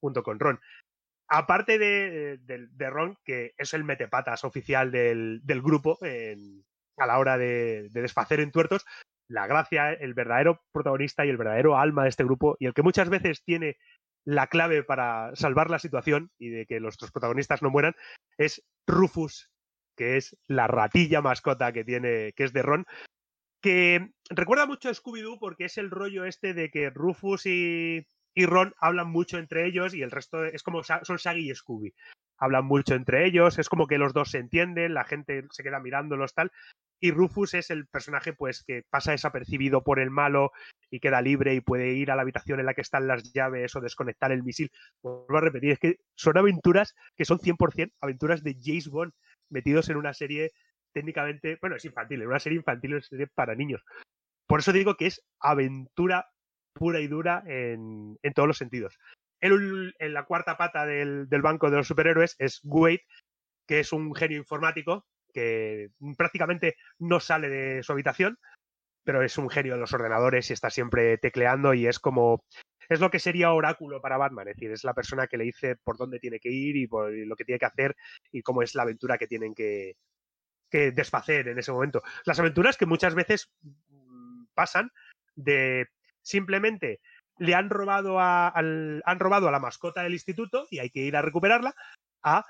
junto 0.00 0.22
con 0.22 0.38
Ron. 0.38 0.60
Aparte 1.28 1.78
de, 1.78 2.38
de- 2.38 2.90
Ron, 2.90 3.18
que 3.24 3.54
es 3.58 3.74
el 3.74 3.84
metepatas 3.84 4.44
oficial 4.44 4.90
del, 4.92 5.42
grupo 5.46 5.98
a 6.98 7.06
la 7.06 7.18
hora 7.18 7.36
de, 7.36 7.88
de 7.90 8.02
desfacer 8.02 8.40
entuertos, 8.40 8.84
la 9.28 9.46
gracia, 9.46 9.92
el 9.92 10.14
verdadero 10.14 10.62
protagonista 10.72 11.26
y 11.26 11.30
el 11.30 11.36
verdadero 11.36 11.76
alma 11.76 12.04
de 12.04 12.10
este 12.10 12.24
grupo, 12.24 12.56
y 12.60 12.66
el 12.66 12.74
que 12.74 12.82
muchas 12.82 13.08
veces 13.08 13.42
tiene 13.42 13.76
la 14.24 14.48
clave 14.48 14.82
para 14.82 15.34
salvar 15.34 15.70
la 15.70 15.78
situación 15.78 16.30
y 16.38 16.50
de 16.50 16.66
que 16.66 16.80
nuestros 16.80 17.12
protagonistas 17.12 17.62
no 17.62 17.70
mueran, 17.70 17.94
es 18.38 18.64
Rufus, 18.86 19.50
que 19.96 20.16
es 20.16 20.36
la 20.46 20.66
ratilla 20.66 21.22
mascota 21.22 21.72
que 21.72 21.84
tiene, 21.84 22.32
que 22.34 22.44
es 22.44 22.52
de 22.52 22.62
Ron, 22.62 22.86
que 23.62 24.12
recuerda 24.30 24.66
mucho 24.66 24.88
a 24.88 24.94
Scooby-Doo 24.94 25.38
porque 25.38 25.64
es 25.64 25.78
el 25.78 25.90
rollo 25.90 26.24
este 26.24 26.54
de 26.54 26.70
que 26.70 26.90
Rufus 26.90 27.46
y, 27.46 28.06
y 28.36 28.44
Ron 28.44 28.74
hablan 28.78 29.10
mucho 29.10 29.38
entre 29.38 29.66
ellos 29.66 29.94
y 29.94 30.02
el 30.02 30.10
resto 30.10 30.44
es 30.44 30.62
como 30.62 30.84
son 30.84 31.16
Shaggy 31.16 31.50
y 31.50 31.54
Scooby. 31.54 31.94
hablan 32.38 32.66
mucho 32.66 32.94
entre 32.94 33.24
ellos, 33.24 33.58
es 33.58 33.70
como 33.70 33.86
que 33.86 33.96
los 33.96 34.12
dos 34.12 34.30
se 34.30 34.38
entienden, 34.38 34.92
la 34.92 35.04
gente 35.04 35.46
se 35.50 35.62
queda 35.62 35.80
mirándolos 35.80 36.34
tal. 36.34 36.52
Y 37.00 37.12
Rufus 37.12 37.54
es 37.54 37.70
el 37.70 37.86
personaje 37.86 38.34
pues 38.34 38.62
que 38.62 38.82
pasa 38.90 39.12
desapercibido 39.12 39.82
por 39.82 39.98
el 40.00 40.10
malo 40.10 40.52
y 40.90 41.00
queda 41.00 41.22
libre 41.22 41.54
y 41.54 41.62
puede 41.62 41.94
ir 41.94 42.10
a 42.10 42.16
la 42.16 42.22
habitación 42.22 42.60
en 42.60 42.66
la 42.66 42.74
que 42.74 42.82
están 42.82 43.08
las 43.08 43.32
llaves 43.32 43.74
o 43.74 43.80
desconectar 43.80 44.30
el 44.32 44.42
misil. 44.42 44.70
Vuelvo 45.02 45.38
a 45.38 45.40
repetir, 45.40 45.72
es 45.72 45.78
que 45.78 45.96
son 46.14 46.36
aventuras 46.36 46.94
que 47.16 47.24
son 47.24 47.38
100% 47.38 47.92
aventuras 48.02 48.42
de 48.42 48.54
James 48.62 48.88
Bond 48.88 49.12
metidos 49.48 49.88
en 49.88 49.96
una 49.96 50.12
serie 50.12 50.52
técnicamente, 50.92 51.56
bueno, 51.60 51.76
es 51.76 51.84
infantil, 51.86 52.20
en 52.20 52.28
una 52.28 52.40
serie 52.40 52.58
infantil, 52.58 52.92
una 52.92 53.02
serie 53.02 53.28
para 53.28 53.54
niños. 53.54 53.82
Por 54.46 54.60
eso 54.60 54.72
digo 54.72 54.94
que 54.96 55.06
es 55.06 55.22
aventura 55.40 56.26
pura 56.76 57.00
y 57.00 57.08
dura 57.08 57.42
en, 57.46 58.18
en 58.22 58.32
todos 58.32 58.46
los 58.46 58.58
sentidos. 58.58 58.98
En 59.40 60.14
la 60.14 60.24
cuarta 60.24 60.56
pata 60.56 60.86
del, 60.86 61.28
del 61.28 61.42
banco 61.42 61.70
de 61.70 61.76
los 61.76 61.88
superhéroes 61.88 62.36
es 62.38 62.60
Wade, 62.64 63.04
que 63.66 63.80
es 63.80 63.92
un 63.92 64.14
genio 64.14 64.38
informático 64.38 65.06
que 65.32 65.90
prácticamente 66.16 66.76
no 66.98 67.20
sale 67.20 67.48
de 67.48 67.82
su 67.82 67.92
habitación, 67.92 68.38
pero 69.04 69.22
es 69.22 69.36
un 69.38 69.50
genio 69.50 69.74
de 69.74 69.80
los 69.80 69.92
ordenadores 69.92 70.50
y 70.50 70.52
está 70.52 70.70
siempre 70.70 71.18
tecleando 71.18 71.74
y 71.74 71.86
es 71.86 71.98
como 71.98 72.44
es 72.88 73.00
lo 73.00 73.10
que 73.10 73.18
sería 73.18 73.52
oráculo 73.52 74.00
para 74.00 74.16
Batman, 74.16 74.48
es 74.48 74.56
decir, 74.56 74.70
es 74.70 74.84
la 74.84 74.94
persona 74.94 75.26
que 75.26 75.36
le 75.36 75.44
dice 75.44 75.76
por 75.76 75.96
dónde 75.96 76.20
tiene 76.20 76.38
que 76.38 76.50
ir 76.50 76.76
y 76.76 76.86
por 76.86 77.12
lo 77.12 77.36
que 77.36 77.44
tiene 77.44 77.58
que 77.58 77.66
hacer 77.66 77.96
y 78.32 78.42
cómo 78.42 78.62
es 78.62 78.74
la 78.74 78.82
aventura 78.82 79.18
que 79.18 79.26
tienen 79.26 79.54
que, 79.54 79.96
que 80.70 80.92
desfacer 80.92 81.48
en 81.48 81.58
ese 81.58 81.72
momento. 81.72 82.02
Las 82.24 82.38
aventuras 82.38 82.76
que 82.76 82.86
muchas 82.86 83.14
veces 83.14 83.50
mm, 83.62 84.44
pasan 84.54 84.90
de 85.34 85.88
simplemente 86.26 87.00
le 87.38 87.54
han 87.54 87.70
robado 87.70 88.18
a, 88.18 88.48
al- 88.48 89.02
han 89.06 89.18
robado 89.18 89.48
a 89.48 89.52
la 89.52 89.60
mascota 89.60 90.02
del 90.02 90.14
instituto 90.14 90.66
y 90.70 90.80
hay 90.80 90.90
que 90.90 91.00
ir 91.00 91.16
a 91.16 91.22
recuperarla, 91.22 91.74
a 92.22 92.44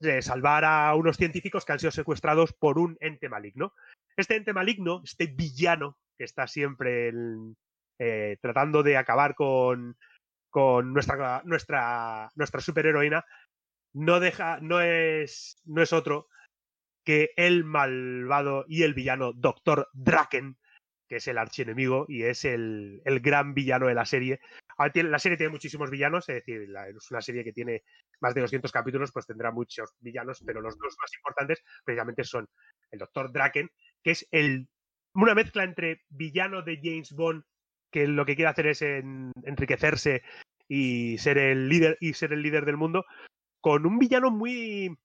de 0.00 0.20
salvar 0.20 0.64
a 0.64 0.94
unos 0.96 1.16
científicos 1.16 1.64
que 1.64 1.72
han 1.72 1.78
sido 1.78 1.92
secuestrados 1.92 2.52
por 2.52 2.78
un 2.78 2.96
ente 3.00 3.28
maligno. 3.28 3.72
Este 4.16 4.34
ente 4.34 4.52
maligno, 4.52 5.00
este 5.04 5.26
villano 5.26 5.96
que 6.18 6.24
está 6.24 6.48
siempre 6.48 7.12
eh, 8.00 8.36
tratando 8.42 8.82
de 8.82 8.96
acabar 8.96 9.36
con, 9.36 9.96
con 10.50 10.92
nuestra, 10.92 11.42
nuestra, 11.44 12.30
nuestra 12.34 12.60
superheroína, 12.60 13.24
no 13.94 14.18
deja, 14.18 14.58
no 14.60 14.80
es, 14.80 15.60
no 15.66 15.82
es 15.82 15.92
otro 15.92 16.28
que 17.04 17.30
el 17.36 17.64
malvado 17.64 18.64
y 18.66 18.82
el 18.82 18.94
villano 18.94 19.32
Doctor 19.32 19.88
Draken, 19.92 20.56
que 21.12 21.16
es 21.16 21.28
el 21.28 21.36
archienemigo 21.36 22.06
y 22.08 22.22
es 22.22 22.46
el, 22.46 23.02
el 23.04 23.20
gran 23.20 23.52
villano 23.52 23.86
de 23.86 23.92
la 23.92 24.06
serie. 24.06 24.40
Ah, 24.78 24.90
La 24.94 25.18
serie 25.18 25.36
tiene 25.36 25.50
muchísimos 25.52 25.90
villanos, 25.90 26.26
es 26.30 26.36
decir, 26.36 26.62
es 26.62 27.10
una 27.10 27.20
serie 27.20 27.44
que 27.44 27.52
tiene 27.52 27.82
más 28.22 28.32
de 28.32 28.40
200 28.40 28.72
capítulos, 28.72 29.12
pues 29.12 29.26
tendrá 29.26 29.50
muchos 29.50 29.90
villanos, 30.00 30.42
pero 30.46 30.62
los 30.62 30.78
dos 30.78 30.96
más 30.98 31.14
importantes 31.14 31.62
precisamente 31.84 32.24
son 32.24 32.48
el 32.90 32.98
Doctor 32.98 33.30
Draken, 33.30 33.68
que 34.02 34.12
es 34.12 34.26
el, 34.30 34.68
una 35.12 35.34
mezcla 35.34 35.64
entre 35.64 36.00
villano 36.08 36.62
de 36.62 36.80
James 36.82 37.12
Bond, 37.12 37.44
que 37.90 38.06
lo 38.06 38.24
que 38.24 38.34
quiere 38.34 38.48
hacer 38.48 38.68
es 38.68 38.80
en- 38.80 39.32
enriquecerse 39.44 40.22
y 40.66 41.18
ser 41.18 41.36
el 41.36 41.68
líder 41.68 41.98
y 42.00 42.14
ser 42.14 42.32
el 42.32 42.40
líder 42.40 42.64
del 42.64 42.78
mundo, 42.78 43.04
con 43.60 43.84
un 43.84 43.98
villano 43.98 44.30
muy 44.30 44.96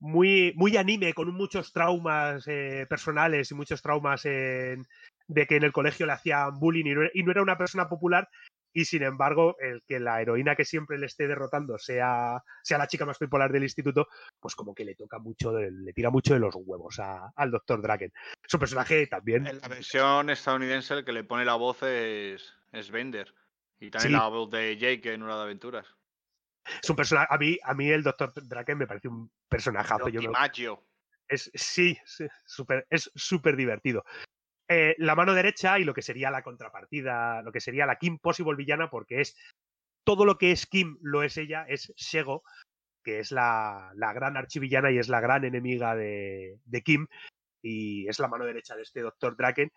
muy, 0.00 0.52
muy 0.56 0.76
anime, 0.76 1.12
con 1.14 1.32
muchos 1.34 1.72
traumas 1.72 2.44
eh, 2.48 2.86
personales 2.88 3.50
y 3.50 3.54
muchos 3.54 3.82
traumas 3.82 4.24
en- 4.24 4.86
de 5.28 5.46
que 5.46 5.56
en 5.56 5.62
el 5.62 5.72
colegio 5.72 6.06
le 6.06 6.12
hacían 6.12 6.58
bullying 6.58 6.86
y 6.86 6.94
no, 6.94 7.02
era- 7.02 7.10
y 7.14 7.22
no 7.22 7.30
era 7.30 7.42
una 7.42 7.56
persona 7.58 7.88
popular. 7.88 8.28
Y 8.72 8.84
sin 8.84 9.02
embargo, 9.02 9.56
el 9.58 9.82
que 9.86 9.98
la 9.98 10.22
heroína 10.22 10.54
que 10.54 10.64
siempre 10.64 10.96
le 10.96 11.06
esté 11.06 11.26
derrotando 11.26 11.76
sea, 11.78 12.40
sea 12.62 12.78
la 12.78 12.86
chica 12.86 13.04
más 13.04 13.18
popular 13.18 13.50
del 13.52 13.64
instituto, 13.64 14.06
pues 14.38 14.54
como 14.54 14.74
que 14.76 14.84
le 14.84 14.94
toca 14.94 15.18
mucho, 15.18 15.52
le 15.58 15.92
tira 15.92 16.10
mucho 16.10 16.34
de 16.34 16.40
los 16.40 16.54
huevos 16.54 16.98
a- 17.00 17.32
al 17.34 17.50
Dr. 17.50 17.82
Draken. 17.82 18.12
Su 18.46 18.58
personaje 18.60 19.06
también. 19.08 19.46
En 19.46 19.60
la 19.60 19.66
versión 19.68 20.30
estadounidense 20.30 20.94
el 20.94 21.04
que 21.04 21.12
le 21.12 21.24
pone 21.24 21.44
la 21.44 21.56
voz 21.56 21.82
es, 21.82 22.54
es 22.72 22.90
Bender. 22.92 23.34
Y 23.80 23.90
también 23.90 24.12
Sí. 24.12 24.18
la 24.18 24.28
voz 24.28 24.50
de 24.50 24.76
Jake 24.76 25.14
en 25.14 25.22
Hora 25.22 25.36
de 25.36 25.42
Aventuras. 25.42 25.86
Es 26.82 26.90
un 26.90 26.96
personaje. 26.96 27.26
A 27.30 27.38
mí, 27.38 27.58
a 27.62 27.74
mí 27.74 27.90
el 27.90 28.02
Dr. 28.02 28.32
Draken 28.34 28.78
me 28.78 28.86
parece 28.86 29.08
un 29.08 29.30
personajazo. 29.48 30.04
Yo 30.08 30.20
me-. 30.22 30.26
Es, 31.28 31.50
sí, 31.54 31.98
sí, 32.04 32.26
súper- 32.46 32.86
es 32.90 33.10
súper 33.14 33.56
divertido. 33.56 34.04
Eh, 34.68 34.94
la 34.98 35.14
mano 35.14 35.34
derecha 35.34 35.78
y 35.78 35.84
lo 35.84 35.94
que 35.94 36.02
sería 36.02 36.30
la 36.30 36.42
contrapartida, 36.42 37.42
lo 37.42 37.50
que 37.52 37.60
sería 37.60 37.86
la 37.86 37.96
Kim 37.96 38.18
Possible 38.18 38.54
villana, 38.56 38.90
porque 38.90 39.20
es 39.20 39.36
todo 40.04 40.24
lo 40.24 40.38
que 40.38 40.52
es 40.52 40.66
Kim 40.66 40.98
lo 41.02 41.22
es 41.22 41.36
ella, 41.36 41.64
es 41.68 41.92
Shego, 41.96 42.42
que 43.04 43.18
es 43.20 43.32
la, 43.32 43.90
la 43.94 44.12
gran 44.12 44.36
archivillana 44.36 44.90
y 44.90 44.98
es 44.98 45.08
la 45.08 45.20
gran 45.20 45.44
enemiga 45.44 45.94
de, 45.96 46.58
de 46.64 46.82
Kim, 46.82 47.06
y 47.62 48.08
es 48.08 48.18
la 48.18 48.28
mano 48.28 48.44
derecha 48.44 48.76
de 48.76 48.82
este 48.82 49.00
Dr. 49.00 49.36
Draken. 49.36 49.72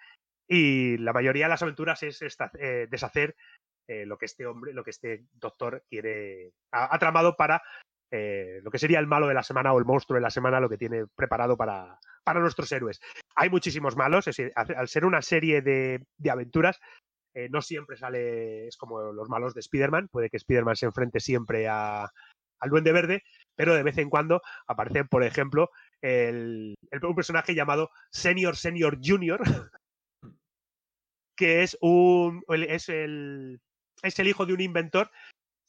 Y 0.48 0.98
la 0.98 1.14
mayoría 1.14 1.46
de 1.46 1.50
las 1.50 1.64
aventuras 1.64 2.04
es 2.04 2.22
esta- 2.22 2.52
eh, 2.60 2.88
deshacer 2.90 3.36
eh, 3.88 4.06
lo 4.06 4.18
que 4.18 4.26
este 4.26 4.46
hombre, 4.46 4.74
lo 4.74 4.84
que 4.84 4.92
este 4.92 5.26
doctor 5.34 5.84
quiere, 5.90 6.54
ha, 6.72 6.98
tramado 7.00 7.36
para 7.36 7.62
eh, 8.12 8.60
lo 8.64 8.72
que 8.72 8.80
sería 8.80 9.00
el 9.00 9.08
malo 9.08 9.28
de 9.28 9.34
la 9.34 9.44
semana 9.44 9.74
o 9.74 9.80
el 9.80 9.86
monstruo 9.86 10.16
de 10.16 10.22
la 10.22 10.30
semana, 10.30 10.60
lo 10.60 10.70
que 10.70 10.78
tiene 10.78 11.06
preparado 11.16 11.58
para, 11.58 12.00
para 12.24 12.40
nuestros 12.40 12.72
héroes. 12.72 13.02
Hay 13.36 13.50
muchísimos 13.50 13.96
malos, 13.96 14.28
es 14.28 14.36
decir, 14.36 14.54
al 14.56 14.88
ser 14.88 15.06
una 15.06 15.22
serie 15.22 15.62
de, 15.62 16.06
de 16.18 16.30
aventuras, 16.30 16.80
eh, 17.36 17.50
no 17.50 17.62
siempre 17.62 17.98
sale, 17.98 18.68
es 18.68 18.78
como 18.78 19.12
los 19.12 19.28
malos 19.28 19.56
de 19.56 19.62
Spider-Man, 19.62 20.08
puede 20.10 20.30
que 20.30 20.38
Spider-Man 20.38 20.76
se 20.76 20.86
enfrente 20.86 21.20
siempre 21.20 21.68
a, 21.68 22.04
al 22.04 22.70
Duende 22.70 22.92
Verde, 22.92 23.24
pero 23.56 23.74
de 23.74 23.84
vez 23.84 23.98
en 23.98 24.10
cuando 24.10 24.42
aparece, 24.68 25.04
por 25.06 25.24
ejemplo, 25.24 25.72
el, 26.02 26.76
un 27.02 27.16
personaje 27.16 27.56
llamado 27.56 27.90
Senior 28.12 28.56
Senior 28.56 29.00
Junior, 29.04 29.42
que 31.36 31.64
es 31.64 31.76
un 31.82 32.44
es 32.50 32.90
el, 32.90 33.60
es 34.04 34.20
el 34.20 34.28
hijo 34.28 34.46
de 34.46 34.54
un 34.54 34.62
inventor 34.62 35.10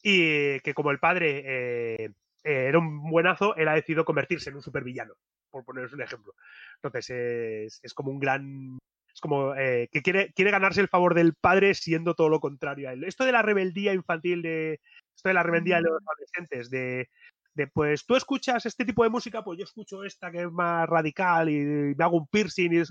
y 0.02 0.60
que 0.60 0.74
como 0.74 0.90
el 0.90 0.98
padre 0.98 1.42
eh, 1.46 2.04
eh, 2.44 2.66
era 2.68 2.78
un 2.78 3.08
buenazo, 3.08 3.56
él 3.56 3.68
ha 3.68 3.74
decidido 3.74 4.04
convertirse 4.04 4.50
en 4.50 4.56
un 4.56 4.62
supervillano, 4.62 5.14
por 5.50 5.64
poneros 5.64 5.94
un 5.94 6.02
ejemplo. 6.02 6.34
Entonces 6.76 7.10
es, 7.10 7.80
es 7.82 7.94
como 7.94 8.10
un 8.10 8.20
gran... 8.20 8.78
Es 9.14 9.20
como 9.20 9.54
eh, 9.54 9.88
que 9.92 10.02
quiere, 10.02 10.32
quiere 10.32 10.50
ganarse 10.50 10.80
el 10.80 10.88
favor 10.88 11.14
del 11.14 11.34
padre 11.34 11.74
siendo 11.74 12.14
todo 12.14 12.28
lo 12.28 12.40
contrario 12.40 12.88
a 12.88 12.92
él. 12.92 13.04
Esto 13.04 13.24
de 13.24 13.30
la 13.30 13.42
rebeldía 13.42 13.94
infantil, 13.94 14.42
de 14.42 14.80
esto 15.14 15.28
de 15.28 15.34
la 15.34 15.44
rebeldía 15.44 15.76
de 15.76 15.82
los 15.82 16.02
adolescentes, 16.04 16.68
de, 16.68 17.08
de 17.54 17.68
pues 17.68 18.04
tú 18.06 18.16
escuchas 18.16 18.66
este 18.66 18.84
tipo 18.84 19.04
de 19.04 19.10
música, 19.10 19.44
pues 19.44 19.56
yo 19.56 19.64
escucho 19.64 20.02
esta 20.02 20.32
que 20.32 20.42
es 20.42 20.50
más 20.50 20.88
radical 20.88 21.48
y 21.48 21.94
me 21.96 22.04
hago 22.04 22.16
un 22.16 22.26
piercing. 22.26 22.72
y 22.72 22.82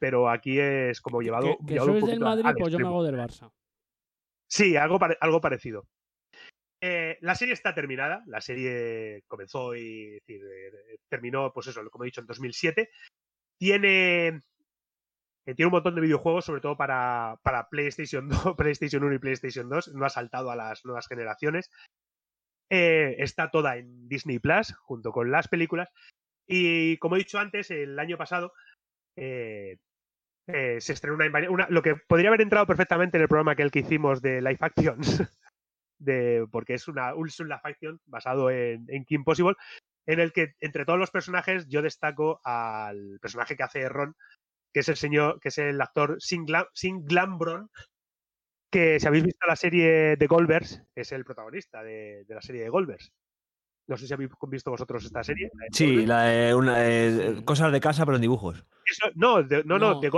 pero 0.00 0.30
aquí 0.30 0.58
es 0.58 0.98
como 1.02 1.20
llevado. 1.20 1.58
Que, 1.58 1.66
que 1.66 1.72
llevado 1.74 1.92
un 1.92 2.00
del 2.00 2.20
Madrid, 2.20 2.46
pues 2.58 2.72
yo 2.72 2.78
me 2.78 2.86
hago 2.86 3.04
del 3.04 3.16
Barça. 3.16 3.52
Sí, 4.50 4.76
algo, 4.76 4.98
algo 5.20 5.40
parecido. 5.40 5.86
Eh, 6.82 7.18
la 7.20 7.34
serie 7.34 7.54
está 7.54 7.74
terminada. 7.74 8.22
La 8.26 8.40
serie 8.40 9.22
comenzó 9.28 9.74
y 9.74 10.10
decir, 10.10 10.42
eh, 10.44 10.98
terminó, 11.08 11.52
pues 11.52 11.68
eso, 11.68 11.88
como 11.90 12.04
he 12.04 12.08
dicho, 12.08 12.20
en 12.20 12.26
2007. 12.26 12.90
Tiene, 13.58 14.28
eh, 14.28 15.54
tiene 15.54 15.66
un 15.66 15.72
montón 15.72 15.94
de 15.94 16.00
videojuegos, 16.00 16.44
sobre 16.46 16.60
todo 16.60 16.76
para, 16.76 17.38
para 17.42 17.68
PlayStation 17.68 18.28
2, 18.28 18.56
PlayStation 18.56 19.04
1 19.04 19.14
y 19.14 19.18
PlayStation 19.18 19.68
2. 19.68 19.94
No 19.94 20.04
ha 20.04 20.10
saltado 20.10 20.50
a 20.50 20.56
las 20.56 20.84
nuevas 20.84 21.06
generaciones. 21.06 21.70
Eh, 22.70 23.16
está 23.18 23.50
toda 23.50 23.76
en 23.76 24.08
Disney 24.08 24.38
Plus, 24.38 24.74
junto 24.82 25.12
con 25.12 25.30
las 25.30 25.48
películas. 25.48 25.88
Y 26.46 26.96
como 26.98 27.16
he 27.16 27.20
dicho 27.20 27.38
antes, 27.38 27.70
el 27.70 27.98
año 27.98 28.16
pasado 28.16 28.52
eh, 29.16 29.78
eh, 30.46 30.80
se 30.80 30.92
estrenó 30.92 31.16
una, 31.16 31.50
una- 31.50 31.66
lo 31.70 31.82
que 31.82 31.96
podría 31.96 32.28
haber 32.28 32.40
entrado 32.42 32.66
perfectamente 32.66 33.16
en 33.16 33.22
el 33.22 33.28
programa 33.28 33.54
que 33.56 33.62
el 33.62 33.70
que 33.70 33.80
hicimos 33.80 34.22
de 34.22 34.40
Live 34.40 34.58
Actions, 34.60 35.22
de, 35.98 36.46
porque 36.50 36.74
es 36.74 36.88
una, 36.88 37.14
un, 37.14 37.28
live 37.28 37.60
action 37.62 38.00
basado 38.06 38.50
en, 38.50 38.84
en 38.88 39.04
Kim 39.04 39.24
Possible, 39.24 39.54
en 40.06 40.20
el 40.20 40.32
que 40.32 40.54
entre 40.60 40.84
todos 40.84 40.98
los 40.98 41.10
personajes 41.10 41.66
yo 41.68 41.82
destaco 41.82 42.40
al 42.44 43.18
personaje 43.20 43.56
que 43.56 43.62
hace 43.62 43.88
Ron, 43.88 44.14
que 44.72 44.80
es 44.80 44.88
el 44.88 44.96
señor, 44.96 45.40
que 45.40 45.48
es 45.50 45.58
el 45.58 45.80
actor 45.80 46.16
Sin, 46.20 46.44
Glam, 46.46 46.66
Sin 46.74 47.04
Glambron, 47.04 47.70
que 48.70 49.00
si 49.00 49.06
habéis 49.06 49.24
visto 49.24 49.46
la 49.46 49.56
serie 49.56 50.16
de 50.16 50.26
Goldbergs, 50.26 50.82
es 50.94 51.12
el 51.12 51.24
protagonista 51.24 51.82
de, 51.82 52.24
de 52.24 52.34
la 52.34 52.42
serie 52.42 52.62
de 52.62 52.68
Goldbergs. 52.68 53.12
No 53.90 53.96
sé 53.96 54.06
si 54.06 54.14
habéis 54.14 54.30
visto 54.48 54.70
vosotros 54.70 55.04
esta 55.04 55.24
serie. 55.24 55.50
la 55.52 55.64
de 55.64 55.68
Sí, 55.72 56.06
la 56.06 56.22
de 56.22 56.54
una, 56.54 56.74
eh, 56.78 57.42
cosas 57.44 57.72
de 57.72 57.80
casa, 57.80 58.06
pero 58.06 58.16
en 58.16 58.22
dibujos. 58.22 58.64
Eso- 58.86 59.10
no, 59.16 59.42
de- 59.42 59.64
no, 59.64 59.80
no, 59.80 60.00
de 60.00 60.10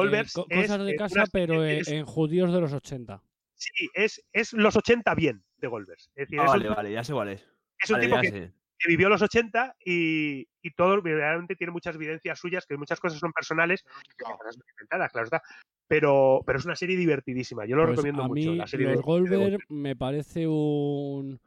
eh, 0.50 0.50
es, 0.50 0.68
cosas 0.68 0.84
de 0.84 0.90
eh, 0.92 0.96
casa, 0.96 1.14
una 1.20 1.26
pero 1.32 1.54
serie- 1.54 1.72
en, 1.76 1.80
es- 1.80 1.88
en 1.88 2.04
judíos 2.04 2.52
de 2.52 2.60
los 2.60 2.72
80. 2.74 3.22
Sí, 3.54 3.88
es, 3.94 4.22
es 4.34 4.52
los 4.52 4.76
80 4.76 5.14
bien 5.14 5.42
de. 5.56 6.10
Es 6.14 6.28
decir, 6.28 6.38
Ah, 6.40 6.44
es 6.44 6.50
un- 6.52 6.58
vale, 6.58 6.68
vale, 6.68 6.92
ya 6.92 7.02
sé 7.02 7.14
cuál 7.14 7.28
es. 7.30 7.48
es 7.82 7.88
un 7.90 7.94
Vale, 7.94 8.06
tipo 8.06 8.20
que, 8.20 8.52
vivió 8.88 9.08
los 9.08 9.22
80 9.22 9.74
y, 9.82 10.46
y 10.60 10.70
todo 10.76 11.00
realmente 11.00 11.56
tiene 11.56 11.72
muchas 11.72 11.94
evidencias 11.94 12.38
suyas, 12.38 12.66
que 12.66 12.76
muchas 12.76 13.00
cosas 13.00 13.18
son 13.20 13.32
personales, 13.32 13.84
que 14.18 14.24
otras 14.30 14.54
son 14.54 14.64
inventadas, 14.70 15.10
claro 15.12 15.24
está. 15.24 15.42
Pero, 15.88 16.42
pero 16.44 16.58
es 16.58 16.64
una 16.66 16.76
serie 16.76 16.96
divertidísima. 16.98 17.64
Yo 17.64 17.76
lo 17.76 17.84
Pues 17.86 17.96
recomiendo 17.96 18.22
a 18.24 18.28
mucho. 18.28 18.50
mí 18.50 18.56
La 18.56 18.66
serie 18.66 18.86
de- 18.88 18.92
los 18.94 19.00
de 19.02 19.06
Goldberg 19.06 19.40
Goldberg. 19.40 19.64
me 19.70 19.96
parece 19.96 20.46
un, 20.46 21.40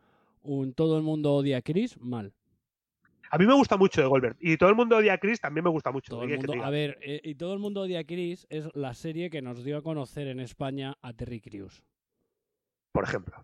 un 0.45 0.73
todo 0.73 0.97
el 0.97 1.03
mundo 1.03 1.33
odia 1.33 1.57
a 1.57 1.61
Chris 1.61 1.99
mal. 1.99 2.33
A 3.31 3.37
mí 3.37 3.45
me 3.45 3.55
gusta 3.55 3.75
mucho 3.75 4.01
de 4.01 4.07
Goldberg. 4.07 4.37
Y 4.39 4.57
todo 4.57 4.69
el 4.69 4.75
mundo 4.75 4.97
odia 4.97 5.13
a 5.13 5.17
Chris 5.17 5.41
también 5.41 5.63
me 5.63 5.69
gusta 5.69 5.91
mucho. 5.91 6.21
A 6.21 6.69
ver, 6.69 6.97
eh, 7.01 7.21
y 7.23 7.35
todo 7.35 7.53
el 7.53 7.59
mundo 7.59 7.81
odia 7.81 7.99
a 7.99 8.03
Chris 8.03 8.45
es 8.49 8.69
la 8.75 8.93
serie 8.93 9.29
que 9.29 9.41
nos 9.41 9.63
dio 9.63 9.77
a 9.77 9.81
conocer 9.81 10.27
en 10.27 10.39
España 10.39 10.95
a 11.01 11.13
Terry 11.13 11.41
Crews. 11.41 11.83
Por 12.91 13.03
ejemplo. 13.03 13.35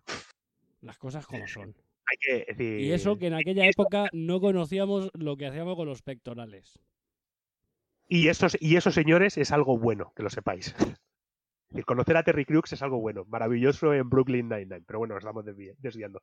Las 0.82 0.98
cosas 0.98 1.26
como 1.26 1.48
son. 1.48 1.76
Hay 2.06 2.18
que 2.20 2.46
decir. 2.48 2.80
Y 2.80 2.92
eso 2.92 3.18
que 3.18 3.28
en 3.28 3.34
aquella 3.34 3.66
época 3.66 4.08
no 4.14 4.40
conocíamos 4.40 5.10
lo 5.14 5.36
que 5.36 5.48
hacíamos 5.48 5.76
con 5.76 5.88
los 5.88 6.02
pectorales. 6.02 6.80
Y 8.08 8.28
esos, 8.28 8.58
y 8.60 8.76
esos 8.76 8.94
señores 8.94 9.38
es 9.38 9.52
algo 9.52 9.78
bueno, 9.78 10.14
que 10.16 10.24
lo 10.24 10.30
sepáis. 10.30 10.76
Decir, 11.70 11.86
conocer 11.86 12.18
a 12.18 12.24
Terry 12.24 12.44
Crews 12.44 12.74
es 12.74 12.82
algo 12.82 13.00
bueno, 13.00 13.24
maravilloso 13.30 13.94
en 13.94 14.10
Brooklyn 14.10 14.50
Nine-Nine, 14.50 14.84
pero 14.86 15.00
bueno, 15.00 15.14
nos 15.16 15.24
estamos 15.24 15.46
desvi- 15.46 15.74
desviando. 15.78 16.22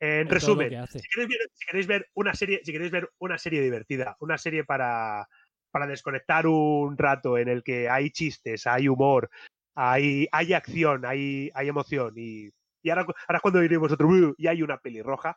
En 0.00 0.28
resumen, 0.28 0.76
si 0.94 1.08
queréis, 1.08 1.28
ver, 1.30 1.48
si 1.54 1.66
queréis 1.66 1.86
ver 1.86 2.08
una 2.14 2.34
serie, 2.34 2.60
si 2.64 2.72
queréis 2.72 2.90
ver 2.90 3.10
una 3.18 3.38
serie 3.38 3.60
divertida, 3.62 4.16
una 4.20 4.38
serie 4.38 4.64
para, 4.64 5.28
para 5.70 5.86
desconectar 5.86 6.46
un 6.46 6.98
rato 6.98 7.38
en 7.38 7.48
el 7.48 7.62
que 7.62 7.88
hay 7.88 8.10
chistes, 8.10 8.66
hay 8.66 8.88
humor, 8.88 9.30
hay, 9.74 10.26
hay 10.32 10.52
acción, 10.52 11.04
hay, 11.06 11.50
hay 11.54 11.68
emoción 11.68 12.14
y, 12.16 12.50
y 12.82 12.90
ahora, 12.90 13.02
ahora 13.02 13.36
es 13.38 13.42
cuando 13.42 13.60
diréis 13.60 13.80
vosotros 13.80 14.10
"Uh", 14.10 14.34
y 14.36 14.46
hay 14.48 14.62
una 14.62 14.78
pelirroja, 14.78 15.36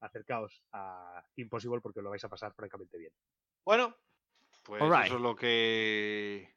acercaos 0.00 0.62
a 0.72 1.22
Impossible 1.36 1.80
porque 1.82 2.02
lo 2.02 2.10
vais 2.10 2.24
a 2.24 2.28
pasar 2.28 2.54
francamente 2.54 2.98
bien. 2.98 3.12
Bueno, 3.64 3.96
pues 4.62 4.98
eso 4.98 5.16
es 5.16 5.22
lo 5.22 5.36
que 5.36 6.54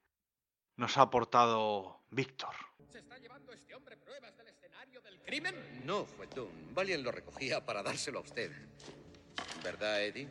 nos 0.77 0.97
ha 0.97 1.03
aportado 1.03 2.05
Víctor. 2.11 2.55
¿Se 2.91 2.99
está 2.99 3.17
llevando 3.17 3.51
este 3.53 3.75
hombre 3.75 3.97
pruebas 3.97 4.35
del 4.37 4.47
escenario 4.47 5.01
del 5.01 5.19
crimen? 5.19 5.81
No, 5.85 6.05
Juetún. 6.05 6.73
Valiant 6.73 7.03
lo 7.03 7.11
recogía 7.11 7.65
para 7.65 7.83
dárselo 7.83 8.19
a 8.19 8.21
usted. 8.21 8.51
¿Verdad, 9.63 10.03
Eddie? 10.03 10.29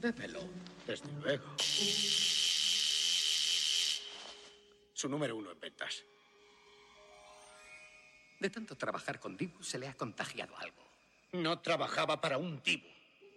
Démelo. 0.00 0.40
Desde 0.86 1.12
luego. 1.12 1.54
Su 4.92 5.08
número 5.08 5.36
uno 5.36 5.50
en 5.50 5.60
ventas. 5.60 6.04
De 8.40 8.50
tanto 8.50 8.76
trabajar 8.76 9.20
con 9.20 9.36
Dibu 9.36 9.62
se 9.62 9.78
le 9.78 9.88
ha 9.88 9.94
contagiado 9.94 10.56
algo. 10.58 10.82
No 11.32 11.60
trabajaba 11.60 12.20
para 12.20 12.38
un 12.38 12.62
Dibu. 12.62 12.88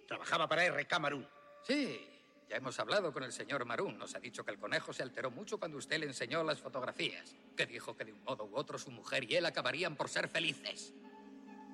Trabajaba 0.08 0.48
para 0.48 0.66
R.K. 0.66 1.00
Marún. 1.00 1.28
Sí, 1.64 2.15
ya 2.50 2.58
hemos 2.58 2.80
hablado 2.80 3.12
con 3.12 3.24
el 3.24 3.32
señor 3.32 3.66
Marún. 3.66 3.98
Nos 3.98 4.16
ha 4.16 4.20
dicho 4.20 4.44
que 4.44 4.52
el 4.52 4.60
conejo 4.60 4.94
se 4.94 5.04
alteró 5.04 5.32
mucho 5.32 5.58
cuando 5.58 5.78
usted 5.78 6.00
le 6.00 6.06
enseñó 6.06 6.44
las 6.44 6.60
fotografías. 6.60 7.36
Que 7.56 7.66
dijo 7.66 7.96
que 7.96 8.06
de 8.06 8.14
un 8.14 8.24
modo 8.24 8.46
u 8.46 8.56
otro 8.56 8.78
su 8.78 8.92
mujer 8.92 9.30
y 9.30 9.36
él 9.36 9.46
acabarían 9.46 9.96
por 9.96 10.10
ser 10.10 10.28
felices. 10.28 10.94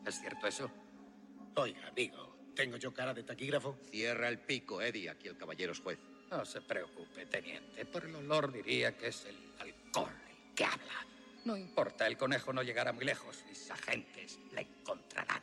¿Es 0.06 0.20
cierto 0.20 0.48
eso? 0.48 0.72
Oiga, 1.56 1.88
amigo, 1.88 2.38
¿tengo 2.56 2.78
yo 2.78 2.94
cara 2.94 3.14
de 3.14 3.24
taquígrafo? 3.24 3.78
Cierra 3.90 4.30
el 4.30 4.40
pico, 4.40 4.82
Eddie. 4.82 5.10
Aquí 5.10 5.28
el 5.28 5.38
caballero 5.38 5.74
es 5.74 5.80
juez. 5.80 6.00
No 6.30 6.46
se 6.46 6.62
preocupe, 6.62 7.26
teniente. 7.26 7.86
Por 7.86 8.06
el 8.06 8.16
olor 8.16 8.52
diría 8.52 8.98
que 8.98 9.08
es 9.08 9.26
el 9.26 9.36
alcohol 9.60 10.14
el 10.30 10.56
que 10.56 10.64
habla. 10.64 11.06
No 11.44 11.58
importa, 11.58 12.08
el 12.08 12.18
conejo 12.18 12.54
no 12.54 12.64
llegará 12.64 12.94
muy 12.94 13.04
lejos. 13.04 13.44
Mis 13.50 13.70
agentes 13.70 14.40
la 14.54 14.62
encontrarán. 14.62 15.42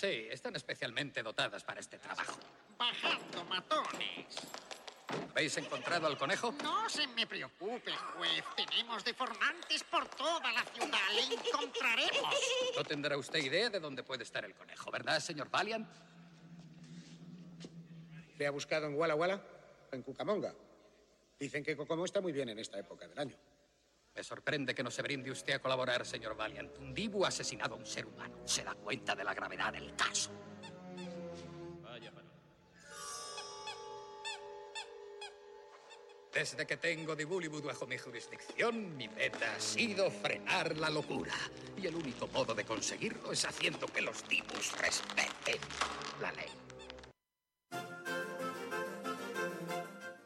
Sí, 0.00 0.28
están 0.30 0.54
especialmente 0.54 1.24
dotadas 1.24 1.64
para 1.64 1.80
este 1.80 1.98
trabajo. 1.98 2.38
Bajando, 2.78 3.44
matones. 3.46 4.36
¿Habéis 5.30 5.56
encontrado 5.56 6.06
al 6.06 6.16
conejo? 6.16 6.54
No 6.62 6.88
se 6.88 7.08
me 7.08 7.26
preocupe, 7.26 7.90
juez. 7.92 8.44
Tenemos 8.54 9.04
deformantes 9.04 9.82
por 9.82 10.06
toda 10.10 10.52
la 10.52 10.62
ciudad. 10.62 11.00
Le 11.14 11.34
encontraremos. 11.34 12.34
No 12.76 12.84
tendrá 12.84 13.16
usted 13.16 13.40
idea 13.40 13.70
de 13.70 13.80
dónde 13.80 14.04
puede 14.04 14.22
estar 14.22 14.44
el 14.44 14.54
conejo, 14.54 14.88
¿verdad, 14.92 15.18
señor 15.18 15.50
Valiant? 15.50 15.88
¿Le 18.36 18.46
ha 18.46 18.52
buscado 18.52 18.86
en 18.86 18.94
Walla 18.94 19.16
Walla? 19.16 19.42
En 19.90 20.02
Cucamonga. 20.02 20.54
Dicen 21.40 21.64
que 21.64 21.76
Kokomo 21.76 22.04
está 22.04 22.20
muy 22.20 22.30
bien 22.30 22.50
en 22.50 22.60
esta 22.60 22.78
época 22.78 23.08
del 23.08 23.18
año. 23.18 23.36
Me 24.18 24.24
sorprende 24.24 24.74
que 24.74 24.82
no 24.82 24.90
se 24.90 25.00
brinde 25.00 25.30
usted 25.30 25.52
a 25.52 25.58
colaborar, 25.60 26.04
señor 26.04 26.34
Valiant. 26.34 26.76
Un 26.78 26.92
dibu 26.92 27.24
ha 27.24 27.28
asesinado 27.28 27.76
a 27.76 27.78
un 27.78 27.86
ser 27.86 28.04
humano. 28.04 28.40
Se 28.44 28.64
da 28.64 28.74
cuenta 28.74 29.14
de 29.14 29.22
la 29.22 29.32
gravedad 29.32 29.72
del 29.72 29.94
caso. 29.94 30.32
Desde 36.32 36.66
que 36.66 36.76
tengo 36.78 37.14
Dibulibud 37.14 37.62
bajo 37.62 37.86
mi 37.86 37.96
jurisdicción, 37.96 38.96
mi 38.96 39.06
meta 39.06 39.54
ha 39.54 39.60
sido 39.60 40.10
frenar 40.10 40.76
la 40.76 40.90
locura. 40.90 41.34
Y 41.76 41.86
el 41.86 41.94
único 41.94 42.26
modo 42.26 42.56
de 42.56 42.64
conseguirlo 42.64 43.30
es 43.30 43.44
haciendo 43.44 43.86
que 43.86 44.00
los 44.00 44.28
dibus 44.28 44.76
respeten 44.78 45.60
la 46.20 46.32
ley. 46.32 46.67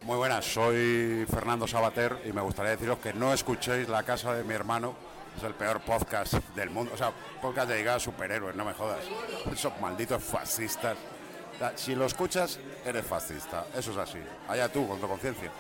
Muy 0.05 0.17
buenas, 0.17 0.45
soy 0.45 1.25
Fernando 1.31 1.69
Sabater 1.69 2.23
y 2.29 2.33
me 2.33 2.41
gustaría 2.41 2.73
deciros 2.73 2.99
que 2.99 3.13
no 3.13 3.33
escuchéis 3.33 3.89
La 3.89 4.03
Casa 4.03 4.35
de 4.35 4.43
mi 4.43 4.53
hermano. 4.53 4.97
Es 5.37 5.45
el 5.45 5.55
peor 5.55 5.81
podcast 5.81 6.35
del 6.57 6.71
mundo. 6.71 6.91
O 6.93 6.97
sea, 6.97 7.13
podcast 7.41 7.69
dedicado 7.69 7.99
a 7.99 8.01
superhéroes, 8.01 8.57
no 8.57 8.65
me 8.65 8.73
jodas. 8.73 8.99
Esos 9.53 9.73
malditos 9.81 10.21
fascistas. 10.23 10.97
Si 11.77 11.95
lo 11.95 12.05
escuchas, 12.05 12.59
eres 12.85 13.07
fascista. 13.07 13.67
Eso 13.77 13.93
es 13.93 13.97
así. 13.97 14.19
Allá 14.49 14.69
tú, 14.69 14.89
con 14.89 15.01
tu 15.01 15.07
conciencia. 15.07 15.53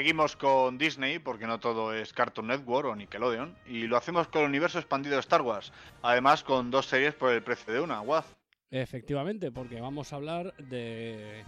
Seguimos 0.00 0.34
con 0.34 0.78
Disney, 0.78 1.18
porque 1.18 1.46
no 1.46 1.60
todo 1.60 1.92
es 1.92 2.14
Cartoon 2.14 2.46
Network 2.46 2.88
o 2.88 2.96
Nickelodeon, 2.96 3.54
y 3.66 3.82
lo 3.82 3.98
hacemos 3.98 4.28
con 4.28 4.40
el 4.40 4.48
universo 4.48 4.78
expandido 4.78 5.16
de 5.16 5.20
Star 5.20 5.42
Wars, 5.42 5.74
además 6.00 6.42
con 6.42 6.70
dos 6.70 6.86
series 6.86 7.12
por 7.12 7.34
el 7.34 7.42
precio 7.42 7.74
de 7.74 7.80
una, 7.80 8.00
Waz. 8.00 8.24
Efectivamente, 8.70 9.52
porque 9.52 9.78
vamos 9.78 10.10
a 10.10 10.16
hablar 10.16 10.54
de, 10.56 11.44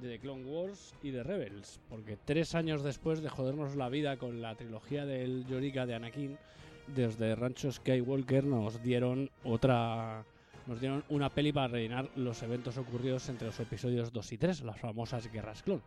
de 0.00 0.08
The 0.08 0.18
Clone 0.20 0.42
Wars 0.46 0.94
y 1.02 1.10
de 1.10 1.22
Rebels. 1.22 1.80
Porque 1.90 2.16
tres 2.16 2.54
años 2.54 2.82
después 2.82 3.20
de 3.20 3.28
jodernos 3.28 3.76
la 3.76 3.90
vida 3.90 4.16
con 4.16 4.40
la 4.40 4.54
trilogía 4.54 5.04
del 5.04 5.44
Yorika 5.46 5.84
de 5.84 5.94
Anakin, 5.94 6.38
desde 6.86 7.34
Rancho 7.34 7.70
Skywalker 7.70 8.44
nos 8.44 8.82
dieron 8.82 9.30
otra. 9.44 10.24
Nos 10.66 10.80
dieron 10.80 11.04
una 11.10 11.28
peli 11.28 11.52
para 11.52 11.68
rellenar 11.68 12.08
los 12.16 12.42
eventos 12.42 12.78
ocurridos 12.78 13.28
entre 13.28 13.48
los 13.48 13.60
episodios 13.60 14.14
2 14.14 14.32
y 14.32 14.38
3, 14.38 14.62
las 14.62 14.80
famosas 14.80 15.30
Guerras 15.30 15.62
Clon. 15.62 15.82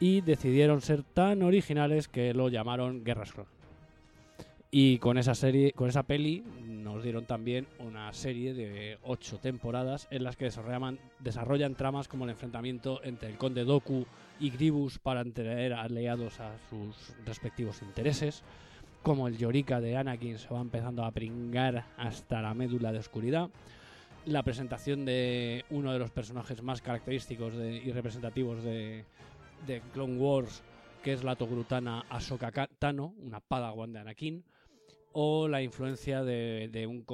Y 0.00 0.20
decidieron 0.20 0.80
ser 0.80 1.02
tan 1.02 1.42
originales 1.42 2.08
que 2.08 2.34
lo 2.34 2.48
llamaron 2.48 3.04
Guerras 3.04 3.32
Clon. 3.32 3.46
Y 4.76 4.98
con 4.98 5.18
esa 5.18 5.36
serie, 5.36 5.70
con 5.70 5.88
esa 5.88 6.02
peli, 6.02 6.42
nos 6.64 7.04
dieron 7.04 7.26
también 7.26 7.68
una 7.78 8.12
serie 8.12 8.54
de 8.54 8.98
ocho 9.04 9.38
temporadas 9.38 10.08
en 10.10 10.24
las 10.24 10.36
que 10.36 10.46
desarrollan, 10.46 10.98
desarrollan 11.20 11.76
tramas 11.76 12.08
como 12.08 12.24
el 12.24 12.30
enfrentamiento 12.30 13.00
entre 13.04 13.30
el 13.30 13.38
conde 13.38 13.62
Doku 13.62 14.04
y 14.40 14.50
Gribus 14.50 14.98
para 14.98 15.24
tener 15.24 15.74
aliados 15.74 16.40
a 16.40 16.56
sus 16.68 17.14
respectivos 17.24 17.82
intereses, 17.82 18.42
como 19.04 19.28
el 19.28 19.38
Yorika 19.38 19.80
de 19.80 19.96
Anakin 19.96 20.38
se 20.38 20.52
va 20.52 20.60
empezando 20.60 21.04
a 21.04 21.12
pringar 21.12 21.84
hasta 21.96 22.42
la 22.42 22.52
médula 22.52 22.90
de 22.90 22.98
oscuridad, 22.98 23.50
la 24.26 24.42
presentación 24.42 25.04
de 25.04 25.64
uno 25.70 25.92
de 25.92 26.00
los 26.00 26.10
personajes 26.10 26.62
más 26.62 26.82
característicos 26.82 27.54
y 27.54 27.92
representativos 27.92 28.64
de, 28.64 29.04
de 29.66 29.80
Clone 29.92 30.16
Wars, 30.18 30.62
que 31.02 31.12
es 31.12 31.24
la 31.24 31.36
togrutana 31.36 32.04
Ahsoka 32.08 32.50
Ka- 32.52 32.68
Tano, 32.78 33.14
una 33.18 33.40
padawan 33.40 33.92
de 33.92 34.00
Anakin, 34.00 34.44
o 35.12 35.48
la 35.48 35.62
influencia 35.62 36.22
de, 36.24 36.68
de 36.72 36.86
un, 36.86 37.04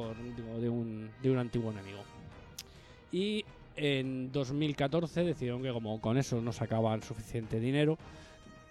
de, 0.61 0.69
un, 0.69 1.11
de 1.23 1.31
un 1.31 1.39
antiguo 1.39 1.71
enemigo. 1.71 2.03
Y 3.13 3.45
en 3.77 4.31
2014 4.33 5.25
decidieron 5.25 5.63
que 5.63 5.73
como 5.73 6.01
con 6.01 6.17
eso 6.19 6.41
no 6.41 6.53
sacaban 6.53 7.03
suficiente 7.03 7.61
dinero, 7.61 7.99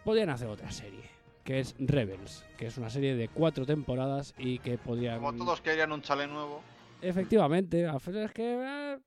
podían 0.04 0.30
hacer 0.30 0.48
otra 0.48 0.72
serie, 0.72 1.04
que 1.44 1.60
es 1.60 1.76
Rebels, 1.80 2.44
que 2.58 2.68
es 2.68 2.78
una 2.78 2.90
serie 2.90 3.16
de 3.16 3.28
cuatro 3.28 3.66
temporadas 3.66 4.34
y 4.38 4.60
que 4.60 4.78
podrían... 4.78 5.20
Como 5.20 5.34
todos 5.36 5.62
querían 5.62 5.92
un 5.92 6.02
chale 6.02 6.28
nuevo, 6.28 6.62
Efectivamente, 7.02 7.86
es 7.86 8.32
que... 8.32 8.60
eh, 8.62 8.98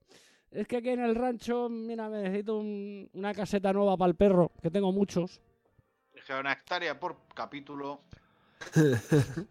Es 0.52 0.66
que 0.68 0.76
aquí 0.76 0.90
en 0.90 1.00
el 1.00 1.14
rancho, 1.14 1.68
mira, 1.68 2.08
me 2.08 2.22
necesito 2.22 2.58
un- 2.58 3.08
una 3.14 3.32
caseta 3.34 3.72
nueva 3.72 3.96
para 3.96 4.10
el 4.10 4.16
perro, 4.16 4.52
que 4.62 4.70
tengo 4.70 4.92
muchos. 4.92 5.40
dijeron 6.14 6.42
una 6.42 6.52
hectárea 6.52 7.00
por 7.00 7.16
capítulo. 7.34 8.00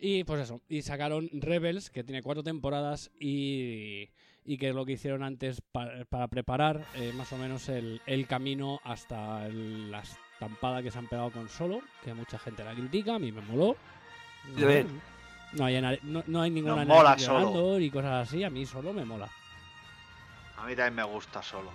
Y 0.00 0.22
pues 0.24 0.42
eso, 0.42 0.60
y 0.68 0.82
sacaron 0.82 1.28
Rebels, 1.32 1.90
que 1.90 2.04
tiene 2.04 2.22
cuatro 2.22 2.44
temporadas 2.44 3.10
y, 3.18 4.08
y 4.44 4.56
que 4.56 4.68
es 4.68 4.74
lo 4.74 4.86
que 4.86 4.92
hicieron 4.92 5.24
antes 5.24 5.60
pa- 5.60 5.90
para 6.08 6.28
preparar 6.28 6.84
eh, 6.94 7.12
más 7.16 7.32
o 7.32 7.36
menos 7.36 7.68
el, 7.68 8.00
el 8.06 8.28
camino 8.28 8.78
hasta 8.84 9.44
el- 9.46 9.90
la 9.90 10.00
estampada 10.02 10.84
que 10.84 10.92
se 10.92 10.98
han 10.98 11.08
pegado 11.08 11.32
con 11.32 11.48
Solo, 11.48 11.80
que 12.04 12.14
mucha 12.14 12.38
gente 12.38 12.62
la 12.62 12.74
critica, 12.74 13.16
a 13.16 13.18
mí 13.18 13.32
me 13.32 13.40
moló. 13.40 13.74
Ver. 14.56 14.86
No 15.54 15.64
hay, 15.64 15.80
no, 16.04 16.22
no 16.28 16.42
hay 16.42 16.50
ninguna 16.52 16.84
mola 16.84 17.18
Solo. 17.18 17.80
y 17.80 17.90
cosas 17.90 18.28
así, 18.28 18.44
a 18.44 18.50
mí 18.50 18.66
solo 18.66 18.92
me 18.92 19.04
mola. 19.04 19.28
A 20.58 20.66
mí 20.66 20.74
también 20.74 20.94
me 20.94 21.04
gusta 21.04 21.42
solo. 21.42 21.70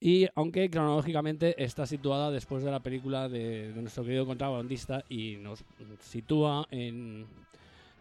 Y 0.00 0.26
aunque 0.34 0.70
cronológicamente 0.70 1.62
está 1.62 1.86
situada 1.86 2.30
después 2.30 2.64
de 2.64 2.70
la 2.70 2.80
película 2.80 3.28
de, 3.28 3.72
nuestro 3.76 4.02
querido 4.02 4.24
contrabandista 4.24 5.04
y 5.10 5.36
nos 5.36 5.62
sitúa 6.00 6.66
en, 6.70 7.26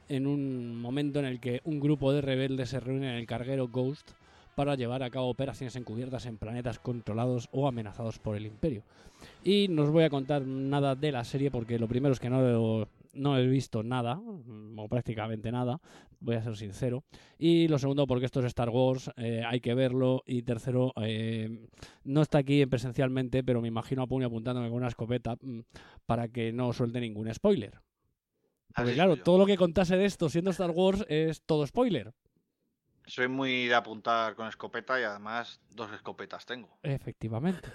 en 0.07 0.25
un 0.27 0.79
momento 0.81 1.19
en 1.19 1.25
el 1.25 1.41
que 1.41 1.59
un 1.65 1.81
grupo 1.81 2.13
de 2.13 2.21
rebeldes 2.21 2.69
se 2.69 2.79
reúne 2.79 3.09
en 3.09 3.15
el 3.15 3.27
carguero 3.27 3.67
Ghost 3.67 4.11
para 4.55 4.75
llevar 4.75 5.03
a 5.03 5.09
cabo 5.09 5.29
operaciones 5.29 5.75
encubiertas 5.75 6.25
en 6.25 6.38
planetas 6.38 6.79
controlados 6.79 7.49
o 7.51 7.67
amenazados 7.67 8.17
por 8.17 8.38
el 8.38 8.45
imperio. 8.45 8.83
Y 9.43 9.67
no 9.67 9.83
os 9.83 9.89
voy 9.89 10.05
a 10.05 10.09
contar 10.09 10.43
nada 10.43 10.95
de 10.95 11.11
la 11.11 11.25
serie 11.25 11.51
porque 11.51 11.79
lo 11.79 11.88
primero 11.88 12.13
es 12.13 12.19
que 12.19 12.29
no, 12.29 12.41
lo- 12.41 12.88
no 13.19 13.38
he 13.38 13.45
visto 13.48 13.83
nada, 13.83 14.19
o 14.19 14.88
prácticamente 14.88 15.51
nada, 15.51 15.80
voy 16.19 16.35
a 16.35 16.43
ser 16.43 16.56
sincero. 16.56 17.03
Y 17.38 17.67
lo 17.67 17.77
segundo 17.77 18.07
porque 18.07 18.25
esto 18.25 18.39
es 18.39 18.48
Star 18.48 18.69
Wars, 18.69 19.11
eh, 19.17 19.43
hay 19.45 19.59
que 19.59 19.73
verlo. 19.73 20.23
Y 20.25 20.43
tercero, 20.43 20.93
eh, 21.01 21.67
no 22.03 22.22
está 22.22 22.39
aquí 22.39 22.65
presencialmente, 22.65 23.43
pero 23.43 23.61
me 23.61 23.67
imagino 23.67 24.03
a 24.03 24.07
puño 24.07 24.27
apuntándome 24.27 24.69
con 24.69 24.77
una 24.77 24.88
escopeta 24.88 25.35
mm, 25.41 25.59
para 26.06 26.30
que 26.30 26.51
no 26.51 26.73
suelte 26.73 26.99
ningún 26.99 27.33
spoiler. 27.33 27.81
Porque 28.75 28.93
claro, 28.93 29.17
todo 29.17 29.39
lo 29.39 29.45
que 29.45 29.57
contase 29.57 29.98
de 29.98 30.06
esto 30.06 30.30
siendo 30.30 30.51
Star 30.51 30.72
Wars 30.72 31.06
es 31.09 31.41
todo 31.41 31.65
spoiler. 31.65 32.14
Soy 33.06 33.27
muy 33.27 33.65
de 33.67 33.73
apuntar 33.73 34.35
con 34.35 34.48
escopeta 34.48 34.99
y 34.99 35.03
además 35.03 35.59
dos 35.72 35.91
escopetas 35.91 36.45
tengo. 36.45 36.77
Efectivamente. 36.83 37.67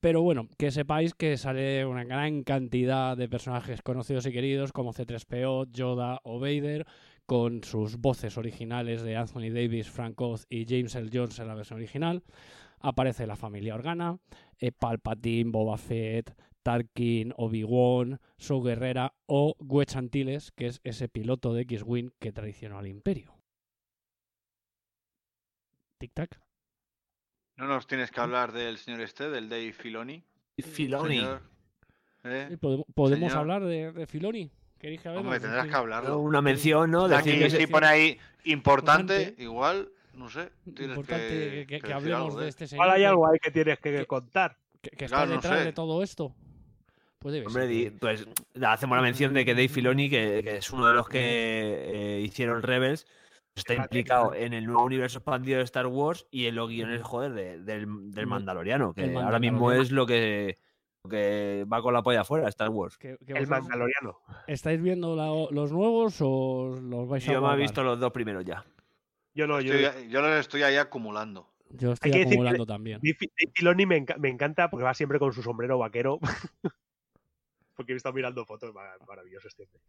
Pero 0.00 0.22
bueno, 0.22 0.48
que 0.58 0.70
sepáis 0.70 1.14
que 1.14 1.36
sale 1.36 1.84
una 1.84 2.04
gran 2.04 2.44
cantidad 2.44 3.16
de 3.16 3.28
personajes 3.28 3.82
conocidos 3.82 4.26
y 4.26 4.32
queridos 4.32 4.72
como 4.72 4.92
C3PO, 4.92 5.72
Yoda 5.72 6.20
o 6.22 6.38
Vader, 6.38 6.86
con 7.26 7.64
sus 7.64 7.96
voces 7.98 8.38
originales 8.38 9.02
de 9.02 9.16
Anthony 9.16 9.50
Davis, 9.52 9.90
Frank 9.90 10.20
Oz 10.20 10.46
y 10.48 10.66
James 10.68 10.94
L. 10.94 11.10
Jones 11.12 11.40
en 11.40 11.48
la 11.48 11.54
versión 11.54 11.78
original. 11.78 12.22
Aparece 12.78 13.26
la 13.26 13.34
familia 13.34 13.74
Organa, 13.74 14.18
eh, 14.58 14.70
Palpatine, 14.70 15.50
Boba 15.50 15.76
Fett, 15.76 16.32
Tarkin, 16.62 17.34
Obi-Wan, 17.36 18.20
Saw 18.38 18.62
Guerrera 18.62 19.14
o 19.26 19.56
Wedge 19.58 19.96
Antilles, 19.96 20.52
que 20.52 20.66
es 20.66 20.80
ese 20.84 21.08
piloto 21.08 21.52
de 21.52 21.62
X-Wing 21.62 22.12
que 22.20 22.32
traicionó 22.32 22.78
al 22.78 22.86
Imperio. 22.86 23.34
Tic-tac. 25.98 26.47
¿No 27.58 27.66
nos 27.66 27.86
tienes 27.86 28.10
que 28.10 28.20
hablar 28.20 28.52
del 28.52 28.78
señor 28.78 29.00
este, 29.02 29.28
del 29.28 29.48
Dave 29.48 29.72
Filoni? 29.72 30.22
Filoni. 30.58 31.16
Señor, 31.18 31.42
¿eh? 32.24 32.56
¿Podemos, 32.94 33.18
Señor. 33.30 33.36
hablar 33.38 33.64
de, 33.64 33.92
de 33.92 34.06
Filoni? 34.06 34.50
¿Queréis 34.78 35.00
que 35.00 35.08
Hombre, 35.08 35.34
de 35.34 35.40
tendrás 35.40 35.64
que 35.64 35.68
Filoni? 35.70 35.78
hablarlo. 35.80 36.18
Una 36.20 36.40
mención, 36.40 36.90
¿no? 36.90 37.04
Aquí 37.06 37.30
Decir 37.32 37.50
que 37.52 37.60
si 37.60 37.66
pone 37.66 37.86
ahí 37.86 38.18
importante, 38.44 39.14
Importante. 39.14 39.42
igual, 39.42 39.88
no 40.14 40.28
sé. 40.30 40.50
Tienes 40.64 40.96
Importante 40.96 41.28
que, 41.28 41.34
que, 41.34 41.66
que- 41.66 41.66
que 41.66 41.74
decir 41.94 41.94
hablemos 41.94 42.36
de 42.36 42.48
este 42.48 42.66
señor. 42.68 42.88
Hay 42.88 43.04
algo 43.04 43.26
ahí 43.26 43.38
que 43.42 43.50
tienes 43.50 43.78
que 43.80 44.06
contar. 44.06 44.56
que, 44.80 44.90
que 44.90 45.04
está 45.06 45.16
Claro, 45.18 45.30
no 45.30 45.36
detrás 45.36 45.58
sé. 45.58 45.64
de 45.64 45.72
todo 45.72 46.02
esto. 46.02 46.32
Pues 47.18 47.32
debe 47.34 47.46
Hombre, 47.48 47.66
ser. 47.66 47.92
pues 47.98 48.26
hacemos 48.62 48.96
la 48.96 49.02
mención 49.02 49.34
de 49.34 49.44
que 49.44 49.54
Dave 49.54 49.68
Filoni, 49.68 50.08
que, 50.08 50.40
que 50.44 50.58
es 50.58 50.70
uno 50.70 50.86
de 50.86 50.94
los 50.94 51.08
que 51.08 51.18
eh, 51.20 52.20
hicieron 52.20 52.62
Rebels, 52.62 53.08
está 53.58 53.74
implicado 53.74 54.34
en 54.34 54.52
el 54.52 54.66
nuevo 54.66 54.84
universo 54.84 55.18
expandido 55.18 55.58
de 55.58 55.64
Star 55.64 55.86
Wars 55.86 56.26
y 56.30 56.46
en 56.46 56.54
los 56.54 56.68
guiones, 56.68 57.02
joder, 57.02 57.32
de- 57.32 57.58
del, 57.62 58.10
del 58.12 58.26
Mandaloriano, 58.26 58.94
que 58.94 59.14
ahora 59.16 59.38
mismo 59.38 59.72
es 59.72 59.90
lo 59.90 60.06
que, 60.06 60.58
lo 61.04 61.10
que 61.10 61.66
va 61.72 61.82
con 61.82 61.94
la 61.94 62.02
polla 62.02 62.22
afuera, 62.22 62.48
Star 62.48 62.70
Wars. 62.70 62.98
El 63.00 63.46
Mandaloriano. 63.46 64.20
¿Estáis 64.46 64.80
viendo 64.82 65.14
la- 65.16 65.48
los 65.50 65.72
nuevos 65.72 66.16
o 66.20 66.78
los 66.80 67.08
vais 67.08 67.28
a 67.28 67.32
Yo 67.32 67.40
me 67.42 67.54
he 67.54 67.56
visto 67.56 67.82
los 67.82 67.98
dos 68.00 68.12
primeros 68.12 68.44
ya. 68.44 68.64
Yo 69.34 69.46
no, 69.46 69.60
yo. 69.60 69.74
Estoy- 69.74 70.08
yo 70.08 70.20
los 70.22 70.32
estoy 70.40 70.62
ahí 70.62 70.76
acumulando. 70.76 71.48
Yo 71.70 71.88
Hay 71.90 71.94
estoy 71.94 72.10
que 72.12 72.22
acumulando 72.22 72.64
también. 72.66 73.00
Filoni 73.54 73.86
me, 73.86 73.98
enca- 74.04 74.16
me 74.18 74.30
encanta 74.30 74.70
porque 74.70 74.84
va 74.84 74.94
siempre 74.94 75.18
con 75.18 75.32
su 75.32 75.42
sombrero 75.42 75.78
vaquero. 75.78 76.18
porque 77.74 77.92
he 77.92 77.96
estado 77.96 78.14
mirando 78.14 78.44
fotos, 78.44 78.74
mar- 78.74 78.98
maravilloso 79.06 79.46
este 79.48 79.62
hombre. 79.64 79.80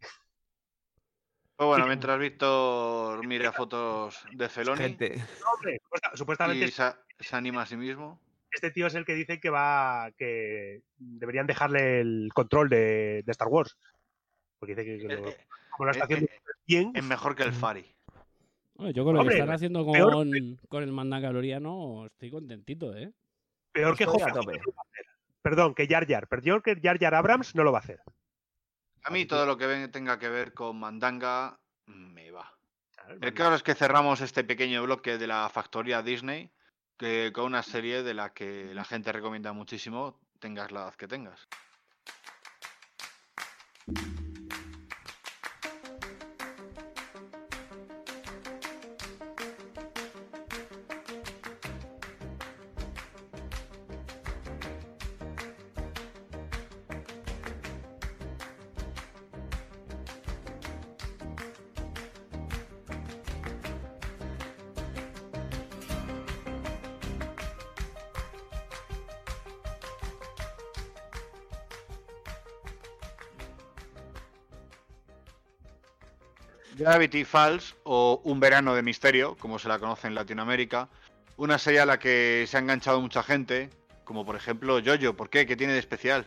Pues 1.60 1.68
bueno, 1.68 1.86
mientras 1.88 2.18
Víctor 2.18 3.26
mira 3.26 3.52
fotos 3.52 4.24
de 4.32 4.48
Feloni 4.48 4.78
Gente. 4.80 5.16
No, 5.16 5.50
hombre, 5.52 5.78
supuesta- 5.84 6.16
supuestamente 6.16 6.64
y 6.64 6.70
se, 6.70 6.90
se 7.18 7.36
anima 7.36 7.60
a 7.60 7.66
sí 7.66 7.76
mismo. 7.76 8.18
este 8.50 8.70
tío 8.70 8.86
es 8.86 8.94
el 8.94 9.04
que 9.04 9.12
dice 9.14 9.40
que 9.40 9.50
va 9.50 10.10
que 10.16 10.80
deberían 10.96 11.46
dejarle 11.46 12.00
el 12.00 12.30
control 12.32 12.70
de, 12.70 13.22
de 13.26 13.30
Star 13.32 13.48
Wars. 13.48 13.76
Porque 14.58 14.74
dice 14.74 14.86
que, 14.86 15.06
que 15.06 15.14
lo- 15.14 15.28
Eh, 15.28 15.32
eh, 15.32 15.46
como 15.76 15.84
lo 15.84 15.90
está 15.90 16.04
eh, 16.04 16.06
haciendo 16.06 16.24
eh, 16.32 16.40
bien, 16.66 16.92
Es 16.94 17.04
mejor 17.04 17.36
que 17.36 17.42
el 17.42 17.52
Fari. 17.52 17.84
Hombre, 18.76 18.94
yo 18.94 19.04
con 19.04 19.12
lo 19.12 19.20
Hombre, 19.20 19.34
que 19.36 19.40
están 19.42 19.54
haciendo 19.54 19.84
con, 19.84 19.92
peor- 19.92 20.58
con 20.66 20.82
el 20.82 20.92
Mandaloriano 20.92 22.06
estoy 22.06 22.30
contentito, 22.30 22.96
¿eh? 22.96 23.12
peor 23.70 23.94
que 23.98 24.06
tope. 24.06 24.62
Perdón, 25.42 25.74
que 25.74 25.86
Jar 25.86 26.06
Jar. 26.08 26.26
Peor 26.26 26.62
que 26.62 26.80
Jar 26.82 26.98
Jar 26.98 27.14
Abrams 27.14 27.54
no 27.54 27.64
lo 27.64 27.72
va 27.72 27.80
a 27.80 27.82
hacer. 27.82 28.00
A 29.04 29.10
mí 29.10 29.24
todo 29.26 29.46
lo 29.46 29.56
que 29.56 29.66
ven- 29.66 29.90
tenga 29.90 30.18
que 30.18 30.28
ver 30.28 30.52
con 30.52 30.78
Mandanga 30.78 31.58
me 31.86 32.30
va. 32.30 32.52
Claro, 32.94 33.18
El 33.20 33.34
claro 33.34 33.54
es 33.54 33.62
que 33.62 33.74
cerramos 33.74 34.20
este 34.20 34.44
pequeño 34.44 34.82
bloque 34.82 35.16
de 35.18 35.26
la 35.26 35.48
factoría 35.48 36.02
Disney 36.02 36.50
que 36.98 37.32
con 37.32 37.44
una 37.46 37.62
serie 37.62 38.02
de 38.02 38.12
la 38.12 38.34
que 38.34 38.74
la 38.74 38.84
gente 38.84 39.10
recomienda 39.10 39.52
muchísimo, 39.54 40.20
tengas 40.38 40.70
la 40.70 40.80
edad 40.82 40.94
que 40.94 41.08
tengas. 41.08 41.48
Gravity 76.90 77.24
Falls 77.24 77.76
o 77.84 78.20
Un 78.24 78.40
verano 78.40 78.74
de 78.74 78.82
misterio, 78.82 79.36
como 79.36 79.60
se 79.60 79.68
la 79.68 79.78
conoce 79.78 80.08
en 80.08 80.16
Latinoamérica, 80.16 80.88
una 81.36 81.56
serie 81.56 81.78
a 81.78 81.86
la 81.86 82.00
que 82.00 82.44
se 82.48 82.56
ha 82.56 82.60
enganchado 82.60 83.00
mucha 83.00 83.22
gente, 83.22 83.70
como 84.02 84.26
por 84.26 84.34
ejemplo 84.34 84.80
Jojo. 84.84 85.14
¿Por 85.14 85.30
qué? 85.30 85.46
¿Qué 85.46 85.54
tiene 85.54 85.74
de 85.74 85.78
especial? 85.78 86.26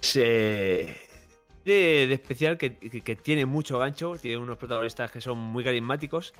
Se... 0.00 0.96
De, 1.66 2.06
de 2.06 2.14
especial 2.14 2.56
que, 2.56 2.70
tiene 3.22 3.44
mucho 3.44 3.78
gancho, 3.78 4.16
tiene 4.16 4.38
unos 4.38 4.56
protagonistas 4.56 5.10
que 5.10 5.20
son 5.20 5.36
muy 5.36 5.62
carismáticos. 5.62 6.32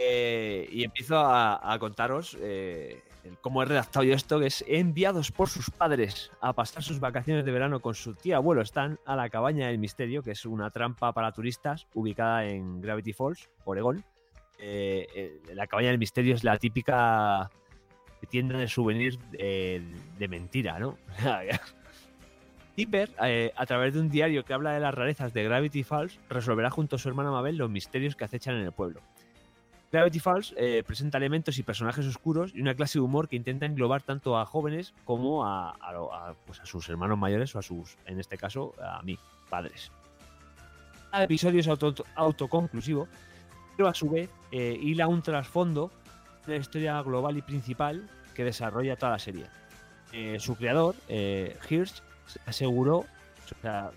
eh, 0.00 0.68
y 0.72 0.82
empiezo 0.82 1.18
a, 1.18 1.72
a 1.72 1.78
contaros 1.78 2.36
eh, 2.40 3.00
el 3.24 3.38
cómo 3.38 3.62
he 3.62 3.66
redactado 3.66 4.04
yo 4.04 4.14
esto, 4.14 4.40
que 4.40 4.46
es 4.46 4.64
enviados 4.66 5.30
por 5.30 5.48
sus 5.48 5.70
padres 5.70 6.30
a 6.40 6.52
pasar 6.52 6.82
sus 6.82 7.00
vacaciones 7.00 7.44
de 7.44 7.52
verano 7.52 7.80
con 7.80 7.94
su 7.94 8.14
tía 8.14 8.36
abuelo 8.36 8.62
Stan 8.62 8.98
a 9.04 9.16
la 9.16 9.28
cabaña 9.28 9.68
del 9.68 9.78
misterio, 9.78 10.22
que 10.22 10.32
es 10.32 10.44
una 10.46 10.70
trampa 10.70 11.12
para 11.12 11.32
turistas 11.32 11.86
ubicada 11.94 12.44
en 12.46 12.80
Gravity 12.80 13.12
Falls, 13.12 13.48
Oregón. 13.64 14.04
Eh, 14.58 15.06
eh, 15.14 15.54
la 15.54 15.66
cabaña 15.66 15.88
del 15.88 15.98
misterio 15.98 16.34
es 16.34 16.42
la 16.42 16.58
típica 16.58 17.50
tienda 18.30 18.58
de 18.58 18.68
souvenirs 18.68 19.18
de 19.30 20.28
mentira, 20.28 20.78
¿no? 20.78 20.98
Tipper, 22.78 23.10
eh, 23.24 23.52
a 23.56 23.66
través 23.66 23.94
de 23.94 23.98
un 23.98 24.08
diario 24.08 24.44
que 24.44 24.54
habla 24.54 24.70
de 24.72 24.78
las 24.78 24.94
rarezas 24.94 25.32
de 25.32 25.42
Gravity 25.42 25.82
Falls, 25.82 26.20
resolverá 26.28 26.70
junto 26.70 26.94
a 26.94 26.98
su 27.00 27.08
hermana 27.08 27.32
Mabel 27.32 27.56
los 27.56 27.68
misterios 27.68 28.14
que 28.14 28.22
acechan 28.22 28.54
en 28.54 28.66
el 28.66 28.70
pueblo. 28.70 29.00
Gravity 29.90 30.18
Falls 30.20 30.54
eh, 30.58 30.82
presenta 30.86 31.16
elementos 31.18 31.58
y 31.58 31.62
personajes 31.62 32.04
oscuros 32.06 32.54
y 32.54 32.60
una 32.60 32.74
clase 32.74 32.98
de 32.98 33.04
humor 33.04 33.26
que 33.28 33.36
intenta 33.36 33.64
englobar 33.64 34.02
tanto 34.02 34.36
a 34.38 34.44
jóvenes 34.44 34.92
como 35.04 35.46
a, 35.46 35.70
a 35.70 35.90
a, 35.90 36.34
pues, 36.46 36.60
a 36.60 36.66
sus 36.66 36.88
hermanos 36.90 37.16
mayores 37.18 37.54
o 37.54 37.58
a 37.58 37.62
sus, 37.62 37.96
en 38.04 38.20
este 38.20 38.36
caso, 38.36 38.74
a 38.82 39.02
mí, 39.02 39.18
padres. 39.48 39.90
Cada 41.10 41.24
episodio 41.24 41.60
es 41.60 41.68
auto- 41.68 42.04
autoconclusivo, 42.16 43.08
pero 43.76 43.88
a 43.88 43.94
su 43.94 44.10
vez 44.10 44.28
eh, 44.52 44.78
hila 44.78 45.08
un 45.08 45.22
trasfondo 45.22 45.90
de 46.46 46.54
la 46.54 46.60
historia 46.60 47.00
global 47.02 47.38
y 47.38 47.42
principal 47.42 48.08
que 48.34 48.44
desarrolla 48.44 48.96
toda 48.96 49.12
la 49.12 49.18
serie. 49.18 49.46
Eh, 50.12 50.38
su 50.38 50.54
creador, 50.54 50.96
eh, 51.08 51.56
Hirsch, 51.68 52.02
se 52.26 52.40
aseguró, 52.44 52.98
o 52.98 53.60
sea, 53.62 53.90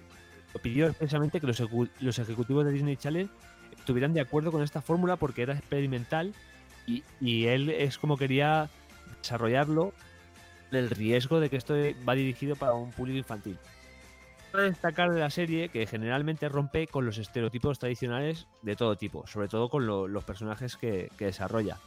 pidió 0.62 0.88
expresamente 0.88 1.42
que 1.42 1.48
los, 1.48 1.62
los 2.00 2.20
ejecutivos 2.20 2.64
de 2.66 2.72
Disney 2.72 2.96
Channel 2.96 3.30
estuvieran 3.82 4.14
de 4.14 4.22
acuerdo 4.22 4.52
con 4.52 4.64
esta 4.64 4.82
fórmula 4.82 5.18
porque 5.18 5.42
era 5.42 5.54
experimental 5.54 6.34
y, 6.88 7.04
y 7.20 7.46
él 7.48 7.70
es 7.70 7.98
como 7.98 8.16
quería 8.18 8.70
desarrollarlo 9.22 9.94
el 10.72 10.90
riesgo 10.90 11.40
de 11.40 11.50
que 11.50 11.58
esto 11.58 11.76
va 12.08 12.14
dirigido 12.16 12.56
para 12.56 12.74
un 12.74 12.92
público 12.92 13.18
infantil. 13.18 13.58
Cabe 14.52 14.64
destacar 14.66 15.12
de 15.12 15.20
la 15.20 15.30
serie 15.30 15.70
que 15.70 15.86
generalmente 15.88 16.48
rompe 16.50 16.88
con 16.88 17.06
los 17.06 17.18
estereotipos 17.18 17.80
tradicionales 17.80 18.48
de 18.62 18.76
todo 18.76 18.96
tipo, 18.98 19.26
sobre 19.28 19.48
todo 19.48 19.70
con 19.70 19.86
lo- 19.86 20.08
los 20.08 20.24
personajes 20.24 20.78
que, 20.78 21.10
que 21.18 21.26
desarrolla. 21.26 21.78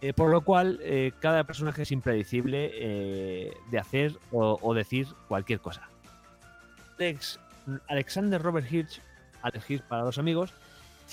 Eh, 0.00 0.12
por 0.12 0.30
lo 0.30 0.42
cual, 0.42 0.78
eh, 0.82 1.10
cada 1.20 1.42
personaje 1.44 1.82
es 1.82 1.90
impredecible 1.90 2.70
eh, 2.72 3.52
de 3.70 3.78
hacer 3.78 4.16
o, 4.30 4.72
decir 4.74 5.08
cualquier 5.26 5.58
cosa. 5.60 5.88
Alex- 6.98 7.38
Alexander 7.88 8.40
Robert 8.40 8.70
Hirsch, 8.70 9.00
Alex 9.42 9.68
Hirsch 9.70 9.82
para 9.84 10.04
los 10.04 10.18
amigos, 10.18 10.54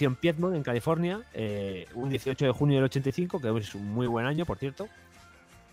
en 0.03 0.15
Piedmont, 0.15 0.55
en 0.55 0.63
California, 0.63 1.21
eh, 1.33 1.87
un 1.93 2.09
18 2.09 2.45
de 2.45 2.51
junio 2.51 2.75
del 2.77 2.85
85, 2.85 3.39
que 3.39 3.57
es 3.57 3.75
un 3.75 3.93
muy 3.93 4.07
buen 4.07 4.25
año, 4.25 4.45
por 4.45 4.57
cierto. 4.57 4.89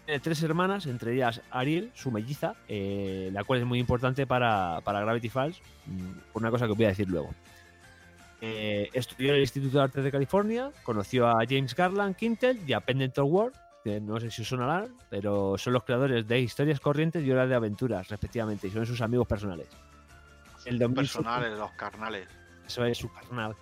Tiene 0.05 0.21
tres 0.21 0.43
hermanas, 0.43 0.87
entre 0.87 1.15
ellas 1.15 1.41
Ariel, 1.51 1.91
su 1.95 2.11
melliza, 2.11 2.55
eh, 2.69 3.31
la 3.33 3.45
cual 3.45 3.61
es 3.61 3.67
muy 3.67 3.79
importante 3.79 4.27
para, 4.27 4.81
para 4.85 5.01
Gravity 5.01 5.29
Falls, 5.29 5.61
mm, 5.87 6.33
por 6.33 6.43
una 6.43 6.51
cosa 6.51 6.67
que 6.67 6.73
os 6.73 6.77
voy 6.77 6.87
a 6.87 6.91
decir 6.91 7.09
luego. 7.09 7.31
Eh, 8.41 8.91
estudió 8.93 9.31
en 9.31 9.37
el 9.37 9.43
Instituto 9.43 9.79
de 9.79 9.85
Artes 9.85 10.05
de 10.05 10.11
California, 10.11 10.71
conoció 10.83 11.29
a 11.29 11.45
James 11.49 11.75
Garland 11.77 12.17
Quintel 12.17 12.59
y 12.67 12.73
a 12.73 12.81
Pendleton 12.81 13.27
Ward, 13.31 13.53
que 13.85 14.01
no 14.01 14.19
sé 14.19 14.31
si 14.31 14.43
os 14.43 14.49
sonarán, 14.49 14.97
pero 15.09 15.57
son 15.59 15.73
los 15.73 15.85
creadores 15.85 16.27
de 16.27 16.41
Historias 16.41 16.81
Corrientes 16.81 17.25
y 17.25 17.31
Horas 17.31 17.49
de 17.49 17.55
Aventuras, 17.55 18.09
respectivamente, 18.09 18.67
y 18.67 18.71
son 18.71 18.85
sus 18.85 19.01
amigos 19.01 19.29
personales. 19.29 19.69
El 20.65 20.79
2007 20.79 21.23
Personales, 21.23 21.59
los 21.59 21.71
carnales. 21.73 22.29
eso 22.67 22.85
es 22.85 22.99
su 22.99 23.13
carnal. 23.13 23.55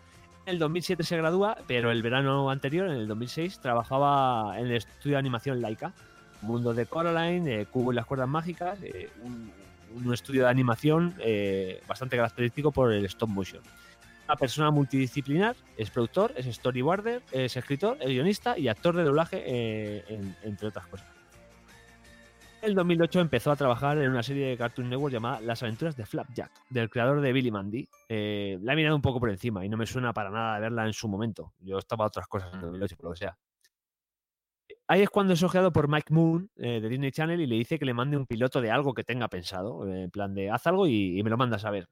En 0.46 0.54
el 0.54 0.58
2007 0.58 1.02
se 1.04 1.16
gradúa, 1.16 1.56
pero 1.66 1.90
el 1.90 2.02
verano 2.02 2.50
anterior, 2.50 2.86
en 2.88 2.94
el 2.96 3.06
2006, 3.08 3.60
trabajaba 3.60 4.58
en 4.58 4.66
el 4.66 4.72
estudio 4.76 5.14
de 5.16 5.18
animación 5.18 5.60
Laika. 5.60 5.92
Mundo 6.42 6.72
de 6.72 6.86
Coraline, 6.86 7.60
eh, 7.60 7.66
Cubo 7.66 7.92
y 7.92 7.94
las 7.94 8.06
cuerdas 8.06 8.28
mágicas, 8.28 8.78
eh, 8.82 9.10
un, 9.22 9.52
estudio 10.14 10.44
de 10.44 10.50
animación 10.50 11.14
eh, 11.18 11.82
bastante 11.86 12.16
característico 12.16 12.72
por 12.72 12.92
el 12.92 13.04
stop 13.04 13.28
motion. 13.28 13.62
Una 14.26 14.36
persona 14.36 14.70
multidisciplinar, 14.70 15.56
es 15.76 15.90
productor, 15.90 16.32
es 16.36 16.46
storyboarder, 16.54 17.22
es 17.32 17.56
escritor, 17.56 17.98
es 18.00 18.06
guionista 18.08 18.56
y 18.56 18.68
actor 18.68 18.96
de 18.96 19.02
doblaje, 19.04 19.42
eh, 19.44 20.04
en- 20.08 20.36
entre 20.42 20.68
otras 20.68 20.86
cosas. 20.86 21.06
En 22.62 22.68
el 22.68 22.74
2008 22.74 23.20
empezó 23.20 23.50
a 23.50 23.56
trabajar 23.56 23.96
en 23.98 24.10
una 24.10 24.22
serie 24.22 24.48
de 24.48 24.56
Cartoon 24.58 24.90
Network 24.90 25.12
llamada 25.14 25.40
Las 25.40 25.62
aventuras 25.62 25.96
de 25.96 26.04
Flapjack, 26.04 26.50
del 26.68 26.90
creador 26.90 27.20
de 27.22 27.32
Billy 27.32 27.50
Mandy. 27.50 27.88
Eh, 28.08 28.58
la 28.60 28.74
he 28.74 28.76
mirado 28.76 28.96
un 28.96 29.02
poco 29.02 29.18
por 29.18 29.30
encima 29.30 29.64
y 29.64 29.68
no 29.70 29.78
me 29.78 29.86
suena 29.86 30.12
para 30.12 30.30
nada 30.30 30.58
verla 30.58 30.86
en 30.86 30.92
su 30.92 31.08
momento. 31.08 31.54
Yo 31.60 31.78
estaba 31.78 32.04
a 32.04 32.08
otras 32.08 32.26
cosas 32.26 32.52
en 32.52 32.60
2008, 32.60 32.96
por 32.96 33.04
lo 33.06 33.10
que 33.12 33.16
sea. 33.18 33.38
Ahí 34.88 35.02
es 35.02 35.08
cuando 35.08 35.32
es 35.32 35.42
ojeado 35.42 35.72
por 35.72 35.88
Mike 35.88 36.12
Moon 36.12 36.50
eh, 36.56 36.80
de 36.80 36.88
Disney 36.88 37.12
Channel 37.12 37.40
y 37.40 37.46
le 37.46 37.54
dice 37.56 37.78
que 37.78 37.84
le 37.86 37.94
mande 37.94 38.16
un 38.16 38.26
piloto 38.26 38.60
de 38.60 38.70
algo 38.70 38.92
que 38.92 39.04
tenga 39.04 39.28
pensado. 39.28 39.86
eh, 39.88 40.02
En 40.04 40.10
plan 40.10 40.34
de 40.34 40.50
haz 40.50 40.66
algo 40.66 40.86
y, 40.86 41.18
y 41.18 41.22
me 41.22 41.30
lo 41.30 41.38
mandas 41.38 41.64
a 41.64 41.70
ver. 41.70 41.86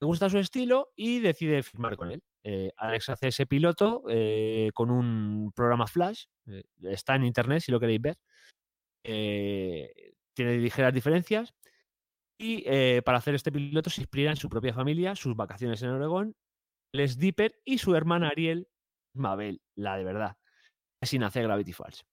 Le 0.00 0.06
gusta 0.06 0.30
su 0.30 0.38
estilo 0.38 0.92
y 0.96 1.20
decide 1.20 1.62
firmar 1.62 1.96
con 1.96 2.10
él. 2.10 2.22
Eh, 2.42 2.70
Alex 2.76 3.08
hace 3.10 3.28
ese 3.28 3.46
piloto 3.46 4.04
eh, 4.08 4.70
con 4.74 4.90
un 4.90 5.52
programa 5.54 5.86
Flash. 5.86 6.24
eh, 6.46 6.62
está 6.82 7.16
en 7.16 7.24
internet 7.24 7.60
si 7.60 7.72
lo 7.72 7.80
queréis 7.80 8.00
ver. 8.00 8.16
Eh, 9.04 10.14
tiene 10.34 10.58
ligeras 10.58 10.92
diferencias. 10.92 11.54
Y 12.38 12.64
eh, 12.66 13.02
para 13.04 13.18
hacer 13.18 13.34
este 13.34 13.52
piloto 13.52 13.90
se 13.90 14.00
inspira 14.00 14.30
en 14.30 14.36
su 14.36 14.48
propia 14.48 14.74
familia, 14.74 15.14
sus 15.14 15.36
vacaciones 15.36 15.82
en 15.82 15.90
Oregón, 15.90 16.36
Les 16.92 17.18
Dipper 17.18 17.60
y 17.64 17.78
su 17.78 17.94
hermana 17.94 18.28
Ariel, 18.28 18.68
Mabel, 19.14 19.62
la 19.76 19.96
de 19.96 20.04
verdad, 20.04 20.36
sin 21.02 21.22
hacer 21.22 21.44
Gravity 21.44 21.72
Falls. 21.72 22.04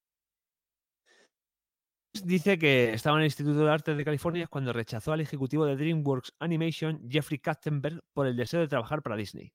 Dice 2.24 2.60
que 2.60 2.94
estaba 2.94 3.16
en 3.16 3.22
el 3.22 3.28
Instituto 3.28 3.66
de 3.66 3.72
Arte 3.72 3.96
de 3.96 4.06
California 4.06 4.46
cuando 4.48 4.74
rechazó 4.74 5.14
al 5.14 5.22
ejecutivo 5.22 5.66
de 5.66 5.78
DreamWorks 5.78 6.36
Animation, 6.40 7.10
Jeffrey 7.10 7.40
Katzenberg, 7.40 8.02
por 8.14 8.28
el 8.28 8.36
deseo 8.36 8.60
de 8.60 8.68
trabajar 8.68 9.02
para 9.02 9.16
Disney. 9.16 9.54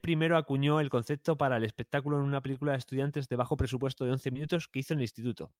Primero 0.00 0.36
acuñó 0.36 0.80
el 0.80 0.90
concepto 0.90 1.36
para 1.36 1.56
el 1.56 1.64
espectáculo 1.64 2.18
en 2.18 2.24
una 2.24 2.40
película 2.42 2.72
de 2.72 2.78
estudiantes 2.78 3.28
de 3.28 3.36
bajo 3.36 3.56
presupuesto 3.56 4.04
de 4.04 4.10
11 4.12 4.30
minutos 4.32 4.68
que 4.68 4.80
hizo 4.80 4.94
en 4.94 4.98
el 4.98 5.04
instituto. 5.04 5.52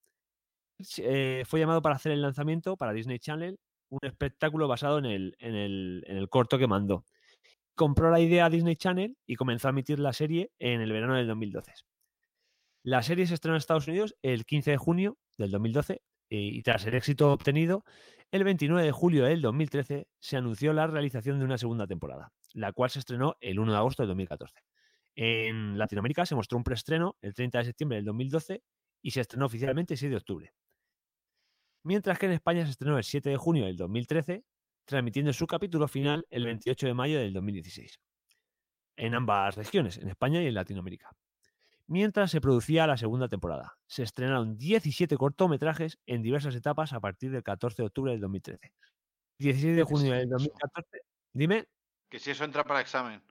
Eh, 0.98 1.44
fue 1.46 1.60
llamado 1.60 1.82
para 1.82 1.96
hacer 1.96 2.12
el 2.12 2.22
lanzamiento 2.22 2.76
para 2.76 2.92
Disney 2.92 3.18
Channel, 3.18 3.58
un 3.88 3.98
espectáculo 4.02 4.68
basado 4.68 4.98
en 4.98 5.06
el, 5.06 5.36
en 5.38 5.54
el, 5.54 6.04
en 6.06 6.16
el 6.16 6.28
corto 6.28 6.58
que 6.58 6.66
mandó. 6.66 7.04
Compró 7.74 8.10
la 8.10 8.20
idea 8.20 8.46
a 8.46 8.50
Disney 8.50 8.76
Channel 8.76 9.16
y 9.26 9.36
comenzó 9.36 9.68
a 9.68 9.70
emitir 9.70 9.98
la 9.98 10.12
serie 10.12 10.50
en 10.58 10.80
el 10.80 10.92
verano 10.92 11.16
del 11.16 11.26
2012. 11.26 11.72
La 12.82 13.02
serie 13.02 13.26
se 13.26 13.34
estrenó 13.34 13.54
en 13.54 13.58
Estados 13.58 13.88
Unidos 13.88 14.16
el 14.22 14.44
15 14.44 14.72
de 14.72 14.76
junio 14.76 15.18
del 15.36 15.50
2012 15.50 16.02
y, 16.28 16.58
y 16.58 16.62
tras 16.62 16.86
el 16.86 16.94
éxito 16.94 17.32
obtenido, 17.32 17.84
el 18.32 18.44
29 18.44 18.84
de 18.84 18.92
julio 18.92 19.24
del 19.24 19.40
2013 19.40 20.08
se 20.18 20.36
anunció 20.36 20.72
la 20.72 20.86
realización 20.86 21.38
de 21.38 21.44
una 21.44 21.58
segunda 21.58 21.86
temporada, 21.86 22.32
la 22.54 22.72
cual 22.72 22.90
se 22.90 22.98
estrenó 22.98 23.36
el 23.40 23.58
1 23.58 23.72
de 23.72 23.78
agosto 23.78 24.02
del 24.02 24.08
2014. 24.08 24.60
En 25.14 25.78
Latinoamérica 25.78 26.26
se 26.26 26.34
mostró 26.34 26.58
un 26.58 26.64
preestreno 26.64 27.16
el 27.22 27.34
30 27.34 27.58
de 27.58 27.64
septiembre 27.64 27.96
del 27.96 28.04
2012 28.04 28.62
y 29.02 29.10
se 29.12 29.20
estrenó 29.20 29.46
oficialmente 29.46 29.94
el 29.94 29.98
6 29.98 30.10
de 30.10 30.16
octubre. 30.16 30.52
Mientras 31.86 32.18
que 32.18 32.26
en 32.26 32.32
España 32.32 32.64
se 32.64 32.72
estrenó 32.72 32.98
el 32.98 33.04
7 33.04 33.30
de 33.30 33.36
junio 33.36 33.66
del 33.66 33.76
2013, 33.76 34.44
transmitiendo 34.86 35.32
su 35.32 35.46
capítulo 35.46 35.86
final 35.86 36.26
el 36.30 36.44
28 36.44 36.84
de 36.84 36.94
mayo 36.94 37.20
del 37.20 37.32
2016. 37.32 38.00
En 38.96 39.14
ambas 39.14 39.54
regiones, 39.54 39.96
en 39.98 40.08
España 40.08 40.42
y 40.42 40.48
en 40.48 40.54
Latinoamérica. 40.54 41.12
Mientras 41.86 42.32
se 42.32 42.40
producía 42.40 42.88
la 42.88 42.96
segunda 42.96 43.28
temporada, 43.28 43.78
se 43.86 44.02
estrenaron 44.02 44.58
17 44.58 45.16
cortometrajes 45.16 46.00
en 46.06 46.22
diversas 46.22 46.56
etapas 46.56 46.92
a 46.92 46.98
partir 46.98 47.30
del 47.30 47.44
14 47.44 47.80
de 47.80 47.86
octubre 47.86 48.10
del 48.10 48.20
2013. 48.20 48.72
16 49.38 49.76
de 49.76 49.82
junio 49.84 50.12
del 50.12 50.28
2014. 50.28 51.02
Dime, 51.34 51.68
Que 52.08 52.18
si 52.18 52.32
eso 52.32 52.42
entra 52.42 52.64
para 52.64 52.80
examen. 52.80 53.22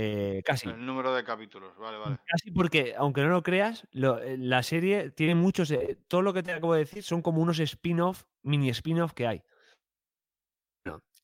Eh, 0.00 0.42
casi. 0.44 0.68
El 0.68 0.86
número 0.86 1.12
de 1.12 1.24
capítulos. 1.24 1.76
Vale, 1.76 1.98
vale. 1.98 2.18
Casi 2.24 2.52
porque, 2.52 2.94
aunque 2.96 3.22
no 3.22 3.30
lo 3.30 3.42
creas, 3.42 3.86
lo- 3.90 4.20
eh, 4.22 4.36
la 4.38 4.62
serie 4.62 5.10
tiene 5.10 5.34
muchos. 5.34 5.70
eh, 5.72 5.98
todo 6.06 6.22
lo 6.22 6.32
que 6.32 6.44
te 6.44 6.52
acabo 6.52 6.74
de 6.74 6.80
decir 6.80 7.02
son 7.02 7.20
como 7.20 7.42
unos 7.42 7.58
spin-off, 7.58 8.22
mini 8.42 8.68
spin-off 8.70 9.12
que 9.12 9.26
hay. 9.26 9.42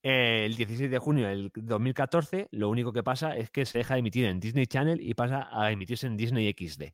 Eh, 0.02 0.44
el 0.44 0.54
16 0.56 0.90
de 0.90 0.98
junio 0.98 1.28
del 1.28 1.50
2014, 1.54 2.48
lo 2.50 2.68
único 2.68 2.92
que 2.92 3.02
pasa 3.02 3.36
es 3.36 3.48
que 3.50 3.64
se 3.64 3.78
deja 3.78 3.94
de 3.94 4.00
emitir 4.00 4.26
en 4.26 4.38
Disney 4.40 4.66
Channel 4.66 5.00
y 5.00 5.14
pasa 5.14 5.48
a 5.50 5.70
emitirse 5.70 6.06
en 6.06 6.16
Disney 6.16 6.52
XD. 6.52 6.92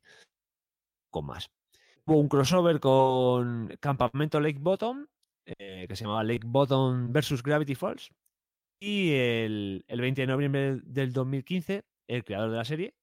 Con 1.11 1.25
más. 1.25 1.49
Hubo 2.05 2.17
un 2.19 2.29
crossover 2.29 2.79
con 2.79 3.67
Campamento 3.81 4.39
Lake 4.39 4.59
Bottom, 4.61 5.07
que 5.45 5.87
se 5.89 6.03
llamaba 6.05 6.23
Lake 6.23 6.45
Bottom 6.45 7.11
versus 7.11 7.43
Gravity 7.43 7.75
Falls. 7.75 8.11
Y 8.81 9.11
el, 9.13 9.85
el 9.87 10.01
20 10.01 10.21
de 10.21 10.27
noviembre 10.27 10.61
del- 10.61 10.81
del 10.93 11.13
2015, 11.13 11.85
el 12.07 12.23
creador 12.25 12.49
de 12.51 12.57
la 12.57 12.65
serie 12.65 12.95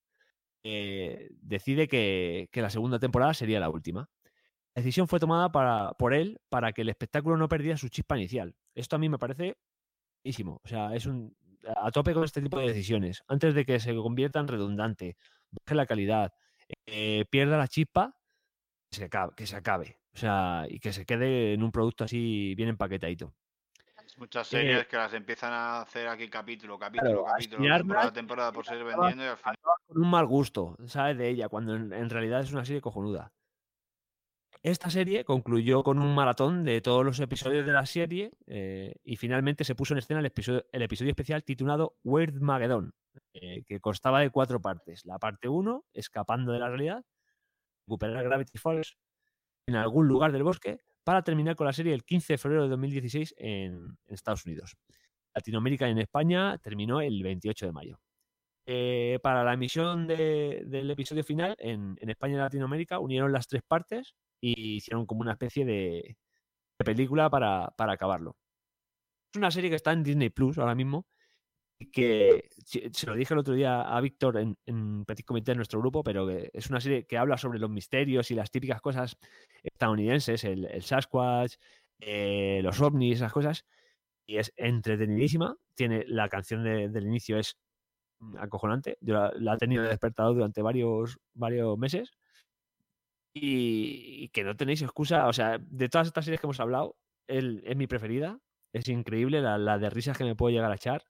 eh, 0.65 1.31
decide 1.41 1.89
que, 1.89 2.49
que 2.53 2.63
la 2.63 2.71
segunda 2.71 2.99
temporada 2.99 3.35
sería 3.35 3.61
la 3.61 3.71
última. 3.71 4.11
La 4.75 4.83
decisión 4.83 5.09
fue 5.09 5.21
tomada 5.21 5.53
para, 5.53 5.93
por 5.95 6.15
él 6.15 6.41
para 6.51 6.73
que 6.73 6.83
el 6.83 6.91
espectáculo 6.91 7.37
no 7.37 7.49
perdiera 7.49 7.77
su 7.79 7.89
chispa 7.91 8.17
inicial. 8.19 8.57
Esto 8.75 8.97
a 8.97 8.99
mí 9.01 9.09
me 9.09 9.19
parece 9.19 9.57
buenísimo. 10.25 10.61
O 10.65 10.69
sea, 10.69 10.95
es 10.95 11.07
un 11.07 11.37
a 11.77 11.91
tope 11.93 12.15
con 12.15 12.25
este 12.25 12.43
tipo 12.43 12.61
de 12.61 12.69
decisiones. 12.69 13.23
Antes 13.29 13.55
de 13.55 13.65
que 13.67 13.81
se 13.81 13.95
convierta 13.97 14.41
en 14.41 14.49
redundante, 14.49 15.17
baje 15.51 15.75
la 15.77 15.87
calidad, 15.87 16.33
eh, 16.87 17.25
pierda 17.31 17.59
la 17.59 17.69
chispa, 17.69 18.17
que 18.91 18.99
se 18.99 19.05
acabe, 19.07 19.35
que 19.37 19.47
se 19.47 19.57
acabe. 19.57 19.99
O 20.15 20.19
sea, 20.19 20.67
y 20.69 20.81
que 20.81 20.93
se 20.93 21.07
quede 21.07 21.55
en 21.55 21.63
un 21.63 21.73
producto 21.73 22.05
así 22.05 22.55
bien 22.57 22.71
empaquetadito. 22.71 23.35
Muchas 24.19 24.49
Eh, 24.53 24.57
series 24.59 24.87
que 24.89 24.97
las 24.97 25.13
empiezan 25.15 25.53
a 25.53 25.81
hacer 25.83 26.09
aquí 26.09 26.29
capítulo, 26.29 26.79
capítulo, 26.79 27.25
Claro, 27.25 27.25
capítulo, 27.27 27.77
temporada, 27.77 28.13
temporada 28.13 28.53
por 28.53 28.67
seguir 28.67 28.85
vendiendo 28.85 29.25
y 29.25 29.27
al 29.29 29.37
final. 29.37 29.57
con 29.87 30.03
un 30.03 30.11
mal 30.11 30.27
gusto, 30.27 30.77
¿sabes? 30.87 31.17
De 31.17 31.29
ella, 31.29 31.49
cuando 31.49 31.75
en, 31.77 31.93
en 31.93 32.11
realidad 32.11 32.41
es 32.41 32.53
una 32.53 32.65
serie 32.65 32.81
cojonuda. 32.81 33.33
Esta 34.63 34.91
serie 34.91 35.25
concluyó 35.25 35.85
con 35.85 36.01
un 36.01 36.15
maratón 36.17 36.65
de 36.65 36.81
todos 36.81 37.05
los 37.05 37.21
episodios 37.21 37.65
de 37.65 37.73
la 37.73 37.87
serie 37.87 38.33
eh, 38.47 38.93
y 39.05 39.17
finalmente 39.17 39.63
se 39.63 39.77
puso 39.77 39.95
en 39.95 39.99
escena 39.99 40.19
el 40.19 40.27
episodio, 40.27 40.65
el 40.73 40.83
episodio 40.83 41.11
especial 41.11 41.45
titulado 41.45 41.97
Weird 42.03 42.41
Mageddon, 42.41 42.93
eh, 43.35 43.63
que 43.65 43.79
constaba 43.81 44.21
de 44.21 44.31
cuatro 44.31 44.61
partes. 44.61 45.07
La 45.07 45.21
parte 45.21 45.49
1, 45.49 45.85
escapando 45.93 46.51
de 46.53 46.59
la 46.59 46.69
realidad, 46.69 47.05
recuperar 47.87 48.25
Gravity 48.25 48.59
Falls 48.59 48.99
en 49.69 49.77
algún 49.77 50.09
lugar 50.09 50.33
del 50.33 50.43
bosque, 50.43 50.81
para 51.09 51.23
terminar 51.23 51.57
con 51.57 51.67
la 51.67 51.73
serie 51.73 51.95
el 51.95 52.05
15 52.05 52.35
de 52.35 52.37
febrero 52.37 52.65
de 52.65 52.69
2016 52.69 53.35
en, 53.39 53.97
Estados 54.09 54.45
Unidos. 54.45 54.77
Latinoamérica 55.35 55.89
y 55.89 55.93
en 55.93 56.01
España 56.01 56.59
terminó 56.59 57.01
el 57.01 57.23
28 57.23 57.65
de 57.65 57.73
mayo. 57.73 57.99
Eh, 58.67 59.19
para 59.23 59.43
la 59.43 59.55
emisión 59.55 60.07
de- 60.07 60.65
del 60.67 60.91
episodio 60.91 61.25
final, 61.25 61.57
en, 61.61 61.97
España 62.03 62.35
y 62.35 62.37
Latinoamérica, 62.37 62.99
unieron 62.99 63.33
las 63.33 63.49
tres 63.49 63.62
partes 63.67 64.17
y 64.39 64.77
hicieron 64.77 65.07
como 65.07 65.23
una 65.23 65.33
especie 65.33 65.65
de, 65.65 66.19
de 66.78 66.85
película 66.85 67.31
para, 67.31 67.73
para 67.75 67.95
acabarlo. 67.95 68.37
Es 69.33 69.39
una 69.39 69.51
serie 69.51 69.70
que 69.70 69.77
está 69.77 69.93
en 69.93 70.03
Disney 70.03 70.28
Plus 70.28 70.59
ahora 70.59 70.75
mismo. 70.75 71.07
Que 71.87 72.49
se 72.93 73.07
lo 73.07 73.15
dije 73.15 73.35
el 73.35 73.41
otro 73.41 73.55
día 73.55 73.83
a 73.83 74.01
Víctor 74.01 74.37
en, 74.39 74.57
en 74.67 75.05
Petit 75.05 75.25
Comité 75.25 75.53
en 75.53 75.59
nuestro 75.59 75.81
grupo, 75.81 76.03
pero 76.03 76.29
es 76.31 76.69
una 76.71 76.81
serie 76.81 77.07
que 77.07 77.17
habla 77.19 77.39
sobre 77.39 77.59
los 77.61 77.71
misterios 77.71 78.31
y 78.31 78.35
las 78.35 78.51
típicas 78.51 78.81
cosas 78.81 79.17
estadounidenses, 79.63 80.43
el, 80.45 80.83
Sasquatch, 80.83 81.55
eh, 82.01 82.61
los 82.63 82.81
ovnis, 82.81 83.17
esas 83.17 83.33
cosas, 83.33 83.65
y 84.27 84.39
es 84.39 84.53
entretenidísima. 84.57 85.57
Tiene 85.75 86.05
la 86.07 86.29
canción 86.29 86.65
de- 86.65 86.89
del 86.89 87.07
inicio 87.07 87.39
es 87.39 87.57
acojonante. 88.39 88.99
Yo 89.01 89.15
la, 89.15 89.33
la 89.37 89.55
he 89.55 89.59
tenido 89.59 89.83
de 89.85 89.91
despertador 89.91 90.35
durante 90.35 90.63
varios, 90.63 91.19
varios 91.35 91.79
meses. 91.79 92.11
Y, 93.35 94.29
que 94.31 94.43
no 94.45 94.57
tenéis 94.57 94.83
excusa. 94.83 95.29
O 95.29 95.33
sea, 95.33 95.59
de 95.61 95.89
todas 95.89 96.09
estas 96.09 96.25
series 96.25 96.41
que 96.41 96.47
hemos 96.47 96.61
hablado, 96.61 96.97
el- 97.29 97.63
es 97.65 97.77
mi 97.77 97.87
preferida. 97.87 98.39
Es 98.73 98.89
increíble 98.89 99.41
la, 99.41 99.59
la 99.59 99.79
de 99.79 99.91
risas 99.91 100.19
que 100.19 100.25
me 100.25 100.35
puedo 100.37 100.51
llegar 100.53 100.71
a 100.71 100.75
echar. 100.75 101.05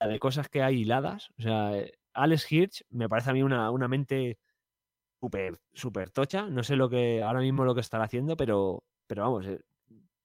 De 0.00 0.18
cosas 0.18 0.48
que 0.48 0.62
hay 0.62 0.80
hiladas. 0.80 1.30
O 1.38 1.42
sea, 1.42 1.76
eh, 1.76 1.92
Alex 2.14 2.50
Hirsch 2.50 2.84
me 2.90 3.08
parece 3.08 3.30
a 3.30 3.32
mí 3.32 3.42
una, 3.42 3.70
una 3.70 3.88
mente 3.88 4.38
súper, 5.20 5.58
súper 5.72 6.10
tocha. 6.10 6.48
No 6.48 6.62
sé 6.62 6.76
lo 6.76 6.88
que 6.88 7.22
ahora 7.22 7.40
mismo 7.40 7.64
lo 7.64 7.74
que 7.74 7.80
estará 7.80 8.04
haciendo, 8.04 8.36
pero, 8.36 8.84
pero 9.06 9.22
vamos, 9.22 9.46
eh, 9.46 9.60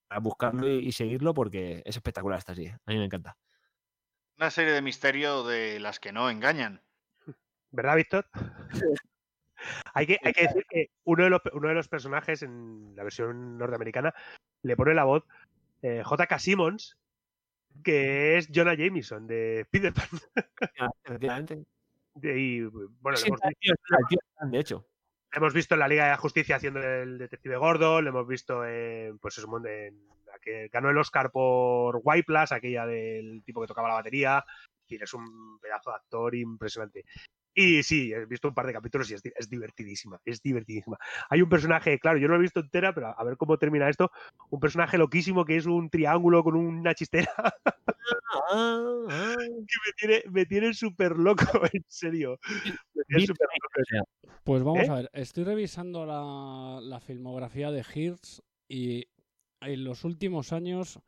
a 0.09 0.19
buscarlo 0.19 0.69
y, 0.69 0.87
y 0.87 0.91
seguirlo 0.91 1.33
porque 1.33 1.81
es 1.85 1.95
espectacular 1.95 2.37
esta 2.37 2.53
serie. 2.53 2.77
A 2.85 2.91
mí 2.91 2.97
me 2.97 3.05
encanta. 3.05 3.37
Una 4.37 4.51
serie 4.51 4.73
de 4.73 4.81
misterio 4.81 5.43
de 5.43 5.79
las 5.79 5.99
que 5.99 6.11
no 6.11 6.29
engañan. 6.29 6.81
¿Verdad, 7.71 7.95
Víctor? 7.95 8.27
hay, 9.93 10.07
que, 10.07 10.19
hay 10.23 10.33
que 10.33 10.43
decir 10.43 10.65
que 10.69 10.91
uno 11.03 11.23
de, 11.23 11.29
los, 11.29 11.41
uno 11.53 11.69
de 11.69 11.75
los 11.75 11.87
personajes 11.87 12.41
en 12.41 12.95
la 12.95 13.03
versión 13.03 13.57
norteamericana 13.57 14.13
le 14.63 14.75
pone 14.75 14.93
la 14.93 15.03
voz 15.03 15.23
eh, 15.81 16.01
J.K. 16.03 16.39
Simmons, 16.39 16.97
que 17.83 18.37
es 18.37 18.49
Jonah 18.53 18.75
Jameson 18.75 19.25
de 19.27 19.65
Peter 19.69 19.93
Pan. 19.93 20.07
Efectivamente. 21.03 21.63
Y, 22.21 22.61
bueno, 22.61 23.17
Sí, 23.17 23.29
lo 23.29 23.35
hemos 23.35 23.41
tío- 23.59 23.73
Stan, 24.35 24.51
de 24.51 24.59
hecho. 24.59 24.87
Hemos 25.31 25.53
visto 25.53 25.73
en 25.73 25.79
la 25.79 25.87
Liga 25.87 26.03
de 26.03 26.11
la 26.11 26.17
Justicia 26.17 26.57
haciendo 26.57 26.79
el 26.79 27.17
detective 27.17 27.57
gordo, 27.57 28.01
le 28.01 28.09
hemos 28.09 28.27
visto 28.27 28.63
en, 28.65 29.17
pues 29.17 29.37
eso, 29.37 29.47
en 29.65 29.99
que 30.41 30.67
ganó 30.67 30.89
el 30.89 30.97
Oscar 30.97 31.31
por 31.31 32.01
White 32.03 32.25
Plus, 32.25 32.51
aquella 32.51 32.85
del 32.85 33.43
tipo 33.43 33.61
que 33.61 33.67
tocaba 33.67 33.87
la 33.87 33.93
batería. 33.95 34.43
Y 34.87 35.01
es 35.01 35.13
un 35.13 35.59
pedazo 35.59 35.89
de 35.91 35.95
actor 35.95 36.35
impresionante. 36.35 37.05
Y 37.55 37.83
sí, 37.83 38.11
he 38.11 38.25
visto 38.25 38.47
un 38.47 38.55
par 38.55 38.65
de 38.65 38.73
capítulos 38.73 39.09
y 39.11 39.13
es, 39.13 39.21
di- 39.21 39.31
es 39.35 39.47
divertidísima, 39.47 40.19
es 40.25 40.41
divertidísima. 40.41 40.97
Hay 41.29 41.41
un 41.41 41.49
personaje, 41.49 41.99
claro, 41.99 42.17
yo 42.17 42.27
no 42.27 42.33
lo 42.33 42.39
he 42.39 42.41
visto 42.41 42.59
entera, 42.61 42.93
pero 42.93 43.13
a 43.17 43.23
ver 43.23 43.37
cómo 43.37 43.57
termina 43.57 43.89
esto. 43.89 44.09
Un 44.49 44.59
personaje 44.59 44.97
loquísimo 44.97 45.45
que 45.45 45.57
es 45.57 45.65
un 45.67 45.89
triángulo 45.89 46.43
con 46.43 46.55
una 46.55 46.95
chistera. 46.95 47.31
que 48.49 49.77
me 49.85 49.93
tiene, 49.97 50.23
me 50.31 50.45
tiene 50.45 50.73
súper 50.73 51.17
loco, 51.17 51.43
en 51.73 51.85
serio. 51.87 52.39
Me 52.95 53.03
tiene 53.07 53.27
súper 53.27 53.47
loco. 53.61 54.07
Pues 54.43 54.63
vamos 54.63 54.87
¿Eh? 54.87 54.91
a 54.91 54.95
ver, 54.95 55.09
estoy 55.13 55.43
revisando 55.43 56.05
la, 56.05 56.79
la 56.81 56.99
filmografía 56.99 57.71
de 57.71 57.85
Hirsch 57.93 58.41
y 58.67 59.05
en 59.61 59.83
los 59.83 60.03
últimos 60.03 60.51
años 60.51 60.99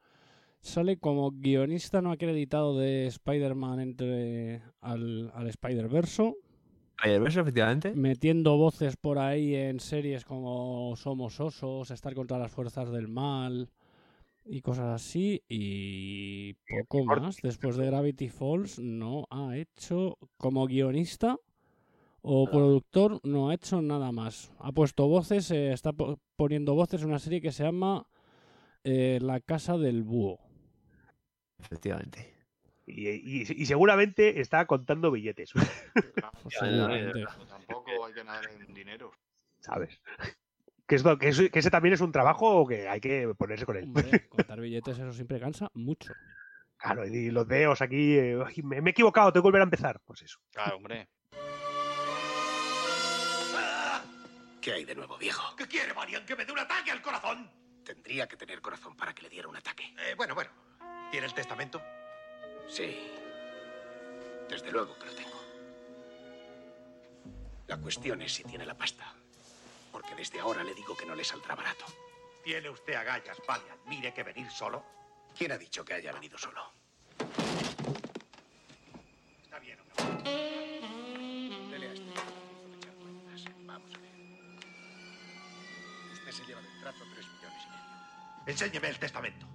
sale 0.65 0.97
como 0.97 1.31
guionista 1.31 2.01
no 2.01 2.11
acreditado 2.11 2.77
de 2.77 3.07
Spider-Man 3.07 3.79
entre 3.79 4.61
al, 4.81 5.31
al 5.33 5.47
Spider-Verso, 5.47 6.35
Spider-Verse, 6.97 7.39
efectivamente. 7.41 7.93
metiendo 7.93 8.57
voces 8.57 8.97
por 8.97 9.19
ahí 9.19 9.53
en 9.53 9.79
series 9.79 10.25
como 10.25 10.95
Somos 10.95 11.39
Osos, 11.39 11.91
Estar 11.91 12.13
contra 12.15 12.39
las 12.39 12.51
Fuerzas 12.51 12.89
del 12.91 13.07
Mal 13.07 13.69
y 14.45 14.61
cosas 14.61 15.01
así 15.01 15.41
y 15.49 16.53
poco 16.69 17.03
más. 17.05 17.37
Después 17.41 17.77
de 17.77 17.85
Gravity 17.87 18.29
Falls 18.29 18.79
no 18.79 19.25
ha 19.29 19.57
hecho 19.57 20.17
como 20.37 20.65
guionista 20.67 21.37
o 22.21 22.45
productor 22.49 23.19
no 23.23 23.49
ha 23.49 23.53
hecho 23.53 23.81
nada 23.81 24.11
más. 24.11 24.51
Ha 24.59 24.71
puesto 24.71 25.07
voces, 25.07 25.51
eh, 25.51 25.73
está 25.73 25.93
po- 25.93 26.17
poniendo 26.35 26.73
voces 26.73 27.01
en 27.03 27.09
una 27.09 27.19
serie 27.19 27.41
que 27.41 27.51
se 27.51 27.63
llama 27.63 28.07
eh, 28.83 29.19
La 29.21 29.39
Casa 29.41 29.77
del 29.77 30.03
Búho. 30.03 30.39
Efectivamente. 31.59 32.33
Y, 32.87 33.09
y- 33.09 33.41
y 33.49 33.65
seguramente 33.65 34.39
está 34.41 34.65
contando 34.67 35.09
billetes. 35.11 35.51
Seguramente. 36.49 37.25
Tampoco 37.49 38.05
hay 38.05 38.13
que 38.13 38.23
nadar 38.23 38.47
en 38.49 38.73
dinero. 38.73 39.11
¿Sabes? 39.59 40.01
Que, 40.87 40.97
esto, 40.97 41.17
que, 41.17 41.29
eso- 41.29 41.49
que 41.51 41.57
ese 41.57 41.71
también 41.71 41.93
es 41.95 42.01
un 42.01 42.11
trabajo 42.11 42.67
que 42.67 42.87
hay 42.87 43.01
que 43.01 43.33
ponerse 43.35 43.65
con 43.65 43.75
él. 43.75 43.85
Hombre, 43.85 44.27
contar 44.29 44.59
billetes 44.59 44.99
eso 44.99 45.11
siempre 45.13 45.39
cansa 45.39 45.67
mucho. 45.73 46.13
Claro, 46.77 47.07
y 47.07 47.31
los 47.31 47.47
dedos 47.47 47.81
aquí. 47.81 48.15
eh, 48.19 48.37
"Ay, 48.45 48.61
me, 48.61 48.81
me 48.81 48.89
he 48.89 48.91
equivocado, 48.91 49.33
tengo 49.33 49.41
que 49.41 49.47
volver 49.47 49.61
a 49.61 49.63
empezar. 49.63 49.99
Pues 50.05 50.21
eso. 50.21 50.37
Claro, 50.51 50.75
hombre. 50.77 51.07
¿Qué 54.61 54.73
hay 54.73 54.85
de 54.85 54.93
nuevo, 54.93 55.17
viejo? 55.17 55.55
¿Qué 55.55 55.65
quiere, 55.67 55.91
Marian? 55.95 56.23
¿Que 56.23 56.35
me 56.35 56.45
dé 56.45 56.51
un 56.51 56.59
ataque 56.59 56.91
al 56.91 57.01
corazón? 57.01 57.49
Tendría 57.85 58.27
que 58.27 58.35
tener 58.35 58.61
corazón 58.61 58.95
para 58.97 59.13
que 59.13 59.21
le 59.21 59.29
diera 59.29 59.47
un 59.47 59.55
ataque. 59.55 59.93
Eh, 59.99 60.15
bueno, 60.17 60.33
bueno. 60.33 60.49
¿Tiene 61.11 61.27
el 61.27 61.33
testamento? 61.33 61.81
Sí. 62.67 63.11
Desde 64.49 64.71
luego 64.71 64.97
que 64.97 65.05
lo 65.05 65.13
tengo. 65.13 65.41
La 67.67 67.77
cuestión 67.77 68.21
es 68.23 68.33
si 68.33 68.43
tiene 68.43 68.65
la 68.65 68.75
pasta. 68.75 69.13
Porque 69.91 70.15
desde 70.15 70.39
ahora 70.39 70.63
le 70.63 70.73
digo 70.73 70.97
que 70.97 71.05
no 71.05 71.15
le 71.15 71.23
saldrá 71.23 71.55
barato. 71.55 71.85
Tiene 72.43 72.69
usted 72.69 72.95
agallas, 72.95 73.37
Valiant. 73.47 73.85
Mire 73.85 74.13
que 74.13 74.23
venir 74.23 74.49
solo. 74.51 74.83
¿Quién 75.37 75.51
ha 75.51 75.57
dicho 75.57 75.85
que 75.85 75.93
haya 75.93 76.11
venido 76.11 76.37
solo? 76.37 76.71
Está 79.43 79.59
bien, 79.59 79.79
hombre. 79.79 79.95
Dele 81.71 81.87
a 81.87 81.93
este. 81.93 82.09
Hizo 82.09 82.75
echar 82.77 82.93
cuentas. 82.95 83.43
Vamos 83.65 83.93
a 83.93 83.97
ver. 83.99 84.11
Usted 86.11 86.23
se 86.35 86.45
lleva 86.45 86.61
del 86.61 86.79
trato 86.81 86.99
tres 87.13 87.25
millones 87.27 87.63
y 87.63 87.69
medio. 87.69 88.45
Enséñeme 88.45 88.89
el 88.89 88.99
testamento. 88.99 89.47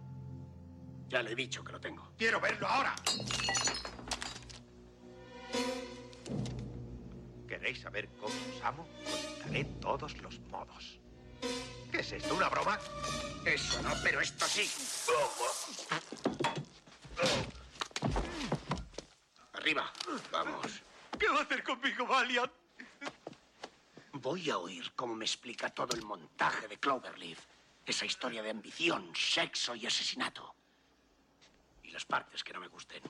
Ya 1.08 1.22
le 1.22 1.32
he 1.32 1.34
dicho 1.34 1.62
que 1.62 1.72
lo 1.72 1.80
tengo. 1.80 2.12
Quiero 2.16 2.40
verlo 2.40 2.66
ahora. 2.66 2.94
¿Queréis 7.46 7.80
saber 7.80 8.08
cómo 8.18 8.28
os 8.28 8.64
amo? 8.64 8.88
Os 9.04 9.44
daré 9.44 9.64
todos 9.80 10.16
los 10.18 10.40
modos. 10.40 11.00
¿Qué 11.90 12.00
es 12.00 12.12
esto? 12.12 12.34
¿Una 12.34 12.48
broma? 12.48 12.78
Eso 13.44 13.82
no, 13.82 13.90
pero 14.02 14.20
esto 14.20 14.46
sí. 14.46 14.70
Arriba. 19.52 19.92
Vamos. 20.32 20.82
¿Qué 21.18 21.28
va 21.28 21.40
a 21.40 21.42
hacer 21.42 21.62
conmigo, 21.62 22.06
Valiant? 22.06 22.59
Voy 24.22 24.50
a 24.50 24.58
oír 24.58 24.92
cómo 24.94 25.14
me 25.14 25.24
explica 25.24 25.70
todo 25.70 25.96
el 25.96 26.02
montaje 26.02 26.68
de 26.68 26.78
Cloverleaf. 26.78 27.38
Esa 27.86 28.04
historia 28.04 28.42
de 28.42 28.50
ambición, 28.50 29.10
sexo 29.16 29.74
y 29.74 29.86
asesinato. 29.86 30.54
Y 31.84 31.90
las 31.90 32.04
partes 32.04 32.44
que 32.44 32.52
no 32.52 32.60
me 32.60 32.68
gusten. 32.68 33.02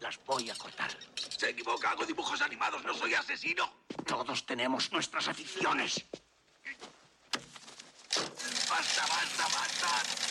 Las 0.00 0.18
voy 0.24 0.48
a 0.48 0.54
cortar. 0.54 0.90
Se 1.16 1.50
equivoca, 1.50 1.90
hago 1.90 2.06
dibujos 2.06 2.40
animados, 2.40 2.82
no 2.82 2.94
soy 2.94 3.12
asesino. 3.12 3.70
Todos 4.06 4.46
tenemos 4.46 4.90
nuestras 4.90 5.28
aficiones. 5.28 6.06
¡Basta, 8.70 9.06
basta, 9.06 9.42
basta! 9.42 10.29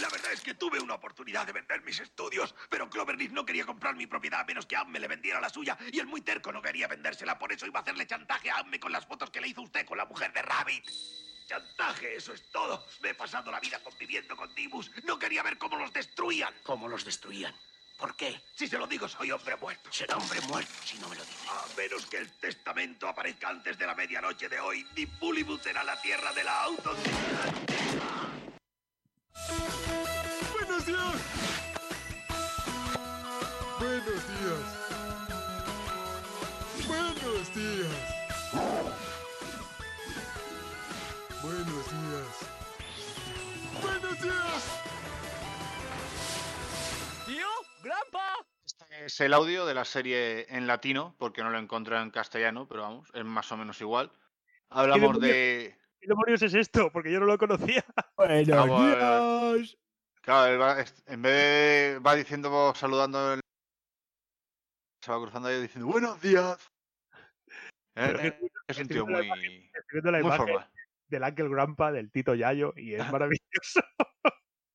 La 0.00 0.10
verdad 0.10 0.32
es 0.32 0.40
que 0.42 0.54
tuve 0.54 0.78
una 0.78 0.94
oportunidad 0.94 1.46
de 1.46 1.52
vender 1.52 1.82
mis 1.82 1.98
estudios, 2.00 2.54
pero 2.68 2.90
Cloverleaf 2.90 3.32
no 3.32 3.46
quería 3.46 3.64
comprar 3.64 3.96
mi 3.96 4.06
propiedad 4.06 4.40
a 4.40 4.44
menos 4.44 4.66
que 4.66 4.76
Amme 4.76 5.00
le 5.00 5.08
vendiera 5.08 5.40
la 5.40 5.48
suya, 5.48 5.76
y 5.90 5.98
el 5.98 6.06
muy 6.06 6.20
terco 6.20 6.52
no 6.52 6.60
quería 6.60 6.86
vendérsela, 6.86 7.38
por 7.38 7.52
eso 7.52 7.66
iba 7.66 7.80
a 7.80 7.82
hacerle 7.82 8.06
chantaje 8.06 8.50
a 8.50 8.58
Amme 8.58 8.78
con 8.78 8.92
las 8.92 9.06
fotos 9.06 9.30
que 9.30 9.40
le 9.40 9.48
hizo 9.48 9.62
usted 9.62 9.86
con 9.86 9.96
la 9.96 10.04
mujer 10.04 10.32
de 10.32 10.42
Rabbit. 10.42 10.84
Chantaje, 11.46 12.16
eso 12.16 12.32
es 12.32 12.42
todo. 12.50 12.84
Me 13.00 13.10
he 13.10 13.14
pasado 13.14 13.50
la 13.50 13.60
vida 13.60 13.78
conviviendo 13.82 14.36
con 14.36 14.52
Dibus. 14.54 14.90
No 15.04 15.18
quería 15.18 15.42
ver 15.42 15.56
cómo 15.58 15.76
los 15.76 15.92
destruían. 15.92 16.52
¿Cómo 16.64 16.88
los 16.88 17.04
destruían? 17.04 17.54
¿Por 17.96 18.16
qué? 18.16 18.42
Si 18.54 18.66
se 18.66 18.76
lo 18.76 18.86
digo, 18.86 19.08
soy 19.08 19.30
hombre 19.30 19.56
muerto. 19.56 19.90
Será 19.92 20.16
hombre 20.16 20.40
muerto 20.42 20.72
si 20.84 20.98
no 20.98 21.08
me 21.08 21.16
lo 21.16 21.24
dice. 21.24 21.48
A 21.48 21.64
menos 21.76 22.04
que 22.06 22.18
el 22.18 22.30
testamento 22.32 23.08
aparezca 23.08 23.48
antes 23.48 23.78
de 23.78 23.86
la 23.86 23.94
medianoche 23.94 24.48
de 24.48 24.60
hoy, 24.60 24.84
Dipulibus 24.94 25.62
será 25.62 25.84
la 25.84 26.00
tierra 26.02 26.32
de 26.32 26.44
la 26.44 26.64
autenticidad. 26.64 27.54
¡Buenos 30.52 30.86
días! 30.86 31.20
¡Buenos 33.78 34.26
días! 34.26 34.66
¡Buenos 36.88 37.54
días! 37.54 37.94
¡Buenos 41.42 41.84
días! 41.90 42.34
¡Buenos 43.82 44.20
días! 44.22 44.62
¿Tío? 47.26 47.46
¡Grampa! 47.82 48.46
Es 49.04 49.20
el 49.20 49.34
audio 49.34 49.66
de 49.66 49.74
la 49.74 49.84
serie 49.84 50.46
en 50.48 50.66
latino, 50.66 51.14
porque 51.18 51.42
no 51.42 51.50
lo 51.50 51.58
encontré 51.58 51.98
en 51.98 52.10
castellano, 52.10 52.66
pero 52.66 52.82
vamos, 52.82 53.10
es 53.12 53.24
más 53.24 53.52
o 53.52 53.56
menos 53.56 53.80
igual. 53.80 54.10
Hablamos 54.70 55.20
de. 55.20 55.76
¿Qué 56.06 56.10
demonios 56.10 56.40
es 56.42 56.54
esto? 56.54 56.92
Porque 56.92 57.10
yo 57.10 57.18
no 57.18 57.26
lo 57.26 57.36
conocía. 57.36 57.84
Buenos 58.16 58.46
días. 58.46 59.76
Claro, 60.22 60.52
él 60.52 60.60
va- 60.60 60.80
es- 60.80 61.02
en 61.06 61.20
vez 61.20 61.32
de. 61.32 61.98
va 61.98 62.14
diciendo, 62.14 62.72
saludando 62.76 63.34
en 63.34 63.40
se 65.04 65.10
va 65.10 65.18
cruzando 65.20 65.48
ahí 65.48 65.60
diciendo 65.60 65.90
buenos 65.90 66.20
días. 66.20 66.58
Eh, 67.50 67.50
Pero 67.94 68.18
es 68.20 68.20
que 68.20 68.46
eh, 68.46 68.50
es 68.68 68.78
un 68.78 68.86
tío 68.88 69.04
muy, 69.06 69.26
imagen- 69.26 70.22
muy 70.22 70.36
formal. 70.36 70.70
del 71.08 71.22
Uncle 71.24 71.48
Grandpa 71.48 71.90
del 71.90 72.10
Tito 72.12 72.34
Yayo 72.36 72.72
y 72.76 72.94
es 72.94 72.98
maravilloso. 73.12 73.80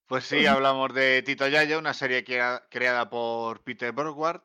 Pues 0.07 0.25
sí, 0.25 0.45
hablamos 0.47 0.93
de 0.93 1.21
Tito 1.23 1.47
Yayo, 1.47 1.79
una 1.79 1.93
serie 1.93 2.25
crea- 2.25 2.67
creada 2.69 3.09
por 3.09 3.63
Peter 3.63 3.93
Burgward, 3.93 4.41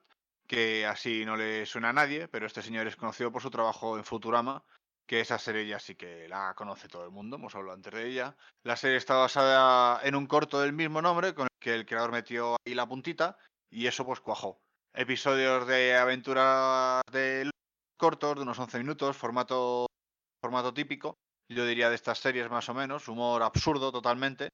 que 0.47 0.87
así 0.87 1.25
no 1.25 1.37
le 1.37 1.67
suena 1.67 1.89
a 1.89 1.93
nadie, 1.95 2.29
pero 2.29 2.47
este 2.47 2.63
señor 2.63 2.87
es 2.87 2.95
conocido 2.95 3.33
por 3.33 3.43
su 3.43 3.51
trabajo 3.51 3.99
en 3.99 4.05
Futurama, 4.05 4.65
que 5.07 5.21
esa 5.21 5.39
serie 5.39 5.67
ya 5.67 5.79
sí 5.79 5.95
que 5.95 6.29
la 6.29 6.55
conoce 6.55 6.89
todo 6.89 7.05
el 7.05 7.11
mundo, 7.11 7.37
hemos 7.37 7.55
hablado 7.55 7.77
antes 7.77 7.93
de 7.93 8.09
ella. 8.09 8.37
La 8.65 8.77
serie 8.77 8.97
está 8.97 9.15
basada 9.15 10.01
en 10.03 10.15
un 10.15 10.27
corto 10.27 10.61
del 10.61 10.73
mismo 10.73 11.01
nombre, 11.01 11.35
con 11.35 11.45
el 11.45 11.59
que 11.61 11.75
el 11.75 11.87
creador 11.87 12.13
metió 12.13 12.57
ahí 12.67 12.75
la 12.75 12.89
puntita, 12.89 13.39
y 13.71 13.87
eso 13.87 14.05
pues 14.05 14.21
cuajó. 14.21 14.59
Episodios 14.95 15.67
de 15.67 15.97
aventuras 15.97 17.03
de 17.13 17.51
cortos, 17.97 18.37
de 18.37 18.43
unos 18.43 18.59
11 18.59 18.79
minutos, 18.79 19.17
formato, 19.17 19.87
formato 20.43 20.75
típico, 20.75 21.17
yo 21.49 21.65
diría 21.65 21.89
de 21.89 21.95
estas 21.95 22.19
series 22.19 22.51
más 22.51 22.69
o 22.69 22.75
menos, 22.75 23.09
humor 23.09 23.43
absurdo 23.43 23.93
totalmente. 23.93 24.49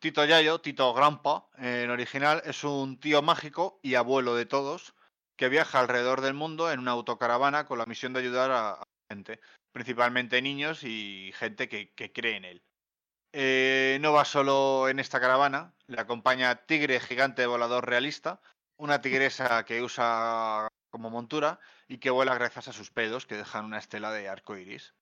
Tito 0.00 0.24
Yayo, 0.24 0.60
Tito 0.60 0.92
Grampa, 0.94 1.48
en 1.58 1.90
original, 1.90 2.42
es 2.44 2.64
un 2.64 2.98
tío 2.98 3.22
mágico 3.22 3.78
y 3.82 3.94
abuelo 3.94 4.34
de 4.34 4.46
todos 4.46 4.94
que 5.36 5.48
viaja 5.48 5.80
alrededor 5.80 6.20
del 6.20 6.34
mundo 6.34 6.70
en 6.70 6.80
una 6.80 6.92
autocaravana 6.92 7.66
con 7.66 7.78
la 7.78 7.86
misión 7.86 8.12
de 8.12 8.20
ayudar 8.20 8.50
a, 8.50 8.70
a 8.72 8.82
gente, 9.12 9.40
principalmente 9.72 10.40
niños 10.40 10.84
y 10.84 11.32
gente 11.34 11.68
que, 11.68 11.92
que 11.92 12.12
cree 12.12 12.36
en 12.36 12.44
él. 12.46 12.62
Eh, 13.34 13.98
no 14.00 14.12
va 14.12 14.24
solo 14.24 14.88
en 14.88 14.98
esta 14.98 15.20
caravana, 15.20 15.74
le 15.86 16.00
acompaña 16.00 16.66
Tigre 16.66 16.98
Gigante 17.00 17.46
Volador 17.46 17.86
Realista, 17.86 18.40
una 18.76 19.00
tigresa 19.00 19.64
que 19.64 19.82
usa 19.82 20.68
como 20.90 21.10
montura 21.10 21.60
y 21.88 21.98
que 21.98 22.10
vuela 22.10 22.34
gracias 22.34 22.68
a 22.68 22.72
sus 22.72 22.90
pedos 22.90 23.26
que 23.26 23.36
dejan 23.36 23.64
una 23.64 23.78
estela 23.78 24.12
de 24.12 24.28
arco 24.28 24.56
iris. 24.56 24.94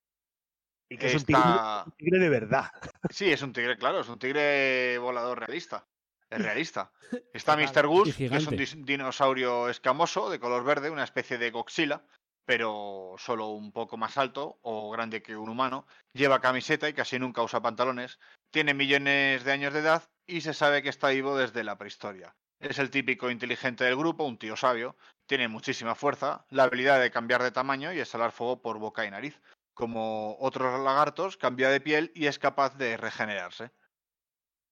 Y 0.89 0.97
que 0.97 1.07
es 1.07 1.15
un 1.15 1.25
tigre, 1.25 1.43
un 1.87 1.93
tigre 1.93 2.19
de 2.19 2.29
verdad. 2.29 2.71
Sí, 3.11 3.31
es 3.31 3.43
un 3.43 3.53
tigre, 3.53 3.77
claro, 3.77 4.01
es 4.01 4.09
un 4.09 4.19
tigre 4.19 4.99
volador 4.99 5.39
realista. 5.39 5.87
Es 6.29 6.41
realista. 6.41 6.93
Está. 7.33 7.57
Mr. 7.57 7.87
Goose, 7.87 8.29
que 8.29 8.37
es 8.37 8.75
un 8.75 8.85
dinosaurio 8.85 9.69
escamoso 9.69 10.31
de 10.31 10.39
color 10.39 10.65
verde, 10.65 10.91
una 10.91 11.05
especie 11.05 11.39
de 11.39 11.51
Godzilla, 11.51 12.05
pero 12.51 13.15
solo 13.17 13.51
un 13.51 13.71
poco 13.71 13.97
más 13.97 14.19
alto 14.19 14.59
o 14.63 14.91
grande 14.91 15.23
que 15.23 15.37
un 15.37 15.49
humano. 15.49 15.87
Lleva 16.13 16.41
camiseta 16.41 16.89
y 16.89 16.93
casi 16.93 17.17
nunca 17.17 17.45
usa 17.45 17.63
pantalones. 17.63 18.19
Tiene 18.51 18.75
millones 18.75 19.45
de 19.45 19.53
años 19.53 19.73
de 19.73 19.79
edad 19.79 20.03
y 20.27 20.41
se 20.41 20.53
sabe 20.53 20.83
que 20.83 20.89
está 20.89 21.11
vivo 21.11 21.39
desde 21.39 21.63
la 21.63 21.79
prehistoria. 21.79 22.35
Es 22.59 22.81
el 22.81 22.91
típico 22.91 23.31
inteligente 23.31 23.85
del 23.85 23.95
grupo, 23.95 24.25
un 24.25 24.37
tío 24.37 24.57
sabio. 24.57 24.97
Tiene 25.27 25.47
muchísima 25.47 25.95
fuerza, 25.95 26.45
la 26.51 26.65
habilidad 26.65 27.01
de 27.01 27.13
cambiar 27.13 27.41
de 27.41 27.53
tamaño 27.53 27.93
y 27.93 28.01
exhalar 28.01 28.33
fuego 28.33 28.61
por 28.61 28.81
boca 28.81 29.07
y 29.07 29.13
nariz. 29.13 29.41
Como 29.73 30.37
otros 30.41 30.81
lagartos, 30.81 31.37
cambia 31.37 31.71
de 31.71 31.81
piel 31.81 32.11
y 32.17 32.27
es 32.27 32.41
capaz 32.41 32.77
de 32.77 32.97
regenerarse. 32.97 33.71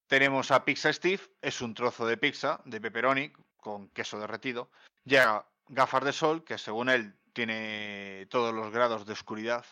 Tenemos 0.08 0.50
a 0.50 0.64
Pizza 0.64 0.92
Steve, 0.92 1.22
es 1.40 1.60
un 1.60 1.74
trozo 1.74 2.08
de 2.08 2.16
pizza 2.16 2.60
de 2.64 2.80
pepperoni 2.80 3.32
con 3.56 3.88
queso 3.90 4.18
derretido. 4.18 4.68
Llega 5.04 5.46
gafas 5.68 6.04
de 6.04 6.12
sol, 6.12 6.42
que 6.42 6.58
según 6.58 6.88
él 6.88 7.17
tiene 7.38 8.26
todos 8.30 8.52
los 8.52 8.72
grados 8.72 9.06
de 9.06 9.12
oscuridad. 9.12 9.64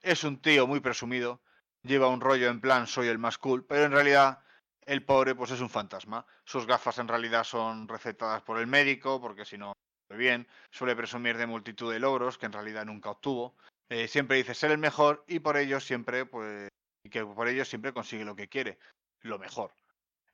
Es 0.00 0.24
un 0.24 0.40
tío 0.40 0.66
muy 0.66 0.80
presumido, 0.80 1.42
lleva 1.82 2.08
un 2.08 2.22
rollo 2.22 2.48
en 2.48 2.62
plan 2.62 2.86
soy 2.86 3.08
el 3.08 3.18
más 3.18 3.36
cool, 3.36 3.66
pero 3.66 3.84
en 3.84 3.92
realidad 3.92 4.42
el 4.86 5.04
pobre 5.04 5.34
pues 5.34 5.50
es 5.50 5.60
un 5.60 5.68
fantasma. 5.68 6.24
Sus 6.46 6.66
gafas 6.66 6.96
en 6.98 7.08
realidad 7.08 7.44
son 7.44 7.86
recetadas 7.86 8.40
por 8.40 8.58
el 8.58 8.66
médico, 8.66 9.20
porque 9.20 9.44
si 9.44 9.58
no, 9.58 9.74
bien. 10.08 10.48
Suele 10.70 10.96
presumir 10.96 11.36
de 11.36 11.46
multitud 11.46 11.92
de 11.92 12.00
logros 12.00 12.38
que 12.38 12.46
en 12.46 12.54
realidad 12.54 12.86
nunca 12.86 13.10
obtuvo. 13.10 13.56
Eh, 13.90 14.08
siempre 14.08 14.38
dice 14.38 14.54
ser 14.54 14.70
el 14.70 14.78
mejor 14.78 15.22
y 15.28 15.40
por 15.40 15.58
ello 15.58 15.80
siempre, 15.80 16.24
pues, 16.24 16.70
que 17.10 17.26
por 17.26 17.46
ello 17.46 17.66
siempre 17.66 17.92
consigue 17.92 18.24
lo 18.24 18.34
que 18.34 18.48
quiere, 18.48 18.78
lo 19.20 19.38
mejor. 19.38 19.74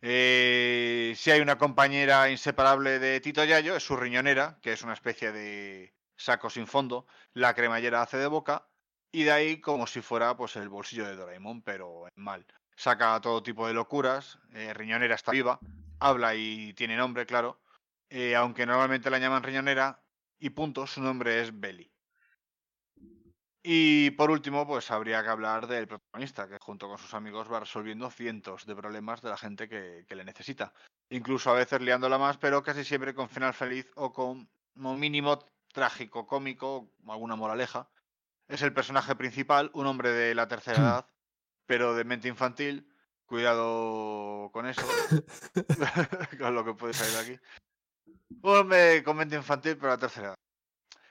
Eh, 0.00 1.12
si 1.16 1.32
hay 1.32 1.40
una 1.40 1.58
compañera 1.58 2.30
inseparable 2.30 3.00
de 3.00 3.20
Tito 3.20 3.44
Yayo, 3.44 3.74
es 3.74 3.82
su 3.82 3.96
riñonera, 3.96 4.60
que 4.62 4.74
es 4.74 4.82
una 4.82 4.92
especie 4.92 5.32
de 5.32 5.97
saco 6.18 6.50
sin 6.50 6.66
fondo, 6.66 7.06
la 7.32 7.54
cremallera 7.54 8.02
hace 8.02 8.18
de 8.18 8.26
boca, 8.26 8.68
y 9.10 9.22
de 9.24 9.32
ahí 9.32 9.60
como 9.60 9.86
si 9.86 10.02
fuera 10.02 10.36
pues 10.36 10.56
el 10.56 10.68
bolsillo 10.68 11.06
de 11.06 11.16
Doraemon, 11.16 11.62
pero 11.62 12.06
en 12.08 12.22
mal. 12.22 12.44
Saca 12.76 13.20
todo 13.20 13.42
tipo 13.42 13.66
de 13.66 13.74
locuras, 13.74 14.38
eh, 14.52 14.74
riñonera 14.74 15.14
está 15.14 15.32
viva, 15.32 15.58
habla 15.98 16.34
y 16.34 16.74
tiene 16.74 16.96
nombre, 16.96 17.24
claro, 17.24 17.60
eh, 18.10 18.36
aunque 18.36 18.66
normalmente 18.66 19.10
la 19.10 19.18
llaman 19.18 19.42
riñonera, 19.42 20.02
y 20.38 20.50
punto, 20.50 20.86
su 20.86 21.00
nombre 21.00 21.40
es 21.40 21.58
Belly. 21.58 21.90
Y 23.62 24.10
por 24.12 24.30
último, 24.30 24.66
pues 24.66 24.90
habría 24.90 25.22
que 25.22 25.28
hablar 25.28 25.66
del 25.66 25.88
protagonista, 25.88 26.48
que 26.48 26.58
junto 26.60 26.88
con 26.88 26.96
sus 26.96 27.12
amigos 27.14 27.52
va 27.52 27.60
resolviendo 27.60 28.08
cientos 28.10 28.64
de 28.64 28.76
problemas 28.76 29.20
de 29.20 29.30
la 29.30 29.36
gente 29.36 29.68
que, 29.68 30.04
que 30.08 30.14
le 30.14 30.24
necesita. 30.24 30.72
Incluso 31.10 31.50
a 31.50 31.54
veces 31.54 31.80
liándola 31.80 32.18
más, 32.18 32.38
pero 32.38 32.62
casi 32.62 32.84
siempre 32.84 33.14
con 33.14 33.28
final 33.28 33.52
feliz 33.52 33.90
o 33.96 34.12
con 34.12 34.48
mínimo 34.74 35.38
trágico, 35.72 36.26
cómico, 36.26 36.90
alguna 37.06 37.36
moraleja. 37.36 37.88
Es 38.48 38.62
el 38.62 38.72
personaje 38.72 39.14
principal, 39.14 39.70
un 39.74 39.86
hombre 39.86 40.10
de 40.10 40.34
la 40.34 40.48
tercera 40.48 40.78
edad, 40.78 41.06
pero 41.66 41.94
de 41.94 42.04
mente 42.04 42.28
infantil. 42.28 42.90
Cuidado 43.26 44.50
con 44.52 44.66
eso, 44.66 44.86
con 46.38 46.54
lo 46.54 46.64
que 46.64 46.72
puede 46.72 46.94
salir 46.94 47.12
de 47.12 47.20
aquí. 47.20 47.44
Un 48.40 48.56
hombre 48.56 49.04
con 49.04 49.18
mente 49.18 49.36
infantil, 49.36 49.76
pero 49.76 49.88
la 49.88 49.98
tercera 49.98 50.28
edad. 50.28 50.38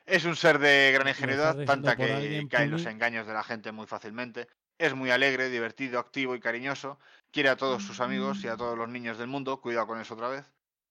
Es 0.03 0.25
un 0.25 0.35
ser 0.35 0.57
de 0.57 0.91
gran 0.93 1.07
ingenuidad, 1.07 1.55
diciendo 1.55 1.71
tanta 1.71 1.95
que 1.95 2.47
cae 2.49 2.63
en 2.63 2.71
los 2.71 2.85
engaños 2.85 3.27
de 3.27 3.33
la 3.33 3.43
gente 3.43 3.71
muy 3.71 3.85
fácilmente. 3.85 4.47
Es 4.79 4.95
muy 4.95 5.11
alegre, 5.11 5.49
divertido, 5.49 5.99
activo 5.99 6.33
y 6.33 6.39
cariñoso. 6.39 6.97
Quiere 7.31 7.49
a 7.49 7.57
todos 7.57 7.83
sus 7.83 7.99
amigos 7.99 8.43
y 8.43 8.47
a 8.47 8.55
todos 8.55 8.77
los 8.77 8.89
niños 8.89 9.17
del 9.17 9.27
mundo. 9.27 9.59
Cuidado 9.59 9.85
con 9.85 9.99
eso 9.99 10.13
otra 10.13 10.29
vez. 10.29 10.45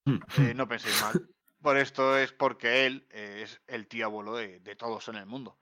Eh, 0.06 0.18
no 0.54 0.68
penséis 0.68 1.00
mal. 1.02 1.28
Por 1.62 1.76
esto 1.76 2.16
es 2.18 2.32
porque 2.32 2.86
él 2.86 3.06
es 3.10 3.60
el 3.66 3.88
tío 3.88 4.06
abuelo 4.06 4.36
de, 4.36 4.60
de 4.60 4.76
todos 4.76 5.08
en 5.08 5.16
el 5.16 5.26
mundo. 5.26 5.58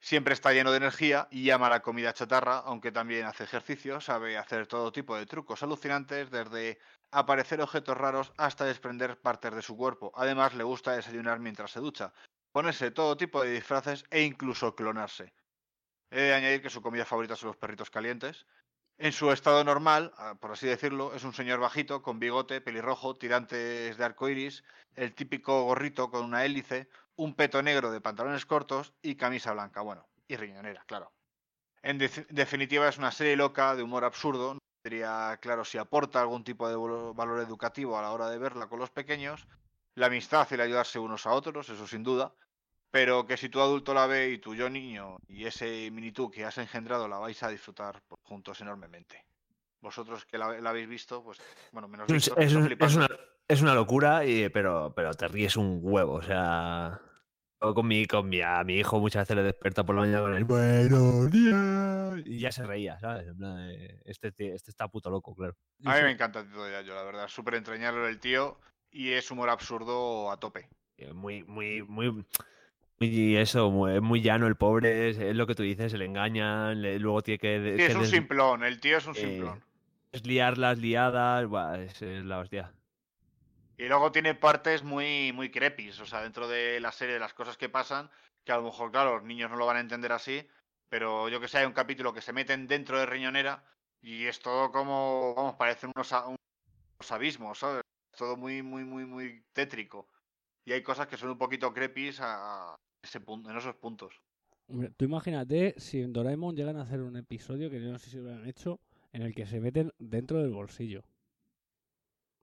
Siempre 0.00 0.32
está 0.32 0.52
lleno 0.52 0.70
de 0.70 0.76
energía 0.76 1.26
y 1.30 1.50
ama 1.50 1.68
la 1.68 1.82
comida 1.82 2.12
chatarra, 2.12 2.58
aunque 2.58 2.92
también 2.92 3.26
hace 3.26 3.44
ejercicio, 3.44 4.00
sabe 4.00 4.38
hacer 4.38 4.68
todo 4.68 4.92
tipo 4.92 5.16
de 5.16 5.26
trucos 5.26 5.62
alucinantes, 5.64 6.30
desde 6.30 6.78
aparecer 7.10 7.60
objetos 7.60 7.96
raros 7.96 8.32
hasta 8.36 8.64
desprender 8.64 9.20
partes 9.20 9.54
de 9.54 9.62
su 9.62 9.76
cuerpo. 9.76 10.12
Además, 10.14 10.54
le 10.54 10.62
gusta 10.62 10.94
desayunar 10.94 11.40
mientras 11.40 11.72
se 11.72 11.80
ducha, 11.80 12.12
ponerse 12.52 12.92
todo 12.92 13.16
tipo 13.16 13.42
de 13.42 13.50
disfraces 13.50 14.04
e 14.10 14.22
incluso 14.22 14.76
clonarse. 14.76 15.34
He 16.10 16.20
de 16.20 16.34
añadir 16.34 16.62
que 16.62 16.70
su 16.70 16.80
comida 16.80 17.04
favorita 17.04 17.34
son 17.34 17.48
los 17.48 17.56
perritos 17.56 17.90
calientes. 17.90 18.46
En 18.98 19.12
su 19.12 19.30
estado 19.30 19.62
normal, 19.64 20.12
ah, 20.16 20.34
por 20.40 20.52
así 20.52 20.66
decirlo, 20.66 21.14
es 21.14 21.22
un 21.24 21.32
señor 21.32 21.60
bajito, 21.60 22.02
con 22.02 22.18
bigote, 22.18 22.60
pelirrojo, 22.60 23.16
tirantes 23.16 23.96
de 23.96 24.04
arco 24.04 24.28
iris, 24.28 24.64
el 24.94 25.14
típico 25.14 25.62
gorrito 25.64 26.10
con 26.10 26.24
una 26.24 26.44
hélice, 26.44 26.88
un 27.14 27.34
peto 27.36 27.62
negro 27.62 27.92
de 27.92 28.00
pantalones 28.00 28.44
cortos 28.46 28.94
y 29.00 29.14
camisa 29.16 29.52
blanca, 29.52 29.82
bueno, 29.82 30.08
y 30.26 30.36
riñonera, 30.36 30.84
claro. 30.84 31.14
En 31.82 31.98
def- 31.98 32.26
definitiva, 32.30 32.88
es 32.88 32.98
una 32.98 33.12
serie 33.12 33.36
loca 33.36 33.76
de 33.76 33.82
humor 33.84 34.04
absurdo. 34.04 34.54
No 34.54 34.60
diría 34.84 35.38
claro 35.42 35.64
si 35.64 35.78
aporta 35.78 36.20
algún 36.20 36.44
tipo 36.44 36.68
de 36.68 36.76
valo- 36.76 37.14
valor 37.14 37.40
educativo 37.40 37.98
a 37.98 38.02
la 38.02 38.12
hora 38.12 38.30
de 38.30 38.38
verla 38.38 38.68
con 38.68 38.80
los 38.80 38.90
pequeños. 38.90 39.48
La 39.94 40.06
amistad 40.06 40.48
y 40.50 40.54
el 40.54 40.60
ayudarse 40.62 40.98
unos 40.98 41.26
a 41.26 41.32
otros, 41.32 41.68
eso 41.70 41.86
sin 41.86 42.02
duda. 42.04 42.34
Pero 42.90 43.26
que 43.26 43.36
si 43.36 43.48
tu 43.48 43.60
adulto 43.60 43.92
la 43.92 44.06
ve 44.06 44.30
y 44.30 44.38
tu 44.38 44.54
yo 44.54 44.70
niño 44.70 45.18
y 45.26 45.44
ese 45.44 45.90
mini 45.90 46.12
tú 46.12 46.30
que 46.30 46.44
has 46.44 46.56
engendrado 46.58 47.06
la 47.06 47.18
vais 47.18 47.42
a 47.42 47.48
disfrutar 47.48 48.00
pues, 48.08 48.20
juntos 48.24 48.60
enormemente. 48.60 49.24
Vosotros 49.80 50.24
que 50.24 50.38
la, 50.38 50.60
la 50.60 50.70
habéis 50.70 50.88
visto, 50.88 51.22
pues 51.22 51.38
bueno, 51.72 51.86
menos 51.86 52.08
Es, 52.10 52.26
Víctor, 52.26 52.42
es 52.42 52.96
una, 52.96 53.08
es 53.46 53.62
una 53.62 53.74
locura, 53.74 54.24
y, 54.24 54.48
pero, 54.48 54.92
pero 54.96 55.14
te 55.14 55.28
ríes 55.28 55.56
un 55.56 55.80
huevo. 55.82 56.14
O 56.14 56.22
sea, 56.22 57.00
con 57.58 57.86
mi, 57.86 58.06
con 58.06 58.28
mi, 58.28 58.40
a 58.40 58.64
mi 58.64 58.78
hijo 58.78 58.98
muchas 58.98 59.22
veces 59.22 59.36
le 59.36 59.42
despierta 59.42 59.84
por 59.84 59.94
la 59.94 60.00
mañana 60.02 60.20
con 60.20 60.34
el 60.34 60.44
buenos 60.44 61.30
días 61.30 62.22
y 62.24 62.40
ya 62.40 62.50
se 62.50 62.64
reía, 62.64 62.98
¿sabes? 62.98 63.28
En 63.28 63.36
plan, 63.36 63.70
este, 64.04 64.28
este 64.54 64.70
está 64.70 64.88
puto 64.88 65.10
loco, 65.10 65.34
claro. 65.34 65.56
A 65.84 65.96
mí 65.96 66.02
me 66.02 66.10
encanta 66.10 66.42
Tito 66.42 66.68
Yayo, 66.68 66.94
la 66.94 67.04
verdad. 67.04 67.28
Súper 67.28 67.54
entrañable 67.54 68.08
el 68.08 68.18
tío 68.18 68.58
y 68.90 69.10
es 69.10 69.30
humor 69.30 69.50
absurdo 69.50 70.30
a 70.30 70.38
tope. 70.38 70.68
Eh, 70.96 71.12
Muy, 71.12 71.44
muy, 71.44 71.82
muy, 71.82 72.24
muy 73.00 73.36
eso, 73.36 73.88
es 73.88 74.02
muy 74.02 74.20
llano 74.22 74.46
el 74.46 74.56
pobre, 74.56 75.10
es, 75.10 75.18
es 75.18 75.36
lo 75.36 75.46
que 75.46 75.54
tú 75.54 75.62
dices, 75.62 75.92
se 75.92 75.98
le 75.98 76.04
engañan, 76.06 76.82
le- 76.82 76.98
luego 76.98 77.22
tiene 77.22 77.38
que, 77.38 77.74
Sí, 77.76 77.82
que 77.82 77.86
es 77.86 77.94
un 77.94 78.00
des- 78.02 78.10
simplón, 78.10 78.64
el 78.64 78.80
tío 78.80 78.96
es 78.98 79.06
un 79.06 79.14
eh, 79.14 79.20
simplón. 79.20 79.64
desliar 80.12 80.58
las 80.58 80.78
liadas, 80.78 81.46
buah, 81.46 81.78
es, 81.80 82.02
es 82.02 82.24
la 82.24 82.38
hostia. 82.40 82.72
Y 83.76 83.86
luego 83.86 84.10
tiene 84.10 84.34
partes 84.34 84.82
muy, 84.82 85.32
muy 85.32 85.50
crepis, 85.50 86.00
o 86.00 86.06
sea, 86.06 86.22
dentro 86.22 86.48
de 86.48 86.80
la 86.80 86.90
serie 86.92 87.14
de 87.14 87.20
las 87.20 87.34
cosas 87.34 87.56
que 87.56 87.68
pasan, 87.68 88.10
que 88.44 88.52
a 88.52 88.56
lo 88.56 88.64
mejor, 88.64 88.90
claro, 88.90 89.14
los 89.16 89.24
niños 89.24 89.50
no 89.50 89.56
lo 89.56 89.66
van 89.66 89.76
a 89.76 89.80
entender 89.80 90.12
así, 90.12 90.46
pero 90.88 91.28
yo 91.28 91.40
que 91.40 91.48
sé, 91.48 91.58
hay 91.58 91.66
un 91.66 91.72
capítulo 91.72 92.12
que 92.12 92.20
se 92.20 92.32
meten 92.32 92.66
dentro 92.66 92.98
de 92.98 93.06
Riñonera 93.06 93.64
y 94.00 94.24
es 94.26 94.40
todo 94.40 94.72
como, 94.72 95.34
vamos, 95.36 95.54
parecen 95.54 95.92
unos, 95.94 96.10
unos 96.12 97.12
abismos, 97.12 97.58
¿sabes? 97.60 97.82
Todo 98.16 98.36
muy, 98.36 98.62
muy, 98.62 98.84
muy, 98.84 99.04
muy 99.06 99.44
tétrico. 99.52 100.08
Y 100.64 100.72
hay 100.72 100.82
cosas 100.82 101.06
que 101.06 101.16
son 101.16 101.30
un 101.30 101.38
poquito 101.38 101.72
crepis 101.72 102.18
a 102.20 102.74
ese 103.08 103.20
punto, 103.20 103.50
en 103.50 103.56
esos 103.56 103.74
puntos. 103.76 104.14
Tú 104.96 105.04
imagínate 105.06 105.74
si 105.78 106.02
en 106.02 106.12
Doraemon 106.12 106.54
llegan 106.54 106.76
a 106.76 106.82
hacer 106.82 107.00
un 107.00 107.16
episodio 107.16 107.70
que 107.70 107.80
yo 107.80 107.90
no 107.90 107.98
sé 107.98 108.10
si 108.10 108.18
lo 108.18 108.32
han 108.32 108.46
hecho 108.46 108.80
en 109.12 109.22
el 109.22 109.34
que 109.34 109.46
se 109.46 109.60
meten 109.60 109.92
dentro 109.98 110.42
del 110.42 110.52
bolsillo. 110.52 111.04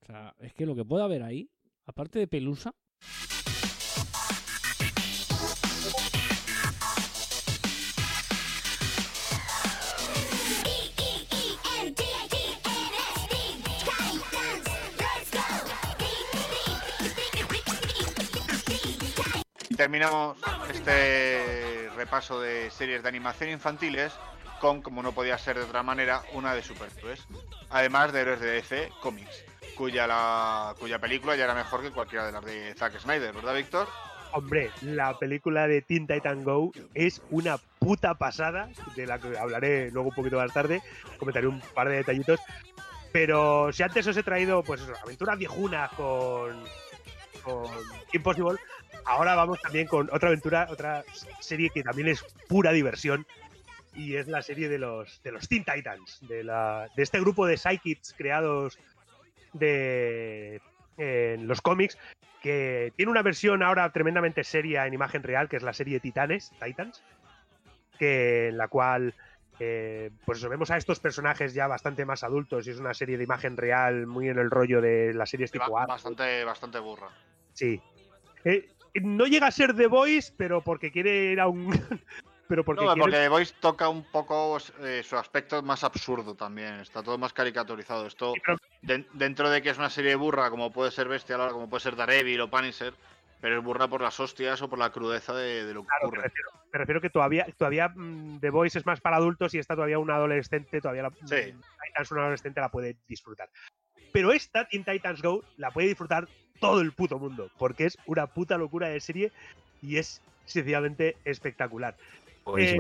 O 0.02 0.06
sea, 0.06 0.35
es 0.40 0.53
que 0.53 0.66
lo 0.66 0.76
que 0.76 0.84
puede 0.84 1.03
haber 1.03 1.22
ahí, 1.22 1.50
aparte 1.85 2.18
de 2.18 2.27
pelusa, 2.27 2.74
terminamos 19.86 20.36
este 20.74 21.88
repaso 21.96 22.42
de 22.42 22.72
series 22.72 23.04
de 23.04 23.10
animación 23.10 23.52
infantiles 23.52 24.12
con, 24.60 24.82
como 24.82 25.04
no 25.04 25.12
podía 25.12 25.38
ser 25.38 25.60
de 25.60 25.64
otra 25.64 25.84
manera, 25.84 26.24
una 26.34 26.56
de 26.56 26.64
superhéroes. 26.64 27.28
Además 27.70 28.12
de 28.12 28.22
héroes 28.22 28.40
de 28.40 28.48
DC 28.48 28.90
Comics, 29.00 29.46
cuya, 29.78 30.08
la, 30.08 30.74
cuya 30.80 30.98
película 30.98 31.36
ya 31.36 31.44
era 31.44 31.54
mejor 31.54 31.84
que 31.84 31.92
cualquiera 31.92 32.26
de 32.26 32.32
las 32.32 32.44
de 32.44 32.74
Zack 32.74 33.00
Snyder, 33.00 33.32
¿verdad, 33.32 33.54
Víctor? 33.54 33.88
Hombre, 34.32 34.72
la 34.82 35.20
película 35.20 35.68
de 35.68 35.84
Teen 35.84 36.08
Titan 36.08 36.44
Go 36.44 36.72
es 36.96 37.22
una 37.30 37.60
puta 37.78 38.16
pasada, 38.16 38.70
de 38.96 39.06
la 39.06 39.20
que 39.20 39.38
hablaré 39.38 39.92
luego 39.92 40.10
un 40.10 40.16
poquito 40.16 40.38
más 40.38 40.52
tarde, 40.52 40.82
comentaré 41.20 41.46
un 41.46 41.62
par 41.76 41.90
de 41.90 41.98
detallitos. 41.98 42.40
Pero 43.12 43.72
si 43.72 43.84
antes 43.84 44.08
os 44.08 44.18
he 44.18 44.24
traído, 44.24 44.64
pues 44.64 44.82
aventuras 45.04 45.38
viejunas 45.38 45.92
con, 45.92 46.64
con 47.44 47.70
Impossible, 48.14 48.58
ahora 49.06 49.35
vamos 49.35 49.61
también 49.61 49.88
con 49.88 50.09
otra 50.11 50.30
aventura, 50.30 50.67
otra 50.69 51.03
serie 51.40 51.69
que 51.69 51.84
también 51.84 52.09
es 52.09 52.24
pura 52.48 52.72
diversión. 52.72 53.25
Y 53.93 54.17
es 54.17 54.27
la 54.27 54.42
serie 54.42 54.67
de 54.67 54.77
los, 54.77 55.24
de 55.24 55.32
los 55.32 55.48
Teen 55.48 55.64
Titans, 55.64 56.19
de, 56.27 56.43
la, 56.43 56.90
de 56.98 57.03
este 57.03 57.17
grupo 57.22 57.45
de 57.45 57.56
psychics 57.56 58.14
creados 58.17 58.77
de, 59.53 60.61
en 60.98 61.48
los 61.48 61.61
cómics, 61.61 61.98
que 62.42 62.92
tiene 62.98 63.11
una 63.11 63.22
versión 63.22 63.64
ahora 63.64 63.90
tremendamente 63.92 64.43
seria 64.43 64.85
en 64.85 64.93
imagen 64.93 65.24
real, 65.24 65.48
que 65.48 65.56
es 65.56 65.64
la 65.64 65.72
serie 65.72 66.01
Titanes, 66.01 66.51
Titans, 66.61 67.01
que 67.98 68.50
en 68.50 68.58
la 68.58 68.67
cual 68.67 69.16
eh, 69.59 70.11
pues 70.25 70.48
vemos 70.48 70.69
a 70.72 70.77
estos 70.77 71.00
personajes 71.00 71.53
ya 71.53 71.67
bastante 71.67 72.03
más 72.03 72.24
adultos 72.24 72.67
y 72.67 72.72
es 72.72 72.80
una 72.80 72.93
serie 72.93 73.17
de 73.17 73.24
imagen 73.24 73.56
real 73.56 74.06
muy 74.06 74.27
en 74.27 74.38
el 74.38 74.51
rollo 74.51 74.82
de 74.82 75.14
las 75.14 75.30
series 75.30 75.51
tipo 75.51 75.72
bastante, 75.72 76.43
bastante 76.43 76.80
burra. 76.80 77.08
Sí. 77.53 77.82
Eh, 78.43 78.69
no 79.02 79.26
llega 79.26 79.48
a 79.48 79.52
ser 79.52 79.76
The 79.76 79.88
Voice, 79.88 80.34
pero 80.38 80.64
porque 80.64 80.92
quiere 80.92 81.32
ir 81.32 81.40
a 81.40 81.48
un. 81.48 81.70
pero 82.48 82.64
porque 82.64 82.86
no, 82.86 82.94
quiere- 82.94 83.00
porque 83.02 83.18
The 83.18 83.30
Voice 83.30 83.56
toca 83.60 83.90
un 83.90 84.04
poco 84.04 84.58
eh, 84.82 85.02
su 85.04 85.18
aspecto 85.18 85.62
más 85.64 85.84
absurdo 85.84 86.36
también. 86.36 86.76
Está 86.76 87.04
todo 87.04 87.18
más 87.18 87.34
caricaturizado. 87.34 88.08
Esto, 88.08 88.36
den- 88.82 89.08
dentro 89.14 89.50
de 89.50 89.62
que 89.62 89.70
es 89.70 89.78
una 89.78 89.90
serie 89.90 90.16
burra, 90.16 90.50
como 90.50 90.72
puede 90.72 90.92
ser 90.92 91.08
Bestial, 91.08 91.52
como 91.52 91.70
puede 91.70 91.82
ser 91.82 91.96
Daredevil 91.96 92.42
o 92.42 92.50
Punisher, 92.50 92.94
pero 93.42 93.58
es 93.60 93.64
burra 93.64 93.88
por 93.88 94.02
las 94.02 94.20
hostias 94.20 94.62
o 94.62 94.70
por 94.70 94.80
la 94.80 94.92
crudeza 94.92 95.34
de, 95.36 95.66
de 95.66 95.74
lo 95.74 95.82
que 95.84 95.88
Claro, 95.88 96.04
me 96.04 96.08
ocurre. 96.08 96.24
refiero, 96.24 96.50
me 96.72 96.80
refiero 96.80 97.02
que 97.02 97.10
todavía, 97.10 97.46
todavía 97.58 97.90
mm, 97.90 98.40
The 98.40 98.50
Voice 98.50 98.80
es 98.80 98.86
más 98.86 99.02
para 99.02 99.18
adultos 99.18 99.54
y 99.54 99.60
esta 99.60 99.76
todavía 99.76 100.00
un 100.00 100.10
adolescente, 100.12 100.82
todavía 100.82 101.04
la, 101.04 101.10
mm, 101.10 101.16
Titans 101.28 102.12
un 102.12 102.20
adolescente 102.20 102.62
la 102.62 102.70
puede 102.70 102.98
disfrutar. 103.08 103.50
Pero 104.16 104.32
esta, 104.32 104.66
Teen 104.66 104.85
Titans 104.85 105.22
Go, 105.22 105.44
la 105.58 105.72
puede 105.72 105.90
disfrutar 105.90 106.30
todo 106.61 106.80
el 106.80 106.94
puto 106.94 107.19
mundo, 107.19 107.52
porque 107.58 107.85
es 107.85 107.98
una 108.06 108.27
puta 108.27 108.58
locura 108.58 108.88
de 108.88 109.02
serie 109.02 109.34
y 109.82 109.98
es 109.98 110.22
sencillamente 110.45 111.18
espectacular. 111.26 111.98
Eh, 112.58 112.80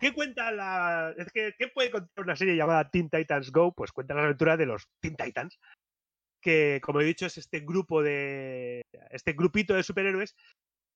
¿Qué 0.00 0.12
cuenta 0.12 0.50
la. 0.50 1.14
Es 1.16 1.30
que, 1.30 1.54
¿qué 1.56 1.68
puede 1.68 1.92
contar 1.92 2.24
una 2.24 2.34
serie 2.34 2.56
llamada 2.56 2.90
Teen 2.90 3.08
Titans 3.08 3.52
Go? 3.52 3.72
Pues 3.72 3.92
cuenta 3.92 4.14
las 4.14 4.24
aventuras 4.24 4.58
de 4.58 4.66
los 4.66 4.88
Teen 4.98 5.14
Titans. 5.14 5.56
Que, 6.42 6.80
como 6.82 7.00
he 7.00 7.04
dicho, 7.04 7.26
es 7.26 7.38
este 7.38 7.60
grupo 7.60 8.02
de. 8.02 8.82
Este 9.10 9.34
grupito 9.34 9.74
de 9.74 9.84
superhéroes 9.84 10.34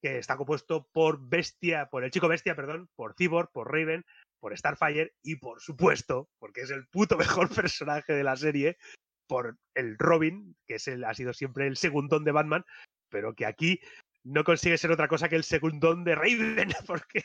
que 0.02 0.18
está 0.18 0.36
compuesto 0.36 0.88
por 0.92 1.28
Bestia, 1.28 1.86
por 1.86 2.02
el 2.02 2.10
chico 2.10 2.26
Bestia, 2.26 2.56
perdón, 2.56 2.88
por 2.96 3.14
Cyborg, 3.14 3.52
por 3.52 3.70
Raven, 3.70 4.04
por 4.40 4.58
Starfire 4.58 5.12
y 5.22 5.36
por 5.36 5.60
supuesto, 5.60 6.28
porque 6.40 6.62
es 6.62 6.70
el 6.70 6.88
puto 6.88 7.16
mejor 7.18 7.54
personaje 7.54 8.14
de 8.14 8.24
la 8.24 8.36
serie, 8.36 8.78
por 9.26 9.56
el 9.74 9.96
Robin, 9.98 10.56
que 10.66 10.76
es 10.76 10.88
el, 10.88 11.04
ha 11.04 11.14
sido 11.14 11.32
siempre 11.32 11.66
el 11.66 11.76
segundón 11.76 12.24
de 12.24 12.32
Batman, 12.32 12.64
pero 13.10 13.34
que 13.34 13.46
aquí 13.46 13.80
no 14.24 14.42
consigue 14.42 14.78
ser 14.78 14.90
otra 14.90 15.08
cosa 15.08 15.28
que 15.28 15.36
el 15.36 15.44
segundón 15.44 16.02
de 16.04 16.14
Raven, 16.14 16.68
porque, 16.86 17.22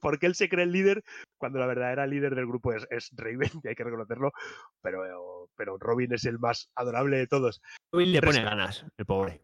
porque 0.00 0.26
él 0.26 0.34
se 0.34 0.48
cree 0.48 0.64
el 0.64 0.72
líder, 0.72 1.02
cuando 1.38 1.58
la 1.58 1.66
verdadera 1.66 2.06
líder 2.06 2.34
del 2.34 2.46
grupo 2.46 2.72
es, 2.72 2.86
es 2.90 3.10
Raven, 3.16 3.50
y 3.64 3.68
hay 3.68 3.74
que 3.74 3.84
reconocerlo, 3.84 4.32
pero, 4.82 5.48
pero 5.56 5.78
Robin 5.78 6.12
es 6.12 6.24
el 6.26 6.38
más 6.38 6.70
adorable 6.74 7.16
de 7.16 7.26
todos. 7.26 7.62
Robin 7.92 8.12
le 8.12 8.22
pone 8.22 8.42
ganas, 8.42 8.86
el 8.96 9.06
pobre. 9.06 9.40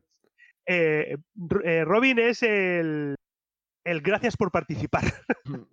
eh, 0.66 1.16
eh, 1.64 1.84
Robin 1.84 2.18
es 2.18 2.42
el, 2.42 3.14
el 3.84 4.00
gracias 4.02 4.36
por 4.36 4.50
participar. 4.50 5.04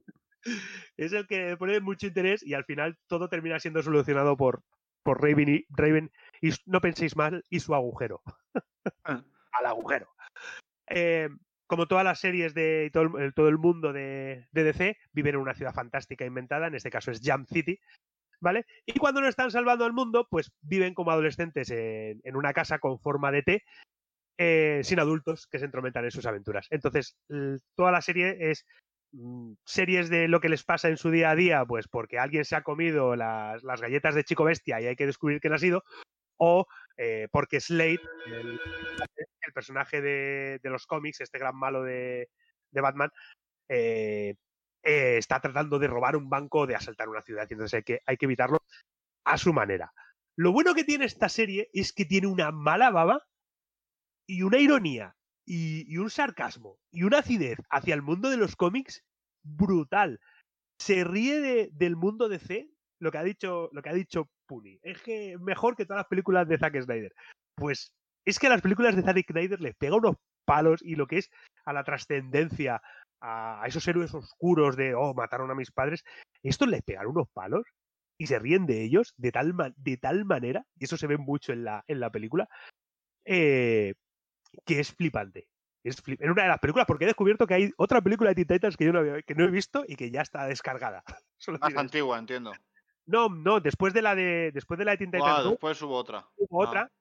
es 0.97 1.13
el 1.13 1.27
que 1.27 1.57
pone 1.57 1.79
mucho 1.81 2.07
interés 2.07 2.41
y 2.43 2.53
al 2.53 2.63
final 2.63 2.97
todo 3.07 3.27
termina 3.27 3.59
siendo 3.59 3.83
solucionado 3.83 4.37
por, 4.37 4.63
por 5.07 5.23
Raven, 5.23 5.47
y, 5.47 5.65
Raven 5.69 6.11
y 6.41 6.49
no 6.65 6.81
penséis 6.81 7.15
mal 7.15 7.41
y 7.49 7.61
su 7.61 7.73
agujero. 7.73 8.21
Al 9.05 9.65
agujero. 9.65 10.09
Eh, 10.89 11.29
como 11.65 11.87
todas 11.87 12.03
las 12.03 12.19
series 12.19 12.53
de 12.53 12.87
y 12.87 12.91
todo 12.91 13.17
el, 13.17 13.33
todo 13.33 13.47
el 13.47 13.57
mundo 13.57 13.93
de, 13.93 14.49
de 14.51 14.63
DC, 14.65 14.97
viven 15.13 15.35
en 15.35 15.41
una 15.41 15.53
ciudad 15.53 15.73
fantástica 15.73 16.25
inventada, 16.25 16.67
en 16.67 16.75
este 16.75 16.89
caso 16.89 17.11
es 17.11 17.21
Jump 17.23 17.47
City, 17.47 17.79
¿vale? 18.41 18.65
Y 18.85 18.99
cuando 18.99 19.21
no 19.21 19.29
están 19.29 19.49
salvando 19.49 19.85
al 19.85 19.93
mundo, 19.93 20.27
pues 20.29 20.51
viven 20.59 20.93
como 20.93 21.11
adolescentes 21.11 21.69
en, 21.69 22.19
en 22.25 22.35
una 22.35 22.51
casa 22.51 22.79
con 22.79 22.99
forma 22.99 23.31
de 23.31 23.43
T, 23.43 23.63
eh, 24.37 24.81
sin 24.83 24.99
adultos 24.99 25.47
que 25.47 25.59
se 25.59 25.65
entrometan 25.65 26.03
en 26.03 26.11
sus 26.11 26.25
aventuras. 26.25 26.67
Entonces, 26.69 27.15
toda 27.77 27.93
la 27.93 28.01
serie 28.01 28.35
es 28.51 28.65
series 29.65 30.09
de 30.09 30.27
lo 30.27 30.39
que 30.39 30.49
les 30.49 30.63
pasa 30.63 30.89
en 30.89 30.97
su 30.97 31.11
día 31.11 31.31
a 31.31 31.35
día, 31.35 31.65
pues 31.65 31.87
porque 31.87 32.19
alguien 32.19 32.45
se 32.45 32.55
ha 32.55 32.63
comido 32.63 33.15
las, 33.15 33.63
galletas 33.63 34.15
de 34.15 34.23
Chico 34.23 34.43
Bestia 34.43 34.81
y 34.81 34.87
hay 34.87 34.95
que 34.95 35.05
descubrir 35.05 35.39
quién 35.39 35.53
ha 35.53 35.59
sido, 35.59 35.83
o 36.37 36.67
eh, 36.97 37.27
porque 37.31 37.59
Slade, 37.59 38.01
el, 38.27 38.59
personaje 39.53 40.01
de, 40.01 40.59
los 40.63 40.85
cómics, 40.85 41.21
este 41.21 41.39
gran 41.39 41.55
malo 41.55 41.83
de, 41.83 42.29
Batman, 42.71 43.09
eh, 43.69 44.35
eh, 44.83 45.17
está 45.17 45.39
tratando 45.39 45.79
de 45.79 45.87
robar 45.87 46.15
un 46.15 46.29
banco, 46.29 46.67
de 46.67 46.75
asaltar 46.75 47.09
una 47.09 47.21
ciudad, 47.21 47.47
entonces 47.49 47.73
hay 47.75 47.83
que, 47.83 48.01
hay 48.05 48.17
que 48.17 48.25
evitarlo 48.25 48.63
a 49.25 49.37
su 49.37 49.53
manera. 49.53 49.93
Lo 50.35 50.51
bueno 50.51 50.75
que 50.75 50.83
tiene 50.83 51.05
esta 51.05 51.29
serie 51.29 51.69
es 51.73 51.93
que 51.93 52.05
tiene 52.05 52.27
una 52.27 52.51
mala 52.51 52.91
baba 52.91 53.25
y 54.27 54.43
una 54.43 54.59
ironía 54.59 55.15
y, 55.47 55.97
un 55.97 56.09
sarcasmo 56.09 56.77
y 56.91 57.03
una 57.03 57.19
acidez 57.19 57.57
hacia 57.69 57.95
el 57.95 58.01
mundo 58.01 58.29
de 58.29 58.37
los 58.37 58.55
cómics 58.55 59.03
brutal. 59.43 60.19
Se 60.79 61.03
ríe 61.03 61.39
de- 61.39 61.69
del 61.71 61.95
mundo 61.95 62.27
de 62.27 62.39
C, 62.39 62.69
lo 62.99 63.11
que 63.11 63.17
ha 63.17 63.23
dicho, 63.23 63.69
lo 63.71 63.81
que 63.81 63.89
ha 63.89 63.93
dicho 63.93 64.29
Puni. 64.45 64.79
Es 64.83 65.01
que 65.01 65.37
mejor 65.39 65.75
que 65.75 65.85
todas 65.85 66.01
las 66.01 66.07
películas 66.07 66.47
de 66.47 66.57
Zack 66.57 66.81
Snyder. 66.81 67.13
Pues 67.55 67.93
es 68.25 68.39
que 68.39 68.47
a 68.47 68.49
las 68.49 68.61
películas 68.61 68.95
de 68.95 69.03
Zack 69.03 69.25
Snyder 69.25 69.61
les 69.61 69.75
pega 69.75 69.95
unos 69.95 70.17
palos 70.45 70.81
y 70.83 70.95
lo 70.95 71.07
que 71.07 71.19
es 71.19 71.29
a 71.65 71.73
la 71.73 71.83
trascendencia, 71.83 72.81
a, 73.21 73.63
esos 73.67 73.87
héroes 73.87 74.13
oscuros 74.13 74.75
de, 74.75 74.95
oh, 74.95 75.13
mataron 75.13 75.49
a 75.51 75.55
mis 75.55 75.71
padres, 75.71 76.03
estos 76.43 76.67
les 76.67 76.81
pegan 76.83 77.07
unos 77.07 77.27
palos 77.33 77.63
y 78.17 78.27
se 78.27 78.39
ríen 78.39 78.65
de 78.65 78.83
ellos 78.83 79.13
de 79.17 79.31
tal, 79.31 79.53
de 79.77 79.97
tal 79.97 80.25
manera, 80.25 80.65
y 80.77 80.85
eso 80.85 80.97
se 80.97 81.07
ve 81.07 81.17
mucho 81.17 81.53
en 81.53 81.63
la, 81.63 81.83
en 81.87 81.99
la 81.99 82.09
película, 82.09 82.47
eh, 83.25 83.93
que 84.65 84.79
es 84.79 84.91
flipante. 84.93 85.47
Es 85.83 86.01
flip- 86.03 86.21
en 86.21 86.31
una 86.31 86.43
de 86.43 86.49
las 86.49 86.59
películas, 86.59 86.85
porque 86.87 87.05
he 87.05 87.07
descubierto 87.07 87.47
que 87.47 87.53
hay 87.53 87.71
otra 87.77 88.01
película 88.01 88.29
de 88.31 88.35
Teen 88.35 88.47
Titans 88.47 88.75
que 88.77 88.85
yo 88.85 88.93
no, 88.93 88.99
había- 88.99 89.21
que 89.21 89.35
no 89.35 89.45
he 89.45 89.51
visto 89.51 89.85
y 89.87 89.95
que 89.95 90.11
ya 90.11 90.21
está 90.21 90.45
descargada. 90.47 91.03
Solo 91.37 91.59
Más 91.59 91.69
diré 91.69 91.79
antigua, 91.79 92.19
entiendo. 92.19 92.51
No, 93.05 93.29
no, 93.29 93.61
después 93.61 93.93
de 93.93 94.01
la 94.01 94.15
de 94.15 94.51
después 94.53 94.77
de 94.77 94.83
la 94.85 94.91
de 94.91 94.97
Teen 94.97 95.09
Ah, 95.13 95.17
Titans 95.17 95.43
Go, 95.45 95.49
después 95.51 95.81
hubo 95.81 95.95
otra. 95.95 96.27
hubo 96.37 96.61
Ah. 96.63 96.67
otra 96.67 96.91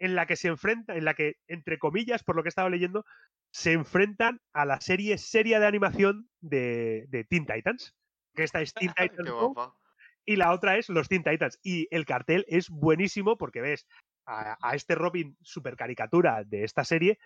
en 0.00 0.16
la 0.16 0.26
que 0.26 0.34
se 0.34 0.48
enfrenta, 0.48 0.96
en 0.96 1.04
la 1.04 1.14
que, 1.14 1.36
entre 1.46 1.78
comillas, 1.78 2.24
por 2.24 2.34
lo 2.34 2.42
que 2.42 2.48
he 2.48 2.50
estado 2.50 2.68
leyendo, 2.68 3.04
se 3.52 3.72
enfrentan 3.72 4.40
a 4.52 4.64
la 4.64 4.80
serie 4.80 5.16
seria 5.18 5.60
de 5.60 5.66
animación 5.66 6.28
de, 6.40 7.04
de 7.08 7.22
Teen 7.24 7.46
Titans. 7.46 7.94
Que 8.34 8.42
esta 8.42 8.60
es 8.60 8.74
Teen 8.74 8.92
Titans 8.96 9.22
Qué 9.24 9.30
Go, 9.30 9.52
guapa. 9.54 9.76
y 10.24 10.34
la 10.34 10.50
otra 10.52 10.76
es 10.76 10.88
los 10.88 11.08
Teen 11.08 11.22
Titans. 11.22 11.60
Y 11.62 11.86
el 11.94 12.04
cartel 12.04 12.44
es 12.48 12.68
buenísimo 12.68 13.38
porque 13.38 13.60
ves 13.60 13.86
a, 14.26 14.74
este 14.74 14.94
Robin 14.94 15.36
super 15.42 15.76
caricatura 15.76 16.44
de 16.44 16.64
esta 16.64 16.84
serie, 16.84 17.18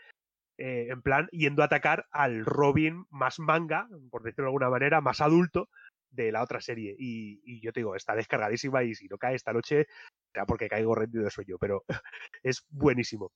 eh, 0.57 0.89
en 0.91 1.03
plan, 1.03 1.29
yendo 1.31 1.63
a 1.63 1.67
atacar 1.67 2.07
al 2.11 2.45
Robin 2.45 3.05
más 3.11 3.39
manga, 3.39 3.89
por 4.11 4.23
decirlo 4.23 4.45
de 4.45 4.49
alguna 4.49 4.71
manera, 4.71 5.01
más 5.01 5.21
adulto 5.21 5.69
de 6.11 6.33
la 6.33 6.43
otra 6.43 6.61
serie. 6.61 6.95
Y, 6.99 7.41
y 7.45 7.61
yo 7.61 7.73
te 7.73 7.81
digo, 7.81 7.95
está 7.95 8.15
descargadísima 8.15 8.83
y 8.83 8.95
si 8.95 9.07
no 9.09 9.19
cae 9.19 9.37
esta 9.37 9.53
noche, 9.53 9.87
será 10.33 10.47
porque 10.47 10.69
caigo 10.69 10.95
rendido 10.95 11.25
de 11.25 11.31
sueño, 11.31 11.57
pero 11.59 11.85
es 12.43 12.65
buenísimo. 12.71 13.33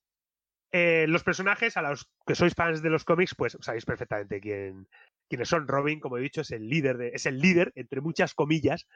Eh, 0.72 1.06
los 1.06 1.22
personajes, 1.22 1.76
a 1.76 1.82
los 1.82 2.08
que 2.26 2.34
sois 2.34 2.54
fans 2.54 2.82
de 2.82 2.88
los 2.88 3.04
cómics, 3.04 3.34
pues 3.34 3.58
sabéis 3.60 3.84
perfectamente 3.84 4.40
quién, 4.40 4.88
quiénes 5.28 5.48
son. 5.48 5.68
Robin, 5.68 6.00
como 6.00 6.16
he 6.16 6.22
dicho, 6.22 6.40
es 6.40 6.50
el 6.50 6.66
líder, 6.66 6.96
de, 6.96 7.08
es 7.08 7.26
el 7.26 7.38
líder, 7.38 7.72
entre 7.74 8.00
muchas 8.00 8.34
comillas, 8.34 8.86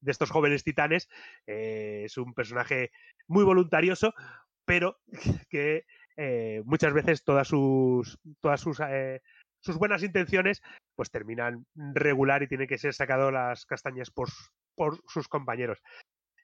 de 0.00 0.12
estos 0.12 0.30
jóvenes 0.30 0.64
titanes. 0.64 1.08
Eh, 1.46 2.02
es 2.04 2.16
un 2.16 2.34
personaje 2.34 2.90
muy 3.26 3.44
voluntarioso, 3.44 4.14
pero 4.64 4.98
que 5.50 5.86
eh, 6.16 6.62
muchas 6.64 6.92
veces 6.92 7.24
todas 7.24 7.48
sus, 7.48 8.18
todas 8.40 8.60
sus, 8.60 8.80
eh, 8.80 9.20
sus 9.60 9.76
buenas 9.76 10.02
intenciones 10.02 10.62
pues 10.96 11.10
terminan 11.10 11.66
regular 11.74 12.42
y 12.42 12.48
tiene 12.48 12.66
que 12.66 12.78
ser 12.78 12.92
sacado 12.92 13.30
las 13.30 13.64
castañas 13.64 14.10
por, 14.10 14.28
por 14.74 15.00
sus 15.08 15.28
compañeros. 15.28 15.82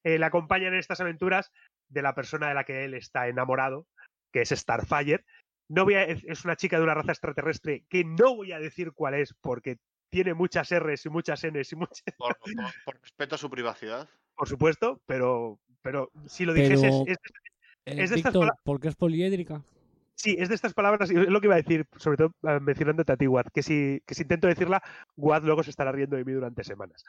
Le 0.03 0.25
acompañan 0.25 0.73
en 0.73 0.79
estas 0.79 1.01
aventuras 1.01 1.51
de 1.89 2.01
la 2.01 2.15
persona 2.15 2.49
de 2.49 2.55
la 2.55 2.65
que 2.65 2.85
él 2.85 2.95
está 2.95 3.27
enamorado, 3.27 3.89
que 4.33 4.43
es 4.43 4.51
Starfire. 4.51 5.25
Es 5.69 6.45
una 6.45 6.55
chica 6.55 6.79
de 6.79 6.85
una 6.85 6.95
raza 6.95 7.11
extraterrestre 7.11 7.85
que 7.91 8.05
no 8.05 8.37
voy 8.37 8.53
a 8.53 8.61
decir 8.61 8.93
cuál 8.93 9.15
es 9.15 9.35
porque 9.41 9.79
tiene 10.17 10.33
muchas 10.33 10.71
R's 10.73 11.05
y 11.05 11.11
muchas 11.11 11.45
N's 11.45 11.73
y 11.73 11.77
muchas... 11.77 12.03
Por, 12.19 12.39
por- 12.39 12.51
por 12.87 13.01
respeto 13.03 13.35
a 13.35 13.39
su 13.39 13.51
privacidad. 13.51 14.09
Por 14.35 14.49
supuesto, 14.49 14.99
pero, 15.05 15.59
pero 15.83 16.11
si 16.27 16.47
lo 16.47 16.55
dijeses... 16.55 16.81
Pero, 17.05 17.13
es- 17.13 17.19
eh, 17.85 18.03
es 18.03 18.11
de 18.11 18.17
estas 18.17 18.33
Víctor, 18.33 18.49
pala- 18.49 18.59
¿por 18.65 18.81
qué 18.81 18.89
es 18.89 18.97
poliédrica? 18.97 19.63
Sí, 20.15 20.35
es 20.39 20.49
de 20.49 20.55
estas 20.55 20.73
palabras, 20.73 21.11
y 21.11 21.15
es 21.17 21.29
lo 21.29 21.39
que 21.43 21.49
iba 21.49 21.55
a 21.57 21.59
decir, 21.59 21.87
sobre 21.99 22.17
todo 22.17 22.31
mencionándote 22.61 23.13
a 23.13 23.17
ti, 23.19 23.27
Watt, 23.27 23.49
que 23.53 23.63
si, 23.63 24.01
que 24.07 24.15
si 24.15 24.23
intento 24.23 24.47
decirla, 24.47 24.83
Watt 25.19 25.45
luego 25.45 25.63
se 25.63 25.69
estará 25.69 25.93
riendo 25.93 26.17
de 26.17 26.25
mí 26.25 26.33
durante 26.33 26.65
semanas. 26.65 27.05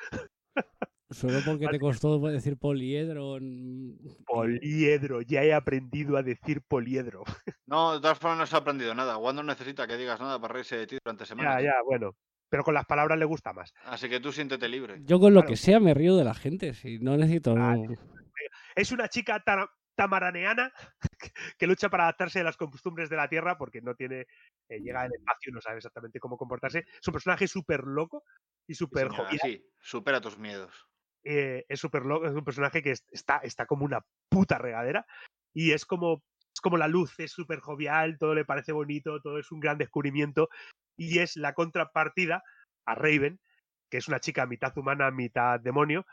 Solo 1.10 1.40
porque 1.46 1.68
te 1.72 1.80
costó 1.80 2.20
decir 2.20 2.58
poliedro. 2.58 3.38
Poliedro, 4.26 5.22
ya 5.22 5.44
he 5.46 5.54
aprendido 5.54 6.18
a 6.18 6.24
decir 6.24 6.62
poliedro. 6.62 7.24
No, 7.70 7.96
de 7.96 8.00
todas 8.00 8.18
formas 8.18 8.38
no 8.40 8.46
se 8.46 8.56
ha 8.56 8.60
aprendido 8.60 8.96
nada. 8.96 9.16
Juan 9.16 9.36
no 9.36 9.44
necesita 9.44 9.86
que 9.88 9.98
digas 9.98 10.22
nada 10.22 10.40
para 10.40 10.54
reírse 10.54 10.78
de 10.78 10.88
ti 10.88 10.98
durante 11.04 11.26
ya, 11.26 11.28
semanas. 11.28 11.64
ya, 11.64 11.74
bueno. 11.86 12.16
Pero 12.50 12.64
con 12.64 12.74
las 12.74 12.86
palabras 12.86 13.18
le 13.20 13.26
gusta 13.26 13.54
más. 13.54 13.74
Así 13.86 14.08
que 14.10 14.20
tú 14.20 14.32
siéntete 14.32 14.70
libre. 14.70 15.00
Yo 15.04 15.20
con 15.20 15.34
lo 15.34 15.42
Claro. 15.42 15.50
que 15.50 15.58
sea 15.58 15.80
me 15.80 15.94
río 15.94 16.16
de 16.16 16.24
la 16.24 16.34
gente, 16.34 16.74
si 16.74 17.00
no 17.00 17.18
necesito... 17.18 17.56
Es 18.76 18.92
una 18.92 19.08
chica 19.08 19.42
tara- 19.44 19.70
tamaraneana 19.96 20.72
que 21.58 21.68
lucha 21.68 21.90
para 21.90 22.04
adaptarse 22.04 22.40
a 22.40 22.44
las 22.44 22.56
costumbres 22.58 23.10
de 23.10 23.16
la 23.18 23.28
Tierra 23.28 23.58
porque 23.58 23.82
no 23.82 23.96
tiene, 23.96 24.28
eh, 24.70 24.80
llega 24.80 25.02
al 25.02 25.14
espacio 25.14 25.50
y 25.50 25.54
no 25.54 25.62
sabe 25.62 25.78
exactamente 25.78 26.20
cómo 26.20 26.38
comportarse. 26.38 26.86
Es 27.02 27.08
un 27.08 27.14
personaje 27.14 27.48
súper 27.48 27.84
loco 27.84 28.24
y 28.68 28.76
súper 28.76 29.10
Señora, 29.10 29.18
jovial. 29.26 29.40
sí, 29.42 29.66
supera 29.80 30.22
tus 30.22 30.38
miedos. 30.38 30.88
eh, 31.30 31.66
es 31.68 31.80
súper 31.82 32.06
loco, 32.06 32.26
es 32.28 32.34
un 32.34 32.46
personaje 32.46 32.82
que 32.82 32.92
es- 32.92 33.06
está, 33.12 33.38
está 33.40 33.66
como 33.66 33.84
una 33.84 34.00
puta 34.30 34.58
regadera 34.60 35.06
y 35.54 35.72
es 35.72 35.86
como, 35.86 36.24
es 36.54 36.62
como 36.62 36.78
la 36.78 36.88
luz, 36.88 37.20
es 37.20 37.32
súper 37.32 37.60
jovial, 37.60 38.18
todo 38.18 38.34
le 38.34 38.46
parece 38.46 38.72
bonito, 38.72 39.20
todo 39.22 39.38
es 39.40 39.52
un 39.52 39.60
gran 39.60 39.78
descubrimiento 39.78 40.48
y 40.98 41.20
es 41.20 41.38
la 41.38 41.54
contrapartida 41.54 42.44
a 42.86 42.96
Raven, 42.96 43.40
que 43.90 43.98
es 43.98 44.08
una 44.08 44.20
chica 44.20 44.46
mitad 44.46 44.78
humana, 44.78 45.12
mitad 45.12 45.60
demonio, 45.60 46.06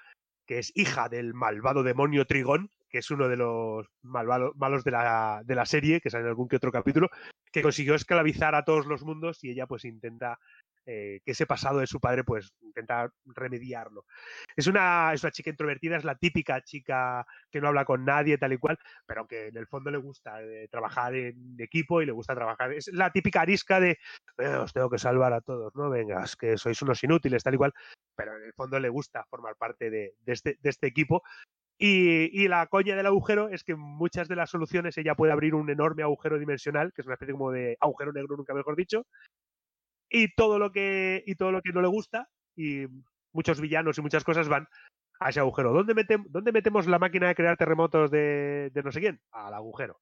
que 0.47 0.59
es 0.59 0.71
hija 0.77 1.09
del 1.09 1.35
malvado 1.35 1.83
demonio 1.83 2.27
Trigón, 2.27 2.71
que 2.89 2.99
es 2.99 3.11
uno 3.11 3.29
de 3.29 3.37
los 3.37 3.89
malvado- 4.03 4.53
malos 4.55 4.85
de 4.85 4.93
la, 4.93 5.43
de 5.45 5.55
la 5.55 5.67
serie, 5.67 6.01
que 6.01 6.11
sale 6.11 6.23
en 6.25 6.29
algún 6.29 6.49
que 6.49 6.57
otro 6.57 6.71
capítulo, 6.71 7.09
que 7.51 7.63
consiguió 7.63 7.95
esclavizar 7.95 8.55
a 8.55 8.65
todos 8.65 8.87
los 8.87 9.03
mundos 9.03 9.43
y 9.43 9.51
ella 9.51 9.67
pues 9.67 9.85
intenta 9.85 10.39
eh, 10.87 11.21
que 11.25 11.33
ese 11.33 11.47
pasado 11.47 11.79
de 11.81 11.87
su 11.87 12.01
padre 12.01 12.25
pues 12.25 12.53
intenta 12.63 13.11
remediarlo. 13.25 14.05
Es 14.57 14.67
una, 14.67 15.13
es 15.13 15.23
una 15.23 15.33
chica 15.33 15.51
introvertida, 15.51 15.97
es 15.97 16.05
la 16.05 16.17
típica 16.17 16.61
chica 16.63 17.27
que 17.51 17.61
no 17.61 17.69
habla 17.69 17.85
con 17.85 18.05
nadie, 18.05 18.39
tal 18.39 18.53
y 18.53 18.59
cual, 18.59 18.79
pero 19.07 19.27
que 19.27 19.49
en 19.49 19.57
el 19.57 19.67
fondo 19.67 19.91
le 19.91 19.99
gusta 19.99 20.43
eh, 20.43 20.69
trabajar 20.71 21.15
en 21.15 21.57
equipo 21.59 22.03
y 22.03 22.07
le 22.07 22.13
gusta 22.13 22.35
trabajar. 22.35 22.73
Es 22.73 22.89
la 22.93 23.11
típica 23.11 23.43
arisca 23.43 23.81
de 23.81 23.99
"Eh, 24.39 24.47
os 24.57 24.73
tengo 24.73 24.91
que 24.91 24.99
salvar 24.99 25.33
a 25.33 25.41
todos, 25.41 25.75
¿no? 25.75 25.91
Venga, 25.91 26.25
es 26.25 26.37
que 26.37 26.57
sois 26.59 26.81
unos 26.83 27.03
inútiles, 27.05 27.43
tal 27.43 27.55
y 27.55 27.59
cual, 27.59 27.73
pero 28.17 28.37
en 28.37 28.45
el 28.45 28.53
fondo 28.55 28.79
le 28.81 28.89
gusta 28.89 29.25
formar 29.31 29.57
parte 29.57 29.91
de, 29.91 30.15
de 30.21 30.33
este, 30.33 30.59
de 30.61 30.71
este 30.71 30.87
equipo. 30.87 31.23
Y, 31.79 32.31
y 32.45 32.49
la 32.49 32.67
coña 32.69 32.95
del 32.97 33.07
agujero 33.07 33.49
es 33.49 33.65
que 33.65 33.75
muchas 33.75 34.29
de 34.29 34.37
las 34.37 34.51
soluciones 34.51 34.97
ella 34.97 35.17
puede 35.17 35.33
abrir 35.33 35.55
un 35.57 35.69
enorme 35.71 36.05
agujero 36.05 36.39
dimensional, 36.39 36.93
que 36.93 37.03
es 37.03 37.07
una 37.07 37.15
especie 37.15 37.33
como 37.35 37.51
de 37.51 37.77
agujero 37.81 38.13
negro, 38.13 38.37
nunca 38.37 38.55
mejor 38.55 38.77
dicho, 38.77 39.07
y 40.15 40.35
todo 40.35 40.59
lo 40.61 40.71
que, 40.71 41.23
y 41.27 41.35
todo 41.35 41.51
lo 41.51 41.61
que 41.61 41.73
no 41.73 41.83
le 41.83 41.89
gusta, 41.89 42.29
y 42.57 42.87
muchos 43.33 43.61
villanos 43.61 43.99
y 43.99 44.03
muchas 44.03 44.23
cosas 44.23 44.49
van 44.49 44.69
a 45.19 45.31
ese 45.31 45.41
agujero. 45.41 45.73
¿Dónde, 45.73 45.95
dónde 46.29 46.53
metemos 46.53 46.87
la 46.87 47.01
máquina 47.01 47.27
de 47.29 47.35
crear 47.35 47.57
terremotos 47.57 48.11
de, 48.13 48.71
no 48.85 48.93
sé 48.93 49.01
quién? 49.01 49.21
Al 49.33 49.55
agujero. 49.55 49.99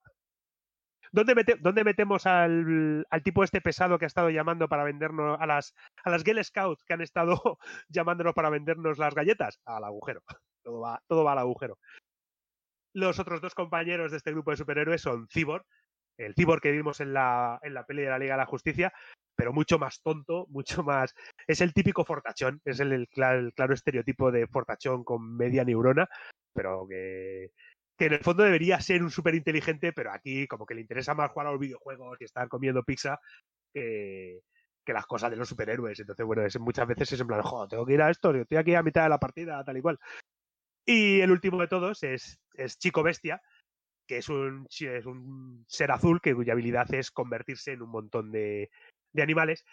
¿Dónde, 1.12 1.34
mete- 1.34 1.56
dónde 1.60 1.84
metemos 1.84 2.26
al, 2.26 3.06
al 3.10 3.22
tipo 3.22 3.44
este 3.44 3.60
pesado 3.60 3.98
que 3.98 4.04
ha 4.04 4.08
estado 4.08 4.30
llamando 4.30 4.68
para 4.68 4.84
vendernos 4.84 5.38
a 5.40 5.46
las, 5.46 5.74
a 6.04 6.10
las 6.10 6.24
Girl 6.24 6.42
Scouts 6.44 6.84
que 6.84 6.94
han 6.94 7.02
estado 7.02 7.58
llamándonos 7.88 8.34
para 8.34 8.50
vendernos 8.50 8.98
las 8.98 9.14
galletas? 9.14 9.60
Al 9.64 9.84
agujero. 9.84 10.22
Todo 10.62 10.80
va, 10.80 11.02
todo 11.08 11.24
va 11.24 11.32
al 11.32 11.38
agujero. 11.38 11.78
Los 12.94 13.18
otros 13.18 13.40
dos 13.40 13.54
compañeros 13.54 14.10
de 14.10 14.18
este 14.18 14.32
grupo 14.32 14.50
de 14.50 14.58
superhéroes 14.58 15.00
son 15.00 15.26
Cyborg, 15.28 15.64
el 16.16 16.34
Cyborg 16.34 16.60
que 16.60 16.72
vimos 16.72 17.00
en 17.00 17.12
la, 17.12 17.58
en 17.62 17.74
la 17.74 17.84
peli 17.84 18.02
de 18.02 18.10
la 18.10 18.18
Liga 18.18 18.34
de 18.34 18.38
la 18.38 18.46
Justicia, 18.46 18.92
pero 19.34 19.52
mucho 19.52 19.78
más 19.78 20.02
tonto, 20.02 20.46
mucho 20.50 20.82
más... 20.82 21.14
Es 21.46 21.60
el 21.60 21.72
típico 21.72 22.04
fortachón, 22.04 22.60
es 22.64 22.80
el, 22.80 22.92
el 22.92 23.08
cla- 23.08 23.38
el 23.38 23.52
claro 23.54 23.74
estereotipo 23.74 24.30
de 24.30 24.46
fortachón 24.46 25.04
con 25.04 25.36
media 25.36 25.64
neurona, 25.64 26.08
pero 26.52 26.86
que, 26.88 27.50
en 27.98 28.12
el 28.12 28.20
fondo 28.20 28.42
debería 28.42 28.80
ser 28.80 29.02
un 29.02 29.10
súper 29.10 29.34
inteligente, 29.34 29.92
pero 29.92 30.12
aquí 30.12 30.46
como 30.48 30.66
que 30.66 30.74
le 30.74 30.80
interesa 30.80 31.14
más 31.14 31.30
jugar 31.30 31.46
a 31.46 31.52
los 31.52 31.60
videojuegos 31.60 32.20
y 32.20 32.24
estar 32.24 32.48
comiendo 32.48 32.82
pizza 32.82 33.20
que, 33.72 34.40
las 34.86 35.06
cosas 35.06 35.30
de 35.30 35.36
los 35.36 35.48
superhéroes. 35.48 36.00
Entonces, 36.00 36.26
bueno, 36.26 36.42
muchas 36.60 36.88
veces 36.88 37.12
es 37.12 37.20
en 37.20 37.28
plan, 37.28 37.42
joder, 37.42 37.68
tengo 37.68 37.86
que 37.86 37.94
ir 37.94 38.02
a 38.02 38.10
esto, 38.10 38.34
estoy 38.34 38.58
aquí 38.58 38.74
a 38.74 38.82
mitad 38.82 39.04
de 39.04 39.08
la 39.08 39.18
partida, 39.18 39.62
tal 39.64 39.76
y 39.76 39.82
cual. 39.82 39.98
Y 40.84 41.20
el 41.20 41.30
último 41.30 41.60
de 41.60 41.68
todos 41.68 42.02
es, 42.02 42.40
es 42.54 42.78
Chico 42.78 43.02
Bestia, 43.02 43.40
que 44.06 44.18
es 44.18 44.28
un, 44.28 44.66
ser 45.68 45.90
azul 45.90 46.20
que 46.20 46.34
cuya 46.34 46.52
habilidad 46.52 46.92
es 46.94 47.10
convertirse 47.10 47.72
en 47.72 47.82
un 47.82 47.90
montón 47.90 48.32
de, 48.32 48.70
animales. 49.16 49.64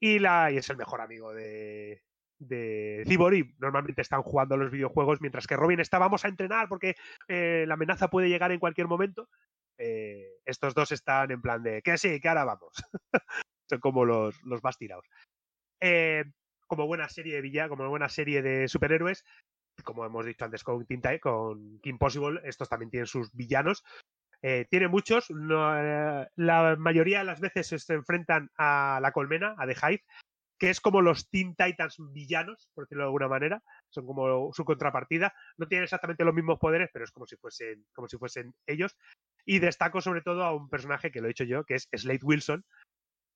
Y, 0.00 0.18
la, 0.18 0.50
es 0.50 0.70
el 0.70 0.76
mejor 0.76 1.00
amigo 1.00 1.32
de, 1.34 2.02
de 2.38 3.04
Cyborg 3.06 3.34
y 3.34 3.54
normalmente 3.58 4.02
están 4.02 4.22
jugando 4.22 4.54
a 4.54 4.58
los 4.58 4.70
videojuegos 4.70 5.20
mientras 5.20 5.46
que 5.46 5.56
Robin 5.56 5.80
está 5.80 5.98
vamos 5.98 6.24
a 6.24 6.28
entrenar 6.28 6.68
porque 6.68 6.94
eh, 7.26 7.64
la 7.66 7.74
amenaza 7.74 8.08
puede 8.08 8.28
llegar 8.28 8.52
en 8.52 8.60
cualquier 8.60 8.86
momento. 8.86 9.28
Eh, 9.78 10.40
estos 10.44 10.74
dos 10.74 10.90
están 10.92 11.30
en 11.30 11.40
plan 11.40 11.62
de 11.62 11.82
que 11.82 11.98
sí, 11.98 12.20
que 12.20 12.28
ahora 12.28 12.44
vamos. 12.44 12.72
Son 13.68 13.80
como 13.80 14.04
los, 14.04 14.40
los 14.44 14.62
más 14.62 14.78
tirados. 14.78 15.04
Eh, 15.80 16.24
como 16.66 16.86
buena 16.86 17.08
serie 17.08 17.34
de 17.34 17.40
villa, 17.40 17.68
como 17.68 17.88
buena 17.88 18.08
serie 18.08 18.42
de 18.42 18.68
superhéroes, 18.68 19.24
como 19.84 20.04
hemos 20.04 20.26
dicho 20.26 20.44
antes 20.44 20.64
con, 20.64 20.84
Teen 20.86 21.00
Ti- 21.00 21.20
con 21.20 21.78
Kim 21.80 21.98
Possible, 21.98 22.40
estos 22.44 22.68
también 22.68 22.90
tienen 22.90 23.06
sus 23.06 23.32
villanos. 23.32 23.84
Eh, 24.42 24.66
tiene 24.70 24.88
muchos, 24.88 25.30
eh, 25.30 26.26
la 26.36 26.76
mayoría 26.78 27.18
de 27.18 27.24
las 27.24 27.40
veces 27.40 27.66
se 27.68 27.94
enfrentan 27.94 28.50
a 28.56 28.98
la 29.02 29.12
colmena, 29.12 29.54
a 29.58 29.66
The 29.66 29.74
Hive, 29.74 30.04
que 30.58 30.70
es 30.70 30.80
como 30.80 31.00
los 31.00 31.28
Teen 31.30 31.54
Titans 31.54 31.96
villanos, 32.12 32.68
por 32.74 32.84
decirlo 32.84 33.04
de 33.04 33.08
alguna 33.08 33.28
manera, 33.28 33.62
son 33.88 34.06
como 34.06 34.52
su 34.52 34.64
contrapartida. 34.64 35.32
No 35.56 35.66
tienen 35.68 35.84
exactamente 35.84 36.24
los 36.24 36.34
mismos 36.34 36.58
poderes, 36.58 36.90
pero 36.92 37.04
es 37.04 37.12
como 37.12 37.26
si 37.26 37.36
fuesen, 37.36 37.84
como 37.92 38.08
si 38.08 38.16
fuesen 38.16 38.54
ellos. 38.66 38.96
Y 39.44 39.60
destaco 39.60 40.00
sobre 40.00 40.20
todo 40.20 40.44
a 40.44 40.54
un 40.54 40.68
personaje 40.68 41.10
que 41.10 41.20
lo 41.20 41.28
he 41.28 41.30
hecho 41.30 41.44
yo, 41.44 41.64
que 41.64 41.74
es 41.74 41.88
Slade 41.92 42.20
Wilson, 42.22 42.64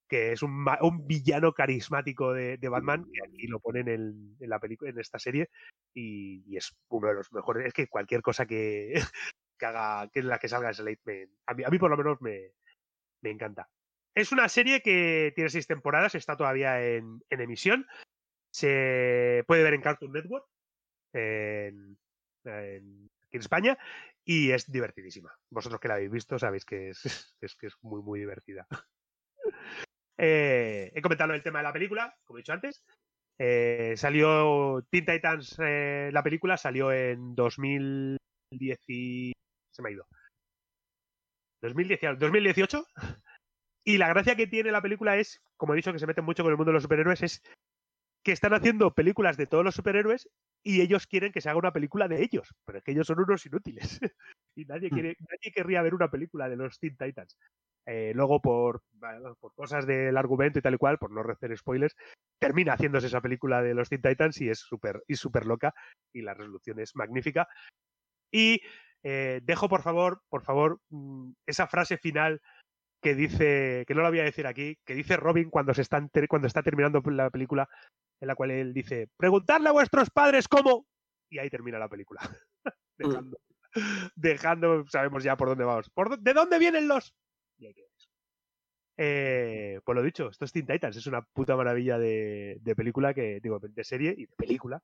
que 0.07 0.31
es 0.33 0.43
un, 0.43 0.65
un 0.81 1.07
villano 1.07 1.53
carismático 1.53 2.33
de, 2.33 2.57
de 2.57 2.69
Batman, 2.69 3.05
que 3.13 3.19
aquí 3.27 3.47
lo 3.47 3.59
ponen 3.59 3.87
en, 3.87 4.35
en 4.39 4.49
la 4.49 4.59
película, 4.59 4.91
en 4.91 4.99
esta 4.99 5.17
serie, 5.19 5.49
y, 5.93 6.43
y 6.47 6.57
es 6.57 6.75
uno 6.89 7.07
de 7.07 7.13
los 7.15 7.31
mejores. 7.33 7.65
Es 7.67 7.73
que 7.73 7.87
cualquier 7.87 8.21
cosa 8.21 8.45
que, 8.45 8.93
que 9.57 9.65
haga, 9.65 10.09
que 10.11 10.19
en 10.19 10.27
la 10.27 10.39
que 10.39 10.47
salga 10.49 10.73
Slade, 10.73 10.99
me- 11.05 11.27
a, 11.47 11.53
mí, 11.53 11.63
a 11.63 11.69
mí 11.69 11.77
por 11.79 11.89
lo 11.89 11.97
menos 11.97 12.21
me, 12.21 12.51
me 13.21 13.31
encanta. 13.31 13.69
Es 14.15 14.31
una 14.31 14.47
serie 14.49 14.81
que 14.81 15.31
tiene 15.33 15.49
seis 15.49 15.65
temporadas, 15.65 16.13
está 16.15 16.37
todavía 16.37 16.85
en, 16.85 17.21
en 17.29 17.41
emisión. 17.41 17.87
Se 18.51 19.43
puede 19.47 19.63
ver 19.63 19.73
en 19.73 19.81
Cartoon 19.81 20.11
Network, 20.13 20.45
en, 21.13 21.97
en- 22.45 23.09
aquí 23.25 23.37
en 23.37 23.39
España, 23.41 23.77
y 24.23 24.51
es 24.51 24.71
divertidísima. 24.71 25.33
Vosotros 25.49 25.79
que 25.81 25.87
la 25.87 25.95
habéis 25.95 26.11
visto 26.11 26.37
sabéis 26.37 26.65
que 26.65 26.89
es, 26.89 27.01
es, 27.41 27.55
que 27.55 27.67
es 27.67 27.73
muy, 27.81 28.01
muy 28.03 28.19
divertida. 28.19 28.67
Eh, 30.25 30.89
he 30.95 31.01
comentado 31.01 31.33
el 31.33 31.43
tema 31.43 31.59
de 31.59 31.63
la 31.63 31.73
película, 31.73 32.15
como 32.23 32.37
he 32.37 32.41
dicho 32.41 32.53
antes. 32.53 32.81
Eh, 33.37 33.93
salió 33.97 34.81
Teen 34.89 35.05
Titans, 35.05 35.57
eh, 35.59 36.11
la 36.13 36.23
película 36.23 36.55
salió 36.55 36.93
en 36.93 37.35
2010 37.35 38.79
y... 38.87 39.33
Se 39.73 39.81
me 39.81 39.89
ha 39.89 39.91
ido. 39.91 40.07
2018, 41.61 42.19
2018. 42.19 42.85
Y 43.83 43.97
la 43.97 44.07
gracia 44.07 44.37
que 44.37 44.47
tiene 44.47 44.71
la 44.71 44.81
película 44.81 45.17
es, 45.17 45.41
como 45.57 45.73
he 45.73 45.75
dicho, 45.75 45.91
que 45.91 45.99
se 45.99 46.07
meten 46.07 46.23
mucho 46.23 46.43
con 46.43 46.51
el 46.51 46.57
mundo 46.57 46.69
de 46.69 46.75
los 46.75 46.83
superhéroes, 46.83 47.21
es 47.21 47.41
que 48.23 48.31
están 48.31 48.53
haciendo 48.53 48.93
películas 48.93 49.35
de 49.35 49.47
todos 49.47 49.65
los 49.65 49.75
superhéroes 49.75 50.29
y 50.63 50.79
ellos 50.79 51.05
quieren 51.05 51.33
que 51.33 51.41
se 51.41 51.49
haga 51.49 51.59
una 51.59 51.73
película 51.73 52.07
de 52.07 52.23
ellos. 52.23 52.55
Pero 52.65 52.77
es 52.77 52.83
que 52.85 52.93
ellos 52.93 53.07
son 53.07 53.19
unos 53.19 53.45
inútiles. 53.45 53.99
y 54.55 54.63
nadie, 54.63 54.89
quiere, 54.89 55.17
nadie 55.19 55.51
querría 55.53 55.81
ver 55.81 55.95
una 55.95 56.09
película 56.09 56.47
de 56.47 56.55
los 56.55 56.79
Teen 56.79 56.95
Titans. 56.95 57.35
Eh, 57.85 58.11
luego 58.15 58.41
por, 58.41 58.83
cosas 59.55 59.85
del 59.85 60.15
argumento 60.17 60.59
y 60.59 60.61
tal 60.61 60.75
y 60.75 60.77
cual, 60.77 60.97
por 60.97 61.11
no 61.11 61.21
hacer 61.29 61.55
spoilers, 61.57 61.95
termina 62.39 62.73
haciéndose 62.73 63.07
esa 63.07 63.21
película 63.21 63.61
de 63.61 63.73
los 63.73 63.89
Teen 63.89 64.01
Titans 64.01 64.39
y 64.41 64.49
es 64.49 64.59
súper 64.59 65.03
y 65.07 65.15
súper 65.15 65.45
loca 65.45 65.73
y 66.13 66.21
la 66.21 66.33
resolución 66.33 66.79
es 66.79 66.95
magnífica. 66.95 67.47
Y 68.31 68.61
eh, 69.03 69.41
dejo 69.43 69.67
por 69.67 69.81
favor, 69.81 70.21
por 70.29 70.43
favor, 70.43 70.79
mm, 70.89 71.31
esa 71.45 71.67
frase 71.67 71.97
final 71.97 72.41
que 73.01 73.15
dice, 73.15 73.83
que 73.85 73.93
no 73.93 74.01
la 74.01 74.09
voy 74.09 74.19
a 74.19 74.23
decir 74.23 74.47
aquí, 74.47 74.77
que 74.85 74.95
dice 74.95 75.17
Robin 75.17 75.49
cuando 75.49 75.73
se 75.73 75.81
están 75.81 76.09
cuando 76.29 76.47
está 76.47 76.63
terminando 76.63 77.01
la 77.11 77.29
película, 77.29 77.67
en 78.21 78.27
la 78.29 78.35
cual 78.35 78.51
él 78.51 78.73
dice, 78.73 79.09
preguntadle 79.17 79.67
a 79.67 79.73
vuestros 79.73 80.09
padres 80.09 80.47
cómo, 80.47 80.87
y 81.29 81.37
ahí 81.39 81.49
termina 81.49 81.77
la 81.77 81.89
película. 81.89 82.21
dejando, 82.97 83.37
dejando, 84.15 84.85
sabemos 84.87 85.23
ya 85.23 85.35
por 85.35 85.49
dónde 85.49 85.65
vamos. 85.65 85.89
¿Por 85.89 86.17
¿De 86.17 86.33
dónde 86.33 86.59
vienen 86.59 86.87
los? 86.87 87.13
Y. 87.71 87.85
Eh, 88.97 89.79
pues 89.83 89.95
lo 89.95 90.03
dicho, 90.03 90.29
esto 90.29 90.45
es 90.45 90.51
Teen 90.51 90.67
Titans, 90.67 90.97
es 90.97 91.07
una 91.07 91.21
puta 91.21 91.55
maravilla 91.55 91.97
de, 91.97 92.59
película 92.75 93.13
que, 93.13 93.39
digo, 93.41 93.59
de 93.59 93.83
serie 93.83 94.13
y 94.15 94.25
de 94.27 94.35
película 94.35 94.81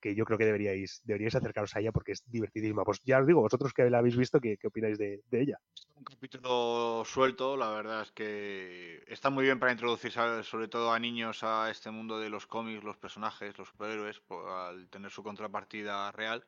que 0.00 0.14
yo 0.14 0.24
creo 0.24 0.38
que 0.38 0.44
deberíais, 0.44 1.00
deberíais 1.04 1.34
acercaros 1.34 1.74
a 1.74 1.80
ella 1.80 1.92
porque 1.92 2.12
es 2.12 2.22
divertidísima. 2.26 2.84
Pues 2.84 3.00
ya 3.04 3.18
os 3.18 3.26
digo, 3.26 3.40
vosotros 3.40 3.72
que 3.72 3.90
la 3.90 3.98
habéis 3.98 4.16
visto, 4.16 4.40
¿qué, 4.40 4.58
opináis 4.64 4.98
de, 4.98 5.22
de 5.28 5.42
ella? 5.42 5.58
Un 5.96 6.04
capítulo 6.04 7.02
suelto, 7.04 7.56
la 7.56 7.70
verdad 7.70 8.02
es 8.02 8.12
que 8.12 9.02
está 9.08 9.30
muy 9.30 9.44
bien 9.44 9.58
para 9.58 9.72
introducir 9.72 10.12
sobre 10.12 10.68
todo 10.68 10.92
a 10.92 10.98
niños 10.98 11.42
a 11.42 11.70
este 11.70 11.90
mundo 11.90 12.18
de 12.18 12.30
los 12.30 12.46
cómics, 12.46 12.84
los 12.84 12.96
personajes, 12.96 13.58
los 13.58 13.68
superhéroes, 13.68 14.22
al 14.48 14.88
tener 14.88 15.10
su 15.10 15.22
contrapartida 15.22 16.12
real. 16.12 16.46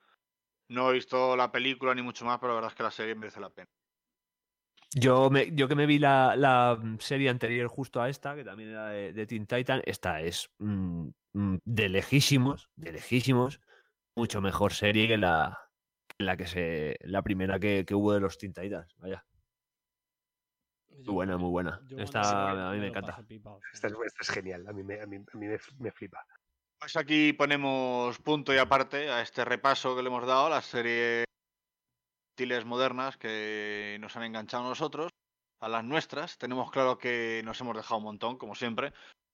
No 0.69 0.91
he 0.91 0.95
visto 0.95 1.37
la 1.37 1.51
película 1.51 1.95
ni 1.95 2.03
mucho 2.03 2.25
más, 2.25 2.39
pero 2.39 2.53
la 2.53 2.57
verdad 2.57 2.71
es 2.71 2.77
que 2.77 2.83
la 2.85 2.91
serie 2.93 3.15
merece 3.17 3.41
la 3.41 3.51
pena. 3.51 3.69
Yo, 4.93 5.31
me, 5.31 5.55
yo 5.55 5.69
que 5.69 5.77
me 5.77 5.87
vi 5.87 5.99
la, 5.99 6.35
la, 6.37 6.77
mm, 6.81 6.99
serie 6.99 7.31
anterior 7.31 7.69
justo 7.69 8.03
a 8.03 8.09
esta, 8.09 8.35
que 8.35 8.45
también 8.45 8.71
era 8.71 8.89
de, 8.89 9.13
de 9.13 9.27
Teen 9.27 9.47
Titan, 9.47 9.83
esta 9.85 10.21
es 10.21 10.51
mm, 10.59 11.09
mm, 11.33 11.59
de 11.65 11.89
lejísimos, 11.89 12.69
de 12.75 12.93
lejísimos, 12.93 13.61
mucho 14.17 14.41
mejor 14.41 14.73
serie 14.73 15.07
que 15.07 15.17
la, 15.17 15.59
que 16.09 16.25
la 16.25 16.37
que 16.37 16.47
se, 16.47 16.97
la 17.03 17.23
primera 17.23 17.61
que, 17.61 17.85
que 17.87 17.95
hubo 17.95 18.13
de 18.13 18.21
los 18.21 18.37
Teen 18.37 18.53
Titans. 18.53 18.97
Vaya. 18.99 19.25
Muy 20.89 21.15
buena, 21.15 21.39
muy 21.39 21.51
buena. 21.51 21.81
Esta 21.97 22.69
a 22.69 22.73
mí 22.73 22.81
me 22.81 22.89
encanta. 22.89 23.17
Esta 23.73 23.87
es, 23.87 23.95
esta 24.05 24.23
es 24.23 24.31
genial, 24.31 24.67
a 24.67 24.73
mí 24.73 24.83
me, 24.83 25.01
a 25.01 25.07
mí, 25.07 25.17
a 25.17 25.37
mí 25.37 25.47
me, 25.47 25.59
me 25.79 25.93
flipa. 25.93 26.27
Pues 26.79 26.97
aquí 26.97 27.33
ponemos 27.33 28.19
punto 28.19 28.53
y 28.53 28.59
aparte 28.59 29.09
a 29.11 29.23
este 29.23 29.45
repaso 29.45 29.95
que 29.95 30.03
le 30.03 30.09
hemos 30.09 30.27
dado 30.27 30.47
a 30.47 30.51
las 30.51 30.65
series 30.65 31.27
modernas 32.65 33.17
que 33.17 33.99
nos 34.01 34.17
han 34.17 34.25
enganchado 34.25 34.65
nosotros, 34.65 35.11
a 35.61 35.69
las 35.69 35.85
nuestras. 35.85 36.39
Tenemos 36.39 36.71
claro 36.71 36.99
que 36.99 37.43
nos 37.45 37.61
hemos 37.61 37.77
dejado 37.77 37.99
un 37.99 38.05
montón, 38.05 38.37
como 38.39 38.55
siempre. 38.55 38.93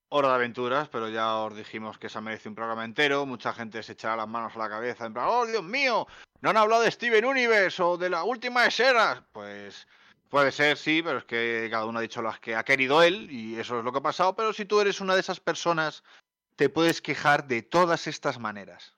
Hora 0.09 0.29
de 0.29 0.35
aventuras, 0.35 0.87
pero 0.89 1.09
ya 1.09 1.35
os 1.37 1.55
dijimos 1.55 1.97
que 1.97 2.07
esa 2.07 2.21
merece 2.21 2.49
un 2.49 2.55
programa 2.55 2.85
entero. 2.85 3.25
Mucha 3.25 3.53
gente 3.53 3.83
se 3.83 3.93
echará 3.93 4.15
las 4.15 4.27
manos 4.27 4.55
a 4.55 4.59
la 4.59 4.69
cabeza 4.69 5.05
en 5.05 5.13
plan, 5.13 5.27
¡oh, 5.27 5.45
Dios 5.45 5.63
mío! 5.63 6.07
¿No 6.41 6.49
han 6.49 6.57
hablado 6.57 6.83
de 6.83 6.91
Steven 6.91 7.25
Universe 7.25 7.81
o 7.81 7.97
de 7.97 8.09
la 8.09 8.23
última 8.23 8.65
escena? 8.65 9.25
Pues 9.31 9.87
puede 10.29 10.51
ser, 10.51 10.77
sí, 10.77 11.01
pero 11.03 11.19
es 11.19 11.25
que 11.25 11.67
cada 11.71 11.85
uno 11.85 11.99
ha 11.99 12.01
dicho 12.01 12.21
las 12.21 12.39
que 12.39 12.55
ha 12.55 12.63
querido 12.63 13.03
él 13.03 13.29
y 13.31 13.59
eso 13.59 13.79
es 13.79 13.83
lo 13.83 13.91
que 13.91 13.99
ha 13.99 14.01
pasado. 14.01 14.35
Pero 14.35 14.53
si 14.53 14.65
tú 14.65 14.79
eres 14.79 15.01
una 15.01 15.13
de 15.13 15.21
esas 15.21 15.39
personas, 15.39 16.03
te 16.55 16.69
puedes 16.69 17.01
quejar 17.01 17.47
de 17.47 17.61
todas 17.61 18.07
estas 18.07 18.39
maneras. 18.39 18.96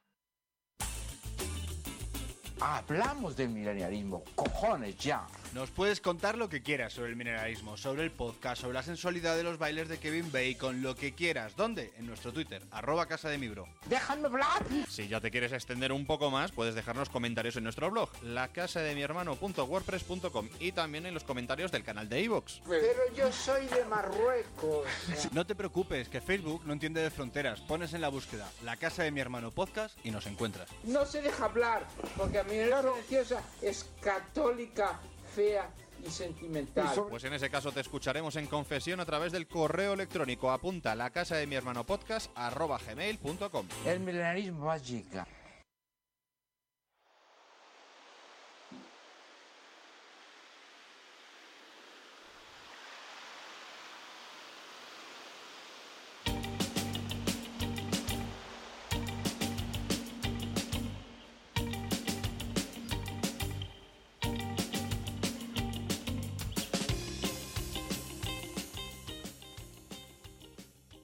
Hablamos 2.61 3.37
del 3.37 3.49
milenialismo, 3.49 4.23
cojones 4.35 4.97
ya. 4.97 5.25
Nos 5.53 5.69
puedes 5.71 5.99
contar 5.99 6.37
lo 6.37 6.47
que 6.47 6.61
quieras 6.61 6.93
sobre 6.93 7.09
el 7.09 7.15
mineralismo, 7.15 7.75
sobre 7.75 8.03
el 8.03 8.11
podcast, 8.11 8.61
sobre 8.61 8.75
la 8.75 8.83
sensualidad 8.83 9.35
de 9.35 9.41
los 9.41 9.57
bailes 9.57 9.89
de 9.89 9.97
Kevin 9.97 10.31
Bacon, 10.31 10.83
lo 10.83 10.95
que 10.95 11.15
quieras. 11.15 11.55
¿Dónde? 11.55 11.91
En 11.97 12.05
nuestro 12.05 12.31
Twitter, 12.31 12.61
arroba 12.69 13.07
casa 13.07 13.29
de 13.29 13.39
mi 13.39 13.47
bro. 13.47 13.67
¡Déjame 13.87 14.27
hablar! 14.27 14.63
Si 14.87 15.07
ya 15.07 15.19
te 15.19 15.31
quieres 15.31 15.51
extender 15.51 15.91
un 15.91 16.05
poco 16.05 16.29
más, 16.29 16.51
puedes 16.51 16.75
dejarnos 16.75 17.09
comentarios 17.09 17.55
en 17.55 17.63
nuestro 17.63 17.89
blog, 17.89 18.11
lacasademihermano.wordpress.com 18.21 20.49
y 20.59 20.71
también 20.71 21.07
en 21.07 21.15
los 21.15 21.23
comentarios 21.23 21.71
del 21.71 21.83
canal 21.83 22.07
de 22.09 22.21
iVoox. 22.21 22.59
Pero 22.67 23.11
yo 23.15 23.31
soy 23.31 23.65
de 23.67 23.85
Marruecos. 23.85 24.85
No 25.31 25.45
te 25.47 25.55
preocupes, 25.55 26.09
que 26.09 26.21
Facebook 26.21 26.61
no 26.65 26.73
entiende 26.73 27.01
de 27.01 27.09
fronteras. 27.09 27.61
Pones 27.61 27.93
en 27.93 28.01
la 28.01 28.09
búsqueda 28.09 28.47
La 28.63 28.77
Casa 28.77 29.01
de 29.03 29.09
mi 29.11 29.19
Hermano 29.19 29.49
Podcast 29.51 29.97
y 30.03 30.11
nos 30.11 30.27
encuentras. 30.27 30.69
No 30.83 31.05
se 31.05 31.21
deja 31.23 31.45
hablar, 31.45 31.87
porque 32.17 32.37
a 32.39 32.43
mí 32.43 32.57
la 32.65 32.81
religiosa 32.81 33.41
es 33.61 33.89
católica, 34.01 34.99
fea 35.33 35.69
y 36.05 36.09
sentimental. 36.09 36.87
Pues 37.09 37.23
en 37.23 37.33
ese 37.33 37.49
caso 37.49 37.71
te 37.71 37.81
escucharemos 37.81 38.35
en 38.35 38.47
confesión 38.47 38.99
a 38.99 39.05
través 39.05 39.31
del 39.31 39.47
correo 39.47 39.93
electrónico. 39.93 40.51
Apunta 40.51 40.95
la 40.95 41.09
casa 41.09 41.35
de 41.35 41.47
mi 41.47 41.55
hermano 41.55 41.85
podcast 41.85 42.31
arroba 42.35 42.79
gmail.com. 42.79 43.67
El 43.85 43.99
milenarismo 43.99 44.65
va 44.65 44.79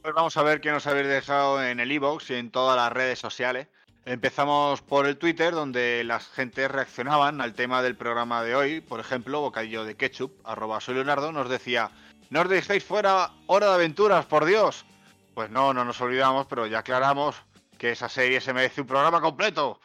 Pues 0.06 0.14
vamos 0.14 0.38
a 0.38 0.44
ver 0.44 0.62
qué 0.62 0.70
nos 0.70 0.86
habéis 0.86 1.08
dejado 1.08 1.64
en 1.64 1.80
el 1.80 1.92
iBox 1.92 2.30
y 2.30 2.36
en 2.36 2.52
todas 2.52 2.78
las 2.78 2.94
redes 2.94 3.18
sociales. 3.18 3.70
Empezamos 4.06 4.84
por 4.84 5.08
el 5.08 5.18
Twitter, 5.18 5.52
donde 5.52 6.04
las 6.04 6.28
gentes 6.28 6.70
reaccionaban 6.70 7.42
al 7.42 7.56
tema 7.56 7.82
del 7.82 7.96
programa 7.96 8.44
de 8.44 8.56
hoy. 8.56 8.82
Por 8.82 9.00
ejemplo, 9.00 9.42
Bocadillo 9.42 9.84
de 9.84 9.98
Ketchup, 9.98 10.32
arroba 10.44 10.80
soy 10.80 10.94
Leonardo, 10.94 11.32
nos 11.32 11.50
decía: 11.50 11.90
No 12.30 12.42
os 12.42 12.50
dejéis 12.50 12.84
fuera 12.84 13.32
Hora 13.48 13.70
de 13.70 13.74
Aventuras, 13.74 14.28
por 14.28 14.46
Dios. 14.46 14.86
Pues 15.34 15.50
no, 15.50 15.74
no 15.74 15.84
nos 15.84 16.00
olvidamos, 16.02 16.46
pero 16.46 16.68
ya 16.68 16.80
aclaramos 16.80 17.38
que 17.80 17.90
esa 17.90 18.08
serie 18.08 18.40
se 18.42 18.54
merece 18.54 18.82
un 18.82 18.88
programa 18.88 19.22
completo. 19.22 19.80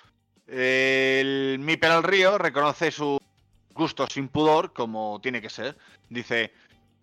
El 0.47 1.61
Mipel 1.61 1.93
al 1.93 2.03
Río 2.03 2.37
reconoce 2.37 2.91
su 2.91 3.19
gusto 3.73 4.07
sin 4.07 4.29
pudor, 4.29 4.75
como 4.75 5.19
tiene 5.23 5.41
que 5.41 5.49
ser. 5.49 5.79
Dice: 6.11 6.53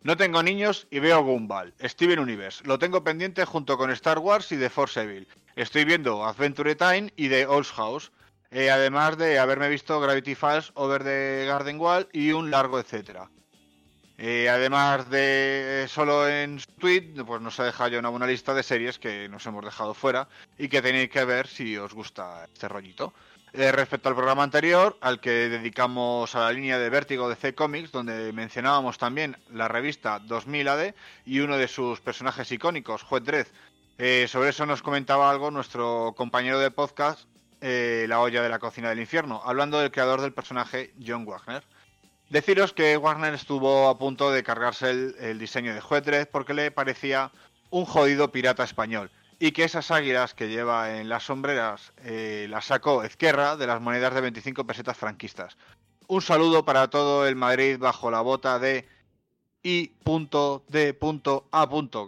no 0.03 0.15
tengo 0.15 0.41
niños 0.43 0.87
y 0.89 0.99
veo 0.99 1.23
Gumball, 1.23 1.73
Steven 1.81 2.19
Universe. 2.19 2.63
Lo 2.65 2.79
tengo 2.79 3.03
pendiente 3.03 3.43
junto 3.45 3.77
con 3.77 3.91
Star 3.91 4.19
Wars 4.19 4.51
y 4.51 4.57
The 4.57 4.69
Force 4.69 5.01
Evil. 5.01 5.27
Estoy 5.55 5.85
viendo 5.85 6.23
Adventure 6.25 6.75
Time 6.75 7.11
y 7.15 7.29
The 7.29 7.45
Old 7.47 7.65
House. 7.67 8.11
eh, 8.51 8.71
además 8.71 9.17
de 9.17 9.39
haberme 9.39 9.67
visto 9.69 9.99
Gravity 9.99 10.33
Falls, 10.35 10.71
Over 10.75 11.03
the 11.03 11.45
Garden 11.45 11.79
Wall 11.79 12.07
y 12.13 12.31
un 12.31 12.49
largo 12.49 12.79
etcétera. 12.79 13.29
Eh, 14.17 14.49
además 14.49 15.09
de 15.09 15.83
eh, 15.83 15.87
solo 15.87 16.27
en 16.27 16.59
su 16.59 16.71
tweet, 16.79 17.23
pues 17.25 17.41
nos 17.41 17.59
ha 17.59 17.65
dejado 17.65 17.89
ya 17.89 17.99
una 17.99 18.09
buena 18.09 18.25
lista 18.25 18.53
de 18.53 18.63
series 18.63 18.97
que 18.97 19.27
nos 19.29 19.45
hemos 19.45 19.63
dejado 19.63 19.93
fuera 19.93 20.27
y 20.57 20.69
que 20.69 20.81
tenéis 20.81 21.09
que 21.09 21.23
ver 21.25 21.47
si 21.47 21.77
os 21.77 21.93
gusta 21.93 22.45
este 22.45 22.67
rollito. 22.67 23.13
Eh, 23.59 23.71
respecto 23.71 24.07
al 24.07 24.13
programa 24.13 24.43
anterior, 24.43 24.99
al 25.01 25.19
que 25.19 25.49
dedicamos 25.49 26.35
a 26.35 26.41
la 26.41 26.51
línea 26.51 26.77
de 26.77 26.91
Vértigo 26.91 27.27
de 27.27 27.35
C 27.35 27.55
Comics, 27.55 27.91
donde 27.91 28.31
mencionábamos 28.31 28.99
también 28.99 29.35
la 29.51 29.67
revista 29.67 30.19
2000 30.19 30.67
AD 30.67 30.93
y 31.25 31.39
uno 31.39 31.57
de 31.57 31.67
sus 31.67 31.99
personajes 31.99 32.51
icónicos, 32.51 33.01
Juez. 33.01 33.51
Eh, 33.97 34.27
sobre 34.29 34.51
eso 34.51 34.67
nos 34.67 34.83
comentaba 34.83 35.31
algo 35.31 35.49
nuestro 35.49 36.13
compañero 36.15 36.59
de 36.59 36.69
podcast, 36.69 37.27
eh, 37.59 38.05
La 38.07 38.19
olla 38.19 38.43
de 38.43 38.49
la 38.49 38.59
cocina 38.59 38.89
del 38.89 38.99
infierno, 38.99 39.41
hablando 39.43 39.79
del 39.79 39.89
creador 39.89 40.21
del 40.21 40.33
personaje 40.33 40.93
John 41.03 41.25
Wagner. 41.25 41.63
Deciros 42.29 42.73
que 42.73 42.95
Wagner 42.97 43.33
estuvo 43.33 43.87
a 43.89 43.97
punto 43.97 44.29
de 44.29 44.43
cargarse 44.43 44.91
el, 44.91 45.39
diseño 45.39 45.73
de 45.73 45.81
Juez 45.81 46.03
porque 46.31 46.53
le 46.53 46.69
parecía 46.69 47.31
un 47.71 47.85
jodido 47.85 48.31
pirata 48.31 48.63
español 48.63 49.09
y 49.39 49.51
que 49.51 49.63
esas 49.63 49.91
águilas 49.91 50.33
que 50.33 50.49
lleva 50.49 50.99
en 50.99 51.09
las 51.09 51.23
sombreras 51.23 51.93
eh, 52.03 52.47
las 52.49 52.65
sacó 52.65 53.03
Ezquerra 53.03 53.55
de 53.55 53.67
las 53.67 53.81
monedas 53.81 54.13
de 54.13 54.21
25 54.21 54.65
pesetas 54.65 54.97
franquistas. 54.97 55.57
Un 56.07 56.21
saludo 56.21 56.65
para 56.65 56.89
todo 56.89 57.27
el 57.27 57.35
Madrid 57.35 57.77
bajo 57.77 58.09
la 58.09 58.21
bota 58.21 58.59
de 58.59 58.87
I.D.A. 59.63 60.93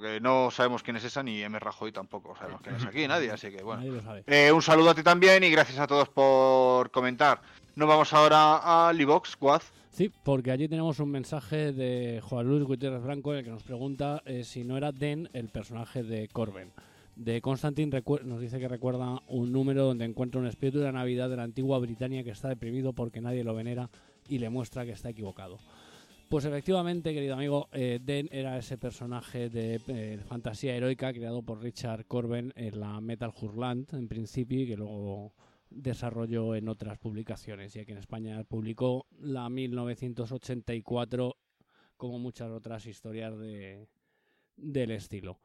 que 0.02 0.20
no 0.22 0.52
sabemos 0.52 0.84
quién 0.84 0.96
es 0.96 1.04
esa 1.04 1.22
ni 1.22 1.42
M. 1.42 1.60
Rajoy 1.60 1.92
tampoco 1.92 2.36
sabemos 2.38 2.62
quién 2.62 2.76
es 2.76 2.86
aquí, 2.86 3.08
nadie, 3.08 3.32
así 3.32 3.52
que 3.52 3.62
bueno. 3.62 3.84
Eh, 4.26 4.52
un 4.52 4.62
saludo 4.62 4.92
a 4.92 4.96
ti 4.96 5.04
también 5.04 5.44
y 5.44 5.50
gracias 5.50 5.80
a 5.80 5.88
todos 5.88 6.08
por 6.10 6.90
comentar. 6.92 7.42
Nos 7.76 7.90
vamos 7.90 8.14
ahora 8.14 8.88
a 8.88 8.94
Livox, 8.94 9.38
Guaz. 9.38 9.72
Sí, 9.92 10.12
porque 10.24 10.52
allí 10.52 10.70
tenemos 10.70 11.00
un 11.00 11.12
mensaje 11.12 11.74
de 11.74 12.22
Juan 12.24 12.48
Luis 12.48 12.64
Gutiérrez 12.64 13.04
Franco 13.04 13.34
en 13.34 13.40
el 13.40 13.44
que 13.44 13.52
nos 13.52 13.64
pregunta 13.64 14.22
eh, 14.26 14.46
si 14.46 14.64
no 14.64 14.78
era 14.78 14.94
Den 14.94 15.30
el 15.34 15.50
personaje 15.50 16.04
de 16.04 16.30
Corben. 16.30 16.72
De 17.20 17.42
Constantine 17.42 18.02
nos 18.24 18.40
dice 18.40 18.60
que 18.60 18.70
recuerda 18.70 19.22
un 19.28 19.52
número 19.52 19.84
donde 19.84 20.06
encuentra 20.06 20.40
un 20.40 20.48
espíritu 20.48 20.80
de 20.80 20.86
la 20.86 20.94
Navidad 20.94 21.30
de 21.30 21.36
la 21.36 21.44
antigua 21.44 21.78
Britania 21.78 22.24
que 22.24 22.30
está 22.30 22.48
deprimido 22.48 22.94
porque 22.94 23.20
nadie 23.20 23.44
lo 23.44 23.54
venera 23.54 23.90
y 24.30 24.38
le 24.38 24.50
muestra 24.50 24.86
que 24.86 24.94
está 24.94 25.10
equivocado. 25.10 25.60
Pues 26.30 26.46
efectivamente, 26.46 27.14
querido 27.14 27.34
amigo, 27.34 27.68
eh, 27.74 28.00
Den 28.02 28.30
era 28.32 28.58
ese 28.58 28.78
personaje 28.78 29.50
de 29.50 29.82
eh, 29.88 30.20
fantasía 30.30 30.74
heroica 30.74 31.12
creado 31.12 31.42
por 31.42 31.62
Richard 31.62 32.06
Corben 32.06 32.54
en 32.56 32.80
la 32.80 33.02
Metal 33.02 33.34
Hurlant, 33.38 33.92
en 33.96 34.08
principio, 34.08 34.62
y 34.62 34.68
que 34.68 34.78
luego 34.78 35.34
desarrolló 35.70 36.56
en 36.56 36.70
otras 36.70 37.00
publicaciones. 37.00 37.76
Y 37.76 37.80
aquí 37.80 37.92
en 37.92 37.98
España 37.98 38.42
publicó 38.46 39.08
la 39.20 39.50
1984, 39.50 41.36
como 41.98 42.18
muchas 42.18 42.50
otras 42.50 42.86
historias 42.86 43.38
de, 43.38 43.90
del 44.56 44.92
estilo. 44.92 45.42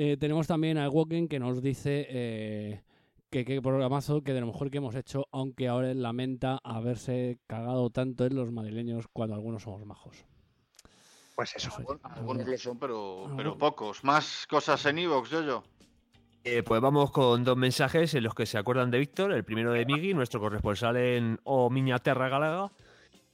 Eh, 0.00 0.16
tenemos 0.16 0.46
también 0.46 0.78
a 0.78 0.88
Woken 0.88 1.26
que 1.26 1.40
nos 1.40 1.60
dice 1.60 2.06
eh, 2.08 2.82
que 3.30 3.44
qué 3.44 3.60
programazo, 3.60 4.22
que 4.22 4.32
de 4.32 4.40
lo 4.40 4.46
mejor 4.46 4.70
que 4.70 4.78
hemos 4.78 4.94
hecho, 4.94 5.26
aunque 5.32 5.66
ahora 5.66 5.92
lamenta 5.92 6.60
haberse 6.62 7.40
cagado 7.48 7.90
tanto 7.90 8.24
en 8.24 8.36
los 8.36 8.52
madrileños 8.52 9.06
cuando 9.12 9.34
algunos 9.34 9.64
somos 9.64 9.84
majos. 9.84 10.24
Pues 11.34 11.56
eso. 11.56 11.72
Algunos 12.04 12.46
lo 12.46 12.58
son, 12.58 12.78
pero, 12.78 13.28
pero 13.36 13.58
pocos. 13.58 14.04
Más 14.04 14.46
cosas 14.48 14.86
en 14.86 14.98
Evox, 14.98 15.30
yo, 15.30 15.42
yo. 15.42 15.64
Eh, 16.44 16.62
pues 16.62 16.80
vamos 16.80 17.10
con 17.10 17.42
dos 17.42 17.56
mensajes 17.56 18.14
en 18.14 18.22
los 18.22 18.36
que 18.36 18.46
se 18.46 18.56
acuerdan 18.56 18.92
de 18.92 19.00
Víctor. 19.00 19.32
El 19.32 19.42
primero 19.42 19.72
de 19.72 19.84
Migi, 19.84 20.14
nuestro 20.14 20.38
corresponsal 20.38 20.96
en 20.96 21.40
O 21.42 21.70
Miña 21.70 21.98
Terra 21.98 22.28
Galaga. 22.28 22.70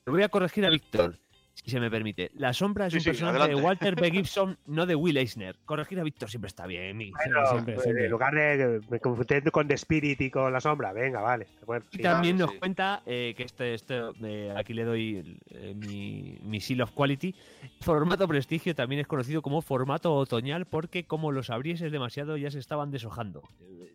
Voy 0.07 0.23
a 0.23 0.31
corregir 0.31 0.65
a 0.65 0.71
Víctor, 0.71 1.19
si 1.55 1.71
se 1.71 1.81
me 1.81 1.91
permite. 1.91 2.31
La 2.35 2.53
sombra 2.53 2.87
es 2.89 2.93
Sí, 2.93 2.99
un 2.99 3.03
sí, 3.05 3.09
personaje 3.11 3.39
adelante. 3.39 3.57
de 3.61 3.67
Walter 3.67 3.95
B. 3.95 4.11
Gibson, 4.13 4.59
no 4.67 4.85
de 4.87 4.95
Will 4.95 5.17
Eisner. 5.17 5.57
Corregir 5.65 5.99
a 6.01 6.03
Víctor 6.03 6.29
siempre 6.29 6.49
está 6.49 6.67
bien, 6.67 6.97
Migi. 6.97 7.13
Bueno, 7.13 7.65
pues, 7.65 7.87
en 7.87 8.11
lugar 8.11 8.35
de 8.35 8.81
me 8.91 9.01
confundí 9.01 9.41
con 9.51 9.69
The 9.69 9.75
Spirit 9.75 10.21
y 10.21 10.31
con 10.31 10.53
la 10.53 10.61
sombra, 10.61 10.93
venga, 10.93 11.21
vale. 11.21 11.47
Bueno, 11.65 11.85
Y 11.93 11.97
sí. 11.97 12.03
también 12.03 12.37
nos 12.37 12.53
cuenta 12.53 13.03
eh, 13.07 13.35
que 13.37 13.45
este, 13.45 13.75
este 13.75 14.01
eh, 14.23 14.53
aquí 14.57 14.75
le 14.75 14.85
doy 14.85 15.39
eh, 15.51 15.75
mi, 15.75 16.39
mi 16.43 16.61
seal 16.61 16.81
of 16.83 16.91
quality. 16.93 17.35
Formato 17.81 18.27
prestigio 18.29 18.75
también 18.75 19.01
es 19.01 19.07
conocido 19.07 19.41
como 19.41 19.63
formato 19.63 20.13
otoñal 20.15 20.67
porque 20.67 21.07
como 21.07 21.33
los 21.33 21.51
abrieses 21.51 21.93
demasiado 21.93 22.37
ya 22.37 22.51
se 22.51 22.59
estaban 22.59 22.91
deshojando. 22.91 23.43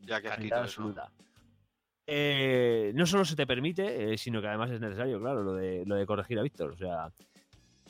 Ya 0.01 0.21
que 0.21 0.27
has 0.29 0.35
Calidad 0.35 0.41
quitado 0.41 0.65
eso. 0.65 0.81
absoluta. 0.81 1.11
Eh, 2.11 2.91
no 2.95 3.05
solo 3.05 3.23
se 3.23 3.35
te 3.35 3.45
permite, 3.45 4.13
eh, 4.13 4.17
sino 4.17 4.41
que 4.41 4.47
además 4.47 4.71
es 4.71 4.79
necesario, 4.81 5.19
claro, 5.19 5.43
lo 5.43 5.53
de, 5.53 5.83
lo 5.85 5.93
de 5.95 6.05
corregir 6.07 6.39
a 6.39 6.41
Víctor. 6.41 6.71
O 6.71 6.77
sea, 6.77 7.11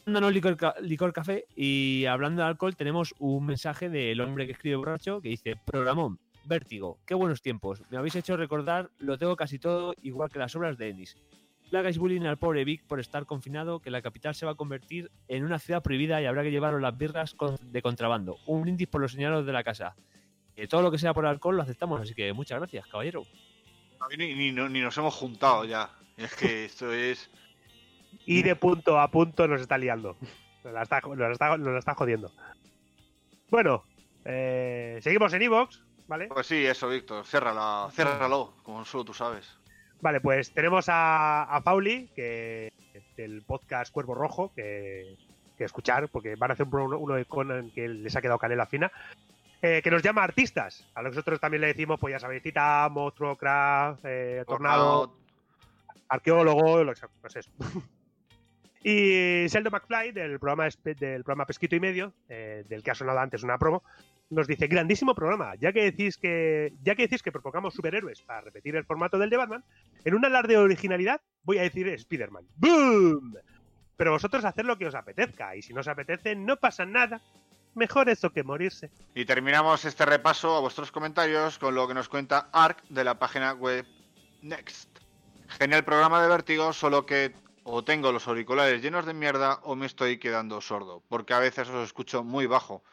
Mándanos 0.10 0.34
licor, 0.34 0.58
licor 0.82 1.14
café 1.14 1.46
y 1.56 2.06
hablando 2.06 2.42
de 2.42 2.48
alcohol 2.48 2.76
tenemos 2.76 3.14
un 3.20 3.46
mensaje 3.46 3.90
del 3.90 4.20
hombre 4.22 4.48
que 4.48 4.54
escribe 4.54 4.76
borracho 4.76 5.22
que 5.22 5.30
dice 5.30 5.56
Programón, 5.56 6.18
vértigo, 6.46 6.98
qué 7.06 7.14
buenos 7.14 7.44
tiempos. 7.44 7.84
Me 7.92 7.98
habéis 7.98 8.16
hecho 8.16 8.36
recordar, 8.36 8.90
lo 8.98 9.20
tengo 9.20 9.36
casi 9.36 9.60
todo 9.60 9.94
igual 10.02 10.32
que 10.32 10.40
las 10.40 10.56
obras 10.56 10.80
de 10.80 10.90
Ennis. 10.90 11.16
No 11.72 11.78
hagáis 11.78 12.00
bullying 12.00 12.22
al 12.24 12.38
pobre 12.40 12.66
Vic 12.66 12.88
por 12.88 13.00
estar 13.00 13.28
confinado, 13.28 13.82
que 13.82 13.92
la 13.92 14.02
capital 14.02 14.34
se 14.34 14.48
va 14.48 14.54
a 14.54 14.56
convertir 14.56 15.12
en 15.28 15.46
una 15.46 15.60
ciudad 15.60 15.84
prohibida 15.84 16.20
y 16.20 16.26
habrá 16.26 16.42
que 16.42 16.50
llevaros 16.50 16.82
las 16.82 16.98
birras 16.98 17.36
de 17.62 17.82
contrabando. 17.84 18.38
Un 18.48 18.64
brindis 18.64 18.88
por 18.88 19.02
los 19.02 19.12
señalados 19.12 19.46
de 19.46 19.54
la 19.54 19.64
casa. 19.64 19.96
Eh, 20.56 20.68
todo 20.68 20.82
lo 20.82 20.90
que 20.90 20.98
sea 20.98 21.14
por 21.14 21.28
alcohol 21.28 21.56
lo 21.56 21.62
aceptamos, 21.62 22.02
así 22.02 22.16
que 22.16 22.34
muchas 22.34 22.58
gracias, 22.58 22.88
caballero. 22.88 23.26
Ni, 24.18 24.34
ni- 24.34 24.52
ni 24.52 24.82
nos 24.82 24.98
hemos 24.98 25.14
juntado 25.14 25.66
ya. 25.66 25.92
Es 26.18 26.34
que 26.34 26.66
esto 26.66 26.92
es. 26.92 27.30
Y 28.30 28.44
de 28.44 28.56
punto 28.56 29.00
a 29.00 29.10
punto 29.10 29.48
nos 29.48 29.60
está 29.62 29.78
liando. 29.78 30.16
Nos 30.64 30.74
la 30.74 30.84
está, 30.84 31.02
nos 31.02 31.18
la 31.18 31.32
está- 31.32 31.58
nos 31.58 31.74
la 31.74 31.80
está 31.80 31.96
jodiendo. 31.96 32.32
Bueno, 33.50 33.84
eh, 34.26 35.00
seguimos 35.02 35.34
en 35.34 35.42
Evox, 35.42 35.84
¿vale? 36.08 36.28
Pues 36.28 36.46
sí, 36.46 36.66
eso, 36.66 36.88
Víctor. 36.90 37.26
Ciérrala, 37.26 37.90
ciérralo, 37.92 38.54
como 38.64 38.86
solo 38.86 39.06
tú 39.06 39.14
sabes. 39.14 39.58
Vale, 40.02 40.22
pues 40.22 40.54
tenemos 40.54 40.88
a, 40.90 41.44
a 41.44 41.62
Pauli, 41.62 42.10
que 42.16 42.72
del 43.18 43.42
podcast 43.42 43.92
Cuervo 43.92 44.14
Rojo, 44.14 44.54
que, 44.56 45.18
que 45.58 45.64
escuchar, 45.64 46.08
porque 46.10 46.36
van 46.36 46.52
a 46.52 46.54
hacer 46.54 46.66
un 46.66 46.72
pro- 46.72 47.00
uno 47.00 47.16
de 47.16 47.26
Conan 47.26 47.72
que 47.72 47.88
les 47.90 48.16
ha 48.16 48.22
quedado 48.22 48.38
canela 48.40 48.66
fina, 48.66 48.92
eh, 49.62 49.82
que 49.84 49.92
nos 49.92 50.04
llama 50.04 50.24
artistas. 50.24 50.88
A 50.94 51.02
nosotros 51.02 51.40
también 51.40 51.62
le 51.62 51.68
decimos, 51.68 52.00
pues 52.00 52.12
ya 52.14 52.20
sabéis, 52.20 52.44
Tita, 52.44 52.88
Monstruo, 52.90 53.36
Craft, 53.36 54.02
eh, 54.06 54.44
Tornado, 54.48 55.16
arqueólogo, 56.08 56.84
lo 56.84 56.94
pues 57.22 57.36
eso. 57.36 57.52
y 58.84 59.48
Sheldon 59.48 59.72
McFly, 59.72 60.12
del 60.12 60.40
programa, 60.40 60.70
del 60.84 61.24
programa 61.24 61.46
Pesquito 61.46 61.76
y 61.76 61.80
Medio, 61.80 62.14
eh, 62.30 62.64
del 62.68 62.82
que 62.82 62.92
ha 62.92 62.96
sonado 62.96 63.20
antes 63.20 63.44
una 63.44 63.58
promo, 63.58 63.84
nos 64.30 64.48
dice, 64.48 64.68
grandísimo 64.68 65.16
programa, 65.16 65.56
ya 65.56 65.74
que 65.74 65.84
decís 65.84 66.18
que, 66.18 66.74
ya 66.84 66.96
que 66.96 67.04
decís 67.04 67.24
que 67.24 67.32
propongamos 67.32 67.74
superhéroes 67.74 68.22
para 68.22 68.42
repetir 68.42 68.76
el 68.76 68.86
formato 68.86 69.18
del 69.18 69.30
de 69.30 69.38
Batman, 69.38 69.64
en 70.06 70.14
un 70.14 70.24
alarde 70.24 70.54
de 70.54 70.60
originalidad 70.60 71.22
voy 71.44 71.58
a 71.58 71.64
decir 71.64 71.88
Spider-Man. 71.88 72.46
¡Boom! 72.56 73.36
Pero 73.98 74.12
vosotros 74.12 74.46
haced 74.46 74.64
lo 74.64 74.78
que 74.78 74.88
os 74.88 74.96
apetezca, 74.96 75.56
y 75.56 75.62
si 75.62 75.74
no 75.74 75.82
os 75.82 75.88
apetece, 75.88 76.36
no 76.36 76.58
pasa 76.58 76.86
nada. 76.86 77.22
Mejor 77.76 78.10
eso 78.10 78.32
que 78.32 78.44
morirse. 78.44 78.92
Y 79.14 79.26
terminamos 79.26 79.86
este 79.86 80.06
repaso 80.06 80.56
a 80.56 80.62
vuestros 80.62 80.92
comentarios 80.92 81.60
con 81.60 81.76
lo 81.76 81.88
que 81.88 81.94
nos 81.94 82.10
cuenta 82.10 82.50
Ark 82.52 82.84
de 82.90 83.04
la 83.04 83.20
página 83.20 83.54
web 83.54 83.86
Next. 84.42 85.00
Genial 85.48 85.84
programa 85.84 86.22
de 86.22 86.30
vértigo, 86.30 86.74
solo 86.74 87.06
que 87.06 87.34
o 87.72 87.84
tengo 87.84 88.12
los 88.12 88.28
auriculares 88.28 88.82
llenos 88.82 89.06
de 89.06 89.14
mierda 89.14 89.60
o 89.64 89.76
me 89.76 89.86
estoy 89.86 90.18
quedando 90.18 90.60
sordo, 90.60 91.04
porque 91.08 91.34
a 91.34 91.40
veces 91.40 91.70
os 91.70 91.86
escucho 91.86 92.24
muy 92.24 92.48
bajo. 92.48 92.84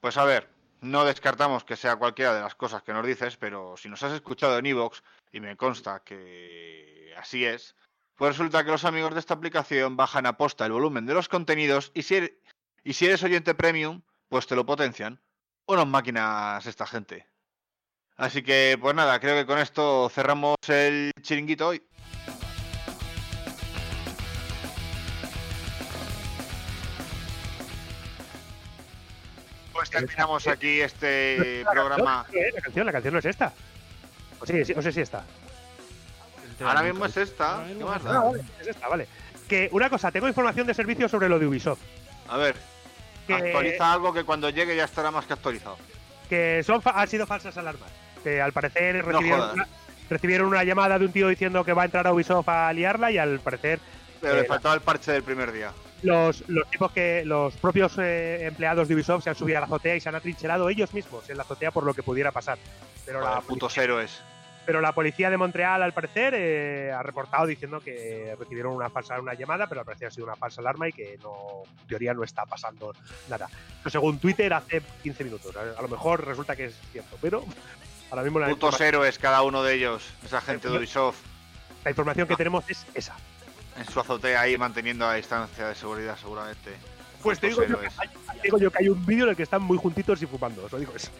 Pues 0.00 0.16
a 0.16 0.24
ver, 0.24 0.48
no 0.80 1.04
descartamos 1.04 1.62
que 1.64 1.76
sea 1.76 1.96
cualquiera 1.96 2.34
de 2.34 2.40
las 2.40 2.54
cosas 2.56 2.82
que 2.82 2.92
nos 2.92 3.06
dices, 3.06 3.36
pero 3.36 3.76
si 3.76 3.88
nos 3.88 4.02
has 4.02 4.12
escuchado 4.12 4.58
en 4.58 4.66
Evox, 4.66 5.02
y 5.30 5.40
me 5.40 5.56
consta 5.56 6.02
que 6.04 7.14
así 7.16 7.44
es, 7.44 7.76
pues 8.16 8.36
resulta 8.36 8.64
que 8.64 8.72
los 8.72 8.84
amigos 8.84 9.14
de 9.14 9.20
esta 9.20 9.34
aplicación 9.34 9.96
bajan 9.96 10.26
a 10.26 10.36
posta 10.36 10.66
el 10.66 10.72
volumen 10.72 11.06
de 11.06 11.14
los 11.14 11.28
contenidos 11.28 11.92
y 11.94 12.02
si, 12.02 12.16
er- 12.16 12.34
eres 12.84 13.22
oyente 13.22 13.54
premium, 13.54 14.02
pues 14.28 14.46
te 14.46 14.56
lo 14.56 14.66
potencian. 14.66 15.20
Unos 15.66 15.86
máquinas 15.86 16.66
esta 16.66 16.86
gente. 16.86 17.28
Así 18.16 18.42
que, 18.42 18.76
pues 18.80 18.94
nada, 18.94 19.20
creo 19.20 19.36
que 19.36 19.46
con 19.46 19.58
esto 19.58 20.08
cerramos 20.08 20.56
el 20.68 21.12
chiringuito 21.22 21.68
hoy. 21.68 21.82
Pues 29.80 29.88
terminamos 29.88 30.46
aquí 30.46 30.82
este 30.82 31.64
programa. 31.72 32.26
Eh, 32.34 32.50
La 32.54 32.60
canción, 32.60 32.84
la 32.84 32.92
canción 32.92 33.14
no 33.14 33.18
es 33.20 33.24
esta. 33.24 33.50
O 34.38 34.44
sí, 34.44 34.62
sí, 34.62 34.74
o 34.76 34.82
sé 34.82 34.92
si 34.92 35.00
esta. 35.00 35.24
Ahora 36.62 36.82
mismo 36.82 37.06
es 37.06 37.16
esta. 37.16 37.64
¿Qué 37.66 37.82
más 37.82 38.04
da? 38.04 38.18
Ah, 38.18 38.24
vale, 38.24 38.42
es 38.60 38.66
esta, 38.66 38.88
vale. 38.88 39.08
Que 39.48 39.70
una 39.72 39.88
cosa, 39.88 40.12
tengo 40.12 40.28
información 40.28 40.66
de 40.66 40.74
servicio 40.74 41.08
sobre 41.08 41.30
lo 41.30 41.38
de 41.38 41.46
Ubisoft. 41.46 41.80
A 42.28 42.36
ver, 42.36 42.56
Que- 43.26 43.32
actualiza 43.32 43.90
algo 43.90 44.12
que 44.12 44.22
cuando 44.24 44.50
llegue 44.50 44.76
ya 44.76 44.84
estará 44.84 45.10
más 45.10 45.24
que 45.24 45.32
actualizado. 45.32 45.78
Que 46.28 46.62
son 46.62 46.82
fa- 46.82 47.00
han 47.00 47.08
sido 47.08 47.26
falsas 47.26 47.56
alarmas. 47.56 47.88
Que 48.22 48.42
al 48.42 48.52
parecer 48.52 49.02
recibieron, 49.02 49.50
una, 49.52 49.66
recibieron 50.10 50.46
una 50.48 50.62
llamada 50.62 50.98
de 50.98 51.06
un 51.06 51.12
tío 51.12 51.28
diciendo 51.28 51.64
que 51.64 51.72
va 51.72 51.82
a 51.82 51.84
entrar 51.86 52.06
a 52.06 52.12
Ubisoft 52.12 52.50
a 52.50 52.70
liarla 52.74 53.10
y 53.12 53.16
al 53.16 53.40
parecer 53.40 53.80
Pero 54.20 54.34
Eh, 54.34 54.42
le 54.42 54.44
faltaba 54.44 54.74
el 54.74 54.82
parche 54.82 55.12
del 55.12 55.22
primer 55.22 55.50
día. 55.52 55.72
Los, 56.02 56.48
los 56.48 56.70
tipos 56.70 56.92
que 56.92 57.24
los 57.24 57.54
propios 57.56 57.98
eh, 57.98 58.46
empleados 58.46 58.88
de 58.88 58.94
Ubisoft 58.94 59.24
se 59.24 59.30
han 59.30 59.36
subido 59.36 59.58
a 59.58 59.60
la 59.60 59.66
azotea 59.66 59.96
y 59.96 60.00
se 60.00 60.08
han 60.08 60.14
atrincherado 60.14 60.68
ellos 60.68 60.92
mismos 60.94 61.28
en 61.28 61.36
la 61.36 61.42
azotea 61.42 61.70
por 61.70 61.84
lo 61.84 61.94
que 61.94 62.02
pudiera 62.02 62.32
pasar. 62.32 62.58
Pero 63.04 63.20
la, 63.20 63.28
Joder, 63.28 63.42
putos 63.44 63.78
héroes. 63.78 64.22
pero 64.64 64.80
la 64.80 64.92
policía 64.92 65.30
de 65.30 65.36
Montreal, 65.36 65.82
al 65.82 65.92
parecer, 65.92 66.34
eh, 66.36 66.92
ha 66.92 67.02
reportado 67.02 67.46
diciendo 67.46 67.80
que 67.80 68.34
recibieron 68.38 68.74
una 68.74 68.88
falsa 68.88 69.20
una 69.20 69.34
llamada, 69.34 69.66
pero 69.66 69.80
al 69.80 69.86
parecer 69.86 70.08
ha 70.08 70.10
sido 70.10 70.26
una 70.26 70.36
falsa 70.36 70.60
alarma 70.60 70.88
y 70.88 70.92
que 70.92 71.18
no, 71.22 71.62
en 71.80 71.86
teoría 71.86 72.14
no 72.14 72.24
está 72.24 72.46
pasando 72.46 72.92
nada. 73.28 73.48
Eso 73.80 73.90
según 73.90 74.18
Twitter 74.18 74.52
hace 74.52 74.82
15 75.02 75.24
minutos. 75.24 75.56
A, 75.56 75.78
a 75.78 75.82
lo 75.82 75.88
mejor 75.88 76.26
resulta 76.26 76.56
que 76.56 76.66
es 76.66 76.74
cierto, 76.92 77.16
pero 77.20 77.44
ahora 78.10 78.22
mismo 78.22 78.38
la, 78.38 78.48
Putos 78.48 78.80
héroes 78.80 79.18
cada 79.18 79.42
uno 79.42 79.62
de 79.62 79.74
ellos. 79.74 80.08
Esa 80.24 80.40
gente 80.40 80.68
de 80.68 80.78
Ubisoft. 80.78 81.18
la 81.84 81.90
información 81.90 82.28
que 82.28 82.36
tenemos 82.36 82.68
es 82.70 82.86
esa. 82.94 83.16
En 83.80 83.86
su 83.92 83.98
azotea 84.00 84.42
ahí 84.42 84.56
manteniendo 84.58 85.06
la 85.06 85.14
distancia 85.14 85.68
de 85.68 85.74
seguridad 85.74 86.16
seguramente. 86.20 86.70
Pues 87.22 87.40
te 87.40 87.48
digo, 87.48 87.62
yo 87.62 87.66
que 87.80 87.86
héroes. 87.86 87.92
hay, 87.98 88.08
digo 88.42 88.58
yo 88.58 88.70
que 88.70 88.78
hay 88.78 88.88
un 88.88 89.04
vídeo 89.06 89.24
en 89.24 89.30
el 89.30 89.36
que 89.36 89.42
están 89.42 89.62
muy 89.62 89.76
juntitos 89.78 90.22
y 90.22 90.26
fumando, 90.26 90.64
os 90.64 90.72
lo 90.72 90.78
digo 90.78 90.92
eso. 90.94 91.10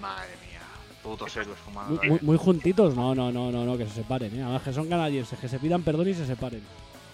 Madre 0.00 0.30
mía. 0.48 0.60
Putos 1.02 1.36
héroes 1.36 1.58
fumando. 1.64 1.94
Muy, 2.00 2.08
muy- 2.10 2.18
muy 2.22 2.36
juntitos, 2.36 2.94
no, 2.96 3.14
no, 3.14 3.30
no, 3.30 3.50
no, 3.52 3.64
no, 3.64 3.76
que 3.78 3.86
se 3.86 3.94
separen, 3.94 4.34
¿eh? 4.38 4.42
Además 4.42 4.62
que 4.62 4.72
son 4.72 4.88
canadienses, 4.88 5.38
que 5.38 5.48
se 5.48 5.58
pidan 5.58 5.82
perdón 5.82 6.08
y 6.08 6.14
se 6.14 6.26
separen. 6.26 6.62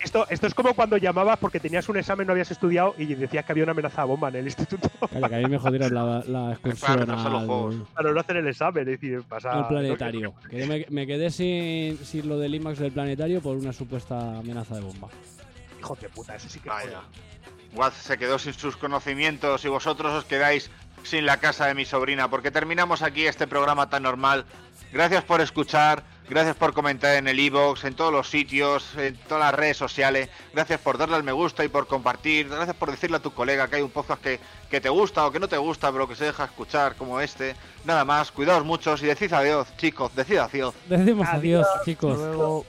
Esto, 0.02 0.26
esto 0.28 0.46
es 0.48 0.54
como 0.54 0.74
cuando 0.74 0.96
llamabas 0.96 1.38
porque 1.38 1.60
tenías 1.60 1.88
un 1.88 1.96
examen, 1.96 2.26
no 2.26 2.32
habías 2.32 2.50
estudiado 2.50 2.94
y 2.98 3.14
decías 3.14 3.44
que 3.44 3.52
había 3.52 3.62
una 3.64 3.72
amenaza 3.72 4.02
a 4.02 4.04
bomba 4.04 4.28
en 4.28 4.36
el 4.36 4.46
instituto 4.46 4.90
Calla, 5.12 5.28
que 5.28 5.34
a 5.36 5.38
mí 5.38 5.46
me 5.46 5.58
jodieron 5.58 5.94
la, 5.94 6.24
la 6.26 6.52
excursión 6.52 7.06
los 7.06 7.22
juegos. 7.22 7.76
no 7.76 8.20
hacer 8.20 8.36
el 8.38 8.48
examen. 8.48 8.88
Es 8.88 9.00
decir, 9.00 9.22
pasa, 9.28 9.52
al 9.52 9.68
planetario. 9.68 10.34
Que 10.50 10.58
yo 10.58 10.66
me, 10.66 10.86
me 10.90 11.06
quedé 11.06 11.30
sin, 11.30 11.96
sin 12.04 12.28
lo 12.28 12.38
del 12.38 12.54
IMAX 12.54 12.78
del 12.80 12.92
planetario 12.92 13.40
por 13.40 13.56
una 13.56 13.72
supuesta 13.72 14.38
amenaza 14.38 14.74
de 14.74 14.80
bomba. 14.80 15.08
Hijo 15.78 15.96
de 16.00 16.08
puta, 16.08 16.34
eso 16.34 16.48
sí 16.48 16.58
que 16.58 16.68
Vaya. 16.68 17.02
Waz 17.74 17.94
se 17.94 18.18
quedó 18.18 18.38
sin 18.38 18.52
sus 18.52 18.76
conocimientos 18.76 19.64
y 19.64 19.68
vosotros 19.68 20.12
os 20.12 20.24
quedáis 20.24 20.70
sin 21.04 21.26
la 21.26 21.38
casa 21.38 21.66
de 21.66 21.74
mi 21.74 21.84
sobrina 21.84 22.28
porque 22.28 22.50
terminamos 22.50 23.02
aquí 23.02 23.26
este 23.26 23.46
programa 23.46 23.88
tan 23.88 24.02
normal. 24.02 24.44
Gracias 24.92 25.24
por 25.24 25.40
escuchar. 25.40 26.02
Gracias 26.28 26.56
por 26.56 26.72
comentar 26.72 27.16
en 27.16 27.28
el 27.28 27.38
iBox, 27.38 27.84
en 27.84 27.94
todos 27.94 28.12
los 28.12 28.28
sitios, 28.28 28.96
en 28.96 29.16
todas 29.16 29.44
las 29.44 29.54
redes 29.54 29.76
sociales. 29.76 30.28
Gracias 30.54 30.80
por 30.80 30.96
darle 30.96 31.16
al 31.16 31.22
me 31.22 31.32
gusta 31.32 31.64
y 31.64 31.68
por 31.68 31.86
compartir. 31.86 32.48
Gracias 32.48 32.76
por 32.76 32.90
decirle 32.90 33.18
a 33.18 33.20
tu 33.20 33.32
colega 33.32 33.68
que 33.68 33.76
hay 33.76 33.82
un 33.82 33.90
podcast 33.90 34.22
que, 34.22 34.40
que 34.70 34.80
te 34.80 34.88
gusta 34.88 35.26
o 35.26 35.32
que 35.32 35.40
no 35.40 35.48
te 35.48 35.58
gusta, 35.58 35.92
pero 35.92 36.08
que 36.08 36.14
se 36.14 36.24
deja 36.24 36.44
escuchar 36.44 36.94
como 36.96 37.20
este. 37.20 37.54
Nada 37.84 38.04
más, 38.04 38.30
cuidaos 38.30 38.64
muchos 38.64 39.02
y 39.02 39.06
decid 39.06 39.32
adiós, 39.32 39.68
chicos, 39.76 40.14
decid 40.14 40.38
adiós. 40.38 40.74
Decimos 40.88 41.28
adiós, 41.30 41.66
chicos. 41.84 42.18
But 42.18 42.66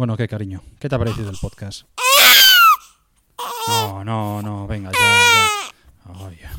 Bueno, 0.00 0.16
qué 0.16 0.26
cariño. 0.26 0.62
¿Qué 0.78 0.88
te 0.88 0.94
ha 0.94 0.98
parecido 0.98 1.28
el 1.28 1.36
podcast? 1.36 1.82
No, 3.68 4.02
no, 4.02 4.40
no, 4.40 4.66
venga, 4.66 4.90
ya, 4.92 4.98
ya. 4.98 5.46
Ay, 6.26 6.38
ya. 6.40 6.50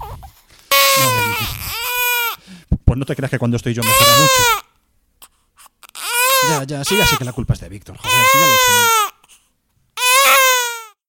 Pues 2.86 3.00
no 3.00 3.04
te 3.04 3.16
creas 3.16 3.32
que 3.32 3.40
cuando 3.40 3.58
estoy 3.58 3.74
yo 3.74 3.82
mejora 3.82 4.12
mucho. 4.12 4.44
Ya, 6.50 6.64
ya, 6.66 6.86
sí, 6.86 6.96
ya 6.96 7.08
sé 7.08 7.18
que 7.18 7.26
la 7.26 7.34
culpa 7.34 7.56
es 7.56 7.62
de 7.62 7.70
Víctor, 7.70 7.98
joder, 7.98 8.26
sí, 8.32 8.38
ya. 8.38 9.01